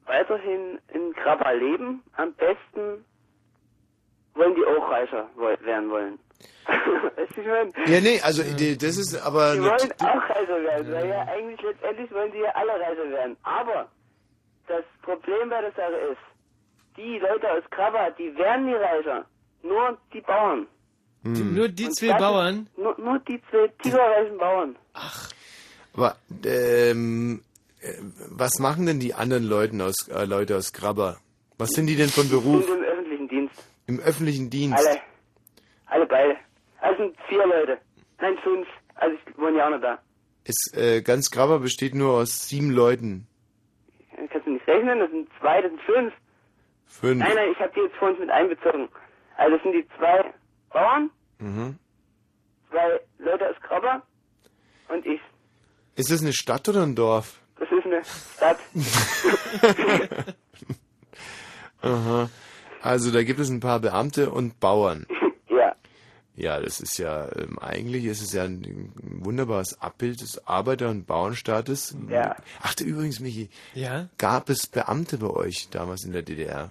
weiterhin 0.07 0.79
in 0.93 1.13
Krabber 1.15 1.55
leben. 1.55 2.03
Am 2.17 2.33
besten 2.35 3.05
wollen 4.35 4.55
die 4.55 4.65
auch 4.67 4.91
reicher 4.91 5.29
werden 5.37 5.91
wollen. 5.91 6.19
weißt 6.67 7.37
du, 7.37 7.41
ich 7.41 7.47
mein, 7.47 7.73
Ja, 7.87 8.01
nee, 8.01 8.21
also 8.23 8.43
die, 8.43 8.77
das 8.77 8.97
ist 8.99 9.15
aber... 9.25 9.55
die 9.55 9.63
wollen 9.63 9.93
auch 10.01 10.31
reicher 10.31 10.63
werden, 10.63 10.93
weil 10.93 11.09
ja 11.09 11.23
eigentlich 11.23 11.61
letztendlich 11.63 12.11
wollen 12.13 12.33
die 12.33 12.39
ja 12.39 12.51
alle 12.55 12.73
reicher 12.73 13.09
werden. 13.11 13.37
Aber 13.43 13.89
das 14.69 14.85
Problem 15.03 15.49
bei 15.49 15.61
der 15.63 15.73
Sache 15.73 15.95
ist, 16.13 16.19
die 16.97 17.19
Leute 17.19 17.51
aus 17.51 17.63
Krabber, 17.71 18.11
die 18.19 18.37
werden 18.37 18.67
nie 18.67 18.75
reicher. 18.75 19.25
Nur 19.63 19.97
die 20.13 20.21
Bauern. 20.21 20.67
Die, 21.23 21.41
Hm. 21.41 21.55
nur 21.55 21.69
die 21.69 21.87
Und 21.87 21.97
zwei 21.97 22.07
ist- 22.09 22.19
Bauern? 22.19 22.69
Nur, 22.77 22.95
nur 23.01 23.19
die 23.21 23.41
zwei 23.51 23.69
tigerreichen 23.83 24.39
Bauern. 24.39 24.77
Aber 25.97 26.17
ähm, 26.45 27.43
äh, 27.81 27.93
was 28.31 28.59
machen 28.59 28.87
denn 28.87 29.01
die 29.01 29.15
anderen 29.15 29.45
Leuten 29.45 29.81
aus, 29.81 30.09
äh, 30.09 30.25
Leute 30.27 30.57
aus 30.57 30.73
Grabber? 30.73 31.19
Was 31.59 31.71
sind 31.71 31.87
die 31.87 31.97
denn 31.97 32.11
von 32.11 32.29
Beruf? 32.29 32.67
Sind 32.67 32.77
im 32.79 32.85
öffentlichen 32.85 33.29
Dienst. 33.29 33.55
Im 33.87 34.01
öffentlichen 34.01 34.51
Dienst? 34.51 34.79
Alle. 34.79 35.01
Alle 35.87 36.07
beide. 36.07 36.37
Also 36.81 37.13
vier 37.29 37.47
Leute. 37.47 37.79
Nein, 38.21 38.37
fünf. 38.43 38.67
Also 38.95 39.17
ich 39.27 39.39
wohne 39.39 39.59
ja 39.59 39.67
auch 39.67 39.71
noch 39.71 39.81
da. 39.81 39.99
Ist, 40.45 40.77
äh, 40.77 41.01
ganz 41.03 41.31
Grabber 41.31 41.59
besteht 41.61 41.95
nur 41.95 42.13
aus 42.13 42.49
sieben 42.49 42.71
Leuten. 42.71 43.27
Kannst 44.31 44.47
du 44.47 44.51
nicht 44.53 44.67
rechnen? 44.67 44.99
Das 44.99 45.11
sind 45.11 45.29
zwei, 45.41 45.63
das 45.63 45.71
sind 45.71 45.81
fünf. 45.83 46.13
Fünf. 46.87 47.19
Nein, 47.25 47.35
nein, 47.35 47.49
ich 47.53 47.59
habe 47.59 47.73
die 47.75 47.81
jetzt 47.81 47.97
vor 47.97 48.11
uns 48.11 48.19
mit 48.19 48.31
einbezogen. 48.31 48.89
Also 49.37 49.55
das 49.57 49.63
sind 49.63 49.73
die 49.73 49.87
zwei 49.99 50.33
Bauern, 50.73 51.11
Mhm. 51.39 51.77
zwei 52.71 53.01
Leute 53.19 53.51
aus 53.51 53.57
Krabber 53.63 54.03
und 54.89 55.05
ich. 55.07 55.21
Ist 55.97 56.11
das 56.11 56.21
eine 56.21 56.35
Stadt 56.35 56.69
oder 56.69 56.83
ein 56.83 56.95
Dorf? 56.95 57.41
Das 57.59 57.69
ist 57.71 57.87
eine 57.87 58.03
Stadt. 58.37 58.59
Aha. 61.81 62.29
Also 62.83 63.11
da 63.11 63.23
gibt 63.25 63.41
es 63.41 63.49
ein 63.49 63.61
paar 63.61 63.81
Beamte 63.81 64.31
und 64.31 64.61
Bauern. 64.61 65.07
ja. 65.49 65.75
Ja, 66.37 66.61
das 66.61 66.81
ist 66.81 66.99
ja, 66.99 67.35
ähm, 67.35 67.59
eigentlich 67.59 68.05
ist 68.05 68.21
es 68.21 68.35
ja 68.35 68.45
ein 68.45 68.93
wunderbares 69.03 69.81
Abbild 69.81 70.21
des 70.21 70.47
Arbeiter- 70.47 70.91
und 70.91 71.07
Bauernstaates. 71.07 71.97
Ja. 72.11 72.37
Ach, 72.61 72.75
du, 72.75 72.85
übrigens, 72.85 73.21
Michi. 73.21 73.49
Ja? 73.73 74.11
Gab 74.19 74.51
es 74.51 74.67
Beamte 74.67 75.17
bei 75.17 75.31
euch 75.31 75.69
damals 75.71 76.05
in 76.05 76.13
der 76.13 76.23
DDR? 76.23 76.71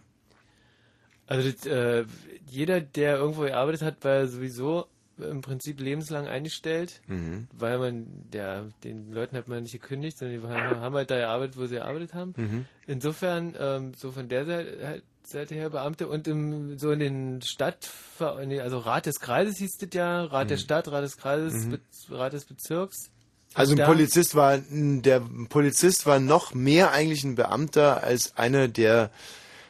Also 1.26 1.50
das, 1.50 1.66
äh, 1.66 2.06
jeder, 2.46 2.80
der 2.80 3.18
irgendwo 3.18 3.42
gearbeitet 3.42 3.82
hat, 3.82 4.04
war 4.04 4.14
ja 4.14 4.28
sowieso 4.28 4.88
im 5.18 5.42
Prinzip 5.42 5.80
lebenslang 5.80 6.28
eingestellt, 6.28 7.02
Mhm. 7.08 7.48
weil 7.54 7.78
man, 7.78 8.08
der, 8.34 8.66
den 8.84 9.12
Leuten 9.12 9.38
hat 9.38 9.48
man 9.48 9.64
nicht 9.64 9.72
gekündigt, 9.72 10.18
sondern 10.18 10.42
die 10.42 10.48
haben 10.48 10.96
halt 10.96 11.10
da 11.12 11.18
gearbeitet, 11.18 11.58
wo 11.58 11.66
sie 11.66 11.76
gearbeitet 11.76 12.14
haben. 12.14 12.34
Mhm. 12.36 12.66
Insofern, 12.88 13.56
ähm, 13.60 13.94
so 13.98 14.12
von 14.12 14.28
der 14.30 14.46
Seite, 14.46 14.78
halt, 14.88 15.04
Seite 15.28 15.56
her 15.56 15.72
Beamte 15.72 16.08
und 16.08 16.28
im, 16.28 16.78
so 16.78 16.92
in 16.92 17.00
den 17.00 17.42
Stadt, 17.42 17.90
also 18.20 18.78
Rat 18.78 19.08
des 19.08 19.20
Kreises 19.20 19.58
hieß 19.58 19.78
das 19.80 19.90
ja, 19.94 20.24
Rat 20.26 20.50
der 20.52 20.58
Mhm. 20.58 20.62
Stadt, 20.62 20.88
Rat 20.90 21.04
des 21.04 21.18
Kreises, 21.18 21.66
Mhm. 21.66 21.80
Rat 22.10 22.34
des 22.34 22.46
Bezirks. 22.46 23.10
Also 23.56 23.74
ein 23.76 23.84
Polizist 23.86 24.36
war, 24.36 24.60
der 24.70 25.22
Polizist 25.50 26.06
war 26.06 26.20
noch 26.20 26.54
mehr 26.54 26.92
eigentlich 26.92 27.24
ein 27.24 27.36
Beamter 27.36 28.04
als 28.04 28.36
einer, 28.38 28.68
der, 28.68 29.10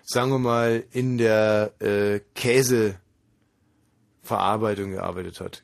sagen 0.03 0.31
wir 0.31 0.39
mal, 0.39 0.83
in 0.91 1.17
der 1.19 1.71
äh, 1.79 2.19
Käseverarbeitung 4.25 4.91
gearbeitet 4.91 5.39
hat. 5.39 5.63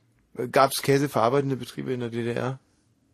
Gab 0.51 0.71
es 0.71 0.81
käseverarbeitende 0.81 1.55
Betriebe 1.57 1.91
in 1.93 1.99
der 1.99 2.09
DDR? 2.09 2.59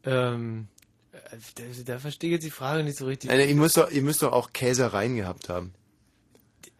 Ähm, 0.03 0.67
äh, 1.11 1.17
da, 1.55 1.63
da 1.93 1.99
verstehe 1.99 2.29
ich 2.29 2.33
jetzt 2.35 2.45
die 2.45 2.51
Frage 2.51 2.83
nicht 2.83 2.97
so 2.97 3.05
richtig. 3.05 3.29
Nein, 3.29 3.47
ihr 3.47 3.55
müsst 3.55 3.77
doch, 3.77 3.89
ihr 3.89 4.01
müsst 4.01 4.21
doch 4.21 4.31
auch 4.33 4.53
Käsereien 4.53 5.15
gehabt 5.15 5.49
haben. 5.49 5.73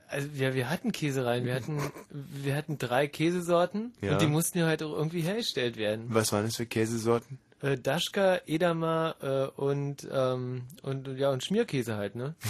Also 0.10 0.30
ja, 0.36 0.54
wir 0.54 0.70
hatten 0.70 0.92
Käsereien, 0.94 1.44
wir 1.46 1.56
hatten, 1.56 1.82
wir 2.12 2.56
hatten 2.56 2.78
drei 2.78 3.08
Käsesorten 3.08 3.94
Ja. 4.02 4.14
und 4.14 4.22
die 4.22 4.28
mussten 4.28 4.60
ja 4.60 4.66
halt 4.66 4.82
auch 4.84 4.94
irgendwie 4.94 5.20
hergestellt 5.22 5.76
werden. 5.76 6.06
Was 6.10 6.32
waren 6.32 6.46
das 6.46 6.56
für 6.56 6.66
Käsesorten? 6.66 7.40
Äh, 7.62 7.78
Daschka, 7.78 8.40
Edamer 8.46 9.16
äh, 9.22 9.60
und 9.60 10.08
ähm, 10.10 10.62
und 10.84 11.08
ja 11.18 11.32
und 11.32 11.44
Schmierkäse 11.44 11.96
halt, 11.98 12.16
ne? 12.16 12.36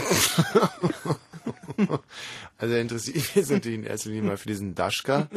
Also 2.57 2.73
er 2.73 2.81
interessiert 2.81 3.15
mich 3.17 3.35
jetzt 3.35 3.51
natürlich 3.51 3.77
in 3.77 3.83
erster 3.85 4.09
Linie 4.09 4.23
mal 4.29 4.37
für 4.37 4.47
diesen 4.47 4.73
Daschka. 4.73 5.27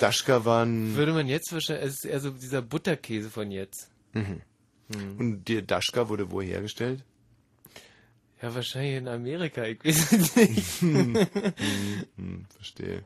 Daschka 0.00 0.44
waren... 0.44 0.94
Würde 0.96 1.12
man 1.12 1.28
jetzt 1.28 1.52
wahrscheinlich, 1.52 1.86
es 1.86 1.94
ist 1.96 2.04
eher 2.04 2.20
so 2.20 2.30
dieser 2.30 2.62
Butterkäse 2.62 3.30
von 3.30 3.50
jetzt. 3.50 3.90
Mhm. 4.12 4.42
Hm. 4.94 5.18
Und 5.18 5.48
der 5.48 5.62
Daschka 5.62 6.08
wurde 6.08 6.30
wo 6.30 6.42
hergestellt? 6.42 7.04
Ja, 8.42 8.54
wahrscheinlich 8.54 8.96
in 8.96 9.08
Amerika, 9.08 9.64
ich 9.64 9.84
weiß 9.84 10.12
es 10.12 10.36
nicht. 10.36 10.80
Hm, 10.80 11.14
hm, 12.16 12.46
verstehe. 12.56 13.04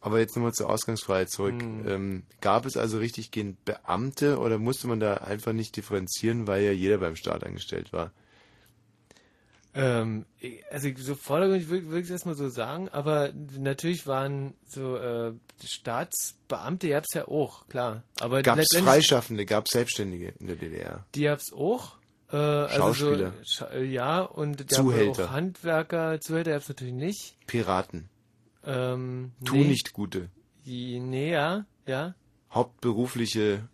Aber 0.00 0.18
jetzt 0.18 0.34
nochmal 0.34 0.52
zur 0.52 0.70
Ausgangsfreiheit 0.70 1.30
zurück. 1.30 1.60
Hm. 1.60 1.88
Ähm, 1.88 2.22
gab 2.40 2.64
es 2.66 2.76
also 2.76 2.98
richtiggehend 2.98 3.64
Beamte 3.64 4.38
oder 4.38 4.58
musste 4.58 4.88
man 4.88 4.98
da 4.98 5.14
einfach 5.14 5.52
nicht 5.52 5.76
differenzieren, 5.76 6.46
weil 6.46 6.64
ja 6.64 6.72
jeder 6.72 6.98
beim 6.98 7.16
Staat 7.16 7.44
angestellt 7.44 7.92
war? 7.92 8.12
Ähm, 9.74 10.26
also 10.70 10.88
so 10.98 11.14
vordergründig 11.14 11.68
würde 11.68 11.86
würd 11.88 12.00
ich 12.00 12.04
es 12.06 12.10
erstmal 12.10 12.34
so 12.34 12.48
sagen, 12.50 12.88
aber 12.90 13.32
natürlich 13.58 14.06
waren 14.06 14.52
so 14.66 14.96
äh, 14.96 15.32
Staatsbeamte, 15.64 16.86
die 16.88 16.92
es 16.92 17.14
ja 17.14 17.26
auch, 17.28 17.66
klar. 17.68 18.02
Aber 18.20 18.42
Gab 18.42 18.58
es 18.58 18.68
Freischaffende, 18.76 19.46
gab 19.46 19.64
es 19.66 19.72
Selbstständige 19.72 20.34
in 20.40 20.46
der 20.48 20.56
DDR? 20.56 21.06
Die 21.14 21.22
gab's 21.22 21.52
auch. 21.52 21.96
Äh, 22.30 22.36
also 22.36 22.76
Schauspieler. 22.76 23.32
So, 23.42 23.44
Scha 23.44 23.66
äh, 23.72 23.84
ja, 23.84 24.20
und 24.20 24.58
gab 24.58 24.70
Zuhälter. 24.70 25.24
auch 25.26 25.30
Handwerker, 25.30 26.20
Zuhälter 26.20 26.52
gab's 26.52 26.68
natürlich 26.68 26.94
nicht. 26.94 27.36
Piraten. 27.46 28.08
Ähm, 28.64 29.32
Tu 29.44 29.56
nee. 29.56 29.64
nicht 29.64 29.92
Gute. 29.92 30.28
Die- 30.66 31.00
Nee, 31.00 31.32
ja, 31.32 31.64
ja. 31.86 32.14
Hauptberufliche 32.52 33.68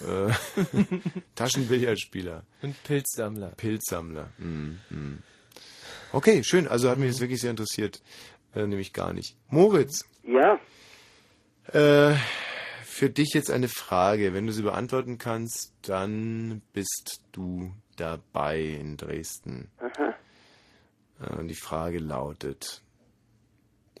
Taschenbillardspieler. 1.34 2.44
Und 2.62 2.82
Pilzsammler. 2.84 3.48
Pilzsammler. 3.56 4.30
Mm, 4.38 4.78
mm. 4.90 5.22
Okay, 6.12 6.42
schön. 6.44 6.68
Also 6.68 6.88
hat 6.90 6.98
mich 6.98 7.10
das 7.10 7.20
wirklich 7.20 7.40
sehr 7.40 7.50
interessiert. 7.50 8.02
Äh, 8.54 8.66
nämlich 8.66 8.92
gar 8.92 9.12
nicht. 9.12 9.36
Moritz. 9.48 10.04
Ja. 10.22 10.58
Äh, 11.72 12.16
für 12.84 13.10
dich 13.10 13.30
jetzt 13.34 13.50
eine 13.50 13.68
Frage. 13.68 14.32
Wenn 14.32 14.46
du 14.46 14.52
sie 14.52 14.62
beantworten 14.62 15.18
kannst, 15.18 15.72
dann 15.82 16.62
bist 16.72 17.20
du 17.32 17.72
dabei 17.96 18.60
in 18.60 18.96
Dresden. 18.96 19.70
Aha. 19.78 20.14
Äh, 21.20 21.36
Und 21.40 21.48
die 21.48 21.56
Frage 21.56 21.98
lautet, 21.98 22.82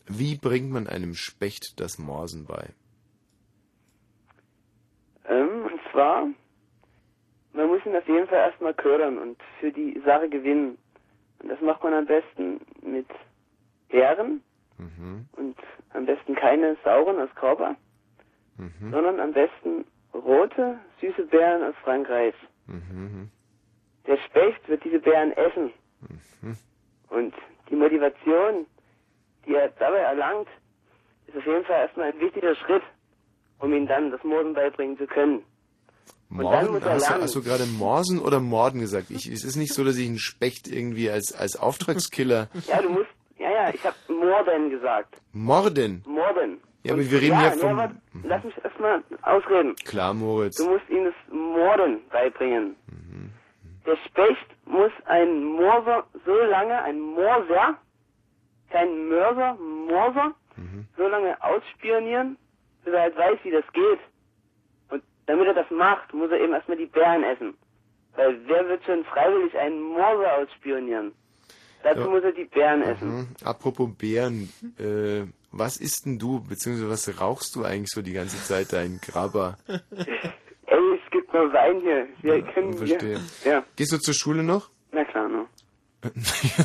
wie 0.06 0.36
bringt 0.36 0.70
man 0.70 0.86
einem 0.86 1.14
Specht 1.14 1.74
das 1.76 1.98
Morsen 1.98 2.44
bei? 2.44 2.68
Und 5.94 6.00
zwar, 6.00 6.26
man 7.52 7.68
muss 7.68 7.86
ihn 7.86 7.94
auf 7.94 8.08
jeden 8.08 8.26
Fall 8.26 8.38
erstmal 8.50 8.74
ködern 8.74 9.16
und 9.16 9.40
für 9.60 9.70
die 9.70 10.00
Sache 10.04 10.28
gewinnen. 10.28 10.76
Und 11.38 11.48
das 11.50 11.60
macht 11.60 11.84
man 11.84 11.94
am 11.94 12.06
besten 12.06 12.60
mit 12.82 13.06
Beeren 13.88 14.42
Mhm. 14.76 15.28
und 15.36 15.56
am 15.92 16.04
besten 16.04 16.34
keine 16.34 16.76
sauren 16.82 17.20
aus 17.20 17.32
Körper, 17.36 17.76
Mhm. 18.58 18.90
sondern 18.90 19.20
am 19.20 19.32
besten 19.32 19.84
rote, 20.12 20.80
süße 21.00 21.26
Beeren 21.26 21.62
aus 21.62 21.76
Frankreich. 21.84 22.34
Mhm. 22.66 23.30
Der 24.08 24.16
Specht 24.16 24.68
wird 24.68 24.82
diese 24.82 24.98
Beeren 24.98 25.30
essen. 25.32 25.72
Mhm. 26.00 26.56
Und 27.10 27.34
die 27.70 27.76
Motivation, 27.76 28.66
die 29.46 29.54
er 29.54 29.68
dabei 29.78 29.98
erlangt, 29.98 30.48
ist 31.28 31.36
auf 31.36 31.46
jeden 31.46 31.64
Fall 31.64 31.82
erstmal 31.82 32.10
ein 32.10 32.18
wichtiger 32.18 32.56
Schritt, 32.56 32.82
um 33.60 33.72
ihm 33.72 33.86
dann 33.86 34.10
das 34.10 34.24
Morden 34.24 34.54
beibringen 34.54 34.98
zu 34.98 35.06
können. 35.06 35.44
Morden? 36.42 36.84
Hast 36.84 37.10
hast 37.10 37.34
du 37.34 37.42
gerade 37.42 37.64
Morsen 37.64 38.18
oder 38.18 38.40
Morden 38.40 38.80
gesagt? 38.80 39.10
Ich, 39.10 39.26
es 39.26 39.44
ist 39.44 39.56
nicht 39.56 39.72
so, 39.72 39.84
dass 39.84 39.96
ich 39.96 40.06
einen 40.06 40.18
Specht 40.18 40.66
irgendwie 40.68 41.10
als, 41.10 41.32
als 41.32 41.56
Auftragskiller 41.56 42.48
Ja, 42.68 42.82
du 42.82 42.90
musst, 42.90 43.10
ja, 43.38 43.50
ja, 43.50 43.70
ich 43.72 43.84
habe 43.84 43.96
Morden 44.08 44.70
gesagt. 44.70 45.16
morden. 45.32 46.02
Morden. 46.06 46.60
Ja, 46.82 46.92
aber 46.92 47.10
wir 47.10 47.20
reden 47.20 47.40
ja, 47.40 47.44
ja 47.44 47.50
vom... 47.52 47.78
aber 47.78 47.94
lass 48.24 48.44
mich 48.44 48.54
erstmal 48.62 49.02
ausreden. 49.22 49.74
Klar, 49.84 50.12
Moritz. 50.12 50.56
Du 50.56 50.68
musst 50.68 50.88
ihm 50.90 51.04
das 51.04 51.14
Morden 51.32 52.00
beibringen. 52.10 52.76
Der 53.86 53.96
Specht 54.08 54.46
muss 54.66 54.92
ein 55.06 55.44
Morser 55.44 56.04
so 56.24 56.34
lange, 56.50 56.82
ein 56.82 57.00
Morser, 57.00 57.76
kein 58.70 59.08
Mörser, 59.08 59.56
Morser, 59.56 60.34
so 60.96 61.06
lange 61.06 61.36
ausspionieren, 61.42 62.36
bis 62.84 62.94
er 62.94 63.02
halt 63.02 63.16
weiß, 63.16 63.38
wie 63.42 63.50
das 63.50 63.64
geht. 63.72 64.00
Damit 65.26 65.46
er 65.46 65.54
das 65.54 65.70
macht, 65.70 66.12
muss 66.12 66.30
er 66.30 66.40
eben 66.40 66.52
erstmal 66.52 66.76
die 66.76 66.86
Bären 66.86 67.22
essen. 67.24 67.54
Weil 68.16 68.38
wer 68.46 68.68
wird 68.68 68.84
schon 68.84 69.04
freiwillig 69.04 69.56
einen 69.58 69.80
Morser 69.82 70.36
ausspionieren? 70.38 71.12
Dazu 71.82 72.00
Ja. 72.00 72.06
muss 72.08 72.22
er 72.22 72.32
die 72.32 72.44
Bären 72.44 72.82
essen. 72.82 73.08
Mhm. 73.16 73.28
Apropos 73.44 73.88
Bären, 73.96 74.50
äh, 74.78 75.24
was 75.50 75.76
isst 75.78 76.06
denn 76.06 76.18
du, 76.18 76.40
beziehungsweise 76.40 76.90
was 76.90 77.20
rauchst 77.20 77.54
du 77.56 77.64
eigentlich 77.64 77.90
so 77.90 78.02
die 78.02 78.12
ganze 78.12 78.42
Zeit, 78.42 78.72
dein 78.72 78.98
Grabber? 79.02 79.56
Ey, 79.68 80.94
es 81.04 81.10
gibt 81.10 81.32
nur 81.32 81.52
Wein 81.52 81.80
hier. 81.80 82.06
Wir 82.22 82.42
können 82.52 82.72
Verstehe. 82.74 83.18
hier. 83.42 83.52
Ja, 83.52 83.64
Gehst 83.76 83.92
du 83.92 83.98
zur 83.98 84.14
Schule 84.14 84.42
noch? 84.42 84.70
na 84.92 85.04
klar, 85.04 85.28
ne? 85.28 85.46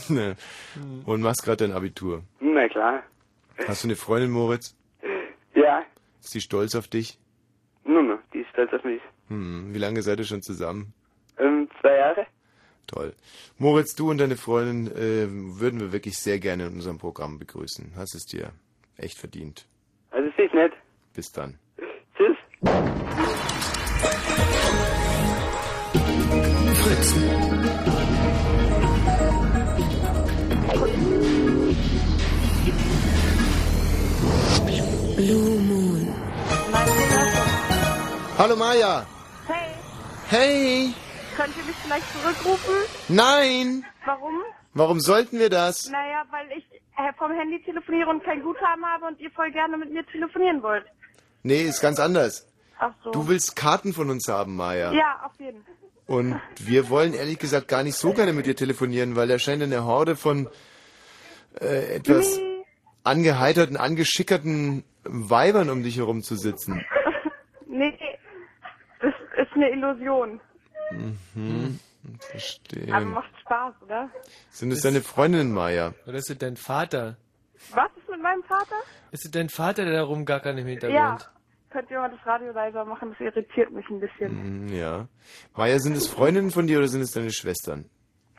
ne. 0.10 0.36
Und 1.06 1.22
machst 1.22 1.44
gerade 1.44 1.66
dein 1.68 1.76
Abitur. 1.76 2.24
Na 2.40 2.68
klar. 2.68 3.04
Hast 3.68 3.84
du 3.84 3.88
eine 3.88 3.96
Freundin, 3.96 4.32
Moritz? 4.32 4.76
Ja, 5.56 5.84
Ist 6.22 6.34
die 6.34 6.42
stolz 6.42 6.76
auf 6.76 6.88
dich? 6.88 7.18
nur 7.86 8.04
noch. 8.04 8.19
Stolz 8.60 8.74
auf 8.74 8.84
mich. 8.84 9.02
Hm. 9.30 9.74
Wie 9.74 9.78
lange 9.78 10.02
seid 10.02 10.20
ihr 10.20 10.26
schon 10.26 10.42
zusammen? 10.42 10.94
Ähm, 11.38 11.70
zwei 11.80 11.96
Jahre? 11.96 12.26
Toll. 12.88 13.14
Moritz, 13.58 13.96
du 13.96 14.10
und 14.10 14.18
deine 14.18 14.36
Freundin 14.36 14.88
äh, 14.88 15.28
würden 15.30 15.80
wir 15.80 15.94
wirklich 15.94 16.18
sehr 16.18 16.40
gerne 16.40 16.66
in 16.68 16.74
unserem 16.74 16.98
Programm 16.98 17.40
begrüßen. 17.40 17.94
Hast 17.96 18.16
es 18.16 18.26
dir 18.26 18.52
echt 18.98 19.18
verdient. 19.18 19.66
Also 20.12 20.28
ist 20.28 20.38
nicht 20.38 20.54
nett. 20.54 20.74
Bis 21.14 21.32
dann. 21.32 21.58
Tschüss. 22.18 22.36
Blue 35.16 35.60
Moon. 35.62 37.49
Hallo 38.40 38.56
Maja. 38.56 39.06
Hey, 39.48 39.74
Hey. 40.30 40.94
könnt 41.36 41.58
ihr 41.58 41.64
mich 41.66 41.76
vielleicht 41.84 42.06
zurückrufen? 42.14 42.74
Nein. 43.10 43.86
Warum? 44.06 44.34
Warum 44.74 45.02
sollten 45.02 45.40
wir 45.40 45.50
das? 45.50 45.90
Naja, 45.90 46.24
weil 46.32 46.48
ich 46.58 46.64
äh, 46.98 47.12
vom 47.18 47.34
Handy 47.34 47.62
telefoniere 47.66 48.10
und 48.10 48.24
kein 48.24 48.42
Guthaben 48.42 48.86
habe 48.86 49.08
und 49.08 49.20
ihr 49.20 49.30
voll 49.32 49.52
gerne 49.52 49.76
mit 49.78 49.92
mir 49.92 50.06
telefonieren 50.06 50.64
wollt. 50.64 50.86
Nee, 51.44 51.64
ist 51.64 51.82
ganz 51.82 52.00
anders. 52.00 52.48
Ach 52.80 52.94
so. 53.04 53.12
Du 53.12 53.28
willst 53.28 53.58
Karten 53.58 53.92
von 53.92 54.10
uns 54.10 54.30
haben, 54.30 54.56
Maja. 54.56 54.94
Ja, 54.94 55.20
auf 55.26 55.38
jeden 55.38 55.62
Fall. 55.66 55.74
Und 56.08 56.40
wir 56.60 56.90
wollen 56.90 57.14
ehrlich 57.14 57.40
gesagt 57.40 57.68
gar 57.68 57.84
nicht 57.84 57.98
so 57.98 58.14
gerne 58.14 58.32
mit 58.32 58.46
dir 58.46 58.56
telefonieren, 58.56 59.18
weil 59.18 59.28
da 59.28 59.38
scheint 59.38 59.62
eine 59.62 59.84
Horde 59.84 60.16
von 60.16 60.48
äh, 61.60 61.96
etwas 61.96 62.40
angeheiterten, 63.04 63.76
angeschickerten 63.76 64.86
Weibern 65.04 65.70
um 65.70 65.84
dich 65.84 65.98
herum 65.98 66.24
zu 66.24 66.38
sitzen. 66.38 66.86
Nee, 69.60 69.70
das 69.82 69.96
ist 69.98 70.02
eine 70.04 70.14
Illusion. 70.14 70.42
Mhm. 71.36 71.80
Verstehe. 72.20 72.94
Aber 72.94 73.06
macht 73.06 73.30
Spaß, 73.42 73.74
oder? 73.84 74.10
Sind 74.50 74.72
es 74.72 74.82
deine 74.82 75.02
Freundinnen, 75.02 75.52
Maja? 75.54 75.94
Oder 76.08 76.18
ist 76.18 76.30
es 76.30 76.38
dein 76.38 76.56
Vater? 76.58 77.18
Was 77.74 77.92
ist 77.98 78.10
mit 78.10 78.22
meinem 78.22 78.44
Vater? 78.44 78.76
Ist 79.12 79.26
es 79.26 79.32
dein 79.32 79.50
Vater, 79.50 79.84
der 79.86 79.94
da 79.94 80.04
rumgackert 80.04 80.58
im 80.58 80.66
Hintergrund? 80.66 80.96
Ja. 80.98 81.18
Könnt 81.72 81.92
ihr 81.92 82.00
mal 82.00 82.10
das 82.10 82.26
Radio 82.26 82.52
leiser 82.52 82.84
machen? 82.86 83.12
Das 83.12 83.20
irritiert 83.20 83.72
mich 83.72 83.88
ein 83.90 84.00
bisschen. 84.00 84.66
Mhm, 84.68 84.74
Ja. 84.74 85.08
Maja, 85.56 85.78
sind 85.80 85.96
es 85.96 86.08
Freundinnen 86.08 86.50
von 86.52 86.66
dir 86.68 86.80
oder 86.80 86.88
sind 86.88 87.02
es 87.02 87.12
deine 87.12 87.32
Schwestern? 87.32 87.86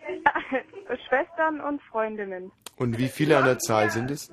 Schwestern 1.08 1.60
und 1.60 1.80
Freundinnen. 1.82 2.50
Und 2.76 2.98
wie 2.98 3.08
viele 3.08 3.36
an 3.38 3.44
der 3.44 3.58
Zahl 3.58 3.90
sind 3.90 4.10
es? 4.10 4.30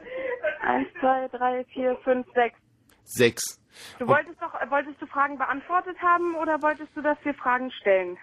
Eins, 0.62 0.88
zwei, 1.00 1.28
drei, 1.28 1.64
vier, 1.66 1.96
fünf, 2.04 2.26
sechs. 2.34 2.58
Sechs. 3.04 3.62
Du 4.00 4.08
wolltest 4.08 4.42
doch, 4.42 4.54
wolltest 4.70 5.02
du 5.02 5.08
Fragen 5.08 5.38
beantwortet 5.38 5.98
haben 6.02 6.36
oder 6.36 6.62
wolltest 6.62 6.90
du, 6.96 7.02
dass 7.02 7.18
wir 7.24 7.34
Fragen 7.34 7.72
stellen? 7.72 8.18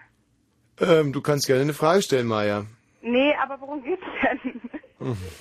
Ähm, 0.79 1.13
du 1.13 1.21
kannst 1.21 1.47
gerne 1.47 1.61
eine 1.61 1.73
Frage 1.73 2.01
stellen, 2.01 2.27
Maja. 2.27 2.65
Nee, 3.01 3.33
aber 3.41 3.59
worum 3.61 3.83
geht's 3.83 4.03
denn? 4.23 4.61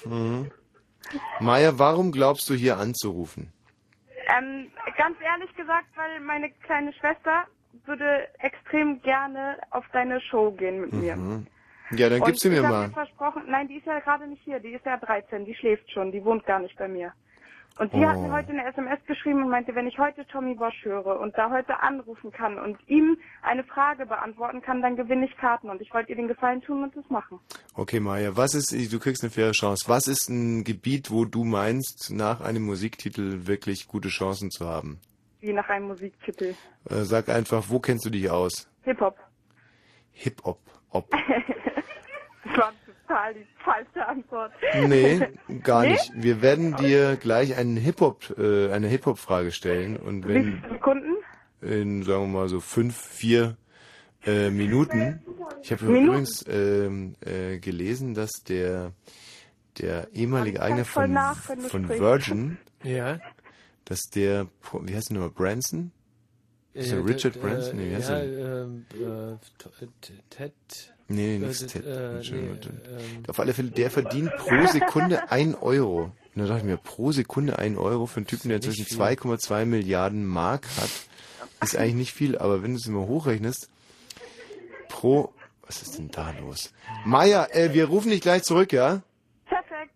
Mhm. 0.05 0.51
Maja, 1.41 1.78
warum 1.78 2.12
glaubst 2.12 2.49
du 2.51 2.55
hier 2.55 2.77
anzurufen? 2.78 3.53
Ähm, 4.36 4.70
ganz 4.97 5.16
ehrlich 5.20 5.55
gesagt, 5.55 5.86
weil 5.97 6.20
meine 6.20 6.51
kleine 6.51 6.93
Schwester 6.93 7.45
würde 7.85 8.28
extrem 8.39 9.03
gerne 9.03 9.59
auf 9.70 9.85
deine 9.93 10.20
Show 10.20 10.53
gehen 10.53 10.81
mit 10.81 10.93
mir. 10.93 11.16
Mhm. 11.16 11.47
Ja, 11.91 12.09
dann 12.09 12.23
gib 12.23 12.39
sie 12.39 12.49
mir 12.49 12.62
mal. 12.62 12.89
ihr 12.89 12.95
versprochen, 12.95 13.45
nein, 13.47 13.69
die 13.69 13.77
ist 13.77 13.86
ja 13.86 14.01
gerade 14.01 14.27
nicht 14.27 14.43
hier, 14.43 14.59
die 14.59 14.73
ist 14.73 14.86
ja 14.86 14.97
13, 14.97 15.45
die 15.45 15.55
schläft 15.55 15.91
schon, 15.91 16.12
die 16.12 16.24
wohnt 16.24 16.47
gar 16.47 16.59
nicht 16.59 16.77
bei 16.77 16.89
mir. 16.89 17.12
Und 17.77 17.93
hat 17.93 18.17
Oh. 18.17 18.21
mir 18.21 18.33
heute 18.33 18.51
eine 18.51 18.65
SMS 18.67 19.01
geschrieben 19.07 19.43
und 19.43 19.49
meinte, 19.51 19.75
wenn 19.75 19.89
ich 19.89 19.99
heute 19.99 20.25
Tommy 20.29 20.55
Bosch 20.55 20.85
höre 20.85 21.19
und 21.19 21.37
da 21.37 21.51
heute 21.51 21.81
anrufen 21.81 22.31
kann 22.31 22.57
und 22.57 22.79
ihm 22.89 23.17
eine 23.43 23.65
Frage 23.65 24.07
beantworten 24.07 24.63
kann, 24.63 24.81
dann 24.81 24.95
gewinne 24.95 25.25
ich 25.27 25.37
Karten 25.37 25.69
und 25.71 25.83
ich 25.83 25.93
wollte 25.93 26.11
ihr 26.11 26.17
den 26.17 26.29
Gefallen 26.29 26.63
tun 26.63 26.85
und 26.85 26.97
das 26.97 27.05
machen. 27.11 27.41
Okay, 27.75 27.99
Maja, 27.99 28.37
was 28.37 28.55
ist, 28.55 28.71
du 28.93 28.99
kriegst 29.01 29.25
eine 29.25 29.31
faire 29.31 29.51
Chance. 29.51 29.87
Was 29.89 30.07
ist 30.07 30.29
ein 30.29 30.63
Gebiet, 30.63 31.11
wo 31.11 31.25
du 31.25 31.43
meinst, 31.43 32.13
nach 32.13 32.41
einem 32.41 32.63
Musiktitel 32.65 33.47
wirklich 33.49 33.89
gute 33.89 34.09
Chancen 34.09 34.53
zu 34.53 34.69
haben? 34.69 35.01
Wie 35.41 35.53
nach 35.53 35.69
einem 35.69 35.89
Musiktitel. 35.89 36.55
Äh, 36.89 37.03
sag 37.03 37.29
einfach, 37.29 37.65
wo 37.69 37.81
kennst 37.81 38.05
du 38.07 38.11
dich 38.11 38.31
aus? 38.31 38.71
Hip-Hop. 38.83 39.19
Hip-Hop. 40.13 40.61
Ob. 40.91 41.11
das 42.45 42.57
war 42.57 42.73
total 43.06 43.35
die 43.35 43.47
falsche 43.64 44.06
Antwort. 44.06 44.52
Nee, 44.86 45.20
gar 45.62 45.82
Nee? 45.82 45.93
nicht. 45.93 46.12
Wir 46.14 46.43
werden 46.43 46.76
dir 46.76 47.16
gleich 47.16 47.56
einen 47.56 47.76
Hip-Hop, 47.76 48.36
äh, 48.39 48.70
eine 48.72 48.89
Hip-Hop-Frage 48.89 49.52
stellen 49.52 49.97
und 49.97 50.24
Wie 50.24 50.28
wenn 50.35 50.44
viele 50.60 50.72
Sekunden? 50.74 51.16
in, 51.60 52.02
sagen 52.02 52.22
wir 52.32 52.40
mal, 52.40 52.48
so 52.48 52.60
fünf, 52.60 52.97
vier 52.97 53.56
äh, 54.26 54.51
Minuten. 54.51 55.22
Ich 55.62 55.72
habe 55.72 55.86
übrigens 55.86 56.44
ähm, 56.48 57.14
äh, 57.20 57.59
gelesen, 57.59 58.14
dass 58.14 58.31
der 58.47 58.93
der 59.78 60.09
ehemalige 60.12 60.62
Eigner 60.62 60.85
von, 60.85 61.12
nach, 61.12 61.36
von. 61.43 61.89
Virgin, 61.89 62.59
Ja. 62.85 63.18
dass 63.85 64.02
der, 64.14 64.47
wie 64.82 64.94
heißt 64.94 65.10
der 65.10 65.14
nochmal, 65.16 65.31
Branson? 65.31 65.90
Ist 66.74 66.93
der 66.93 66.98
Äh, 66.98 67.02
Richard 67.02 67.40
Branson? 67.40 67.76
Nee, 67.76 67.90
wie 67.90 67.97
heißt 67.97 68.09
ja, 68.10 68.18
der? 68.20 68.62
ähm, 68.64 68.86
äh, 68.93 69.86
Ted. 70.31 70.94
Nee, 71.09 71.36
äh, 71.36 71.39
nichts 71.39 71.60
d- 71.60 71.66
Ted. 71.66 71.86
äh, 71.86 72.20
nee, 72.32 72.59
Auf 73.28 73.39
alle 73.40 73.52
Fälle, 73.55 73.70
der 73.70 73.90
verdient 73.90 74.31
pro 74.39 74.66
Sekunde 74.66 75.31
ein 75.31 75.55
Euro. 75.55 76.12
Und 76.35 76.43
da 76.43 76.47
dachte 76.47 76.60
ich 76.60 76.64
mir, 76.64 76.76
pro 76.78 77.12
Sekunde 77.12 77.59
ein 77.59 77.76
Euro 77.76 78.06
für 78.06 78.16
einen 78.18 78.26
Typen, 78.26 78.48
der 78.48 78.56
inzwischen 78.56 78.86
viel. 78.86 78.97
2,2 78.98 79.66
Milliarden 79.66 80.24
Mark 80.26 80.66
hat, 80.78 80.90
ist 81.62 81.76
eigentlich 81.76 81.94
nicht 81.94 82.12
viel. 82.14 82.39
Aber 82.39 82.62
wenn 82.62 82.72
du 82.72 82.78
es 82.78 82.86
immer 82.86 83.06
hochrechnest, 83.06 83.68
pro, 84.89 85.32
was 85.62 85.82
ist 85.82 85.98
denn 85.98 86.10
da 86.10 86.31
los? 86.40 86.72
Maja, 87.05 87.47
äh, 87.51 87.72
wir 87.74 87.86
rufen 87.86 88.10
dich 88.10 88.20
gleich 88.20 88.43
zurück, 88.43 88.72
ja? 88.72 89.02
Perfekt. 89.47 89.93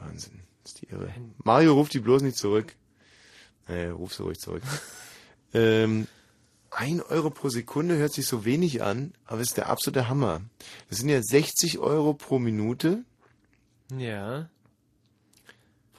Wahnsinn, 0.00 0.40
ist 0.64 0.80
die 0.82 0.86
irre. 0.86 1.12
Mario 1.42 1.74
ruft 1.74 1.92
die 1.94 2.00
bloß 2.00 2.22
nicht 2.22 2.36
zurück. 2.36 2.74
Äh, 3.66 3.86
ruf 3.88 4.14
sie 4.14 4.22
ruhig 4.22 4.38
zurück. 4.38 4.62
ähm, 5.54 6.06
ein 6.74 7.00
Euro 7.00 7.30
pro 7.30 7.48
Sekunde 7.48 7.96
hört 7.96 8.12
sich 8.12 8.26
so 8.26 8.44
wenig 8.44 8.82
an, 8.82 9.14
aber 9.26 9.40
ist 9.40 9.56
der 9.56 9.68
absolute 9.68 10.08
Hammer. 10.08 10.42
Das 10.88 10.98
sind 10.98 11.08
ja 11.08 11.22
60 11.22 11.78
Euro 11.78 12.14
pro 12.14 12.38
Minute, 12.38 13.04
Ja. 13.96 14.48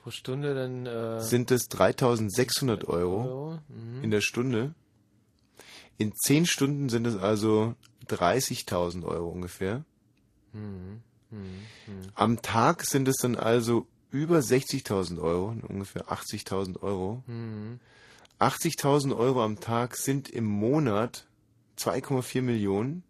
Pro 0.01 0.11
Stunde 0.11 0.53
dann. 0.53 0.85
Äh, 0.85 1.21
sind 1.21 1.49
das 1.49 1.63
3600 1.69 2.85
Euro 2.85 3.23
Euro, 3.23 3.59
mhm. 3.69 4.03
in 4.03 4.11
der 4.11 4.21
Stunde. 4.21 4.75
In 5.97 6.13
10 6.13 6.45
Stunden 6.45 6.89
sind 6.89 7.07
es 7.07 7.15
also 7.15 7.75
30.000 8.07 9.03
Euro 9.05 9.29
ungefähr. 9.29 9.83
Mhm. 10.53 11.01
Mhm. 11.31 11.39
Mhm. 11.87 12.01
Am 12.13 12.41
Tag 12.41 12.85
sind 12.85 13.07
es 13.07 13.15
dann 13.15 13.35
also 13.35 13.87
über 14.11 14.39
60.000 14.39 15.19
Euro, 15.21 15.55
ungefähr 15.67 16.09
80.000 16.09 16.81
Euro. 16.81 17.23
Mhm. 17.27 17.79
80.000 18.39 19.15
Euro 19.15 19.43
am 19.43 19.59
Tag 19.59 19.95
sind 19.95 20.29
im 20.29 20.45
Monat 20.45 21.27
2,4 21.77 22.41
Millionen. 22.41 23.03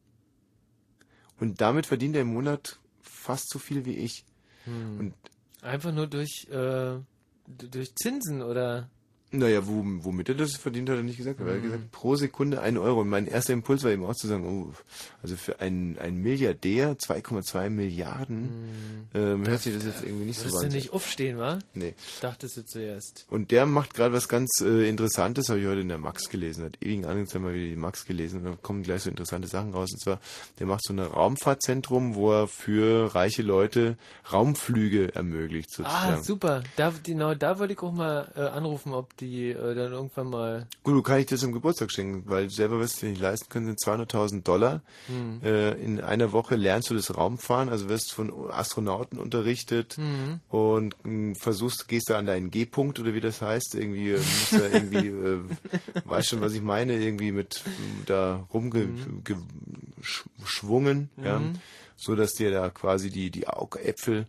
Und 1.40 1.62
damit 1.62 1.86
verdient 1.86 2.16
er 2.16 2.22
im 2.22 2.34
Monat 2.34 2.80
fast 3.02 3.50
so 3.50 3.60
viel 3.60 3.86
wie 3.86 3.96
ich. 3.96 4.26
Mhm. 4.66 5.00
Und 5.00 5.14
Einfach 5.62 5.92
nur 5.92 6.08
durch, 6.08 6.48
äh, 6.50 7.00
durch 7.48 7.96
Zinsen 7.96 8.42
oder. 8.42 8.90
Naja, 9.32 9.68
wo, 9.68 9.84
womit 10.04 10.30
er 10.30 10.36
das 10.36 10.56
verdient, 10.56 10.90
hat 10.90 10.98
er 10.98 11.04
nicht 11.04 11.18
gesagt. 11.18 11.40
Er 11.42 11.48
hat 11.48 11.58
Mhm. 11.58 11.64
gesagt, 11.64 11.92
pro 11.92 12.16
Sekunde 12.16 12.62
ein 12.62 12.78
Euro. 12.78 13.02
Und 13.02 13.10
mein 13.10 13.28
erster 13.28 13.52
Impuls 13.54 13.84
war 13.84 13.92
eben 13.92 14.06
auch 14.06 14.14
zu 14.16 14.28
sagen, 14.28 14.46
oh, 14.48 14.74
also 15.22 15.36
für 15.36 15.60
einen, 15.60 15.98
einen 16.00 16.18
Milliardär 16.22 16.98
2,2 16.98 17.70
Milliarden, 17.70 19.08
ähm, 19.14 19.46
hört 19.48 19.62
sich 19.62 19.74
das 19.76 19.84
jetzt 19.86 20.04
irgendwie 20.04 20.26
nicht 20.26 20.40
so 20.40 20.46
Wirst 20.46 20.64
du 20.64 20.68
nicht 20.68 20.94
aufstehen, 20.94 21.38
wa? 21.38 21.60
Nee. 21.74 21.96
Dachtest 22.22 22.56
du 22.58 22.66
zuerst. 22.66 23.26
Und 23.30 23.52
der 23.52 23.66
macht 23.66 23.94
gerade 23.94 24.14
was 24.14 24.30
ganz 24.30 24.62
äh, 24.62 24.88
Interessantes, 24.88 25.50
habe 25.50 25.60
ich 25.60 25.68
heute 25.68 25.82
in 25.82 25.90
der 25.90 25.98
Max 25.98 26.30
gelesen. 26.30 26.64
Hat 26.64 26.78
ewigen 26.82 27.06
Angezeigt 27.06 27.44
mal 27.44 27.54
wieder 27.54 27.66
die 27.68 27.76
Max 27.76 28.06
gelesen 28.06 28.40
und 28.40 28.46
da 28.46 28.58
kommen 28.62 28.84
gleich 28.84 29.02
so 29.04 29.10
interessante 29.10 29.48
Sachen 29.48 29.74
raus. 29.74 29.90
Und 29.92 30.00
zwar, 30.02 30.20
der 30.60 30.68
macht 30.68 30.84
so 30.84 30.94
ein 30.94 31.00
Raumfahrtzentrum, 31.00 32.16
wo 32.16 32.32
er 32.32 32.48
für 32.48 33.14
reiche 33.16 33.42
Leute 33.42 33.98
Raumflüge 34.32 35.14
ermöglicht 35.16 35.70
Ah, 35.72 35.76
sozusagen. 36.08 36.24
super. 36.24 36.64
Da, 36.76 36.94
genau, 37.04 37.34
da 37.36 37.60
wollte 37.60 37.74
ich 37.74 37.80
auch 37.80 37.92
mal 37.94 38.32
äh, 38.36 38.42
anrufen, 38.42 38.94
ob 38.94 39.15
die 39.20 39.50
äh, 39.52 39.76
dann 39.76 39.92
irgendwann 39.94 40.30
mal. 40.30 40.68
Gut, 40.84 40.94
du 40.96 41.02
kann 41.02 41.20
ich 41.20 41.26
das 41.28 41.40
zum 41.42 41.52
Geburtstag 41.52 41.92
schenken, 41.92 42.24
weil 42.30 42.50
selber 42.50 42.80
wirst 42.80 43.02
du 43.02 43.06
dir 43.06 43.12
nicht 43.12 43.22
leisten 43.22 43.50
können, 43.50 43.66
sind 43.66 43.80
200.000 43.80 44.44
Dollar. 44.44 44.82
Hm. 45.08 45.42
Äh, 45.44 45.72
in 45.82 46.00
einer 46.02 46.32
Woche 46.32 46.56
lernst 46.56 46.90
du 46.90 46.96
das 46.96 47.16
Raumfahren, 47.16 47.70
also 47.70 47.90
wirst 47.90 48.14
von 48.14 48.32
Astronauten 48.52 49.20
unterrichtet 49.20 49.98
Mhm. 49.98 50.40
und 50.50 50.96
mh, 51.04 51.36
versuchst, 51.36 51.88
gehst 51.88 52.10
da 52.10 52.18
an 52.18 52.26
deinen 52.26 52.50
G-Punkt 52.52 53.00
oder 53.00 53.14
wie 53.14 53.22
das 53.22 53.42
heißt, 53.42 53.76
irgendwie, 53.76 54.12
äh, 54.12 54.22
musst 54.40 54.58
da 54.58 54.68
irgendwie, 54.68 55.08
äh, 55.08 55.40
weißt 56.06 56.30
schon, 56.30 56.42
was 56.42 56.54
ich 56.54 56.62
meine, 56.62 56.98
irgendwie 56.98 57.32
mit 57.32 57.64
äh, 57.66 57.70
da 58.06 58.48
rumgeschwungen, 58.54 61.10
ja, 61.24 61.40
Mhm. 61.40 61.54
so 61.98 62.16
dass 62.16 62.34
dir 62.34 62.52
da 62.52 62.70
quasi 62.70 63.10
die, 63.10 63.32
die 63.32 63.48
Augäpfel 63.48 64.26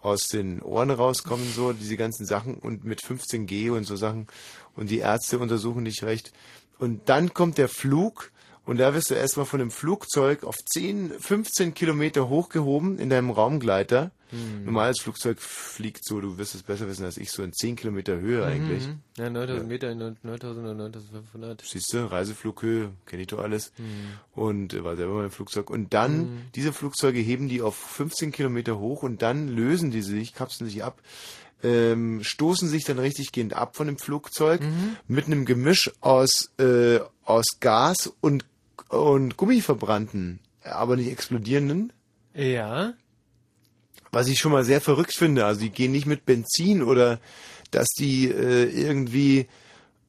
aus 0.00 0.28
den 0.28 0.62
Ohren 0.62 0.90
rauskommen, 0.90 1.46
so, 1.52 1.72
diese 1.72 1.96
ganzen 1.96 2.24
Sachen 2.24 2.54
und 2.54 2.84
mit 2.84 3.02
15G 3.02 3.70
und 3.70 3.84
so 3.84 3.96
Sachen 3.96 4.26
und 4.76 4.90
die 4.90 4.98
Ärzte 4.98 5.38
untersuchen 5.38 5.84
dich 5.84 6.02
recht. 6.02 6.32
Und 6.78 7.08
dann 7.08 7.34
kommt 7.34 7.58
der 7.58 7.68
Flug 7.68 8.30
und 8.68 8.78
da 8.78 8.94
wirst 8.94 9.10
du 9.10 9.14
erstmal 9.14 9.46
von 9.46 9.58
dem 9.58 9.70
Flugzeug 9.70 10.44
auf 10.44 10.56
10, 10.56 11.10
15 11.18 11.74
Kilometer 11.74 12.28
hochgehoben 12.28 12.98
in 12.98 13.08
deinem 13.10 13.30
Raumgleiter. 13.30 14.10
Hm. 14.30 14.66
Normales 14.66 15.00
Flugzeug 15.00 15.40
fliegt 15.40 16.04
so, 16.04 16.20
du 16.20 16.36
wirst 16.36 16.54
es 16.54 16.62
besser 16.62 16.86
wissen 16.86 17.04
als 17.04 17.16
ich, 17.16 17.30
so 17.30 17.42
in 17.42 17.54
10 17.54 17.76
Kilometer 17.76 18.18
Höhe 18.20 18.44
eigentlich. 18.44 18.86
Mhm. 18.86 18.98
Ja, 19.16 19.30
9000 19.30 19.66
Meter, 19.68 19.94
9000 19.94 20.64
oder 20.66 20.74
9500. 20.74 21.62
Siehst 21.64 21.90
du, 21.94 22.10
Reiseflughöhe, 22.10 22.90
kenne 23.06 23.22
ich 23.22 23.28
doch 23.28 23.38
alles. 23.38 23.72
Mhm. 23.78 23.84
Und 24.40 24.74
äh, 24.74 24.84
war 24.84 24.96
selber 24.96 25.14
mal 25.14 25.24
im 25.24 25.30
Flugzeug. 25.30 25.70
Und 25.70 25.94
dann, 25.94 26.18
Mhm. 26.18 26.40
diese 26.54 26.74
Flugzeuge 26.74 27.20
heben 27.20 27.48
die 27.48 27.62
auf 27.62 27.74
15 27.74 28.30
Kilometer 28.30 28.78
hoch 28.78 29.02
und 29.02 29.22
dann 29.22 29.48
lösen 29.48 29.90
die 29.90 30.02
sich, 30.02 30.34
kapseln 30.34 30.68
sich 30.68 30.84
ab, 30.84 31.00
ähm, 31.62 32.22
stoßen 32.22 32.68
sich 32.68 32.84
dann 32.84 32.98
richtig 32.98 33.32
gehend 33.32 33.54
ab 33.54 33.76
von 33.76 33.86
dem 33.86 33.98
Flugzeug 33.98 34.60
Mhm. 34.60 34.96
mit 35.08 35.24
einem 35.24 35.46
Gemisch 35.46 35.90
aus, 36.02 36.52
äh, 36.58 37.00
aus 37.24 37.46
Gas 37.60 38.12
und, 38.20 38.44
und 38.88 39.36
Gummiverbrannten, 39.36 40.40
aber 40.62 40.96
nicht 40.96 41.10
explodierenden. 41.10 41.92
Ja. 42.34 42.94
Was 44.10 44.28
ich 44.28 44.38
schon 44.38 44.52
mal 44.52 44.64
sehr 44.64 44.80
verrückt 44.80 45.14
finde. 45.16 45.44
Also 45.44 45.60
die 45.60 45.70
gehen 45.70 45.92
nicht 45.92 46.06
mit 46.06 46.24
Benzin 46.24 46.82
oder 46.82 47.20
dass 47.70 47.88
die 47.98 48.28
äh, 48.28 48.64
irgendwie 48.64 49.46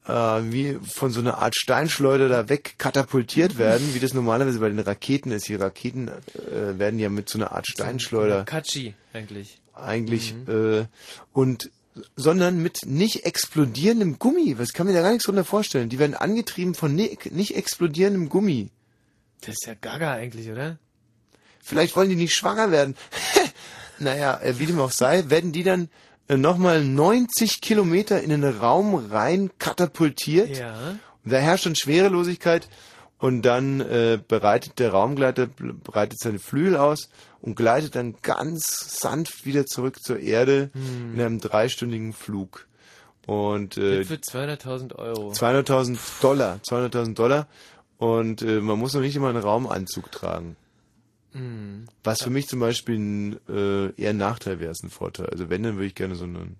äh, 0.06 0.12
wie 0.12 0.78
von 0.82 1.10
so 1.10 1.20
einer 1.20 1.38
Art 1.38 1.54
Steinschleuder 1.54 2.28
da 2.28 2.48
weg 2.48 2.74
katapultiert 2.78 3.58
werden, 3.58 3.94
wie 3.94 4.00
das 4.00 4.14
normalerweise 4.14 4.60
bei 4.60 4.68
den 4.68 4.78
Raketen 4.78 5.30
ist. 5.30 5.48
Die 5.48 5.54
Raketen 5.54 6.08
äh, 6.08 6.78
werden 6.78 6.98
ja 6.98 7.10
mit 7.10 7.28
so 7.28 7.38
einer 7.38 7.52
Art 7.52 7.66
Steinschleuder 7.66 8.44
Katschi, 8.44 8.94
eigentlich. 9.12 9.60
eigentlich 9.74 10.34
äh, 10.48 10.86
und 11.32 11.70
sondern 12.16 12.62
mit 12.62 12.86
nicht 12.86 13.24
explodierendem 13.24 14.18
Gummi. 14.18 14.58
Was 14.58 14.72
kann 14.72 14.86
mir 14.86 14.92
da 14.92 15.02
gar 15.02 15.10
nichts 15.10 15.24
drunter 15.24 15.44
vorstellen? 15.44 15.88
Die 15.88 15.98
werden 15.98 16.14
angetrieben 16.14 16.74
von 16.74 16.94
ni 16.94 17.18
nicht 17.30 17.56
explodierendem 17.56 18.28
Gummi. 18.28 18.70
Das 19.40 19.50
ist 19.54 19.66
ja 19.66 19.74
gaga 19.74 20.12
eigentlich, 20.12 20.50
oder? 20.50 20.78
Vielleicht 21.62 21.96
wollen 21.96 22.08
die 22.08 22.16
nicht 22.16 22.34
schwanger 22.34 22.70
werden. 22.70 22.96
naja, 23.98 24.40
äh, 24.40 24.58
wie 24.58 24.66
dem 24.66 24.80
auch 24.80 24.92
sei, 24.92 25.28
werden 25.28 25.52
die 25.52 25.62
dann 25.62 25.88
äh, 26.28 26.36
nochmal 26.36 26.84
90 26.84 27.60
Kilometer 27.60 28.22
in 28.22 28.30
den 28.30 28.44
Raum 28.44 28.94
rein 28.94 29.50
katapultiert. 29.58 30.56
Ja. 30.56 30.98
Und 31.24 31.32
da 31.32 31.38
herrscht 31.38 31.66
dann 31.66 31.76
Schwerelosigkeit 31.76 32.68
und 33.18 33.42
dann 33.42 33.80
äh, 33.80 34.18
bereitet 34.26 34.78
der 34.78 34.92
Raumgleiter 34.92 35.46
bereitet 35.46 36.18
seine 36.18 36.38
Flügel 36.38 36.76
aus 36.76 37.10
und 37.42 37.54
gleitet 37.56 37.94
dann 37.94 38.14
ganz 38.22 38.98
sanft 39.00 39.44
wieder 39.46 39.66
zurück 39.66 40.00
zur 40.02 40.18
Erde 40.20 40.70
Hm. 40.72 41.14
in 41.14 41.20
einem 41.20 41.40
dreistündigen 41.40 42.12
Flug. 42.12 42.66
Und 43.26 43.76
äh, 43.76 44.04
für 44.04 44.14
200.000 44.14 44.94
Euro. 44.96 45.30
200.000 45.32 45.98
Dollar, 46.20 46.60
200.000 46.66 47.14
Dollar 47.14 47.46
und 47.98 48.42
äh, 48.42 48.60
man 48.60 48.78
muss 48.78 48.94
noch 48.94 49.02
nicht 49.02 49.14
immer 49.16 49.28
einen 49.28 49.42
Raumanzug 49.42 50.10
tragen. 50.10 50.56
Mhm. 51.32 51.86
Was 52.02 52.22
für 52.22 52.30
mich 52.30 52.48
zum 52.48 52.58
Beispiel 52.60 52.98
ein, 52.98 53.40
äh, 53.48 53.90
eher 54.00 54.10
ein 54.10 54.16
Nachteil 54.16 54.58
wäre 54.58 54.70
als 54.70 54.82
ein 54.82 54.90
Vorteil. 54.90 55.26
Also 55.26 55.48
wenn, 55.48 55.62
dann 55.62 55.76
würde 55.76 55.86
ich 55.86 55.94
gerne 55.94 56.16
so 56.16 56.24
einen, 56.24 56.56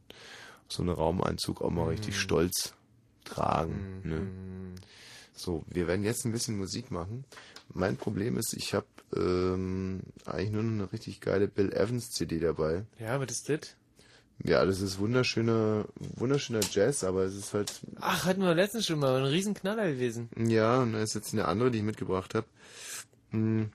so 0.68 0.82
einen 0.82 0.92
Raumanzug 0.92 1.60
auch 1.62 1.70
mal 1.70 1.88
richtig 1.88 2.14
Mhm. 2.14 2.18
stolz 2.20 2.74
tragen. 3.24 4.00
Ne? 4.04 4.20
So, 5.34 5.64
wir 5.68 5.88
werden 5.88 6.04
jetzt 6.04 6.24
ein 6.24 6.30
bisschen 6.32 6.56
Musik 6.58 6.90
machen. 6.90 7.24
Mein 7.72 7.96
Problem 7.96 8.36
ist, 8.36 8.54
ich 8.56 8.74
habe 8.74 8.86
ähm, 9.16 10.00
eigentlich 10.24 10.50
nur 10.50 10.62
eine 10.62 10.92
richtig 10.92 11.20
geile 11.20 11.48
Bill 11.48 11.72
Evans 11.72 12.10
CD 12.10 12.38
dabei. 12.38 12.84
Ja, 12.98 13.20
was 13.20 13.30
ist 13.30 13.48
das? 13.48 13.76
Ja, 14.42 14.64
das 14.64 14.80
ist 14.80 14.98
wunderschöner, 14.98 15.86
wunderschöner 16.16 16.60
Jazz, 16.70 17.04
aber 17.04 17.24
es 17.24 17.34
ist 17.34 17.52
halt 17.52 17.80
Ach, 18.00 18.24
hatten 18.24 18.40
wir 18.40 18.54
letztens 18.54 18.86
schon 18.86 18.98
mal, 18.98 19.18
ein 19.18 19.26
Riesenknaller 19.26 19.92
gewesen. 19.92 20.30
Ja, 20.36 20.80
und 20.80 20.94
da 20.94 21.02
ist 21.02 21.14
jetzt 21.14 21.34
eine 21.34 21.46
andere, 21.46 21.70
die 21.70 21.78
ich 21.78 21.84
mitgebracht 21.84 22.34
habe. 22.34 22.46
Hm, 23.30 23.70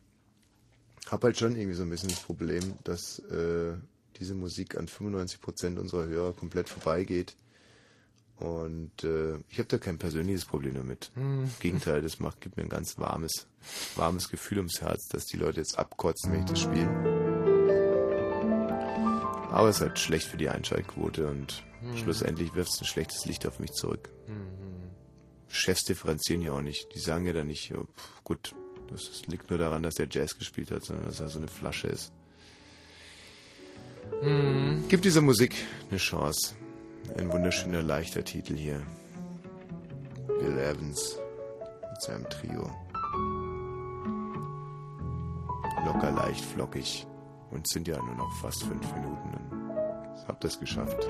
hab 1.07 1.23
halt 1.23 1.37
schon 1.37 1.55
irgendwie 1.55 1.75
so 1.75 1.83
ein 1.83 1.89
bisschen 1.89 2.09
das 2.09 2.21
Problem, 2.21 2.73
dass 2.83 3.19
äh, 3.19 3.73
diese 4.19 4.33
Musik 4.33 4.75
an 4.75 4.87
95% 4.87 5.77
unserer 5.77 6.07
Hörer 6.07 6.33
komplett 6.33 6.69
vorbeigeht. 6.69 7.35
Und 8.37 9.03
äh, 9.03 9.37
ich 9.49 9.59
habe 9.59 9.67
da 9.69 9.77
kein 9.77 9.97
persönliches 9.97 10.45
Problem 10.45 10.73
damit. 10.75 11.11
Hm. 11.15 11.43
Im 11.43 11.51
Gegenteil, 11.59 12.01
das 12.01 12.19
macht, 12.19 12.41
gibt 12.41 12.57
mir 12.57 12.63
ein 12.63 12.69
ganz 12.69 12.97
warmes, 12.97 13.47
warmes 13.95 14.29
Gefühl 14.29 14.57
ums 14.57 14.81
Herz, 14.81 15.07
dass 15.07 15.25
die 15.25 15.37
Leute 15.37 15.59
jetzt 15.61 15.79
abkotzen, 15.79 16.31
wenn 16.33 16.39
ich 16.41 16.45
das 16.49 16.59
spiele. 16.59 16.89
Aber 19.51 19.69
es 19.69 19.77
ist 19.77 19.81
halt 19.81 19.99
schlecht 19.99 20.27
für 20.27 20.37
die 20.37 20.49
Einschaltquote 20.49 21.27
und 21.27 21.63
Mhm. 21.85 21.97
schlussendlich 21.97 22.53
wirft 22.55 22.71
es 22.73 22.81
ein 22.81 22.85
schlechtes 22.85 23.25
Licht 23.25 23.45
auf 23.45 23.59
mich 23.59 23.71
zurück. 23.71 24.09
Mhm. 24.27 24.89
Chefs 25.47 25.83
differenzieren 25.83 26.41
ja 26.41 26.51
auch 26.53 26.61
nicht. 26.61 26.93
Die 26.95 26.99
sagen 26.99 27.25
ja 27.25 27.33
dann 27.33 27.47
nicht, 27.47 27.69
ja, 27.69 27.77
pff, 27.77 28.23
gut, 28.23 28.55
das 28.89 29.21
liegt 29.27 29.49
nur 29.49 29.59
daran, 29.59 29.83
dass 29.83 29.95
der 29.95 30.07
Jazz 30.09 30.37
gespielt 30.37 30.71
hat, 30.71 30.83
sondern 30.83 31.05
dass 31.05 31.19
er 31.19 31.29
so 31.29 31.37
eine 31.37 31.47
Flasche 31.47 31.87
ist. 31.87 32.11
Mhm. 34.21 34.83
Gib 34.89 35.01
dieser 35.01 35.21
Musik 35.21 35.55
eine 35.89 35.99
Chance. 35.99 36.55
Ein 37.17 37.31
wunderschöner, 37.31 37.81
leichter 37.81 38.23
Titel 38.23 38.55
hier. 38.55 38.81
Bill 40.27 40.57
Evans 40.57 41.17
mit 41.89 42.01
seinem 42.01 42.29
Trio. 42.29 42.69
Locker, 45.85 46.11
leicht, 46.11 46.43
flockig. 46.43 47.07
Und 47.51 47.67
sind 47.67 47.87
ja 47.87 48.01
nur 48.01 48.15
noch 48.15 48.31
fast 48.41 48.63
fünf 48.63 48.93
Minuten. 48.95 49.39
Habt 50.27 50.43
es 50.43 50.59
geschafft. 50.59 51.07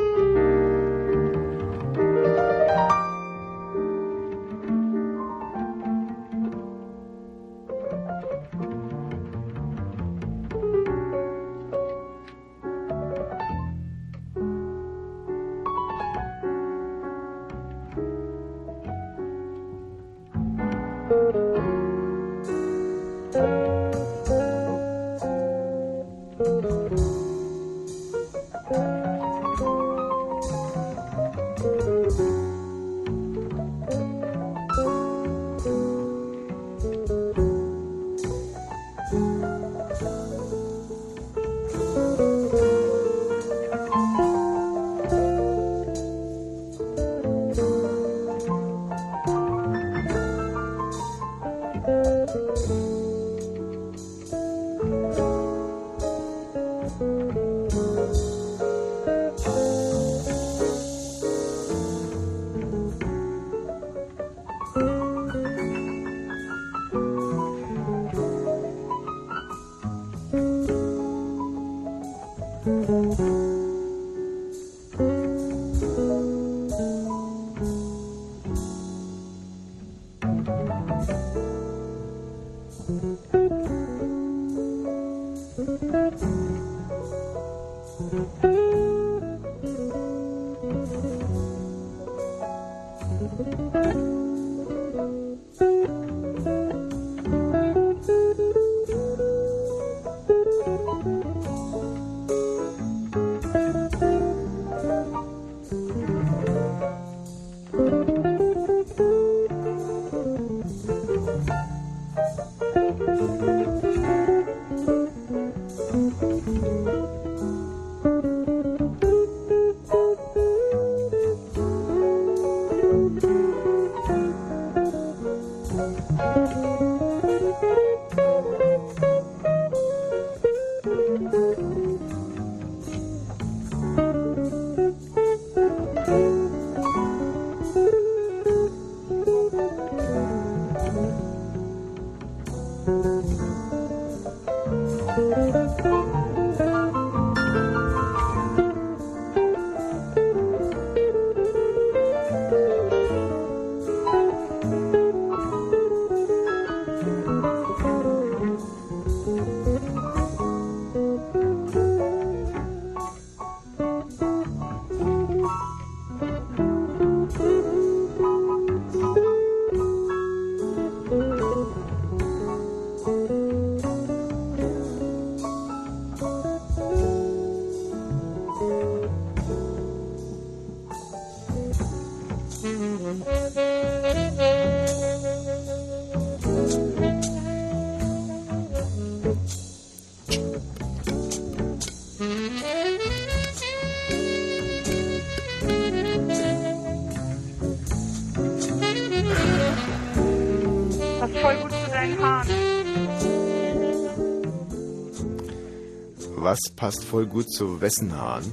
Was 206.55 206.73
passt 206.73 207.03
voll 207.03 207.25
gut 207.25 207.51
zu 207.51 207.81
wessen 207.81 208.15
Haaren? 208.15 208.49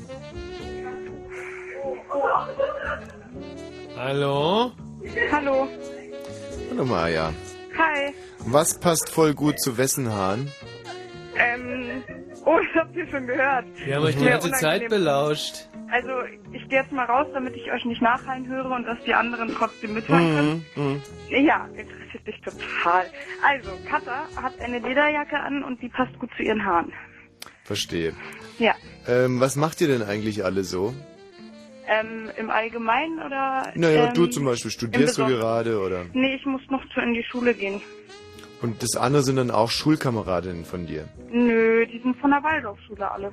Hallo? 3.96 4.72
Hallo. 5.30 5.68
Hallo 6.68 6.84
Maja. 6.84 7.32
Hi. 7.78 8.12
Was 8.40 8.80
passt 8.80 9.08
voll 9.08 9.34
gut 9.34 9.60
zu 9.60 9.78
wessen 9.78 10.10
Haaren? 10.12 10.50
Ähm, 11.36 12.02
oh, 12.44 12.58
ich 12.58 12.74
hab 12.74 12.92
dir 12.92 13.06
schon 13.06 13.28
gehört. 13.28 13.66
Wir 13.84 13.94
haben 13.94 14.02
euch 14.02 14.16
die 14.16 14.24
ganze 14.24 14.50
Zeit 14.50 14.88
belauscht. 14.88 15.68
Also, 15.92 16.10
ich 16.50 16.68
gehe 16.68 16.80
jetzt 16.80 16.90
mal 16.90 17.04
raus, 17.04 17.28
damit 17.32 17.54
ich 17.54 17.70
euch 17.70 17.84
nicht 17.84 18.02
nachhallen 18.02 18.48
höre 18.48 18.72
und 18.72 18.82
dass 18.84 18.98
die 19.04 19.14
anderen 19.14 19.54
trotzdem 19.54 19.94
mithören 19.94 20.34
können. 20.34 20.66
Mhm, 20.74 20.82
mhm. 20.94 21.46
Ja, 21.46 21.68
interessiert 21.76 22.26
dich 22.26 22.40
total. 22.40 23.04
Also, 23.46 23.70
Katha 23.88 24.26
hat 24.34 24.58
eine 24.58 24.80
Lederjacke 24.80 25.38
an 25.38 25.62
und 25.62 25.80
die 25.80 25.88
passt 25.88 26.18
gut 26.18 26.30
zu 26.36 26.42
ihren 26.42 26.64
Haaren. 26.64 26.92
Verstehe. 27.72 28.12
Ja. 28.58 28.74
Ähm, 29.08 29.40
was 29.40 29.56
macht 29.56 29.80
ihr 29.80 29.88
denn 29.88 30.02
eigentlich 30.02 30.44
alle 30.44 30.62
so? 30.62 30.94
Ähm, 31.88 32.30
im 32.36 32.50
Allgemeinen 32.50 33.18
oder? 33.18 33.72
Naja, 33.74 34.08
ähm, 34.08 34.14
du 34.14 34.26
zum 34.26 34.44
Beispiel, 34.44 34.70
studierst 34.70 35.16
du 35.16 35.26
gerade 35.26 35.80
oder? 35.80 36.04
Nee, 36.12 36.34
ich 36.34 36.44
muss 36.44 36.60
noch 36.68 36.84
in 36.96 37.14
die 37.14 37.24
Schule 37.24 37.54
gehen. 37.54 37.80
Und 38.60 38.82
das 38.82 38.94
andere 38.96 39.22
sind 39.22 39.36
dann 39.36 39.50
auch 39.50 39.70
Schulkameradinnen 39.70 40.66
von 40.66 40.86
dir. 40.86 41.08
Nö, 41.30 41.86
die 41.86 41.98
sind 42.00 42.14
von 42.18 42.30
der 42.30 42.42
Waldorfschule 42.42 43.10
alle. 43.10 43.32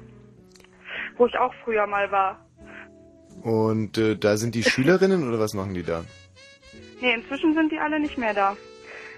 Wo 1.17 1.27
ich 1.27 1.37
auch 1.37 1.53
früher 1.65 1.85
mal 1.85 2.09
war. 2.11 2.45
Und 3.43 3.97
äh, 3.97 4.15
da 4.15 4.37
sind 4.37 4.55
die 4.55 4.63
Schülerinnen 4.71 5.27
oder 5.27 5.37
was 5.37 5.53
machen 5.53 5.73
die 5.73 5.83
da? 5.83 6.05
Nee, 7.01 7.13
inzwischen 7.13 7.53
sind 7.55 7.73
die 7.73 7.77
alle 7.77 7.99
nicht 7.99 8.17
mehr 8.17 8.33
da. 8.33 8.55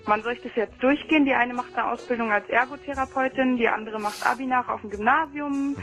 Man 0.06 0.24
soll 0.24 0.34
ich 0.34 0.42
das 0.42 0.56
jetzt 0.56 0.82
durchgehen. 0.82 1.26
Die 1.26 1.34
eine 1.34 1.54
macht 1.54 1.76
eine 1.76 1.92
Ausbildung 1.92 2.32
als 2.32 2.48
Ergotherapeutin, 2.50 3.58
die 3.58 3.68
andere 3.68 4.00
macht 4.00 4.26
Abi 4.26 4.46
nach 4.46 4.68
auf 4.68 4.82
dem 4.82 4.90
Gymnasium. 4.90 5.76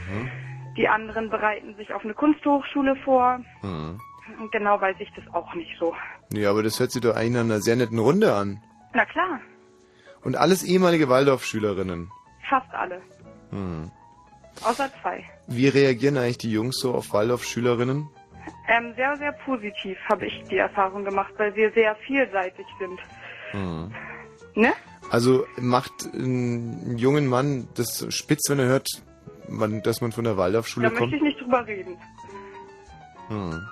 Die 0.76 0.88
anderen 0.88 1.30
bereiten 1.30 1.74
sich 1.76 1.92
auf 1.92 2.04
eine 2.04 2.14
Kunsthochschule 2.14 2.96
vor. 3.04 3.40
Hm. 3.60 4.00
Und 4.40 4.52
genau 4.52 4.80
weiß 4.80 4.96
ich 4.98 5.10
das 5.14 5.24
auch 5.34 5.54
nicht 5.54 5.76
so. 5.78 5.94
Ja, 6.32 6.50
aber 6.50 6.62
das 6.62 6.78
hört 6.78 6.90
sich 6.92 7.00
doch 7.00 7.16
eigentlich 7.16 7.32
nach 7.32 7.40
einer 7.40 7.60
sehr 7.60 7.76
netten 7.76 7.98
Runde 7.98 8.34
an. 8.34 8.60
Na 8.92 9.04
klar, 9.04 9.40
Und 10.22 10.36
alles 10.36 10.62
ehemalige 10.64 11.08
Waldorfschülerinnen. 11.08 12.10
fast 12.48 12.72
alle. 12.74 13.00
Hm. 13.50 13.90
Außer 14.64 14.90
zwei. 15.00 15.24
Wie 15.46 15.68
reagieren 15.68 16.16
eigentlich 16.16 16.38
die 16.38 16.50
Jungs 16.52 16.78
so 16.80 16.92
auf 16.94 17.12
Waldorfschülerinnen? 17.12 18.08
Ähm, 18.68 18.92
sehr, 18.96 19.16
sehr 19.16 19.32
positiv 19.32 19.96
habe 20.08 20.26
ich 20.26 20.42
die 20.50 20.56
Erfahrung 20.58 21.04
gemacht, 21.04 21.32
weil 21.38 21.54
wir 21.54 21.70
sehr 21.72 21.94
vielseitig 21.96 22.66
sind. 22.78 22.98
Hm. 23.52 23.92
Ne? 24.54 24.72
Also 25.10 25.46
macht 25.56 25.92
ein 26.12 26.98
jungen 26.98 27.26
Mann 27.26 27.68
das 27.74 28.06
spitz, 28.10 28.50
wenn 28.50 28.58
er 28.58 28.66
hört, 28.66 28.88
man, 29.48 29.82
dass 29.82 30.00
man 30.00 30.12
von 30.12 30.24
der 30.24 30.36
Waldorfschule 30.36 30.84
Da 30.86 30.90
möchte 30.90 31.04
kommt? 31.04 31.14
ich 31.14 31.22
nicht 31.22 31.40
drüber 31.40 31.66
reden. 31.66 31.96
Hm. 33.28 33.66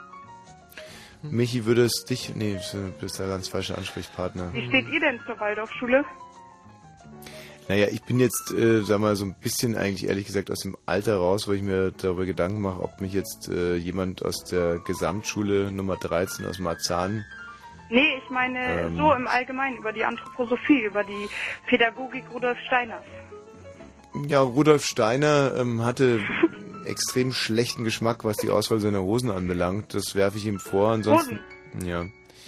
Michi, 1.22 1.64
würde 1.64 1.84
es 1.84 2.04
dich... 2.04 2.34
Nee, 2.34 2.58
du 2.72 2.92
bist 3.00 3.18
der 3.18 3.28
ganz 3.28 3.48
falsche 3.48 3.76
Ansprechpartner. 3.76 4.52
Wie 4.52 4.66
steht 4.68 4.88
ihr 4.88 5.00
denn 5.00 5.18
zur 5.26 5.38
Waldorfschule? 5.40 6.04
Naja, 7.68 7.88
ich 7.90 8.02
bin 8.02 8.20
jetzt, 8.20 8.52
äh, 8.52 8.82
sag 8.82 9.00
mal, 9.00 9.16
so 9.16 9.24
ein 9.24 9.34
bisschen 9.34 9.76
eigentlich 9.76 10.08
ehrlich 10.08 10.26
gesagt 10.26 10.52
aus 10.52 10.60
dem 10.60 10.76
Alter 10.86 11.16
raus, 11.16 11.48
wo 11.48 11.52
ich 11.52 11.62
mir 11.62 11.90
darüber 11.90 12.24
Gedanken 12.24 12.60
mache, 12.60 12.80
ob 12.80 13.00
mich 13.00 13.12
jetzt 13.12 13.48
äh, 13.48 13.74
jemand 13.74 14.24
aus 14.24 14.44
der 14.44 14.78
Gesamtschule 14.78 15.72
Nummer 15.72 15.96
13 15.96 16.46
aus 16.46 16.58
Marzahn... 16.58 17.24
Nee, 17.88 18.18
ich 18.22 18.30
meine 18.30 18.58
Ähm. 18.82 18.96
so 18.96 19.12
im 19.12 19.26
Allgemeinen 19.28 19.76
über 19.76 19.92
die 19.92 20.04
Anthroposophie, 20.04 20.82
über 20.84 21.04
die 21.04 21.28
Pädagogik 21.66 22.24
Rudolf 22.32 22.58
Steiners. 22.66 23.04
Ja, 24.26 24.40
Rudolf 24.40 24.84
Steiner 24.84 25.52
ähm, 25.56 25.84
hatte 25.84 26.20
extrem 26.84 27.32
schlechten 27.32 27.84
Geschmack, 27.84 28.24
was 28.24 28.36
die 28.38 28.50
Auswahl 28.50 28.80
seiner 28.80 29.02
Hosen 29.02 29.30
anbelangt. 29.30 29.94
Das 29.94 30.14
werfe 30.14 30.38
ich 30.38 30.46
ihm 30.46 30.58
vor. 30.58 30.90
Ansonsten, 30.92 31.38
ja. 31.84 32.02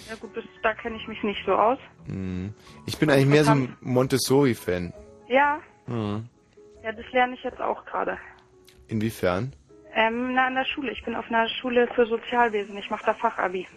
Ja 0.09 0.15
gut, 0.19 0.35
das, 0.35 0.43
da 0.63 0.73
kenne 0.73 0.97
ich 0.97 1.07
mich 1.07 1.21
nicht 1.23 1.45
so 1.45 1.53
aus. 1.53 1.77
Hm. 2.07 2.53
Ich 2.87 2.97
bin 2.97 3.09
eigentlich 3.11 3.27
mehr 3.27 3.43
so 3.45 3.51
ein 3.51 3.77
Montessori-Fan. 3.81 4.91
Ja, 5.27 5.59
Hm. 5.85 6.27
ja, 6.83 6.91
das 6.91 7.05
lerne 7.11 7.35
ich 7.35 7.43
jetzt 7.43 7.61
auch 7.61 7.85
gerade. 7.85 8.17
Inwiefern? 8.87 9.53
Ähm, 9.93 10.33
na, 10.33 10.47
an 10.47 10.55
der 10.55 10.65
Schule. 10.65 10.91
Ich 10.91 11.03
bin 11.05 11.15
auf 11.15 11.25
einer 11.29 11.47
Schule 11.47 11.87
für 11.93 12.05
Sozialwesen. 12.07 12.75
Ich 12.77 12.89
mache 12.89 13.05
da 13.05 13.13
Fachabi. 13.13 13.67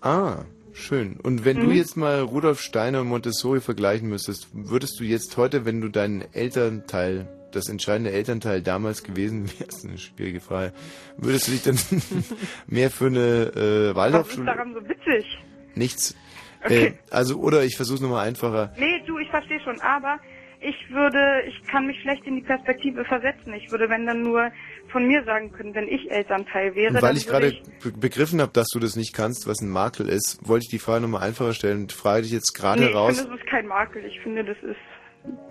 Ah, 0.00 0.38
schön. 0.78 1.18
Und 1.20 1.44
wenn 1.44 1.56
du 1.58 1.64
Mhm. 1.66 1.72
jetzt 1.72 1.96
mal 1.96 2.20
Rudolf 2.20 2.60
Steiner 2.60 3.00
und 3.02 3.08
Montessori 3.08 3.60
vergleichen 3.60 4.08
müsstest, 4.08 4.48
würdest 4.52 4.98
du 5.00 5.04
jetzt 5.04 5.36
heute, 5.36 5.64
wenn 5.64 5.80
du 5.80 5.88
deinen 5.88 6.24
Elternteil, 6.32 7.28
das 7.52 7.68
entscheidende 7.68 8.10
Elternteil 8.12 8.62
damals 8.62 9.02
gewesen 9.04 9.48
wärst, 9.58 9.86
eine 9.86 9.98
schwierige 9.98 10.40
Frage, 10.40 10.72
würdest 11.16 11.48
du 11.48 11.52
dich 11.52 11.62
dann 11.62 11.78
mehr 12.66 12.90
für 12.90 13.06
eine 13.06 13.18
äh, 13.18 13.54
Was 13.54 13.88
ist 13.90 13.96
Waldorfschule... 13.96 14.46
daran 14.46 14.74
so 14.74 14.80
witzig? 14.88 15.38
Nichts. 15.74 16.16
Okay. 16.64 16.86
Äh, 16.86 16.92
also, 17.10 17.38
oder 17.38 17.62
ich 17.64 17.76
versuche 17.76 18.02
nochmal 18.02 18.26
einfacher. 18.26 18.72
Nee, 18.78 19.02
du, 19.06 19.18
ich 19.18 19.28
verstehe 19.30 19.60
schon, 19.60 19.80
aber 19.80 20.18
ich 20.60 20.74
würde, 20.90 21.42
ich 21.46 21.62
kann 21.68 21.86
mich 21.86 22.00
schlecht 22.02 22.24
in 22.26 22.34
die 22.36 22.42
Perspektive 22.42 23.04
versetzen. 23.04 23.52
Ich 23.52 23.70
würde, 23.70 23.88
wenn 23.88 24.06
dann 24.06 24.22
nur 24.22 24.50
von 24.90 25.06
mir 25.06 25.24
sagen 25.24 25.52
können, 25.52 25.74
wenn 25.74 25.88
ich 25.88 26.10
Elternteil 26.10 26.74
wäre, 26.74 26.94
Und 26.94 27.02
weil 27.02 27.16
ich 27.16 27.26
gerade 27.26 27.52
be 27.82 27.92
begriffen 27.92 28.40
habe, 28.40 28.52
dass 28.52 28.68
du 28.68 28.78
das 28.78 28.96
nicht 28.96 29.14
kannst, 29.14 29.46
was 29.46 29.60
ein 29.60 29.68
Makel 29.68 30.08
ist, 30.08 30.38
wollte 30.46 30.64
ich 30.64 30.70
die 30.70 30.78
Frage 30.78 31.02
nochmal 31.02 31.22
einfacher 31.22 31.52
stellen 31.54 31.82
und 31.82 31.92
frage 31.92 32.22
dich 32.22 32.32
jetzt 32.32 32.54
gerade 32.54 32.80
nee, 32.82 32.88
ich 32.88 32.94
raus. 32.94 33.18
finde, 33.18 33.32
das 33.36 33.40
ist 33.40 33.46
kein 33.50 33.66
Makel. 33.66 34.04
Ich 34.04 34.20
finde, 34.20 34.44
das 34.44 34.56
ist, 34.62 34.76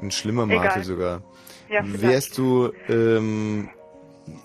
Ein 0.01 0.11
schlimmer 0.11 0.45
Makel 0.45 0.61
Egal. 0.71 0.83
sogar. 0.83 1.23
ja. 1.69 1.81
Wärst 1.85 2.37
du 2.37 2.71
ähm, 2.89 3.69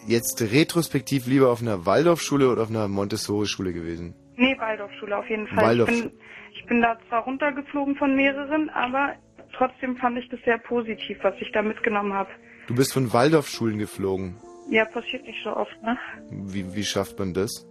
jetzt 0.06 0.40
retrospektiv 0.43 1.27
lieber 1.27 1.51
auf 1.51 1.60
einer 1.62 1.86
Waldorfschule 1.86 2.48
oder 2.51 2.62
auf 2.62 2.70
einer 2.70 2.89
Montessori-Schule 2.89 3.73
gewesen? 3.73 4.14
Nee, 4.36 4.56
Waldorfschule 4.59 5.16
auf 5.16 5.28
jeden 5.28 5.47
Fall. 5.48 5.59
Ich 5.59 5.62
Waldorf- 5.64 5.89
bin, 5.89 6.12
ich 6.55 6.66
bin 6.66 6.81
da 6.82 6.98
zwar 7.09 7.23
runtergeflogen 7.24 7.97
von 7.97 8.14
mehreren, 8.16 8.70
aber 8.70 9.14
trotzdem 9.56 9.97
fand 9.97 10.19
ich 10.19 10.28
das 10.28 10.40
sehr 10.44 10.59
positiv, 10.59 11.19
was 11.23 11.35
ich 11.40 11.51
da 11.52 11.62
mitgenommen 11.62 12.12
habe. 12.12 12.31
Du 12.66 12.74
bist 12.74 12.93
von 12.93 13.12
Waldorfschulen 13.12 13.78
geflogen. 13.78 14.36
Ja, 14.72 14.86
passiert 14.86 15.24
nicht 15.26 15.38
so 15.44 15.54
oft, 15.54 15.82
ne? 15.82 15.98
Wie, 16.30 16.74
wie 16.74 16.84
schafft 16.84 17.18
man 17.18 17.34
das? 17.34 17.66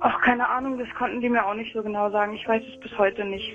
Ach, 0.00 0.20
keine 0.22 0.46
Ahnung, 0.48 0.78
das 0.78 0.88
konnten 0.98 1.20
die 1.22 1.30
mir 1.30 1.46
auch 1.46 1.54
nicht 1.54 1.72
so 1.72 1.82
genau 1.82 2.10
sagen. 2.10 2.34
Ich 2.34 2.46
weiß 2.46 2.62
es 2.74 2.78
bis 2.80 2.98
heute 2.98 3.24
nicht. 3.24 3.50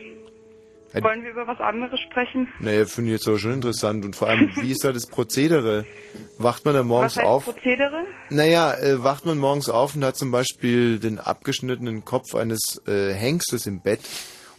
Äh, 0.94 1.04
Wollen 1.04 1.22
wir 1.24 1.30
über 1.32 1.46
was 1.46 1.60
anderes 1.60 2.00
sprechen? 2.00 2.48
Naja, 2.60 2.86
finde 2.86 3.12
ich 3.12 3.18
jetzt 3.18 3.28
aber 3.28 3.38
schon 3.38 3.52
interessant. 3.54 4.04
Und 4.04 4.16
vor 4.16 4.30
allem, 4.30 4.50
wie 4.62 4.72
ist 4.72 4.84
da 4.84 4.92
das 4.94 5.06
Prozedere? 5.06 5.86
Wacht 6.40 6.66
man 6.66 6.74
da 6.74 6.82
morgens 6.84 7.18
was 7.18 7.24
heißt 7.24 7.28
auf? 7.30 7.44
Prozedere? 7.46 8.06
Naja, 8.32 8.74
äh, 8.74 9.04
wacht 9.04 9.26
man 9.28 9.38
morgens 9.38 9.70
auf 9.70 9.96
und 9.96 10.04
hat 10.04 10.16
zum 10.16 10.32
Beispiel 10.32 10.98
den 11.00 11.20
abgeschnittenen 11.20 12.04
Kopf 12.04 12.34
eines 12.34 12.82
äh, 12.88 13.14
Hengstes 13.14 13.68
im 13.68 13.82
Bett 13.82 14.00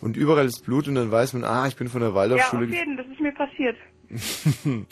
und 0.00 0.16
überall 0.16 0.46
ist 0.46 0.64
Blut 0.64 0.86
und 0.86 0.94
dann 0.94 1.10
weiß 1.10 1.32
man, 1.32 1.42
ah, 1.42 1.66
ich 1.66 1.74
bin 1.74 1.88
von 1.88 2.02
der 2.02 2.10
Ja, 2.10 2.14
Waldorfschule. 2.14 2.66
auf 2.66 2.70
jeden, 2.72 2.96
das 2.96 3.06
ist 3.06 3.18
mir 3.20 3.32
passiert. 3.32 3.76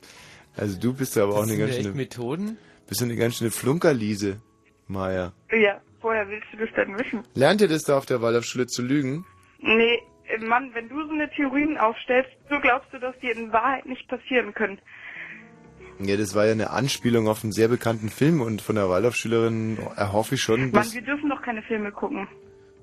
also 0.57 0.79
du 0.81 0.93
bist 0.95 1.17
ja 1.17 1.25
aber 1.25 1.35
auch 1.35 1.41
Das 1.41 1.51
eine 1.51 1.57
sind 1.57 1.67
ganz 1.67 1.77
schöne 1.77 1.95
Methoden. 1.95 2.59
bist 2.89 3.01
du 3.01 3.05
eine 3.05 3.17
ganz 3.17 3.37
schöne 3.37 3.51
Flunkerliese, 3.51 4.41
Maja. 4.89 5.33
Ja, 5.53 5.81
woher 6.01 6.29
willst 6.29 6.47
du 6.53 6.59
das 6.59 6.69
denn 6.77 6.99
wissen? 6.99 7.23
Lernt 7.35 7.61
ihr 7.61 7.69
das 7.69 7.83
da 7.83 7.97
auf 7.99 8.07
der 8.07 8.23
Waldorfschule 8.23 8.67
zu 8.67 8.83
lügen? 8.83 9.25
Nee, 9.61 10.01
äh, 10.29 10.39
Mann, 10.45 10.71
wenn 10.75 10.89
du 10.89 11.05
so 11.07 11.13
eine 11.13 11.31
Theorien 11.31 11.77
aufstellst, 11.79 12.31
so 12.51 12.59
glaubst 12.61 12.93
du, 12.93 12.99
dass 12.99 13.15
die 13.21 13.31
in 13.31 13.53
Wahrheit 13.53 13.87
nicht 13.87 14.07
passieren 14.09 14.53
können. 14.55 14.79
Ja, 15.99 16.17
das 16.19 16.35
war 16.35 16.45
ja 16.45 16.53
eine 16.53 16.71
Anspielung 16.71 17.27
auf 17.27 17.43
einen 17.43 17.53
sehr 17.53 17.69
bekannten 17.69 18.11
Film 18.11 18.43
und 18.43 18.61
von 18.61 18.77
der 18.77 18.89
Waldorfschülerin 18.91 19.79
erhoffe 19.97 20.35
ich 20.35 20.43
schon, 20.43 20.71
Mann, 20.71 20.93
wir 20.93 21.01
dürfen 21.01 21.31
doch 21.31 21.41
keine 21.41 21.63
Filme 21.63 21.91
gucken. 21.91 22.29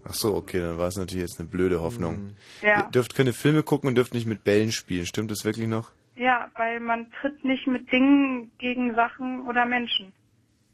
Ach 0.06 0.14
so, 0.16 0.36
okay, 0.36 0.60
dann 0.60 0.78
war 0.80 0.88
es 0.88 0.98
natürlich 0.98 1.22
jetzt 1.22 1.40
eine 1.40 1.48
blöde 1.48 1.80
Hoffnung. 1.80 2.16
Mhm. 2.16 2.36
Ja. 2.62 2.80
Ihr 2.80 2.92
dürft 2.92 3.16
keine 3.16 3.32
Filme 3.32 3.62
gucken 3.64 3.88
und 3.88 3.96
dürft 3.96 4.14
nicht 4.16 4.26
mit 4.26 4.44
Bällen 4.44 4.72
spielen. 4.72 5.06
Stimmt 5.06 5.30
das 5.32 5.46
wirklich 5.46 5.68
noch? 5.68 5.92
Ja, 6.16 6.50
weil 6.56 6.80
man 6.80 7.12
tritt 7.12 7.44
nicht 7.44 7.68
mit 7.68 7.92
Dingen 7.92 8.52
gegen 8.58 8.96
Sachen 8.96 9.48
oder 9.48 9.66
Menschen. 9.66 10.14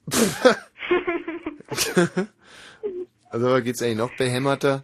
Also 3.31 3.61
geht's 3.61 3.81
eigentlich 3.83 3.97
noch 3.97 4.15
behämmerter? 4.17 4.83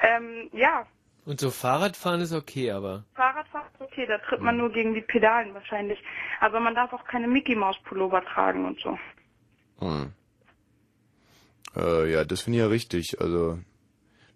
Ähm, 0.00 0.50
ja, 0.52 0.86
Und 1.24 1.38
so 1.40 1.50
Fahrradfahren 1.50 2.20
ist 2.20 2.32
okay, 2.32 2.72
aber. 2.72 3.04
Fahrradfahren 3.14 3.68
ist 3.74 3.80
okay, 3.80 4.06
da 4.06 4.18
tritt 4.18 4.40
man 4.40 4.56
nur 4.56 4.72
gegen 4.72 4.94
die 4.94 5.02
Pedalen 5.02 5.54
wahrscheinlich. 5.54 6.02
Aber 6.40 6.58
man 6.58 6.74
darf 6.74 6.92
auch 6.92 7.04
keine 7.04 7.28
Mickey 7.28 7.54
Maus 7.54 7.76
Pullover 7.84 8.24
tragen 8.24 8.64
und 8.64 8.80
so. 8.80 8.98
Hm. 9.78 10.12
Äh, 11.76 12.10
ja, 12.12 12.24
das 12.24 12.40
finde 12.40 12.58
ich 12.58 12.62
ja 12.64 12.68
richtig. 12.68 13.20
Also, 13.20 13.60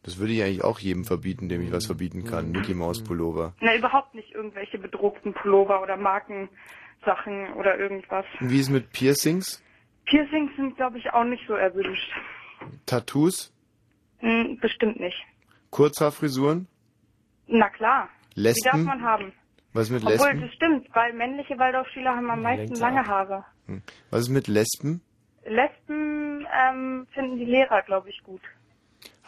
das 0.05 0.19
würde 0.19 0.33
ich 0.35 0.43
eigentlich 0.43 0.63
auch 0.63 0.79
jedem 0.79 1.05
verbieten, 1.05 1.49
dem 1.49 1.63
ich 1.63 1.73
was 1.73 1.87
verbieten 1.87 2.25
kann. 2.25 2.53
Mickey 2.53 2.75
Maus 2.75 3.03
Pullover. 3.03 3.55
Na, 3.61 3.75
überhaupt 3.75 4.15
nicht 4.15 4.33
irgendwelche 4.33 4.79
bedruckten 4.79 5.33
Pullover 5.33 5.83
oder 5.83 5.97
Markensachen 5.97 7.53
oder 7.57 7.79
irgendwas. 7.79 8.27
Wie 8.41 8.61
ist 8.61 8.69
mit 8.69 8.93
Piercings? 8.93 9.63
Piercings 10.05 10.55
sind, 10.57 10.77
glaube 10.77 10.99
ich, 10.99 11.11
auch 11.13 11.25
nicht 11.25 11.43
so 11.49 11.55
erwünscht. 11.55 12.13
Tattoos? 12.85 13.53
Hm, 14.19 14.59
bestimmt 14.61 15.01
nicht. 15.01 15.17
Kurzhaarfrisuren? 15.71 16.69
Na 17.47 17.69
klar. 17.71 18.09
Lesben? 18.35 18.61
Die 18.63 18.71
darf 18.71 18.85
man 18.85 19.03
haben. 19.03 19.33
Was 19.73 19.85
ist 19.85 19.91
mit 19.91 20.03
Obwohl, 20.03 20.29
Lesben? 20.29 20.41
das 20.43 20.53
stimmt, 20.53 20.89
weil 20.95 21.13
männliche 21.15 21.59
Waldorfschüler 21.59 22.15
haben 22.15 22.31
am 22.31 22.43
meisten 22.43 22.75
lange. 22.77 23.07
Haare. 23.07 23.45
Hm. 23.67 23.83
Was 24.11 24.23
ist 24.23 24.29
mit 24.29 24.49
Lesben? 24.49 25.01
Lesben 25.47 26.47
ähm, 26.55 27.07
finden 27.13 27.39
die 27.39 27.45
Lehrer, 27.45 27.83
glaube 27.83 28.11
ich, 28.11 28.23
gut. 28.23 28.43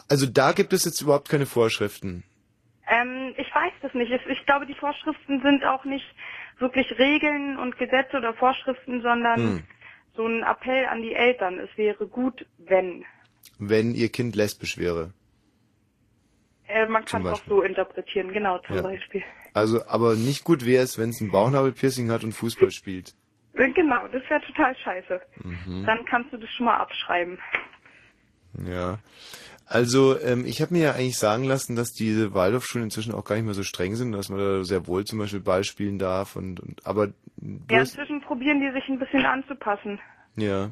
Also 0.09 0.27
da 0.27 0.53
gibt 0.53 0.73
es 0.73 0.85
jetzt 0.85 1.01
überhaupt 1.01 1.28
keine 1.28 1.47
Vorschriften. 1.47 2.23
Ähm, 2.89 3.35
ich 3.37 3.53
weiß 3.53 3.73
das 3.83 3.93
nicht. 3.95 4.12
Ich, 4.12 4.47
glaube, 4.47 4.66
die 4.66 4.74
Vorschriften 4.74 5.43
sind 5.43 5.65
auch 5.65 5.85
nicht 5.85 6.07
wirklich 6.59 6.87
Regeln 6.99 7.59
und 7.59 7.77
Gesetze 7.78 8.16
oder 8.16 8.33
Vorschriften, 8.35 9.03
sondern 9.03 9.41
Hm. 9.41 9.62
so 10.15 10.27
ein 10.27 10.43
Appell 10.45 10.87
an 10.87 11.03
die 11.03 11.15
Eltern. 11.15 11.59
Es 11.59 11.70
wäre 11.77 12.07
gut, 12.07 12.47
wenn. 12.59 13.05
Wenn 13.59 13.95
ihr 13.95 14.09
Kind 14.11 14.37
lesbisch 14.37 14.78
wäre. 14.78 15.12
Äh, 16.69 16.87
man 16.87 17.05
kann 17.05 17.24
es 17.27 17.33
auch 17.33 17.43
so 17.49 17.62
interpretieren, 17.62 18.33
genau, 18.33 18.59
zum 18.59 18.77
Ja. 18.77 18.83
Beispiel. 18.83 19.23
Also, 19.55 19.87
aber 19.87 20.15
nicht 20.15 20.45
gut 20.45 20.66
wäre 20.66 20.83
es, 20.85 20.99
wenn 20.99 21.11
es 21.11 21.20
ein 21.20 21.31
Bauchnabelpiercing 21.31 22.11
hat 22.11 22.24
und 22.24 22.33
Fußball 22.33 22.70
spielt. 22.70 23.15
Äh, 23.55 23.70
Genau, 23.70 24.07
das 24.09 24.23
wäre 24.28 24.41
total 24.43 24.77
scheiße. 24.77 25.20
Mhm. 25.43 25.85
Dann 25.87 26.05
kannst 26.05 26.33
du 26.33 26.37
das 26.37 26.51
schon 26.51 26.66
mal 26.66 26.77
abschreiben. 26.77 27.39
Ja. 28.66 28.99
Also, 29.68 30.18
ähm, 30.20 30.44
ich 30.47 30.62
habe 30.62 30.72
mir 30.72 30.82
ja 30.84 30.93
eigentlich 30.93 31.18
sagen 31.18 31.43
lassen, 31.43 31.74
dass 31.74 31.93
diese 31.93 32.34
Waldorfschulen 32.34 32.84
inzwischen 32.84 33.12
auch 33.12 33.24
gar 33.24 33.34
nicht 33.34 33.44
mehr 33.44 33.55
so 33.55 33.64
streng 33.64 33.97
sind, 33.97 34.12
dass 34.12 34.28
man 34.28 34.38
da 34.38 34.62
sehr 34.62 34.86
wohl 34.86 35.05
zum 35.05 35.18
Beispiel 35.18 35.40
Ball 35.40 35.64
spielen 35.64 35.98
darf 35.98 36.36
und, 36.36 36.60
und 36.60 36.86
aber 36.86 37.09
Ja, 37.70 37.80
inzwischen 37.80 38.20
probieren 38.20 38.60
die 38.60 38.70
sich 38.72 38.88
ein 38.88 38.98
bisschen 38.98 39.26
anzupassen. 39.26 39.98
ja. 40.36 40.70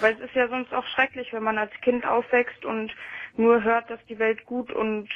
Weil 0.00 0.14
es 0.14 0.20
ist 0.20 0.34
ja 0.34 0.48
sonst 0.48 0.72
auch 0.72 0.84
schrecklich, 0.86 1.32
wenn 1.32 1.44
man 1.44 1.56
als 1.56 1.70
Kind 1.82 2.04
aufwächst 2.04 2.64
und 2.64 2.90
nur 3.36 3.62
hört, 3.62 3.88
dass 3.90 4.00
die 4.08 4.18
Welt 4.18 4.44
gut 4.44 4.72
und 4.72 5.08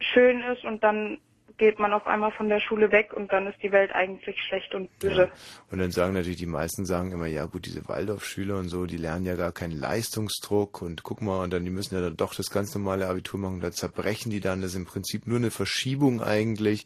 schön 0.00 0.40
ist 0.42 0.64
und 0.64 0.82
dann 0.82 1.18
geht 1.62 1.78
man 1.78 1.92
auf 1.92 2.08
einmal 2.08 2.32
von 2.32 2.48
der 2.48 2.58
Schule 2.58 2.90
weg 2.90 3.12
und 3.12 3.32
dann 3.32 3.46
ist 3.46 3.62
die 3.62 3.70
Welt 3.70 3.92
eigentlich 3.92 4.36
schlecht 4.42 4.74
und 4.74 4.90
böse. 4.98 5.30
Und 5.70 5.78
dann 5.78 5.92
sagen 5.92 6.12
natürlich 6.12 6.38
die 6.38 6.46
meisten 6.46 6.84
sagen 6.84 7.12
immer, 7.12 7.26
ja 7.26 7.44
gut, 7.44 7.66
diese 7.66 7.86
Waldorfschüler 7.88 8.58
und 8.58 8.68
so, 8.68 8.84
die 8.86 8.96
lernen 8.96 9.24
ja 9.26 9.36
gar 9.36 9.52
keinen 9.52 9.78
Leistungsdruck 9.78 10.82
und 10.82 11.04
guck 11.04 11.22
mal, 11.22 11.44
und 11.44 11.52
dann 11.52 11.64
die 11.64 11.70
müssen 11.70 11.94
ja 11.94 12.00
dann 12.00 12.16
doch 12.16 12.34
das 12.34 12.50
ganz 12.50 12.74
normale 12.74 13.06
Abitur 13.06 13.38
machen, 13.38 13.60
da 13.60 13.70
zerbrechen 13.70 14.30
die 14.32 14.40
dann, 14.40 14.60
das 14.60 14.72
ist 14.72 14.76
im 14.76 14.86
Prinzip 14.86 15.28
nur 15.28 15.38
eine 15.38 15.52
Verschiebung 15.52 16.20
eigentlich. 16.20 16.84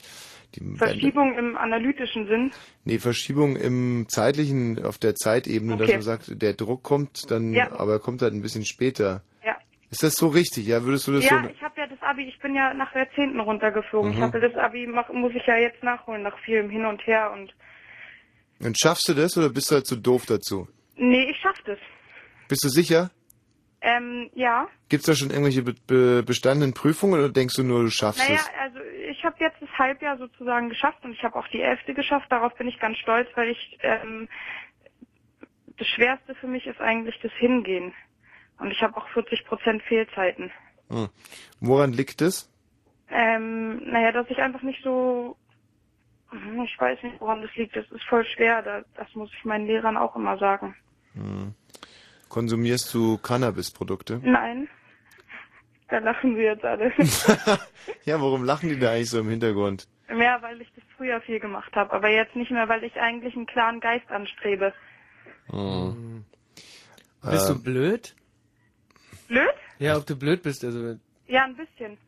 Die 0.56 0.60
werden- 0.60 0.76
Verschiebung 0.76 1.38
im 1.38 1.56
analytischen 1.56 2.26
Sinn. 2.26 2.52
Nee, 2.84 2.98
Verschiebung 2.98 3.56
im 3.56 4.04
zeitlichen, 4.10 4.84
auf 4.84 4.98
der 4.98 5.14
Zeitebene, 5.14 5.78
dass 5.78 5.84
Okay. 5.88 5.92
man 5.94 6.02
sagt, 6.02 6.42
der 6.42 6.52
Druck 6.52 6.82
kommt 6.82 7.30
dann, 7.30 7.54
Ja. 7.54 7.72
aber 7.72 7.92
er 7.94 7.98
kommt 7.98 8.20
halt 8.20 8.34
ein 8.34 8.42
bisschen 8.42 8.66
später. 8.66 9.22
Ja. 9.42 9.56
Ist 9.90 10.02
das 10.02 10.16
so 10.16 10.28
richtig? 10.28 10.66
Ja, 10.66 10.84
würdest 10.84 11.06
du 11.08 11.12
das 11.12 11.24
Ja, 11.24 11.42
so? 11.42 11.48
ich 11.48 11.62
habe 11.62 11.80
ja 11.80 11.85
Abi, 12.06 12.24
ich 12.24 12.38
bin 12.40 12.54
ja 12.54 12.72
nach 12.74 12.92
der 12.92 13.10
10. 13.12 13.38
runtergeflogen. 13.40 14.10
Mhm. 14.10 14.16
Ich 14.16 14.22
habe 14.22 14.40
das 14.40 14.54
Abi, 14.56 14.86
mach, 14.86 15.08
muss 15.10 15.32
ich 15.34 15.46
ja 15.46 15.56
jetzt 15.56 15.82
nachholen, 15.82 16.22
nach 16.22 16.38
vielem 16.40 16.70
Hin 16.70 16.84
und 16.86 17.06
Her 17.06 17.30
und 17.32 17.54
Und 18.64 18.78
schaffst 18.78 19.08
du 19.08 19.14
das 19.14 19.36
oder 19.36 19.50
bist 19.50 19.70
du 19.70 19.76
halt 19.76 19.86
zu 19.86 19.96
doof 19.96 20.24
dazu? 20.26 20.68
nee, 20.96 21.30
ich 21.30 21.36
schaff 21.38 21.58
das. 21.66 21.78
Bist 22.48 22.64
du 22.64 22.68
sicher? 22.68 23.10
Ähm, 23.82 24.30
ja. 24.34 24.66
Gibt's 24.88 25.06
da 25.06 25.14
schon 25.14 25.30
irgendwelche 25.30 25.62
be 25.62 25.74
be 25.86 26.22
bestandenen 26.24 26.72
Prüfungen 26.72 27.20
oder 27.20 27.28
denkst 27.28 27.54
du 27.56 27.62
nur, 27.62 27.82
du 27.82 27.90
schaffst 27.90 28.26
Naja, 28.26 28.40
es? 28.40 28.50
also 28.60 28.78
ich 29.10 29.22
habe 29.24 29.36
jetzt 29.40 29.60
das 29.60 29.68
Halbjahr 29.78 30.16
sozusagen 30.16 30.68
geschafft 30.70 31.04
und 31.04 31.12
ich 31.12 31.22
habe 31.22 31.36
auch 31.36 31.46
die 31.48 31.60
Elfte 31.60 31.92
geschafft. 31.94 32.26
Darauf 32.30 32.54
bin 32.56 32.66
ich 32.68 32.78
ganz 32.80 32.96
stolz, 32.98 33.28
weil 33.36 33.50
ich 33.50 33.78
ähm, 33.82 34.28
das 35.76 35.86
Schwerste 35.88 36.34
für 36.36 36.46
mich 36.46 36.66
ist 36.66 36.80
eigentlich 36.80 37.18
das 37.22 37.32
Hingehen. 37.32 37.92
Und 38.58 38.70
ich 38.70 38.80
habe 38.82 38.96
auch 38.96 39.06
40 39.10 39.44
Prozent 39.44 39.82
Fehlzeiten. 39.82 40.50
Hm. 40.88 41.08
Woran 41.60 41.92
liegt 41.92 42.20
es? 42.22 42.48
Ähm, 43.08 43.78
naja, 43.90 44.12
dass 44.12 44.28
ich 44.30 44.38
einfach 44.38 44.62
nicht 44.62 44.82
so, 44.82 45.36
ich 46.32 46.80
weiß 46.80 47.02
nicht, 47.02 47.20
woran 47.20 47.42
das 47.42 47.54
liegt. 47.56 47.76
Das 47.76 47.90
ist 47.90 48.04
voll 48.04 48.24
schwer. 48.24 48.62
Da, 48.62 48.82
das 48.96 49.14
muss 49.14 49.30
ich 49.36 49.44
meinen 49.44 49.66
Lehrern 49.66 49.96
auch 49.96 50.14
immer 50.16 50.36
sagen. 50.38 50.74
Hm. 51.14 51.54
Konsumierst 52.28 52.92
du 52.92 53.18
Cannabisprodukte? 53.18 54.20
Nein. 54.22 54.68
Da 55.88 55.98
lachen 55.98 56.34
sie 56.34 56.42
jetzt 56.42 56.64
alle. 56.64 56.92
Ja, 58.04 58.20
warum 58.20 58.44
lachen 58.44 58.68
die 58.68 58.78
da 58.78 58.92
eigentlich 58.92 59.10
so 59.10 59.20
im 59.20 59.28
Hintergrund? 59.28 59.88
Mehr, 60.08 60.40
weil 60.42 60.60
ich 60.60 60.72
das 60.74 60.84
früher 60.96 61.20
viel 61.20 61.40
gemacht 61.40 61.74
habe, 61.74 61.92
aber 61.92 62.08
jetzt 62.08 62.34
nicht 62.36 62.50
mehr, 62.52 62.68
weil 62.68 62.84
ich 62.84 62.94
eigentlich 63.00 63.34
einen 63.36 63.46
klaren 63.46 63.80
Geist 63.80 64.08
anstrebe. 64.10 64.72
Hm. 65.50 66.24
Bist 67.22 67.48
du 67.48 67.52
Ähm, 67.54 67.62
blöd? 67.62 68.14
Blöd? 69.28 69.54
Ja, 69.78 69.96
ob 69.96 70.06
du 70.06 70.16
blöd 70.16 70.42
bist, 70.42 70.64
also. 70.64 70.96
Ja, 71.26 71.44
ein 71.44 71.56
bisschen. 71.56 71.98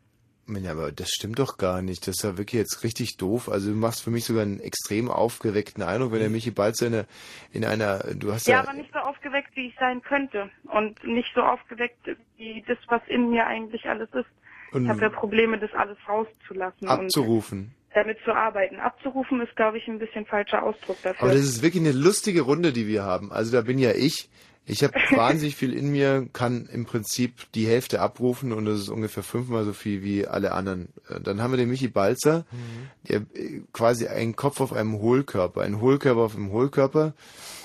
Ja, 0.47 0.71
aber 0.71 0.91
das 0.91 1.09
stimmt 1.09 1.37
doch 1.37 1.57
gar 1.57 1.83
nicht. 1.83 2.07
Das 2.07 2.17
ist 2.17 2.23
ja 2.23 2.37
wirklich 2.37 2.59
jetzt 2.59 2.83
richtig 2.83 3.17
doof. 3.17 3.49
Also 3.49 3.69
du 3.69 3.75
machst 3.75 4.01
für 4.03 4.09
mich 4.09 4.25
sogar 4.25 4.41
einen 4.41 4.59
extrem 4.59 5.11
aufgeweckten 5.11 5.83
Eindruck, 5.83 6.11
wenn 6.11 6.21
der 6.21 6.29
Michi 6.31 6.49
Balzer 6.49 6.87
in 6.87 6.93
einer, 6.95 7.05
in 7.53 7.65
einer 7.65 7.99
du 8.15 8.33
hast 8.33 8.47
Ja, 8.47 8.55
ja, 8.55 8.63
aber 8.63 8.73
nicht 8.73 8.91
so 8.91 8.97
aufgeweckt, 8.99 9.55
wie 9.55 9.67
ich 9.67 9.75
sein 9.79 10.01
könnte. 10.01 10.49
Und 10.63 11.03
nicht 11.03 11.29
so 11.35 11.41
aufgeweckt, 11.41 11.99
wie 12.37 12.63
das, 12.67 12.79
was 12.87 13.01
in 13.07 13.29
mir 13.29 13.45
eigentlich 13.45 13.85
alles 13.87 14.09
ist. 14.13 14.25
Und- 14.71 14.83
ich 14.85 14.89
habe 14.89 15.01
ja 15.01 15.09
Probleme, 15.09 15.59
das 15.59 15.71
alles 15.73 15.97
rauszulassen 16.07 16.87
abzurufen. 16.87 17.59
und 17.59 17.95
damit 17.95 18.17
zu 18.25 18.31
arbeiten. 18.33 18.77
Abzurufen 18.79 19.41
ist, 19.41 19.55
glaube 19.55 19.77
ich, 19.77 19.87
ein 19.87 19.99
bisschen 19.99 20.25
falscher 20.25 20.63
Ausdruck 20.63 20.97
dafür. 21.03 21.21
Aber 21.21 21.31
das 21.33 21.41
ist 21.45 21.61
wirklich 21.61 21.83
eine 21.83 21.91
lustige 21.91 22.41
Runde, 22.41 22.73
die 22.73 22.87
wir 22.87 23.03
haben. 23.03 23.31
Also 23.31 23.51
da 23.51 23.61
bin 23.61 23.77
ja 23.77 23.91
ich. 23.91 24.29
Ich 24.69 24.83
habe 24.83 24.93
wahnsinnig 25.11 25.55
viel 25.55 25.73
in 25.73 25.89
mir, 25.91 26.27
kann 26.31 26.67
im 26.71 26.85
Prinzip 26.85 27.51
die 27.55 27.65
Hälfte 27.67 28.01
abrufen 28.01 28.53
und 28.53 28.65
das 28.65 28.79
ist 28.79 28.89
ungefähr 28.89 29.23
fünfmal 29.23 29.65
so 29.65 29.73
viel 29.73 30.03
wie 30.03 30.27
alle 30.27 30.51
anderen. 30.51 30.89
Äh, 31.09 31.19
Dann 31.21 31.41
haben 31.41 31.51
wir 31.51 31.57
den 31.57 31.69
Michi 31.69 31.87
Balzer, 31.87 32.45
der 33.07 33.21
äh, 33.33 33.61
quasi 33.73 34.07
einen 34.07 34.35
Kopf 34.35 34.61
auf 34.61 34.71
einem 34.71 34.99
Hohlkörper, 34.99 35.61
ein 35.61 35.81
Hohlkörper 35.81 36.21
auf 36.21 36.35
einem 36.35 36.51
Hohlkörper. 36.51 37.13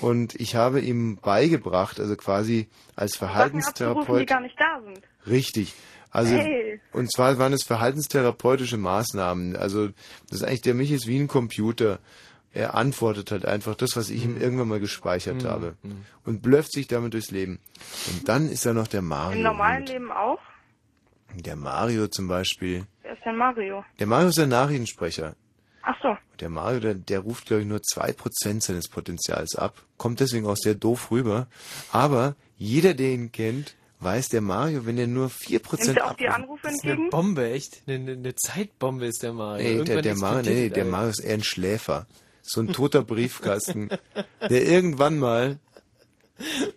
Und 0.01 0.35
ich 0.35 0.55
habe 0.55 0.81
ihm 0.81 1.17
beigebracht, 1.17 1.99
also 1.99 2.15
quasi 2.15 2.67
als 2.95 3.13
Sachen 3.13 3.27
abzurufen, 3.29 3.59
die 3.59 3.63
Verhaltenstherapeut. 3.63 4.27
gar 4.27 4.41
nicht 4.41 4.59
da 4.59 4.81
sind. 4.83 4.99
Richtig. 5.27 5.73
Also, 6.11 6.33
Hey. 6.35 6.79
und 6.93 7.11
zwar 7.11 7.37
waren 7.39 7.51
es 7.53 7.63
verhaltenstherapeutische 7.63 8.77
Maßnahmen. 8.77 9.55
Also, 9.55 9.87
das 10.29 10.39
ist 10.39 10.43
eigentlich, 10.43 10.61
der 10.61 10.73
Michi 10.73 10.95
ist 10.95 11.07
wie 11.07 11.19
ein 11.19 11.27
Computer. 11.27 11.99
Er 12.55 12.73
antwortet 12.73 13.31
halt 13.31 13.45
einfach 13.45 13.75
das, 13.75 13.95
was 13.95 14.09
ich 14.09 14.23
ihm 14.23 14.39
irgendwann 14.39 14.69
mal 14.69 14.79
gespeichert 14.79 15.43
Mhm. 15.43 15.47
habe. 15.47 15.73
Und 16.25 16.41
blöfft 16.41 16.71
sich 16.71 16.87
damit 16.87 17.13
durchs 17.13 17.29
Leben. 17.29 17.59
Und 18.11 18.27
dann 18.29 18.49
ist 18.49 18.65
da 18.65 18.73
noch 18.73 18.87
der 18.87 19.01
Mario. 19.01 19.37
Im 19.37 19.43
normalen 19.43 19.85
Leben 19.85 20.09
auch. 20.11 20.39
Der 21.35 21.57
Mario 21.57 22.07
zum 22.07 22.27
Beispiel. 22.29 22.85
Wer 23.03 23.13
ist 23.13 23.25
denn 23.25 23.35
Mario? 23.35 23.83
Der 23.99 24.07
Mario 24.07 24.29
ist 24.29 24.37
der 24.37 24.47
Nachrichtensprecher. 24.47 25.35
Ach 25.83 25.95
so. 26.01 26.17
Der 26.39 26.49
Mario, 26.49 26.79
der, 26.79 26.95
der 26.95 27.19
ruft, 27.19 27.45
glaube 27.45 27.61
ich, 27.63 27.67
nur 27.67 27.81
zwei 27.83 28.13
Prozent 28.13 28.63
seines 28.63 28.87
Potenzials 28.87 29.55
ab. 29.55 29.75
Kommt 29.97 30.19
deswegen 30.21 30.47
auch 30.47 30.55
sehr 30.57 30.75
doof 30.75 31.11
rüber. 31.11 31.47
Aber 31.91 32.35
jeder, 32.57 32.93
der 32.93 33.09
ihn 33.11 33.31
kennt, 33.33 33.75
weiß, 33.99 34.29
der 34.29 34.41
Mario, 34.41 34.85
wenn 34.85 34.97
er 34.97 35.07
nur 35.07 35.29
vier 35.29 35.57
Nimmt 35.59 35.63
Prozent 35.63 35.97
er 35.97 36.05
auch 36.05 36.13
die 36.15 36.29
Anrufe 36.29 36.61
Das 36.63 36.73
ist 36.75 36.83
eine 36.83 36.93
entgegen? 36.93 37.09
Bombe, 37.09 37.49
echt. 37.51 37.81
Eine, 37.85 38.13
eine, 38.13 38.35
Zeitbombe 38.35 39.05
ist 39.07 39.23
der 39.23 39.33
Mario. 39.33 39.57
Nee, 39.63 39.69
der, 39.69 39.77
Irgendwann 39.77 40.03
der 40.03 40.15
Mario, 40.15 40.51
nee, 40.53 40.69
der. 40.69 40.85
Mario 40.85 41.09
ist 41.09 41.19
eher 41.19 41.33
ein 41.33 41.43
Schläfer. 41.43 42.07
So 42.47 42.61
ein 42.61 42.71
toter 42.73 43.03
Briefkasten, 43.03 43.89
der 44.49 44.65
irgendwann 44.65 45.17
mal 45.17 45.59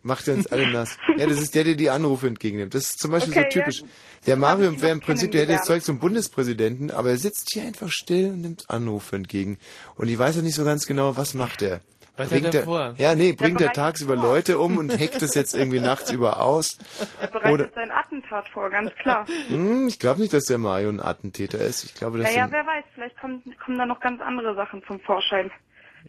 macht 0.03 0.29
er 0.29 0.35
uns 0.35 0.47
alle 0.47 0.71
nass. 0.71 0.97
Ja, 1.17 1.27
das 1.27 1.41
ist 1.41 1.55
der, 1.55 1.65
der 1.65 1.75
die 1.75 1.91
Anrufe 1.91 2.27
entgegennimmt. 2.29 2.75
Das 2.75 2.91
ist 2.91 3.01
zum 3.01 3.11
Beispiel 3.11 3.33
Okay, 3.33 3.41
so 3.51 3.59
ja, 3.59 3.65
typisch. 3.65 3.81
gut. 3.81 3.91
Der 4.27 4.37
Mario 4.37 4.81
wäre 4.81 4.93
im 4.93 5.01
Prinzip, 5.01 5.33
der 5.33 5.43
hätte 5.43 5.55
das. 5.55 5.67
Zeug 5.67 5.83
zum 5.83 5.99
Bundespräsidenten, 5.99 6.91
aber 6.91 7.11
er 7.11 7.19
sitzt 7.19 7.51
hier 7.53 7.63
einfach 7.63 7.91
still 7.91 8.31
und 8.31 8.41
nimmt 8.43 8.71
Anrufe 8.71 9.17
entgegen. 9.17 9.59
Und 9.97 10.09
ich 10.09 10.19
weiß 10.19 10.37
ja 10.37 10.43
nicht 10.43 10.55
so 10.55 10.65
ganz 10.65 10.87
genau, 10.87 11.17
was 11.17 11.35
macht 11.35 11.63
er. 11.63 11.81
Was 12.19 12.31
hat 12.33 12.55
er 12.55 12.63
vor? 12.65 12.95
Ja, 12.99 13.15
nee, 13.15 13.33
bringt 13.33 13.61
er 13.61 13.73
tagsüber 13.73 14.15
vor. 14.17 14.23
Leute 14.25 14.59
um 14.59 14.77
und 14.77 14.93
hackt 14.93 15.23
es 15.23 15.35
jetzt 15.35 15.55
irgendwie 15.55 15.81
nachts 15.81 16.11
über 16.11 16.41
aus. 16.43 16.77
Er 17.21 17.29
bereitet 17.29 17.53
Oder, 17.53 17.69
sein 17.75 17.91
Attentat 17.91 18.49
vor, 18.51 18.69
ganz 18.71 18.93
klar. 18.97 19.27
hm, 19.49 19.89
ich 19.89 19.99
glaube 19.99 20.21
nicht, 20.21 20.33
dass 20.33 20.45
der 20.45 20.59
Mario 20.59 20.89
ein 20.91 21.01
Attentäter 21.01 21.59
ist. 21.61 21.85
Ich 21.85 21.95
glaube, 21.95 22.19
dass 22.19 22.29
Naja, 22.31 22.45
er- 22.47 22.53
wer 22.53 22.67
weiß, 22.67 22.85
vielleicht 22.95 23.19
kommen, 23.21 23.43
kommen 23.65 23.79
da 23.79 23.87
noch 23.87 24.01
ganz 24.01 24.21
andere 24.21 24.55
Sachen 24.55 24.83
zum 24.87 25.01
Vorschein. 25.01 25.51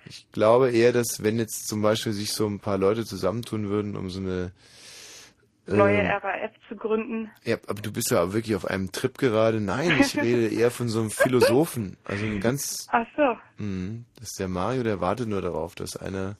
Ich 0.05 0.25
glaube 0.31 0.71
eher, 0.71 0.91
dass 0.93 1.23
wenn 1.23 1.37
jetzt 1.39 1.67
zum 1.67 1.81
Beispiel 1.81 2.13
sich 2.13 2.33
so 2.33 2.47
ein 2.47 2.59
paar 2.59 2.77
Leute 2.77 3.05
zusammentun 3.05 3.69
würden, 3.69 3.95
um 3.95 4.09
so 4.09 4.19
eine 4.19 4.51
Neue 5.77 5.99
ähm, 5.99 6.11
RAF 6.11 6.51
zu 6.67 6.75
gründen. 6.75 7.31
ja, 7.43 7.57
aber 7.67 7.81
du 7.81 7.91
bist 7.91 8.11
ja 8.11 8.23
auch 8.23 8.33
wirklich 8.33 8.55
auf 8.55 8.65
einem 8.65 8.91
Trip 8.91 9.17
gerade. 9.17 9.59
Nein, 9.61 9.97
ich 9.99 10.15
rede 10.17 10.47
eher 10.53 10.71
von 10.71 10.89
so 10.89 10.99
einem 11.01 11.11
Philosophen. 11.11 11.97
Also 12.03 12.25
ein 12.25 12.39
ganz, 12.39 12.87
Ach 12.91 13.05
so. 13.15 13.37
mh, 13.63 14.03
das 14.15 14.29
ist 14.31 14.39
der 14.39 14.47
Mario, 14.47 14.83
der 14.83 15.01
wartet 15.01 15.27
nur 15.27 15.41
darauf, 15.41 15.75
dass 15.75 15.95
einer 15.97 16.35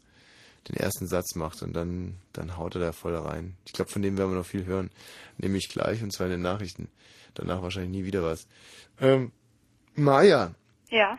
den 0.67 0.75
ersten 0.75 1.07
Satz 1.07 1.35
macht 1.35 1.61
und 1.63 1.73
dann, 1.73 2.15
dann 2.33 2.57
haut 2.57 2.75
er 2.75 2.81
da 2.81 2.91
voll 2.91 3.15
rein. 3.15 3.55
Ich 3.65 3.73
glaube, 3.73 3.89
von 3.91 4.01
dem 4.01 4.17
werden 4.17 4.31
wir 4.31 4.37
noch 4.37 4.45
viel 4.45 4.65
hören. 4.65 4.91
Nämlich 5.37 5.69
gleich 5.69 6.03
und 6.03 6.11
zwar 6.11 6.27
in 6.27 6.31
den 6.31 6.41
Nachrichten. 6.41 6.89
Danach 7.33 7.61
wahrscheinlich 7.61 7.91
nie 7.91 8.05
wieder 8.05 8.23
was. 8.23 8.47
Ähm, 8.99 9.31
Maja, 9.95 10.51
Ja, 10.89 11.17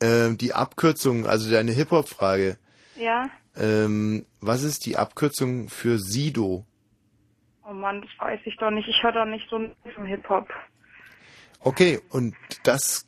ähm, 0.00 0.36
die 0.38 0.52
Abkürzung, 0.54 1.26
also 1.26 1.50
deine 1.50 1.72
Hip-Hop-Frage. 1.72 2.58
ja. 2.96 3.30
Ähm, 3.56 4.26
was 4.40 4.64
ist 4.64 4.84
die 4.84 4.96
Abkürzung 4.96 5.68
für 5.68 6.00
Sido? 6.00 6.64
Oh 7.68 7.72
Mann, 7.72 8.02
das 8.02 8.10
weiß 8.18 8.40
ich 8.44 8.56
doch 8.58 8.70
nicht. 8.70 8.88
Ich 8.88 9.02
höre 9.02 9.12
doch 9.12 9.24
nicht 9.24 9.48
so 9.48 9.56
einen 9.56 10.06
Hip-Hop. 10.06 10.48
Okay, 11.60 12.00
und 12.10 12.34
das 12.62 13.06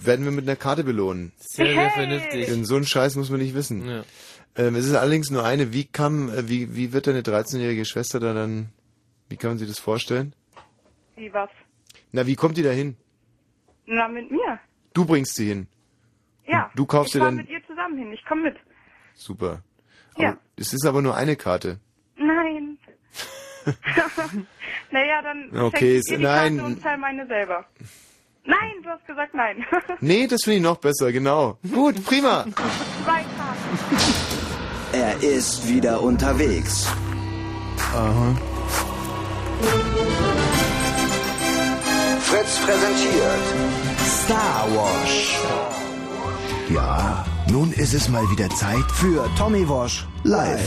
werden 0.00 0.24
wir 0.24 0.32
mit 0.32 0.44
einer 0.48 0.56
Karte 0.56 0.82
belohnen. 0.82 1.32
Sehr, 1.36 1.66
sehr 1.74 1.90
vernünftig. 1.90 2.46
Denn 2.46 2.64
so 2.64 2.74
einen 2.76 2.84
Scheiß 2.86 3.14
muss 3.16 3.30
man 3.30 3.38
nicht 3.40 3.54
wissen. 3.54 3.86
Ja. 3.88 4.04
Ähm, 4.56 4.74
es 4.74 4.86
ist 4.86 4.94
allerdings 4.96 5.30
nur 5.30 5.44
eine. 5.44 5.72
Wie 5.72 5.84
kam, 5.84 6.28
äh, 6.30 6.48
wie, 6.48 6.74
wie 6.74 6.92
wird 6.92 7.06
deine 7.06 7.20
13-jährige 7.22 7.84
Schwester 7.84 8.18
da 8.18 8.34
dann, 8.34 8.70
wie 9.28 9.36
kann 9.36 9.50
man 9.50 9.58
sich 9.58 9.68
das 9.68 9.78
vorstellen? 9.78 10.34
Wie 11.14 11.32
was? 11.32 11.50
Na, 12.10 12.26
wie 12.26 12.34
kommt 12.34 12.56
die 12.56 12.62
da 12.64 12.70
hin? 12.70 12.96
Na, 13.86 14.08
mit 14.08 14.30
mir. 14.30 14.58
Du 14.94 15.04
bringst 15.04 15.36
sie 15.36 15.46
hin. 15.46 15.68
Ja. 16.46 16.70
Du 16.74 16.84
kaufst 16.86 17.14
ich 17.14 17.20
dir 17.20 17.24
dann- 17.26 17.36
mit 17.36 17.48
ihr 17.48 17.64
zusammen 17.66 17.96
hin. 17.98 18.12
Ich 18.12 18.24
komme 18.24 18.42
mit. 18.42 18.56
Super. 19.14 19.62
Ja. 20.16 20.30
Aber 20.30 20.38
es 20.56 20.72
ist 20.72 20.84
aber 20.84 21.02
nur 21.02 21.14
eine 21.16 21.36
Karte. 21.36 21.78
Nein. 24.16 24.46
naja, 24.90 25.22
dann 25.22 25.50
Okay, 25.66 25.78
schenk 25.78 25.82
ihr 25.92 25.98
es- 25.98 26.04
die 26.06 26.16
nein. 26.18 26.56
Karte 26.58 26.72
und 26.72 26.82
zahl 26.82 26.98
meine 26.98 27.26
selber. 27.26 27.64
Nein, 28.44 28.72
du 28.82 28.88
hast 28.90 29.06
gesagt 29.06 29.34
nein. 29.34 29.64
Nee, 30.00 30.26
das 30.26 30.42
finde 30.44 30.56
ich 30.56 30.62
noch 30.62 30.78
besser, 30.78 31.12
genau. 31.12 31.58
Gut, 31.72 32.02
prima. 32.04 32.44
Zwei 33.04 33.24
Karten. 33.36 34.02
Er 34.92 35.22
ist 35.22 35.68
wieder 35.68 36.00
unterwegs. 36.02 36.90
Aha. 37.94 38.36
Fritz 42.20 42.58
präsentiert 42.60 43.42
Star 44.06 44.66
Wash. 44.74 45.38
Ja, 46.70 47.24
nun 47.50 47.72
ist 47.72 47.94
es 47.94 48.08
mal 48.08 48.28
wieder 48.30 48.48
Zeit 48.50 48.84
für 48.94 49.28
Tommy 49.36 49.68
Wash 49.68 50.06
live. 50.24 50.60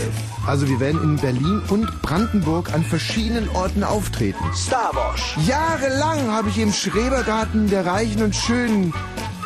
Also 0.48 0.68
wir 0.68 0.80
werden 0.80 1.02
in 1.04 1.16
Berlin 1.18 1.62
und 1.70 2.02
Brandenburg 2.02 2.74
an 2.74 2.84
verschiedenen 2.84 3.48
Orten 3.50 3.84
auftreten. 3.84 4.44
Star 4.56 4.92
Wash. 4.94 5.38
Jahrelang 5.48 6.32
habe 6.32 6.50
ich 6.50 6.58
im 6.60 6.72
Schrebergarten 6.74 7.70
der 7.70 7.86
Reichen 7.86 8.24
und 8.24 8.36
Schönen 8.36 8.94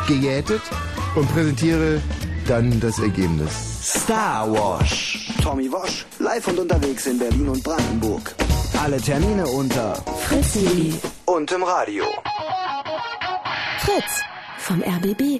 gejätet 0.07 0.61
und 1.15 1.31
präsentiere 1.33 2.01
dann 2.47 2.79
das 2.79 2.99
Ergebnis. 2.99 3.51
Star 3.83 4.51
Wash. 4.51 5.31
Tommy 5.43 5.71
Wosch, 5.71 6.05
live 6.19 6.47
und 6.47 6.59
unterwegs 6.59 7.05
in 7.05 7.19
Berlin 7.19 7.49
und 7.49 7.63
Brandenburg. 7.63 8.33
Alle 8.81 8.97
Termine 8.97 9.45
unter 9.47 9.95
Fritzi. 10.27 10.93
und 11.25 11.51
im 11.51 11.63
Radio. 11.63 12.05
Fritz 13.79 14.21
vom 14.57 14.81
RBB. 14.81 15.39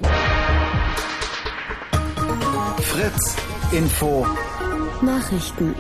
Fritz, 2.96 3.36
Info. 3.74 4.26
Nachrichten. 5.02 5.76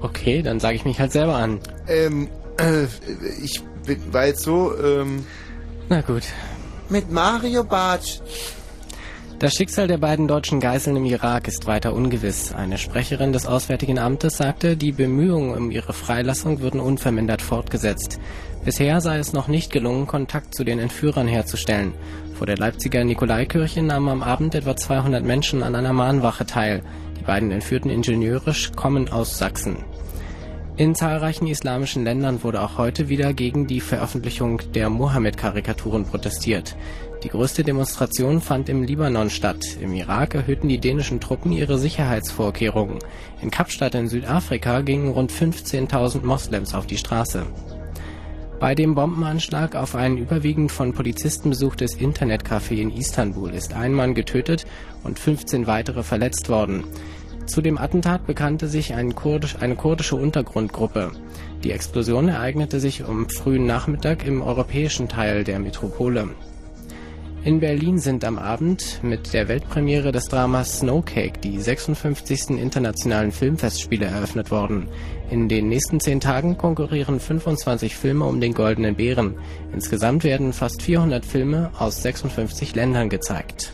Okay, 0.00 0.42
dann 0.42 0.60
sage 0.60 0.76
ich 0.76 0.84
mich 0.84 1.00
halt 1.00 1.10
selber 1.10 1.34
an. 1.34 1.58
Ähm, 1.88 2.28
äh, 2.56 2.84
ich 3.42 3.60
bin, 3.84 3.98
war 4.12 4.26
jetzt 4.26 4.42
so, 4.42 4.72
ähm... 4.78 5.26
Na 5.88 6.02
gut. 6.02 6.22
Mit 6.88 7.10
Mario 7.10 7.64
Bartsch. 7.64 8.20
Das 9.40 9.54
Schicksal 9.54 9.88
der 9.88 9.98
beiden 9.98 10.28
deutschen 10.28 10.60
Geiseln 10.60 10.96
im 10.96 11.04
Irak 11.04 11.48
ist 11.48 11.66
weiter 11.66 11.94
ungewiss. 11.94 12.54
Eine 12.54 12.78
Sprecherin 12.78 13.32
des 13.32 13.44
Auswärtigen 13.44 13.98
Amtes 13.98 14.36
sagte, 14.36 14.76
die 14.76 14.92
Bemühungen 14.92 15.52
um 15.52 15.72
ihre 15.72 15.94
Freilassung 15.94 16.60
würden 16.60 16.78
unvermindert 16.78 17.42
fortgesetzt. 17.42 18.20
Bisher 18.64 19.00
sei 19.00 19.18
es 19.18 19.32
noch 19.32 19.48
nicht 19.48 19.72
gelungen, 19.72 20.06
Kontakt 20.06 20.54
zu 20.54 20.62
den 20.62 20.78
Entführern 20.78 21.26
herzustellen. 21.26 21.92
Vor 22.44 22.54
der 22.54 22.58
Leipziger 22.58 23.04
Nikolaikirche 23.04 23.82
nahmen 23.82 24.10
am 24.10 24.22
Abend 24.22 24.54
etwa 24.54 24.76
200 24.76 25.24
Menschen 25.24 25.62
an 25.62 25.74
einer 25.74 25.94
Mahnwache 25.94 26.44
teil. 26.44 26.82
Die 27.18 27.24
beiden 27.24 27.50
entführten 27.50 27.90
Ingenieure 27.90 28.54
kommen 28.76 29.08
aus 29.08 29.38
Sachsen. 29.38 29.78
In 30.76 30.94
zahlreichen 30.94 31.46
islamischen 31.46 32.04
Ländern 32.04 32.42
wurde 32.42 32.60
auch 32.60 32.76
heute 32.76 33.08
wieder 33.08 33.32
gegen 33.32 33.66
die 33.66 33.80
Veröffentlichung 33.80 34.60
der 34.74 34.90
Mohammed-Karikaturen 34.90 36.04
protestiert. 36.04 36.76
Die 37.22 37.30
größte 37.30 37.64
Demonstration 37.64 38.42
fand 38.42 38.68
im 38.68 38.82
Libanon 38.82 39.30
statt. 39.30 39.64
Im 39.80 39.94
Irak 39.94 40.34
erhöhten 40.34 40.68
die 40.68 40.78
dänischen 40.78 41.20
Truppen 41.20 41.50
ihre 41.50 41.78
Sicherheitsvorkehrungen. 41.78 42.98
In 43.40 43.50
Kapstadt 43.50 43.94
in 43.94 44.08
Südafrika 44.08 44.82
gingen 44.82 45.08
rund 45.08 45.32
15.000 45.32 46.26
Moslems 46.26 46.74
auf 46.74 46.86
die 46.86 46.98
Straße. 46.98 47.46
Bei 48.60 48.74
dem 48.74 48.94
Bombenanschlag 48.94 49.74
auf 49.74 49.94
ein 49.94 50.16
überwiegend 50.16 50.70
von 50.70 50.92
Polizisten 50.92 51.50
besuchtes 51.50 51.98
Internetcafé 51.98 52.74
in 52.74 52.90
Istanbul 52.90 53.50
ist 53.50 53.74
ein 53.74 53.92
Mann 53.92 54.14
getötet 54.14 54.64
und 55.02 55.18
15 55.18 55.66
weitere 55.66 56.02
verletzt 56.02 56.48
worden. 56.48 56.84
Zu 57.46 57.60
dem 57.60 57.76
Attentat 57.76 58.26
bekannte 58.26 58.68
sich 58.68 58.94
ein 58.94 59.14
Kurdisch, 59.14 59.56
eine 59.60 59.76
kurdische 59.76 60.16
Untergrundgruppe. 60.16 61.10
Die 61.62 61.72
Explosion 61.72 62.28
ereignete 62.28 62.80
sich 62.80 63.04
um 63.04 63.28
frühen 63.28 63.66
Nachmittag 63.66 64.26
im 64.26 64.40
europäischen 64.40 65.08
Teil 65.08 65.44
der 65.44 65.58
Metropole. 65.58 66.30
In 67.44 67.60
Berlin 67.60 67.98
sind 67.98 68.24
am 68.24 68.38
Abend 68.38 69.00
mit 69.02 69.34
der 69.34 69.48
Weltpremiere 69.48 70.12
des 70.12 70.28
Dramas 70.28 70.78
Snowcake 70.78 71.42
die 71.42 71.60
56. 71.60 72.58
internationalen 72.58 73.32
Filmfestspiele 73.32 74.06
eröffnet 74.06 74.50
worden. 74.50 74.88
In 75.34 75.48
den 75.48 75.68
nächsten 75.68 75.98
zehn 75.98 76.20
Tagen 76.20 76.56
konkurrieren 76.56 77.18
25 77.18 77.96
Filme 77.96 78.24
um 78.24 78.40
den 78.40 78.54
Goldenen 78.54 78.94
Bären. 78.94 79.34
Insgesamt 79.72 80.22
werden 80.22 80.52
fast 80.52 80.80
400 80.80 81.26
Filme 81.26 81.72
aus 81.76 82.02
56 82.02 82.76
Ländern 82.76 83.08
gezeigt. 83.08 83.72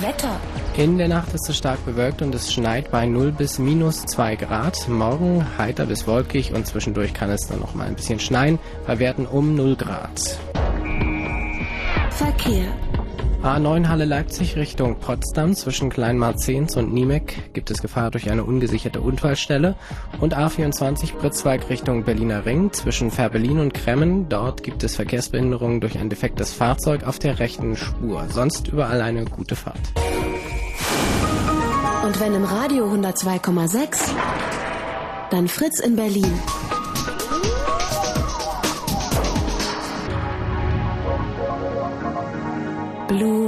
Wetter. 0.00 0.40
In 0.76 0.98
der 0.98 1.06
Nacht 1.06 1.32
ist 1.34 1.48
es 1.48 1.56
stark 1.56 1.86
bewölkt 1.86 2.20
und 2.20 2.34
es 2.34 2.52
schneit 2.52 2.90
bei 2.90 3.06
0 3.06 3.30
bis 3.30 3.60
minus 3.60 4.06
2 4.06 4.34
Grad. 4.34 4.88
Morgen 4.88 5.46
heiter 5.56 5.86
bis 5.86 6.08
wolkig 6.08 6.52
und 6.52 6.66
zwischendurch 6.66 7.14
kann 7.14 7.30
es 7.30 7.46
dann 7.46 7.60
noch 7.60 7.76
mal 7.76 7.86
ein 7.86 7.94
bisschen 7.94 8.18
schneien, 8.18 8.58
bei 8.88 8.98
Werten 8.98 9.24
um 9.24 9.54
0 9.54 9.76
Grad. 9.76 10.20
Verkehr. 12.10 12.74
A9 13.42 13.86
Halle 13.86 14.04
Leipzig 14.04 14.56
Richtung 14.56 14.98
Potsdam 14.98 15.54
zwischen 15.54 15.90
Kleinmarzens 15.90 16.76
und 16.76 16.92
Niemek 16.92 17.54
gibt 17.54 17.70
es 17.70 17.80
Gefahr 17.80 18.10
durch 18.10 18.28
eine 18.30 18.42
ungesicherte 18.42 19.00
Unfallstelle 19.00 19.76
und 20.20 20.36
A24 20.36 21.14
Britzweig 21.14 21.70
Richtung 21.70 22.02
Berliner 22.02 22.44
Ring 22.46 22.72
zwischen 22.72 23.12
Fährberlin 23.12 23.60
und 23.60 23.74
Kremmen. 23.74 24.28
Dort 24.28 24.64
gibt 24.64 24.82
es 24.82 24.96
Verkehrsbehinderungen 24.96 25.80
durch 25.80 25.98
ein 25.98 26.10
defektes 26.10 26.52
Fahrzeug 26.52 27.06
auf 27.06 27.20
der 27.20 27.38
rechten 27.38 27.76
Spur. 27.76 28.26
Sonst 28.28 28.68
überall 28.68 29.00
eine 29.00 29.24
gute 29.24 29.54
Fahrt. 29.54 29.78
Und 32.04 32.20
wenn 32.20 32.34
im 32.34 32.44
Radio 32.44 32.92
102,6, 32.92 33.98
dann 35.30 35.46
Fritz 35.46 35.78
in 35.78 35.94
Berlin. 35.94 36.32
Blue 43.08 43.47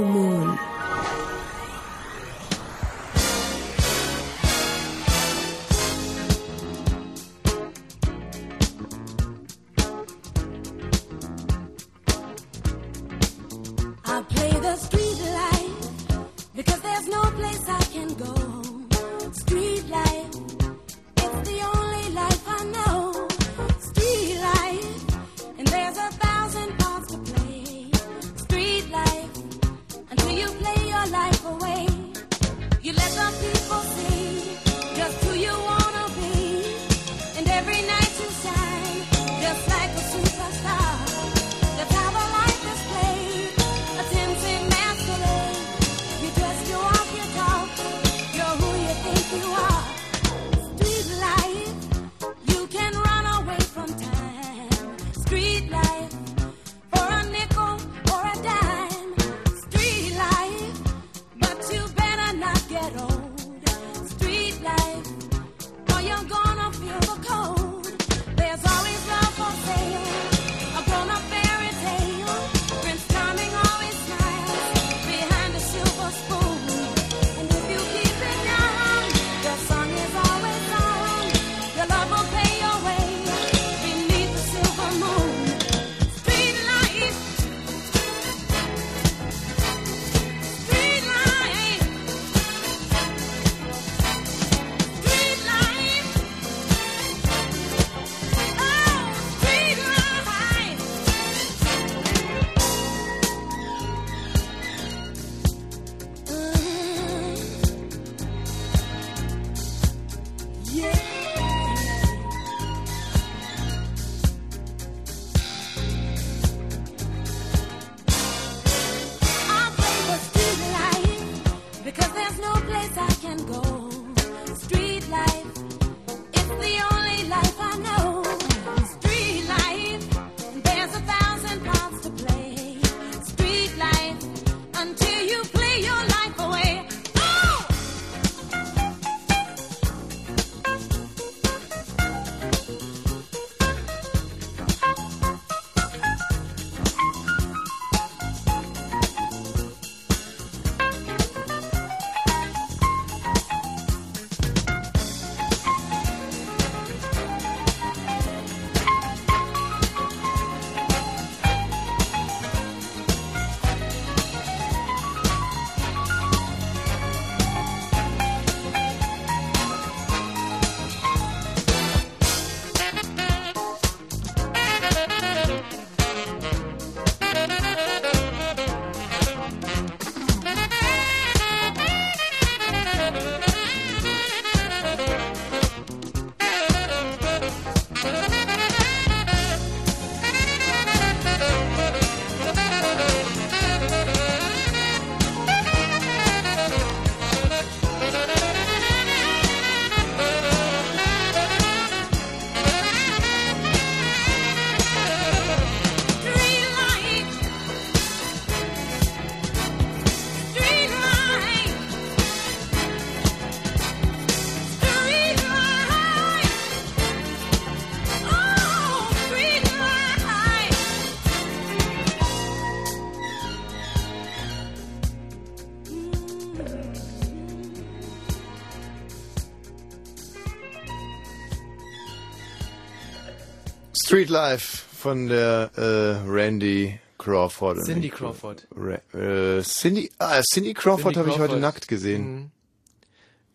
Street 234.21 234.29
Life 234.29 234.83
von 234.95 235.27
der 235.29 235.71
äh, 235.75 236.29
Randy 236.29 236.99
Crawford. 237.17 237.83
Cindy 237.85 238.07
ich- 238.07 238.13
Crawford. 238.13 238.67
Ra 238.75 238.99
äh, 239.17 239.63
Cindy, 239.63 240.11
ah, 240.19 240.41
Cindy 240.43 240.75
Crawford 240.75 241.17
habe 241.17 241.29
ich 241.31 241.39
heute 241.39 241.57
nackt 241.57 241.87
gesehen. 241.87 242.35
Mhm. 242.35 242.51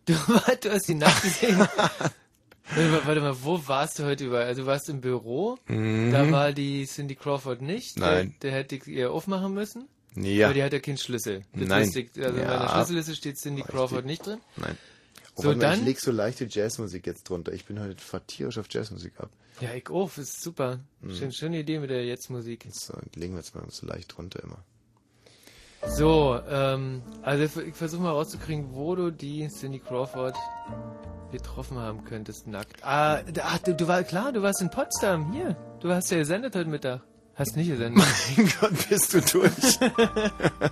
Du, 0.07 0.13
du 0.61 0.71
hast 0.71 0.89
die 0.89 0.95
Nacht 0.95 1.21
gesehen. 1.23 1.57
warte, 2.69 2.89
mal, 2.89 3.01
warte 3.05 3.21
mal, 3.21 3.35
wo 3.43 3.61
warst 3.65 3.97
du 3.99 4.03
heute 4.03 4.25
überall? 4.25 4.45
Also 4.47 4.63
du 4.63 4.67
warst 4.67 4.89
im 4.89 4.99
Büro, 4.99 5.57
Mhm. 5.67 6.11
da 6.11 6.29
war 6.31 6.51
die 6.51 6.85
Cindy 6.85 7.15
Crawford 7.15 7.61
nicht. 7.61 7.97
Nein. 7.97 8.35
Der, 8.41 8.51
der 8.51 8.59
hätte 8.59 8.89
ihr 8.91 9.11
aufmachen 9.11 9.53
müssen. 9.53 9.87
Ja. 10.15 10.47
Aber 10.47 10.53
die 10.53 10.63
hat 10.63 10.73
ja 10.73 10.79
keinen 10.79 10.97
Schlüssel. 10.97 11.43
Das 11.53 11.67
Nein. 11.69 11.91
ich- 11.95 12.09
Also 12.17 12.37
in 12.37 12.43
Ja. 12.43 12.57
meiner 12.57 12.69
Schlüsselliste 12.69 13.15
steht 13.15 13.37
Cindy 13.37 13.61
Richtig. 13.61 13.73
Crawford 13.73 14.05
nicht 14.05 14.25
drin. 14.25 14.39
Nein. 14.57 14.77
Oh, 15.35 15.43
So, 15.43 15.47
mal, 15.49 15.59
dann- 15.59 15.79
Ich 15.79 15.85
leg 15.85 15.99
so 16.01 16.11
leichte 16.11 16.45
Jazzmusik 16.49 17.05
jetzt 17.07 17.29
drunter. 17.29 17.53
Ich 17.53 17.63
bin 17.65 17.79
heute 17.79 18.03
vertierisch 18.03 18.57
auf 18.57 18.65
Jazzmusik 18.69 19.13
ab. 19.19 19.29
Ja, 19.59 19.73
ich 19.73 19.89
auch, 19.89 20.09
das 20.09 20.25
ist 20.25 20.41
super. 20.43 20.79
Mhm. 21.01 21.15
Schön, 21.15 21.31
schöne 21.31 21.59
Idee 21.59 21.79
mit 21.79 21.89
der 21.89 22.05
Jetzt-Musik. 22.05 22.67
So, 22.71 22.93
legen 23.15 23.33
wir 23.33 23.39
jetzt 23.39 23.55
mal 23.55 23.63
so 23.69 23.87
leicht 23.87 24.15
drunter 24.15 24.43
immer. 24.43 24.63
So, 25.85 26.39
ähm, 26.49 27.01
also 27.21 27.61
ich 27.61 27.75
versuche 27.75 28.01
mal 28.01 28.11
rauszukriegen, 28.11 28.73
wo 28.73 28.95
du 28.95 29.11
die 29.11 29.47
Cindy 29.47 29.79
Crawford 29.79 30.35
getroffen 31.31 31.77
haben 31.77 32.03
könntest, 32.03 32.47
nackt. 32.47 32.83
Ah, 32.83 33.21
ach, 33.41 33.57
du, 33.59 33.75
du 33.75 33.87
war 33.87 34.03
klar, 34.03 34.31
du 34.31 34.41
warst 34.41 34.61
in 34.61 34.69
Potsdam, 34.69 35.31
hier. 35.31 35.55
Du 35.79 35.89
hast 35.91 36.09
ja 36.09 36.17
gesendet 36.17 36.55
heute 36.55 36.69
Mittag. 36.69 37.01
Hast 37.35 37.55
nicht 37.55 37.69
gesendet. 37.69 38.03
Mein 38.37 38.51
Gott, 38.59 38.89
bist 38.89 39.13
du 39.13 39.21
durch. 39.21 39.51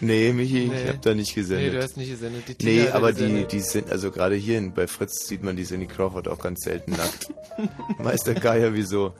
nee, 0.00 0.32
Michi, 0.32 0.66
Nee. 0.68 0.82
ich 0.82 0.88
habe 0.88 0.98
da 1.02 1.14
nicht 1.14 1.34
gesendet. 1.34 1.72
Nee, 1.72 1.78
du 1.78 1.82
hast 1.82 1.96
nicht 1.96 2.10
gesendet. 2.10 2.48
Die 2.48 2.54
Tina 2.54 2.82
nee, 2.84 2.88
aber 2.90 3.12
die, 3.12 3.20
gesendet. 3.22 3.52
die 3.52 3.60
sind, 3.60 3.90
also 3.90 4.10
gerade 4.10 4.34
hier 4.34 4.60
bei 4.74 4.86
Fritz 4.86 5.26
sieht 5.26 5.42
man 5.42 5.56
die 5.56 5.64
Cindy 5.64 5.86
Crawford 5.86 6.28
auch 6.28 6.38
ganz 6.38 6.60
selten 6.62 6.92
nackt. 6.92 7.32
Meister 7.98 8.34
Geier, 8.34 8.74
wieso? 8.74 9.14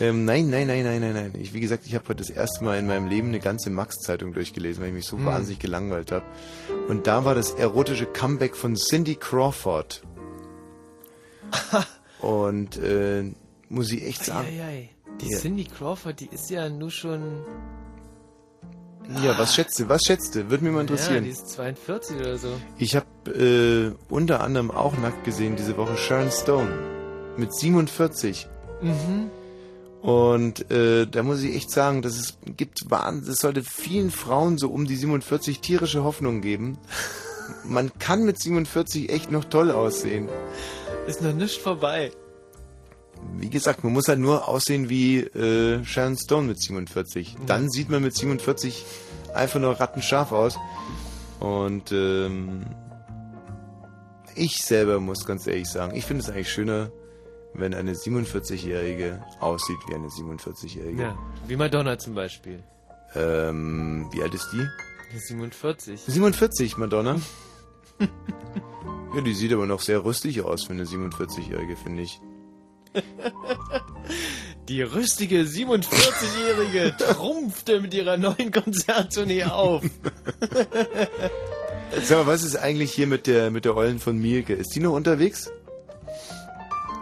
Ähm, 0.00 0.24
nein, 0.24 0.50
nein, 0.50 0.66
nein, 0.66 0.84
nein, 0.84 1.00
nein, 1.00 1.12
nein. 1.14 1.32
Ich, 1.40 1.54
wie 1.54 1.60
gesagt, 1.60 1.84
ich 1.86 1.94
habe 1.94 2.04
heute 2.08 2.16
das 2.18 2.30
erste 2.30 2.62
Mal 2.64 2.78
in 2.78 2.86
meinem 2.86 3.08
Leben 3.08 3.28
eine 3.28 3.40
ganze 3.40 3.70
Max-Zeitung 3.70 4.32
durchgelesen, 4.32 4.80
weil 4.82 4.88
ich 4.90 4.94
mich 4.94 5.06
so 5.06 5.16
Hm. 5.16 5.24
wahnsinnig 5.26 5.58
gelangweilt 5.60 6.12
habe. 6.12 6.24
Und 6.88 7.06
da 7.06 7.24
war 7.24 7.34
das 7.34 7.52
erotische 7.52 8.06
Comeback 8.06 8.54
von 8.56 8.76
Cindy 8.76 9.14
Crawford. 9.16 10.02
Und 12.20 12.76
äh, 12.78 13.24
muss 13.68 13.90
ich 13.92 14.04
echt 14.04 14.24
sagen. 14.24 14.48
Eieiei. 14.48 14.90
Die 15.20 15.30
Ja. 15.32 15.38
Cindy 15.38 15.64
Crawford, 15.64 16.20
die 16.20 16.28
ist 16.30 16.50
ja 16.50 16.68
nur 16.68 16.90
schon. 16.90 17.42
Ja, 19.22 19.38
was 19.38 19.54
schätzt 19.54 19.78
du? 19.80 19.88
Was 19.88 20.02
schätzt 20.06 20.34
du? 20.34 20.50
Würde 20.50 20.62
mich 20.64 20.72
mal 20.72 20.78
Ja, 20.78 20.82
interessieren. 20.82 21.24
die 21.24 21.30
ist 21.30 21.48
42 21.48 22.16
oder 22.18 22.36
so. 22.36 22.48
Ich 22.76 22.94
habe 22.94 23.06
äh, 23.30 23.92
unter 24.12 24.40
anderem 24.42 24.70
auch 24.70 24.96
nackt 24.98 25.24
gesehen 25.24 25.56
diese 25.56 25.76
Woche 25.76 25.96
Sharon 25.96 26.30
Stone 26.30 26.70
mit 27.36 27.54
47. 27.54 28.46
Mhm. 28.82 29.30
Und 30.02 30.70
äh, 30.70 31.06
da 31.06 31.22
muss 31.22 31.42
ich 31.42 31.56
echt 31.56 31.70
sagen, 31.70 32.02
dass 32.02 32.16
es 32.18 32.38
gibt 32.56 32.90
Wahnsinn, 32.90 33.32
es 33.32 33.38
sollte 33.40 33.62
vielen 33.64 34.10
Frauen 34.10 34.56
so 34.58 34.68
um 34.70 34.86
die 34.86 34.96
47 34.96 35.60
tierische 35.60 36.04
Hoffnung 36.04 36.40
geben. 36.40 36.78
Man 37.64 37.90
kann 37.98 38.24
mit 38.24 38.38
47 38.40 39.10
echt 39.10 39.30
noch 39.32 39.44
toll 39.44 39.70
aussehen. 39.70 40.28
Ist 41.06 41.22
noch 41.22 41.32
nicht 41.32 41.60
vorbei. 41.60 42.12
Wie 43.36 43.50
gesagt, 43.50 43.84
man 43.84 43.92
muss 43.92 44.08
halt 44.08 44.18
nur 44.18 44.48
aussehen 44.48 44.88
wie 44.88 45.20
äh, 45.20 45.84
Sharon 45.84 46.16
Stone 46.16 46.48
mit 46.48 46.60
47. 46.60 47.36
Dann 47.46 47.70
sieht 47.70 47.88
man 47.88 48.02
mit 48.02 48.14
47 48.14 48.84
einfach 49.34 49.60
nur 49.60 49.78
rattenscharf 49.78 50.32
aus. 50.32 50.58
Und 51.40 51.92
ähm, 51.92 52.66
ich 54.34 54.56
selber 54.64 55.00
muss 55.00 55.24
ganz 55.24 55.46
ehrlich 55.46 55.68
sagen, 55.68 55.94
ich 55.96 56.04
finde 56.04 56.22
es 56.22 56.30
eigentlich 56.30 56.50
schöner, 56.50 56.90
wenn 57.54 57.74
eine 57.74 57.94
47-Jährige 57.94 59.22
aussieht 59.40 59.78
wie 59.88 59.94
eine 59.94 60.08
47-Jährige. 60.08 61.02
Ja, 61.02 61.18
wie 61.46 61.56
Madonna 61.56 61.98
zum 61.98 62.14
Beispiel. 62.14 62.62
Ähm, 63.14 64.08
wie 64.12 64.22
alt 64.22 64.34
ist 64.34 64.50
die? 64.52 64.66
Die 65.12 65.16
ist 65.16 65.28
47. 65.28 66.00
47, 66.06 66.76
Madonna. 66.76 67.20
ja, 69.14 69.20
die 69.20 69.34
sieht 69.34 69.52
aber 69.52 69.66
noch 69.66 69.80
sehr 69.80 70.04
rüstig 70.04 70.42
aus 70.42 70.64
für 70.64 70.72
eine 70.72 70.84
47-Jährige, 70.84 71.76
finde 71.76 72.02
ich. 72.02 72.20
Die 74.68 74.82
rüstige 74.82 75.42
47-Jährige 75.42 76.94
trumpfte 76.98 77.80
mit 77.80 77.94
ihrer 77.94 78.18
neuen 78.18 78.50
Konzerttournee 78.50 79.44
auf. 79.44 79.82
Sag 82.02 82.18
mal, 82.18 82.26
was 82.26 82.42
ist 82.42 82.56
eigentlich 82.56 82.92
hier 82.92 83.06
mit 83.06 83.26
der, 83.26 83.50
mit 83.50 83.64
der 83.64 83.74
Eulen 83.76 83.98
von 83.98 84.18
Mielke? 84.18 84.52
Ist 84.52 84.74
die 84.74 84.80
noch 84.80 84.92
unterwegs? 84.92 85.50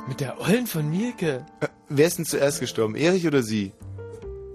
Mit 0.06 0.20
der 0.20 0.40
Eulen 0.40 0.68
von 0.68 0.88
Mielke? 0.88 1.44
Äh, 1.60 1.66
Wer 1.88 2.06
ist 2.06 2.18
denn 2.18 2.24
zuerst 2.24 2.60
gestorben? 2.60 2.94
Erich 2.94 3.26
oder 3.26 3.42
sie? 3.42 3.72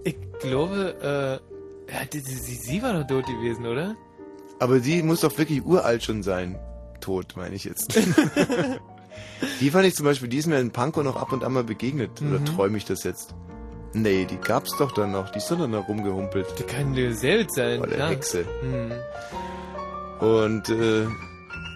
Ich 0.06 0.16
glaube, 0.40 0.96
äh, 1.02 1.94
ja, 1.94 2.06
die, 2.06 2.22
die, 2.22 2.34
sie, 2.34 2.56
sie 2.56 2.82
war 2.82 2.94
doch 2.94 3.08
tot 3.08 3.26
gewesen, 3.26 3.66
oder? 3.66 3.96
Aber 4.60 4.80
sie 4.80 5.04
muss 5.04 5.22
doch 5.22 5.38
wirklich 5.38 5.66
uralt 5.66 6.04
schon 6.04 6.24
sein. 6.24 6.58
Tot, 7.02 7.34
meine 7.36 7.56
ich 7.56 7.66
jetzt. 7.66 7.94
die 9.60 9.70
fand 9.72 9.86
ich 9.86 9.96
zum 9.96 10.06
Beispiel, 10.06 10.28
die 10.30 10.38
ist 10.38 10.48
mir 10.48 10.60
in 10.60 10.72
Pankow 10.72 11.04
noch 11.04 11.16
ab 11.16 11.32
und 11.32 11.44
an 11.44 11.54
mal 11.54 11.64
begegnet. 11.64 12.22
Oder 12.22 12.40
Mhm. 12.40 12.46
träume 12.46 12.78
ich 12.78 12.86
das 12.86 13.04
jetzt? 13.04 13.34
Nee, 13.94 14.26
die 14.26 14.38
gab's 14.38 14.76
doch 14.78 14.92
dann 14.94 15.12
noch. 15.12 15.32
Die 15.32 15.40
ist 15.40 15.50
doch 15.52 15.58
dann 15.58 15.72
noch 15.72 15.88
rumgehumpelt. 15.88 16.48
Die 16.60 16.64
kann 16.64 16.94
dir 16.94 17.14
selbst 17.14 17.56
sein, 17.56 17.82
Oder 17.82 17.92
klar. 17.96 18.10
Hexe. 18.10 18.46
Mhm. 18.64 20.26
Und 20.26 20.70
äh, 20.70 21.08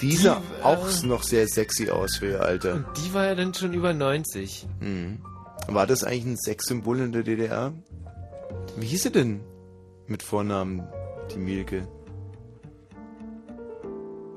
die 0.01 0.15
sah 0.15 0.35
Die, 0.35 0.61
äh, 0.61 0.63
auch 0.63 1.03
noch 1.03 1.23
sehr 1.23 1.47
sexy 1.47 1.89
aus 1.89 2.17
für 2.17 2.27
ihr 2.31 2.41
Alter. 2.41 2.75
Und 2.75 2.85
die 2.97 3.13
war 3.13 3.25
ja 3.25 3.35
dann 3.35 3.53
schon 3.53 3.73
über 3.73 3.93
90. 3.93 4.67
Mhm. 4.79 5.19
War 5.67 5.87
das 5.87 6.03
eigentlich 6.03 6.25
ein 6.25 6.37
Sexsymbol 6.37 6.99
in 6.99 7.11
der 7.11 7.23
DDR? 7.23 7.73
Wie 8.77 8.85
hieß 8.85 9.03
sie 9.03 9.11
denn 9.11 9.41
mit 10.07 10.21
Vornamen, 10.21 10.83
die 11.33 11.39
Mielke? 11.39 11.87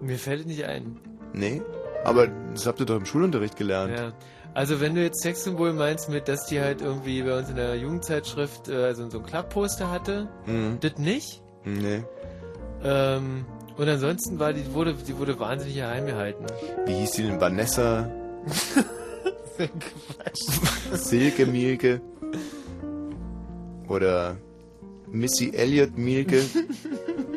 Mir 0.01 0.19
fällt 0.19 0.41
es 0.41 0.47
nicht 0.47 0.65
ein. 0.65 0.97
Nee? 1.33 1.61
Aber 2.05 2.29
das 2.55 2.67
habt 2.67 2.81
ihr 2.81 2.87
doch 2.87 2.97
im 2.97 3.07
Schulunterricht 3.07 3.57
gelernt. 3.57 3.93
Ja. 3.99 4.13
Also 4.55 4.81
wenn 4.81 4.95
du 4.95 5.03
jetzt 5.03 5.23
Sexsymbol 5.23 5.73
meinst 5.73 6.09
mit, 6.09 6.27
dass 6.27 6.47
die 6.47 6.61
halt 6.61 6.81
irgendwie 6.81 7.23
bei 7.23 7.39
uns 7.39 7.49
in 7.51 7.57
der 7.57 7.77
Jugendzeitschrift 7.77 8.69
äh, 8.69 8.85
also 8.85 9.09
so 9.11 9.19
ein 9.19 9.25
Klappposter 9.27 9.91
hatte, 9.91 10.29
Mhm. 10.47 10.79
das 10.81 10.97
nicht. 10.99 11.43
Nee. 11.65 12.03
Ähm, 12.83 13.45
und 13.77 13.89
ansonsten 13.89 14.39
war 14.39 14.53
die 14.53 14.73
wurde 14.75 14.95
die 14.95 15.17
wurde 15.19 15.39
wahnsinnig 15.39 15.77
geheim 15.77 16.07
gehalten. 16.07 16.47
Wie 16.87 16.95
hieß 16.95 17.11
die 17.13 17.23
denn? 17.25 17.41
Vanessa? 17.41 18.11
Silke 20.93 21.47
Mielke? 21.47 22.01
Oder 23.89 24.37
Missy 25.13 25.53
Elliott 25.55 25.97
Mielke? 25.97 26.43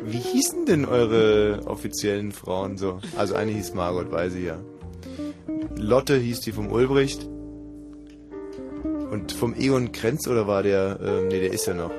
Wie 0.04 0.18
hießen 0.18 0.66
denn 0.66 0.84
eure 0.84 1.62
offiziellen 1.66 2.32
Frauen 2.32 2.76
so? 2.76 3.00
Also 3.16 3.34
eine 3.34 3.52
hieß 3.52 3.74
Margot, 3.74 4.10
weiß 4.10 4.34
ich 4.34 4.44
ja. 4.44 4.58
Lotte 5.76 6.16
hieß 6.16 6.40
die 6.40 6.52
vom 6.52 6.70
Ulbricht. 6.70 7.28
Und 9.10 9.32
vom 9.32 9.54
Egon 9.54 9.92
Krenz 9.92 10.26
oder 10.26 10.46
war 10.46 10.62
der, 10.62 10.98
ähm, 11.02 11.28
nee, 11.28 11.40
der 11.40 11.52
ist 11.52 11.66
ja 11.66 11.74
noch. 11.74 11.90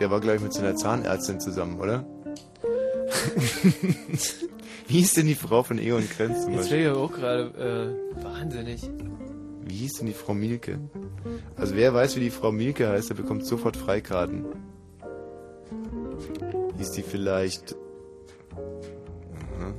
Der 0.00 0.10
war, 0.10 0.20
glaube 0.20 0.36
ich, 0.38 0.42
mit 0.42 0.52
seiner 0.52 0.74
Zahnärztin 0.74 1.38
zusammen, 1.40 1.78
oder? 1.78 2.04
Wie 4.86 4.98
hieß 4.98 5.14
denn 5.14 5.26
die 5.26 5.34
Frau 5.34 5.62
von 5.62 5.78
Egon 5.78 6.08
Krenz 6.08 6.42
zum 6.42 6.52
Jetzt 6.52 6.62
Beispiel? 6.62 6.78
wäre 6.84 6.92
ich 6.92 6.98
auch 6.98 7.12
gerade 7.12 7.96
äh, 8.18 8.24
wahnsinnig. 8.24 8.82
Wie 9.66 9.74
hieß 9.74 9.94
denn 9.94 10.06
die 10.08 10.12
Frau 10.12 10.34
Mielke? 10.34 10.78
Also 11.56 11.76
wer 11.76 11.94
weiß, 11.94 12.16
wie 12.16 12.20
die 12.20 12.30
Frau 12.30 12.52
Mielke 12.52 12.88
heißt, 12.88 13.10
der 13.10 13.14
bekommt 13.14 13.46
sofort 13.46 13.76
Freikarten. 13.76 14.44
Hieß 16.78 16.90
die 16.92 17.02
vielleicht... 17.02 17.76
Aha. 19.58 19.74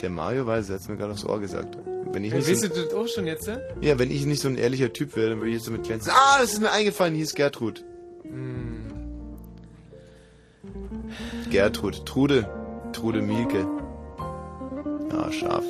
Der 0.00 0.10
Mario 0.10 0.46
weiß, 0.46 0.70
er 0.70 0.78
hat 0.78 0.88
mir 0.88 0.96
gerade 0.96 1.12
aufs 1.12 1.24
Ohr 1.24 1.40
gesagt. 1.40 1.78
Wenn 2.12 2.24
ich 2.24 2.32
nicht 2.32 2.48
weißt 2.48 2.62
so 2.62 2.68
du 2.68 2.84
das 2.84 2.94
auch 2.94 3.08
schon 3.08 3.26
jetzt? 3.26 3.46
Ne? 3.46 3.60
ja, 3.80 3.98
wenn 3.98 4.10
ich 4.10 4.24
nicht 4.26 4.40
so 4.40 4.48
ein 4.48 4.56
ehrlicher 4.56 4.92
Typ 4.92 5.16
wäre, 5.16 5.30
dann 5.30 5.38
würde 5.38 5.50
ich 5.50 5.56
jetzt 5.56 5.66
so 5.66 5.72
mit 5.72 5.84
glänzen. 5.84 6.12
Ah, 6.14 6.38
das 6.40 6.52
ist 6.52 6.60
mir 6.60 6.70
eingefallen, 6.70 7.14
hieß 7.14 7.34
Gertrud. 7.34 7.84
Hm. 8.22 8.84
Gertrud, 11.50 12.06
Trude, 12.06 12.48
Trude 12.92 13.22
Mielke. 13.22 13.66
Ja, 15.10 15.32
scharf. 15.32 15.64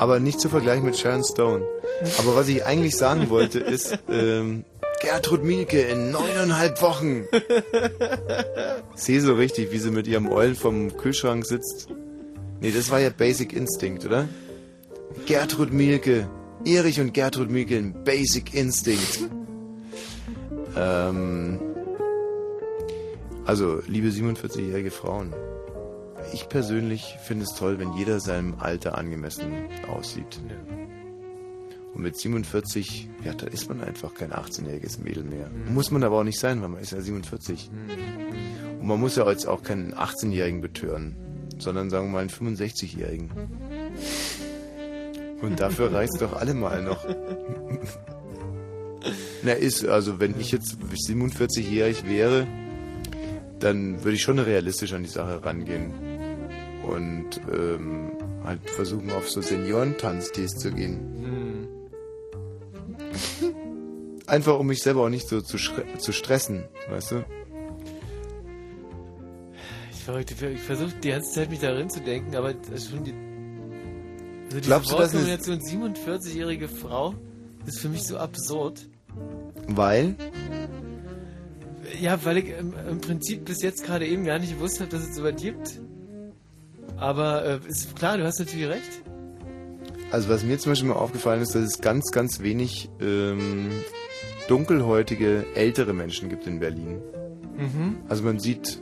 Aber 0.00 0.18
nicht 0.18 0.40
zu 0.40 0.48
vergleichen 0.48 0.86
mit 0.86 0.96
Sharon 0.96 1.22
Stone. 1.22 1.62
Aber 2.18 2.34
was 2.34 2.48
ich 2.48 2.64
eigentlich 2.64 2.96
sagen 2.96 3.28
wollte 3.28 3.58
ist, 3.60 3.98
ähm, 4.08 4.64
Gertrud 5.02 5.44
Mielke 5.44 5.82
in 5.82 6.10
neuneinhalb 6.10 6.80
Wochen. 6.80 7.26
Ich 8.96 9.02
sehe 9.02 9.20
so 9.20 9.34
richtig, 9.34 9.72
wie 9.72 9.78
sie 9.78 9.90
mit 9.90 10.06
ihrem 10.06 10.32
Eulen 10.32 10.54
vom 10.54 10.96
Kühlschrank 10.96 11.44
sitzt. 11.44 11.88
Nee, 12.62 12.70
das 12.70 12.90
war 12.90 12.98
ja 12.98 13.10
Basic 13.10 13.52
Instinct, 13.52 14.06
oder? 14.06 14.26
Gertrud 15.26 15.70
Mielke. 15.70 16.30
Erich 16.64 16.98
und 16.98 17.12
Gertrud 17.12 17.50
Mielke 17.50 17.76
in 17.76 17.92
Basic 18.02 18.54
Instinct. 18.54 19.20
Ähm, 20.76 21.60
also, 23.44 23.80
liebe 23.86 24.08
47-jährige 24.08 24.90
Frauen, 24.90 25.34
ich 26.32 26.48
persönlich 26.48 27.16
finde 27.22 27.44
es 27.44 27.54
toll, 27.54 27.78
wenn 27.78 27.92
jeder 27.94 28.20
seinem 28.20 28.54
Alter 28.58 28.96
angemessen 28.98 29.52
aussieht. 29.88 30.40
Und 31.94 32.02
mit 32.02 32.16
47, 32.16 33.08
ja, 33.24 33.34
da 33.34 33.46
ist 33.46 33.68
man 33.68 33.82
einfach 33.82 34.14
kein 34.14 34.32
18-jähriges 34.32 35.02
Mädel 35.02 35.24
mehr. 35.24 35.50
Muss 35.68 35.90
man 35.90 36.04
aber 36.04 36.18
auch 36.18 36.24
nicht 36.24 36.38
sein, 36.38 36.62
weil 36.62 36.68
man 36.68 36.80
ist 36.80 36.92
ja 36.92 37.00
47. 37.00 37.70
Und 38.80 38.86
man 38.86 39.00
muss 39.00 39.16
ja 39.16 39.28
jetzt 39.28 39.46
auch 39.46 39.62
keinen 39.62 39.92
18-Jährigen 39.94 40.60
betören, 40.60 41.16
sondern 41.58 41.90
sagen 41.90 42.06
wir 42.06 42.12
mal 42.12 42.20
einen 42.20 42.30
65-Jährigen. 42.30 43.30
Und 45.42 45.58
dafür 45.58 45.92
reicht's 45.92 46.18
doch 46.18 46.34
allemal 46.34 46.82
noch. 46.82 47.04
Na, 49.42 49.52
ist, 49.52 49.86
also 49.86 50.20
wenn 50.20 50.38
ich 50.38 50.52
jetzt 50.52 50.76
47-jährig 51.08 52.06
wäre, 52.06 52.46
dann 53.58 54.04
würde 54.04 54.16
ich 54.16 54.22
schon 54.22 54.38
realistisch 54.38 54.92
an 54.92 55.02
die 55.02 55.08
Sache 55.08 55.44
rangehen. 55.44 56.09
Und 56.90 57.40
ähm, 57.52 58.10
halt 58.44 58.68
versuchen, 58.68 59.10
auf 59.12 59.30
so 59.30 59.40
Seniorentanztees 59.40 60.52
zu 60.52 60.72
gehen. 60.72 61.68
Einfach 64.26 64.58
um 64.58 64.66
mich 64.66 64.82
selber 64.82 65.04
auch 65.04 65.08
nicht 65.08 65.28
so 65.28 65.40
zu, 65.40 65.56
zu 65.98 66.12
stressen, 66.12 66.64
weißt 66.88 67.12
du? 67.12 67.24
Ich, 70.18 70.42
ich, 70.42 70.60
versuche 70.60 70.92
die 71.02 71.10
ganze 71.10 71.32
Zeit 71.32 71.50
mich 71.50 71.60
darin 71.60 71.88
zu 71.88 72.00
denken, 72.00 72.34
aber 72.34 72.54
das 72.54 72.70
ist 72.84 72.90
schon 72.90 73.04
die. 73.04 73.14
Also 74.46 74.60
Glaubst 74.62 74.90
du, 74.90 74.96
eine- 74.96 75.04
Wortkombination 75.04 75.60
47-jährige 75.60 76.66
Frau 76.68 77.14
ist 77.66 77.78
für 77.78 77.88
mich 77.88 78.02
so 78.02 78.16
absurd. 78.18 78.88
Weil? 79.68 80.16
Ja, 82.00 82.24
weil 82.24 82.38
ich 82.38 82.48
im, 82.48 82.74
im 82.88 83.00
Prinzip 83.00 83.44
bis 83.44 83.62
jetzt 83.62 83.84
gerade 83.84 84.06
eben 84.06 84.24
gar 84.24 84.38
nicht 84.40 84.54
gewusst 84.54 84.80
habe, 84.80 84.90
dass 84.90 85.02
es 85.02 85.14
sowas 85.14 85.34
gibt. 85.40 85.80
Aber 86.96 87.44
äh, 87.44 87.58
ist 87.66 87.96
klar, 87.96 88.18
du 88.18 88.24
hast 88.24 88.38
natürlich 88.38 88.68
recht. 88.68 89.02
Also 90.10 90.28
was 90.28 90.42
mir 90.42 90.58
zum 90.58 90.72
Beispiel 90.72 90.88
mal 90.88 90.96
aufgefallen 90.96 91.40
ist, 91.40 91.54
dass 91.54 91.62
es 91.62 91.80
ganz, 91.80 92.10
ganz 92.10 92.40
wenig 92.40 92.90
ähm, 93.00 93.70
dunkelhäutige 94.48 95.46
ältere 95.54 95.92
Menschen 95.92 96.28
gibt 96.28 96.46
in 96.46 96.58
Berlin. 96.58 97.00
Mhm. 97.56 97.96
Also 98.08 98.24
man 98.24 98.40
sieht 98.40 98.80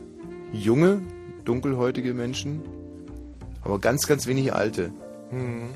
junge, 0.53 1.03
dunkelhäutige 1.45 2.15
Menschen, 2.15 2.63
aber 3.63 3.79
ganz, 3.79 4.07
ganz 4.07 4.27
wenig 4.27 4.55
alte. 4.55 4.91
Mhm. 5.31 5.69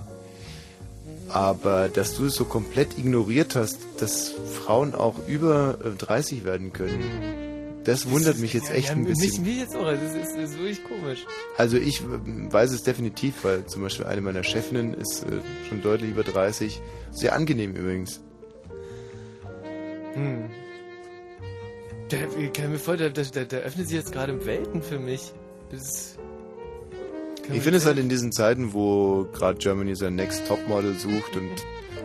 Aber 1.28 1.88
dass 1.88 2.16
du 2.16 2.26
es 2.26 2.34
so 2.34 2.44
komplett 2.44 2.98
ignoriert 2.98 3.54
hast, 3.54 3.78
dass 3.98 4.28
Frauen 4.28 4.94
auch 4.94 5.16
über 5.28 5.78
äh, 5.84 5.90
30 5.90 6.44
werden 6.44 6.72
können, 6.72 7.51
das 7.84 8.08
wundert 8.10 8.38
mich 8.38 8.52
jetzt 8.52 8.70
echt 8.70 8.88
ja, 8.88 8.92
ein 8.92 9.02
Mich, 9.02 9.18
bisschen. 9.18 9.44
mich 9.44 9.58
jetzt 9.58 9.74
auch, 9.74 9.86
also 9.86 10.02
das 10.04 10.14
ist, 10.14 10.36
das 10.36 10.50
ist 10.50 10.58
wirklich 10.58 10.84
komisch. 10.84 11.26
Also 11.56 11.76
ich 11.76 12.00
äh, 12.00 12.04
weiß 12.04 12.70
es 12.72 12.82
definitiv, 12.82 13.42
weil 13.42 13.66
zum 13.66 13.82
Beispiel 13.82 14.06
eine 14.06 14.20
meiner 14.20 14.44
Chefinnen 14.44 14.94
ist 14.94 15.24
äh, 15.24 15.40
schon 15.68 15.82
deutlich 15.82 16.10
über 16.10 16.22
30. 16.22 16.80
Sehr 17.10 17.34
angenehm 17.34 17.74
übrigens. 17.74 18.20
Hm. 20.14 20.50
Der, 22.10 22.28
ich 22.38 22.52
kann 22.52 22.70
mir 22.70 22.78
vorstellen, 22.78 23.14
da, 23.14 23.22
da, 23.22 23.44
da 23.44 23.56
öffnet 23.58 23.88
sich 23.88 23.96
jetzt 23.96 24.12
gerade 24.12 24.44
Welten 24.46 24.82
für 24.82 24.98
mich. 24.98 25.32
Ist, 25.72 26.18
Ich 27.52 27.62
finde 27.62 27.78
es 27.78 27.86
halt 27.86 27.98
in 27.98 28.08
diesen 28.08 28.30
Zeiten, 28.30 28.74
wo 28.74 29.26
gerade 29.32 29.58
Germany 29.58 29.96
sein 29.96 30.14
Next 30.14 30.46
Topmodel 30.46 30.94
sucht 30.98 31.34
und 31.36 31.50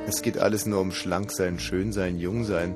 es 0.07 0.21
geht 0.21 0.37
alles 0.37 0.65
nur 0.65 0.79
um 0.79 0.91
schlank 0.91 1.31
sein, 1.33 1.59
schön 1.59 1.91
sein, 1.91 2.17
jung 2.17 2.45
sein, 2.45 2.75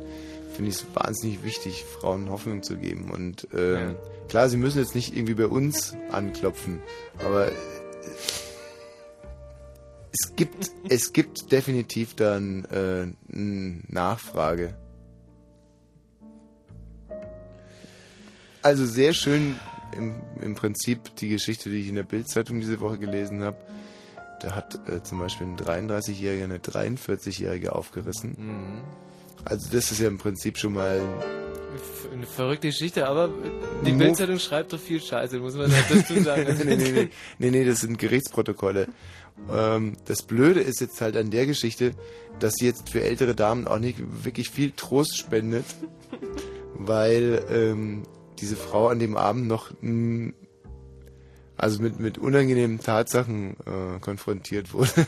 finde 0.51 0.69
ich 0.71 0.77
es 0.77 0.85
wahnsinnig 0.93 1.43
wichtig, 1.43 1.83
Frauen 1.85 2.29
Hoffnung 2.29 2.63
zu 2.63 2.77
geben. 2.77 3.11
Und 3.11 3.47
ähm, 3.53 3.73
Ja. 3.75 3.95
klar, 4.29 4.49
sie 4.49 4.57
müssen 4.57 4.79
jetzt 4.79 4.95
nicht 4.95 5.15
irgendwie 5.15 5.33
bei 5.35 5.47
uns 5.47 5.95
anklopfen, 6.11 6.81
aber 7.19 7.47
äh, 7.47 7.55
es 10.11 10.35
gibt, 10.35 10.71
es 10.89 11.13
gibt 11.13 11.51
definitiv 11.51 12.15
dann 12.15 12.65
äh, 12.65 13.07
eine 13.33 13.79
Nachfrage. 13.87 14.75
Also 18.63 18.85
sehr 18.85 19.13
schön 19.13 19.55
im, 19.97 20.15
im 20.41 20.55
Prinzip 20.55 21.15
die 21.17 21.29
Geschichte, 21.29 21.69
die 21.69 21.77
ich 21.81 21.87
in 21.87 21.95
der 21.95 22.03
Bildzeitung 22.03 22.59
diese 22.59 22.79
Woche 22.79 22.99
gelesen 22.99 23.43
habe. 23.43 23.57
Da 24.41 24.55
hat 24.55 24.79
äh, 24.87 25.01
zum 25.03 25.19
Beispiel 25.19 25.47
ein 25.47 25.57
33-Jähriger 25.57 26.43
eine 26.43 26.57
43-Jährige 26.59 27.73
aufgerissen. 27.75 28.35
Mhm. 28.37 28.81
Also 29.45 29.69
das 29.71 29.91
ist 29.91 29.99
ja 29.99 30.07
im 30.07 30.17
Prinzip 30.17 30.57
schon 30.57 30.73
mal 30.73 31.01
Eine 32.13 32.25
verrückte 32.25 32.67
Geschichte, 32.67 33.07
aber 33.07 33.29
die 33.85 33.91
Bildzeitung 33.91 34.39
schreibt 34.39 34.73
doch 34.73 34.79
viel 34.79 35.01
Scheiße, 35.01 35.39
muss 35.39 35.55
man 35.55 35.71
dazu 35.89 36.19
sagen. 36.23 36.45
Nee, 36.65 36.75
nee, 36.75 36.91
nee, 36.91 37.09
nee, 37.39 37.51
nee, 37.51 37.65
das 37.65 37.81
sind 37.81 37.97
Gerichtsprotokolle. 37.97 38.87
Ähm, 39.51 39.93
das 40.05 40.21
Blöde 40.23 40.61
ist 40.61 40.81
jetzt 40.81 41.01
halt 41.01 41.17
an 41.17 41.31
der 41.31 41.45
Geschichte, 41.45 41.93
dass 42.39 42.53
sie 42.55 42.65
jetzt 42.65 42.89
für 42.89 43.01
ältere 43.01 43.35
Damen 43.35 43.67
auch 43.67 43.79
nicht 43.79 43.97
wirklich 44.23 44.49
viel 44.49 44.71
Trost 44.71 45.17
spendet, 45.17 45.65
weil 46.75 47.43
ähm, 47.49 48.03
diese 48.39 48.55
Frau 48.55 48.87
an 48.87 48.99
dem 48.99 49.17
Abend 49.17 49.47
noch 49.47 49.71
also 51.61 51.79
mit, 51.83 51.99
mit 51.99 52.17
unangenehmen 52.17 52.79
Tatsachen 52.79 53.55
äh, 53.67 53.99
konfrontiert 53.99 54.73
wurde. 54.73 54.89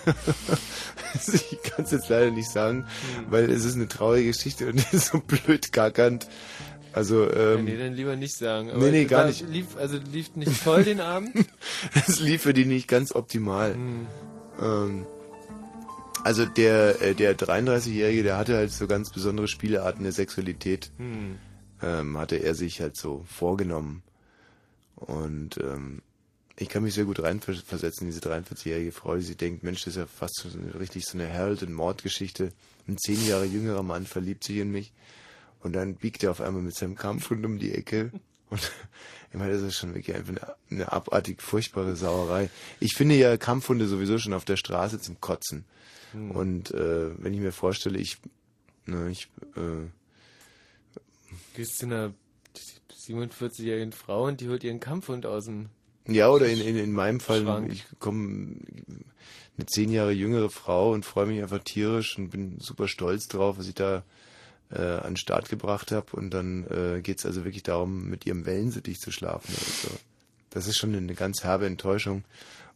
Also 1.16 1.34
ich 1.34 1.62
kann 1.62 1.86
es 1.86 1.92
jetzt 1.92 2.10
leider 2.10 2.32
nicht 2.32 2.50
sagen, 2.50 2.88
weil 3.30 3.52
es 3.52 3.66
ist 3.66 3.76
eine 3.76 3.88
traurige 3.88 4.30
Geschichte 4.30 4.68
und 4.68 4.78
ist 4.94 5.12
so 5.12 5.20
blöd 5.20 5.72
gackernd. 5.72 6.28
Also, 6.92 7.32
ähm, 7.32 7.66
nee, 7.66 7.78
dann 7.78 7.94
lieber 7.94 8.16
nicht 8.16 8.36
sagen. 8.36 8.72
nee, 8.76 8.90
nee, 8.90 9.06
gar 9.06 9.28
nicht. 9.28 9.48
Lief, 9.48 9.78
also 9.78 10.00
lief 10.12 10.36
nicht 10.36 10.64
toll 10.64 10.84
den 10.84 11.02
Abend. 11.02 11.32
Es 12.08 12.20
lief 12.20 12.42
für 12.42 12.54
die 12.54 12.66
nicht 12.66 12.88
ganz 12.88 13.14
optimal. 13.14 13.76
Hm. 13.76 14.08
Ähm, 14.60 15.06
also 16.24 16.46
der, 16.46 17.00
äh, 17.02 17.14
der 17.14 17.38
33-Jährige, 17.38 18.24
der 18.24 18.38
hatte 18.38 18.56
halt 18.56 18.72
so 18.72 18.88
ganz 18.88 19.12
besondere 19.12 19.48
Spielearten 19.48 20.02
der 20.04 20.14
Sexualität. 20.14 20.92
Hm. 20.98 21.38
Ähm, 21.84 22.18
hatte 22.18 22.38
er 22.38 22.56
sich 22.56 22.82
halt 22.82 22.96
so 22.96 23.24
vorgenommen. 23.28 24.02
Und 24.96 25.58
ähm, 25.58 26.02
ich 26.56 26.70
kann 26.70 26.84
mich 26.84 26.94
sehr 26.94 27.06
gut 27.06 27.22
reinversetzen, 27.22 28.08
in 28.08 28.14
diese 28.14 28.22
43-jährige 28.22 28.92
Frau, 28.92 29.16
die 29.16 29.24
sie 29.24 29.36
denkt, 29.36 29.64
Mensch, 29.64 29.84
das 29.84 29.96
ist 29.96 30.00
ja 30.00 30.06
fast 30.06 30.36
so 30.36 30.58
eine, 30.58 30.80
richtig 30.80 31.06
so 31.06 31.18
eine 31.18 31.32
Harold- 31.32 31.64
und 31.64 31.74
Mordgeschichte. 31.74 32.52
Ein 32.88 32.98
zehn 32.98 33.26
Jahre 33.28 33.46
jüngerer 33.46 33.84
Mann 33.84 34.06
verliebt 34.06 34.44
sich 34.44 34.58
in 34.58 34.72
mich 34.72 34.92
und 35.62 35.74
dann 35.74 35.96
biegt 35.96 36.24
er 36.24 36.32
auf 36.32 36.42
einmal 36.42 36.62
mit 36.62 36.76
seinem 36.76 36.96
Kampfhund 36.96 37.46
um 37.46 37.58
die 37.58 37.74
Ecke. 37.74 38.12
Und 38.50 38.60
ich 39.32 39.40
meine, 39.40 39.54
das 39.54 39.62
ist 39.62 39.78
schon 39.78 39.96
wirklich 39.96 40.16
einfach 40.16 40.30
eine, 40.30 40.56
eine 40.70 40.92
abartig 40.92 41.42
furchtbare 41.42 41.96
Sauerei. 41.96 42.50
Ich 42.80 42.96
finde 42.96 43.16
ja 43.16 43.38
Kampfhunde 43.38 43.88
sowieso 43.88 44.20
schon 44.20 44.34
auf 44.34 44.46
der 44.46 44.58
Straße 44.58 45.00
zum 45.00 45.20
Kotzen. 45.22 45.66
Hm. 46.12 46.32
Und 46.32 46.72
äh, 46.72 47.12
wenn 47.18 47.34
ich 47.34 47.40
mir 47.40 47.52
vorstelle, 47.52 47.98
ich, 47.98 48.18
ne, 48.86 49.10
ich 49.10 49.28
äh, 49.56 49.88
Gehst 51.56 51.78
zu 51.78 51.86
einer 51.86 52.14
47-jährigen 53.08 53.92
Frau 53.92 54.26
und 54.26 54.42
die 54.42 54.50
holt 54.50 54.64
ihren 54.64 54.80
Kampfhund 54.80 55.26
aus 55.26 55.46
dem. 55.46 55.70
Ja, 56.08 56.30
oder 56.30 56.48
in, 56.48 56.60
in, 56.60 56.78
in 56.78 56.92
meinem 56.92 57.20
Fall, 57.20 57.44
Schrank. 57.44 57.72
ich 57.72 57.86
komme 58.00 58.56
eine 59.58 59.66
zehn 59.68 59.92
Jahre 59.92 60.12
jüngere 60.12 60.50
Frau 60.50 60.92
und 60.92 61.06
freue 61.06 61.28
mich 61.28 61.42
einfach 61.42 61.60
tierisch 61.60 62.18
und 62.18 62.30
bin 62.30 62.60
super 62.60 62.88
stolz 62.88 63.28
drauf, 63.28 63.58
was 63.58 63.68
ich 63.68 63.76
da 63.76 64.04
äh, 64.72 64.82
an 64.82 65.12
den 65.12 65.18
Start 65.18 65.50
gebracht 65.50 65.92
habe. 65.92 66.16
Und 66.16 66.32
dann 66.32 66.66
äh, 66.68 67.02
geht's 67.02 67.26
also 67.26 67.46
wirklich 67.46 67.64
darum, 67.64 68.10
mit 68.10 68.26
ihrem 68.26 68.46
Wellensittich 68.46 69.00
zu 69.00 69.12
schlafen. 69.12 69.54
Also, 69.54 69.96
das 70.50 70.68
ist 70.68 70.78
schon 70.78 70.96
eine 70.96 71.16
ganz 71.16 71.44
herbe 71.44 71.66
Enttäuschung. 71.66 72.24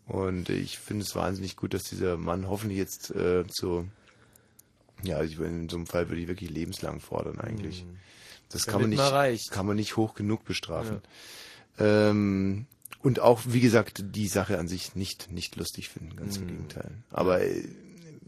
Und 0.07 0.49
ich 0.49 0.79
finde 0.79 1.03
es 1.03 1.15
wahnsinnig 1.15 1.57
gut, 1.57 1.73
dass 1.73 1.83
dieser 1.83 2.17
Mann 2.17 2.47
hoffentlich 2.47 2.77
jetzt 2.77 3.13
äh, 3.13 3.43
so, 3.49 3.85
ja, 5.03 5.21
ich, 5.21 5.37
in 5.39 5.67
so 5.67 5.75
einem 5.75 5.85
Fall 5.85 6.09
würde 6.09 6.21
ich 6.21 6.27
wirklich 6.27 6.49
lebenslang 6.49 7.01
fordern 7.01 7.39
eigentlich. 7.39 7.85
Das 8.49 8.65
kann 8.65 8.81
man, 8.81 8.89
nicht, 8.89 9.51
kann 9.51 9.65
man 9.65 9.75
nicht 9.75 9.97
hoch 9.97 10.13
genug 10.13 10.45
bestrafen. 10.45 11.01
Ähm, 11.77 12.65
und 13.03 13.19
auch, 13.19 13.41
wie 13.45 13.61
gesagt, 13.61 14.03
die 14.15 14.27
Sache 14.27 14.57
an 14.59 14.67
sich 14.67 14.95
nicht, 14.95 15.31
nicht 15.31 15.55
lustig 15.55 15.89
finden, 15.89 16.15
ganz 16.15 16.37
im 16.37 16.43
Mhm. 16.43 16.47
Gegenteil. 16.47 16.91
Aber 17.11 17.41
äh, 17.41 17.63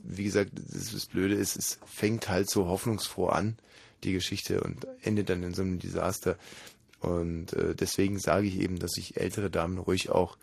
wie 0.04 0.24
gesagt, 0.24 0.52
das, 0.56 0.92
das 0.92 1.06
Blöde 1.08 1.36
ist, 1.36 1.56
es 1.58 1.80
fängt 1.86 2.30
halt 2.30 2.50
so 2.50 2.68
hoffnungsfroh 2.68 3.28
an, 3.28 3.58
die 4.04 4.14
Geschichte, 4.14 4.62
und 4.62 4.88
endet 5.02 5.30
dann 5.30 5.44
in 5.44 5.54
so 5.54 5.62
einem 5.62 5.80
Desaster. 5.80 6.38
Und 7.02 7.54
äh, 7.54 7.76
deswegen 7.76 8.20
sage 8.20 8.48
ich 8.48 8.60
eben, 8.60 8.80
dass 8.80 8.92
sich 8.92 9.18
ältere 9.18 9.50
Damen 9.50 9.78
ruhig 9.78 10.10
auch 10.10 10.38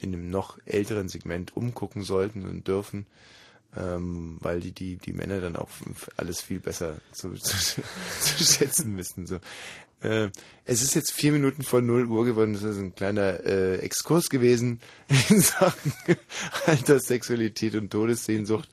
in 0.00 0.12
einem 0.12 0.30
noch 0.30 0.58
älteren 0.64 1.08
Segment 1.08 1.56
umgucken 1.56 2.02
sollten 2.02 2.46
und 2.46 2.68
dürfen, 2.68 3.06
ähm, 3.76 4.38
weil 4.40 4.60
die, 4.60 4.72
die, 4.72 4.96
die 4.96 5.12
Männer 5.12 5.40
dann 5.40 5.56
auch 5.56 5.68
alles 6.16 6.40
viel 6.40 6.60
besser 6.60 6.96
zu, 7.12 7.32
zu, 7.34 7.82
zu 8.20 8.44
schätzen 8.44 8.96
wissen. 8.96 9.26
So. 9.26 9.38
Äh, 10.02 10.30
es 10.64 10.82
ist 10.82 10.94
jetzt 10.94 11.12
vier 11.12 11.32
Minuten 11.32 11.62
vor 11.62 11.80
0 11.80 12.06
Uhr 12.06 12.24
geworden, 12.24 12.52
das 12.52 12.62
ist 12.62 12.78
ein 12.78 12.94
kleiner 12.94 13.44
äh, 13.44 13.76
Exkurs 13.76 14.28
gewesen 14.28 14.80
in 15.28 15.40
Sachen 15.40 15.92
Alterssexualität 16.66 17.74
und 17.76 17.90
Todessehnsucht. 17.90 18.68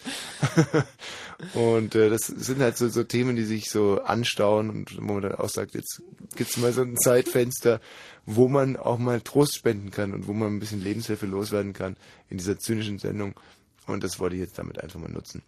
und 1.53 1.95
äh, 1.95 2.09
das 2.09 2.27
sind 2.27 2.61
halt 2.61 2.77
so, 2.77 2.89
so 2.89 3.03
Themen, 3.03 3.35
die 3.35 3.45
sich 3.45 3.69
so 3.69 4.01
anstauen 4.01 4.69
und 4.69 4.97
wo 4.97 5.13
man 5.13 5.23
dann 5.23 5.35
auch 5.35 5.49
sagt, 5.49 5.76
jetzt 5.76 6.01
gibt's 6.35 6.57
mal 6.57 6.73
so 6.73 6.81
ein 6.81 6.97
Zeitfenster, 6.97 7.80
wo 8.26 8.47
man 8.47 8.76
auch 8.76 8.97
mal 8.97 9.21
Trost 9.21 9.55
spenden 9.55 9.91
kann 9.91 10.13
und 10.13 10.27
wo 10.27 10.34
man 10.34 10.55
ein 10.55 10.59
bisschen 10.59 10.84
Lebenshilfe 10.84 11.26
loswerden 11.26 11.73
kann 11.73 11.95
in 12.30 12.38
dieser 12.38 12.59
zynischen 12.59 12.99
Sendung. 12.99 13.34
Und 13.90 14.03
das 14.03 14.20
wollte 14.20 14.36
ich 14.36 14.41
jetzt 14.41 14.57
damit 14.60 14.82
einfach 14.82 14.99
mal 14.99 15.10
nutzen. 15.10 15.41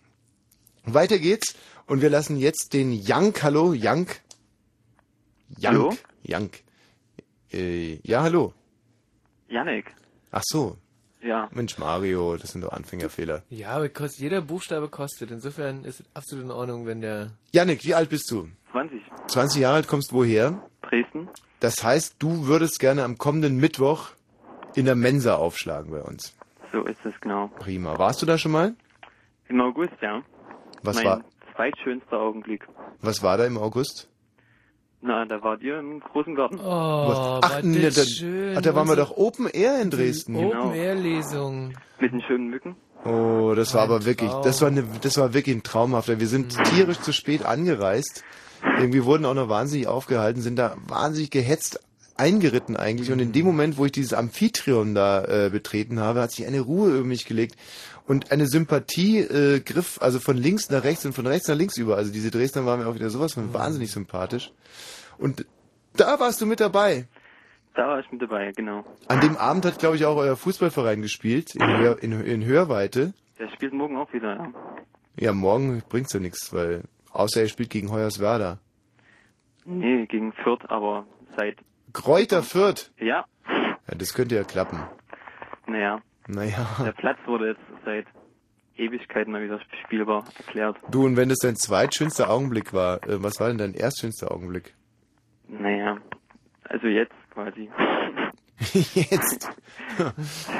Weiter 0.83 1.19
geht's 1.19 1.55
und 1.85 2.01
wir 2.01 2.09
lassen 2.09 2.37
jetzt 2.37 2.73
den 2.73 2.91
Jank, 2.91 3.43
hallo, 3.43 3.73
Jank. 3.73 4.21
Jank, 5.57 5.75
Hallo? 5.75 5.97
Jank. 6.23 6.63
Äh, 7.51 7.99
ja, 8.03 8.23
hallo. 8.23 8.53
Janik. 9.47 9.93
Ach 10.31 10.41
so. 10.45 10.77
Ja. 11.21 11.49
Mensch, 11.51 11.77
Mario, 11.77 12.35
das 12.37 12.51
sind 12.51 12.61
doch 12.61 12.71
Anfängerfehler. 12.71 13.43
Ja, 13.49 13.71
aber 13.71 13.89
kostet, 13.89 14.21
jeder 14.21 14.41
Buchstabe 14.41 14.89
kostet. 14.89 15.29
Insofern 15.29 15.83
ist 15.83 15.99
es 15.99 16.05
absolut 16.15 16.45
in 16.45 16.51
Ordnung, 16.51 16.87
wenn 16.87 17.01
der... 17.01 17.31
Janik, 17.51 17.83
wie 17.83 17.93
alt 17.93 18.09
bist 18.09 18.31
du? 18.31 18.47
20. 18.71 19.01
20 19.27 19.61
Jahre 19.61 19.75
alt, 19.75 19.87
kommst 19.87 20.13
woher? 20.13 20.67
Dresden. 20.81 21.29
Das 21.59 21.83
heißt, 21.83 22.15
du 22.17 22.47
würdest 22.47 22.79
gerne 22.79 23.03
am 23.03 23.19
kommenden 23.19 23.57
Mittwoch 23.57 24.09
in 24.73 24.85
der 24.85 24.95
Mensa 24.95 25.35
aufschlagen 25.35 25.91
bei 25.91 26.01
uns. 26.01 26.33
So 26.71 26.83
ist 26.85 27.05
es 27.05 27.13
genau. 27.21 27.47
Prima. 27.59 27.97
Warst 27.97 28.21
du 28.21 28.25
da 28.25 28.37
schon 28.37 28.51
mal? 28.51 28.73
Im 29.49 29.59
August, 29.61 29.93
ja. 30.01 30.21
Was 30.83 30.95
mein 30.97 31.05
war- 31.05 31.21
zweitschönster 31.55 32.17
Augenblick. 32.19 32.67
Was 33.01 33.21
war 33.23 33.37
da 33.37 33.45
im 33.45 33.57
August? 33.57 34.07
Na, 35.01 35.25
da 35.25 35.41
wart 35.41 35.61
ihr 35.63 35.79
im 35.79 35.99
großen 35.99 36.35
Garten. 36.35 36.59
Oh, 36.59 36.61
Was? 37.41 37.51
war 37.53 37.61
nee, 37.63 37.81
das 37.81 37.95
da, 37.95 38.03
schön. 38.05 38.55
ach, 38.57 38.61
da 38.61 38.75
waren 38.75 38.87
wir 38.87 38.95
doch 38.95 39.17
Open 39.17 39.47
Air 39.47 39.81
in 39.81 39.89
Dresden. 39.89 40.35
Open-Air-Lesung. 40.35 41.73
Mit 41.99 42.13
den 42.13 42.21
schönen 42.21 42.49
Mücken. 42.49 42.75
Oh, 43.03 43.53
das 43.55 43.73
war 43.73 43.81
Ein 43.83 43.89
aber 43.89 44.05
wirklich, 44.05 44.29
Traum. 44.29 44.43
das 44.43 44.61
war 44.61 44.67
eine, 44.67 44.83
das 45.01 45.17
war 45.17 45.33
wirklich 45.33 45.55
ein 45.55 45.63
traumhafter. 45.63 46.19
Wir 46.19 46.27
sind 46.27 46.55
tierisch 46.65 46.99
zu 46.99 47.13
spät 47.13 47.43
angereist. 47.43 48.23
Irgendwie 48.77 49.03
wurden 49.03 49.25
auch 49.25 49.33
noch 49.33 49.49
wahnsinnig 49.49 49.87
aufgehalten, 49.87 50.39
sind 50.41 50.55
da 50.57 50.75
wahnsinnig 50.87 51.31
gehetzt 51.31 51.79
eingeritten 52.21 52.77
eigentlich. 52.77 53.11
Und 53.11 53.19
in 53.19 53.31
dem 53.31 53.45
Moment, 53.45 53.77
wo 53.77 53.85
ich 53.85 53.91
dieses 53.91 54.13
Amphitryon 54.13 54.93
da 54.93 55.23
äh, 55.25 55.49
betreten 55.49 55.99
habe, 55.99 56.21
hat 56.21 56.31
sich 56.31 56.45
eine 56.45 56.59
Ruhe 56.59 56.91
über 56.91 57.03
mich 57.03 57.25
gelegt 57.25 57.55
und 58.07 58.31
eine 58.31 58.45
Sympathie 58.45 59.19
äh, 59.19 59.59
griff 59.59 59.99
also 60.01 60.19
von 60.19 60.37
links 60.37 60.69
nach 60.69 60.83
rechts 60.83 61.03
und 61.05 61.13
von 61.13 61.25
rechts 61.25 61.47
nach 61.47 61.55
links 61.55 61.77
über. 61.77 61.97
Also 61.97 62.13
diese 62.13 62.29
Dresdner 62.29 62.65
waren 62.65 62.79
mir 62.79 62.87
auch 62.87 62.95
wieder 62.95 63.09
sowas 63.09 63.33
von 63.33 63.53
wahnsinnig 63.53 63.91
sympathisch. 63.91 64.51
Und 65.17 65.45
da 65.97 66.19
warst 66.19 66.39
du 66.41 66.45
mit 66.45 66.59
dabei. 66.59 67.07
Da 67.73 67.87
war 67.87 67.99
ich 67.99 68.11
mit 68.11 68.21
dabei, 68.21 68.51
genau. 68.51 68.83
An 69.07 69.21
dem 69.21 69.37
Abend 69.37 69.65
hat, 69.65 69.79
glaube 69.79 69.95
ich, 69.95 70.05
auch 70.05 70.17
euer 70.17 70.35
Fußballverein 70.35 71.01
gespielt, 71.01 71.55
in, 71.55 71.65
Hör, 71.65 72.03
in, 72.03 72.11
in 72.21 72.45
Hörweite. 72.45 73.13
Der 73.39 73.49
spielt 73.49 73.73
morgen 73.73 73.97
auch 73.97 74.11
wieder, 74.13 74.35
ja. 74.35 74.53
Ja, 75.17 75.33
morgen 75.33 75.81
bringt's 75.89 76.13
ja 76.13 76.19
nichts, 76.19 76.53
weil 76.53 76.83
außer 77.11 77.41
er 77.41 77.47
spielt 77.47 77.69
gegen 77.69 77.91
Hoyerswerda. 77.91 78.59
Nee, 79.65 80.05
gegen 80.05 80.33
Fürth, 80.33 80.69
aber 80.69 81.05
seit... 81.37 81.57
Kräuter 81.93 82.43
Fürth. 82.43 82.91
Ja. 82.97 83.25
Ja, 83.47 83.95
das 83.95 84.13
könnte 84.13 84.35
ja 84.35 84.43
klappen. 84.43 84.79
Naja. 85.67 86.01
Naja. 86.27 86.67
Der 86.83 86.91
Platz 86.91 87.17
wurde 87.25 87.49
jetzt 87.49 87.85
seit 87.85 88.05
Ewigkeiten 88.75 89.31
mal 89.31 89.43
wieder 89.43 89.59
spielbar 89.85 90.23
erklärt. 90.37 90.77
Du, 90.89 91.05
und 91.05 91.17
wenn 91.17 91.29
das 91.29 91.39
dein 91.39 91.55
zweitschönster 91.55 92.29
Augenblick 92.29 92.73
war, 92.73 93.03
äh, 93.07 93.21
was 93.21 93.39
war 93.39 93.49
denn 93.49 93.57
dein 93.57 93.73
erstschönster 93.73 94.31
Augenblick? 94.31 94.75
Naja. 95.47 95.97
Also 96.63 96.87
jetzt 96.87 97.13
quasi. 97.33 97.69
Jetzt. 98.93 99.49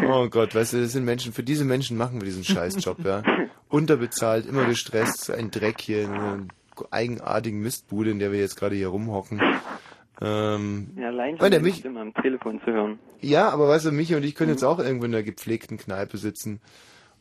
Oh 0.10 0.28
Gott, 0.28 0.56
weißt 0.56 0.74
du, 0.74 0.82
das 0.82 0.92
sind 0.92 1.06
Menschen, 1.06 1.34
für 1.34 1.44
diese 1.44 1.66
Menschen 1.66 1.98
machen 1.98 2.20
wir 2.20 2.26
diesen 2.26 2.44
Scheißjob, 2.44 3.06
ja. 3.06 3.22
Unterbezahlt, 3.70 4.48
immer 4.48 4.66
gestresst, 4.66 5.30
ein 5.30 5.52
Dreck 5.52 5.80
hier 5.80 6.04
in 6.04 6.12
einer 6.12 6.48
eigenartigen 6.90 7.62
Mistbude, 7.62 8.10
in 8.10 8.18
der 8.18 8.32
wir 8.32 8.40
jetzt 8.40 8.58
gerade 8.58 8.76
hier 8.76 8.88
rumhocken. 8.88 9.40
Ähm, 10.22 10.92
Ja, 10.98 11.08
allein 11.08 11.34
Weil 11.40 11.46
schon 11.46 11.52
der 11.52 11.62
mich- 11.62 11.78
Stimme 11.78 12.00
am 12.02 12.14
Telefon 12.14 12.60
zu 12.64 12.68
hören. 12.72 13.00
Ja, 13.22 13.50
aber 13.50 13.68
weißt 13.68 13.86
du, 13.86 13.92
Michi 13.92 14.16
und 14.16 14.24
ich 14.24 14.36
können 14.36 14.52
jetzt 14.52 14.64
auch 14.64 14.80
irgendwo 14.80 15.06
in 15.06 15.14
einer 15.14 15.24
gepflegten 15.24 15.78
Kneipe 15.78 16.18
sitzen 16.18 16.62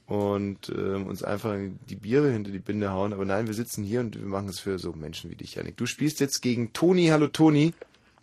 und 0.06 0.68
ähm, 0.70 1.06
uns 1.06 1.22
einfach 1.22 1.56
die 1.89 1.97
Biere 1.97 2.31
hinter 2.31 2.51
die 2.51 2.59
Binde 2.59 2.93
hauen. 2.93 3.12
Aber 3.12 3.24
nein, 3.24 3.47
wir 3.47 3.55
sitzen 3.55 3.85
hier 3.85 4.01
und 4.01 4.18
wir 4.20 4.27
machen 4.27 4.48
es 4.48 4.60
für 4.60 4.78
so 4.78 4.93
Menschen 4.93 5.31
wie 5.31 5.35
dich, 5.36 5.55
Janik. 5.55 5.77
Du 5.77 5.86
spielst 5.86 6.20
jetzt 6.20 6.40
gegen 6.43 6.72
Toni. 6.72 7.06
Hallo 7.09 7.28
Toni. 7.28 7.72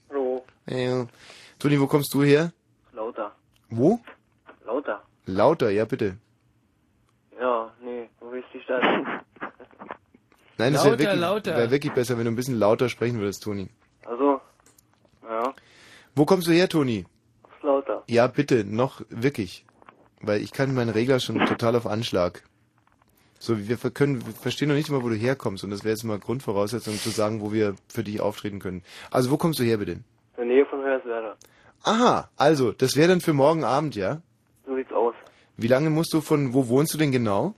Hallo. 0.09 0.43
Äh, 0.67 1.05
Toni, 1.59 1.79
wo 1.79 1.87
kommst 1.87 2.13
du 2.13 2.23
her? 2.23 2.51
Lauter. 2.93 3.31
Wo? 3.69 3.99
Lauter. 4.65 5.01
Lauter, 5.25 5.69
ja 5.71 5.85
bitte. 5.85 6.17
Ja, 7.39 7.71
nee, 7.83 8.09
wo 8.19 8.31
ist 8.31 8.45
die 8.53 8.59
Stadt? 8.61 8.83
Nein, 10.59 10.73
das 10.73 10.83
wäre 10.85 10.95
Lauter, 10.95 10.99
wirklich, 10.99 11.19
lauter. 11.21 11.57
wär 11.57 11.71
wirklich 11.71 11.93
besser, 11.93 12.17
wenn 12.17 12.25
du 12.25 12.31
ein 12.31 12.35
bisschen 12.35 12.57
lauter 12.57 12.89
sprechen 12.89 13.19
würdest, 13.19 13.43
Toni. 13.43 13.69
Also, 14.05 14.41
ja, 15.29 15.53
Wo 16.15 16.25
kommst 16.25 16.47
du 16.47 16.51
her, 16.51 16.69
Toni? 16.69 17.05
aus 17.43 17.63
Lauter. 17.63 18.03
Ja, 18.07 18.27
bitte, 18.27 18.63
noch 18.63 19.01
wirklich. 19.09 19.65
Weil 20.21 20.41
ich 20.41 20.51
kann 20.51 20.73
meinen 20.73 20.89
Regler 20.89 21.19
schon 21.19 21.45
total 21.45 21.75
auf 21.75 21.85
Anschlag. 21.85 22.43
So, 23.39 23.67
wir 23.67 23.77
können, 23.77 24.25
wir 24.25 24.33
verstehen 24.33 24.69
noch 24.69 24.75
nicht 24.75 24.89
mal, 24.89 25.03
wo 25.03 25.09
du 25.09 25.15
herkommst. 25.15 25.63
Und 25.63 25.69
das 25.69 25.83
wäre 25.83 25.91
jetzt 25.93 26.03
mal 26.03 26.17
Grundvoraussetzung 26.17 26.95
zu 26.95 27.09
sagen, 27.09 27.39
wo 27.41 27.53
wir 27.53 27.75
für 27.87 28.03
dich 28.03 28.19
auftreten 28.19 28.59
können. 28.59 28.81
Also, 29.11 29.29
wo 29.29 29.37
kommst 29.37 29.59
du 29.59 29.63
her, 29.63 29.77
bitte? 29.77 29.91
In 29.91 30.03
der 30.37 30.45
Nähe 30.45 30.65
von 30.65 30.81
Hörswerda. 30.81 31.35
Aha, 31.83 32.29
also, 32.35 32.71
das 32.71 32.95
wäre 32.95 33.09
dann 33.09 33.21
für 33.21 33.33
morgen 33.33 33.63
Abend, 33.63 33.95
ja? 33.95 34.21
So 34.65 34.75
sieht's 34.75 34.91
aus. 34.91 35.13
Wie 35.55 35.67
lange 35.67 35.91
musst 35.91 36.13
du 36.13 36.21
von, 36.21 36.53
wo 36.53 36.67
wohnst 36.67 36.93
du 36.95 36.97
denn 36.97 37.11
genau? 37.11 37.53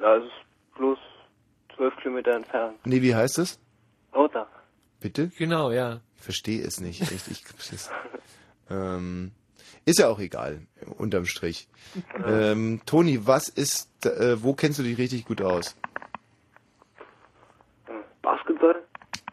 Ja, 0.00 0.16
es 0.16 0.24
ist 0.24 0.76
bloß 0.76 0.98
zwölf 1.76 1.94
Kilometer 2.02 2.32
entfernt. 2.34 2.76
Nee, 2.84 3.00
wie 3.00 3.14
heißt 3.14 3.38
das? 3.38 3.60
Lauter. 4.12 4.48
Bitte? 5.00 5.30
Genau, 5.38 5.70
ja. 5.70 6.00
Verstehe 6.24 6.62
es 6.62 6.80
nicht, 6.80 7.02
echt. 7.02 7.28
Ich, 7.30 7.44
das, 7.70 7.90
ähm, 8.70 9.32
ist 9.84 9.98
ja 9.98 10.08
auch 10.08 10.18
egal, 10.18 10.62
unterm 10.96 11.26
Strich. 11.26 11.68
Ähm, 12.26 12.80
Toni, 12.86 13.26
was 13.26 13.50
ist, 13.50 14.06
äh, 14.06 14.42
wo 14.42 14.54
kennst 14.54 14.78
du 14.78 14.82
dich 14.82 14.96
richtig 14.96 15.26
gut 15.26 15.42
aus? 15.42 15.76
Basketball? 18.22 18.82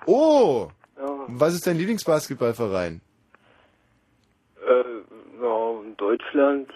Oh! 0.05 0.67
Ja. 0.97 1.25
Was 1.27 1.53
ist 1.53 1.65
dein 1.65 1.77
Lieblingsbasketballverein? 1.77 2.99
Äh, 4.67 4.83
ja, 5.41 5.81
in 5.85 5.95
Deutschland 5.95 6.69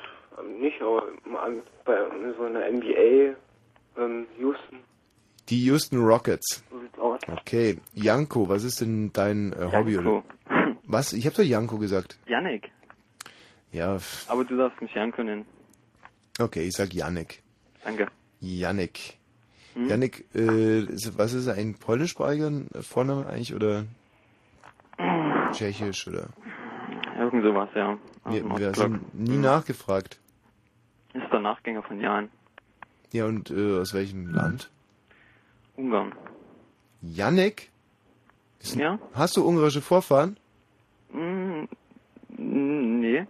nicht, 0.57 0.81
aber 0.81 1.09
bei 1.83 1.97
so 2.37 2.43
einer 2.45 2.71
NBA, 2.71 3.35
ähm, 3.97 4.27
Houston, 4.39 4.79
Die 5.49 5.63
Houston 5.65 5.99
Rockets. 6.03 6.63
so 6.69 6.79
sieht's 6.79 6.99
aus. 6.99 7.19
Okay, 7.27 7.77
Janko, 7.93 8.49
was 8.49 8.63
ist 8.63 8.81
denn 8.81 9.11
dein 9.13 9.53
äh, 9.53 9.69
Hobby? 9.71 9.93
Janko. 9.93 10.17
Oder? 10.17 10.75
Was? 10.87 11.13
Ich 11.13 11.25
habe 11.25 11.35
doch 11.35 11.43
Janko 11.43 11.77
gesagt. 11.77 12.17
Janik. 12.27 12.71
Ja, 13.71 13.97
Aber 14.27 14.45
du 14.45 14.55
darfst 14.57 14.81
mich 14.81 14.93
Janko 14.93 15.23
nennen. 15.23 15.45
okay, 16.39 16.63
ich 16.67 16.73
sag 16.73 16.93
Janek. 16.93 17.41
Danke. 17.83 18.07
Janek. 18.39 19.17
Hm? 19.73 19.89
Janek, 19.89 20.25
äh, 20.33 20.79
ist, 20.83 21.17
was 21.17 21.33
ist 21.33 21.47
ein 21.49 21.75
polnischsprachiger 21.75 22.51
Vorname 22.81 23.27
eigentlich 23.27 23.53
oder 23.53 23.85
tschechisch 25.51 26.07
oder? 26.07 26.29
Irgend 27.19 27.43
sowas, 27.43 27.69
ja. 27.75 27.97
Wir, 28.25 28.43
wir 28.57 28.73
sind 28.73 29.13
nie 29.13 29.37
nachgefragt. 29.37 30.19
Ist 31.13 31.31
der 31.31 31.39
Nachgänger 31.39 31.83
von 31.83 31.99
Jan. 31.99 32.29
Ja, 33.11 33.25
und 33.25 33.51
äh, 33.51 33.79
aus 33.79 33.93
welchem 33.93 34.27
Land? 34.27 34.69
Ungarn. 35.77 36.13
Janek? 37.01 37.69
Ist- 38.59 38.75
Ja? 38.75 38.99
Hast 39.13 39.37
du 39.37 39.45
ungarische 39.47 39.81
Vorfahren? 39.81 40.37
Mm, 41.11 41.65
nee. 42.37 43.25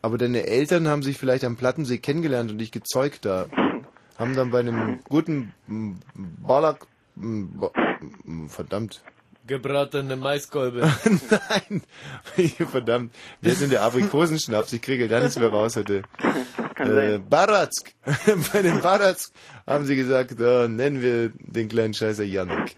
Aber 0.00 0.18
deine 0.18 0.46
Eltern 0.46 0.88
haben 0.88 1.02
sich 1.02 1.18
vielleicht 1.18 1.44
am 1.44 1.56
Plattensee 1.56 1.98
kennengelernt 1.98 2.50
und 2.50 2.58
dich 2.58 2.72
gezeugt 2.72 3.24
da. 3.24 3.46
Haben 4.18 4.34
dann 4.34 4.50
bei 4.50 4.60
einem 4.60 5.00
guten 5.08 5.52
Balak... 6.42 6.86
Ba- 7.14 7.70
mm, 8.24 8.46
Verdammt. 8.48 9.02
Gebratene 9.46 10.16
Maiskolbe. 10.16 10.80
Nein. 11.30 11.82
Verdammt. 12.70 13.14
Wer 13.40 13.52
ist 13.52 13.62
denn 13.62 13.70
der 13.70 13.82
Aprikosenschnaps? 13.82 14.72
Ich 14.72 14.82
kriege 14.82 15.08
gar 15.08 15.20
nichts 15.20 15.38
mehr 15.38 15.48
raus 15.48 15.76
heute. 15.76 16.02
Äh, 16.78 17.18
Baratsk. 17.18 17.92
Bei 18.52 18.62
dem 18.62 18.80
Baratsk 18.80 19.32
haben 19.66 19.84
sie 19.84 19.96
gesagt, 19.96 20.38
äh, 20.40 20.68
nennen 20.68 21.02
wir 21.02 21.32
den 21.38 21.68
kleinen 21.68 21.94
Scheißer 21.94 22.24
Janik. 22.24 22.76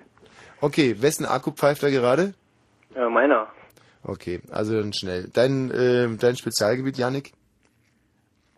Okay, 0.61 0.97
wessen 1.01 1.27
Akku 1.27 1.51
pfeift 1.51 1.82
da 1.82 1.91
gerade? 1.91 2.35
Ja, 2.95 3.09
meiner. 3.11 3.49
Okay, 4.03 4.41
also 4.51 4.81
dann 4.81 4.93
schnell. 4.93 5.28
Dein, 5.32 5.70
äh, 5.70 6.09
dein 6.16 6.36
Spezialgebiet, 6.36 6.97
Janik? 6.97 7.32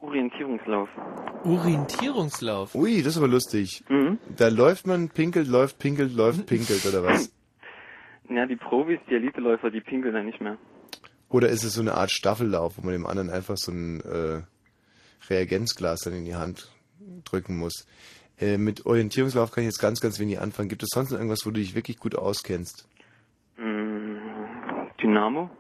Orientierungslauf. 0.01 0.89
Orientierungslauf. 1.45 2.75
Ui, 2.75 3.03
das 3.03 3.15
ist 3.15 3.19
aber 3.19 3.29
lustig. 3.29 3.83
Mhm. 3.89 4.19
Da 4.37 4.49
läuft 4.49 4.87
man, 4.87 5.09
pinkelt, 5.09 5.49
läuft, 5.49 5.79
pinkelt, 5.79 6.13
läuft, 6.15 6.47
pinkelt, 6.47 6.87
oder 6.87 7.03
was? 7.03 7.31
Ja, 8.29 8.47
die 8.47 8.57
Profis, 8.57 8.99
die 9.09 9.15
Eliteläufer, 9.15 9.71
die 9.71 9.81
pinkeln 9.81 10.15
dann 10.15 10.27
nicht 10.27 10.41
mehr. 10.41 10.57
Oder 11.29 11.49
ist 11.49 11.65
es 11.65 11.75
so 11.75 11.81
eine 11.81 11.95
Art 11.95 12.11
Staffellauf, 12.11 12.77
wo 12.77 12.83
man 12.83 12.93
dem 12.93 13.07
anderen 13.07 13.31
einfach 13.31 13.57
so 13.57 13.73
ein 13.73 14.01
äh, 14.03 14.43
Reagenzglas 15.29 16.01
dann 16.01 16.15
in 16.15 16.25
die 16.25 16.35
Hand 16.35 16.71
drücken 17.25 17.57
muss? 17.57 17.87
Äh, 18.39 18.59
mit 18.59 18.87
Orientierungslauf 18.87 19.51
kann 19.51 19.63
ich 19.65 19.69
jetzt 19.69 19.79
ganz, 19.81 20.01
ganz 20.01 20.19
wenig 20.19 20.41
anfangen. 20.41 20.69
Gibt 20.69 20.83
es 20.83 20.91
sonst 20.93 21.11
noch 21.11 21.19
irgendwas, 21.19 21.45
wo 21.47 21.51
du 21.51 21.61
dich 21.61 21.75
wirklich 21.75 21.99
gut 21.99 22.15
auskennst? 22.17 22.87
Mm, 23.57 24.17
Dynamo? 25.03 25.51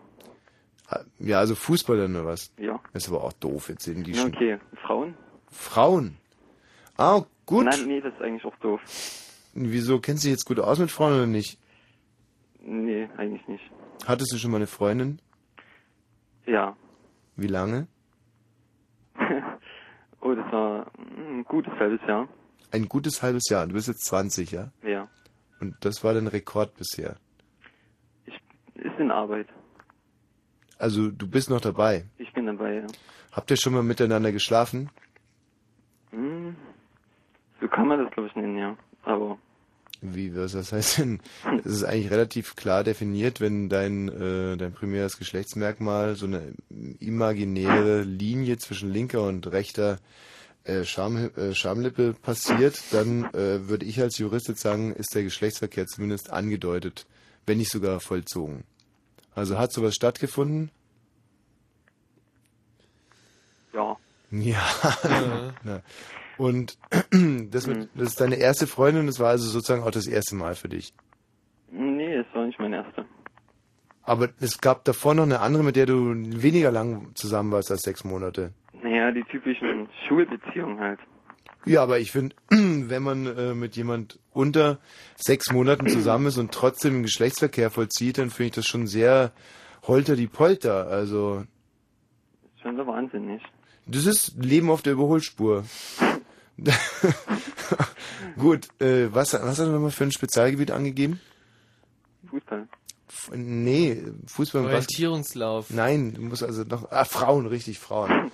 Ah, 0.88 1.00
Ja, 1.18 1.38
also 1.40 1.54
Fußball 1.54 1.96
dann 1.96 2.14
oder 2.14 2.26
was? 2.26 2.52
Ja. 2.58 2.80
Das 2.92 3.04
ist 3.04 3.08
aber 3.08 3.24
auch 3.24 3.32
doof, 3.34 3.68
jetzt 3.68 3.84
sind 3.84 4.06
die 4.06 4.12
Ja, 4.12 4.24
okay. 4.26 4.58
Frauen? 4.86 5.14
Frauen? 5.50 6.16
Ah, 6.96 7.22
gut. 7.44 7.64
Nein, 7.64 7.86
nee, 7.86 8.00
das 8.00 8.12
ist 8.14 8.22
eigentlich 8.22 8.44
auch 8.44 8.56
doof. 8.56 8.80
Wieso? 9.54 9.98
Kennst 10.00 10.22
du 10.22 10.28
dich 10.28 10.34
jetzt 10.36 10.44
gut 10.44 10.60
aus 10.60 10.78
mit 10.78 10.90
Frauen 10.90 11.14
oder 11.14 11.26
nicht? 11.26 11.58
Nee, 12.68 13.08
eigentlich 13.16 13.46
nicht. 13.46 13.70
Hattest 14.06 14.32
du 14.32 14.38
schon 14.38 14.50
mal 14.50 14.56
eine 14.56 14.66
Freundin? 14.66 15.20
Ja. 16.46 16.76
Wie 17.36 17.46
lange? 17.46 17.86
oh, 20.20 20.34
das 20.34 20.52
war 20.52 20.90
ein 21.16 21.44
gutes 21.44 21.72
halbes 21.78 22.00
Jahr. 22.08 22.28
Ein 22.72 22.88
gutes 22.88 23.22
halbes 23.22 23.48
Jahr. 23.48 23.68
Du 23.68 23.74
bist 23.74 23.86
jetzt 23.86 24.04
20, 24.06 24.50
ja? 24.50 24.72
Ja. 24.82 25.08
Und 25.60 25.76
das 25.80 26.02
war 26.02 26.12
dein 26.12 26.26
Rekord 26.26 26.74
bisher. 26.76 27.16
Ist 28.26 28.98
in 28.98 29.12
Arbeit. 29.12 29.46
Also 30.78 31.10
du 31.10 31.30
bist 31.30 31.48
noch 31.48 31.60
dabei. 31.60 32.04
Ich 32.18 32.32
bin 32.32 32.46
dabei, 32.46 32.74
ja. 32.74 32.86
Habt 33.30 33.50
ihr 33.50 33.56
schon 33.56 33.74
mal 33.74 33.84
miteinander 33.84 34.32
geschlafen? 34.32 34.90
Hm, 36.10 36.56
so 37.60 37.68
kann 37.68 37.86
man 37.86 38.02
das, 38.02 38.12
glaube 38.12 38.28
ich, 38.28 38.34
nennen, 38.34 38.58
ja. 38.58 38.76
Aber 39.04 39.38
Wie, 40.14 40.34
was 40.36 40.52
das 40.52 40.72
heißt 40.72 40.98
denn? 40.98 41.20
Es 41.64 41.72
ist 41.72 41.84
eigentlich 41.84 42.10
relativ 42.10 42.56
klar 42.56 42.84
definiert, 42.84 43.40
wenn 43.40 43.68
dein, 43.68 44.08
äh, 44.08 44.56
dein 44.56 44.72
primäres 44.72 45.18
Geschlechtsmerkmal 45.18 46.16
so 46.16 46.26
eine 46.26 46.54
imaginäre 47.00 48.02
Linie 48.02 48.58
zwischen 48.58 48.92
linker 48.92 49.22
und 49.22 49.46
rechter 49.50 49.98
äh, 50.64 50.84
Scham, 50.84 51.30
äh, 51.36 51.54
Schamlippe 51.54 52.14
passiert, 52.14 52.80
dann 52.90 53.24
äh, 53.34 53.68
würde 53.68 53.86
ich 53.86 54.00
als 54.00 54.18
Jurist 54.18 54.48
jetzt 54.48 54.62
sagen, 54.62 54.92
ist 54.92 55.14
der 55.14 55.22
Geschlechtsverkehr 55.22 55.86
zumindest 55.86 56.30
angedeutet, 56.30 57.06
wenn 57.46 57.58
nicht 57.58 57.70
sogar 57.70 58.00
vollzogen. 58.00 58.64
Also 59.34 59.58
hat 59.58 59.72
sowas 59.72 59.94
stattgefunden? 59.94 60.70
ja. 63.72 63.96
Ja. 64.30 65.54
Na. 65.62 65.82
Und 66.38 66.78
das, 67.50 67.66
mit, 67.66 67.88
das 67.94 68.08
ist 68.08 68.20
deine 68.20 68.36
erste 68.36 68.66
Freundin, 68.66 69.06
das 69.06 69.20
war 69.20 69.30
also 69.30 69.48
sozusagen 69.48 69.82
auch 69.82 69.90
das 69.90 70.06
erste 70.06 70.34
Mal 70.34 70.54
für 70.54 70.68
dich. 70.68 70.92
Nee, 71.70 72.14
es 72.14 72.26
war 72.32 72.46
nicht 72.46 72.58
mein 72.58 72.72
erster. 72.72 73.04
Aber 74.02 74.28
es 74.40 74.60
gab 74.60 74.84
davor 74.84 75.14
noch 75.14 75.24
eine 75.24 75.40
andere, 75.40 75.64
mit 75.64 75.76
der 75.76 75.86
du 75.86 76.14
weniger 76.14 76.70
lang 76.70 77.10
zusammen 77.14 77.50
warst 77.50 77.70
als 77.70 77.82
sechs 77.82 78.04
Monate. 78.04 78.52
Naja, 78.82 79.10
die 79.10 79.24
typischen 79.24 79.88
Schulbeziehungen 80.06 80.78
halt. 80.78 81.00
Ja, 81.64 81.82
aber 81.82 81.98
ich 81.98 82.12
finde, 82.12 82.36
wenn 82.50 83.02
man 83.02 83.26
äh, 83.26 83.54
mit 83.54 83.74
jemand 83.76 84.20
unter 84.32 84.78
sechs 85.16 85.50
Monaten 85.52 85.88
zusammen 85.88 86.26
ist 86.26 86.38
und 86.38 86.52
trotzdem 86.52 86.94
einen 86.94 87.02
Geschlechtsverkehr 87.02 87.70
vollzieht, 87.70 88.18
dann 88.18 88.30
finde 88.30 88.46
ich 88.46 88.54
das 88.54 88.66
schon 88.66 88.86
sehr 88.86 89.32
holter 89.82 90.14
die 90.14 90.28
Polter. 90.28 90.86
Also, 90.86 91.42
Schon 92.62 92.76
so 92.76 92.86
wahnsinnig. 92.86 93.42
das 93.86 94.06
ist 94.06 94.36
Leben 94.42 94.70
auf 94.70 94.82
der 94.82 94.92
Überholspur. 94.92 95.64
Gut, 98.38 98.68
äh, 98.80 99.12
was, 99.12 99.34
was 99.34 99.58
hat 99.58 99.66
er 99.66 99.72
nochmal 99.72 99.90
für 99.90 100.04
ein 100.04 100.12
Spezialgebiet 100.12 100.70
angegeben? 100.70 101.20
Fußball. 102.28 102.68
F 103.08 103.30
nee, 103.34 104.02
Fußball 104.26 104.62
und 104.62 104.70
Basketball. 104.70 104.74
Orientierungslauf. 104.74 105.70
Nein, 105.70 106.14
du 106.14 106.22
musst 106.22 106.42
also 106.42 106.64
noch. 106.64 106.90
Ah, 106.90 107.04
Frauen, 107.04 107.46
richtig, 107.46 107.78
Frauen. 107.78 108.30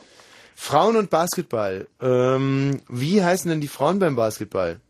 Frauen 0.55 0.97
und 0.97 1.11
Basketball. 1.11 1.89
Ähm, 2.01 2.81
wie 2.89 3.23
heißen 3.23 3.51
denn 3.51 3.61
die 3.61 3.69
Frauen 3.69 3.99
beim 3.99 4.17
Basketball? 4.17 4.81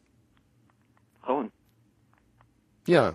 Frauen. 1.22 1.50
Ja. 2.86 3.14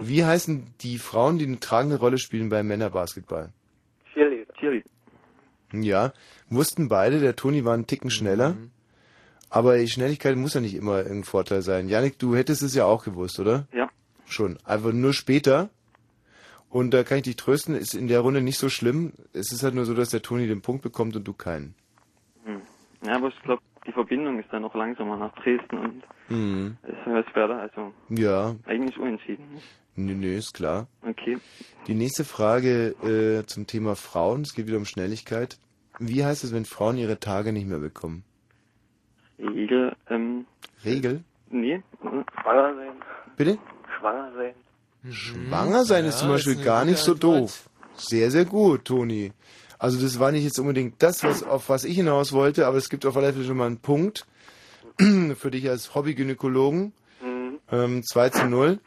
Wie 0.00 0.24
heißen 0.24 0.74
die 0.82 0.98
Frauen, 0.98 1.38
die 1.38 1.46
eine 1.46 1.58
tragende 1.58 1.98
Rolle 1.98 2.18
spielen 2.18 2.48
beim 2.48 2.68
Männerbasketball? 2.68 3.52
Cheerleader. 4.12 4.52
Cheerleader. 4.54 4.90
Ja, 5.72 6.12
wussten 6.48 6.88
beide, 6.88 7.20
der 7.20 7.36
Toni 7.36 7.64
war 7.64 7.74
einen 7.74 7.86
Ticken 7.86 8.10
schneller. 8.10 8.56
Aber 9.50 9.76
die 9.76 9.88
Schnelligkeit 9.88 10.36
muss 10.36 10.54
ja 10.54 10.60
nicht 10.60 10.74
immer 10.74 10.98
ein 11.04 11.24
Vorteil 11.24 11.62
sein. 11.62 11.88
Janik, 11.88 12.18
du 12.18 12.36
hättest 12.36 12.62
es 12.62 12.74
ja 12.74 12.84
auch 12.84 13.04
gewusst, 13.04 13.38
oder? 13.40 13.66
Ja. 13.72 13.90
Schon. 14.26 14.58
Einfach 14.64 14.92
nur 14.92 15.12
später. 15.12 15.68
Und 16.68 16.92
da 16.94 17.02
kann 17.02 17.18
ich 17.18 17.24
dich 17.24 17.34
trösten, 17.36 17.74
ist 17.74 17.94
in 17.94 18.06
der 18.06 18.20
Runde 18.20 18.40
nicht 18.42 18.58
so 18.58 18.68
schlimm. 18.68 19.12
Es 19.32 19.50
ist 19.50 19.64
halt 19.64 19.74
nur 19.74 19.84
so, 19.86 19.92
dass 19.94 20.10
der 20.10 20.22
Toni 20.22 20.46
den 20.46 20.62
Punkt 20.62 20.82
bekommt 20.82 21.16
und 21.16 21.26
du 21.26 21.32
keinen. 21.32 21.74
Hm. 22.44 22.60
Ja, 23.04 23.16
aber 23.16 23.28
ich 23.28 23.42
glaube, 23.42 23.60
die 23.86 23.92
Verbindung 23.92 24.38
ist 24.38 24.48
dann 24.52 24.62
noch 24.62 24.74
langsamer 24.76 25.16
nach 25.16 25.34
Dresden 25.34 25.78
und 25.78 26.02
Mhm. 26.28 26.76
es 26.84 27.26
ist 27.26 27.34
Werder, 27.34 27.58
also 27.60 27.92
Ja. 28.08 28.54
eigentlich 28.66 28.96
unentschieden. 28.98 29.42
Nö, 29.96 30.14
nö, 30.14 30.36
ist 30.36 30.54
klar. 30.54 30.86
Okay. 31.04 31.38
Die 31.88 31.94
nächste 31.94 32.24
Frage 32.24 32.90
äh, 33.02 33.44
zum 33.46 33.66
Thema 33.66 33.96
Frauen. 33.96 34.42
Es 34.42 34.54
geht 34.54 34.68
wieder 34.68 34.76
um 34.78 34.84
Schnelligkeit. 34.84 35.58
Wie 35.98 36.24
heißt 36.24 36.44
es, 36.44 36.52
wenn 36.54 36.64
Frauen 36.66 36.98
ihre 36.98 37.18
Tage 37.18 37.52
nicht 37.52 37.66
mehr 37.66 37.80
bekommen? 37.80 38.22
Regel, 39.40 39.96
ähm, 40.08 40.46
Regel? 40.84 41.24
nee. 41.50 41.82
Schwanger 42.42 42.74
sein. 42.74 42.92
Bitte? 43.36 43.58
Schwanger 43.98 44.32
sein. 44.34 44.54
Schwanger 45.12 45.84
sein 45.84 46.04
ist 46.04 46.14
Ja, 46.16 46.20
zum 46.20 46.28
ist 46.28 46.34
Beispiel 46.36 46.54
eine 46.56 46.64
gar 46.64 46.84
nicht 46.84 46.98
so 46.98 47.12
Antwort. 47.12 47.40
doof. 47.42 47.70
Sehr, 47.96 48.30
sehr 48.30 48.44
gut, 48.44 48.84
Toni. 48.84 49.32
Also 49.78 50.00
das 50.00 50.18
war 50.18 50.30
nicht 50.30 50.44
jetzt 50.44 50.58
unbedingt 50.58 51.02
das, 51.02 51.22
was, 51.24 51.42
auf 51.42 51.68
was 51.70 51.84
ich 51.84 51.96
hinaus 51.96 52.32
wollte, 52.32 52.66
aber 52.66 52.76
es 52.76 52.90
gibt 52.90 53.06
auf 53.06 53.16
alle 53.16 53.32
Fälle 53.32 53.44
schon 53.46 53.56
mal 53.56 53.66
einen 53.66 53.78
Punkt 53.78 54.26
für 54.98 55.50
dich 55.50 55.68
als 55.70 55.94
Hobbygynäkologen. 55.94 56.92
Ähm, 57.72 58.02
2 58.02 58.30
zu 58.30 58.46
0. 58.46 58.78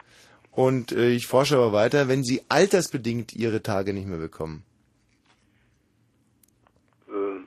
Und 0.52 0.92
äh, 0.92 1.08
ich 1.10 1.26
forsche 1.26 1.56
aber 1.56 1.72
weiter, 1.72 2.06
wenn 2.06 2.22
sie 2.22 2.42
altersbedingt 2.48 3.34
ihre 3.34 3.62
Tage 3.62 3.92
nicht 3.92 4.06
mehr 4.06 4.18
bekommen. 4.18 4.62
Ähm, 7.08 7.46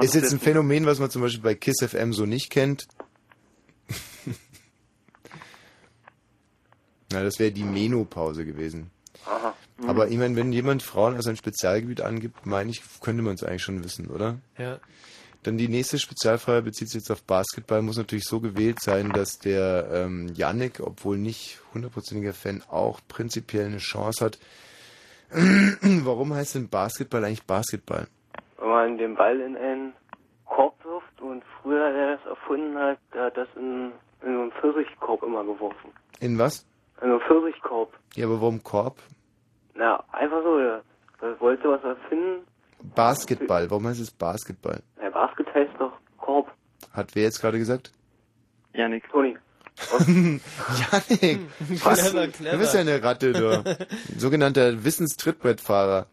Ist 0.00 0.14
jetzt 0.14 0.32
ein 0.32 0.40
Phänomen, 0.40 0.86
was 0.86 0.98
man 0.98 1.10
zum 1.10 1.22
Beispiel 1.22 1.42
bei 1.42 1.54
KISS 1.54 1.84
FM 1.88 2.12
so 2.12 2.26
nicht 2.26 2.50
kennt. 2.50 2.88
Na, 7.12 7.22
das 7.22 7.38
wäre 7.38 7.52
die 7.52 7.62
Menopause 7.62 8.44
gewesen. 8.44 8.90
Aha. 9.24 9.54
Aber 9.86 10.08
ich 10.08 10.18
meine, 10.18 10.34
wenn 10.36 10.52
jemand 10.52 10.82
Frauen 10.82 11.14
als 11.14 11.26
ein 11.26 11.36
Spezialgebiet 11.36 12.00
angibt, 12.00 12.46
meine 12.46 12.70
ich, 12.70 12.82
könnte 13.00 13.22
man 13.22 13.34
es 13.34 13.44
eigentlich 13.44 13.62
schon 13.62 13.84
wissen, 13.84 14.08
oder? 14.08 14.38
Ja. 14.58 14.80
Dann 15.42 15.58
die 15.58 15.68
nächste 15.68 15.98
Spezialfrage 15.98 16.62
bezieht 16.62 16.88
sich 16.88 17.02
jetzt 17.02 17.10
auf 17.12 17.22
Basketball, 17.22 17.82
muss 17.82 17.96
natürlich 17.96 18.24
so 18.24 18.40
gewählt 18.40 18.80
sein, 18.80 19.12
dass 19.12 19.38
der 19.38 19.88
ähm, 19.92 20.32
Yannick, 20.34 20.80
obwohl 20.80 21.18
nicht 21.18 21.60
hundertprozentiger 21.72 22.34
Fan, 22.34 22.62
auch 22.68 23.00
prinzipiell 23.06 23.66
eine 23.66 23.78
Chance 23.78 24.24
hat. 24.24 24.38
Warum 25.30 26.34
heißt 26.34 26.56
denn 26.56 26.68
Basketball 26.68 27.24
eigentlich 27.24 27.44
Basketball? 27.44 28.08
Wenn 28.58 28.68
man 28.68 28.98
den 28.98 29.14
Ball 29.14 29.40
in 29.40 29.56
einen 29.56 29.92
Korb 30.46 30.74
wirft 30.84 31.20
und 31.20 31.42
früher, 31.62 31.92
der 31.92 32.16
das 32.16 32.26
erfunden 32.26 32.76
hat, 32.78 32.98
der 33.12 33.24
hat 33.24 33.36
das 33.36 33.48
in, 33.56 33.92
in 34.22 34.34
so 34.34 34.40
einen 34.40 34.52
Pfirsichkorb 34.52 35.22
immer 35.22 35.44
geworfen. 35.44 35.90
In 36.20 36.38
was? 36.38 36.66
In 37.02 37.08
so 37.08 37.14
einen 37.14 37.20
Pfirsichkorb. 37.20 37.92
Ja, 38.14 38.26
aber 38.26 38.40
warum 38.40 38.62
Korb? 38.62 38.98
Na, 39.74 40.02
einfach 40.12 40.42
so, 40.42 40.58
der, 40.58 40.82
der 41.20 41.38
wollte 41.40 41.68
was 41.68 41.82
erfinden. 41.84 42.46
Basketball, 42.94 43.70
warum 43.70 43.86
heißt 43.86 44.00
es 44.00 44.10
Basketball? 44.10 44.82
Der 45.00 45.10
Basket 45.10 45.52
heißt 45.54 45.72
doch 45.78 45.92
Korb. 46.18 46.50
Hat 46.92 47.14
wer 47.14 47.24
jetzt 47.24 47.40
gerade 47.40 47.58
gesagt? 47.58 47.92
Janik. 48.72 49.08
Toni. 49.10 49.36
Janik, 50.00 51.40
was? 51.84 52.10
Clever, 52.10 52.28
clever. 52.28 52.52
Du 52.52 52.58
bist 52.58 52.74
ja 52.74 52.80
eine 52.80 53.02
Ratte, 53.02 53.32
du. 53.32 53.86
Sogenannter 54.18 54.84
Wissenstrittbrettfahrer. 54.84 56.06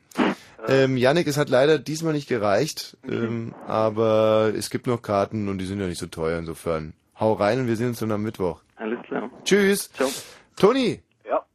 Ähm, 0.68 0.98
Janik, 0.98 1.27
es 1.27 1.38
hat 1.38 1.49
leider 1.49 1.77
diesmal 1.80 2.14
nicht 2.14 2.30
gereicht, 2.30 2.98
ähm, 3.07 3.53
aber 3.68 4.53
es 4.56 4.69
gibt 4.69 4.88
noch 4.88 5.02
Karten 5.02 5.49
und 5.49 5.57
die 5.57 5.65
sind 5.65 5.80
ja 5.80 5.88
nicht 5.88 5.99
so 5.99 6.07
teuer 6.07 6.40
insofern. 6.40 6.94
Hau 7.19 7.34
rein 7.34 7.60
und 7.60 7.68
wir 7.68 7.76
sehen 7.76 7.90
uns 7.90 7.99
dann 7.99 8.11
am 8.11 8.23
Mittwoch. 8.23 8.61
Alles 8.77 8.99
klar. 9.06 9.30
Tschüss. 9.44 9.91
Ciao. 9.94 10.10
Toni. 10.56 11.02
Ja. 11.27 11.45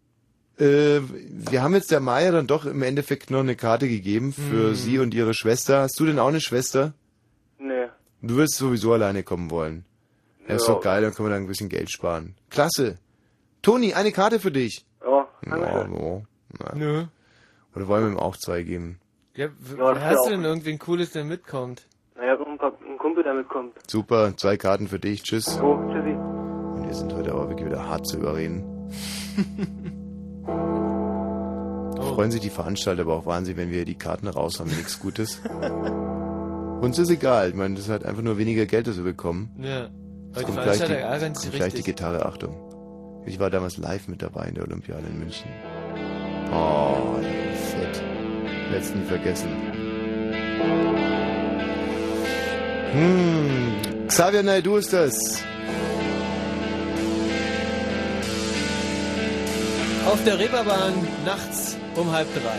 Äh, 0.64 1.00
wir 1.02 1.62
haben 1.62 1.74
jetzt 1.74 1.90
der 1.90 2.00
Maya 2.00 2.32
dann 2.32 2.46
doch 2.46 2.64
im 2.66 2.82
Endeffekt 2.82 3.30
noch 3.30 3.40
eine 3.40 3.56
Karte 3.56 3.88
gegeben 3.88 4.32
für 4.32 4.68
Hm. 4.68 4.74
sie 4.74 4.98
und 4.98 5.14
ihre 5.14 5.34
Schwester. 5.34 5.80
Hast 5.80 5.98
du 6.00 6.06
denn 6.06 6.18
auch 6.18 6.28
eine 6.28 6.40
Schwester? 6.40 6.92
Nee. 7.58 7.86
Du 8.22 8.36
wirst 8.36 8.56
sowieso 8.56 8.92
alleine 8.92 9.22
kommen 9.22 9.50
wollen. 9.50 9.84
Ja, 10.48 10.54
ist 10.56 10.68
doch 10.68 10.80
geil, 10.80 11.02
dann 11.02 11.12
können 11.14 11.28
wir 11.28 11.34
da 11.34 11.36
ein 11.36 11.46
bisschen 11.46 11.68
Geld 11.68 11.90
sparen. 11.90 12.34
Klasse. 12.50 12.98
Toni, 13.62 13.94
eine 13.94 14.12
Karte 14.12 14.40
für 14.40 14.50
dich. 14.50 14.84
Ja, 15.02 15.28
Ja, 15.46 15.56
ja. 15.56 15.88
Na. 16.58 16.74
Nö. 16.74 17.04
Oder 17.78 17.86
wollen 17.86 18.06
wir 18.06 18.10
ihm 18.10 18.18
auch 18.18 18.36
zwei 18.36 18.64
geben? 18.64 18.98
Ja, 19.36 19.46
Ja, 19.78 20.00
hast 20.00 20.26
du 20.26 20.30
denn 20.30 20.42
irgendwen 20.42 20.80
Cooles, 20.80 21.12
der 21.12 21.22
mitkommt? 21.22 21.86
Naja, 22.16 22.34
ein, 22.34 22.58
ein 22.60 22.98
Kumpel, 22.98 23.22
der 23.22 23.34
mitkommt. 23.34 23.74
Super, 23.86 24.36
zwei 24.36 24.56
Karten 24.56 24.88
für 24.88 24.98
dich. 24.98 25.22
Tschüss. 25.22 25.44
So, 25.44 25.78
tschüssi. 25.86 26.10
Und 26.10 26.86
wir 26.88 26.92
sind 26.92 27.14
heute 27.14 27.30
aber 27.30 27.48
wirklich 27.48 27.66
wieder 27.68 27.88
hart 27.88 28.04
zu 28.04 28.16
überreden. 28.16 28.64
Freuen 32.14 32.32
sich 32.32 32.40
die 32.40 32.50
Veranstalter 32.50 33.02
aber 33.02 33.14
auch 33.14 33.26
wahnsinnig, 33.26 33.58
wenn 33.58 33.70
wir 33.70 33.84
die 33.84 33.94
Karten 33.94 34.26
raus 34.26 34.58
haben, 34.58 34.70
nichts 34.70 34.98
Gutes. 34.98 35.40
Uns 36.80 36.98
ist 36.98 37.10
egal. 37.10 37.50
Ich 37.50 37.54
meine, 37.54 37.76
das 37.76 37.84
ist 37.84 37.90
halt 37.90 38.04
einfach 38.04 38.22
nur 38.22 38.38
weniger 38.38 38.66
Geld, 38.66 38.88
das 38.88 38.96
wir 38.96 39.04
bekommen. 39.04 39.54
Ja. 39.62 39.84
Aber 40.32 40.40
die 40.40 40.44
kommt 40.46 40.62
gleich 40.62 40.84
die, 40.84 40.94
kommt 40.94 41.52
gleich 41.52 41.74
die. 41.74 41.82
Gitarre, 41.84 42.26
Achtung. 42.26 43.22
Ich 43.24 43.38
war 43.38 43.50
damals 43.50 43.76
live 43.76 44.08
mit 44.08 44.20
dabei 44.20 44.48
in 44.48 44.56
der 44.56 44.64
Olympiade 44.64 45.06
in 45.06 45.20
München. 45.20 45.48
Oh, 46.52 47.20
fett. 47.70 48.02
Letzten 48.70 49.00
nie 49.00 49.06
vergessen. 49.06 49.48
Hm, 52.92 54.06
Xavier 54.08 54.42
Naidu 54.42 54.76
ist 54.76 54.92
das. 54.92 55.42
Auf 60.06 60.24
der 60.24 60.38
Reeperbahn 60.38 60.94
nachts 61.24 61.76
um 61.94 62.10
halb 62.10 62.28
drei. 62.34 62.58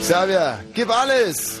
Xavier, 0.00 0.58
gib 0.74 0.90
alles! 0.90 1.60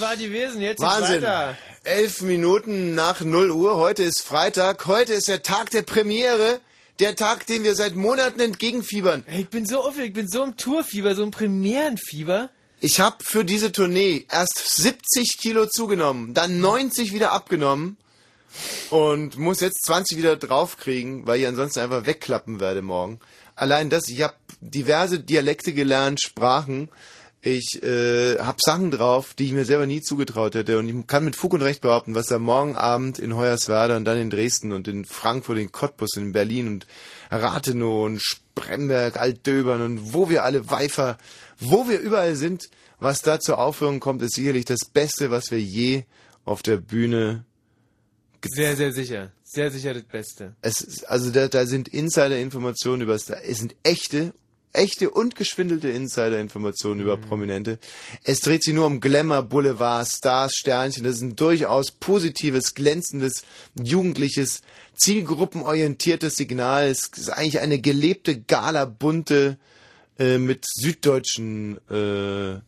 Das 0.00 0.08
war 0.08 0.16
die 0.16 0.32
Wesen, 0.32 0.62
jetzt 0.62 0.80
Wahnsinn. 0.80 1.16
weiter. 1.20 1.58
Elf 1.84 2.22
Minuten 2.22 2.94
nach 2.94 3.20
0 3.20 3.50
Uhr. 3.50 3.76
Heute 3.76 4.02
ist 4.02 4.22
Freitag. 4.22 4.86
Heute 4.86 5.12
ist 5.12 5.28
der 5.28 5.42
Tag 5.42 5.68
der 5.72 5.82
Premiere. 5.82 6.60
Der 7.00 7.16
Tag, 7.16 7.46
den 7.46 7.64
wir 7.64 7.74
seit 7.74 7.96
Monaten 7.96 8.40
entgegenfiebern. 8.40 9.26
Ich 9.30 9.50
bin 9.50 9.66
so 9.66 9.80
aufgeregt, 9.82 10.08
ich 10.08 10.14
bin 10.14 10.26
so 10.26 10.42
im 10.42 10.56
Tourfieber, 10.56 11.14
so 11.14 11.22
im 11.22 11.32
Premierenfieber. 11.32 12.48
Ich 12.80 12.98
habe 12.98 13.16
für 13.22 13.44
diese 13.44 13.72
Tournee 13.72 14.24
erst 14.30 14.74
70 14.76 15.36
Kilo 15.38 15.66
zugenommen, 15.66 16.32
dann 16.32 16.60
90 16.60 17.12
wieder 17.12 17.32
abgenommen 17.32 17.98
und 18.88 19.36
muss 19.36 19.60
jetzt 19.60 19.84
20 19.84 20.16
wieder 20.16 20.36
draufkriegen, 20.36 21.26
weil 21.26 21.40
ich 21.40 21.46
ansonsten 21.46 21.80
einfach 21.80 22.06
wegklappen 22.06 22.58
werde 22.58 22.80
morgen. 22.80 23.20
Allein 23.54 23.90
das, 23.90 24.08
ich 24.08 24.22
habe 24.22 24.34
diverse 24.62 25.20
Dialekte 25.20 25.74
gelernt, 25.74 26.22
Sprachen. 26.22 26.88
Ich 27.42 27.82
äh, 27.82 28.38
habe 28.38 28.58
Sachen 28.62 28.90
drauf, 28.90 29.32
die 29.32 29.46
ich 29.46 29.52
mir 29.52 29.64
selber 29.64 29.86
nie 29.86 30.02
zugetraut 30.02 30.54
hätte. 30.54 30.78
Und 30.78 30.88
ich 30.88 31.06
kann 31.06 31.24
mit 31.24 31.36
Fug 31.36 31.54
und 31.54 31.62
Recht 31.62 31.80
behaupten, 31.80 32.14
was 32.14 32.26
da 32.26 32.38
morgen 32.38 32.76
Abend 32.76 33.18
in 33.18 33.34
Hoyerswerda 33.34 33.96
und 33.96 34.04
dann 34.04 34.18
in 34.18 34.28
Dresden 34.28 34.72
und 34.72 34.86
in 34.88 35.06
Frankfurt, 35.06 35.56
in 35.56 35.72
Cottbus, 35.72 36.16
in 36.16 36.32
Berlin 36.32 36.68
und 36.68 36.86
Rathenow 37.30 38.04
und 38.04 38.22
Spremberg, 38.22 39.18
Altdöbern 39.18 39.80
und 39.80 40.12
wo 40.12 40.28
wir 40.28 40.44
alle 40.44 40.70
Weifer, 40.70 41.16
wo 41.58 41.88
wir 41.88 41.98
überall 42.00 42.36
sind, 42.36 42.68
was 42.98 43.22
da 43.22 43.40
zur 43.40 43.58
Aufführung 43.58 44.00
kommt, 44.00 44.20
ist 44.20 44.34
sicherlich 44.34 44.66
das 44.66 44.84
Beste, 44.92 45.30
was 45.30 45.50
wir 45.50 45.60
je 45.60 46.04
auf 46.44 46.62
der 46.62 46.76
Bühne 46.76 47.46
Sehr, 48.46 48.76
sehr 48.76 48.92
sicher. 48.92 49.32
Sehr 49.44 49.70
sicher 49.70 49.94
das 49.94 50.04
Beste. 50.04 50.54
es 50.60 50.80
ist, 50.82 51.08
also 51.08 51.30
da, 51.30 51.48
da 51.48 51.66
sind 51.66 51.88
Insider-Informationen 51.88 53.02
über 53.02 53.14
es 53.14 53.26
sind 53.26 53.74
echte, 53.82 54.32
echte 54.72 55.10
und 55.10 55.34
geschwindelte 55.34 55.88
Insider-Informationen 55.88 57.00
über 57.00 57.16
Prominente. 57.16 57.78
Es 58.24 58.40
dreht 58.40 58.62
sich 58.62 58.74
nur 58.74 58.86
um 58.86 59.00
Glamour, 59.00 59.42
Boulevard, 59.42 60.06
Stars, 60.08 60.52
Sternchen. 60.54 61.04
Das 61.04 61.16
ist 61.16 61.22
ein 61.22 61.36
durchaus 61.36 61.90
positives, 61.90 62.74
glänzendes, 62.74 63.44
jugendliches, 63.82 64.62
zielgruppenorientiertes 64.96 66.36
Signal. 66.36 66.88
Es 66.88 67.10
ist 67.16 67.30
eigentlich 67.30 67.60
eine 67.60 67.80
gelebte 67.80 68.40
Gala, 68.40 68.84
bunte, 68.84 69.58
äh, 70.18 70.38
mit 70.38 70.64
süddeutschen 70.66 71.78
äh, 71.90 72.60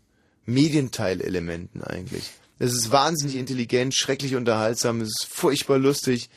Medienteilelementen 0.47 1.83
eigentlich. 1.83 2.31
Es 2.59 2.73
ist 2.73 2.91
wahnsinnig 2.91 3.37
intelligent, 3.37 3.95
schrecklich 3.95 4.37
unterhaltsam, 4.37 5.01
es 5.01 5.09
ist 5.09 5.27
furchtbar 5.29 5.79
lustig 5.79 6.31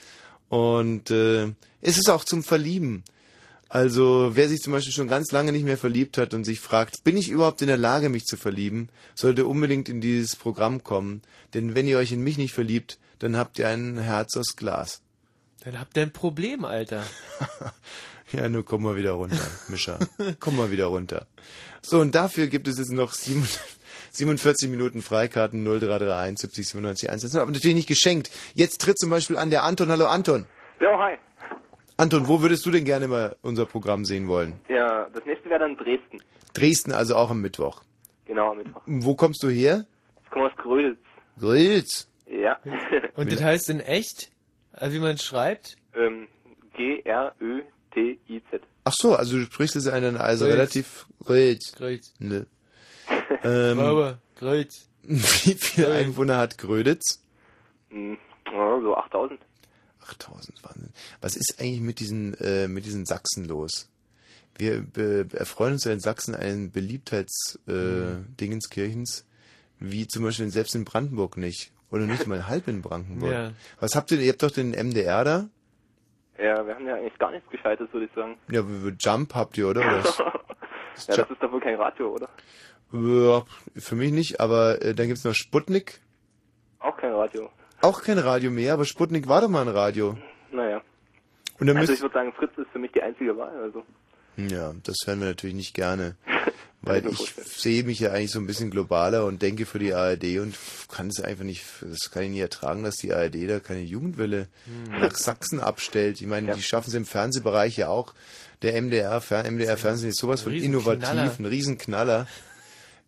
und 0.49 1.11
äh, 1.11 1.53
es 1.81 1.97
ist 1.97 2.09
auch 2.09 2.23
zum 2.23 2.43
Verlieben. 2.43 3.03
Also 3.67 4.31
wer 4.35 4.47
sich 4.47 4.61
zum 4.61 4.73
Beispiel 4.73 4.93
schon 4.93 5.07
ganz 5.07 5.31
lange 5.31 5.51
nicht 5.51 5.65
mehr 5.65 5.77
verliebt 5.77 6.17
hat 6.17 6.33
und 6.33 6.43
sich 6.43 6.59
fragt, 6.59 7.03
bin 7.03 7.17
ich 7.17 7.29
überhaupt 7.29 7.61
in 7.61 7.67
der 7.67 7.77
Lage, 7.77 8.09
mich 8.09 8.25
zu 8.25 8.37
verlieben, 8.37 8.89
sollte 9.15 9.45
unbedingt 9.47 9.89
in 9.89 10.01
dieses 10.01 10.35
Programm 10.35 10.83
kommen. 10.83 11.21
Denn 11.53 11.75
wenn 11.75 11.87
ihr 11.87 11.97
euch 11.97 12.11
in 12.11 12.23
mich 12.23 12.37
nicht 12.37 12.53
verliebt, 12.53 12.99
dann 13.19 13.35
habt 13.37 13.57
ihr 13.59 13.67
ein 13.67 13.97
Herz 13.97 14.37
aus 14.37 14.55
Glas. 14.55 15.01
Dann 15.63 15.79
habt 15.79 15.97
ihr 15.97 16.03
ein 16.03 16.13
Problem, 16.13 16.65
Alter. 16.65 17.03
Ja, 18.31 18.49
nur 18.49 18.65
komm 18.65 18.81
mal 18.81 18.95
wieder 18.95 19.11
runter, 19.11 19.37
Mischa. 19.67 19.99
komm 20.39 20.57
mal 20.57 20.71
wieder 20.71 20.87
runter. 20.87 21.27
So, 21.83 21.99
und 21.99 22.15
dafür 22.15 22.47
gibt 22.47 22.67
es 22.67 22.79
jetzt 22.79 22.91
noch 22.91 23.13
sieben- 23.13 23.47
47 24.13 24.67
Minuten 24.67 25.03
Freikarten 25.03 25.63
0331 25.63 26.39
70 26.39 26.67
97 26.69 27.09
1. 27.11 27.21
Das 27.21 27.31
ist 27.31 27.37
aber 27.37 27.51
natürlich 27.51 27.75
nicht 27.75 27.87
geschenkt. 27.87 28.31
Jetzt 28.55 28.81
tritt 28.81 28.97
zum 28.97 29.11
Beispiel 29.11 29.37
an 29.37 29.51
der 29.51 29.61
Anton. 29.63 29.89
Hallo 29.89 30.07
Anton. 30.07 30.47
Ja, 30.81 30.97
hi. 30.97 31.17
Anton, 31.97 32.27
wo 32.27 32.41
würdest 32.41 32.65
du 32.65 32.71
denn 32.71 32.83
gerne 32.85 33.07
mal 33.07 33.35
unser 33.41 33.65
Programm 33.65 34.03
sehen 34.05 34.27
wollen? 34.27 34.59
Ja, 34.67 35.07
das 35.13 35.25
nächste 35.25 35.49
wäre 35.49 35.59
dann 35.61 35.77
Dresden. 35.77 36.21
Dresden, 36.53 36.91
also 36.91 37.15
auch 37.15 37.29
am 37.29 37.41
Mittwoch. 37.41 37.83
Genau, 38.25 38.51
am 38.51 38.57
Mittwoch. 38.57 38.81
Wo 38.85 39.15
kommst 39.15 39.41
du 39.43 39.49
her? 39.49 39.85
Ich 40.23 40.29
komme 40.29 40.47
aus 40.47 40.55
Gröditz. 40.57 40.97
Grüß. 41.39 42.07
Ja. 42.27 42.59
Und 43.15 43.31
das 43.31 43.41
heißt 43.41 43.69
in 43.69 43.79
echt, 43.79 44.29
äh, 44.73 44.91
wie 44.91 44.99
man 44.99 45.15
es 45.15 45.23
schreibt? 45.23 45.77
ähm, 45.95 46.27
G-R-Ö-T-I-Z. 46.75 48.61
Ach 48.83 48.93
so, 48.93 49.15
also 49.15 49.37
du 49.37 49.43
sprichst 49.45 49.75
es 49.75 49.87
einen 49.87 50.17
also 50.17 50.45
Grüß. 50.45 50.53
relativ 50.53 51.05
Grüß. 51.25 51.73
Grüß. 51.77 52.13
Ne. 52.19 52.45
Ähm, 53.43 53.79
Aber, 53.79 54.17
Grüß. 54.39 54.89
wie 55.03 55.53
viele 55.53 55.91
Einwohner 55.93 56.37
hat 56.37 56.57
Gröditz? 56.57 57.23
Hm, 57.89 58.17
so 58.51 58.95
8000. 58.95 59.39
8000, 60.07 60.63
Wahnsinn. 60.63 60.89
Was 61.21 61.35
ist 61.35 61.55
eigentlich 61.59 61.81
mit 61.81 61.99
diesen, 61.99 62.33
äh, 62.35 62.67
mit 62.67 62.85
diesen 62.85 63.05
Sachsen 63.05 63.45
los? 63.45 63.89
Wir 64.57 64.85
erfreuen 65.33 65.73
uns 65.73 65.83
ja 65.83 65.91
in 65.91 65.99
Sachsen 65.99 66.33
einen 66.33 66.71
Beliebtheits 66.71 67.59
äh, 67.67 67.71
Mhm. 67.71 68.25
Wie 69.79 70.07
zum 70.07 70.23
Beispiel 70.23 70.49
selbst 70.49 70.73
in 70.75 70.85
Brandenburg 70.85 71.35
nicht. 71.35 71.73
Oder 71.91 72.05
nicht 72.05 72.27
mal 72.27 72.47
halb 72.47 72.67
in 72.67 72.81
Brandenburg. 72.81 73.31
Ja. 73.31 73.51
Was 73.79 73.95
habt 73.95 74.11
ihr, 74.11 74.19
ihr 74.19 74.31
habt 74.31 74.41
doch 74.41 74.51
den 74.51 74.71
MDR 74.71 75.23
da? 75.23 75.49
Ja, 76.37 76.65
wir 76.65 76.75
haben 76.75 76.85
ja 76.85 76.95
eigentlich 76.95 77.17
gar 77.17 77.31
nichts 77.31 77.49
Gescheites, 77.49 77.87
würde 77.93 78.07
ich 78.07 78.11
sagen. 78.13 78.37
Ja, 78.49 78.63
Jump 78.99 79.33
habt 79.35 79.57
ihr, 79.57 79.69
oder? 79.69 79.81
oder? 79.99 80.03
ja, 80.07 81.15
das 81.15 81.29
ist 81.29 81.41
doch 81.41 81.51
wohl 81.51 81.61
kein 81.61 81.75
Radio, 81.75 82.13
oder? 82.13 82.29
Ja, 82.91 83.43
für 83.75 83.95
mich 83.95 84.11
nicht, 84.11 84.39
aber 84.39 84.81
äh, 84.81 84.93
dann 84.93 85.07
gibt's 85.07 85.23
noch 85.23 85.33
Sputnik. 85.33 86.01
Auch 86.79 86.97
kein 86.97 87.13
Radio. 87.13 87.49
Auch 87.81 88.01
kein 88.01 88.17
Radio 88.17 88.51
mehr, 88.51 88.73
aber 88.73 88.85
Sputnik 88.85 89.27
war 89.27 89.41
doch 89.41 89.49
mal 89.49 89.61
ein 89.61 89.67
Radio. 89.73 90.17
Naja. 90.51 90.81
Und 91.59 91.67
dann 91.67 91.77
also 91.77 91.93
ich 91.93 92.01
würde 92.01 92.13
sagen, 92.13 92.33
Fritz 92.33 92.51
ist 92.57 92.67
für 92.71 92.79
mich 92.79 92.91
die 92.91 93.01
einzige 93.01 93.37
Wahl. 93.37 93.55
Also. 93.61 93.83
Ja, 94.37 94.73
das 94.83 94.95
hören 95.05 95.19
wir 95.19 95.27
natürlich 95.27 95.55
nicht 95.55 95.73
gerne. 95.73 96.15
Weil 96.81 97.05
ich 97.07 97.33
sehe 97.33 97.83
mich 97.83 97.99
ja 97.99 98.11
eigentlich 98.11 98.31
so 98.31 98.39
ein 98.39 98.45
bisschen 98.45 98.69
globaler 98.69 99.25
und 99.25 99.41
denke 99.41 99.65
für 99.65 99.79
die 99.79 99.93
ARD 99.95 100.37
und 100.39 100.55
kann 100.91 101.07
es 101.07 101.19
einfach 101.19 101.43
nicht, 101.43 101.63
das 101.81 102.11
kann 102.11 102.23
ich 102.23 102.29
nie 102.29 102.39
ertragen, 102.41 102.83
dass 102.83 102.97
die 102.97 103.11
ARD 103.11 103.49
da 103.49 103.59
keine 103.59 103.81
Jugendwelle 103.81 104.47
Hm. 104.65 104.99
nach 104.99 105.15
Sachsen 105.15 105.59
abstellt. 105.59 106.21
Ich 106.21 106.27
meine, 106.27 106.53
die 106.53 106.61
schaffen 106.61 106.89
es 106.89 106.93
im 106.93 107.05
Fernsehbereich 107.05 107.77
ja 107.77 107.87
auch. 107.87 108.13
Der 108.61 108.79
MDR, 108.79 109.19
Fer 109.21 109.49
MDR 109.49 109.77
Fernsehen 109.77 110.09
ist 110.09 110.19
sowas 110.19 110.41
von 110.41 110.51
Riesenknaller. 110.51 110.93
innovativ, 110.93 111.39
ein 111.39 111.45
Riesenknaller. 111.45 112.27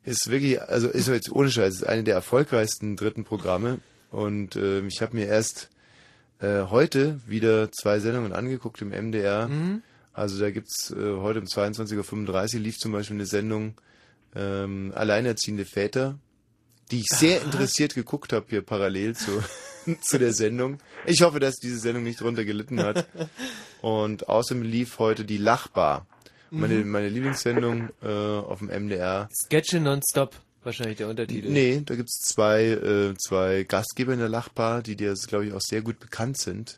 Ist 0.06 0.32
wirklich, 0.32 0.60
also 0.62 0.88
ist 0.88 1.08
jetzt 1.08 1.32
ohne 1.32 1.52
Scheiß, 1.52 1.76
ist 1.76 1.84
eine 1.88 2.04
der 2.04 2.16
erfolgreichsten 2.16 2.96
dritten 2.96 3.26
Programme. 3.26 3.80
Und 4.12 4.56
äh, 4.56 4.80
ich 4.88 5.02
habe 5.02 5.16
mir 5.16 5.28
erst 5.28 5.70
äh, 6.40 6.64
heute 6.64 7.20
wieder 7.28 7.72
zwei 7.72 8.00
Sendungen 8.00 8.34
angeguckt 8.34 8.82
im 8.82 8.90
MDR. 8.90 9.48
Mhm. 9.48 9.84
Also 10.14 10.40
da 10.40 10.50
gibt's 10.50 10.92
äh, 10.92 10.96
heute 10.96 11.40
um 11.40 11.46
22.35 11.46 12.56
Uhr 12.56 12.62
lief 12.62 12.78
zum 12.78 12.92
Beispiel 12.92 13.18
eine 13.18 13.26
Sendung 13.26 13.76
ähm, 14.36 14.92
Alleinerziehende 14.96 15.66
Väter, 15.66 16.18
die 16.92 17.00
ich 17.00 17.08
sehr 17.08 17.42
interessiert 17.44 17.96
geguckt 17.96 18.34
habe 18.34 18.46
hier 18.50 18.62
parallel 18.62 19.16
zu, 19.16 19.44
zu 20.02 20.18
der 20.18 20.34
Sendung. 20.34 20.80
Ich 21.06 21.22
hoffe, 21.22 21.40
dass 21.40 21.56
diese 21.56 21.80
Sendung 21.80 22.04
nicht 22.04 22.22
drunter 22.22 22.46
gelitten 22.46 22.82
hat. 22.82 23.08
Und 23.82 24.28
außerdem 24.28 24.64
lief 24.64 25.00
heute 25.00 25.24
die 25.26 25.38
Lachbar. 25.38 26.06
Meine, 26.50 26.76
Mhm. 26.76 26.90
meine 26.90 27.10
Lieblingssendung 27.10 27.90
äh, 28.02 28.08
auf 28.08 28.60
dem 28.60 28.70
MDR. 28.70 29.28
Sketche 29.34 29.82
nonstop, 29.82 30.34
wahrscheinlich 30.68 30.98
der 30.98 31.08
Untertitel. 31.10 31.50
Nee, 31.50 31.82
da 31.84 31.96
gibt's 31.96 32.20
zwei, 32.20 32.64
äh, 32.66 33.16
zwei 33.18 33.64
Gastgeber 33.64 34.14
in 34.14 34.20
der 34.20 34.30
Lachbar, 34.30 34.84
die 34.84 34.96
dir, 34.96 35.14
glaube 35.28 35.48
ich, 35.48 35.54
auch 35.54 35.62
sehr 35.62 35.82
gut 35.82 36.00
bekannt 36.00 36.38
sind. 36.38 36.78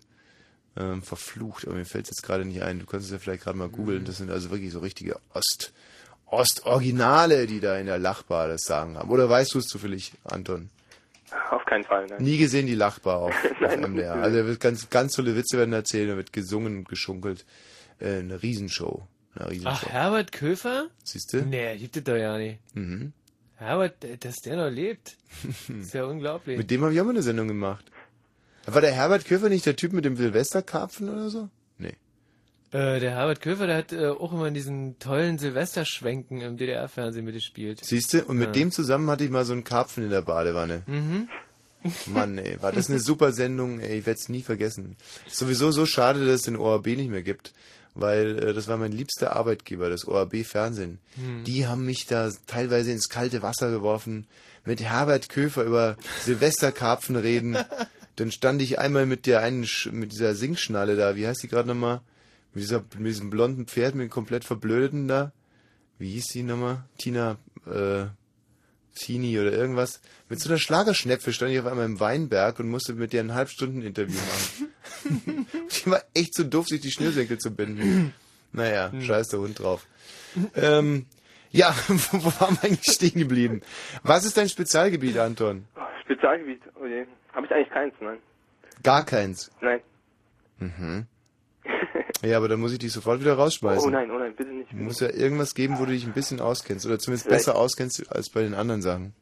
Ähm, 0.78 1.02
verflucht, 1.02 1.68
aber 1.68 1.76
mir 1.76 1.86
fällt 1.86 2.08
jetzt 2.08 2.24
gerade 2.24 2.46
nicht 2.46 2.62
ein. 2.62 2.80
Du 2.80 2.86
kannst 2.86 3.08
es 3.08 3.12
ja 3.12 3.20
vielleicht 3.20 3.44
gerade 3.44 3.58
mal 3.58 3.68
googeln. 3.68 4.06
Das 4.06 4.18
sind 4.18 4.32
also 4.32 4.50
wirklich 4.52 4.72
so 4.72 4.80
richtige 4.80 5.20
Ost, 5.34 5.74
Ostoriginale, 6.28 7.48
die 7.48 7.60
da 7.60 7.78
in 7.78 7.88
der 7.88 8.00
Lachbar 8.00 8.48
das 8.48 8.62
sagen 8.62 8.98
haben. 8.98 9.10
Oder 9.10 9.30
weißt 9.30 9.54
du 9.54 9.60
es 9.60 9.66
zufällig, 9.66 10.14
Anton? 10.24 10.70
Auf 11.52 11.66
keinen 11.66 11.84
Fall, 11.84 12.06
nein. 12.08 12.22
Nie 12.24 12.38
gesehen 12.38 12.66
die 12.68 12.76
Lachbar 12.76 13.18
auf, 13.18 13.34
auf 13.44 13.60
Nein, 13.60 13.82
MDR. 13.94 14.16
nie 14.16 14.22
Also 14.22 14.38
da 14.38 14.46
wird 14.46 14.60
ganz, 14.60 14.90
ganz 14.90 15.14
tolle 15.14 15.36
Witze 15.36 15.58
werden 15.58 15.74
erzählt, 15.74 16.10
da 16.10 16.16
wird 16.16 16.32
gesungen 16.34 16.78
und 16.78 16.90
geschunkelt. 16.90 17.46
Äh, 18.00 18.20
eine 18.20 18.42
Riesenshow. 18.42 19.08
Eine 19.36 19.50
Riesenshow. 19.50 19.88
Ach, 19.88 19.92
Herbert 19.92 20.32
Köfer? 20.32 20.88
Siehst 21.04 21.34
du? 21.34 21.42
Nee, 21.42 21.78
gibt 21.78 21.98
es 21.98 22.04
doch 22.04 22.16
ja 22.16 22.38
nicht. 22.38 22.60
Mhm. 22.76 23.14
Herbert, 23.60 24.04
äh, 24.04 24.18
dass 24.18 24.38
der 24.38 24.56
noch 24.58 24.70
lebt. 24.70 25.18
ist 25.82 25.94
ja 25.94 26.06
unglaublich. 26.06 26.58
Mit 26.58 26.72
dem 26.72 26.82
habe 26.84 26.94
ich 26.94 27.00
auch 27.02 27.06
mal 27.06 27.12
eine 27.12 27.22
Sendung 27.22 27.48
gemacht. 27.48 27.86
War 28.66 28.82
der 28.82 28.92
Herbert 28.94 29.26
Köfer 29.26 29.50
nicht 29.50 29.66
der 29.66 29.76
Typ 29.76 29.94
mit 29.94 30.06
dem 30.06 30.16
Silvesterkarpfen 30.16 31.10
oder 31.10 31.30
so? 31.30 31.50
Nee. 31.78 31.96
Äh, 32.72 33.00
der 33.00 33.12
Herbert 33.12 33.42
Köfer, 33.42 33.68
der 33.68 33.78
hat 33.78 33.92
äh, 33.94 34.08
auch 34.10 34.32
immer 34.32 34.48
in 34.48 34.54
diesen 34.54 35.00
tollen 35.00 35.38
Silvesterschwenken 35.40 36.42
im 36.42 36.58
DDR-Fernsehen 36.58 37.26
mitgespielt. 37.26 37.84
Siehst 37.84 38.14
du? 38.14 38.24
Und 38.26 38.38
mit 38.38 38.48
Ja. 38.48 38.52
dem 38.54 38.72
zusammen 38.72 39.10
hatte 39.10 39.24
ich 39.24 39.30
mal 39.32 39.46
so 39.46 39.54
einen 39.54 39.64
Karpfen 39.64 40.04
in 40.04 40.10
der 40.10 40.22
Badewanne. 40.22 40.84
Mhm. 40.86 41.30
Mann, 42.08 42.38
ey, 42.38 42.62
war 42.62 42.72
das 42.74 42.90
eine 42.90 43.00
super 43.00 43.32
Sendung, 43.32 43.80
ey, 43.80 44.00
ich 44.00 44.06
werde 44.06 44.20
es 44.20 44.28
nie 44.30 44.42
vergessen. 44.42 44.98
Ist 45.26 45.38
sowieso 45.38 45.72
so 45.72 45.86
schade, 45.86 46.20
dass 46.26 46.36
es 46.36 46.42
den 46.44 46.58
ORB 46.58 46.88
nicht 46.88 47.10
mehr 47.10 47.24
gibt, 47.24 47.54
weil 48.00 48.40
äh, 48.40 48.54
das 48.54 48.68
war 48.68 48.78
mein 48.78 48.92
liebster 48.92 49.36
Arbeitgeber, 49.36 49.90
das 49.90 50.06
ORB 50.06 50.46
Fernsehen. 50.46 51.00
Hm. 51.16 51.44
Die 51.44 51.68
haben 51.68 51.86
mich 51.86 52.06
da 52.06 52.32
teilweise 52.48 52.92
ins 52.92 53.10
kalte 53.10 53.42
Wasser 53.42 53.72
geworfen, 53.72 54.28
mit 54.66 54.82
Herbert 54.82 55.30
Köfer 55.30 55.64
über 55.64 55.98
Silvesterkarpfen 56.24 57.16
reden. 57.16 57.58
Dann 58.16 58.32
stand 58.32 58.62
ich 58.62 58.80
einmal 58.80 59.06
mit 59.06 59.26
der 59.26 59.42
einen, 59.42 59.66
Sch 59.66 59.92
mit 59.92 60.12
dieser 60.12 60.36
Singschnalle 60.36 60.96
da, 60.96 61.16
wie 61.16 61.26
heißt 61.26 61.44
die 61.44 61.48
gerade 61.48 61.68
nochmal? 61.68 62.02
Mit, 62.54 62.64
dieser, 62.64 62.84
mit 62.98 63.08
diesem 63.08 63.30
blonden 63.30 63.68
Pferd, 63.68 63.96
mit 63.96 64.06
dem 64.06 64.10
komplett 64.10 64.44
verblödeten 64.44 65.08
da. 65.08 65.32
Wie 66.00 66.12
hieß 66.12 66.26
die 66.34 66.44
nochmal? 66.44 66.84
Tina, 66.98 67.38
äh, 67.66 68.06
Tini 68.96 69.40
oder 69.40 69.52
irgendwas. 69.52 70.02
Mit 70.30 70.40
so 70.40 70.50
einer 70.50 70.58
Schlagerschnepfe 70.60 71.34
stand 71.34 71.52
ich 71.52 71.60
auf 71.60 71.66
einmal 71.66 71.86
im 71.86 72.00
Weinberg 72.00 72.60
und 72.60 72.70
musste 72.70 72.94
mit 72.94 73.14
der 73.14 73.24
ein 73.24 73.34
Halbstunden-Interview 73.34 74.16
machen. 74.16 75.48
die 75.86 75.90
war 75.92 76.04
echt 76.14 76.34
zu 76.34 76.46
doof, 76.46 76.68
sich 76.68 76.82
die 76.82 76.92
Schnürsenkel 76.92 77.38
zu 77.38 77.52
binden. 77.56 78.14
Naja, 78.52 78.92
scheiß 79.00 79.30
der 79.30 79.40
Hund 79.40 79.60
drauf. 79.60 79.86
Ähm, 80.56 81.06
Ja, 81.52 81.74
wo 81.88 82.26
waren 82.40 82.58
wir 82.62 82.70
eigentlich 82.70 82.94
stehen 82.94 83.20
geblieben? 83.20 83.62
Was 84.04 84.26
ist 84.26 84.38
dein 84.38 84.50
Spezialgebiet, 84.50 85.18
Anton? 85.18 85.66
Spezialgebiet, 86.04 86.62
oh 86.80 86.86
je. 86.86 87.06
Habe 87.34 87.46
ich 87.46 87.52
eigentlich 87.52 87.70
keins, 87.70 87.94
nein. 88.02 88.20
Gar 88.84 89.06
keins. 89.06 89.52
Nein. 89.62 89.82
Mhm. 90.60 91.08
Ja, 92.22 92.38
aber 92.38 92.48
dann 92.50 92.60
muss 92.60 92.74
ich 92.74 92.80
dich 92.80 92.92
sofort 92.92 93.22
wieder 93.22 93.34
rausschmeißen. 93.36 93.88
Oh 93.88 93.90
nein, 93.92 94.12
oh 94.12 94.20
nein, 94.20 94.34
bitte 94.36 94.52
nicht. 94.52 94.72
Muss 94.74 95.00
ja 95.00 95.10
irgendwas 95.10 95.54
geben, 95.56 95.80
wo 95.80 95.86
du 95.86 95.92
dich 95.92 96.06
ein 96.06 96.14
bisschen 96.14 96.40
auskennst. 96.42 96.86
Oder 96.86 97.00
zumindest 97.00 97.28
Vielleicht- 97.28 97.46
besser 97.46 97.58
auskennst 97.58 98.12
als 98.12 98.30
bei 98.30 98.42
den 98.42 98.54
anderen 98.54 98.82
Sachen. 98.82 99.14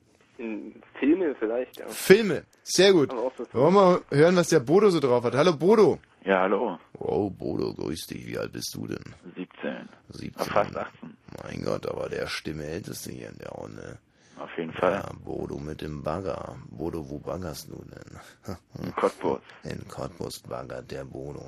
Filme 0.99 1.35
vielleicht, 1.39 1.77
ja. 1.77 1.87
Filme. 1.87 2.43
Sehr 2.63 2.91
gut. 2.93 3.11
Aber 3.11 3.23
auch 3.23 3.33
so 3.37 3.45
Wollen 3.53 3.73
wir 3.73 3.81
mal 3.81 4.01
hören, 4.11 4.35
was 4.35 4.49
der 4.49 4.59
Bodo 4.59 4.89
so 4.89 4.99
drauf 4.99 5.23
hat. 5.23 5.35
Hallo 5.35 5.53
Bodo. 5.55 5.99
Ja, 6.25 6.41
hallo. 6.41 6.77
Wow, 6.93 7.31
Bodo, 7.31 7.73
grüß 7.73 8.07
dich. 8.07 8.27
Wie 8.27 8.37
alt 8.37 8.51
bist 8.51 8.73
du 8.75 8.87
denn? 8.87 9.03
17. 9.35 9.87
17. 10.09 10.33
Fast 10.45 10.75
18. 10.75 11.15
Mein 11.43 11.63
Gott, 11.63 11.85
aber 11.87 12.09
der 12.09 12.27
Stimme 12.27 12.65
älteste 12.65 13.11
hier 13.11 13.29
in 13.29 13.37
der 13.37 13.49
Runde. 13.49 13.99
Auf 14.39 14.49
jeden 14.57 14.71
Fall. 14.73 14.93
Ja, 14.93 15.11
Bodo 15.23 15.57
mit 15.57 15.81
dem 15.81 16.03
Bagger. 16.03 16.57
Bodo, 16.69 17.09
wo 17.09 17.17
baggerst 17.17 17.69
du 17.69 17.83
denn? 17.85 18.55
In 18.85 18.95
Cottbus. 18.95 19.39
In 19.63 19.87
Cottbus 19.87 20.39
baggert 20.41 20.91
der 20.91 21.05
Bodo. 21.05 21.43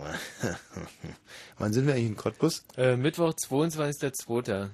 Wann 1.59 1.73
sind 1.73 1.85
wir 1.85 1.93
eigentlich 1.93 2.07
in 2.07 2.17
Cottbus? 2.17 2.63
Äh, 2.77 2.95
Mittwoch, 2.95 3.33
22.02. 3.33 4.69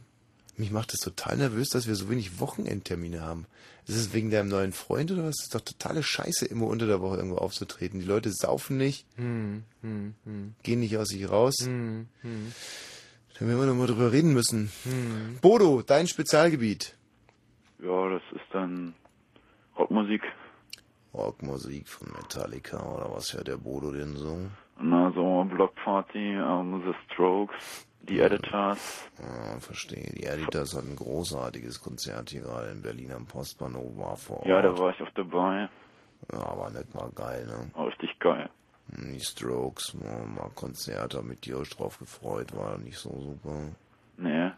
Mich 0.58 0.72
macht 0.72 0.94
das 0.94 1.02
total 1.02 1.36
nervös, 1.36 1.70
dass 1.70 1.88
wir 1.88 1.96
so 1.96 2.10
wenig 2.10 2.40
Wochenendtermine 2.40 3.22
haben. 3.22 3.46
Ist 3.88 3.98
es 3.98 4.14
wegen 4.14 4.32
deinem 4.32 4.48
neuen 4.48 4.72
Freund 4.72 5.12
oder 5.12 5.24
was? 5.26 5.36
Das 5.36 5.46
ist 5.48 5.56
doch 5.56 5.62
totale 5.62 6.02
Scheiße, 6.02 6.46
immer 6.46 6.68
unter 6.68 6.88
der 6.88 7.02
Woche 7.02 7.18
irgendwo 7.18 7.38
aufzutreten. 7.38 8.00
Die 8.00 8.06
Leute 8.06 8.32
saufen 8.32 8.78
nicht, 8.78 9.06
Hm, 9.16 9.64
hm, 9.82 10.16
hm. 10.24 10.56
gehen 10.64 10.80
nicht 10.80 10.98
aus 10.98 11.10
sich 11.10 11.30
raus. 11.30 11.56
Hm, 11.62 12.08
hm. 12.22 12.54
Da 13.38 13.46
werden 13.46 13.60
wir 13.60 13.66
noch 13.66 13.76
mal 13.76 13.88
drüber 13.88 14.14
reden 14.14 14.32
müssen. 14.32 14.72
Hm. 14.84 15.38
Bodo, 15.42 15.82
dein 15.82 16.08
Spezialgebiet. 16.08 16.96
Ja, 17.80 18.10
das 18.10 18.22
ist 18.32 18.46
dann 18.52 18.94
Rockmusik. 19.78 20.24
Rockmusik 21.14 21.88
von 21.88 22.12
Metallica 22.12 22.78
oder 22.78 23.12
was 23.14 23.34
hört 23.34 23.48
der 23.48 23.58
Bodo 23.58 23.92
denn 23.92 24.16
so? 24.16 24.38
Na, 24.80 25.12
so 25.12 25.44
Block 25.46 25.74
Party, 25.76 26.34
ähm, 26.34 26.84
The 26.86 26.94
Strokes, 27.06 27.88
die 28.02 28.20
Editors. 28.20 29.10
Ah, 29.22 29.60
verstehe. 29.60 30.12
Die 30.14 30.26
Editors 30.26 30.76
hatten 30.76 30.92
ein 30.92 30.96
großartiges 30.96 31.82
Konzert 31.82 32.30
hier 32.30 32.42
gerade 32.42 32.72
in 32.72 32.82
Berlin 32.82 33.14
am 33.14 33.26
Postbahnhof, 33.26 33.98
war 33.98 34.18
vor 34.18 34.38
Ort. 34.40 34.48
Ja, 34.48 34.62
da 34.62 34.78
war 34.78 34.92
ich 34.92 35.02
auch 35.02 35.12
dabei. 35.16 35.70
Ja, 36.32 36.58
war 36.58 36.70
nicht 36.72 36.94
mal 36.94 37.10
geil, 37.16 37.46
ne? 37.46 37.72
War 37.74 37.88
richtig 37.88 38.20
geil. 38.20 38.50
Die 38.88 39.20
Strokes, 39.20 39.94
mal, 39.96 40.50
Konzerte, 40.54 41.22
mich 41.24 41.40
tierisch 41.40 41.70
drauf 41.72 41.98
gefreut, 41.98 42.56
war 42.56 42.78
nicht 42.78 42.98
so 42.98 43.10
super. 43.10 43.72
Nee, 44.18 44.52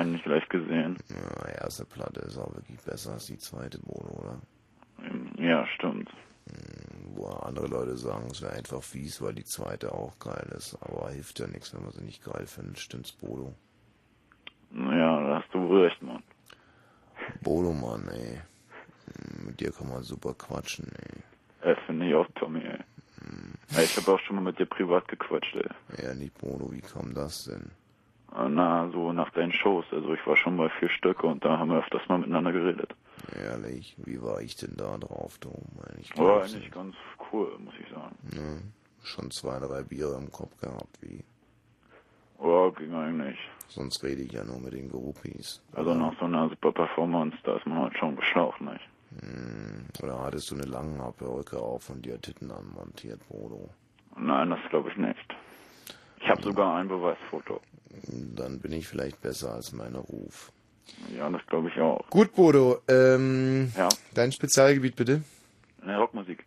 hab 0.00 0.06
ich 0.06 0.12
nicht 0.12 0.26
live 0.26 0.48
gesehen. 0.48 0.96
Ja, 1.08 1.48
erste 1.62 1.84
Platte 1.84 2.20
ist 2.20 2.38
auch 2.38 2.54
wirklich 2.54 2.80
besser 2.80 3.12
als 3.12 3.26
die 3.26 3.38
zweite 3.38 3.78
Bodo, 3.78 4.08
oder? 4.18 4.40
Ja, 5.36 5.66
stimmt. 5.66 6.10
Wo 7.14 7.26
andere 7.26 7.66
Leute 7.66 7.96
sagen, 7.96 8.28
es 8.30 8.42
wäre 8.42 8.54
einfach 8.54 8.82
fies, 8.82 9.20
weil 9.20 9.34
die 9.34 9.44
zweite 9.44 9.92
auch 9.92 10.18
geil 10.18 10.52
ist. 10.56 10.76
Aber 10.80 11.10
hilft 11.10 11.38
ja 11.38 11.46
nichts, 11.46 11.74
wenn 11.74 11.82
man 11.82 11.92
sie 11.92 12.02
nicht 12.02 12.24
geil 12.24 12.46
findet. 12.46 12.78
Stimmt's, 12.78 13.12
Bodo? 13.12 13.54
Ja, 14.72 15.20
da 15.20 15.42
hast 15.42 15.52
du 15.52 15.82
recht, 15.82 16.00
Mann. 16.02 16.22
Bodo, 17.42 17.72
Mann, 17.72 18.08
ey. 18.08 18.40
Mit 19.44 19.60
dir 19.60 19.72
kann 19.72 19.88
man 19.88 20.02
super 20.02 20.34
quatschen, 20.34 20.90
ey. 20.96 21.68
Ja, 21.68 21.76
finde 21.86 22.08
ich 22.08 22.14
auch 22.14 22.26
Tommy, 22.36 22.60
ey. 22.60 22.78
Ja, 23.72 23.82
ich 23.82 23.96
habe 23.96 24.12
auch 24.12 24.20
schon 24.20 24.36
mal 24.36 24.42
mit 24.42 24.58
dir 24.58 24.66
privat 24.66 25.06
gequatscht, 25.08 25.54
ey. 25.56 26.02
Ja, 26.02 26.14
nicht 26.14 26.38
Bodo, 26.38 26.72
wie 26.72 26.80
kam 26.80 27.12
das 27.14 27.44
denn? 27.44 27.70
Äh, 28.36 28.48
Na, 28.48 28.88
so 28.92 29.12
nach 29.12 29.30
deinen 29.30 29.52
Shows. 29.52 29.84
Also 29.92 30.12
ich 30.14 30.26
war 30.26 30.36
schon 30.36 30.56
bei 30.56 30.68
vier 30.78 30.88
Stück 30.88 31.22
und 31.24 31.44
da 31.44 31.58
haben 31.58 31.70
wir 31.70 31.78
öfters 31.78 32.02
mal 32.08 32.18
miteinander 32.18 32.52
geredet. 32.52 32.94
Ehrlich, 33.36 33.96
wie 33.98 34.20
war 34.22 34.40
ich 34.40 34.56
denn 34.56 34.74
da 34.76 34.96
drauf, 34.98 35.38
du? 35.38 35.50
Ich 36.00 36.16
War 36.16 36.24
glaub's 36.38 36.54
eigentlich 36.54 36.70
ganz 36.70 36.94
cool, 37.32 37.56
muss 37.58 37.74
ich 37.80 37.88
sagen. 37.92 38.16
Ne, 38.34 38.62
schon 39.02 39.30
zwei, 39.30 39.58
drei 39.58 39.82
Biere 39.82 40.16
im 40.16 40.30
Kopf 40.30 40.56
gehabt, 40.60 40.98
wie. 41.02 41.22
Ja, 42.42 42.70
ging 42.70 42.94
eigentlich. 42.94 43.38
Sonst 43.68 44.02
rede 44.02 44.22
ich 44.22 44.32
ja 44.32 44.44
nur 44.44 44.58
mit 44.58 44.72
den 44.72 44.88
Groupies. 44.88 45.62
Also 45.74 45.92
nach 45.94 46.18
so 46.18 46.24
einer 46.24 46.48
super 46.48 46.72
Performance, 46.72 47.36
da 47.44 47.56
ist 47.56 47.66
man 47.66 47.78
halt 47.78 47.98
schon 47.98 48.16
geschlaucht, 48.16 48.60
nicht? 48.62 48.80
Hm, 49.20 49.86
Oder 50.02 50.18
hattest 50.20 50.50
du 50.50 50.54
eine 50.54 50.64
lange 50.64 51.12
Perücke 51.18 51.58
auf 51.58 51.90
und 51.90 52.04
dir 52.06 52.20
Titten 52.20 52.50
anmontiert, 52.50 53.20
Bodo? 53.28 53.68
Nein, 54.16 54.50
das 54.50 54.60
glaube 54.70 54.90
ich 54.90 54.96
nicht. 54.96 55.36
Ich 56.30 56.36
habe 56.36 56.44
sogar 56.44 56.76
ein 56.76 56.86
Beweisfoto. 56.86 57.60
Dann 58.36 58.60
bin 58.60 58.70
ich 58.70 58.86
vielleicht 58.86 59.20
besser 59.20 59.52
als 59.52 59.72
mein 59.72 59.96
Ruf. 59.96 60.52
Ja, 61.16 61.28
das 61.28 61.44
glaube 61.48 61.68
ich 61.70 61.80
auch. 61.80 62.08
Gut, 62.08 62.32
Bodo, 62.36 62.78
ähm, 62.86 63.72
Ja. 63.76 63.88
dein 64.14 64.30
Spezialgebiet 64.30 64.94
bitte? 64.94 65.24
Ne, 65.82 65.96
Rockmusik. 65.96 66.44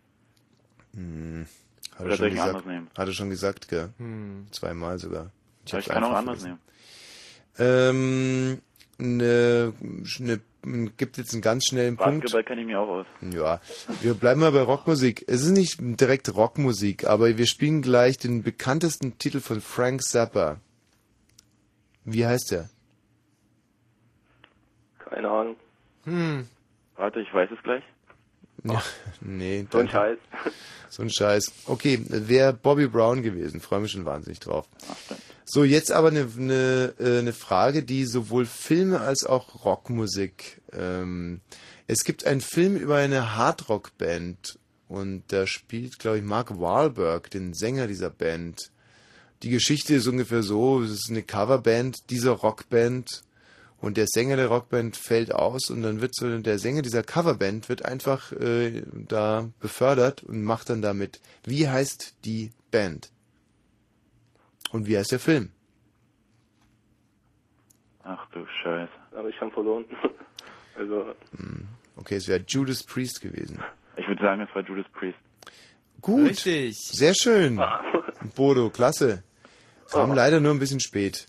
Hm, 0.94 1.46
hat 1.96 2.00
Oder 2.00 2.10
er 2.12 2.16
soll 2.16 2.16
schon 2.16 2.26
ich 2.28 2.32
gesagt, 2.32 2.48
anders 2.54 2.64
nehmen? 2.64 2.90
Hat 2.96 3.08
er 3.08 3.12
schon 3.12 3.28
gesagt, 3.28 3.68
gell? 3.68 3.90
Hm. 3.98 4.46
Zweimal 4.52 4.98
sogar. 4.98 5.24
Ja, 5.66 5.74
hab's 5.74 5.86
ich 5.86 5.92
kann 5.92 6.02
auch 6.04 6.12
anders 6.14 6.40
vergessen. 6.40 6.60
nehmen. 7.58 8.56
Ähm, 8.56 8.62
ne, 8.98 9.72
ne, 10.18 10.40
gibt 10.96 11.18
jetzt 11.18 11.32
einen 11.32 11.42
ganz 11.42 11.66
schnellen 11.66 11.96
Punkt. 11.96 12.22
Basketball 12.22 12.44
kenne 12.44 12.60
ich 12.62 12.66
mir 12.66 12.80
auch 12.80 12.88
aus. 12.88 13.06
Ja, 13.20 13.60
wir 14.00 14.14
bleiben 14.14 14.40
mal 14.40 14.52
bei 14.52 14.62
Rockmusik. 14.62 15.24
Es 15.28 15.42
ist 15.42 15.52
nicht 15.52 15.78
direkt 15.80 16.34
Rockmusik, 16.34 17.06
aber 17.06 17.36
wir 17.36 17.46
spielen 17.46 17.82
gleich 17.82 18.18
den 18.18 18.42
bekanntesten 18.42 19.18
Titel 19.18 19.40
von 19.40 19.60
Frank 19.60 20.02
Zappa. 20.02 20.60
Wie 22.04 22.26
heißt 22.26 22.50
der? 22.50 22.68
Keine 24.98 25.30
Ahnung. 25.30 25.56
Hm. 26.04 26.48
Warte, 26.96 27.20
ich 27.20 27.32
weiß 27.32 27.50
es 27.50 27.62
gleich. 27.62 27.82
Ja, 28.64 28.82
nee. 29.20 29.66
So 29.70 29.78
ein 29.78 29.88
Scheiß. 29.88 30.18
So 30.90 31.02
ein 31.02 31.10
Scheiß. 31.10 31.52
Okay, 31.66 32.00
wäre 32.08 32.52
Bobby 32.52 32.86
Brown 32.86 33.22
gewesen. 33.22 33.60
Freue 33.60 33.80
mich 33.80 33.92
schon 33.92 34.04
wahnsinnig 34.04 34.40
drauf. 34.40 34.66
So, 35.44 35.64
jetzt 35.64 35.92
aber 35.92 36.08
eine, 36.08 36.28
eine, 36.38 36.94
äh, 36.98 37.18
eine 37.18 37.32
Frage, 37.32 37.82
die 37.82 38.06
sowohl 38.06 38.46
Filme 38.46 39.00
als 39.00 39.24
auch 39.24 39.64
Rockmusik. 39.64 40.62
Ähm, 40.72 41.40
es 41.86 42.04
gibt 42.04 42.26
einen 42.26 42.40
Film 42.40 42.76
über 42.76 42.96
eine 42.96 43.36
Hardrock-Band 43.36 44.58
und 44.88 45.24
da 45.28 45.46
spielt, 45.46 45.98
glaube 45.98 46.18
ich, 46.18 46.24
Mark 46.24 46.58
Wahlberg, 46.58 47.30
den 47.30 47.52
Sänger 47.52 47.86
dieser 47.86 48.10
Band. 48.10 48.70
Die 49.42 49.50
Geschichte 49.50 49.94
ist 49.94 50.06
ungefähr 50.06 50.42
so, 50.42 50.82
es 50.82 50.90
ist 50.90 51.10
eine 51.10 51.22
Coverband 51.22 52.10
dieser 52.10 52.30
Rockband 52.32 53.22
und 53.84 53.96
der 53.96 54.06
Sänger 54.06 54.36
der 54.36 54.48
Rockband 54.48 54.96
fällt 54.96 55.34
aus 55.34 55.70
und 55.70 55.82
dann 55.82 56.00
wird 56.00 56.14
so 56.14 56.38
der 56.38 56.58
Sänger 56.58 56.82
dieser 56.82 57.02
Coverband 57.02 57.68
wird 57.68 57.84
einfach 57.84 58.32
äh, 58.32 58.82
da 59.08 59.50
befördert 59.60 60.22
und 60.22 60.42
macht 60.42 60.70
dann 60.70 60.80
damit. 60.80 61.20
Wie 61.44 61.68
heißt 61.68 62.16
die 62.24 62.50
Band? 62.70 63.10
Und 64.72 64.86
wie 64.86 64.96
heißt 64.96 65.12
der 65.12 65.18
Film? 65.18 65.50
Ach 68.02 68.26
du 68.30 68.46
Scheiße. 68.62 68.92
Habe 69.14 69.30
ich 69.30 69.36
schon 69.36 69.52
verloren. 69.52 69.84
Also, 70.76 71.14
Okay, 71.94 72.16
es 72.16 72.26
wäre 72.26 72.42
Judas 72.44 72.82
Priest 72.82 73.20
gewesen. 73.20 73.62
Ich 73.96 74.08
würde 74.08 74.20
sagen, 74.20 74.40
es 74.40 74.52
war 74.56 74.62
Judas 74.62 74.86
Priest. 74.92 75.16
Gut. 76.00 76.30
Richtig. 76.30 76.76
Sehr 76.76 77.14
schön. 77.14 77.62
Bodo, 78.34 78.70
klasse. 78.70 79.22
Kam 79.88 80.12
leider 80.12 80.40
nur 80.40 80.52
ein 80.52 80.58
bisschen 80.58 80.80
spät. 80.80 81.28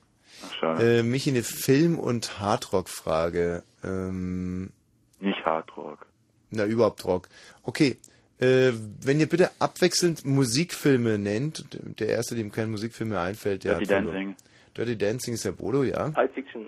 Ach. 0.62 0.80
Äh, 0.80 1.04
Michi, 1.04 1.30
eine 1.30 1.44
Film- 1.44 2.00
und 2.00 2.40
Hardrock-Frage. 2.40 3.64
Ähm, 3.84 4.72
Nicht 5.20 5.46
Hardrock. 5.46 6.06
na, 6.52 6.66
überhaupt 6.66 7.04
Rock. 7.06 7.30
Okay. 7.64 7.98
Äh, 8.38 8.74
wenn 9.02 9.20
ihr 9.22 9.30
bitte 9.30 9.50
abwechselnd 9.60 10.26
Musikfilme 10.26 11.18
nennt, 11.18 11.66
der 12.00 12.10
erste, 12.10 12.36
dem 12.36 12.52
keine 12.52 12.68
Musikfilme 12.68 13.18
einfällt, 13.20 13.64
der 13.64 13.76
Dirty. 13.76 13.86
Dancing. 13.88 14.36
Dirty 14.76 14.98
Dancing 14.98 15.34
ist 15.36 15.46
der 15.46 15.54
Bodo, 15.54 15.84
ja? 15.84 16.10
Pulp 16.10 16.34
Fiction. 16.34 16.66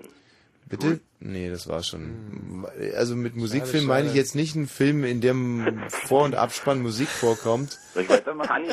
Bitte? 0.70 1.00
Nee, 1.20 1.50
das 1.50 1.68
war 1.68 1.84
schon. 1.84 2.66
Also 2.96 3.16
mit 3.16 3.36
Musikfilm 3.36 3.86
Schade, 3.86 3.88
meine 3.88 4.08
ich 4.10 4.16
jetzt 4.16 4.36
nicht 4.36 4.56
einen 4.56 4.68
Film, 4.68 5.04
in 5.04 5.20
dem 5.22 5.82
Vor- 5.90 6.24
und 6.24 6.36
Abspann 6.36 6.82
Musik 6.82 7.08
vorkommt. 7.10 7.78
Soll 7.94 8.04
ich 8.04 8.10
weitermachen? 8.10 8.64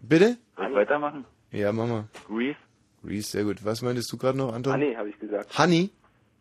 Bitte? 0.00 0.36
Soll 0.56 0.68
ich 0.68 0.74
weitermachen? 0.74 1.24
Ja, 1.50 1.72
Mama. 1.72 2.08
Grease? 2.26 2.56
Reese, 3.04 3.30
sehr 3.30 3.44
gut. 3.44 3.64
Was 3.64 3.82
meintest 3.82 4.12
du 4.12 4.16
gerade 4.16 4.36
noch, 4.38 4.52
Anton? 4.52 4.72
Honey, 4.74 4.94
habe 4.94 5.08
ich 5.08 5.18
gesagt. 5.18 5.56
Honey? 5.58 5.90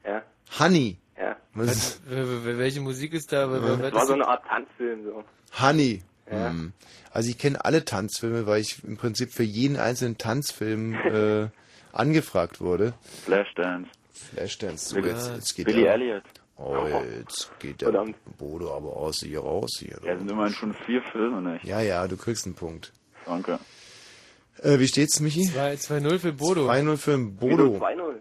Ja, 0.05 0.21
Honey. 0.59 0.97
ja. 1.19 1.35
Was 1.53 1.99
Welche 2.07 2.81
Musik 2.81 3.13
ist 3.13 3.31
da? 3.31 3.49
W- 3.51 3.81
Das 3.81 3.93
war 3.93 4.05
so 4.05 4.13
eine 4.13 4.27
Art 4.27 4.43
Tanzfilm, 4.45 5.03
so. 5.03 5.23
Honey. 5.61 6.01
Ja. 6.31 6.49
Hm. 6.51 6.73
Also 7.11 7.29
ich 7.29 7.37
kenne 7.37 7.63
alle 7.65 7.85
Tanzfilme, 7.85 8.45
weil 8.45 8.61
ich 8.61 8.83
im 8.83 8.97
Prinzip 8.97 9.31
für 9.31 9.43
jeden 9.43 9.77
einzelnen 9.77 10.17
Tanzfilm 10.17 10.93
äh, 11.05 11.47
angefragt 11.91 12.61
wurde. 12.61 12.93
Flashdance. 13.25 13.89
Flashdance. 14.13 14.89
So, 14.89 14.95
Billy- 14.97 15.09
jetzt, 15.09 15.31
jetzt 15.33 15.55
geht 15.55 15.65
Billy 15.65 15.83
der, 15.83 15.93
Elliot. 15.93 16.23
Oh, 16.57 16.85
jetzt 17.17 17.51
geht 17.59 17.79
der 17.81 17.89
Verdammt. 17.91 18.15
Bodo 18.37 18.75
aber 18.75 18.95
aus 18.97 19.19
hier 19.21 19.39
raus 19.39 19.71
hier. 19.79 19.97
Ja, 20.03 20.17
sind 20.17 20.29
immerhin 20.29 20.53
schon 20.53 20.73
vier 20.73 21.01
Filme, 21.01 21.41
nicht? 21.53 21.63
Ja, 21.63 21.79
ja, 21.79 22.05
du 22.07 22.17
kriegst 22.17 22.45
einen 22.45 22.55
Punkt. 22.55 22.91
Danke. 23.25 23.59
Äh, 24.61 24.79
wie 24.79 24.87
steht's, 24.87 25.19
Michi? 25.19 25.43
2 25.45 25.73
2-0 25.73 26.19
für 26.19 26.33
Bodo. 26.33 26.69
2-0 26.69 26.97
für 26.97 27.11
den 27.11 27.35
Bodo. 27.35 27.77
2-0? 27.77 28.15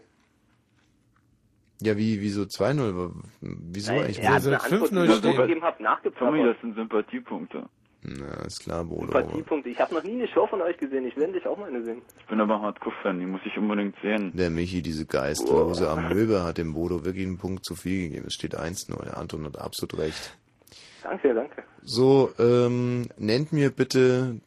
Ja, 1.81 1.97
wie, 1.97 2.21
wieso 2.21 2.43
2-0? 2.43 3.13
Wieso 3.41 3.93
Nein, 3.93 4.03
eigentlich? 4.03 4.21
er 4.21 4.35
hat 4.35 4.47
eine 4.47 4.61
Antwort, 4.61 4.91
die 4.91 5.13
ich 5.13 5.23
gegeben 5.23 5.63
habe, 5.63 5.77
Tommy, 5.77 5.89
nachgeplappert. 5.89 6.47
das 6.47 6.61
sind 6.61 6.75
Sympathiepunkte. 6.75 7.69
Na, 8.03 8.47
ist 8.47 8.61
klar, 8.61 8.85
Bodo. 8.85 9.13
Sympathiepunkte. 9.13 9.69
Ich 9.69 9.81
habe 9.81 9.95
noch 9.95 10.03
nie 10.03 10.13
eine 10.13 10.29
Show 10.29 10.47
von 10.47 10.61
euch 10.63 10.77
gesehen. 10.77 11.07
Ich 11.07 11.17
will 11.17 11.25
endlich 11.25 11.47
auch 11.47 11.57
mal 11.57 11.69
eine 11.69 11.85
sehen. 11.85 12.03
Ich 12.19 12.27
bin 12.27 12.41
aber 12.41 12.61
Hardcore-Fan, 12.61 13.21
die 13.21 13.27
muss 13.27 13.41
ich 13.45 13.57
unbedingt 13.57 13.95
sehen. 14.03 14.33
Der 14.35 14.51
Michi, 14.51 14.83
diese 14.83 15.07
geistlose 15.07 15.89
Amöbe, 15.89 16.43
hat 16.43 16.59
dem 16.59 16.75
Bodo 16.75 17.05
wirklich 17.05 17.27
einen 17.27 17.39
Punkt 17.39 17.65
zu 17.65 17.75
viel 17.75 18.09
gegeben. 18.09 18.27
Es 18.27 18.35
steht 18.35 18.59
1-0. 18.59 19.05
Der 19.05 19.17
Anton 19.17 19.45
hat 19.45 19.59
absolut 19.59 19.99
recht. 19.99 20.37
Danke, 21.03 21.33
danke. 21.33 21.63
So, 21.83 22.31
ähm, 22.39 23.07
nennt 23.19 23.53
mir 23.53 23.71
bitte 23.71 24.41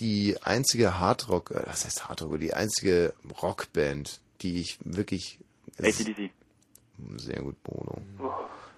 die 0.00 0.36
einzige 0.42 0.98
Hardrock, 0.98 1.50
äh, 1.50 1.62
was 1.66 1.84
heißt 1.84 2.08
Hardrock, 2.08 2.38
die 2.40 2.54
einzige 2.54 3.14
Rockband, 3.42 4.20
die 4.42 4.60
ich 4.60 4.78
wirklich... 4.84 5.38
ACDC. 5.78 6.30
Sehr 7.16 7.42
gut, 7.42 7.62
Bodo. 7.62 8.02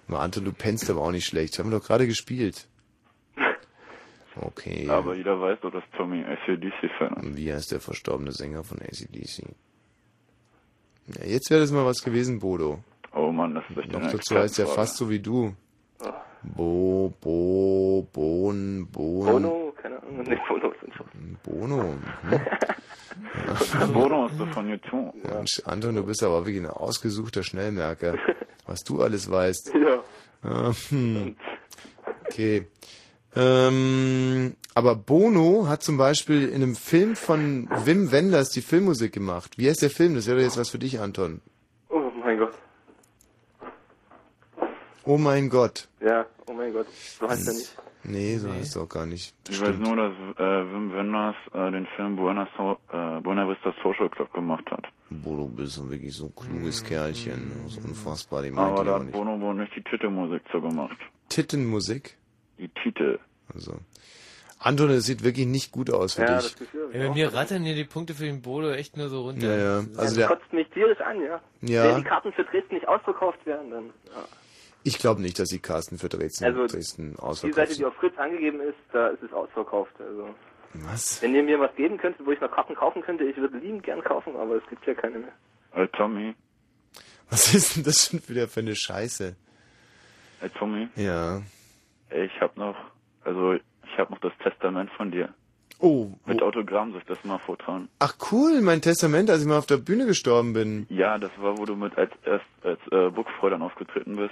Mal 0.07 0.19
Anton, 0.19 0.45
du 0.45 0.53
pennst 0.53 0.89
aber 0.89 1.01
auch 1.01 1.11
nicht 1.11 1.25
schlecht. 1.25 1.57
Haben 1.59 1.71
wir 1.71 1.79
doch 1.79 1.85
gerade 1.87 2.07
gespielt. 2.07 2.67
Okay. 4.35 4.89
Aber 4.89 5.13
jeder 5.13 5.39
weiß 5.39 5.59
doch, 5.61 5.71
dass 5.71 5.83
Tommy 5.95 6.23
ACDC-Fan 6.23 7.17
ist. 7.17 7.23
Und 7.23 7.37
wie 7.37 7.53
heißt 7.53 7.71
der 7.71 7.79
verstorbene 7.79 8.31
Sänger 8.31 8.63
von 8.63 8.81
ACDC? 8.81 9.43
Ja, 11.05 11.25
jetzt 11.25 11.51
wäre 11.51 11.61
das 11.61 11.71
mal 11.71 11.85
was 11.85 12.01
gewesen, 12.03 12.39
Bodo. 12.39 12.83
Oh 13.13 13.31
Mann, 13.31 13.53
das 13.53 13.63
ist 13.69 13.77
echt 13.77 13.91
Noch 13.91 14.11
dazu 14.11 14.35
heißt 14.35 14.57
er 14.57 14.65
fast 14.65 14.97
so 14.97 15.07
wie 15.07 15.19
du. 15.19 15.55
Bo, 16.41 17.13
Bo, 17.21 18.07
Bon, 18.11 18.87
Bon. 18.91 19.23
Bono, 19.23 19.62
Ahnung. 20.19 20.25
Nee, 20.27 20.39
Bono 20.47 20.73
sind 20.81 20.93
schon. 20.95 21.07
Bono. 21.43 21.95
Mhm. 22.23 23.93
Bono 23.93 24.27
ist 24.27 24.39
doch 24.39 24.49
von 24.49 24.69
YouTube. 24.69 25.13
Mensch, 25.23 25.61
Anton, 25.65 25.95
du 25.95 26.05
bist 26.05 26.23
aber 26.23 26.45
wirklich 26.45 26.63
ein 26.63 26.69
ausgesuchter 26.69 27.43
Schnellmerker. 27.43 28.17
Was 28.65 28.83
du 28.83 29.01
alles 29.01 29.29
weißt. 29.29 29.73
Ja. 29.73 30.03
Ah, 30.49 30.73
hm. 30.89 31.35
Okay. 32.25 32.67
Ähm, 33.35 34.55
aber 34.75 34.95
Bono 34.95 35.67
hat 35.67 35.83
zum 35.83 35.97
Beispiel 35.97 36.47
in 36.49 36.61
einem 36.61 36.75
Film 36.75 37.15
von 37.15 37.67
Wim 37.85 38.11
Wenders 38.11 38.51
die 38.51 38.61
Filmmusik 38.61 39.11
gemacht. 39.11 39.57
Wie 39.57 39.69
heißt 39.69 39.81
der 39.81 39.89
Film? 39.89 40.15
Das 40.15 40.27
wäre 40.27 40.41
jetzt 40.41 40.57
was 40.57 40.69
für 40.69 40.79
dich, 40.79 40.99
Anton. 40.99 41.41
Oh 41.89 42.11
mein 42.23 42.37
Gott. 42.37 42.53
Oh 45.05 45.17
mein 45.17 45.49
Gott. 45.49 45.87
Ja, 45.99 46.25
oh 46.47 46.53
mein 46.53 46.73
Gott. 46.73 46.87
So 47.19 47.27
heißt 47.27 47.47
er 47.47 47.53
nicht. 47.53 47.75
Nee, 48.03 48.37
so 48.37 48.51
heißt 48.51 48.75
er 48.75 48.83
auch 48.83 48.89
gar 48.89 49.05
nicht. 49.05 49.33
Ich 49.49 49.61
weiß 49.61 49.77
nur, 49.77 49.95
dass 49.95 50.11
äh, 50.37 50.73
Wim 50.73 50.93
Wenders 50.93 51.35
äh, 51.53 51.71
den 51.71 51.87
Film 51.95 52.15
Buena, 52.17 52.47
so 52.57 52.77
äh, 52.91 53.21
Buena 53.21 53.47
Vista 53.47 53.73
Social 53.81 54.09
Club 54.09 54.33
gemacht 54.33 54.69
hat. 54.71 54.85
Bodo, 55.09 55.43
du 55.43 55.49
bist 55.55 55.73
so 55.73 55.89
wirklich 55.89 56.13
so 56.13 56.25
ein 56.25 56.35
kluges 56.35 56.83
Kerlchen. 56.83 57.51
Das 57.63 57.77
ist 57.77 57.85
unfassbar, 57.85 58.41
die 58.41 58.49
Aber 58.51 58.61
meint 58.61 58.77
da 58.87 58.91
auch 58.91 58.95
hat 58.95 59.03
nicht. 59.05 59.13
Bono 59.13 59.39
wohl 59.39 59.55
nicht 59.55 59.75
die 59.75 59.83
Titelmusik 59.83 60.41
zu 60.51 60.59
gemacht. 60.59 60.97
Tittenmusik? 61.29 62.17
Die 62.57 62.69
Titel. 62.69 63.19
Also. 63.53 63.77
Anton, 64.59 64.89
das 64.89 65.05
sieht 65.05 65.23
wirklich 65.23 65.45
nicht 65.45 65.71
gut 65.71 65.89
aus 65.91 66.13
für 66.13 66.25
dich. 66.25 66.55
Ja, 66.93 67.07
bei 67.07 67.13
mir 67.13 67.33
rattern 67.33 67.63
hier 67.63 67.75
die 67.75 67.83
Punkte 67.83 68.13
für 68.13 68.23
den 68.23 68.41
Bodo 68.41 68.71
echt 68.71 68.95
nur 68.95 69.09
so 69.09 69.21
runter. 69.23 69.47
Ja, 69.47 69.57
ja. 69.57 69.75
Also 69.77 69.89
Also 69.97 70.03
das 70.03 70.13
der, 70.15 70.27
kotzt 70.27 70.53
mich 70.53 70.67
tierisch 70.69 71.01
an, 71.01 71.21
ja. 71.21 71.41
Ja. 71.61 71.83
Wenn 71.89 71.97
die 71.97 72.03
Karten 72.07 72.31
für 72.31 72.43
Dresden 72.45 72.75
nicht 72.75 72.87
ausverkauft 72.87 73.45
werden, 73.45 73.71
dann. 73.71 73.85
Ja. 74.05 74.25
Ich 74.83 74.99
glaube 74.99 75.21
nicht, 75.21 75.39
dass 75.39 75.49
die 75.49 75.59
Carsten 75.59 75.97
für 75.97 76.09
Dresden, 76.09 76.45
Also, 76.45 76.67
Dresden 76.67 77.13
Die 77.13 77.19
ausverkauft 77.19 77.55
Seite, 77.55 77.75
die 77.77 77.85
auf 77.85 77.93
Fritz 77.95 78.17
angegeben 78.17 78.59
ist, 78.61 78.77
da 78.91 79.07
ist 79.07 79.23
es 79.23 79.31
ausverkauft. 79.33 79.93
Also. 79.99 80.29
Was? 80.73 81.21
Wenn 81.21 81.35
ihr 81.35 81.43
mir 81.43 81.59
was 81.59 81.75
geben 81.75 81.97
könntet, 81.97 82.25
wo 82.25 82.31
ich 82.31 82.41
noch 82.41 82.51
Karten 82.51 82.75
kaufen 82.75 83.01
könnte, 83.01 83.23
ich 83.23 83.37
würde 83.37 83.57
liebend 83.57 83.83
gern 83.83 84.03
kaufen, 84.03 84.35
aber 84.35 84.55
es 84.55 84.63
gibt 84.69 84.85
ja 84.87 84.93
keine 84.93 85.19
mehr. 85.19 85.33
Äh, 85.75 85.87
Tommy. 85.89 86.33
Was 87.29 87.53
ist 87.53 87.75
denn 87.75 87.83
das 87.83 88.05
schon 88.05 88.21
wieder 88.27 88.47
für 88.47 88.59
eine 88.61 88.75
Scheiße? 88.75 89.35
Hey 90.39 90.49
Tommy. 90.49 90.87
Ja. 90.95 91.41
Ey, 92.09 92.25
ich 92.25 92.41
hab 92.41 92.57
noch, 92.57 92.75
also 93.23 93.53
ich 93.53 93.97
hab 93.97 94.09
noch 94.09 94.19
das 94.19 94.33
Testament 94.43 94.89
von 94.91 95.11
dir. 95.11 95.33
Oh. 95.79 96.11
Mit 96.25 96.41
Autogramm 96.41 96.91
soll 96.91 97.01
ich 97.01 97.07
das 97.07 97.23
mal 97.23 97.39
vortragen. 97.39 97.89
Ach 97.99 98.15
cool, 98.31 98.61
mein 98.61 98.81
Testament, 98.81 99.29
als 99.29 99.41
ich 99.41 99.47
mal 99.47 99.57
auf 99.57 99.65
der 99.65 99.77
Bühne 99.77 100.05
gestorben 100.05 100.53
bin. 100.53 100.85
Ja, 100.89 101.17
das 101.17 101.31
war, 101.37 101.57
wo 101.57 101.65
du 101.65 101.75
mit 101.75 101.97
als 101.97 102.11
erst 102.23 102.45
als 102.63 102.79
äh, 102.91 103.09
Burgfräulein 103.09 103.61
aufgetreten 103.61 104.15
bist. 104.15 104.31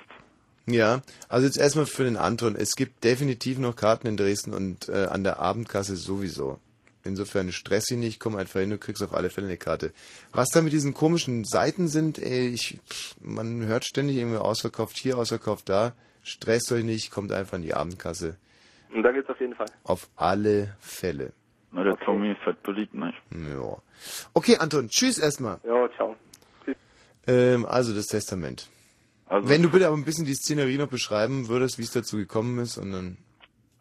Ja, 0.68 1.02
also 1.28 1.48
jetzt 1.48 1.58
erstmal 1.58 1.86
für 1.86 2.04
den 2.04 2.18
Anton. 2.18 2.56
Es 2.56 2.76
gibt 2.76 3.04
definitiv 3.04 3.58
noch 3.58 3.76
Karten 3.76 4.08
in 4.08 4.18
Dresden 4.18 4.54
und 4.54 4.90
äh, 4.90 5.06
an 5.06 5.24
der 5.24 5.40
Abendkasse 5.40 5.96
sowieso. 5.96 6.60
Insofern 7.04 7.52
stress 7.52 7.86
dich 7.86 7.98
nicht, 7.98 8.20
komm 8.20 8.36
einfach 8.36 8.60
hin, 8.60 8.70
du 8.70 8.78
kriegst 8.78 9.02
auf 9.02 9.14
alle 9.14 9.32
Fälle 9.32 9.48
eine 9.48 9.58
Karte. 9.58 9.92
Was 10.34 10.50
da 10.50 10.62
mit 10.62 10.72
diesen 10.72 10.94
komischen 10.94 11.46
Seiten 11.46 11.88
sind, 11.88 12.20
ey, 12.20 12.50
ich, 12.50 12.80
man 13.20 13.66
hört 13.66 13.86
ständig 13.86 14.18
irgendwie 14.18 14.38
ausverkauft 14.38 14.98
hier, 14.98 15.18
ausverkauft 15.18 15.68
da. 15.68 15.94
Stresst 16.24 16.72
euch 16.72 16.84
nicht, 16.84 17.10
kommt 17.10 17.32
einfach 17.32 17.58
in 17.58 17.64
die 17.64 17.74
Abendkasse. 17.74 18.38
Und 18.94 19.02
da 19.02 19.12
geht's 19.12 19.30
auf 19.30 19.40
jeden 19.40 19.56
Fall. 19.56 19.68
Auf 19.84 20.10
alle 20.16 20.76
Fälle. 20.80 21.34
Na, 21.72 21.84
der 21.84 21.98
Tommy 21.98 22.32
ist 22.32 22.46
halt 22.46 22.62
beliebt, 22.62 22.94
nicht? 22.94 23.18
Ja. 23.32 23.78
Okay, 24.34 24.58
Anton, 24.58 24.90
tschüss 24.90 25.18
erstmal. 25.18 25.60
Ja, 25.64 25.90
ciao. 25.96 26.16
Ähm, 27.28 27.66
also 27.66 27.96
das 27.96 28.08
Testament. 28.08 28.68
Also- 29.32 29.48
Wenn 29.50 29.64
du 29.64 29.70
bitte 29.70 29.88
aber 29.88 29.96
ein 29.96 30.04
bisschen 30.04 30.26
die 30.26 30.34
Szenerie 30.34 30.78
noch 30.78 30.90
beschreiben 30.90 31.48
würdest, 31.48 31.78
wie 31.78 31.84
es 31.84 31.92
dazu 31.92 32.18
gekommen 32.18 32.60
ist 32.60 32.78
und 32.78 32.92
dann. 32.92 33.18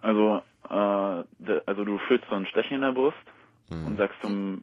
Also, 0.01 0.43
äh, 0.69 1.61
also 1.67 1.85
du 1.85 1.99
fühlst 2.07 2.25
so 2.31 2.37
ein 2.37 2.47
Stechen 2.47 2.77
in 2.77 2.83
der 2.83 2.93
Brust 2.93 3.17
Mhm. 3.71 3.87
und 3.87 3.97
sagst 3.97 4.17
zum, 4.23 4.63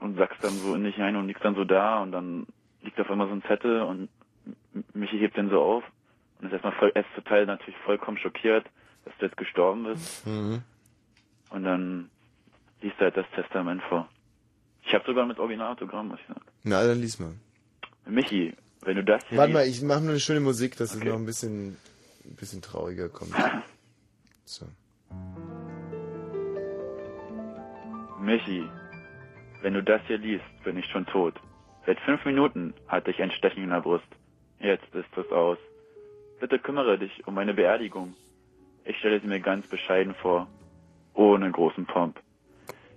und 0.00 0.16
sagst 0.16 0.42
dann 0.44 0.52
so 0.58 0.74
in 0.74 0.84
dich 0.84 0.98
ein 0.98 1.16
und 1.16 1.26
liegst 1.28 1.44
dann 1.44 1.54
so 1.54 1.64
da 1.64 2.02
und 2.02 2.12
dann 2.12 2.46
liegt 2.82 3.00
auf 3.00 3.10
einmal 3.10 3.26
so 3.28 3.32
ein 3.34 3.42
Zettel 3.44 3.80
und 3.82 4.08
Michi 4.94 5.18
hebt 5.18 5.36
den 5.36 5.48
so 5.50 5.60
auf 5.62 5.84
und 6.40 6.46
ist 6.46 6.52
erstmal 6.52 6.72
voll, 6.74 6.92
er 6.94 7.02
ist 7.02 7.14
total 7.14 7.46
natürlich 7.46 7.76
vollkommen 7.84 8.18
schockiert, 8.18 8.66
dass 9.06 9.14
du 9.18 9.26
jetzt 9.26 9.36
gestorben 9.38 9.84
bist 9.84 10.26
Mhm. 10.26 10.62
und 11.50 11.64
dann 11.64 12.10
liest 12.82 12.96
er 12.98 13.04
halt 13.06 13.16
das 13.16 13.26
Testament 13.34 13.82
vor. 13.88 14.08
Ich 14.84 14.92
habe 14.94 15.04
sogar 15.06 15.26
mit 15.26 15.38
Originalautogramm, 15.38 16.08
muss 16.08 16.20
ich 16.20 16.26
sagen. 16.28 16.42
Na, 16.64 16.86
dann 16.86 17.00
lies 17.00 17.18
mal. 17.18 17.32
Michi, 18.06 18.54
wenn 18.82 18.96
du 18.96 19.04
das 19.04 19.22
Warte 19.30 19.52
mal, 19.52 19.66
ich 19.66 19.82
mache 19.82 20.00
nur 20.00 20.10
eine 20.10 20.20
schöne 20.20 20.40
Musik, 20.40 20.76
dass 20.76 20.94
Okay. 20.96 21.06
es 21.06 21.12
noch 21.12 21.18
ein 21.18 21.26
bisschen, 21.26 21.76
ein 22.24 22.36
bisschen 22.36 22.62
trauriger 22.62 23.08
kommt. 23.08 23.32
So. 24.44 24.64
Michi, 28.20 28.64
wenn 29.62 29.74
du 29.74 29.82
das 29.82 30.00
hier 30.06 30.18
liest, 30.18 30.44
bin 30.64 30.78
ich 30.78 30.86
schon 30.86 31.04
tot. 31.06 31.34
Seit 31.86 32.00
fünf 32.00 32.24
Minuten 32.24 32.74
hatte 32.86 33.10
ich 33.10 33.20
ein 33.22 33.30
Stechen 33.30 33.62
in 33.64 33.70
der 33.70 33.80
Brust. 33.80 34.06
Jetzt 34.60 34.94
ist 34.94 35.16
es 35.16 35.30
aus. 35.32 35.58
Bitte 36.40 36.58
kümmere 36.58 36.98
dich 36.98 37.26
um 37.26 37.34
meine 37.34 37.54
Beerdigung. 37.54 38.14
Ich 38.84 38.96
stelle 38.98 39.20
sie 39.20 39.26
mir 39.26 39.40
ganz 39.40 39.66
bescheiden 39.66 40.14
vor. 40.14 40.46
Ohne 41.14 41.50
großen 41.50 41.86
Pomp. 41.86 42.18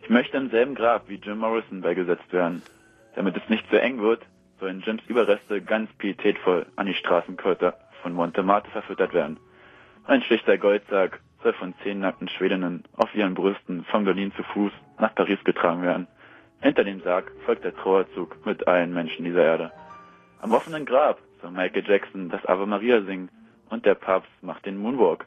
Ich 0.03 0.10
möchte 0.10 0.38
im 0.38 0.50
selben 0.51 0.76
Grab 0.76 1.10
wie 1.10 1.16
Jim 1.16 1.40
Morrison 1.40 1.82
beigesetzt 1.82 2.32
werden. 2.32 2.61
Damit 3.16 3.35
es 3.38 3.50
nicht 3.50 3.68
zu 3.69 3.80
eng 3.82 4.01
wird, 4.01 4.22
sollen 4.61 4.81
Jims 4.81 5.01
Überreste 5.07 5.59
ganz 5.61 5.91
pietätvoll 5.93 6.67
an 6.75 6.85
die 6.85 6.93
Straßenkörper 6.93 7.73
von 8.03 8.14
Montemate 8.14 8.69
verfüttert 8.69 9.14
werden. 9.14 9.40
Ein 10.06 10.22
schlichter 10.22 10.57
Goldsack 10.57 11.19
soll 11.41 11.53
von 11.53 11.73
zehn 11.83 11.99
nackten 11.99 12.30
Schwedinnen 12.30 12.83
auf 12.95 13.14
ihren 13.15 13.33
Brüsten 13.33 13.83
von 13.85 14.06
Berlin 14.06 14.31
zu 14.35 14.43
Fuß 14.43 14.72
nach 14.99 15.15
Paris 15.15 15.43
getragen 15.43 15.81
werden. 15.81 16.07
Hinter 16.61 16.83
dem 16.83 17.01
Sarg 17.01 17.31
folgt 17.43 17.64
der 17.64 17.75
Trauerzug 17.75 18.45
mit 18.45 18.67
allen 18.67 18.93
Menschen 18.93 19.25
dieser 19.25 19.43
Erde. 19.43 19.72
Am 20.41 20.53
offenen 20.53 20.85
Grab 20.85 21.19
soll 21.41 21.51
Michael 21.51 21.83
Jackson 21.88 22.30
das 22.30 22.45
Ave 22.45 22.67
Maria 22.67 23.01
singen 23.01 23.30
und 23.72 23.85
der 23.85 23.95
Papst 23.95 24.31
macht 24.43 24.67
den 24.67 24.77
Moonwalk. 24.77 25.25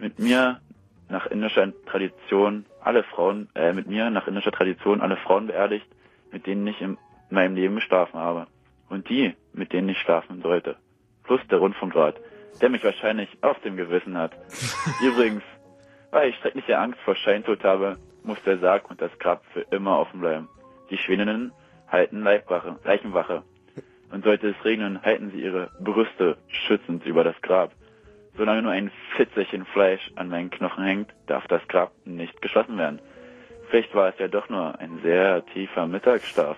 Mit 0.00 0.18
mir 0.18 0.60
nach 1.08 1.26
indischer 1.26 1.72
Tradition 1.86 2.66
alle 2.82 3.04
Frauen, 3.04 3.48
äh, 3.54 3.72
mit 3.72 3.86
mir 3.86 4.10
nach 4.10 4.26
indischer 4.26 4.52
Tradition 4.52 5.00
alle 5.00 5.16
Frauen 5.16 5.46
beerdigt, 5.46 5.86
mit 6.32 6.46
denen 6.46 6.66
ich 6.66 6.80
in 7.30 7.34
meinem 7.34 7.54
Leben 7.54 7.76
geschlafen 7.76 8.18
habe. 8.18 8.46
Und 8.88 9.08
die, 9.08 9.34
mit 9.52 9.72
denen 9.72 9.90
ich 9.90 9.98
schlafen 9.98 10.40
sollte. 10.42 10.76
Plus 11.24 11.40
der 11.50 11.58
Rundfunkrat, 11.58 12.16
der 12.60 12.70
mich 12.70 12.82
wahrscheinlich 12.84 13.28
auf 13.42 13.60
dem 13.60 13.76
Gewissen 13.76 14.16
hat. 14.16 14.32
Übrigens, 15.02 15.42
weil 16.10 16.30
ich 16.30 16.36
schreckliche 16.36 16.78
Angst 16.78 16.98
vor 17.00 17.14
Scheintod 17.14 17.62
habe, 17.64 17.96
muss 18.22 18.42
der 18.44 18.58
Sarg 18.58 18.90
und 18.90 19.00
das 19.00 19.16
Grab 19.18 19.44
für 19.52 19.60
immer 19.70 19.98
offen 19.98 20.20
bleiben. 20.20 20.48
Die 20.90 20.98
Schwedinnen 20.98 21.52
halten 21.86 22.22
Leibwache, 22.22 22.78
Leichenwache. 22.84 23.42
Und 24.10 24.24
sollte 24.24 24.48
es 24.48 24.64
regnen, 24.64 25.02
halten 25.02 25.30
sie 25.30 25.42
ihre 25.42 25.70
Brüste 25.80 26.38
schützend 26.48 27.04
über 27.04 27.24
das 27.24 27.40
Grab. 27.42 27.72
Solange 28.36 28.62
nur 28.62 28.72
ein 28.72 28.90
Fitzelchen 29.16 29.66
Fleisch 29.66 30.10
an 30.14 30.28
meinen 30.28 30.50
Knochen 30.50 30.84
hängt, 30.84 31.12
darf 31.26 31.46
das 31.48 31.66
Grab 31.68 31.92
nicht 32.04 32.40
geschlossen 32.40 32.78
werden. 32.78 33.00
Vielleicht 33.68 33.94
war 33.94 34.08
es 34.08 34.18
ja 34.18 34.28
doch 34.28 34.48
nur 34.48 34.78
ein 34.78 35.00
sehr 35.02 35.44
tiefer 35.46 35.86
Mittagsschlaf. 35.86 36.56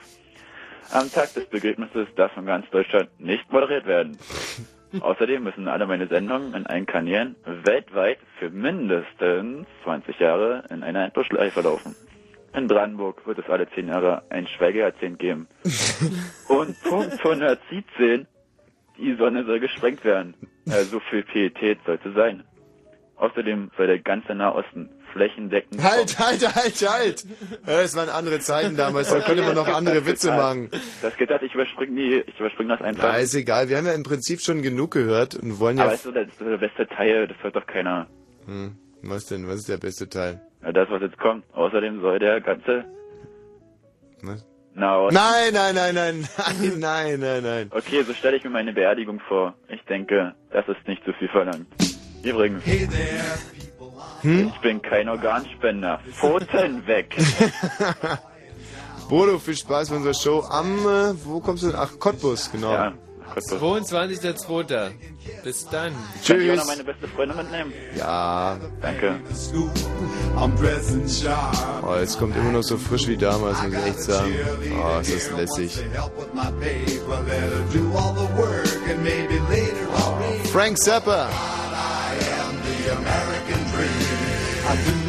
Am 0.92 1.10
Tag 1.10 1.32
des 1.34 1.46
Begräbnisses 1.46 2.08
darf 2.16 2.32
von 2.32 2.46
ganz 2.46 2.68
Deutschland 2.70 3.08
nicht 3.20 3.50
moderiert 3.52 3.86
werden. 3.86 4.18
Außerdem 5.00 5.44
müssen 5.44 5.68
alle 5.68 5.86
meine 5.86 6.08
Sendungen 6.08 6.52
in 6.54 6.66
allen 6.66 6.86
Kanälen 6.86 7.36
weltweit 7.44 8.18
für 8.38 8.50
mindestens 8.50 9.66
20 9.84 10.18
Jahre 10.18 10.64
in 10.70 10.82
einer 10.82 11.04
Endlosschleife 11.04 11.60
laufen. 11.60 11.94
In 12.54 12.66
Brandenburg 12.66 13.24
wird 13.26 13.38
es 13.38 13.48
alle 13.48 13.70
10 13.70 13.86
Jahre 13.86 14.24
ein 14.30 14.48
Schweigejahrzehnt 14.48 15.20
geben. 15.20 15.46
Und 16.48 16.82
Punkt 16.82 17.12
117 17.12 18.26
Die 18.98 19.14
Sonne 19.14 19.44
soll 19.44 19.60
gesprengt 19.60 20.04
werden. 20.04 20.34
Äh, 20.66 20.82
so 20.82 20.98
viel 20.98 21.22
Pietät 21.22 21.78
sollte 21.86 22.12
sein. 22.12 22.42
Außerdem 23.16 23.70
soll 23.76 23.86
der 23.86 24.00
ganze 24.00 24.34
Nahosten 24.34 24.88
flächendeckend... 25.12 25.82
Halt, 25.82 26.18
halt, 26.18 26.54
halt, 26.54 26.88
halt! 26.88 27.24
Ja, 27.66 27.82
Das 27.82 27.94
waren 27.96 28.08
andere 28.08 28.40
Zeiten 28.40 28.76
damals, 28.76 29.10
da 29.10 29.20
konnte 29.20 29.42
man 29.42 29.54
noch 29.54 29.68
andere 29.68 30.06
Witze 30.06 30.28
machen. 30.30 30.70
Das 31.02 31.16
geht 31.16 31.30
halt, 31.30 31.42
ich 31.42 31.54
überspring 31.54 31.94
die, 31.94 32.22
ich 32.26 32.38
überspring 32.40 32.68
das 32.68 32.80
einfach. 32.80 33.04
Ja, 33.04 33.18
ist 33.18 33.34
egal, 33.34 33.68
wir 33.68 33.76
haben 33.76 33.86
ja 33.86 33.92
im 33.92 34.02
Prinzip 34.02 34.40
schon 34.40 34.62
genug 34.62 34.92
gehört 34.92 35.34
und 35.34 35.58
wollen 35.58 35.78
ja... 35.78 35.84
Aber 35.84 35.92
weißt 35.92 36.06
du, 36.06 36.12
das 36.12 36.28
ist 36.28 36.40
der 36.40 36.58
beste 36.58 36.86
Teil, 36.86 37.26
das 37.26 37.36
hört 37.42 37.56
doch 37.56 37.66
keiner. 37.66 38.06
Hm, 38.46 38.76
was 39.02 39.26
denn, 39.26 39.46
was 39.46 39.56
ist 39.56 39.68
der 39.68 39.78
beste 39.78 40.08
Teil? 40.08 40.40
Ja, 40.62 40.72
das, 40.72 40.90
was 40.90 41.00
jetzt 41.02 41.18
kommt. 41.18 41.44
Außerdem 41.54 42.00
soll 42.00 42.18
der 42.18 42.40
ganze 42.40 42.84
Was? 44.22 44.46
Nahosten... 44.74 45.14
Nein, 45.14 45.52
nein, 45.52 45.74
nein, 45.74 45.94
nein, 45.94 46.28
nein, 46.36 46.78
nein, 46.78 47.20
nein, 47.20 47.42
nein. 47.42 47.70
Okay, 47.72 48.02
so 48.02 48.12
stelle 48.12 48.36
ich 48.36 48.44
mir 48.44 48.50
meine 48.50 48.72
Beerdigung 48.72 49.20
vor. 49.20 49.54
Ich 49.68 49.82
denke, 49.84 50.34
das 50.52 50.68
ist 50.68 50.86
nicht 50.86 51.04
zu 51.04 51.12
viel 51.14 51.28
verlangt. 51.28 51.66
Übrigens, 52.22 52.62
Hm? 54.22 54.52
ich 54.54 54.60
bin 54.60 54.82
kein 54.82 55.08
Organspender. 55.08 56.00
Pfoten 56.12 56.86
weg! 56.86 57.16
Bodo, 59.08 59.38
viel 59.38 59.56
Spaß 59.56 59.90
bei 59.90 59.96
unserer 59.96 60.14
Show 60.14 60.44
am, 60.48 60.78
äh, 60.86 61.14
wo 61.24 61.40
kommst 61.40 61.62
du 61.62 61.68
denn? 61.68 61.76
Ach, 61.76 61.90
Cottbus, 61.98 62.50
genau. 62.52 62.72
Ja, 62.72 62.92
22.02. 63.36 64.90
Bis 65.44 65.66
dann. 65.68 65.92
Kann 66.26 66.40
ich 66.40 66.50
auch 66.50 66.56
noch 66.56 66.66
meine 66.66 66.84
beste 66.84 67.08
Freundin 67.08 67.36
mitnehmen? 67.36 67.72
Ja. 67.96 68.56
Danke. 68.80 69.20
Oh, 71.82 71.94
es 71.94 72.18
kommt 72.18 72.36
immer 72.36 72.52
noch 72.52 72.62
so 72.62 72.76
frisch 72.76 73.06
wie 73.06 73.16
damals, 73.16 73.62
muss 73.62 73.72
ich 73.72 73.86
echt 73.86 74.02
sagen. 74.02 74.34
Oh, 74.76 74.98
es 75.00 75.08
ist 75.08 75.32
lässig. 75.36 75.78
Frank 80.52 80.78
Zappa. 80.78 81.28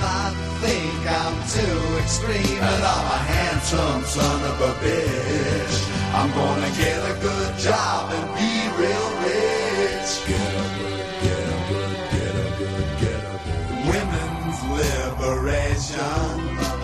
Not 0.01 0.33
think 0.61 1.01
I'm 1.21 1.37
too 1.55 1.79
extreme, 2.01 2.61
and 2.71 2.83
I'm 2.93 3.07
a 3.17 3.21
handsome 3.33 4.03
son 4.03 4.39
of 4.51 4.57
a 4.61 4.73
bitch. 4.83 5.75
I'm 6.17 6.29
gonna 6.31 6.71
get 6.75 6.97
a 7.13 7.15
good 7.21 7.57
job 7.57 8.11
and 8.11 8.27
be 8.33 8.51
real 8.81 9.09
rich. 9.25 10.11
Get 10.25 10.51
a 10.63 10.67
good, 10.77 11.05
get 11.25 11.45
a 11.53 11.59
good, 11.69 11.97
get 12.13 12.33
a 12.33 12.49
good, 12.57 12.87
get 13.03 13.21
a 13.21 13.37
good. 13.45 13.61
Women's 13.93 14.59
liberation 14.81 16.33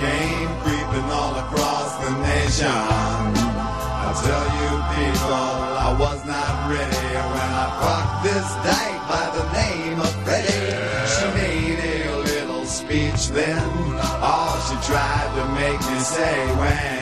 came 0.04 0.50
creeping 0.64 1.10
all 1.12 1.36
across 1.46 1.90
the 2.04 2.12
nation. 2.22 2.97
Then. 13.38 13.70
All 14.26 14.58
she 14.66 14.76
tried 14.90 15.30
to 15.38 15.44
make 15.62 15.78
me 15.78 16.00
say 16.02 16.38
when 16.58 16.98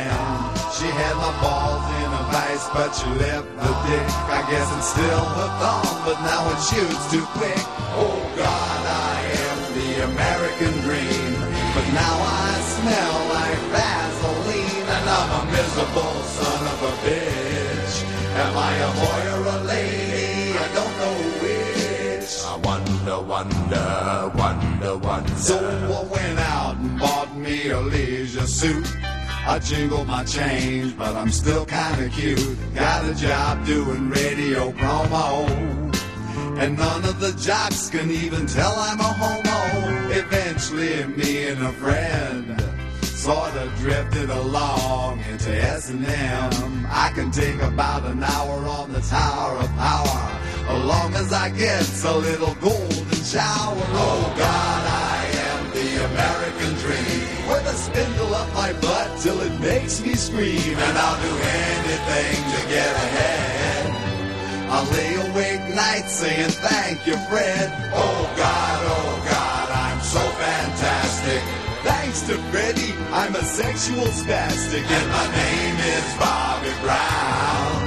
she 0.75 0.87
had 0.91 1.15
my 1.15 1.31
balls 1.39 1.85
in 2.03 2.09
a 2.11 2.23
vice, 2.35 2.67
but 2.75 2.91
she 2.91 3.07
left 3.23 3.47
the 3.63 3.71
dick. 3.87 4.07
I 4.27 4.43
guess 4.51 4.67
it's 4.75 4.91
still 4.91 5.25
hooked 5.37 5.63
on, 5.63 5.87
but 6.03 6.17
now 6.27 6.41
it 6.51 6.59
shoots 6.69 7.03
too 7.13 7.25
quick. 7.39 7.63
Oh 7.95 8.19
God, 8.35 8.81
I 8.83 9.15
am 9.47 9.59
the 9.79 9.91
American 10.11 10.73
dream, 10.83 11.31
but 11.71 11.87
now 11.95 12.15
I 12.19 12.51
smell 12.75 13.15
like 13.39 13.61
Vaseline, 13.71 14.87
and 14.95 15.05
I'm 15.15 15.31
a 15.39 15.43
miserable 15.55 16.17
son 16.35 16.61
of 16.73 16.79
a 16.91 16.93
bitch. 17.07 17.95
Am 18.43 18.53
I 18.69 18.73
a 18.83 18.91
boy 18.99 19.21
or 19.35 19.43
a 19.55 19.59
lady? 19.63 20.59
I 20.59 20.67
don't 20.75 20.95
know 20.99 21.15
which. 21.39 22.31
I 22.43 22.55
wonder, 22.67 23.17
wonder, 23.23 24.31
wonder, 24.35 24.37
wonder. 24.37 24.54
So 25.45 25.59
I 25.59 26.03
went 26.11 26.39
out 26.39 26.75
and 26.77 26.99
bought 26.99 27.37
me 27.37 27.69
a 27.69 27.79
leisure 27.79 28.47
suit. 28.47 28.91
I 29.45 29.59
jingled 29.59 30.07
my 30.07 30.23
change, 30.23 30.97
but 30.97 31.15
I'm 31.15 31.29
still 31.29 31.65
kinda 31.65 32.09
cute. 32.09 32.57
Got 32.73 33.05
a 33.05 33.13
job 33.13 33.63
doing 33.63 34.09
radio 34.09 34.71
promo. 34.71 35.29
And 36.57 36.75
none 36.79 37.05
of 37.05 37.19
the 37.19 37.31
jocks 37.33 37.91
can 37.91 38.09
even 38.09 38.47
tell 38.47 38.73
I'm 38.75 38.99
a 38.99 39.11
homo. 39.21 39.59
Eventually, 40.09 41.05
me 41.15 41.49
and 41.49 41.61
a 41.63 41.73
friend 41.73 42.45
sort 43.03 43.55
of 43.55 43.67
drifted 43.77 44.31
along 44.31 45.19
into 45.31 45.51
S&M. 45.77 46.87
I 46.89 47.11
can 47.13 47.29
take 47.29 47.61
about 47.61 48.03
an 48.05 48.23
hour 48.23 48.57
on 48.79 48.91
the 48.93 49.01
Tower 49.01 49.57
of 49.59 49.69
Power, 49.77 50.21
as 50.69 50.83
long 50.91 51.13
as 51.13 51.31
I 51.31 51.49
get 51.49 51.85
a 52.03 52.17
little 52.17 52.55
golden 52.55 53.23
shower. 53.33 53.85
Oh 53.93 54.33
God, 54.35 54.81
I 54.87 54.94
dream. 56.85 57.21
With 57.49 57.65
a 57.65 57.75
spindle 57.75 58.33
up 58.33 58.53
my 58.53 58.73
butt 58.73 59.19
till 59.21 59.39
it 59.41 59.59
makes 59.59 60.01
me 60.01 60.13
scream, 60.15 60.77
and 60.77 60.97
I'll 60.97 61.21
do 61.21 61.33
anything 61.33 62.37
to 62.53 62.59
get 62.69 62.93
ahead. 63.05 63.85
I 64.69 64.77
lay 64.91 65.13
awake 65.29 65.75
nights 65.75 66.13
saying 66.13 66.49
thank 66.49 67.05
you, 67.07 67.17
Fred. 67.29 67.69
Oh 67.93 68.33
God, 68.35 68.79
oh 68.97 69.23
God, 69.29 69.69
I'm 69.69 70.01
so 70.01 70.19
fantastic. 70.19 71.41
Thanks 71.83 72.21
to 72.27 72.37
Freddie, 72.49 72.93
I'm 73.13 73.35
a 73.35 73.43
sexual 73.43 74.07
spastic, 74.07 74.85
and 74.89 75.07
my 75.11 75.27
name 75.41 75.77
is 75.93 76.05
Bobby 76.17 76.73
Brown. 76.81 77.77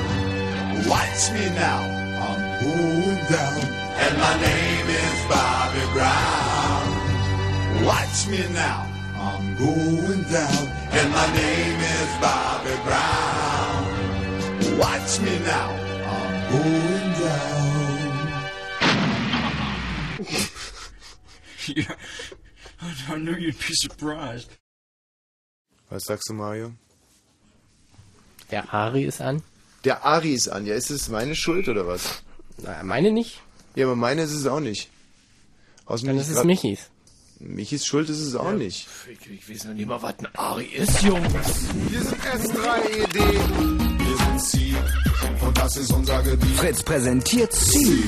Watch 0.89 1.33
me 1.35 1.51
now, 1.55 1.83
I'm 2.27 2.43
going 2.63 3.23
down, 3.27 3.61
and 4.05 4.15
my 4.19 4.35
name 4.41 4.87
is 4.87 5.19
Bobby 5.29 5.85
Brown. 5.93 6.87
Watch 7.85 8.29
me 8.29 8.47
now, 8.55 8.88
I'm 9.21 9.57
going 9.57 10.23
down, 10.31 10.69
and 10.99 11.11
my 11.13 11.27
name 11.35 11.81
is 11.81 12.09
Bobby 12.21 12.77
Brown. 12.87 13.83
Watch 14.79 15.21
me 15.21 15.39
now, 15.41 15.71
I'm 16.15 16.35
going 16.53 17.13
down. 17.27 17.69
yeah, 21.67 21.95
I, 23.13 23.17
knew 23.17 23.35
you'd 23.35 23.59
be 23.59 23.75
surprised. 23.75 24.57
Was 25.91 26.05
sagst 26.05 26.29
du, 26.29 26.35
Mario? 26.35 26.73
Der 28.51 28.73
Ari 28.73 29.05
ist 29.05 29.21
an. 29.21 29.43
Der 29.85 30.05
Ari 30.05 30.35
ist 30.35 30.49
an. 30.49 30.65
Ja, 30.65 30.75
ist 30.75 30.91
es 30.91 31.09
meine 31.09 31.35
Schuld 31.35 31.69
oder 31.69 31.87
was? 31.87 32.23
Na, 32.59 32.83
meine 32.83 33.11
nicht. 33.11 33.41
Ja, 33.75 33.87
aber 33.87 33.97
meine 33.97 34.23
ist 34.23 34.33
es 34.33 34.47
auch 34.47 34.61
nicht. 34.61 34.89
Außerdem 35.87 36.17
Dann 36.17 36.25
ist 36.25 36.31
es 36.31 36.45
Michis. 36.45 36.91
Michis 37.41 37.87
Schuld 37.87 38.09
ist 38.09 38.21
es 38.21 38.35
auch 38.35 38.53
nicht. 38.53 38.89
Ich, 39.09 39.31
ich 39.31 39.49
weiß 39.49 39.67
noch 39.67 39.75
nicht 39.75 39.87
mal, 39.87 40.03
was 40.03 40.19
ein 40.19 40.29
Ari 40.37 40.67
ist, 40.67 41.03
Jungs. 41.03 41.33
Wir 41.89 42.03
sind 42.03 42.21
S3ED. 42.21 43.15
Wir 43.15 44.17
sind 44.17 44.41
Ziel. 44.41 44.77
Und 45.41 45.57
das 45.57 45.77
ist 45.77 45.93
unser 45.93 46.23
Gebiet. 46.23 46.57
Fritz 46.57 46.83
präsentiert 46.83 47.53
Ziel. 47.53 48.03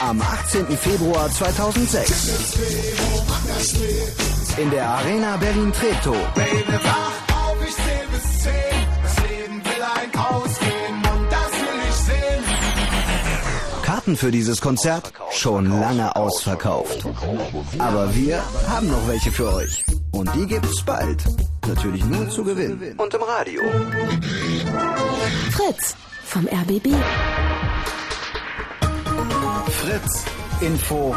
Am 0.00 0.20
18. 0.20 0.66
Februar 0.78 1.30
2006. 1.30 2.56
In 4.56 4.70
der 4.70 4.88
Arena 4.88 5.36
Berlin-Treptow. 5.36 6.16
Baby, 6.34 6.72
wach 6.84 7.12
auf, 7.36 7.56
ich 7.66 7.74
zähl 7.74 8.06
bis 8.12 8.42
zehn. 8.42 8.52
Das 9.02 9.16
Leben 9.28 9.62
will 9.64 9.82
ein 9.82 10.18
ausgehen 10.18 10.71
Karten 14.02 14.16
für 14.16 14.32
dieses 14.32 14.60
Konzert 14.60 15.12
schon 15.30 15.66
lange 15.78 16.16
ausverkauft. 16.16 17.06
Aber 17.78 18.12
wir 18.16 18.42
haben 18.68 18.88
noch 18.88 19.06
welche 19.06 19.30
für 19.30 19.54
euch. 19.54 19.84
Und 20.10 20.28
die 20.34 20.44
gibt's 20.44 20.82
bald. 20.82 21.24
Natürlich 21.68 22.04
nur 22.06 22.28
zu 22.28 22.42
gewinnen. 22.42 22.98
Und 22.98 23.14
im 23.14 23.22
Radio. 23.22 23.62
Fritz 25.52 25.94
vom 26.24 26.48
RBB. 26.48 26.88
Fritz. 29.70 30.24
Info. 30.60 31.14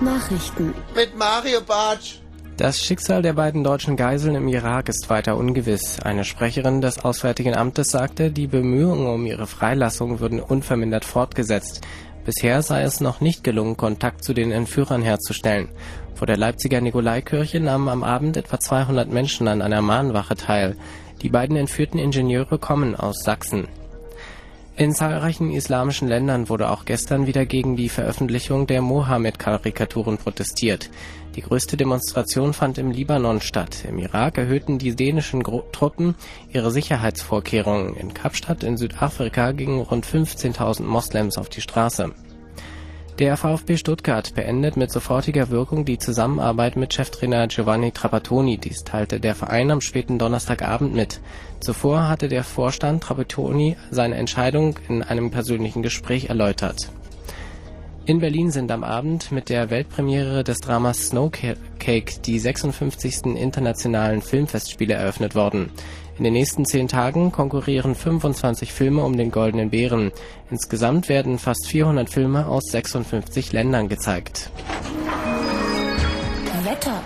Nachrichten. 0.00 0.74
Mit 0.94 1.16
Mario 1.16 1.62
Bartsch. 1.62 2.21
Das 2.62 2.80
Schicksal 2.80 3.22
der 3.22 3.32
beiden 3.32 3.64
deutschen 3.64 3.96
Geiseln 3.96 4.36
im 4.36 4.46
Irak 4.46 4.88
ist 4.88 5.10
weiter 5.10 5.36
ungewiss. 5.36 5.98
Eine 5.98 6.22
Sprecherin 6.22 6.80
des 6.80 7.04
Auswärtigen 7.04 7.56
Amtes 7.56 7.90
sagte, 7.90 8.30
die 8.30 8.46
Bemühungen 8.46 9.08
um 9.08 9.26
ihre 9.26 9.48
Freilassung 9.48 10.20
würden 10.20 10.38
unvermindert 10.38 11.04
fortgesetzt. 11.04 11.80
Bisher 12.24 12.62
sei 12.62 12.82
es 12.82 13.00
noch 13.00 13.20
nicht 13.20 13.42
gelungen, 13.42 13.76
Kontakt 13.76 14.22
zu 14.22 14.32
den 14.32 14.52
Entführern 14.52 15.02
herzustellen. 15.02 15.70
Vor 16.14 16.28
der 16.28 16.36
Leipziger 16.36 16.80
Nikolaikirche 16.80 17.58
nahmen 17.58 17.88
am 17.88 18.04
Abend 18.04 18.36
etwa 18.36 18.60
200 18.60 19.10
Menschen 19.10 19.48
an 19.48 19.60
einer 19.60 19.82
Mahnwache 19.82 20.36
teil. 20.36 20.76
Die 21.20 21.30
beiden 21.30 21.56
entführten 21.56 21.98
Ingenieure 21.98 22.60
kommen 22.60 22.94
aus 22.94 23.24
Sachsen. 23.24 23.66
In 24.74 24.94
zahlreichen 24.94 25.50
islamischen 25.50 26.08
Ländern 26.08 26.48
wurde 26.48 26.70
auch 26.70 26.84
gestern 26.84 27.26
wieder 27.26 27.44
gegen 27.44 27.76
die 27.76 27.90
Veröffentlichung 27.90 28.66
der 28.66 28.80
Mohammed-Karikaturen 28.80 30.16
protestiert. 30.16 30.88
Die 31.34 31.42
größte 31.42 31.78
Demonstration 31.78 32.52
fand 32.52 32.76
im 32.76 32.90
Libanon 32.90 33.40
statt. 33.40 33.84
Im 33.88 33.98
Irak 33.98 34.36
erhöhten 34.36 34.78
die 34.78 34.94
dänischen 34.94 35.42
Truppen 35.42 36.14
ihre 36.52 36.70
Sicherheitsvorkehrungen. 36.70 37.96
In 37.96 38.12
Kapstadt 38.12 38.62
in 38.62 38.76
Südafrika 38.76 39.52
gingen 39.52 39.80
rund 39.80 40.06
15.000 40.06 40.82
Moslems 40.82 41.38
auf 41.38 41.48
die 41.48 41.62
Straße. 41.62 42.12
Der 43.18 43.36
VfB 43.36 43.76
Stuttgart 43.76 44.34
beendet 44.34 44.76
mit 44.76 44.90
sofortiger 44.90 45.50
Wirkung 45.50 45.84
die 45.84 45.98
Zusammenarbeit 45.98 46.76
mit 46.76 46.92
Cheftrainer 46.92 47.46
Giovanni 47.46 47.92
Trapattoni. 47.92 48.58
Dies 48.58 48.84
teilte 48.84 49.20
der 49.20 49.34
Verein 49.34 49.70
am 49.70 49.80
späten 49.80 50.18
Donnerstagabend 50.18 50.94
mit. 50.94 51.20
Zuvor 51.60 52.08
hatte 52.08 52.28
der 52.28 52.42
Vorstand 52.42 53.02
Trapattoni 53.02 53.76
seine 53.90 54.16
Entscheidung 54.16 54.78
in 54.88 55.02
einem 55.02 55.30
persönlichen 55.30 55.82
Gespräch 55.82 56.30
erläutert. 56.30 56.90
In 58.04 58.18
Berlin 58.18 58.50
sind 58.50 58.72
am 58.72 58.82
Abend 58.82 59.30
mit 59.30 59.48
der 59.48 59.70
Weltpremiere 59.70 60.42
des 60.42 60.58
Dramas 60.58 61.06
Snowcake 61.06 62.20
die 62.24 62.40
56. 62.40 63.36
internationalen 63.36 64.22
Filmfestspiele 64.22 64.94
eröffnet 64.94 65.36
worden. 65.36 65.70
In 66.18 66.24
den 66.24 66.32
nächsten 66.32 66.64
zehn 66.64 66.88
Tagen 66.88 67.30
konkurrieren 67.30 67.94
25 67.94 68.72
Filme 68.72 69.04
um 69.04 69.16
den 69.16 69.30
Goldenen 69.30 69.70
Bären. 69.70 70.10
Insgesamt 70.50 71.08
werden 71.08 71.38
fast 71.38 71.68
400 71.68 72.10
Filme 72.10 72.48
aus 72.48 72.64
56 72.72 73.52
Ländern 73.52 73.88
gezeigt. 73.88 74.50
Wetter. 76.64 77.00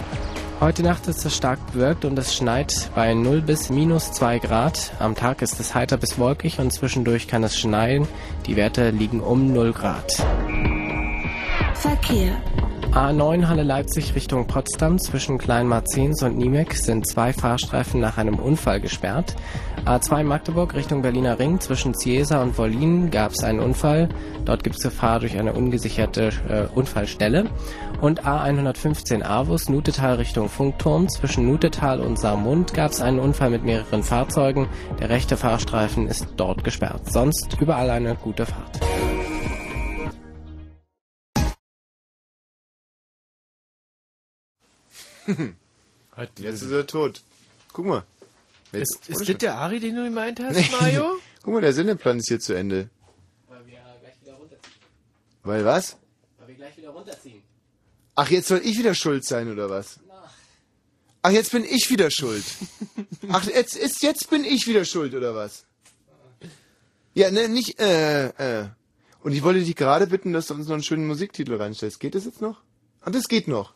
Heute 0.60 0.83
Nacht 0.83 1.07
ist 1.07 1.26
es 1.26 1.36
stark 1.36 1.58
bewölkt 1.73 2.07
und 2.07 2.18
es 2.18 2.34
schneit 2.34 2.91
bei 2.94 3.12
0 3.12 3.42
bis 3.42 3.68
minus 3.68 4.12
2 4.12 4.39
Grad. 4.39 4.92
Am 4.99 5.15
Tag 5.15 5.42
ist 5.42 5.60
es 5.60 5.75
heiter 5.75 5.99
bis 5.99 6.18
wolkig 6.18 6.58
und 6.58 6.73
zwischendurch 6.73 7.28
kann 7.28 7.44
es 7.44 7.58
schneien. 7.58 8.08
Die 8.47 8.57
Werte 8.57 8.89
liegen 8.91 9.20
um 9.20 9.52
0 9.52 9.75
Grad. 9.75 10.25
Verkehr. 11.77 12.33
A9 12.93 13.47
Halle 13.47 13.63
Leipzig 13.63 14.15
Richtung 14.15 14.47
Potsdam 14.47 14.99
zwischen 14.99 15.37
Kleinmarzens 15.37 16.23
und 16.23 16.39
Niemek 16.39 16.73
sind 16.73 17.07
zwei 17.07 17.35
Fahrstreifen 17.35 18.01
nach 18.01 18.17
einem 18.17 18.39
Unfall 18.39 18.81
gesperrt. 18.81 19.37
A2 19.85 20.25
Magdeburg 20.25 20.75
Richtung 20.75 21.03
Berliner 21.03 21.39
Ring 21.39 21.61
zwischen 21.61 21.95
Ciesa 21.95 22.43
und 22.43 22.57
Wollin 22.57 23.11
gab 23.11 23.33
es 23.33 23.45
einen 23.45 23.61
Unfall. 23.61 24.09
Dort 24.47 24.65
gibt 24.65 24.77
es 24.77 24.83
Gefahr 24.83 25.21
durch 25.21 25.39
eine 25.39 25.53
ungesicherte 25.53 26.31
äh, 26.49 26.75
Unfallstelle. 26.75 27.51
Und 28.01 28.25
A115 28.25 29.23
Avus 29.23 29.69
Nutetal 29.69 30.15
Richtung 30.15 30.49
Funkturm 30.49 31.09
zwischen 31.11 31.47
Nutetal 31.47 32.01
und 32.01 32.19
Saarmund 32.19 32.73
gab 32.73 32.93
es 32.93 33.03
einen 33.03 33.19
Unfall 33.19 33.51
mit 33.51 33.65
mehreren 33.65 34.03
Fahrzeugen. 34.03 34.69
Der 34.99 35.11
rechte 35.11 35.37
Fahrstreifen 35.37 36.09
ist 36.09 36.27
dort 36.39 36.65
gesperrt. 36.65 37.13
Sonst 37.13 37.59
überall 37.61 37.91
eine 37.91 38.15
gute 38.15 38.47
Fahrt. 38.47 38.81
Jetzt 46.39 46.63
ist 46.63 46.71
er 46.71 46.87
tot. 46.87 47.23
Guck 47.73 47.87
mal. 47.87 48.05
Jetzt, 48.73 48.97
Ist, 49.09 49.21
ist 49.21 49.29
das 49.29 49.39
der 49.39 49.55
Ari, 49.57 49.81
den 49.81 49.97
du 49.97 50.05
gemeint 50.05 50.41
hast, 50.41 50.57
Nee. 50.57 50.67
Mario? 50.81 51.19
Guck 51.43 51.55
mal, 51.55 51.61
der 51.61 51.73
Sendeplan 51.73 52.19
ist 52.19 52.29
hier 52.29 52.41
zu 52.41 52.55
Ende. 52.55 52.89
Weil 53.49 53.67
wir 53.67 53.79
gleich 54.01 54.21
wieder 54.23 54.35
runterziehen. 54.35 54.73
Weil 55.43 55.65
was? 55.65 55.97
Weil 56.39 56.49
wir 56.49 56.55
gleich 56.55 56.77
wieder 56.77 56.91
runterziehen. 56.91 57.43
Ach, 58.15 58.31
jetzt 58.31 58.49
soll 58.49 58.61
ich 58.65 58.79
wieder 58.79 58.95
schuld 58.95 59.25
sein, 59.25 59.51
oder 59.53 59.69
was? 59.71 60.01
Ach, 61.23 61.31
jetzt 61.31 61.51
bin 61.51 61.65
ich 61.65 61.91
wieder 61.91 62.11
schuld. 62.11 62.45
Ach, 63.29 63.45
jetzt, 63.47 63.77
ist, 63.77 64.03
jetzt 64.03 64.31
bin 64.31 64.45
ich 64.45 64.67
wieder 64.69 64.85
schuld, 64.85 65.13
oder 65.13 65.35
was? 65.35 65.65
Ja, 67.15 67.31
ne, 67.31 67.49
nicht, 67.49 67.81
äh, 67.81 68.29
äh. 68.29 68.69
Und 69.23 69.33
ich 69.33 69.43
wollte 69.43 69.59
dich 69.61 69.75
gerade 69.75 70.07
bitten, 70.07 70.33
dass 70.33 70.47
du 70.47 70.55
uns 70.55 70.67
noch 70.69 70.75
einen 70.75 70.85
schönen 70.85 71.07
Musiktitel 71.07 71.57
reinstellst. 71.57 71.99
Geht 71.99 72.15
das 72.15 72.27
jetzt 72.27 72.41
noch? 72.41 72.63
Ah, 73.01 73.11
das 73.11 73.27
geht 73.27 73.49
noch. 73.49 73.75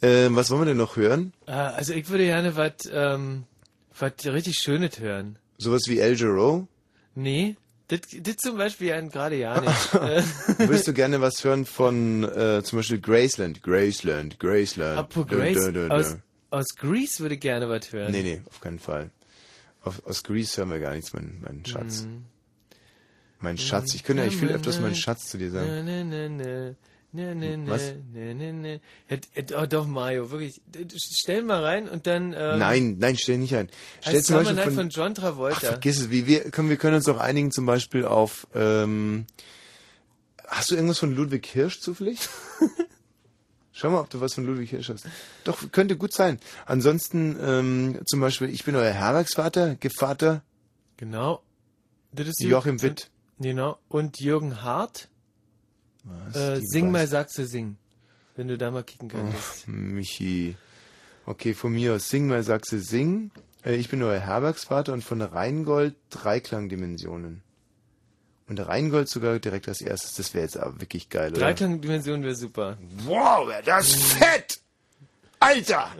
Ähm, 0.00 0.36
was 0.36 0.50
wollen 0.50 0.62
wir 0.62 0.66
denn 0.66 0.76
noch 0.76 0.96
hören? 0.96 1.32
Äh, 1.46 1.52
also 1.52 1.92
ich 1.92 2.08
würde 2.08 2.24
gerne 2.24 2.56
was, 2.56 2.88
ähm, 2.92 3.44
was 3.98 4.12
richtig 4.26 4.58
Schönes 4.58 4.98
hören. 5.00 5.38
Sowas 5.58 5.82
wie 5.86 5.98
El 5.98 6.16
Giro? 6.16 6.68
Nee, 7.14 7.56
das, 7.88 8.00
das 8.20 8.36
zum 8.36 8.58
Beispiel 8.58 8.88
ja 8.88 9.00
gerade 9.00 9.36
ja 9.36 9.60
nicht. 9.60 9.94
Würdest 10.58 10.86
du 10.86 10.92
gerne 10.92 11.20
was 11.20 11.42
hören 11.42 11.64
von, 11.64 12.22
äh, 12.24 12.62
zum 12.62 12.78
Beispiel 12.78 13.00
Graceland? 13.00 13.62
Graceland, 13.62 14.38
Graceland. 14.38 14.98
Apropos 14.98 15.36
Grace, 15.36 15.64
dun, 15.64 15.74
dun, 15.74 15.90
aus, 15.90 16.10
dun. 16.10 16.22
aus 16.50 16.66
Greece 16.76 17.20
würde 17.20 17.34
ich 17.34 17.40
gerne 17.40 17.68
was 17.68 17.90
hören. 17.92 18.12
Nee, 18.12 18.22
nee, 18.22 18.42
auf 18.46 18.60
keinen 18.60 18.78
Fall. 18.78 19.10
Auf, 19.82 20.04
aus 20.06 20.22
Greece 20.22 20.58
hören 20.58 20.70
wir 20.70 20.80
gar 20.80 20.94
nichts, 20.94 21.12
mein, 21.14 21.38
mein 21.40 21.64
Schatz. 21.64 22.02
Mhm. 22.02 22.24
Mein 23.40 23.56
Schatz. 23.56 23.94
Ich 23.94 24.04
könnte 24.04 24.22
eigentlich 24.22 24.36
viel 24.36 24.50
öfters 24.50 24.80
meinen 24.80 24.96
Schatz 24.96 25.26
zu 25.30 25.38
dir 25.38 25.50
sagen. 25.50 26.78
Ne, 27.10 27.34
ne, 27.34 27.56
ne, 27.56 27.70
Was? 27.70 27.94
ne, 28.12 28.34
ne, 28.34 28.52
ne. 28.52 28.80
Oh, 29.56 29.64
doch, 29.66 29.86
Mario, 29.86 30.30
wirklich. 30.30 30.60
Stell 30.96 31.42
mal 31.42 31.64
rein 31.64 31.88
und 31.88 32.06
dann. 32.06 32.34
Ähm, 32.36 32.58
Nein, 32.58 32.96
nein, 32.98 33.16
stell 33.16 33.38
nicht 33.38 33.56
ein. 33.56 33.70
Stell 34.02 34.22
zum 34.22 34.36
Beispiel 34.36 34.58
von, 34.58 34.74
von 34.74 34.88
John 34.90 35.14
Travolta. 35.14 35.56
Ach, 35.58 35.64
vergiss 35.64 36.00
es. 36.00 36.10
Wie 36.10 36.26
wir, 36.26 36.50
können, 36.50 36.68
wir 36.68 36.76
können 36.76 36.96
uns 36.96 37.08
auch 37.08 37.18
einigen 37.18 37.50
zum 37.50 37.64
Beispiel 37.64 38.04
auf, 38.04 38.46
ähm, 38.54 39.26
hast 40.46 40.70
du 40.70 40.74
irgendwas 40.74 40.98
von 40.98 41.14
Ludwig 41.14 41.46
Hirsch 41.46 41.80
zufällig? 41.80 42.18
Schau 43.72 43.90
mal, 43.90 44.00
ob 44.00 44.10
du 44.10 44.20
was 44.20 44.34
von 44.34 44.44
Ludwig 44.44 44.70
Hirsch 44.70 44.90
hast. 44.90 45.06
Doch, 45.44 45.72
könnte 45.72 45.96
gut 45.96 46.12
sein. 46.12 46.38
Ansonsten, 46.66 47.38
ähm, 47.40 48.00
zum 48.06 48.20
Beispiel, 48.20 48.50
ich 48.50 48.64
bin 48.64 48.76
euer 48.76 48.92
Herbergsvater, 48.92 49.76
Gevater, 49.76 50.42
Genau. 50.98 51.42
Das 52.12 52.26
ist 52.26 52.42
Joachim 52.42 52.82
Witt. 52.82 53.08
Genau. 53.38 53.78
Und 53.88 54.20
Jürgen 54.20 54.62
Hart. 54.62 55.08
Äh, 56.34 56.60
sing 56.62 56.88
weiß- 56.88 57.12
mal, 57.12 57.26
du 57.34 57.46
sing. 57.46 57.76
Wenn 58.36 58.48
du 58.48 58.56
da 58.56 58.70
mal 58.70 58.84
kicken 58.84 59.08
könntest. 59.08 59.64
Oh, 59.66 59.70
Michi. 59.70 60.56
Okay, 61.26 61.54
von 61.54 61.72
mir 61.72 61.94
aus 61.94 62.08
sing 62.08 62.28
mal, 62.28 62.44
du 62.44 62.78
sing. 62.80 63.30
Äh, 63.64 63.76
ich 63.76 63.88
bin 63.88 64.02
euer 64.02 64.18
Herbergsvater 64.20 64.92
und 64.92 65.02
von 65.02 65.20
Rheingold 65.20 65.96
Dreiklangdimensionen. 66.10 67.42
Und 68.48 68.60
Rheingold 68.60 69.10
sogar 69.10 69.38
direkt 69.38 69.68
als 69.68 69.82
erstes, 69.82 70.14
das 70.14 70.32
wäre 70.32 70.44
jetzt 70.44 70.56
aber 70.56 70.80
wirklich 70.80 71.10
geil, 71.10 71.32
oder? 71.32 71.40
Dreiklangdimension 71.40 72.22
wäre 72.22 72.34
super. 72.34 72.78
Wow, 73.04 73.46
wär 73.48 73.60
das 73.62 73.94
fett! 73.94 74.60
Alter! 75.38 75.90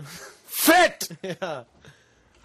Fett! 0.47 1.11
ja. 1.43 1.67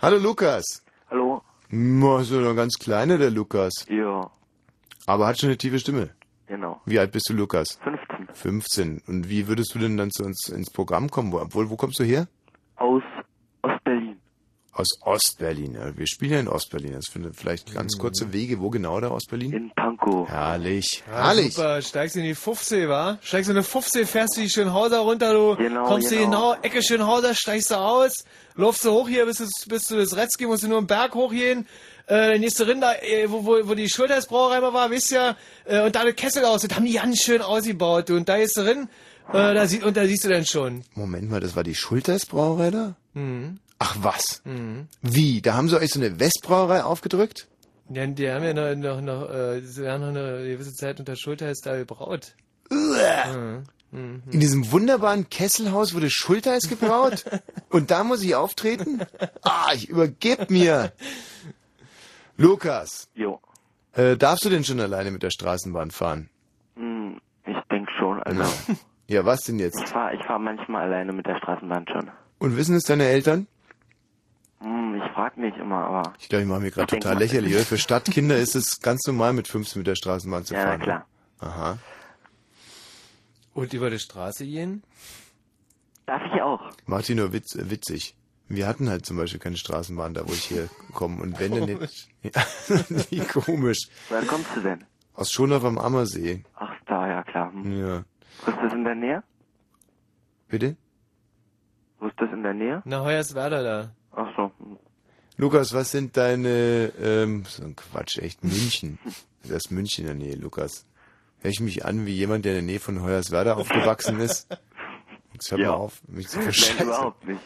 Hallo 0.02 0.18
Lukas. 0.18 0.84
Hallo. 1.10 1.42
Mo, 1.70 2.18
ist 2.20 2.32
doch 2.32 2.42
noch 2.42 2.54
ganz 2.56 2.78
kleiner, 2.78 3.18
der 3.18 3.32
Lukas. 3.32 3.72
Ja, 3.90 4.30
Aber 5.06 5.26
hat 5.28 5.40
schon 5.40 5.50
eine 5.50 5.58
tiefe 5.58 5.80
Stimme. 5.80 6.10
Genau. 6.56 6.82
Wie 6.86 7.00
alt 7.00 7.12
bist 7.12 7.30
du, 7.30 7.34
Lukas? 7.34 7.80
15. 7.84 8.28
15. 8.36 9.02
Und 9.08 9.30
wie 9.30 9.48
würdest 9.48 9.74
du 9.76 9.80
denn 9.80 9.98
dann 9.98 10.12
zu 10.12 10.24
uns 10.24 10.50
ins 10.50 10.70
Programm 10.72 11.10
kommen? 11.10 11.32
Wo, 11.32 11.40
obwohl, 11.40 11.70
wo 11.70 11.76
kommst 11.76 12.00
du 12.00 12.04
her? 12.04 12.28
Aus 12.76 13.02
Ostberlin. 13.62 14.18
Aus 14.76 14.88
Ostberlin. 15.02 15.74
Ja, 15.76 15.96
wir 15.96 16.08
spielen 16.08 16.32
ja 16.32 16.40
in 16.40 16.48
Ostberlin. 16.48 16.94
Das 16.94 17.06
sind 17.06 17.36
vielleicht 17.36 17.74
ganz 17.76 17.98
kurze 18.00 18.34
Wege. 18.34 18.60
Wo 18.60 18.72
genau 18.72 19.00
da 19.00 19.12
Ostberlin? 19.12 19.54
In 19.54 19.72
Pankow. 19.76 20.28
Herrlich. 20.28 21.04
Ja, 21.08 21.26
Herrlich. 21.28 21.54
Super, 21.54 21.80
steigst 21.84 22.16
in 22.16 22.24
die 22.24 22.34
15, 22.34 22.90
wa? 22.90 23.20
Steigst 23.22 23.50
in 23.52 23.56
die 23.56 23.62
15, 23.64 24.08
fährst 24.08 24.36
du 24.36 24.42
die 24.42 24.50
Schönhauser 24.50 25.00
runter, 25.02 25.32
du 25.34 25.56
Genau, 25.58 25.86
kommst 25.86 26.12
du 26.12 26.16
genau. 26.16 26.54
genau, 26.54 26.62
Ecke 26.64 26.82
Schönhauser, 26.82 27.36
steigst 27.36 27.70
du 27.70 27.76
aus, 27.76 28.14
laufst 28.56 28.84
du 28.84 28.90
hoch 28.92 29.08
hier, 29.08 29.26
bis, 29.28 29.38
du- 29.38 29.70
bis 29.70 29.84
du 29.88 29.96
das 29.98 30.16
Retzki, 30.16 30.48
musst 30.48 30.64
du 30.64 30.68
nur 30.70 30.80
einen 30.80 30.88
Berg 30.88 31.14
hochgehen, 31.14 31.68
äh, 32.08 32.16
rein, 32.16 32.82
da, 32.82 32.94
äh, 32.96 33.30
wo, 33.30 33.46
wo, 33.46 33.68
wo 33.68 33.76
die 33.76 33.90
Schultersbrauerei 33.90 34.60
mal 34.60 34.74
war, 34.74 34.92
wisst 34.92 35.12
ihr, 35.12 35.36
äh, 35.66 35.82
und 35.82 35.96
da 35.96 36.04
das 36.04 36.16
Kessel 36.16 36.46
aus, 36.46 36.62
das 36.62 36.76
haben 36.76 36.86
die 36.86 36.94
ganz 36.94 37.22
schön 37.22 37.42
ausgebaut, 37.42 38.10
du, 38.10 38.16
und 38.16 38.28
da 38.28 38.38
gehst 38.38 38.58
du 38.58 38.62
rein, 38.62 38.90
äh, 39.30 39.54
da 39.54 39.68
sie, 39.68 39.82
und 39.82 39.96
da 39.96 40.06
siehst 40.06 40.26
du 40.26 40.30
dann 40.30 40.46
schon. 40.46 40.84
Moment 40.96 41.30
mal, 41.30 41.40
das 41.40 41.56
war 41.56 41.64
die 41.64 41.76
Schultersbrauerei 41.76 42.72
da? 42.72 42.96
Mhm. 43.14 43.60
Ach 43.80 43.98
was. 44.00 44.42
Mhm. 44.46 44.88
Wie? 45.02 45.42
Da 45.42 45.56
haben 45.56 45.70
sie 45.70 45.78
euch 45.78 45.92
so 45.92 46.00
eine 46.00 46.20
Westbrauerei 46.20 46.84
aufgedrückt? 46.84 47.48
Ja, 47.90 48.06
die 48.08 48.30
haben 48.30 48.44
ja 48.44 48.54
noch, 48.54 48.76
noch, 48.76 49.02
noch, 49.02 49.30
äh, 49.30 49.62
sie 49.62 49.88
haben 49.88 50.02
noch 50.02 50.10
eine 50.10 50.46
gewisse 50.48 50.74
Zeit 50.74 51.00
unter 51.00 51.16
Schulter 51.16 51.50
ist 51.50 51.66
da 51.66 51.76
gebraut. 51.76 52.34
Mhm. 52.70 53.64
Mhm. 53.92 54.24
In 54.32 54.40
diesem 54.40 54.72
wunderbaren 54.72 55.30
Kesselhaus 55.30 55.94
wurde 55.94 56.10
Schulteis 56.10 56.68
gebraut? 56.68 57.26
Und 57.70 57.92
da 57.92 58.04
muss 58.04 58.24
ich 58.24 58.36
auftreten? 58.36 59.02
Ah, 59.42 59.72
ich 59.74 59.90
übergeb 59.90 60.50
mir. 60.50 60.92
Lukas. 62.38 63.08
Jo. 63.14 63.40
Äh, 63.94 64.18
darfst 64.18 64.44
du 64.46 64.50
denn 64.50 64.64
schon 64.64 64.80
alleine 64.80 65.12
mit 65.12 65.24
der 65.24 65.30
Straßenbahn 65.30 65.92
fahren? 65.92 66.30
Hm, 66.76 67.20
ich 67.46 67.58
denke 67.72 67.92
schon, 67.98 68.22
also. 68.24 68.44
Ja, 69.06 69.26
was 69.26 69.42
denn 69.42 69.60
jetzt? 69.60 69.80
Ich 69.84 69.90
fahre 69.90 70.16
ich 70.16 70.24
fahr 70.26 70.40
manchmal 70.40 70.84
alleine 70.84 71.12
mit 71.12 71.28
der 71.28 71.36
Straßenbahn 71.38 71.86
schon. 71.92 72.10
Und 72.40 72.56
wissen 72.56 72.74
es 72.76 72.84
deine 72.84 73.04
Eltern? 73.04 73.48
Hm, 74.60 74.96
ich 74.96 75.12
frag 75.12 75.38
nicht 75.38 75.58
immer, 75.58 75.84
aber. 75.86 76.14
Ich 76.20 76.30
glaube, 76.30 76.44
ich 76.44 76.48
mache 76.48 76.62
mir 76.62 76.72
gerade 76.72 76.88
total 76.88 77.18
lächerlich. 77.18 77.54
Für 77.68 77.78
Stadtkinder 77.78 78.38
ist 78.38 78.56
es 78.56 78.80
ganz 78.80 79.06
normal, 79.06 79.34
mit 79.34 79.50
15 79.50 79.82
mit 79.82 79.88
der 79.88 79.96
Straßenbahn 79.96 80.46
zu 80.46 80.54
Ja, 80.54 80.62
fahren. 80.62 80.80
klar. 80.80 81.06
Aha. 81.42 81.78
Und 83.54 83.74
über 83.74 83.90
die 83.90 84.00
Straße 84.00 84.46
gehen? 84.46 84.84
Darf 86.06 86.22
ich 86.34 86.42
auch? 86.42 86.62
Macht 86.86 87.08
die 87.10 87.16
nur 87.16 87.34
witz, 87.34 87.56
äh, 87.56 87.70
witzig. 87.70 88.16
Wir 88.50 88.68
hatten 88.68 88.90
halt 88.90 89.06
zum 89.06 89.18
Beispiel 89.18 89.40
keine 89.40 89.58
Straßenbahn 89.58 90.14
da, 90.14 90.28
wo 90.28 90.34
ich 90.34 90.44
hier 90.44 90.70
komme. 90.94 91.22
Und 91.22 91.40
wenn 91.40 91.52
denn 91.54 91.80
nicht. 91.80 92.10
Ja, 92.24 92.32
wie 93.10 93.20
komisch. 93.20 93.90
Woher 94.10 94.26
kommst 94.26 94.48
du 94.56 94.62
denn? 94.62 94.84
Aus 95.14 95.32
Schonhof 95.32 95.64
am 95.66 95.78
Ammersee. 95.78 96.44
Ach, 96.56 96.74
da, 96.86 97.08
ja 97.08 97.24
klar. 97.24 97.52
Hm. 97.52 97.80
Ja. 97.80 97.98
Ist 98.48 98.58
das 98.64 98.74
in 98.74 98.84
der 98.86 98.96
Nähe? 98.96 99.24
Bitte? 100.48 100.76
Wo 102.00 102.08
ist 102.08 102.16
das 102.20 102.32
in 102.32 102.44
der 102.44 102.54
Nähe? 102.54 102.82
Na, 102.86 103.04
Hoyerswerda 103.04 103.62
da. 103.64 103.92
Ach 104.14 104.28
so. 104.38 104.52
Lukas, 105.38 105.74
was 105.74 105.92
sind 105.92 106.16
deine, 106.16 106.94
ähm, 107.02 107.44
so 107.46 107.64
ein 107.64 107.76
Quatsch, 107.76 108.20
echt, 108.20 108.44
München. 108.44 109.00
Das 109.44 109.66
ist 109.66 109.72
München 109.72 110.08
in 110.08 110.18
der 110.20 110.28
Nähe, 110.28 110.36
Lukas. 110.38 110.86
Hör 111.42 111.50
ich 111.52 111.60
mich 111.60 111.84
an 111.86 112.06
wie 112.06 112.14
jemand, 112.14 112.46
der 112.46 112.54
in 112.54 112.66
der 112.66 112.74
Nähe 112.74 112.80
von 112.80 113.02
Hoyerswerda 113.02 113.56
aufgewachsen 113.56 114.20
ist? 114.22 114.48
Jetzt 115.34 115.52
hör 115.52 115.60
Ja. 115.60 115.68
mal 115.72 115.74
auf, 115.78 116.02
mich 116.08 116.28
zu 116.30 116.38
Nein, 116.38 116.44
verscheißen. 116.46 116.86
überhaupt 116.86 117.28
nicht. 117.28 117.42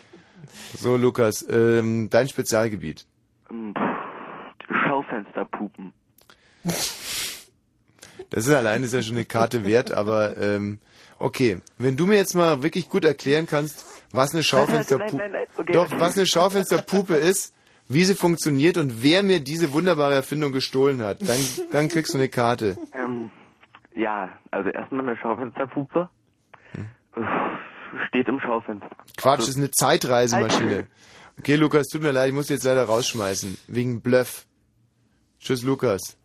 So, 0.75 0.97
Lukas, 0.97 1.45
ähm, 1.49 2.09
dein 2.09 2.27
Spezialgebiet. 2.27 3.05
Hm, 3.49 3.73
Schaufensterpupen. 4.85 5.93
Das 8.29 8.45
ist 8.45 8.53
allein 8.53 8.83
ist 8.83 8.93
ja 8.93 9.01
schon 9.01 9.15
eine 9.15 9.25
Karte 9.25 9.65
wert, 9.65 9.91
aber 9.91 10.37
ähm, 10.37 10.79
okay. 11.19 11.61
Wenn 11.77 11.95
du 11.95 12.05
mir 12.05 12.15
jetzt 12.15 12.35
mal 12.35 12.63
wirklich 12.63 12.89
gut 12.89 13.05
erklären 13.05 13.47
kannst, 13.47 13.85
was 14.11 14.33
eine 14.33 14.43
Schaufensterpuppe, 14.43 15.17
Nein, 15.17 15.31
nein, 15.31 15.43
nein, 15.43 15.47
okay. 15.57 15.73
doch, 15.73 15.87
was 15.99 16.17
eine 16.17 16.25
Schaufensterpuppe 16.25 17.15
ist, 17.15 17.53
wie 17.87 18.03
sie 18.03 18.15
funktioniert 18.15 18.77
und 18.77 19.01
wer 19.01 19.23
mir 19.23 19.39
diese 19.39 19.71
wunderbare 19.71 20.13
Erfindung 20.13 20.51
gestohlen 20.51 21.01
hat, 21.01 21.21
dann, 21.21 21.37
dann 21.71 21.87
kriegst 21.87 22.13
du 22.13 22.17
eine 22.17 22.27
Karte. 22.27 22.77
Ähm, 22.93 23.31
ja, 23.95 24.29
also 24.51 24.69
erstmal 24.69 25.07
eine 25.07 25.17
Schaufensterpuppe. 25.17 26.09
Hm. 26.73 26.87
Steht 28.09 28.27
im 28.27 28.39
Schaufenster. 28.39 28.89
Quatsch, 29.17 29.39
das 29.39 29.49
ist 29.49 29.57
eine 29.57 29.71
Zeitreisemaschine. 29.71 30.87
Okay, 31.39 31.55
Lukas, 31.55 31.87
tut 31.87 32.01
mir 32.01 32.11
leid, 32.11 32.29
ich 32.29 32.33
muss 32.33 32.49
jetzt 32.49 32.63
leider 32.63 32.85
rausschmeißen. 32.85 33.57
Wegen 33.67 34.01
Bluff. 34.01 34.45
Tschüss, 35.39 35.63
Lukas. 35.63 36.17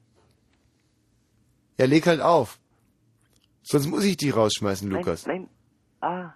Ja, 1.78 1.86
leg 1.86 2.06
halt 2.06 2.20
auf. 2.20 2.58
Sonst 3.62 3.86
muss 3.88 4.04
ich 4.04 4.16
dich 4.16 4.34
rausschmeißen, 4.34 4.90
Lukas. 4.90 5.26
Nein, 5.26 5.48
nein. 6.00 6.10
Ah. 6.10 6.34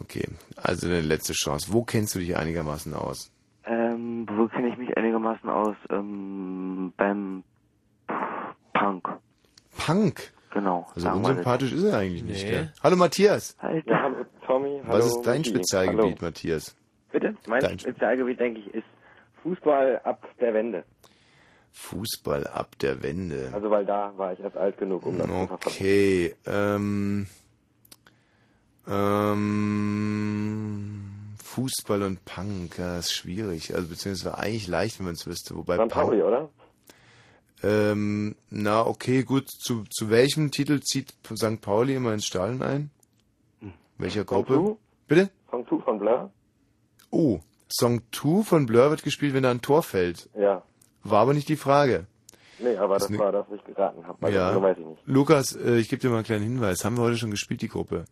Okay, 0.00 0.28
also 0.56 0.86
deine 0.88 1.00
letzte 1.02 1.32
Chance. 1.32 1.72
Wo 1.72 1.84
kennst 1.84 2.14
du 2.14 2.18
dich 2.18 2.36
einigermaßen 2.36 2.92
aus? 2.94 3.30
Ähm, 3.64 4.26
wo 4.28 4.46
kenne 4.48 4.68
ich 4.68 4.76
mich 4.76 4.96
einigermaßen 4.96 5.48
aus? 5.48 5.76
Ähm, 5.90 6.92
beim 6.96 7.42
Punk. 8.74 9.08
Punk? 9.78 10.32
Genau. 10.52 10.86
Also 10.94 11.10
unsympathisch 11.10 11.72
ist 11.72 11.82
er 11.84 11.98
eigentlich 11.98 12.22
nicht, 12.22 12.44
Nee. 12.44 12.50
gell? 12.50 12.72
Hallo 12.82 12.96
Matthias. 12.96 13.56
Halt. 13.60 13.84
Tommy, 14.46 14.80
hallo 14.86 14.98
Was 14.98 15.06
ist 15.06 15.22
dein 15.24 15.38
Michi. 15.38 15.50
Spezialgebiet, 15.50 16.00
Hallo. 16.02 16.14
Matthias? 16.20 16.76
Bitte? 17.12 17.34
Mein 17.46 17.60
Dein- 17.62 17.78
Spezialgebiet, 17.78 18.40
denke 18.40 18.60
ich, 18.60 18.74
ist 18.74 18.84
Fußball 19.42 20.00
ab 20.04 20.26
der 20.40 20.54
Wende. 20.54 20.84
Fußball 21.72 22.46
ab 22.46 22.78
der 22.80 23.02
Wende. 23.02 23.50
Also, 23.52 23.70
weil 23.70 23.84
da 23.84 24.12
war 24.16 24.32
ich 24.32 24.40
erst 24.40 24.56
alt 24.56 24.78
genug, 24.78 25.04
um 25.06 25.18
das 25.18 25.26
zu 25.26 25.32
verfolgen. 25.32 25.62
Okay, 25.66 26.34
ähm, 26.46 27.26
ähm, 28.86 31.00
Fußball 31.42 32.02
und 32.02 32.24
Punk, 32.24 32.78
ja, 32.78 32.98
ist 32.98 33.12
schwierig. 33.12 33.74
Also 33.74 33.88
beziehungsweise 33.88 34.38
eigentlich 34.38 34.68
leicht, 34.68 34.98
wenn 34.98 35.06
man 35.06 35.14
es 35.14 35.26
wüsste. 35.26 35.56
Wobei 35.56 35.76
St. 35.84 35.88
Pauli, 35.88 36.22
oder? 36.22 36.48
Ähm, 37.62 38.36
na 38.50 38.86
okay, 38.86 39.22
gut. 39.24 39.48
Zu, 39.50 39.84
zu 39.90 40.10
welchem 40.10 40.50
Titel 40.50 40.80
zieht 40.80 41.14
St. 41.36 41.60
Pauli 41.60 41.94
immer 41.96 42.12
ins 42.12 42.26
Stadion 42.26 42.62
ein? 42.62 42.90
Welcher 43.98 44.24
Song 44.26 44.44
Gruppe? 44.44 44.54
Two? 44.54 44.78
Bitte? 45.08 45.30
Song 45.50 45.66
2 45.66 45.78
von 45.84 45.98
Blur? 45.98 46.30
Oh, 47.10 47.40
Song 47.68 48.02
2 48.12 48.42
von 48.42 48.66
Blur 48.66 48.90
wird 48.90 49.02
gespielt, 49.02 49.34
wenn 49.34 49.42
da 49.42 49.50
ein 49.50 49.60
Tor 49.62 49.82
fällt. 49.82 50.28
Ja. 50.38 50.62
War 51.02 51.20
aber 51.22 51.34
nicht 51.34 51.48
die 51.48 51.56
Frage. 51.56 52.06
Nee, 52.58 52.76
aber 52.76 52.94
das 52.98 53.10
ne- 53.10 53.18
war 53.18 53.32
das, 53.32 53.46
was 53.50 53.58
ich 53.58 53.64
geraten 53.64 54.06
habe. 54.06 54.24
Also, 54.24 54.38
ja. 54.38 54.52
so 54.54 54.62
weiß 54.62 54.78
ich 54.78 54.86
nicht. 54.86 55.02
Lukas, 55.06 55.56
äh, 55.56 55.76
ich 55.76 55.88
gebe 55.88 56.00
dir 56.00 56.08
mal 56.08 56.16
einen 56.16 56.24
kleinen 56.24 56.44
Hinweis. 56.44 56.84
Haben 56.84 56.96
wir 56.96 57.02
heute 57.02 57.16
schon 57.18 57.30
gespielt, 57.30 57.62
die 57.62 57.68
Gruppe? 57.68 58.04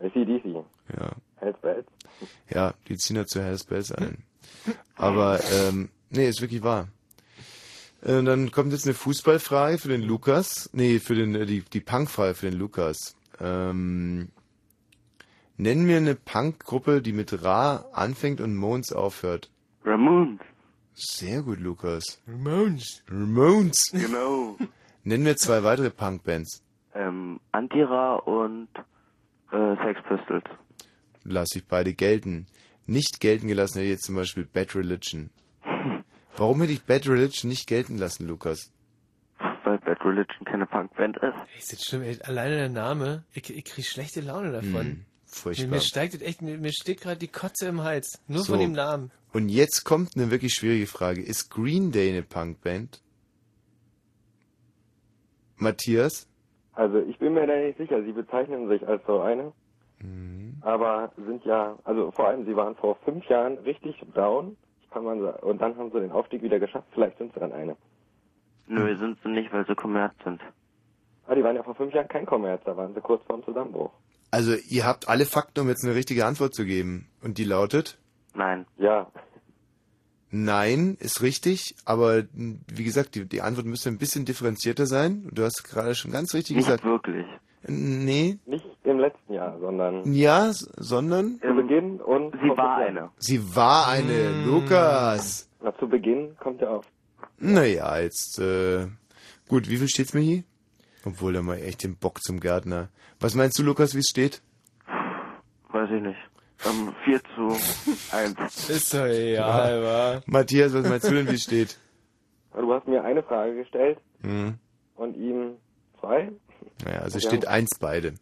ACDC. 0.00 0.64
Ja. 0.96 1.10
Hells 1.36 1.58
Bells. 1.60 1.86
Ja, 2.50 2.74
die 2.88 2.96
ziehen 2.96 3.16
da 3.16 3.24
zu 3.26 3.42
Hells 3.42 3.64
Bells 3.64 3.92
ein. 3.92 4.24
Aber, 4.96 5.40
ähm, 5.52 5.88
nee, 6.10 6.28
ist 6.28 6.40
wirklich 6.42 6.62
wahr. 6.62 6.88
Äh, 8.02 8.22
dann 8.22 8.50
kommt 8.50 8.72
jetzt 8.72 8.86
eine 8.86 8.94
Fußballfrage 8.94 9.78
für 9.78 9.88
den 9.88 10.02
Lukas. 10.02 10.68
Nee, 10.72 10.98
für 10.98 11.14
den, 11.14 11.34
äh, 11.34 11.46
die, 11.46 11.62
die 11.62 11.80
Punkfrage 11.80 12.34
für 12.34 12.50
den 12.50 12.58
Lukas. 12.58 13.16
Ähm, 13.40 14.28
nenn 15.60 15.84
mir 15.84 15.98
eine 15.98 16.14
Punkgruppe, 16.14 17.02
die 17.02 17.12
mit 17.12 17.42
Ra 17.44 17.84
anfängt 17.92 18.40
und 18.40 18.56
Mons 18.56 18.92
aufhört. 18.92 19.50
Ramones. 19.84 20.40
Sehr 20.94 21.42
gut, 21.42 21.60
Lukas. 21.60 22.20
Ramones. 22.26 23.02
Ramones. 23.08 23.90
Genau. 23.92 24.56
Nenn 25.04 25.22
mir 25.22 25.36
zwei 25.36 25.62
weitere 25.62 25.90
Punkbands. 25.90 26.62
ähm, 26.94 27.40
Antira 27.52 28.16
und 28.16 28.68
äh, 29.50 29.76
Sex 29.84 30.00
Pistols. 30.08 30.44
Lass 31.24 31.54
ich 31.54 31.66
beide 31.66 31.94
gelten. 31.94 32.46
Nicht 32.86 33.20
gelten 33.20 33.48
gelassen 33.48 33.74
hätte 33.78 33.84
ich 33.86 33.92
jetzt 33.92 34.04
zum 34.04 34.16
Beispiel 34.16 34.44
Bad 34.44 34.74
Religion. 34.74 35.30
Warum 36.36 36.60
hätte 36.60 36.72
ich 36.72 36.82
Bad 36.84 37.06
Religion 37.08 37.48
nicht 37.48 37.66
gelten 37.66 37.96
lassen, 37.98 38.26
Lukas? 38.26 38.72
Weil 39.64 39.78
Bad 39.78 40.04
Religion 40.04 40.44
keine 40.44 40.66
Punkband 40.66 41.16
ist. 41.18 41.34
Ist 41.58 41.72
jetzt 41.72 41.88
schlimm, 41.88 42.02
ey, 42.02 42.18
alleine 42.22 42.56
der 42.56 42.68
Name, 42.68 43.24
ich, 43.32 43.48
ich 43.54 43.64
krieg 43.64 43.84
schlechte 43.86 44.20
Laune 44.20 44.52
davon. 44.52 44.86
Hm, 44.86 45.04
furchtbar. 45.36 45.66
Mir, 45.68 45.76
mir 45.76 45.80
steigt 45.80 46.14
das 46.14 46.22
echt, 46.22 46.42
mir, 46.42 46.58
mir 46.58 46.72
steht 46.72 47.00
gerade 47.00 47.18
die 47.18 47.28
Kotze 47.28 47.66
im 47.68 47.82
Hals. 47.82 48.20
Nur 48.28 48.42
So. 48.42 48.52
von 48.52 48.60
dem 48.60 48.72
Namen. 48.72 49.10
Und 49.32 49.48
jetzt 49.48 49.84
kommt 49.84 50.16
eine 50.16 50.30
wirklich 50.30 50.52
schwierige 50.54 50.86
Frage. 50.86 51.22
Ist 51.22 51.50
Green 51.50 51.92
Day 51.92 52.10
eine 52.10 52.22
Punkband? 52.22 53.00
Matthias? 55.56 56.26
Also, 56.72 56.98
ich 57.00 57.18
bin 57.18 57.34
mir 57.34 57.46
da 57.46 57.56
nicht 57.56 57.78
sicher. 57.78 58.02
Sie 58.02 58.12
bezeichnen 58.12 58.68
sich 58.68 58.86
als 58.86 59.02
so 59.06 59.20
eine. 59.20 59.52
Mhm. 60.00 60.56
Aber 60.62 61.12
sind 61.16 61.44
ja, 61.44 61.78
also 61.84 62.10
vor 62.10 62.28
allem, 62.28 62.44
sie 62.46 62.56
waren 62.56 62.74
vor 62.76 62.96
fünf 63.04 63.24
Jahren 63.28 63.58
richtig 63.58 63.96
down. 64.14 64.56
Kann 64.90 65.04
man 65.04 65.20
sagen. 65.20 65.46
Und 65.46 65.60
dann 65.60 65.76
haben 65.76 65.92
sie 65.92 66.00
den 66.00 66.10
Aufstieg 66.10 66.42
wieder 66.42 66.58
geschafft. 66.58 66.88
Vielleicht 66.92 67.18
sind 67.18 67.32
sie 67.32 67.40
dann 67.40 67.52
eine. 67.52 67.76
Nö, 68.66 68.96
sind 68.96 69.18
sie 69.22 69.28
nicht, 69.28 69.52
weil 69.52 69.66
sie 69.66 69.74
Kommerz 69.74 70.14
sind. 70.24 70.40
Ah, 71.26 71.34
die 71.34 71.44
waren 71.44 71.54
ja 71.54 71.62
vor 71.62 71.74
fünf 71.76 71.92
Jahren 71.94 72.08
kein 72.08 72.26
Kommerz. 72.26 72.62
Da 72.64 72.76
waren 72.76 72.94
sie 72.94 73.00
kurz 73.00 73.22
vorm 73.24 73.44
Zusammenbruch. 73.44 73.92
Also, 74.30 74.54
ihr 74.68 74.84
habt 74.86 75.08
alle 75.08 75.26
Fakten, 75.26 75.60
um 75.60 75.68
jetzt 75.68 75.84
eine 75.84 75.94
richtige 75.94 76.24
Antwort 76.26 76.54
zu 76.54 76.64
geben. 76.64 77.08
Und 77.22 77.38
die 77.38 77.44
lautet? 77.44 77.98
Nein. 78.34 78.64
Ja. 78.78 79.10
Nein, 80.32 80.96
ist 81.00 81.22
richtig, 81.22 81.74
aber 81.84 82.22
wie 82.32 82.84
gesagt, 82.84 83.16
die, 83.16 83.24
die 83.26 83.42
Antwort 83.42 83.66
müsste 83.66 83.88
ein 83.88 83.98
bisschen 83.98 84.24
differenzierter 84.24 84.86
sein. 84.86 85.28
Du 85.32 85.42
hast 85.42 85.64
gerade 85.64 85.96
schon 85.96 86.12
ganz 86.12 86.32
richtig 86.34 86.54
Nicht 86.56 86.66
gesagt. 86.66 86.84
wirklich. 86.84 87.26
Nee. 87.66 88.38
Nicht 88.46 88.64
im 88.84 89.00
letzten 89.00 89.32
Jahr, 89.34 89.58
sondern 89.58 90.12
Ja, 90.14 90.50
sondern? 90.52 91.40
zu 91.40 91.52
Beginn 91.52 92.00
und 92.00 92.32
Sie 92.40 92.48
war 92.56 92.76
eine. 92.76 93.10
Sie 93.18 93.56
war 93.56 93.88
eine, 93.88 94.44
Lukas. 94.44 95.48
Na, 95.62 95.76
zu 95.78 95.88
Beginn 95.88 96.36
kommt 96.38 96.62
er 96.62 96.70
auf. 96.70 96.86
Naja, 97.38 97.98
jetzt, 97.98 98.38
äh, 98.38 98.86
gut, 99.48 99.68
wie 99.68 99.76
viel 99.78 99.88
steht's 99.88 100.14
mir 100.14 100.20
hier? 100.20 100.44
Obwohl, 101.04 101.32
da 101.32 101.42
mal 101.42 101.58
echt 101.58 101.82
den 101.84 101.96
Bock 101.96 102.22
zum 102.22 102.40
Gärtner. 102.40 102.88
Was 103.20 103.34
meinst 103.34 103.58
du, 103.58 103.62
Lukas, 103.62 103.94
wie 103.94 104.00
es 104.00 104.08
steht? 104.08 104.42
Weiß 105.72 105.88
ich 105.94 106.02
nicht. 106.02 106.18
Ähm, 106.66 106.94
4 107.04 107.20
zu 107.34 107.56
1. 108.14 108.68
Ist 108.68 108.92
doch 108.92 109.06
egal, 109.06 109.82
wa? 109.82 110.22
Matthias, 110.26 110.74
was 110.74 110.86
meinst 110.86 111.08
du 111.08 111.14
denn, 111.14 111.28
wie 111.28 111.34
es 111.34 111.42
steht? 111.42 111.78
Du 112.52 112.74
hast 112.74 112.88
mir 112.88 113.02
eine 113.04 113.22
Frage 113.22 113.54
gestellt 113.54 113.98
Hm. 114.22 114.54
und 114.96 115.16
ihm 115.16 115.52
zwei. 116.00 116.32
Naja, 116.84 116.98
also 116.98 117.18
es 117.18 117.22
steht 117.24 117.46
eins 117.46 117.70
beide. 117.78 118.14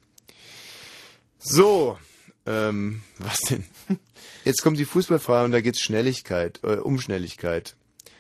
So, 1.38 1.98
ähm, 2.44 3.00
was 3.18 3.38
denn? 3.40 3.64
Jetzt 4.44 4.62
kommt 4.62 4.78
die 4.78 4.84
Fußballfrage 4.84 5.46
und 5.46 5.52
da 5.52 5.62
geht's 5.62 5.80
Schnelligkeit, 5.80 6.60
äh, 6.62 6.76
um 6.76 6.98
Schnelligkeit. 7.00 7.74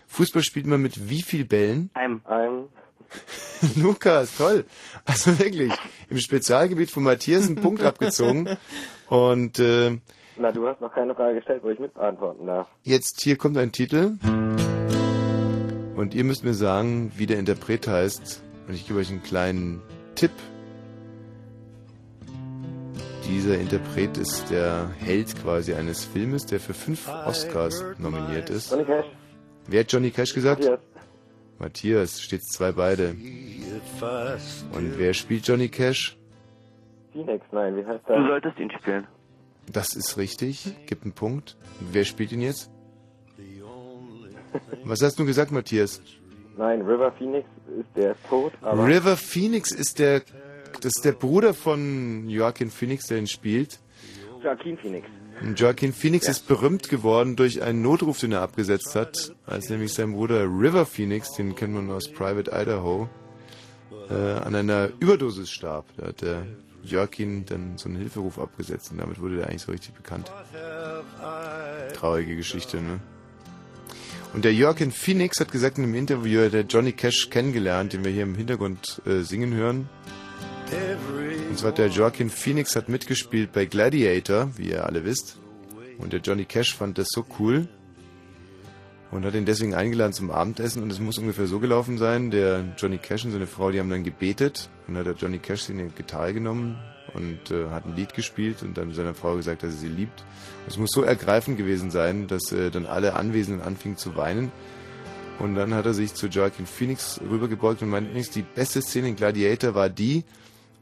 Fußball 0.06 0.42
spielt 0.42 0.66
man 0.66 0.80
mit 0.80 1.10
wie 1.10 1.20
viel 1.22 1.44
Bällen? 1.44 1.90
Einem. 1.92 2.22
Einem. 2.24 2.68
Lukas, 3.76 4.36
toll. 4.36 4.64
Also 5.04 5.38
wirklich, 5.38 5.72
im 6.10 6.18
Spezialgebiet 6.18 6.90
von 6.90 7.02
Matthias 7.02 7.46
einen 7.46 7.56
Punkt 7.56 7.82
abgezogen. 7.82 8.48
Und 9.08 9.58
äh, 9.58 9.98
Na, 10.36 10.52
du 10.52 10.66
hast 10.68 10.80
noch 10.80 10.92
keine 10.94 11.14
Frage 11.14 11.36
gestellt, 11.36 11.62
wo 11.64 11.70
ich 11.70 11.78
mit 11.78 11.94
beantworten 11.94 12.46
darf. 12.46 12.68
jetzt 12.82 13.20
hier 13.22 13.36
kommt 13.36 13.56
ein 13.56 13.72
Titel. 13.72 14.12
Und 15.96 16.14
ihr 16.14 16.24
müsst 16.24 16.44
mir 16.44 16.54
sagen, 16.54 17.12
wie 17.16 17.26
der 17.26 17.38
Interpret 17.38 17.88
heißt. 17.88 18.42
Und 18.68 18.74
ich 18.74 18.86
gebe 18.86 19.00
euch 19.00 19.10
einen 19.10 19.22
kleinen 19.22 19.82
Tipp. 20.14 20.30
Dieser 23.26 23.58
Interpret 23.58 24.16
ist 24.16 24.50
der 24.50 24.90
Held 24.98 25.34
quasi 25.42 25.74
eines 25.74 26.04
Filmes, 26.04 26.46
der 26.46 26.60
für 26.60 26.72
fünf 26.74 27.08
Oscars 27.26 27.84
nominiert 27.98 28.48
ist. 28.48 28.70
Johnny 28.70 28.84
Cash. 28.84 29.06
Wer 29.66 29.80
hat 29.80 29.92
Johnny 29.92 30.10
Cash 30.10 30.34
gesagt? 30.34 30.60
Matthias. 30.60 30.80
Matthias, 31.58 32.20
steht 32.20 32.44
zwei 32.44 32.72
beide. 32.72 33.16
Und 34.72 34.98
wer 34.98 35.12
spielt 35.14 35.46
Johnny 35.46 35.68
Cash? 35.68 36.16
Phoenix, 37.12 37.44
nein, 37.52 37.76
wie 37.76 37.84
heißt 37.84 38.04
Du 38.06 38.12
der? 38.14 38.26
solltest 38.28 38.58
ihn 38.58 38.70
spielen. 38.70 39.06
Das 39.72 39.94
ist 39.96 40.16
richtig. 40.16 40.74
Gibt 40.86 41.02
einen 41.04 41.12
Punkt. 41.12 41.56
Wer 41.92 42.04
spielt 42.04 42.32
ihn 42.32 42.40
jetzt? 42.42 42.70
Was 44.84 45.02
hast 45.02 45.18
du 45.18 45.24
gesagt, 45.26 45.50
Matthias? 45.52 46.00
Nein, 46.56 46.82
River 46.82 47.12
Phoenix 47.12 47.46
ist 47.78 47.88
der 47.96 48.14
tot, 48.28 48.52
aber 48.62 48.86
River 48.86 49.16
Phoenix 49.16 49.70
ist 49.70 49.98
der, 49.98 50.20
das 50.80 50.92
ist 50.96 51.04
der 51.04 51.12
Bruder 51.12 51.54
von 51.54 52.28
Joaquin 52.28 52.70
Phoenix, 52.70 53.06
der 53.06 53.18
ihn 53.18 53.26
spielt. 53.26 53.78
Joaquin 54.42 54.76
Phoenix. 54.78 55.06
Joaquin 55.56 55.92
Phoenix 55.92 56.28
ist 56.28 56.48
berühmt 56.48 56.88
geworden 56.88 57.36
durch 57.36 57.62
einen 57.62 57.82
Notruf, 57.82 58.18
den 58.20 58.32
er 58.32 58.42
abgesetzt 58.42 58.94
hat, 58.94 59.32
als 59.46 59.68
nämlich 59.70 59.92
sein 59.92 60.12
Bruder 60.12 60.44
River 60.44 60.84
Phoenix, 60.84 61.32
den 61.32 61.54
kennt 61.54 61.74
man 61.74 61.90
aus 61.90 62.08
Private 62.08 62.50
Idaho, 62.50 63.08
äh, 64.10 64.14
an 64.14 64.54
einer 64.54 64.90
Überdosis 65.00 65.50
starb. 65.50 65.86
Da 65.96 66.08
hat 66.08 66.22
der 66.22 66.46
Joaquin 66.82 67.44
dann 67.46 67.78
so 67.78 67.88
einen 67.88 67.98
Hilferuf 67.98 68.38
abgesetzt 68.38 68.90
und 68.90 68.98
damit 68.98 69.20
wurde 69.20 69.36
der 69.36 69.48
eigentlich 69.48 69.62
so 69.62 69.72
richtig 69.72 69.94
bekannt. 69.94 70.30
Traurige 71.94 72.36
Geschichte, 72.36 72.78
ne? 72.78 73.00
Und 74.34 74.44
der 74.44 74.52
Joaquin 74.52 74.92
Phoenix 74.92 75.40
hat 75.40 75.50
gesagt 75.52 75.78
in 75.78 75.84
einem 75.84 75.94
Interview, 75.94 76.40
er 76.40 76.46
hat 76.46 76.52
der 76.52 76.62
Johnny 76.62 76.92
Cash 76.92 77.30
kennengelernt, 77.30 77.94
den 77.94 78.04
wir 78.04 78.12
hier 78.12 78.24
im 78.24 78.34
Hintergrund 78.34 79.00
äh, 79.06 79.20
singen 79.20 79.54
hören. 79.54 79.88
Und 81.48 81.58
zwar 81.58 81.72
der 81.72 81.88
Joaquin 81.88 82.30
Phoenix 82.30 82.76
hat 82.76 82.88
mitgespielt 82.88 83.52
bei 83.52 83.64
Gladiator, 83.64 84.50
wie 84.56 84.70
ihr 84.70 84.86
alle 84.86 85.04
wisst. 85.04 85.38
Und 85.98 86.12
der 86.12 86.20
Johnny 86.20 86.44
Cash 86.44 86.76
fand 86.76 86.98
das 86.98 87.08
so 87.10 87.24
cool 87.38 87.68
und 89.10 89.24
hat 89.24 89.34
ihn 89.34 89.44
deswegen 89.44 89.74
eingeladen 89.74 90.12
zum 90.12 90.30
Abendessen. 90.30 90.82
Und 90.82 90.92
es 90.92 91.00
muss 91.00 91.18
ungefähr 91.18 91.46
so 91.46 91.58
gelaufen 91.58 91.98
sein, 91.98 92.30
der 92.30 92.64
Johnny 92.76 92.98
Cash 92.98 93.24
und 93.24 93.32
seine 93.32 93.46
Frau, 93.46 93.70
die 93.70 93.80
haben 93.80 93.90
dann 93.90 94.04
gebetet. 94.04 94.68
Und 94.86 94.94
dann 94.94 95.06
hat 95.06 95.06
der 95.06 95.20
Johnny 95.20 95.38
Cash 95.38 95.62
sich 95.62 95.76
eine 95.76 95.88
Gitarre 95.88 96.34
genommen 96.34 96.78
und 97.14 97.50
äh, 97.50 97.70
hat 97.70 97.86
ein 97.86 97.96
Lied 97.96 98.14
gespielt 98.14 98.62
und 98.62 98.76
dann 98.76 98.92
seiner 98.92 99.14
Frau 99.14 99.34
gesagt, 99.34 99.62
dass 99.62 99.74
er 99.74 99.80
sie 99.80 99.88
liebt. 99.88 100.24
Es 100.66 100.76
muss 100.76 100.90
so 100.92 101.02
ergreifend 101.02 101.56
gewesen 101.56 101.90
sein, 101.90 102.26
dass 102.26 102.52
äh, 102.52 102.70
dann 102.70 102.86
alle 102.86 103.14
Anwesenden 103.14 103.66
anfingen 103.66 103.96
zu 103.96 104.16
weinen. 104.16 104.52
Und 105.38 105.54
dann 105.54 105.72
hat 105.72 105.86
er 105.86 105.94
sich 105.94 106.14
zu 106.14 106.26
Joaquin 106.26 106.66
Phoenix 106.66 107.20
rübergebeugt 107.20 107.80
und 107.82 107.88
meinte, 107.88 108.12
die 108.34 108.42
beste 108.42 108.82
Szene 108.82 109.08
in 109.08 109.16
Gladiator 109.16 109.74
war 109.74 109.88
die, 109.88 110.24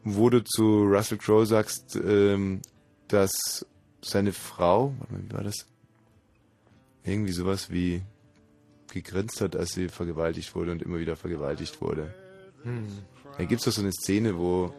wo 0.09 0.31
du 0.31 0.45
zu 0.45 0.85
Russell 0.85 1.19
Crowe 1.19 1.47
sagst, 1.47 1.97
ähm, 1.97 2.63
dass 3.09 3.67
seine 4.01 4.33
Frau, 4.33 4.95
warte 4.99 5.13
mal, 5.13 5.23
wie 5.25 5.33
war 5.35 5.43
das? 5.43 5.67
Irgendwie 7.03 7.33
sowas 7.33 7.71
wie 7.71 8.03
gegrinst 8.87 9.41
hat, 9.41 9.57
als 9.57 9.73
sie 9.73 9.89
vergewaltigt 9.89 10.55
wurde 10.55 10.71
und 10.71 10.83
immer 10.83 10.99
wieder 10.99 11.17
vergewaltigt 11.17 11.81
wurde. 11.81 12.15
Hm. 12.63 12.87
Da 13.37 13.45
gibt 13.45 13.61
es 13.61 13.65
doch 13.65 13.73
so 13.73 13.83
eine 13.83 13.93
Szene, 13.93 14.39
wo. 14.39 14.73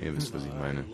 Ihr 0.00 0.16
wisst, 0.16 0.32
was 0.32 0.44
ich 0.44 0.52
meine. 0.52 0.84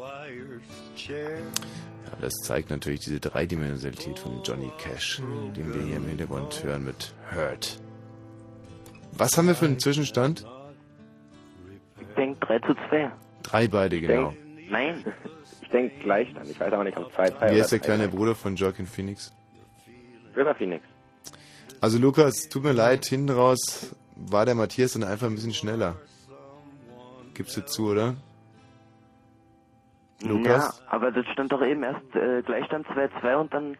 Ja, 1.07 2.17
das 2.21 2.33
zeigt 2.45 2.71
natürlich 2.71 3.01
diese 3.01 3.21
Dreidimensionalität 3.21 4.19
von 4.19 4.43
Johnny 4.43 4.71
Cash, 4.79 5.21
den 5.55 5.75
wir 5.75 5.83
hier 5.83 5.97
im 5.97 6.07
Hintergrund 6.07 6.63
hören 6.65 6.85
mit 6.85 7.13
Hurt. 7.35 7.79
Was 9.13 9.37
haben 9.37 9.49
wir 9.49 9.55
für 9.55 9.67
einen 9.67 9.79
Zwischenstand? 9.79 10.47
Ich 12.13 12.17
denke 12.17 12.47
3 12.47 12.59
zu 12.61 12.75
2. 12.89 13.11
Drei 13.43 13.69
beide, 13.69 14.01
genau. 14.01 14.35
Nein. 14.69 15.05
Ich 15.63 15.79
denke 15.79 16.01
Gleichstand. 16.01 16.51
Ich 16.51 16.61
weiß 16.61 16.71
aber 16.71 16.85
nicht, 16.85 16.99
ob 16.99 17.11
2 17.15 17.31
2 17.31 17.51
Wer 17.51 17.53
ist 17.53 17.73
der 17.73 17.79
kleine 17.79 18.07
Bruder 18.07 18.35
von 18.35 18.57
Joaquin 18.57 18.87
Phoenix? 18.87 19.33
River 20.37 20.55
Phoenix. 20.55 20.85
Also 21.81 21.97
Lukas, 21.99 22.51
tut 22.51 22.63
mir 22.63 22.73
leid, 22.73 23.07
hinten 23.07 23.31
raus 23.31 23.97
war 24.17 24.45
der 24.45 24.55
Matthias 24.55 24.93
dann 24.93 25.03
einfach 25.03 25.29
ein 25.29 25.35
bisschen 25.35 25.55
schneller. 25.55 25.97
Gibst 27.33 27.57
du 27.57 27.65
zu, 27.65 27.89
oder? 27.89 28.17
Lukas? 30.23 30.79
Ja, 30.79 30.93
aber 30.93 31.11
das 31.11 31.25
stand 31.33 31.53
doch 31.53 31.63
eben 31.63 31.83
erst 31.83 32.15
äh, 32.15 32.43
Gleichstand 32.43 32.87
2-2 32.89 33.35
und 33.37 33.55
dann. 33.55 33.77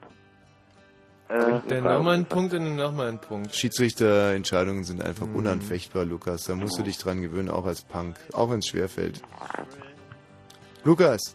Äh, 1.33 1.61
Dann 1.69 1.85
nochmal 1.85 2.15
einen 2.17 2.27
Punkt 2.27 2.53
und 2.53 2.65
dann 2.65 2.77
nochmal 2.77 3.09
einen 3.09 3.19
Punkt. 3.19 3.55
Schiedsrichterentscheidungen 3.55 4.85
sind 4.85 5.01
einfach 5.03 5.27
Mhm. 5.27 5.37
unanfechtbar, 5.37 6.05
Lukas. 6.05 6.45
Da 6.45 6.55
musst 6.55 6.79
du 6.79 6.83
dich 6.83 6.99
dran 6.99 7.23
gewöhnen, 7.23 7.49
auch 7.49 7.65
als 7.65 7.83
Punk. 7.83 8.17
Auch 8.33 8.51
wenn 8.51 8.59
es 8.59 8.67
schwerfällt. 8.67 9.23
Lukas, 10.85 11.35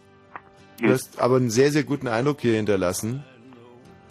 du 0.80 0.88
hast 0.90 1.18
aber 1.20 1.36
einen 1.36 1.50
sehr, 1.50 1.72
sehr 1.72 1.82
guten 1.84 2.06
Eindruck 2.06 2.40
hier 2.40 2.54
hinterlassen. 2.54 3.24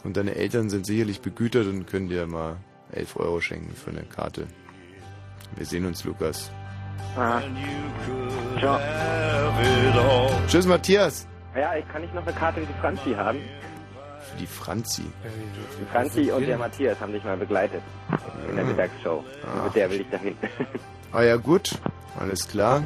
Und 0.03 0.17
deine 0.17 0.35
Eltern 0.35 0.69
sind 0.69 0.85
sicherlich 0.85 1.21
begütert 1.21 1.67
und 1.67 1.85
können 1.87 2.09
dir 2.09 2.27
mal 2.27 2.57
11 2.91 3.15
Euro 3.17 3.39
schenken 3.39 3.73
für 3.75 3.91
eine 3.91 4.03
Karte. 4.03 4.47
Wir 5.55 5.65
sehen 5.65 5.85
uns, 5.85 6.03
Lukas. 6.03 6.51
Ah. 7.15 7.41
Ciao. 8.59 8.79
Tschüss, 10.47 10.65
Matthias. 10.67 11.27
Ja, 11.55 11.75
ich 11.75 11.87
kann 11.87 12.01
nicht 12.01 12.13
noch 12.13 12.23
eine 12.25 12.35
Karte 12.35 12.61
wie 12.61 12.65
die 12.65 12.79
Franzi 12.81 13.13
haben. 13.13 13.39
Die 14.39 14.45
Franzi. 14.47 15.03
Die 15.81 15.85
Franzi 15.91 16.31
und 16.31 16.45
der 16.47 16.57
Matthias 16.57 16.99
haben 16.99 17.11
dich 17.13 17.23
mal 17.23 17.37
begleitet 17.37 17.81
in 18.49 18.55
der 18.55 18.65
Mittagsshow. 18.65 19.23
Und 19.55 19.63
mit 19.65 19.75
der 19.75 19.89
will 19.89 20.01
ich 20.01 20.09
dahin. 20.09 20.35
Ah 21.13 21.23
ja, 21.23 21.37
gut. 21.37 21.71
Alles 22.19 22.45
klar. 22.47 22.83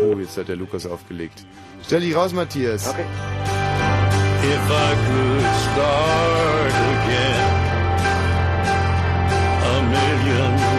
Oh, 0.00 0.16
jetzt 0.18 0.38
hat 0.38 0.48
der 0.48 0.56
Lukas 0.56 0.86
aufgelegt. 0.86 1.44
Stell 1.84 2.00
dich 2.00 2.16
raus, 2.16 2.32
Matthias. 2.32 2.88
Okay. 2.88 3.04
If 4.42 4.70
I 4.70 4.94
could 5.06 5.44
start 5.68 6.72
again 6.72 7.48
a 9.62 9.82
million. 9.82 10.77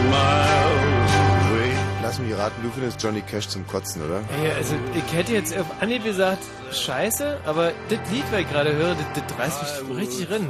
Du 2.29 2.69
findest 2.73 3.01
Johnny 3.01 3.21
Cash 3.21 3.47
zum 3.47 3.65
Kotzen, 3.65 4.03
oder? 4.03 4.21
Ja, 4.43 4.53
also 4.55 4.75
ich 4.93 5.13
hätte 5.13 5.33
jetzt 5.33 5.57
auf 5.57 5.65
Anhieb 5.81 6.03
gesagt, 6.03 6.43
scheiße, 6.71 7.39
aber 7.43 7.71
das 7.89 7.99
Lied, 8.11 8.23
was 8.29 8.41
ich 8.41 8.49
gerade 8.49 8.75
höre, 8.75 8.93
das, 8.93 9.05
das 9.27 9.39
reißt 9.39 9.89
mich 9.89 9.97
richtig 9.97 10.29
rein. 10.29 10.47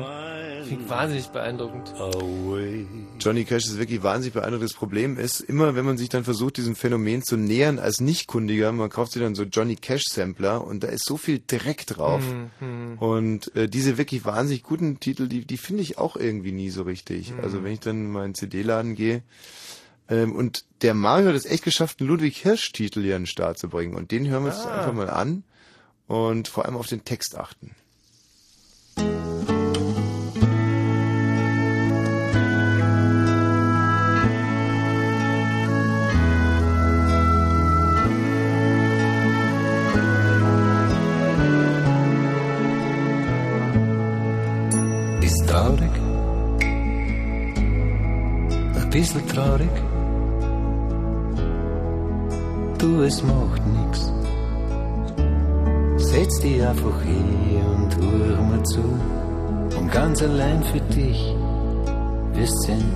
Klingt 0.67 0.89
wahnsinnig 0.89 1.27
beeindruckend. 1.29 1.93
Johnny 3.19 3.45
Cash 3.45 3.65
ist 3.65 3.79
wirklich 3.79 4.03
wahnsinnig 4.03 4.33
beeindruckend. 4.33 4.69
Das 4.69 4.77
Problem 4.77 5.17
ist, 5.17 5.39
immer 5.39 5.73
wenn 5.73 5.85
man 5.85 5.97
sich 5.97 6.09
dann 6.09 6.25
versucht, 6.25 6.57
diesem 6.57 6.75
Phänomen 6.75 7.23
zu 7.23 7.37
nähern 7.37 7.79
als 7.79 8.01
Nichtkundiger, 8.01 8.71
man 8.73 8.89
kauft 8.89 9.13
sich 9.13 9.21
dann 9.21 9.33
so 9.33 9.43
Johnny 9.43 9.77
Cash 9.77 10.03
Sampler 10.09 10.63
und 10.65 10.83
da 10.83 10.89
ist 10.89 11.05
so 11.05 11.15
viel 11.17 11.41
Dreck 11.47 11.87
drauf. 11.87 12.21
Mhm. 12.59 12.97
Und 12.99 13.55
äh, 13.55 13.69
diese 13.69 13.97
wirklich 13.97 14.25
wahnsinnig 14.25 14.63
guten 14.63 14.99
Titel, 14.99 15.27
die, 15.27 15.45
die 15.45 15.57
finde 15.57 15.81
ich 15.81 15.97
auch 15.97 16.17
irgendwie 16.17 16.51
nie 16.51 16.69
so 16.69 16.83
richtig. 16.83 17.31
Mhm. 17.31 17.39
Also 17.41 17.63
wenn 17.63 17.71
ich 17.71 17.79
dann 17.79 17.95
in 17.95 18.11
meinen 18.11 18.35
CD-Laden 18.35 18.95
gehe, 18.95 19.23
ähm, 20.09 20.35
und 20.35 20.65
der 20.81 20.93
Mario 20.93 21.27
hat 21.29 21.35
es 21.35 21.45
echt 21.45 21.63
geschafft, 21.63 21.99
einen 21.99 22.09
Ludwig 22.09 22.37
Hirsch-Titel 22.37 23.01
hier 23.01 23.15
an 23.15 23.23
den 23.23 23.27
Start 23.27 23.57
zu 23.57 23.69
bringen. 23.69 23.95
Und 23.95 24.11
den 24.11 24.27
hören 24.27 24.43
wir 24.43 24.51
uns 24.51 24.65
Ah. 24.65 24.79
einfach 24.79 24.93
mal 24.93 25.09
an 25.09 25.43
und 26.07 26.47
vor 26.47 26.65
allem 26.65 26.77
auf 26.77 26.87
den 26.87 27.05
Text 27.05 27.37
achten. 27.37 27.75
Ist 45.21 45.47
traurig, 45.47 45.91
ein 48.75 48.89
bisschen 48.91 49.27
traurig. 49.27 49.69
Du, 52.79 53.03
es 53.03 53.21
macht 53.21 53.61
nix. 53.67 54.11
Setz 55.97 56.39
dich 56.39 56.65
einfach 56.65 57.01
hin 57.01 57.61
und 57.75 57.95
hör 57.97 58.41
mir 58.41 58.63
zu. 58.63 58.83
Und 59.77 59.91
ganz 59.91 60.21
allein 60.23 60.63
für 60.63 60.81
dich 60.95 61.35
wirst 62.33 62.61
sehen. 62.63 62.91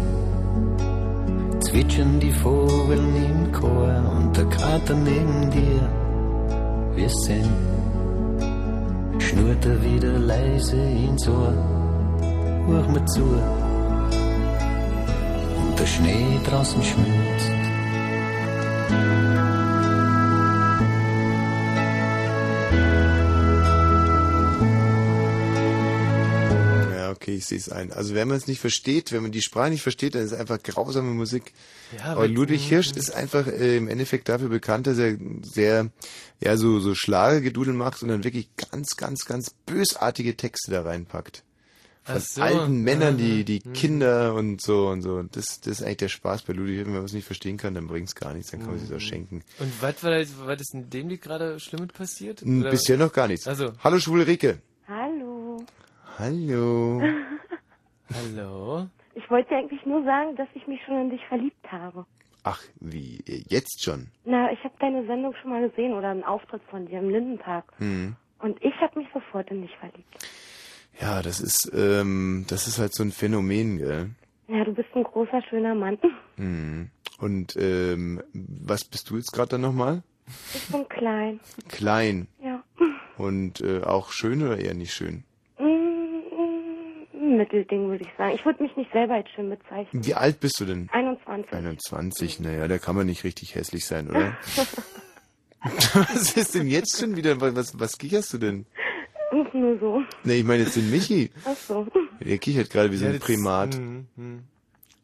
Zwitschern 1.59 2.19
die 2.19 2.31
Vogeln 2.31 3.15
im 3.15 3.51
Chor 3.51 3.93
und 4.15 4.35
der 4.35 4.45
Krater 4.45 4.95
neben 4.95 5.51
dir 5.51 5.81
wirst 6.95 7.21
sehen. 7.25 7.53
Schnurrt 9.19 9.65
er 9.65 9.83
wieder 9.83 10.17
leise 10.17 10.77
ins 10.77 11.27
Ohr 11.27 11.53
hör 12.67 12.87
mir 12.89 13.05
zu. 13.05 13.23
Und 15.61 15.79
der 15.79 15.85
Schnee 15.85 16.39
draußen 16.45 16.81
schmilzt. 16.83 17.51
Okay, 27.23 27.35
ich 27.35 27.45
sehe 27.45 27.57
es 27.57 27.69
ein. 27.69 27.91
Also 27.93 28.13
wenn 28.13 28.27
man 28.27 28.37
es 28.37 28.47
nicht 28.47 28.59
versteht, 28.59 29.11
wenn 29.11 29.23
man 29.23 29.31
die 29.31 29.41
Sprache 29.41 29.69
nicht 29.69 29.81
versteht, 29.81 30.15
dann 30.15 30.23
ist 30.23 30.33
es 30.33 30.39
einfach 30.39 30.61
grausame 30.61 31.11
Musik. 31.11 31.53
Ja, 31.97 32.03
Aber 32.05 32.11
aber- 32.11 32.27
Ludwig 32.27 32.63
Hirsch 32.67 32.91
ist 32.91 33.11
einfach 33.11 33.47
äh, 33.47 33.77
im 33.77 33.87
Endeffekt 33.87 34.27
dafür 34.29 34.49
bekannt, 34.49 34.87
dass 34.87 34.97
er 34.97 35.17
sehr, 35.41 35.89
ja, 36.41 36.57
so, 36.57 36.79
so 36.79 36.93
Schlagergedudel 36.95 37.73
macht 37.73 38.03
und 38.03 38.09
dann 38.09 38.23
wirklich 38.23 38.49
ganz, 38.71 38.97
ganz, 38.97 39.25
ganz 39.25 39.51
bösartige 39.65 40.35
Texte 40.35 40.71
da 40.71 40.81
reinpackt. 40.81 41.43
Von 42.05 42.19
so, 42.19 42.41
alten 42.41 42.81
Männern, 42.81 43.17
die, 43.17 43.45
die 43.45 43.59
hm. 43.63 43.71
Kinder 43.71 44.33
und 44.33 44.61
so 44.61 44.89
und 44.89 45.01
so. 45.03 45.23
Das, 45.23 45.61
das 45.61 45.79
ist 45.79 45.83
eigentlich 45.83 45.97
der 45.97 46.09
Spaß 46.09 46.41
bei 46.41 46.51
Ludwig. 46.51 46.79
Wenn 46.85 46.91
man 46.93 47.03
was 47.03 47.13
nicht 47.13 47.25
verstehen 47.25 47.55
kann, 47.55 47.75
dann 47.75 47.87
bringt's 47.87 48.13
gar 48.13 48.33
nichts, 48.33 48.51
dann 48.51 48.59
kann 48.59 48.71
man 48.71 48.79
sich 48.79 48.89
das 48.89 49.01
Mhm. 49.01 49.07
schenken. 49.07 49.43
Und 49.59 49.71
was 49.81 50.03
war 50.03 50.11
das, 50.11 50.27
was 50.43 50.59
ist 50.59 50.73
in 50.73 50.89
dem 50.89 51.07
Lied 51.07 51.21
gerade 51.21 51.57
Schlimmes 51.61 51.93
passiert? 51.93 52.43
Oder- 52.43 52.71
Bisher 52.71 52.97
noch 52.97 53.13
gar 53.13 53.29
nichts. 53.29 53.47
Also. 53.47 53.71
Hallo 53.81 53.99
schwule 53.99 54.27
Rike. 54.27 54.57
Hallo. 54.85 55.32
Hallo. 56.19 57.01
Hallo. 58.13 58.87
Ich 59.15 59.29
wollte 59.31 59.55
eigentlich 59.55 59.83
nur 59.85 60.03
sagen, 60.03 60.35
dass 60.35 60.47
ich 60.53 60.67
mich 60.67 60.79
schon 60.85 61.01
in 61.01 61.09
dich 61.09 61.25
verliebt 61.25 61.71
habe. 61.71 62.05
Ach, 62.43 62.61
wie, 62.79 63.23
jetzt 63.25 63.81
schon? 63.83 64.07
Na, 64.23 64.51
ich 64.51 64.63
habe 64.63 64.75
deine 64.79 65.05
Sendung 65.07 65.33
schon 65.41 65.49
mal 65.49 65.67
gesehen 65.67 65.93
oder 65.93 66.09
einen 66.09 66.23
Auftritt 66.23 66.61
von 66.69 66.85
dir 66.85 66.99
im 66.99 67.09
Lindenpark. 67.09 67.65
Hm. 67.77 68.15
Und 68.39 68.63
ich 68.63 68.75
habe 68.81 68.99
mich 68.99 69.07
sofort 69.13 69.49
in 69.49 69.61
dich 69.61 69.75
verliebt. 69.77 70.27
Ja, 71.01 71.21
das 71.21 71.39
ist, 71.39 71.71
ähm, 71.73 72.45
das 72.47 72.67
ist 72.67 72.77
halt 72.77 72.93
so 72.93 73.03
ein 73.03 73.11
Phänomen, 73.11 73.77
gell? 73.79 74.09
Ja, 74.47 74.63
du 74.65 74.73
bist 74.73 74.89
ein 74.93 75.03
großer, 75.03 75.41
schöner 75.49 75.75
Mann. 75.75 75.97
Hm. 76.35 76.89
Und 77.19 77.55
ähm, 77.57 78.21
was 78.33 78.83
bist 78.85 79.09
du 79.09 79.17
jetzt 79.17 79.31
gerade 79.31 79.49
dann 79.49 79.61
nochmal? 79.61 80.01
Ich 80.53 80.67
bin 80.67 80.87
klein. 80.89 81.39
Klein. 81.69 82.27
Ja. 82.41 82.63
Und 83.17 83.61
äh, 83.61 83.81
auch 83.83 84.11
schön 84.11 84.41
oder 84.41 84.57
eher 84.57 84.73
nicht 84.73 84.93
schön? 84.93 85.23
Mittelding, 87.37 87.89
würde 87.89 88.03
ich 88.03 88.09
sagen. 88.17 88.35
Ich 88.35 88.45
würde 88.45 88.63
mich 88.63 88.75
nicht 88.75 88.91
selber 88.91 89.15
als 89.15 89.29
schön 89.31 89.49
bezeichnen. 89.49 90.05
Wie 90.05 90.13
alt 90.13 90.39
bist 90.39 90.59
du 90.59 90.65
denn? 90.65 90.89
21. 90.91 91.51
21, 91.53 92.39
naja, 92.39 92.67
da 92.67 92.77
kann 92.77 92.95
man 92.95 93.05
nicht 93.05 93.23
richtig 93.23 93.55
hässlich 93.55 93.85
sein, 93.85 94.09
oder? 94.09 94.37
was 95.93 96.35
ist 96.35 96.55
denn 96.55 96.67
jetzt 96.67 96.99
schon 96.99 97.15
wieder? 97.15 97.39
Was, 97.39 97.79
was 97.79 97.97
kicherst 97.97 98.33
du 98.33 98.37
denn? 98.37 98.65
Ist 99.31 99.53
nur 99.53 99.79
so. 99.79 100.01
Ne, 100.23 100.35
ich 100.35 100.43
meine 100.43 100.63
jetzt 100.63 100.75
den 100.75 100.91
Michi. 100.91 101.31
Ach 101.45 101.55
so. 101.55 101.87
Der 102.19 102.37
kichert 102.37 102.69
gerade 102.69 102.91
wie 102.91 102.97
so 102.97 103.05
ein 103.05 103.19
Primat. 103.19 103.75
Mhm, 103.75 104.07
mhm. 104.15 104.43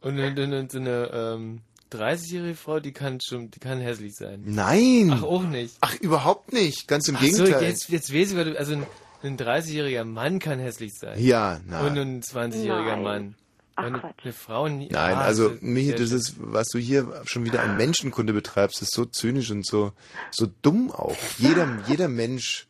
Und, 0.02 0.20
und, 0.20 0.40
und, 0.40 0.54
und 0.54 0.72
so 0.72 0.78
eine 0.80 1.10
ähm, 1.14 1.62
30-jährige 1.92 2.56
Frau, 2.56 2.80
die 2.80 2.92
kann 2.92 3.20
schon, 3.22 3.50
die 3.50 3.60
kann 3.60 3.80
hässlich 3.80 4.16
sein. 4.16 4.44
Nein! 4.46 5.12
Ach, 5.14 5.24
auch 5.24 5.44
nicht. 5.44 5.76
Ach, 5.82 5.96
überhaupt 5.96 6.54
nicht. 6.54 6.88
Ganz 6.88 7.08
im 7.08 7.16
Ach 7.16 7.24
so, 7.24 7.44
Gegenteil. 7.44 7.64
jetzt, 7.70 7.90
jetzt 7.90 8.14
weiß 8.14 8.32
ich, 8.32 8.38
was 8.38 8.46
du- 8.46 8.60
also 8.60 8.78
ein, 9.24 9.30
ein 9.32 9.38
30-jähriger 9.38 10.06
Mann 10.06 10.40
kann 10.40 10.60
hässlich 10.60 10.94
sein. 10.94 11.20
Ja, 11.20 11.60
na. 11.68 11.82
Und 11.86 11.98
ein 11.98 12.22
20-jähriger 12.22 12.96
Nein. 12.96 13.04
Mann. 13.04 13.36
Ach, 13.76 13.84
eine, 13.86 14.34
Frau 14.34 14.68
nie. 14.68 14.90
Nein, 14.92 15.16
Ah, 15.16 15.22
also 15.22 15.54
Michi, 15.62 15.94
das 15.96 16.12
ist, 16.12 16.36
was 16.38 16.68
du 16.68 16.80
hier 16.80 17.22
schon 17.26 17.46
wieder 17.46 17.64
an 17.64 17.78
Menschenkunde 17.78 18.34
betreibst, 18.34 18.82
ist 18.82 18.94
so 18.94 19.06
zynisch 19.06 19.52
und 19.52 19.66
so, 19.66 19.94
so 20.32 20.48
dumm 20.62 20.92
auch. 20.92 21.16
Jeder, 21.38 21.68
jeder 21.88 22.10
Mensch 22.10 22.68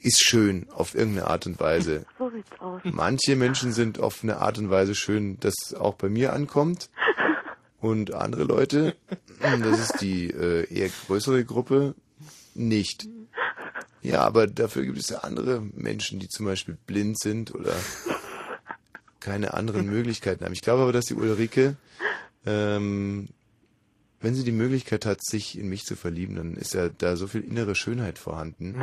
ist 0.00 0.22
schön 0.22 0.66
auf 0.70 0.94
irgendeine 0.94 1.28
Art 1.28 1.46
und 1.46 1.58
Weise. 1.60 2.04
So 2.18 2.28
sieht's 2.30 2.50
aus. 2.60 2.82
Manche 2.84 3.36
Menschen 3.36 3.72
sind 3.72 3.98
auf 3.98 4.22
eine 4.22 4.36
Art 4.38 4.58
und 4.58 4.68
Weise 4.70 4.94
schön, 4.94 5.40
dass 5.40 5.72
auch 5.74 5.94
bei 5.94 6.10
mir 6.10 6.34
ankommt. 6.34 6.90
Und 7.80 8.12
andere 8.12 8.44
Leute, 8.44 8.96
das 9.40 9.78
ist 9.78 10.00
die 10.00 10.28
äh, 10.28 10.66
eher 10.72 10.90
größere 11.06 11.44
Gruppe, 11.44 11.94
nicht. 12.54 13.06
Ja, 14.04 14.20
aber 14.20 14.46
dafür 14.46 14.84
gibt 14.84 14.98
es 14.98 15.08
ja 15.08 15.18
andere 15.20 15.60
Menschen, 15.74 16.18
die 16.20 16.28
zum 16.28 16.44
Beispiel 16.46 16.76
blind 16.86 17.18
sind 17.18 17.54
oder 17.54 17.72
keine 19.18 19.54
anderen 19.54 19.86
Möglichkeiten 19.86 20.44
haben. 20.44 20.52
Ich 20.52 20.60
glaube 20.60 20.82
aber, 20.82 20.92
dass 20.92 21.06
die 21.06 21.14
Ulrike, 21.14 21.76
ähm, 22.44 23.28
wenn 24.20 24.34
sie 24.34 24.44
die 24.44 24.52
Möglichkeit 24.52 25.06
hat, 25.06 25.24
sich 25.24 25.58
in 25.58 25.70
mich 25.70 25.84
zu 25.84 25.96
verlieben, 25.96 26.36
dann 26.36 26.54
ist 26.54 26.74
ja 26.74 26.90
da 26.90 27.16
so 27.16 27.26
viel 27.26 27.40
innere 27.42 27.74
Schönheit 27.74 28.18
vorhanden. 28.18 28.74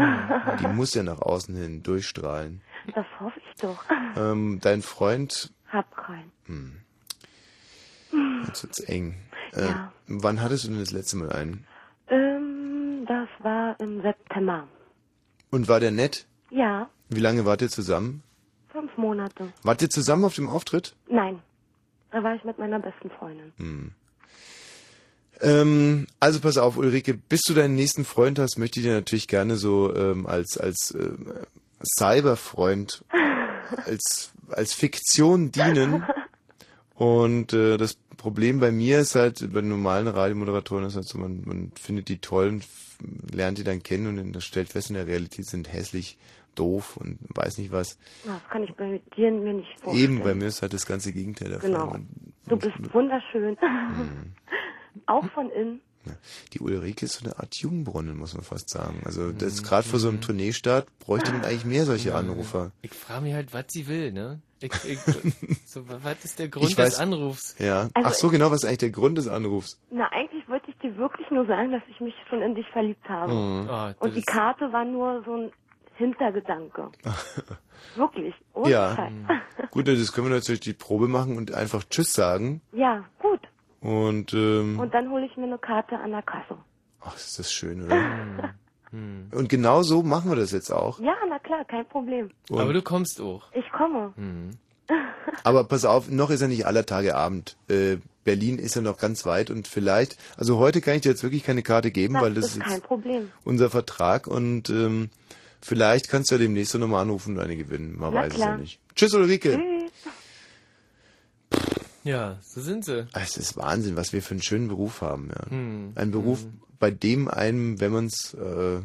Die 0.60 0.68
muss 0.74 0.96
ja 0.96 1.04
nach 1.04 1.20
außen 1.22 1.56
hin 1.56 1.84
durchstrahlen. 1.84 2.62
Das 2.96 3.06
hoffe 3.20 3.40
ich 3.48 3.62
doch. 3.62 3.84
Ähm, 4.18 4.58
dein 4.60 4.82
Freund, 4.82 5.52
Hab 5.68 5.96
keinen. 5.96 6.32
hm, 6.48 6.78
jetzt 8.48 8.64
wird's 8.64 8.80
eng. 8.80 9.16
Äh, 9.54 9.66
Ja. 9.68 9.94
Wann 10.08 10.42
hattest 10.42 10.64
du 10.64 10.70
denn 10.70 10.80
das 10.80 10.92
letzte 10.92 11.18
Mal 11.18 11.32
einen? 11.32 11.66
Ähm, 12.10 13.06
das 13.08 13.30
war 13.40 13.80
im 13.80 14.02
September. 14.02 14.68
Und 15.52 15.68
war 15.68 15.80
der 15.80 15.92
nett? 15.92 16.26
Ja, 16.50 16.90
Wie 17.10 17.20
lange 17.20 17.46
wart 17.46 17.62
ihr 17.62 17.70
zusammen? 17.70 18.24
fünf 18.72 18.96
Monate. 18.98 19.52
Wart 19.64 19.82
ihr 19.82 19.90
zusammen 19.90 20.24
auf 20.24 20.36
dem 20.36 20.48
Auftritt? 20.50 20.96
Nein, 21.10 21.40
da 22.12 22.24
war 22.24 22.36
ich 22.36 22.44
mit 22.46 22.58
meiner 22.58 22.80
besten 22.80 23.10
Freundin. 23.12 23.52
Hm. 23.58 23.92
Ähm, 25.42 26.08
also 26.22 26.40
pass 26.40 26.58
auf, 26.58 26.78
Ulrike, 26.78 27.14
bis 27.16 27.42
du 27.42 27.54
deinen 27.54 27.76
nächsten 27.76 28.06
Freund 28.06 28.40
hast, 28.40 28.58
möchte 28.58 28.80
ich 28.80 28.86
dir 28.86 28.94
natürlich 28.94 29.28
gerne 29.28 29.58
so 29.58 29.94
ähm, 29.94 30.26
als 30.26 30.58
als 30.58 30.92
äh, 30.92 31.10
Cyberfreund, 31.84 33.04
als 33.86 34.32
als 34.50 34.74
Fiktion 34.74 35.52
dienen. 35.52 36.06
Und 36.96 37.52
äh, 37.54 37.76
das 37.78 37.98
Problem 38.22 38.60
bei 38.60 38.72
mir 38.72 39.00
ist 39.00 39.16
halt, 39.16 39.52
bei 39.52 39.62
normalen 39.62 40.08
Radiomoderatoren 40.08 40.86
ist 40.86 40.96
halt 40.96 41.08
so, 41.08 41.18
man, 41.18 41.42
man 41.46 41.72
findet 41.80 42.08
die 42.08 42.20
toll 42.20 42.48
und 42.50 42.66
lernt 43.34 43.58
die 43.58 43.64
dann 43.64 43.82
kennen 43.82 44.06
und 44.08 44.34
dann 44.34 44.42
stellt 44.42 44.70
fest, 44.70 44.90
in 44.90 44.96
der 44.96 45.08
Realität 45.08 45.46
sind 45.48 45.72
hässlich, 45.74 46.18
doof 46.54 46.98
und 46.98 47.18
weiß 47.30 47.58
nicht 47.58 47.72
was. 47.72 47.98
Das 48.26 48.42
kann 48.52 48.64
ich 48.64 48.72
bei 48.76 49.02
dir 49.18 49.32
mir 49.32 49.54
nicht 49.54 49.70
vorstellen. 49.80 50.04
Eben, 50.18 50.24
bei 50.24 50.36
mir 50.36 50.46
ist 50.48 50.62
halt 50.62 50.74
das 50.74 50.86
ganze 50.86 51.12
Gegenteil 51.14 51.50
der 51.50 51.62
Fall. 51.62 51.72
Genau. 51.72 51.86
Man- 51.88 52.08
Du 52.48 52.58
bist 52.58 52.74
wunderschön. 52.94 53.58
Hm. 53.60 54.34
Auch 55.06 55.26
von 55.32 55.50
innen. 55.52 55.80
Die 56.54 56.60
Ulrike 56.60 57.06
ist 57.06 57.14
so 57.14 57.26
eine 57.26 57.38
Art 57.40 57.56
Jungbrunnen, 57.56 58.18
muss 58.18 58.34
man 58.34 58.44
fast 58.44 58.70
sagen. 58.70 59.02
Also 59.06 59.32
das 59.32 59.64
gerade 59.64 59.88
vor 59.88 60.00
so 60.00 60.10
einem 60.10 60.20
Tourneestart 60.22 60.88
bräuchte 61.00 61.32
man 61.32 61.42
eigentlich 61.46 61.66
mehr 61.66 61.86
solche 61.86 62.14
Anrufer. 62.16 62.72
Ich 62.82 62.92
frage 62.92 63.22
mich 63.22 63.34
halt, 63.34 63.54
was 63.54 63.66
sie 63.70 63.88
will, 63.88 64.12
ne? 64.12 64.42
Ich, 64.62 64.72
ich, 64.86 65.00
so, 65.66 65.82
was 65.88 66.24
ist 66.24 66.38
der 66.40 66.48
Grund 66.50 66.70
Ich 66.70 66.76
des 66.76 66.98
weiß- 67.00 67.02
Anrufs? 67.02 67.56
Ja. 67.60 67.90
Also 67.94 68.10
Ach 68.10 68.14
so, 68.14 68.30
genau, 68.30 68.52
was 68.52 68.64
ist 68.64 68.66
eigentlich 68.66 68.78
der 68.80 68.90
Grund 68.92 69.18
des 69.18 69.28
Anrufs? 69.28 69.80
Na, 69.90 70.08
eigentlich 70.12 70.48
wollte 70.48 70.70
ich 70.70 70.78
dir 70.78 70.96
wirklich 70.98 71.30
nur 71.32 71.46
sagen, 71.48 71.72
dass 71.72 71.82
ich 71.90 72.00
mich 72.00 72.14
schon 72.30 72.42
in 72.42 72.54
dich 72.56 72.68
verliebt 72.70 73.08
habe. 73.10 73.34
Mhm. 73.34 73.70
Ah, 73.70 73.96
Und 74.00 74.16
die 74.16 74.22
Karte 74.22 74.72
war 74.72 74.86
nur 74.86 75.24
so 75.26 75.36
ein 75.36 75.52
Hintergedanke. 75.96 76.92
wirklich. 77.96 78.34
Ohne 78.54 78.70
ja. 78.70 78.96
Scheiß. 78.96 79.14
Gut, 79.72 79.88
das 79.88 80.14
können 80.14 80.28
wir 80.30 80.36
natürlich 80.36 80.62
die 80.62 80.74
Probe 80.74 81.08
machen 81.08 81.38
und 81.38 81.54
einfach 81.54 81.84
Tschüss 81.90 82.14
sagen. 82.14 82.62
Ja, 82.72 83.04
gut. 83.20 83.40
Und, 83.80 84.34
ähm, 84.34 84.80
Und 84.80 84.94
dann 84.94 85.10
hole 85.10 85.26
ich 85.26 85.36
mir 85.38 85.46
eine 85.46 85.58
Karte 85.58 85.98
an 85.98 86.12
der 86.12 86.22
Kasse. 86.22 86.58
ach, 87.02 87.16
ist 87.16 87.40
das 87.40 87.52
schön, 87.52 87.84
oder? 87.86 88.54
Und 88.92 89.48
genau 89.48 89.84
so 89.84 90.04
machen 90.04 90.30
wir 90.30 90.36
das 90.36 90.52
jetzt 90.52 90.72
auch. 90.72 91.00
Ja, 91.00 91.14
na 91.30 91.40
klar, 91.40 91.64
kein 91.66 91.86
Problem. 91.88 92.30
Und- 92.50 92.60
Aber 92.60 92.74
du 92.74 92.82
kommst 92.82 93.22
auch. 93.22 93.44
Ich 93.54 93.70
komme. 93.72 94.14
Aber 95.44 95.64
pass 95.64 95.86
auf, 95.86 96.10
noch 96.10 96.30
ist 96.30 96.42
ja 96.42 96.48
nicht 96.48 96.66
aller 96.66 96.86
Tage 96.86 97.16
Abend. 97.16 97.56
Äh, 97.70 97.98
Berlin 98.26 98.60
ist 98.60 98.76
ja 98.76 98.82
noch 98.82 98.98
ganz 98.98 99.26
weit 99.26 99.50
und 99.50 99.68
vielleicht, 99.68 100.18
also 100.38 100.58
heute 100.58 100.82
kann 100.82 100.96
ich 100.96 101.02
dir 101.02 101.10
jetzt 101.10 101.24
wirklich 101.24 101.44
keine 101.44 101.64
Karte 101.64 101.90
geben, 101.92 102.16
Das 102.16 102.24
weil 102.24 102.34
das 102.34 102.46
ist 102.48 102.58
ist 102.58 102.64
kein 102.64 102.72
jetzt 102.74 102.84
Problem. 102.84 103.32
unser 103.46 103.70
Vertrag 103.70 104.28
und 104.28 104.70
ähm, 104.70 105.10
vielleicht 105.62 106.10
kannst 106.10 106.30
du 106.30 106.36
ja 106.36 106.40
demnächst 106.40 106.76
noch 106.78 106.88
mal 106.88 107.02
anrufen 107.02 107.36
und 107.38 107.44
eine 107.44 107.56
gewinnen. 107.56 107.98
Man 107.98 108.14
Na 108.14 108.20
weiß 108.22 108.34
es 108.34 108.36
klar. 108.38 108.50
ja 108.50 108.58
nicht. 108.58 108.80
Tschüss 108.96 109.14
Ulrike. 109.14 109.54
Tschüss. 109.58 109.92
Ja, 112.04 112.38
so 112.42 112.62
sind 112.62 112.84
sie. 112.86 113.08
Es 113.14 113.38
ist 113.38 113.58
Wahnsinn, 113.58 113.96
was 113.96 114.12
wir 114.12 114.22
für 114.22 114.32
einen 114.32 114.42
schönen 114.42 114.68
Beruf 114.68 115.02
haben. 115.02 115.30
Ja. 115.30 115.50
Hm. 115.50 115.92
Ein 115.96 116.12
Beruf, 116.12 116.46
bei 116.82 116.92
dem 116.92 117.30
einem, 117.30 117.80
wenn 117.80 117.94
man 117.94 118.08
es 118.08 118.34
äh, 118.34 118.82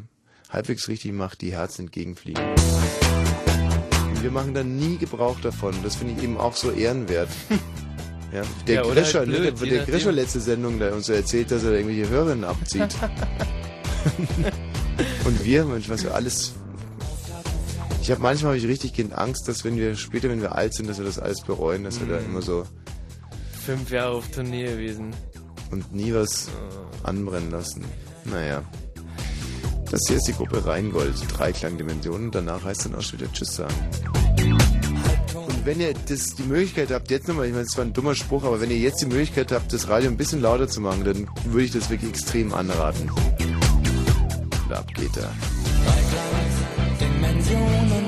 halbwegs 0.50 0.86
richtig 0.88 1.12
macht, 1.12 1.40
die 1.40 1.52
Herzen 1.52 1.86
entgegenfliegen. 1.86 2.40
Und 4.10 4.22
wir 4.22 4.30
machen 4.30 4.54
dann 4.54 4.76
nie 4.76 4.96
Gebrauch 4.98 5.40
davon. 5.40 5.74
Das 5.82 5.96
finde 5.96 6.14
ich 6.16 6.22
eben 6.22 6.36
auch 6.36 6.54
so 6.54 6.70
ehrenwert. 6.70 7.28
Ja, 8.32 8.42
der 8.66 8.74
Ja, 8.74 8.82
Grischer, 8.82 9.20
halt 9.20 9.28
ne, 9.28 9.38
blöd, 9.38 9.44
der, 9.60 9.64
je 9.66 9.70
der 9.70 9.78
nachdem. 9.78 9.94
Grischer 9.94 10.12
letzte 10.12 10.40
Sendung, 10.40 10.80
der 10.80 10.92
uns 10.94 11.08
erzählt, 11.08 11.48
dass 11.52 11.62
er 11.62 11.70
da 11.70 11.76
irgendwelche 11.76 12.08
Hörerinnen 12.10 12.42
abzieht. 12.44 12.82
Und 15.24 15.44
wir, 15.44 15.64
Mensch, 15.64 15.88
was 15.88 16.02
wir 16.02 16.12
alles. 16.12 16.52
Ich 18.02 18.10
habe 18.10 18.20
manchmal 18.20 18.52
hab 18.52 18.58
ich 18.58 18.66
richtig 18.66 18.94
Kind 18.94 19.12
Angst, 19.14 19.46
dass 19.46 19.64
wenn 19.64 19.76
wir 19.76 19.94
später, 19.94 20.28
wenn 20.28 20.42
wir 20.42 20.56
alt 20.56 20.74
sind, 20.74 20.88
dass 20.88 20.98
wir 20.98 21.04
das 21.04 21.20
alles 21.20 21.40
bereuen, 21.42 21.84
dass 21.84 22.00
wir 22.00 22.08
da 22.08 22.18
Mhm. 22.20 22.26
immer 22.26 22.42
so 22.42 22.64
Fünf 23.64 23.90
Jahre 23.90 24.16
auf 24.16 24.28
Tournee 24.28 24.64
gewesen. 24.64 25.10
Und 25.70 25.94
nie 25.94 26.12
was 26.14 26.48
anbrennen 27.02 27.50
lassen. 27.50 27.84
Naja. 28.24 28.62
Das 29.90 30.00
hier 30.08 30.16
ist 30.16 30.26
die 30.26 30.32
Gruppe 30.32 30.66
Rheingold, 30.66 31.14
Dreiklangdimensionen. 31.36 32.30
Danach 32.30 32.64
heißt 32.64 32.86
dann 32.86 32.96
auch 32.96 33.02
schon 33.02 33.20
wieder 33.20 33.32
Tschüss 33.32 33.54
sagen. 33.54 33.74
Und 35.34 35.64
wenn 35.64 35.80
ihr 35.80 35.94
das, 36.08 36.34
die 36.34 36.42
Möglichkeit 36.42 36.90
habt, 36.90 37.10
jetzt 37.10 37.28
nochmal, 37.28 37.46
ich 37.46 37.52
meine, 37.52 37.64
das 37.64 37.76
war 37.76 37.84
ein 37.84 37.92
dummer 37.92 38.14
Spruch, 38.14 38.44
aber 38.44 38.60
wenn 38.60 38.70
ihr 38.70 38.78
jetzt 38.78 39.00
die 39.00 39.06
Möglichkeit 39.06 39.52
habt, 39.52 39.72
das 39.72 39.88
Radio 39.88 40.10
ein 40.10 40.16
bisschen 40.16 40.42
lauter 40.42 40.68
zu 40.68 40.80
machen, 40.80 41.04
dann 41.04 41.28
würde 41.44 41.64
ich 41.64 41.72
das 41.72 41.88
wirklich 41.88 42.10
extrem 42.10 42.52
anraten. 42.52 43.10
Und 43.10 44.72
ab 44.72 44.86
geht 44.94 45.16
er. 45.16 45.32
Dimensionen. 47.00 48.05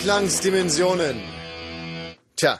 Dreiklangsdimensionen. 0.00 1.20
Tja, 2.34 2.58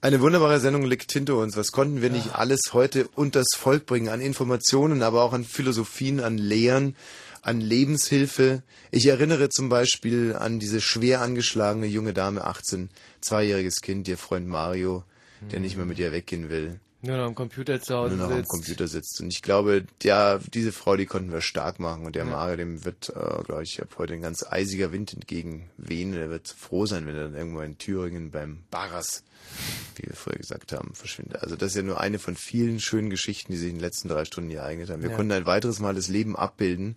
eine 0.00 0.20
wunderbare 0.20 0.60
Sendung 0.60 0.84
liegt 0.84 1.10
hinter 1.10 1.34
uns. 1.34 1.56
Was 1.56 1.72
konnten 1.72 2.00
wir 2.00 2.10
nicht 2.10 2.36
alles 2.36 2.60
heute 2.72 3.08
unters 3.08 3.56
Volk 3.56 3.86
bringen 3.86 4.08
an 4.08 4.20
Informationen, 4.20 5.02
aber 5.02 5.24
auch 5.24 5.32
an 5.32 5.42
Philosophien, 5.42 6.20
an 6.20 6.38
Lehren, 6.38 6.94
an 7.42 7.60
Lebenshilfe. 7.60 8.62
Ich 8.92 9.06
erinnere 9.06 9.48
zum 9.48 9.68
Beispiel 9.68 10.36
an 10.36 10.60
diese 10.60 10.80
schwer 10.80 11.22
angeschlagene 11.22 11.86
junge 11.86 12.14
Dame, 12.14 12.44
18, 12.44 12.90
zweijähriges 13.20 13.80
Kind, 13.80 14.06
ihr 14.06 14.16
Freund 14.16 14.46
Mario, 14.46 15.02
der 15.50 15.58
nicht 15.58 15.76
mehr 15.76 15.86
mit 15.86 15.98
ihr 15.98 16.12
weggehen 16.12 16.50
will. 16.50 16.78
Nur 17.06 17.16
noch 17.18 17.24
am 17.26 17.34
Computer 17.34 17.80
zu 17.80 17.94
Hause 17.94 18.16
nur 18.16 18.26
noch 18.26 18.32
am 18.32 18.38
sitzt. 18.38 18.50
Computer 18.50 18.88
sitzt. 18.88 19.20
Und 19.20 19.28
ich 19.32 19.42
glaube, 19.42 19.84
ja, 20.02 20.38
diese 20.52 20.72
Frau, 20.72 20.96
die 20.96 21.06
konnten 21.06 21.32
wir 21.32 21.40
stark 21.40 21.78
machen. 21.80 22.04
Und 22.04 22.16
der 22.16 22.24
Mario, 22.24 22.56
dem 22.56 22.84
wird, 22.84 23.10
äh, 23.10 23.42
glaube 23.44 23.62
ich, 23.62 23.80
ab 23.80 23.88
heute 23.98 24.14
ein 24.14 24.22
ganz 24.22 24.44
eisiger 24.48 24.92
Wind 24.92 25.12
entgegenwehen. 25.14 26.14
Er 26.14 26.30
wird 26.30 26.48
froh 26.48 26.86
sein, 26.86 27.06
wenn 27.06 27.14
er 27.16 27.24
dann 27.24 27.34
irgendwo 27.34 27.60
in 27.60 27.78
Thüringen 27.78 28.30
beim 28.30 28.64
Barras, 28.70 29.22
wie 29.96 30.06
wir 30.08 30.16
vorher 30.16 30.40
gesagt 30.40 30.72
haben, 30.72 30.94
verschwindet. 30.94 31.42
Also 31.42 31.54
das 31.56 31.70
ist 31.70 31.76
ja 31.76 31.82
nur 31.82 32.00
eine 32.00 32.18
von 32.18 32.34
vielen 32.36 32.80
schönen 32.80 33.10
Geschichten, 33.10 33.52
die 33.52 33.58
sich 33.58 33.68
in 33.68 33.76
den 33.76 33.80
letzten 33.80 34.08
drei 34.08 34.24
Stunden 34.24 34.50
hier 34.50 34.60
ereignet 34.60 34.90
haben. 34.90 35.02
Wir 35.02 35.10
Ja. 35.10 35.16
konnten 35.16 35.32
ein 35.32 35.46
weiteres 35.46 35.78
Mal 35.78 35.94
das 35.94 36.08
Leben 36.08 36.34
abbilden 36.36 36.96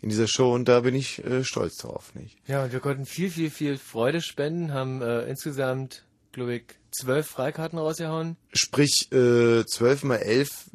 in 0.00 0.08
dieser 0.08 0.28
Show 0.28 0.54
und 0.54 0.68
da 0.68 0.80
bin 0.80 0.94
ich 0.94 1.24
äh, 1.24 1.42
stolz 1.42 1.76
drauf, 1.78 2.14
nicht? 2.14 2.36
Ja, 2.46 2.64
und 2.64 2.72
wir 2.72 2.78
konnten 2.80 3.04
viel, 3.06 3.30
viel, 3.30 3.50
viel 3.50 3.78
Freude 3.78 4.20
spenden, 4.22 4.72
haben 4.72 5.02
äh, 5.02 5.24
insgesamt, 5.28 6.04
glaube 6.32 6.56
ich, 6.56 6.64
zwölf 6.90 7.26
Freikarten 7.26 7.78
rausgehauen. 7.78 8.36
Sprich, 8.52 9.10
äh, 9.12 9.64
12 9.64 10.04
mal 10.04 10.16
11, 10.16 10.70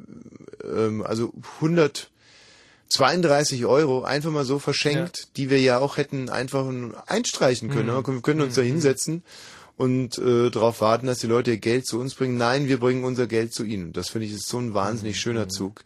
ähm, 0.64 1.04
also 1.04 1.34
132 1.62 3.66
Euro 3.66 4.04
einfach 4.04 4.32
mal 4.32 4.46
so 4.46 4.60
verschenkt, 4.60 5.38
die 5.38 5.50
wir 5.50 5.60
ja 5.60 5.80
auch 5.80 5.98
hätten 5.98 6.30
einfach 6.30 6.66
einstreichen 7.08 7.70
können. 7.70 7.96
Mhm. 7.96 8.08
Wir 8.08 8.22
können 8.22 8.42
uns 8.42 8.56
da 8.56 8.62
hinsetzen 8.62 9.24
und 9.78 10.18
äh, 10.18 10.50
darauf 10.50 10.82
warten, 10.82 11.08
dass 11.08 11.20
die 11.20 11.28
Leute 11.28 11.52
ihr 11.52 11.58
Geld 11.58 11.86
zu 11.86 12.00
uns 12.00 12.16
bringen. 12.16 12.38
Nein, 12.38 12.68
wir 12.68 12.80
bringen 12.80 13.04
unser 13.04 13.28
Geld 13.28 13.54
zu 13.54 13.64
ihnen. 13.64 13.94
Das 13.94 14.10
finde 14.10 14.28
ich 14.28 14.34
ist 14.34 14.48
so 14.48 14.60
ein 14.60 14.74
wahnsinnig 14.74 15.20
schöner 15.20 15.50
Zug, 15.50 15.84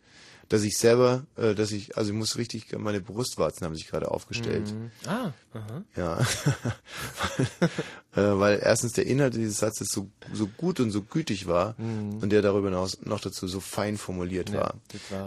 dass 0.49 0.63
ich 0.63 0.77
selber, 0.77 1.25
äh, 1.35 1.53
dass 1.55 1.71
ich, 1.71 1.97
also 1.97 2.11
ich 2.11 2.17
muss 2.17 2.37
richtig, 2.37 2.77
meine 2.77 3.01
Brustwarzen 3.01 3.65
haben 3.65 3.75
sich 3.75 3.87
gerade 3.87 4.09
aufgestellt. 4.11 4.73
Mhm. 4.73 4.91
Ah, 5.05 5.31
aha. 5.53 5.83
Ja. 5.95 6.19
äh, 8.15 8.39
weil 8.39 8.59
erstens 8.63 8.93
der 8.93 9.05
Inhalt 9.07 9.35
dieses 9.35 9.57
Satzes 9.59 9.89
so, 9.91 10.09
so 10.33 10.47
gut 10.47 10.79
und 10.79 10.91
so 10.91 11.01
gütig 11.01 11.47
war 11.47 11.75
Mhm. 11.77 12.19
und 12.21 12.29
der 12.31 12.41
darüber 12.41 12.69
hinaus 12.69 12.99
noch 13.03 13.19
dazu 13.19 13.47
so 13.47 13.59
fein 13.59 13.97
formuliert 13.97 14.49
Ja, 14.49 14.55
war. 14.59 14.75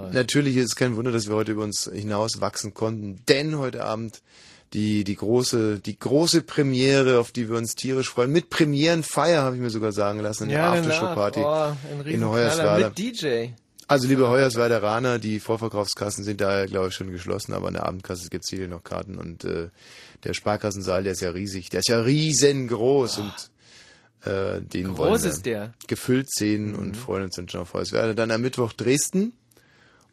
war. 0.02 0.12
Natürlich 0.12 0.57
ist 0.57 0.66
es 0.66 0.76
kein 0.76 0.97
Wunder, 0.97 1.12
dass 1.12 1.28
wir 1.28 1.34
heute 1.34 1.52
über 1.52 1.65
uns 1.65 1.90
hinaus 1.92 2.40
wachsen 2.40 2.74
konnten, 2.74 3.23
denn 3.28 3.58
heute 3.58 3.84
Abend 3.84 4.23
die, 4.73 5.02
die 5.02 5.16
große, 5.16 5.81
die 5.81 5.99
große 5.99 6.42
Premiere, 6.42 7.18
auf 7.18 7.32
die 7.32 7.49
wir 7.49 7.57
uns 7.57 7.74
tierisch 7.74 8.08
freuen. 8.08 8.31
Mit 8.31 8.50
Premierenfeier, 8.50 9.42
habe 9.42 9.57
ich 9.57 9.60
mir 9.62 9.70
sogar 9.70 9.90
sagen 9.90 10.20
lassen, 10.20 10.44
in 10.44 10.50
Ja, 10.50 10.73
der. 10.73 10.81
Aftershow-Party 10.82 11.40
Oh, 11.44 11.73
in 12.05 12.24
Hoyerswerda. 12.24 12.89
mit 12.90 12.99
DJ. 12.99 13.49
Also 13.91 14.07
liebe 14.07 14.28
Hoyerswerderaner, 14.28 15.19
die 15.19 15.41
Vorverkaufskassen 15.41 16.23
sind 16.23 16.41
da, 16.41 16.67
glaube 16.67 16.91
ich, 16.91 16.94
schon 16.94 17.10
geschlossen, 17.10 17.55
aber 17.55 17.67
an 17.67 17.75
der 17.75 17.86
Abendkasse 17.86 18.28
gibt's 18.28 18.49
hier 18.49 18.69
noch 18.69 18.85
Karten 18.85 19.19
und 19.19 19.43
äh, 19.43 19.70
der 20.23 20.33
Sparkassensaal, 20.33 21.02
der 21.02 21.10
ist 21.15 21.23
ja 21.23 21.31
riesig, 21.31 21.70
der 21.70 21.81
ist 21.81 21.89
ja 21.89 22.01
riesengroß 22.01 23.19
und 23.19 24.31
äh, 24.31 24.60
den 24.60 24.94
Groß 24.94 24.97
wollen 24.97 25.23
wir 25.25 25.31
ist 25.31 25.44
der. 25.44 25.75
gefüllt 25.89 26.33
sehen 26.33 26.77
und 26.77 26.97
freuen 26.97 27.25
uns 27.25 27.35
dann 27.35 27.49
schon 27.49 27.62
auf 27.62 27.75
Hoyerswerda. 27.75 28.15
Dann 28.15 28.31
am 28.31 28.43
Mittwoch 28.43 28.73
Dresden 28.73 29.33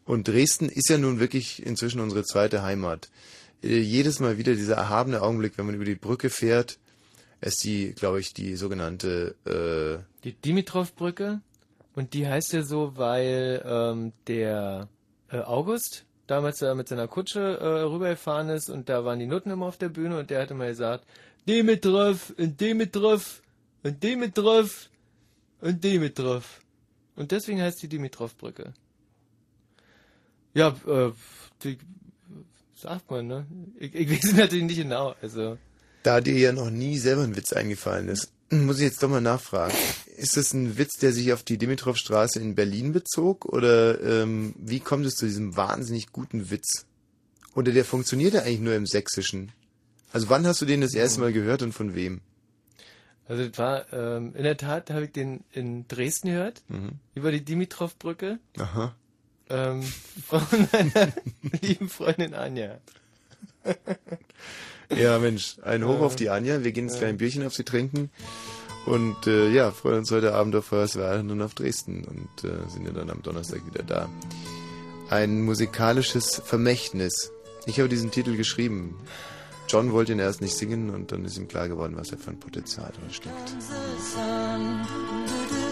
und 0.05 0.27
Dresden 0.27 0.69
ist 0.69 0.89
ja 0.89 0.97
nun 0.97 1.19
wirklich 1.19 1.63
inzwischen 1.63 1.99
unsere 1.99 2.23
zweite 2.23 2.63
Heimat. 2.63 3.09
Äh, 3.61 3.77
jedes 3.77 4.19
Mal 4.19 4.39
wieder 4.39 4.55
dieser 4.55 4.77
erhabene 4.77 5.21
Augenblick, 5.21 5.55
wenn 5.59 5.67
man 5.67 5.75
über 5.75 5.85
die 5.85 5.93
Brücke 5.93 6.31
fährt, 6.31 6.79
ist 7.41 7.63
die, 7.63 7.93
glaube 7.93 8.21
ich, 8.21 8.33
die 8.33 8.55
sogenannte 8.55 9.35
äh, 9.45 10.03
Die 10.23 10.33
Dimitrov-Brücke. 10.33 11.41
Und 11.97 12.13
die 12.13 12.27
heißt 12.27 12.53
ja 12.53 12.61
so, 12.61 12.95
weil 12.95 13.59
ähm, 13.65 14.13
der 14.27 14.87
äh, 15.31 15.39
August 15.39 16.05
damals 16.27 16.59
da 16.59 16.75
mit 16.75 16.87
seiner 16.87 17.07
Kutsche 17.07 17.39
äh, 17.39 17.65
rübergefahren 17.65 18.49
ist 18.49 18.69
und 18.69 18.87
da 18.87 19.03
waren 19.03 19.17
die 19.17 19.25
Nutten 19.25 19.49
immer 19.49 19.65
auf 19.65 19.77
der 19.77 19.89
Bühne 19.89 20.19
und 20.19 20.29
der 20.29 20.43
hatte 20.43 20.53
mal 20.53 20.69
gesagt, 20.69 21.07
Dimitrov 21.47 22.35
und 22.37 22.61
Dimitrov 22.61 23.41
und 23.81 24.03
Dimitrov 24.03 24.91
und 25.59 25.83
Dimitrov. 25.83 26.61
Und 27.15 27.31
deswegen 27.31 27.63
heißt 27.63 27.81
die 27.81 27.89
Dimitrov-Brücke. 27.89 28.75
Ja, 30.53 30.75
äh, 30.85 31.11
die, 31.63 31.79
sagt 32.75 33.09
man, 33.09 33.25
ne? 33.25 33.47
Ich, 33.79 33.95
ich 33.95 34.07
weiß 34.07 34.33
natürlich 34.33 34.65
nicht 34.65 34.81
genau, 34.83 35.15
also. 35.19 35.57
Da 36.03 36.21
dir 36.21 36.37
ja 36.37 36.51
noch 36.51 36.69
nie 36.69 36.99
selber 36.99 37.23
ein 37.23 37.35
Witz 37.35 37.53
eingefallen 37.53 38.07
ist, 38.07 38.31
muss 38.51 38.77
ich 38.77 38.83
jetzt 38.83 39.01
doch 39.01 39.09
mal 39.09 39.19
nachfragen. 39.19 39.73
Ist 40.17 40.35
das 40.35 40.53
ein 40.53 40.77
Witz, 40.77 40.97
der 40.97 41.13
sich 41.13 41.31
auf 41.31 41.43
die 41.43 41.57
Dimitrovstraße 41.57 42.39
in 42.39 42.55
Berlin 42.55 42.91
bezog? 42.91 43.45
Oder 43.45 44.01
ähm, 44.01 44.53
wie 44.57 44.79
kommt 44.79 45.05
es 45.05 45.13
zu 45.15 45.25
diesem 45.25 45.55
wahnsinnig 45.55 46.11
guten 46.11 46.49
Witz? 46.49 46.85
Oder 47.55 47.71
der 47.71 47.85
funktioniert 47.85 48.33
ja 48.33 48.41
eigentlich 48.41 48.59
nur 48.59 48.75
im 48.75 48.85
Sächsischen? 48.87 49.51
Also 50.11 50.29
wann 50.29 50.45
hast 50.47 50.61
du 50.61 50.65
den 50.65 50.81
das 50.81 50.93
erste 50.95 51.19
Mal 51.19 51.33
gehört 51.33 51.61
und 51.61 51.73
von 51.73 51.93
wem? 51.95 52.21
Also 53.27 53.47
das 53.47 53.57
war, 53.57 53.93
ähm, 53.93 54.33
in 54.35 54.43
der 54.43 54.57
Tat 54.57 54.89
habe 54.89 55.05
ich 55.05 55.11
den 55.11 55.43
in 55.51 55.87
Dresden 55.87 56.29
gehört, 56.29 56.61
Mhm. 56.69 56.93
über 57.13 57.31
die 57.31 57.43
Dimitrov-Brücke, 57.43 58.39
Aha. 58.57 58.95
ähm, 59.49 59.83
von 60.27 60.41
meiner 60.71 61.11
lieben 61.61 61.89
Freundin 61.89 62.33
Anja. 62.33 62.79
Ja, 64.95 65.19
Mensch, 65.19 65.57
ein 65.61 65.85
Hoch 65.85 65.99
auf 65.99 66.15
die 66.15 66.29
Anja. 66.29 66.63
Wir 66.63 66.71
gehen 66.71 66.87
jetzt 66.87 66.99
gleich 66.99 67.09
ein 67.09 67.17
Bierchen 67.17 67.45
auf 67.45 67.53
sie 67.53 67.65
trinken. 67.65 68.09
Und 68.87 69.27
äh, 69.27 69.49
ja, 69.49 69.71
freuen 69.71 69.99
uns 69.99 70.11
heute 70.11 70.33
Abend 70.33 70.55
auf 70.55 70.71
Hoyerswerda 70.71 71.19
und 71.19 71.41
auf 71.41 71.53
Dresden. 71.53 72.05
Und 72.05 72.49
äh, 72.49 72.69
sind 72.69 72.85
ja 72.85 72.91
dann 72.91 73.09
am 73.09 73.21
Donnerstag 73.21 73.65
wieder 73.65 73.83
da. 73.83 74.07
Ein 75.09 75.41
musikalisches 75.41 76.41
Vermächtnis. 76.45 77.33
Ich 77.65 77.79
habe 77.79 77.89
diesen 77.89 78.11
Titel 78.11 78.37
geschrieben. 78.37 78.95
John 79.67 79.91
wollte 79.91 80.13
ihn 80.13 80.19
erst 80.19 80.39
nicht 80.39 80.55
singen 80.55 80.89
und 80.91 81.11
dann 81.11 81.25
ist 81.25 81.37
ihm 81.37 81.49
klar 81.49 81.67
geworden, 81.67 81.97
was 81.97 82.13
er 82.13 82.17
für 82.17 82.31
ein 82.31 82.39
Potenzial 82.39 82.89
drin 82.97 83.11
steckt. 83.11 83.55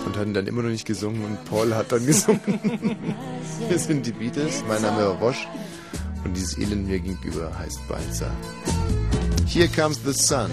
Und 0.05 0.17
hat 0.17 0.27
ihn 0.27 0.33
dann 0.33 0.47
immer 0.47 0.63
noch 0.63 0.69
nicht 0.69 0.85
gesungen 0.85 1.23
und 1.23 1.45
Paul 1.45 1.73
hat 1.73 1.93
dann 1.93 2.05
gesungen. 2.05 2.97
Wir 3.69 3.79
sind 3.79 4.05
die 4.05 4.11
Beatles, 4.11 4.61
mein 4.67 4.81
Name 4.81 5.03
ist 5.03 5.21
Roche 5.21 5.47
und 6.25 6.35
dieses 6.35 6.57
Elend 6.57 6.89
mir 6.89 6.99
gegenüber 6.99 7.57
heißt 7.57 7.87
Balzer. 7.87 8.31
Here 9.47 9.69
comes 9.69 10.01
the 10.03 10.11
sun. 10.11 10.51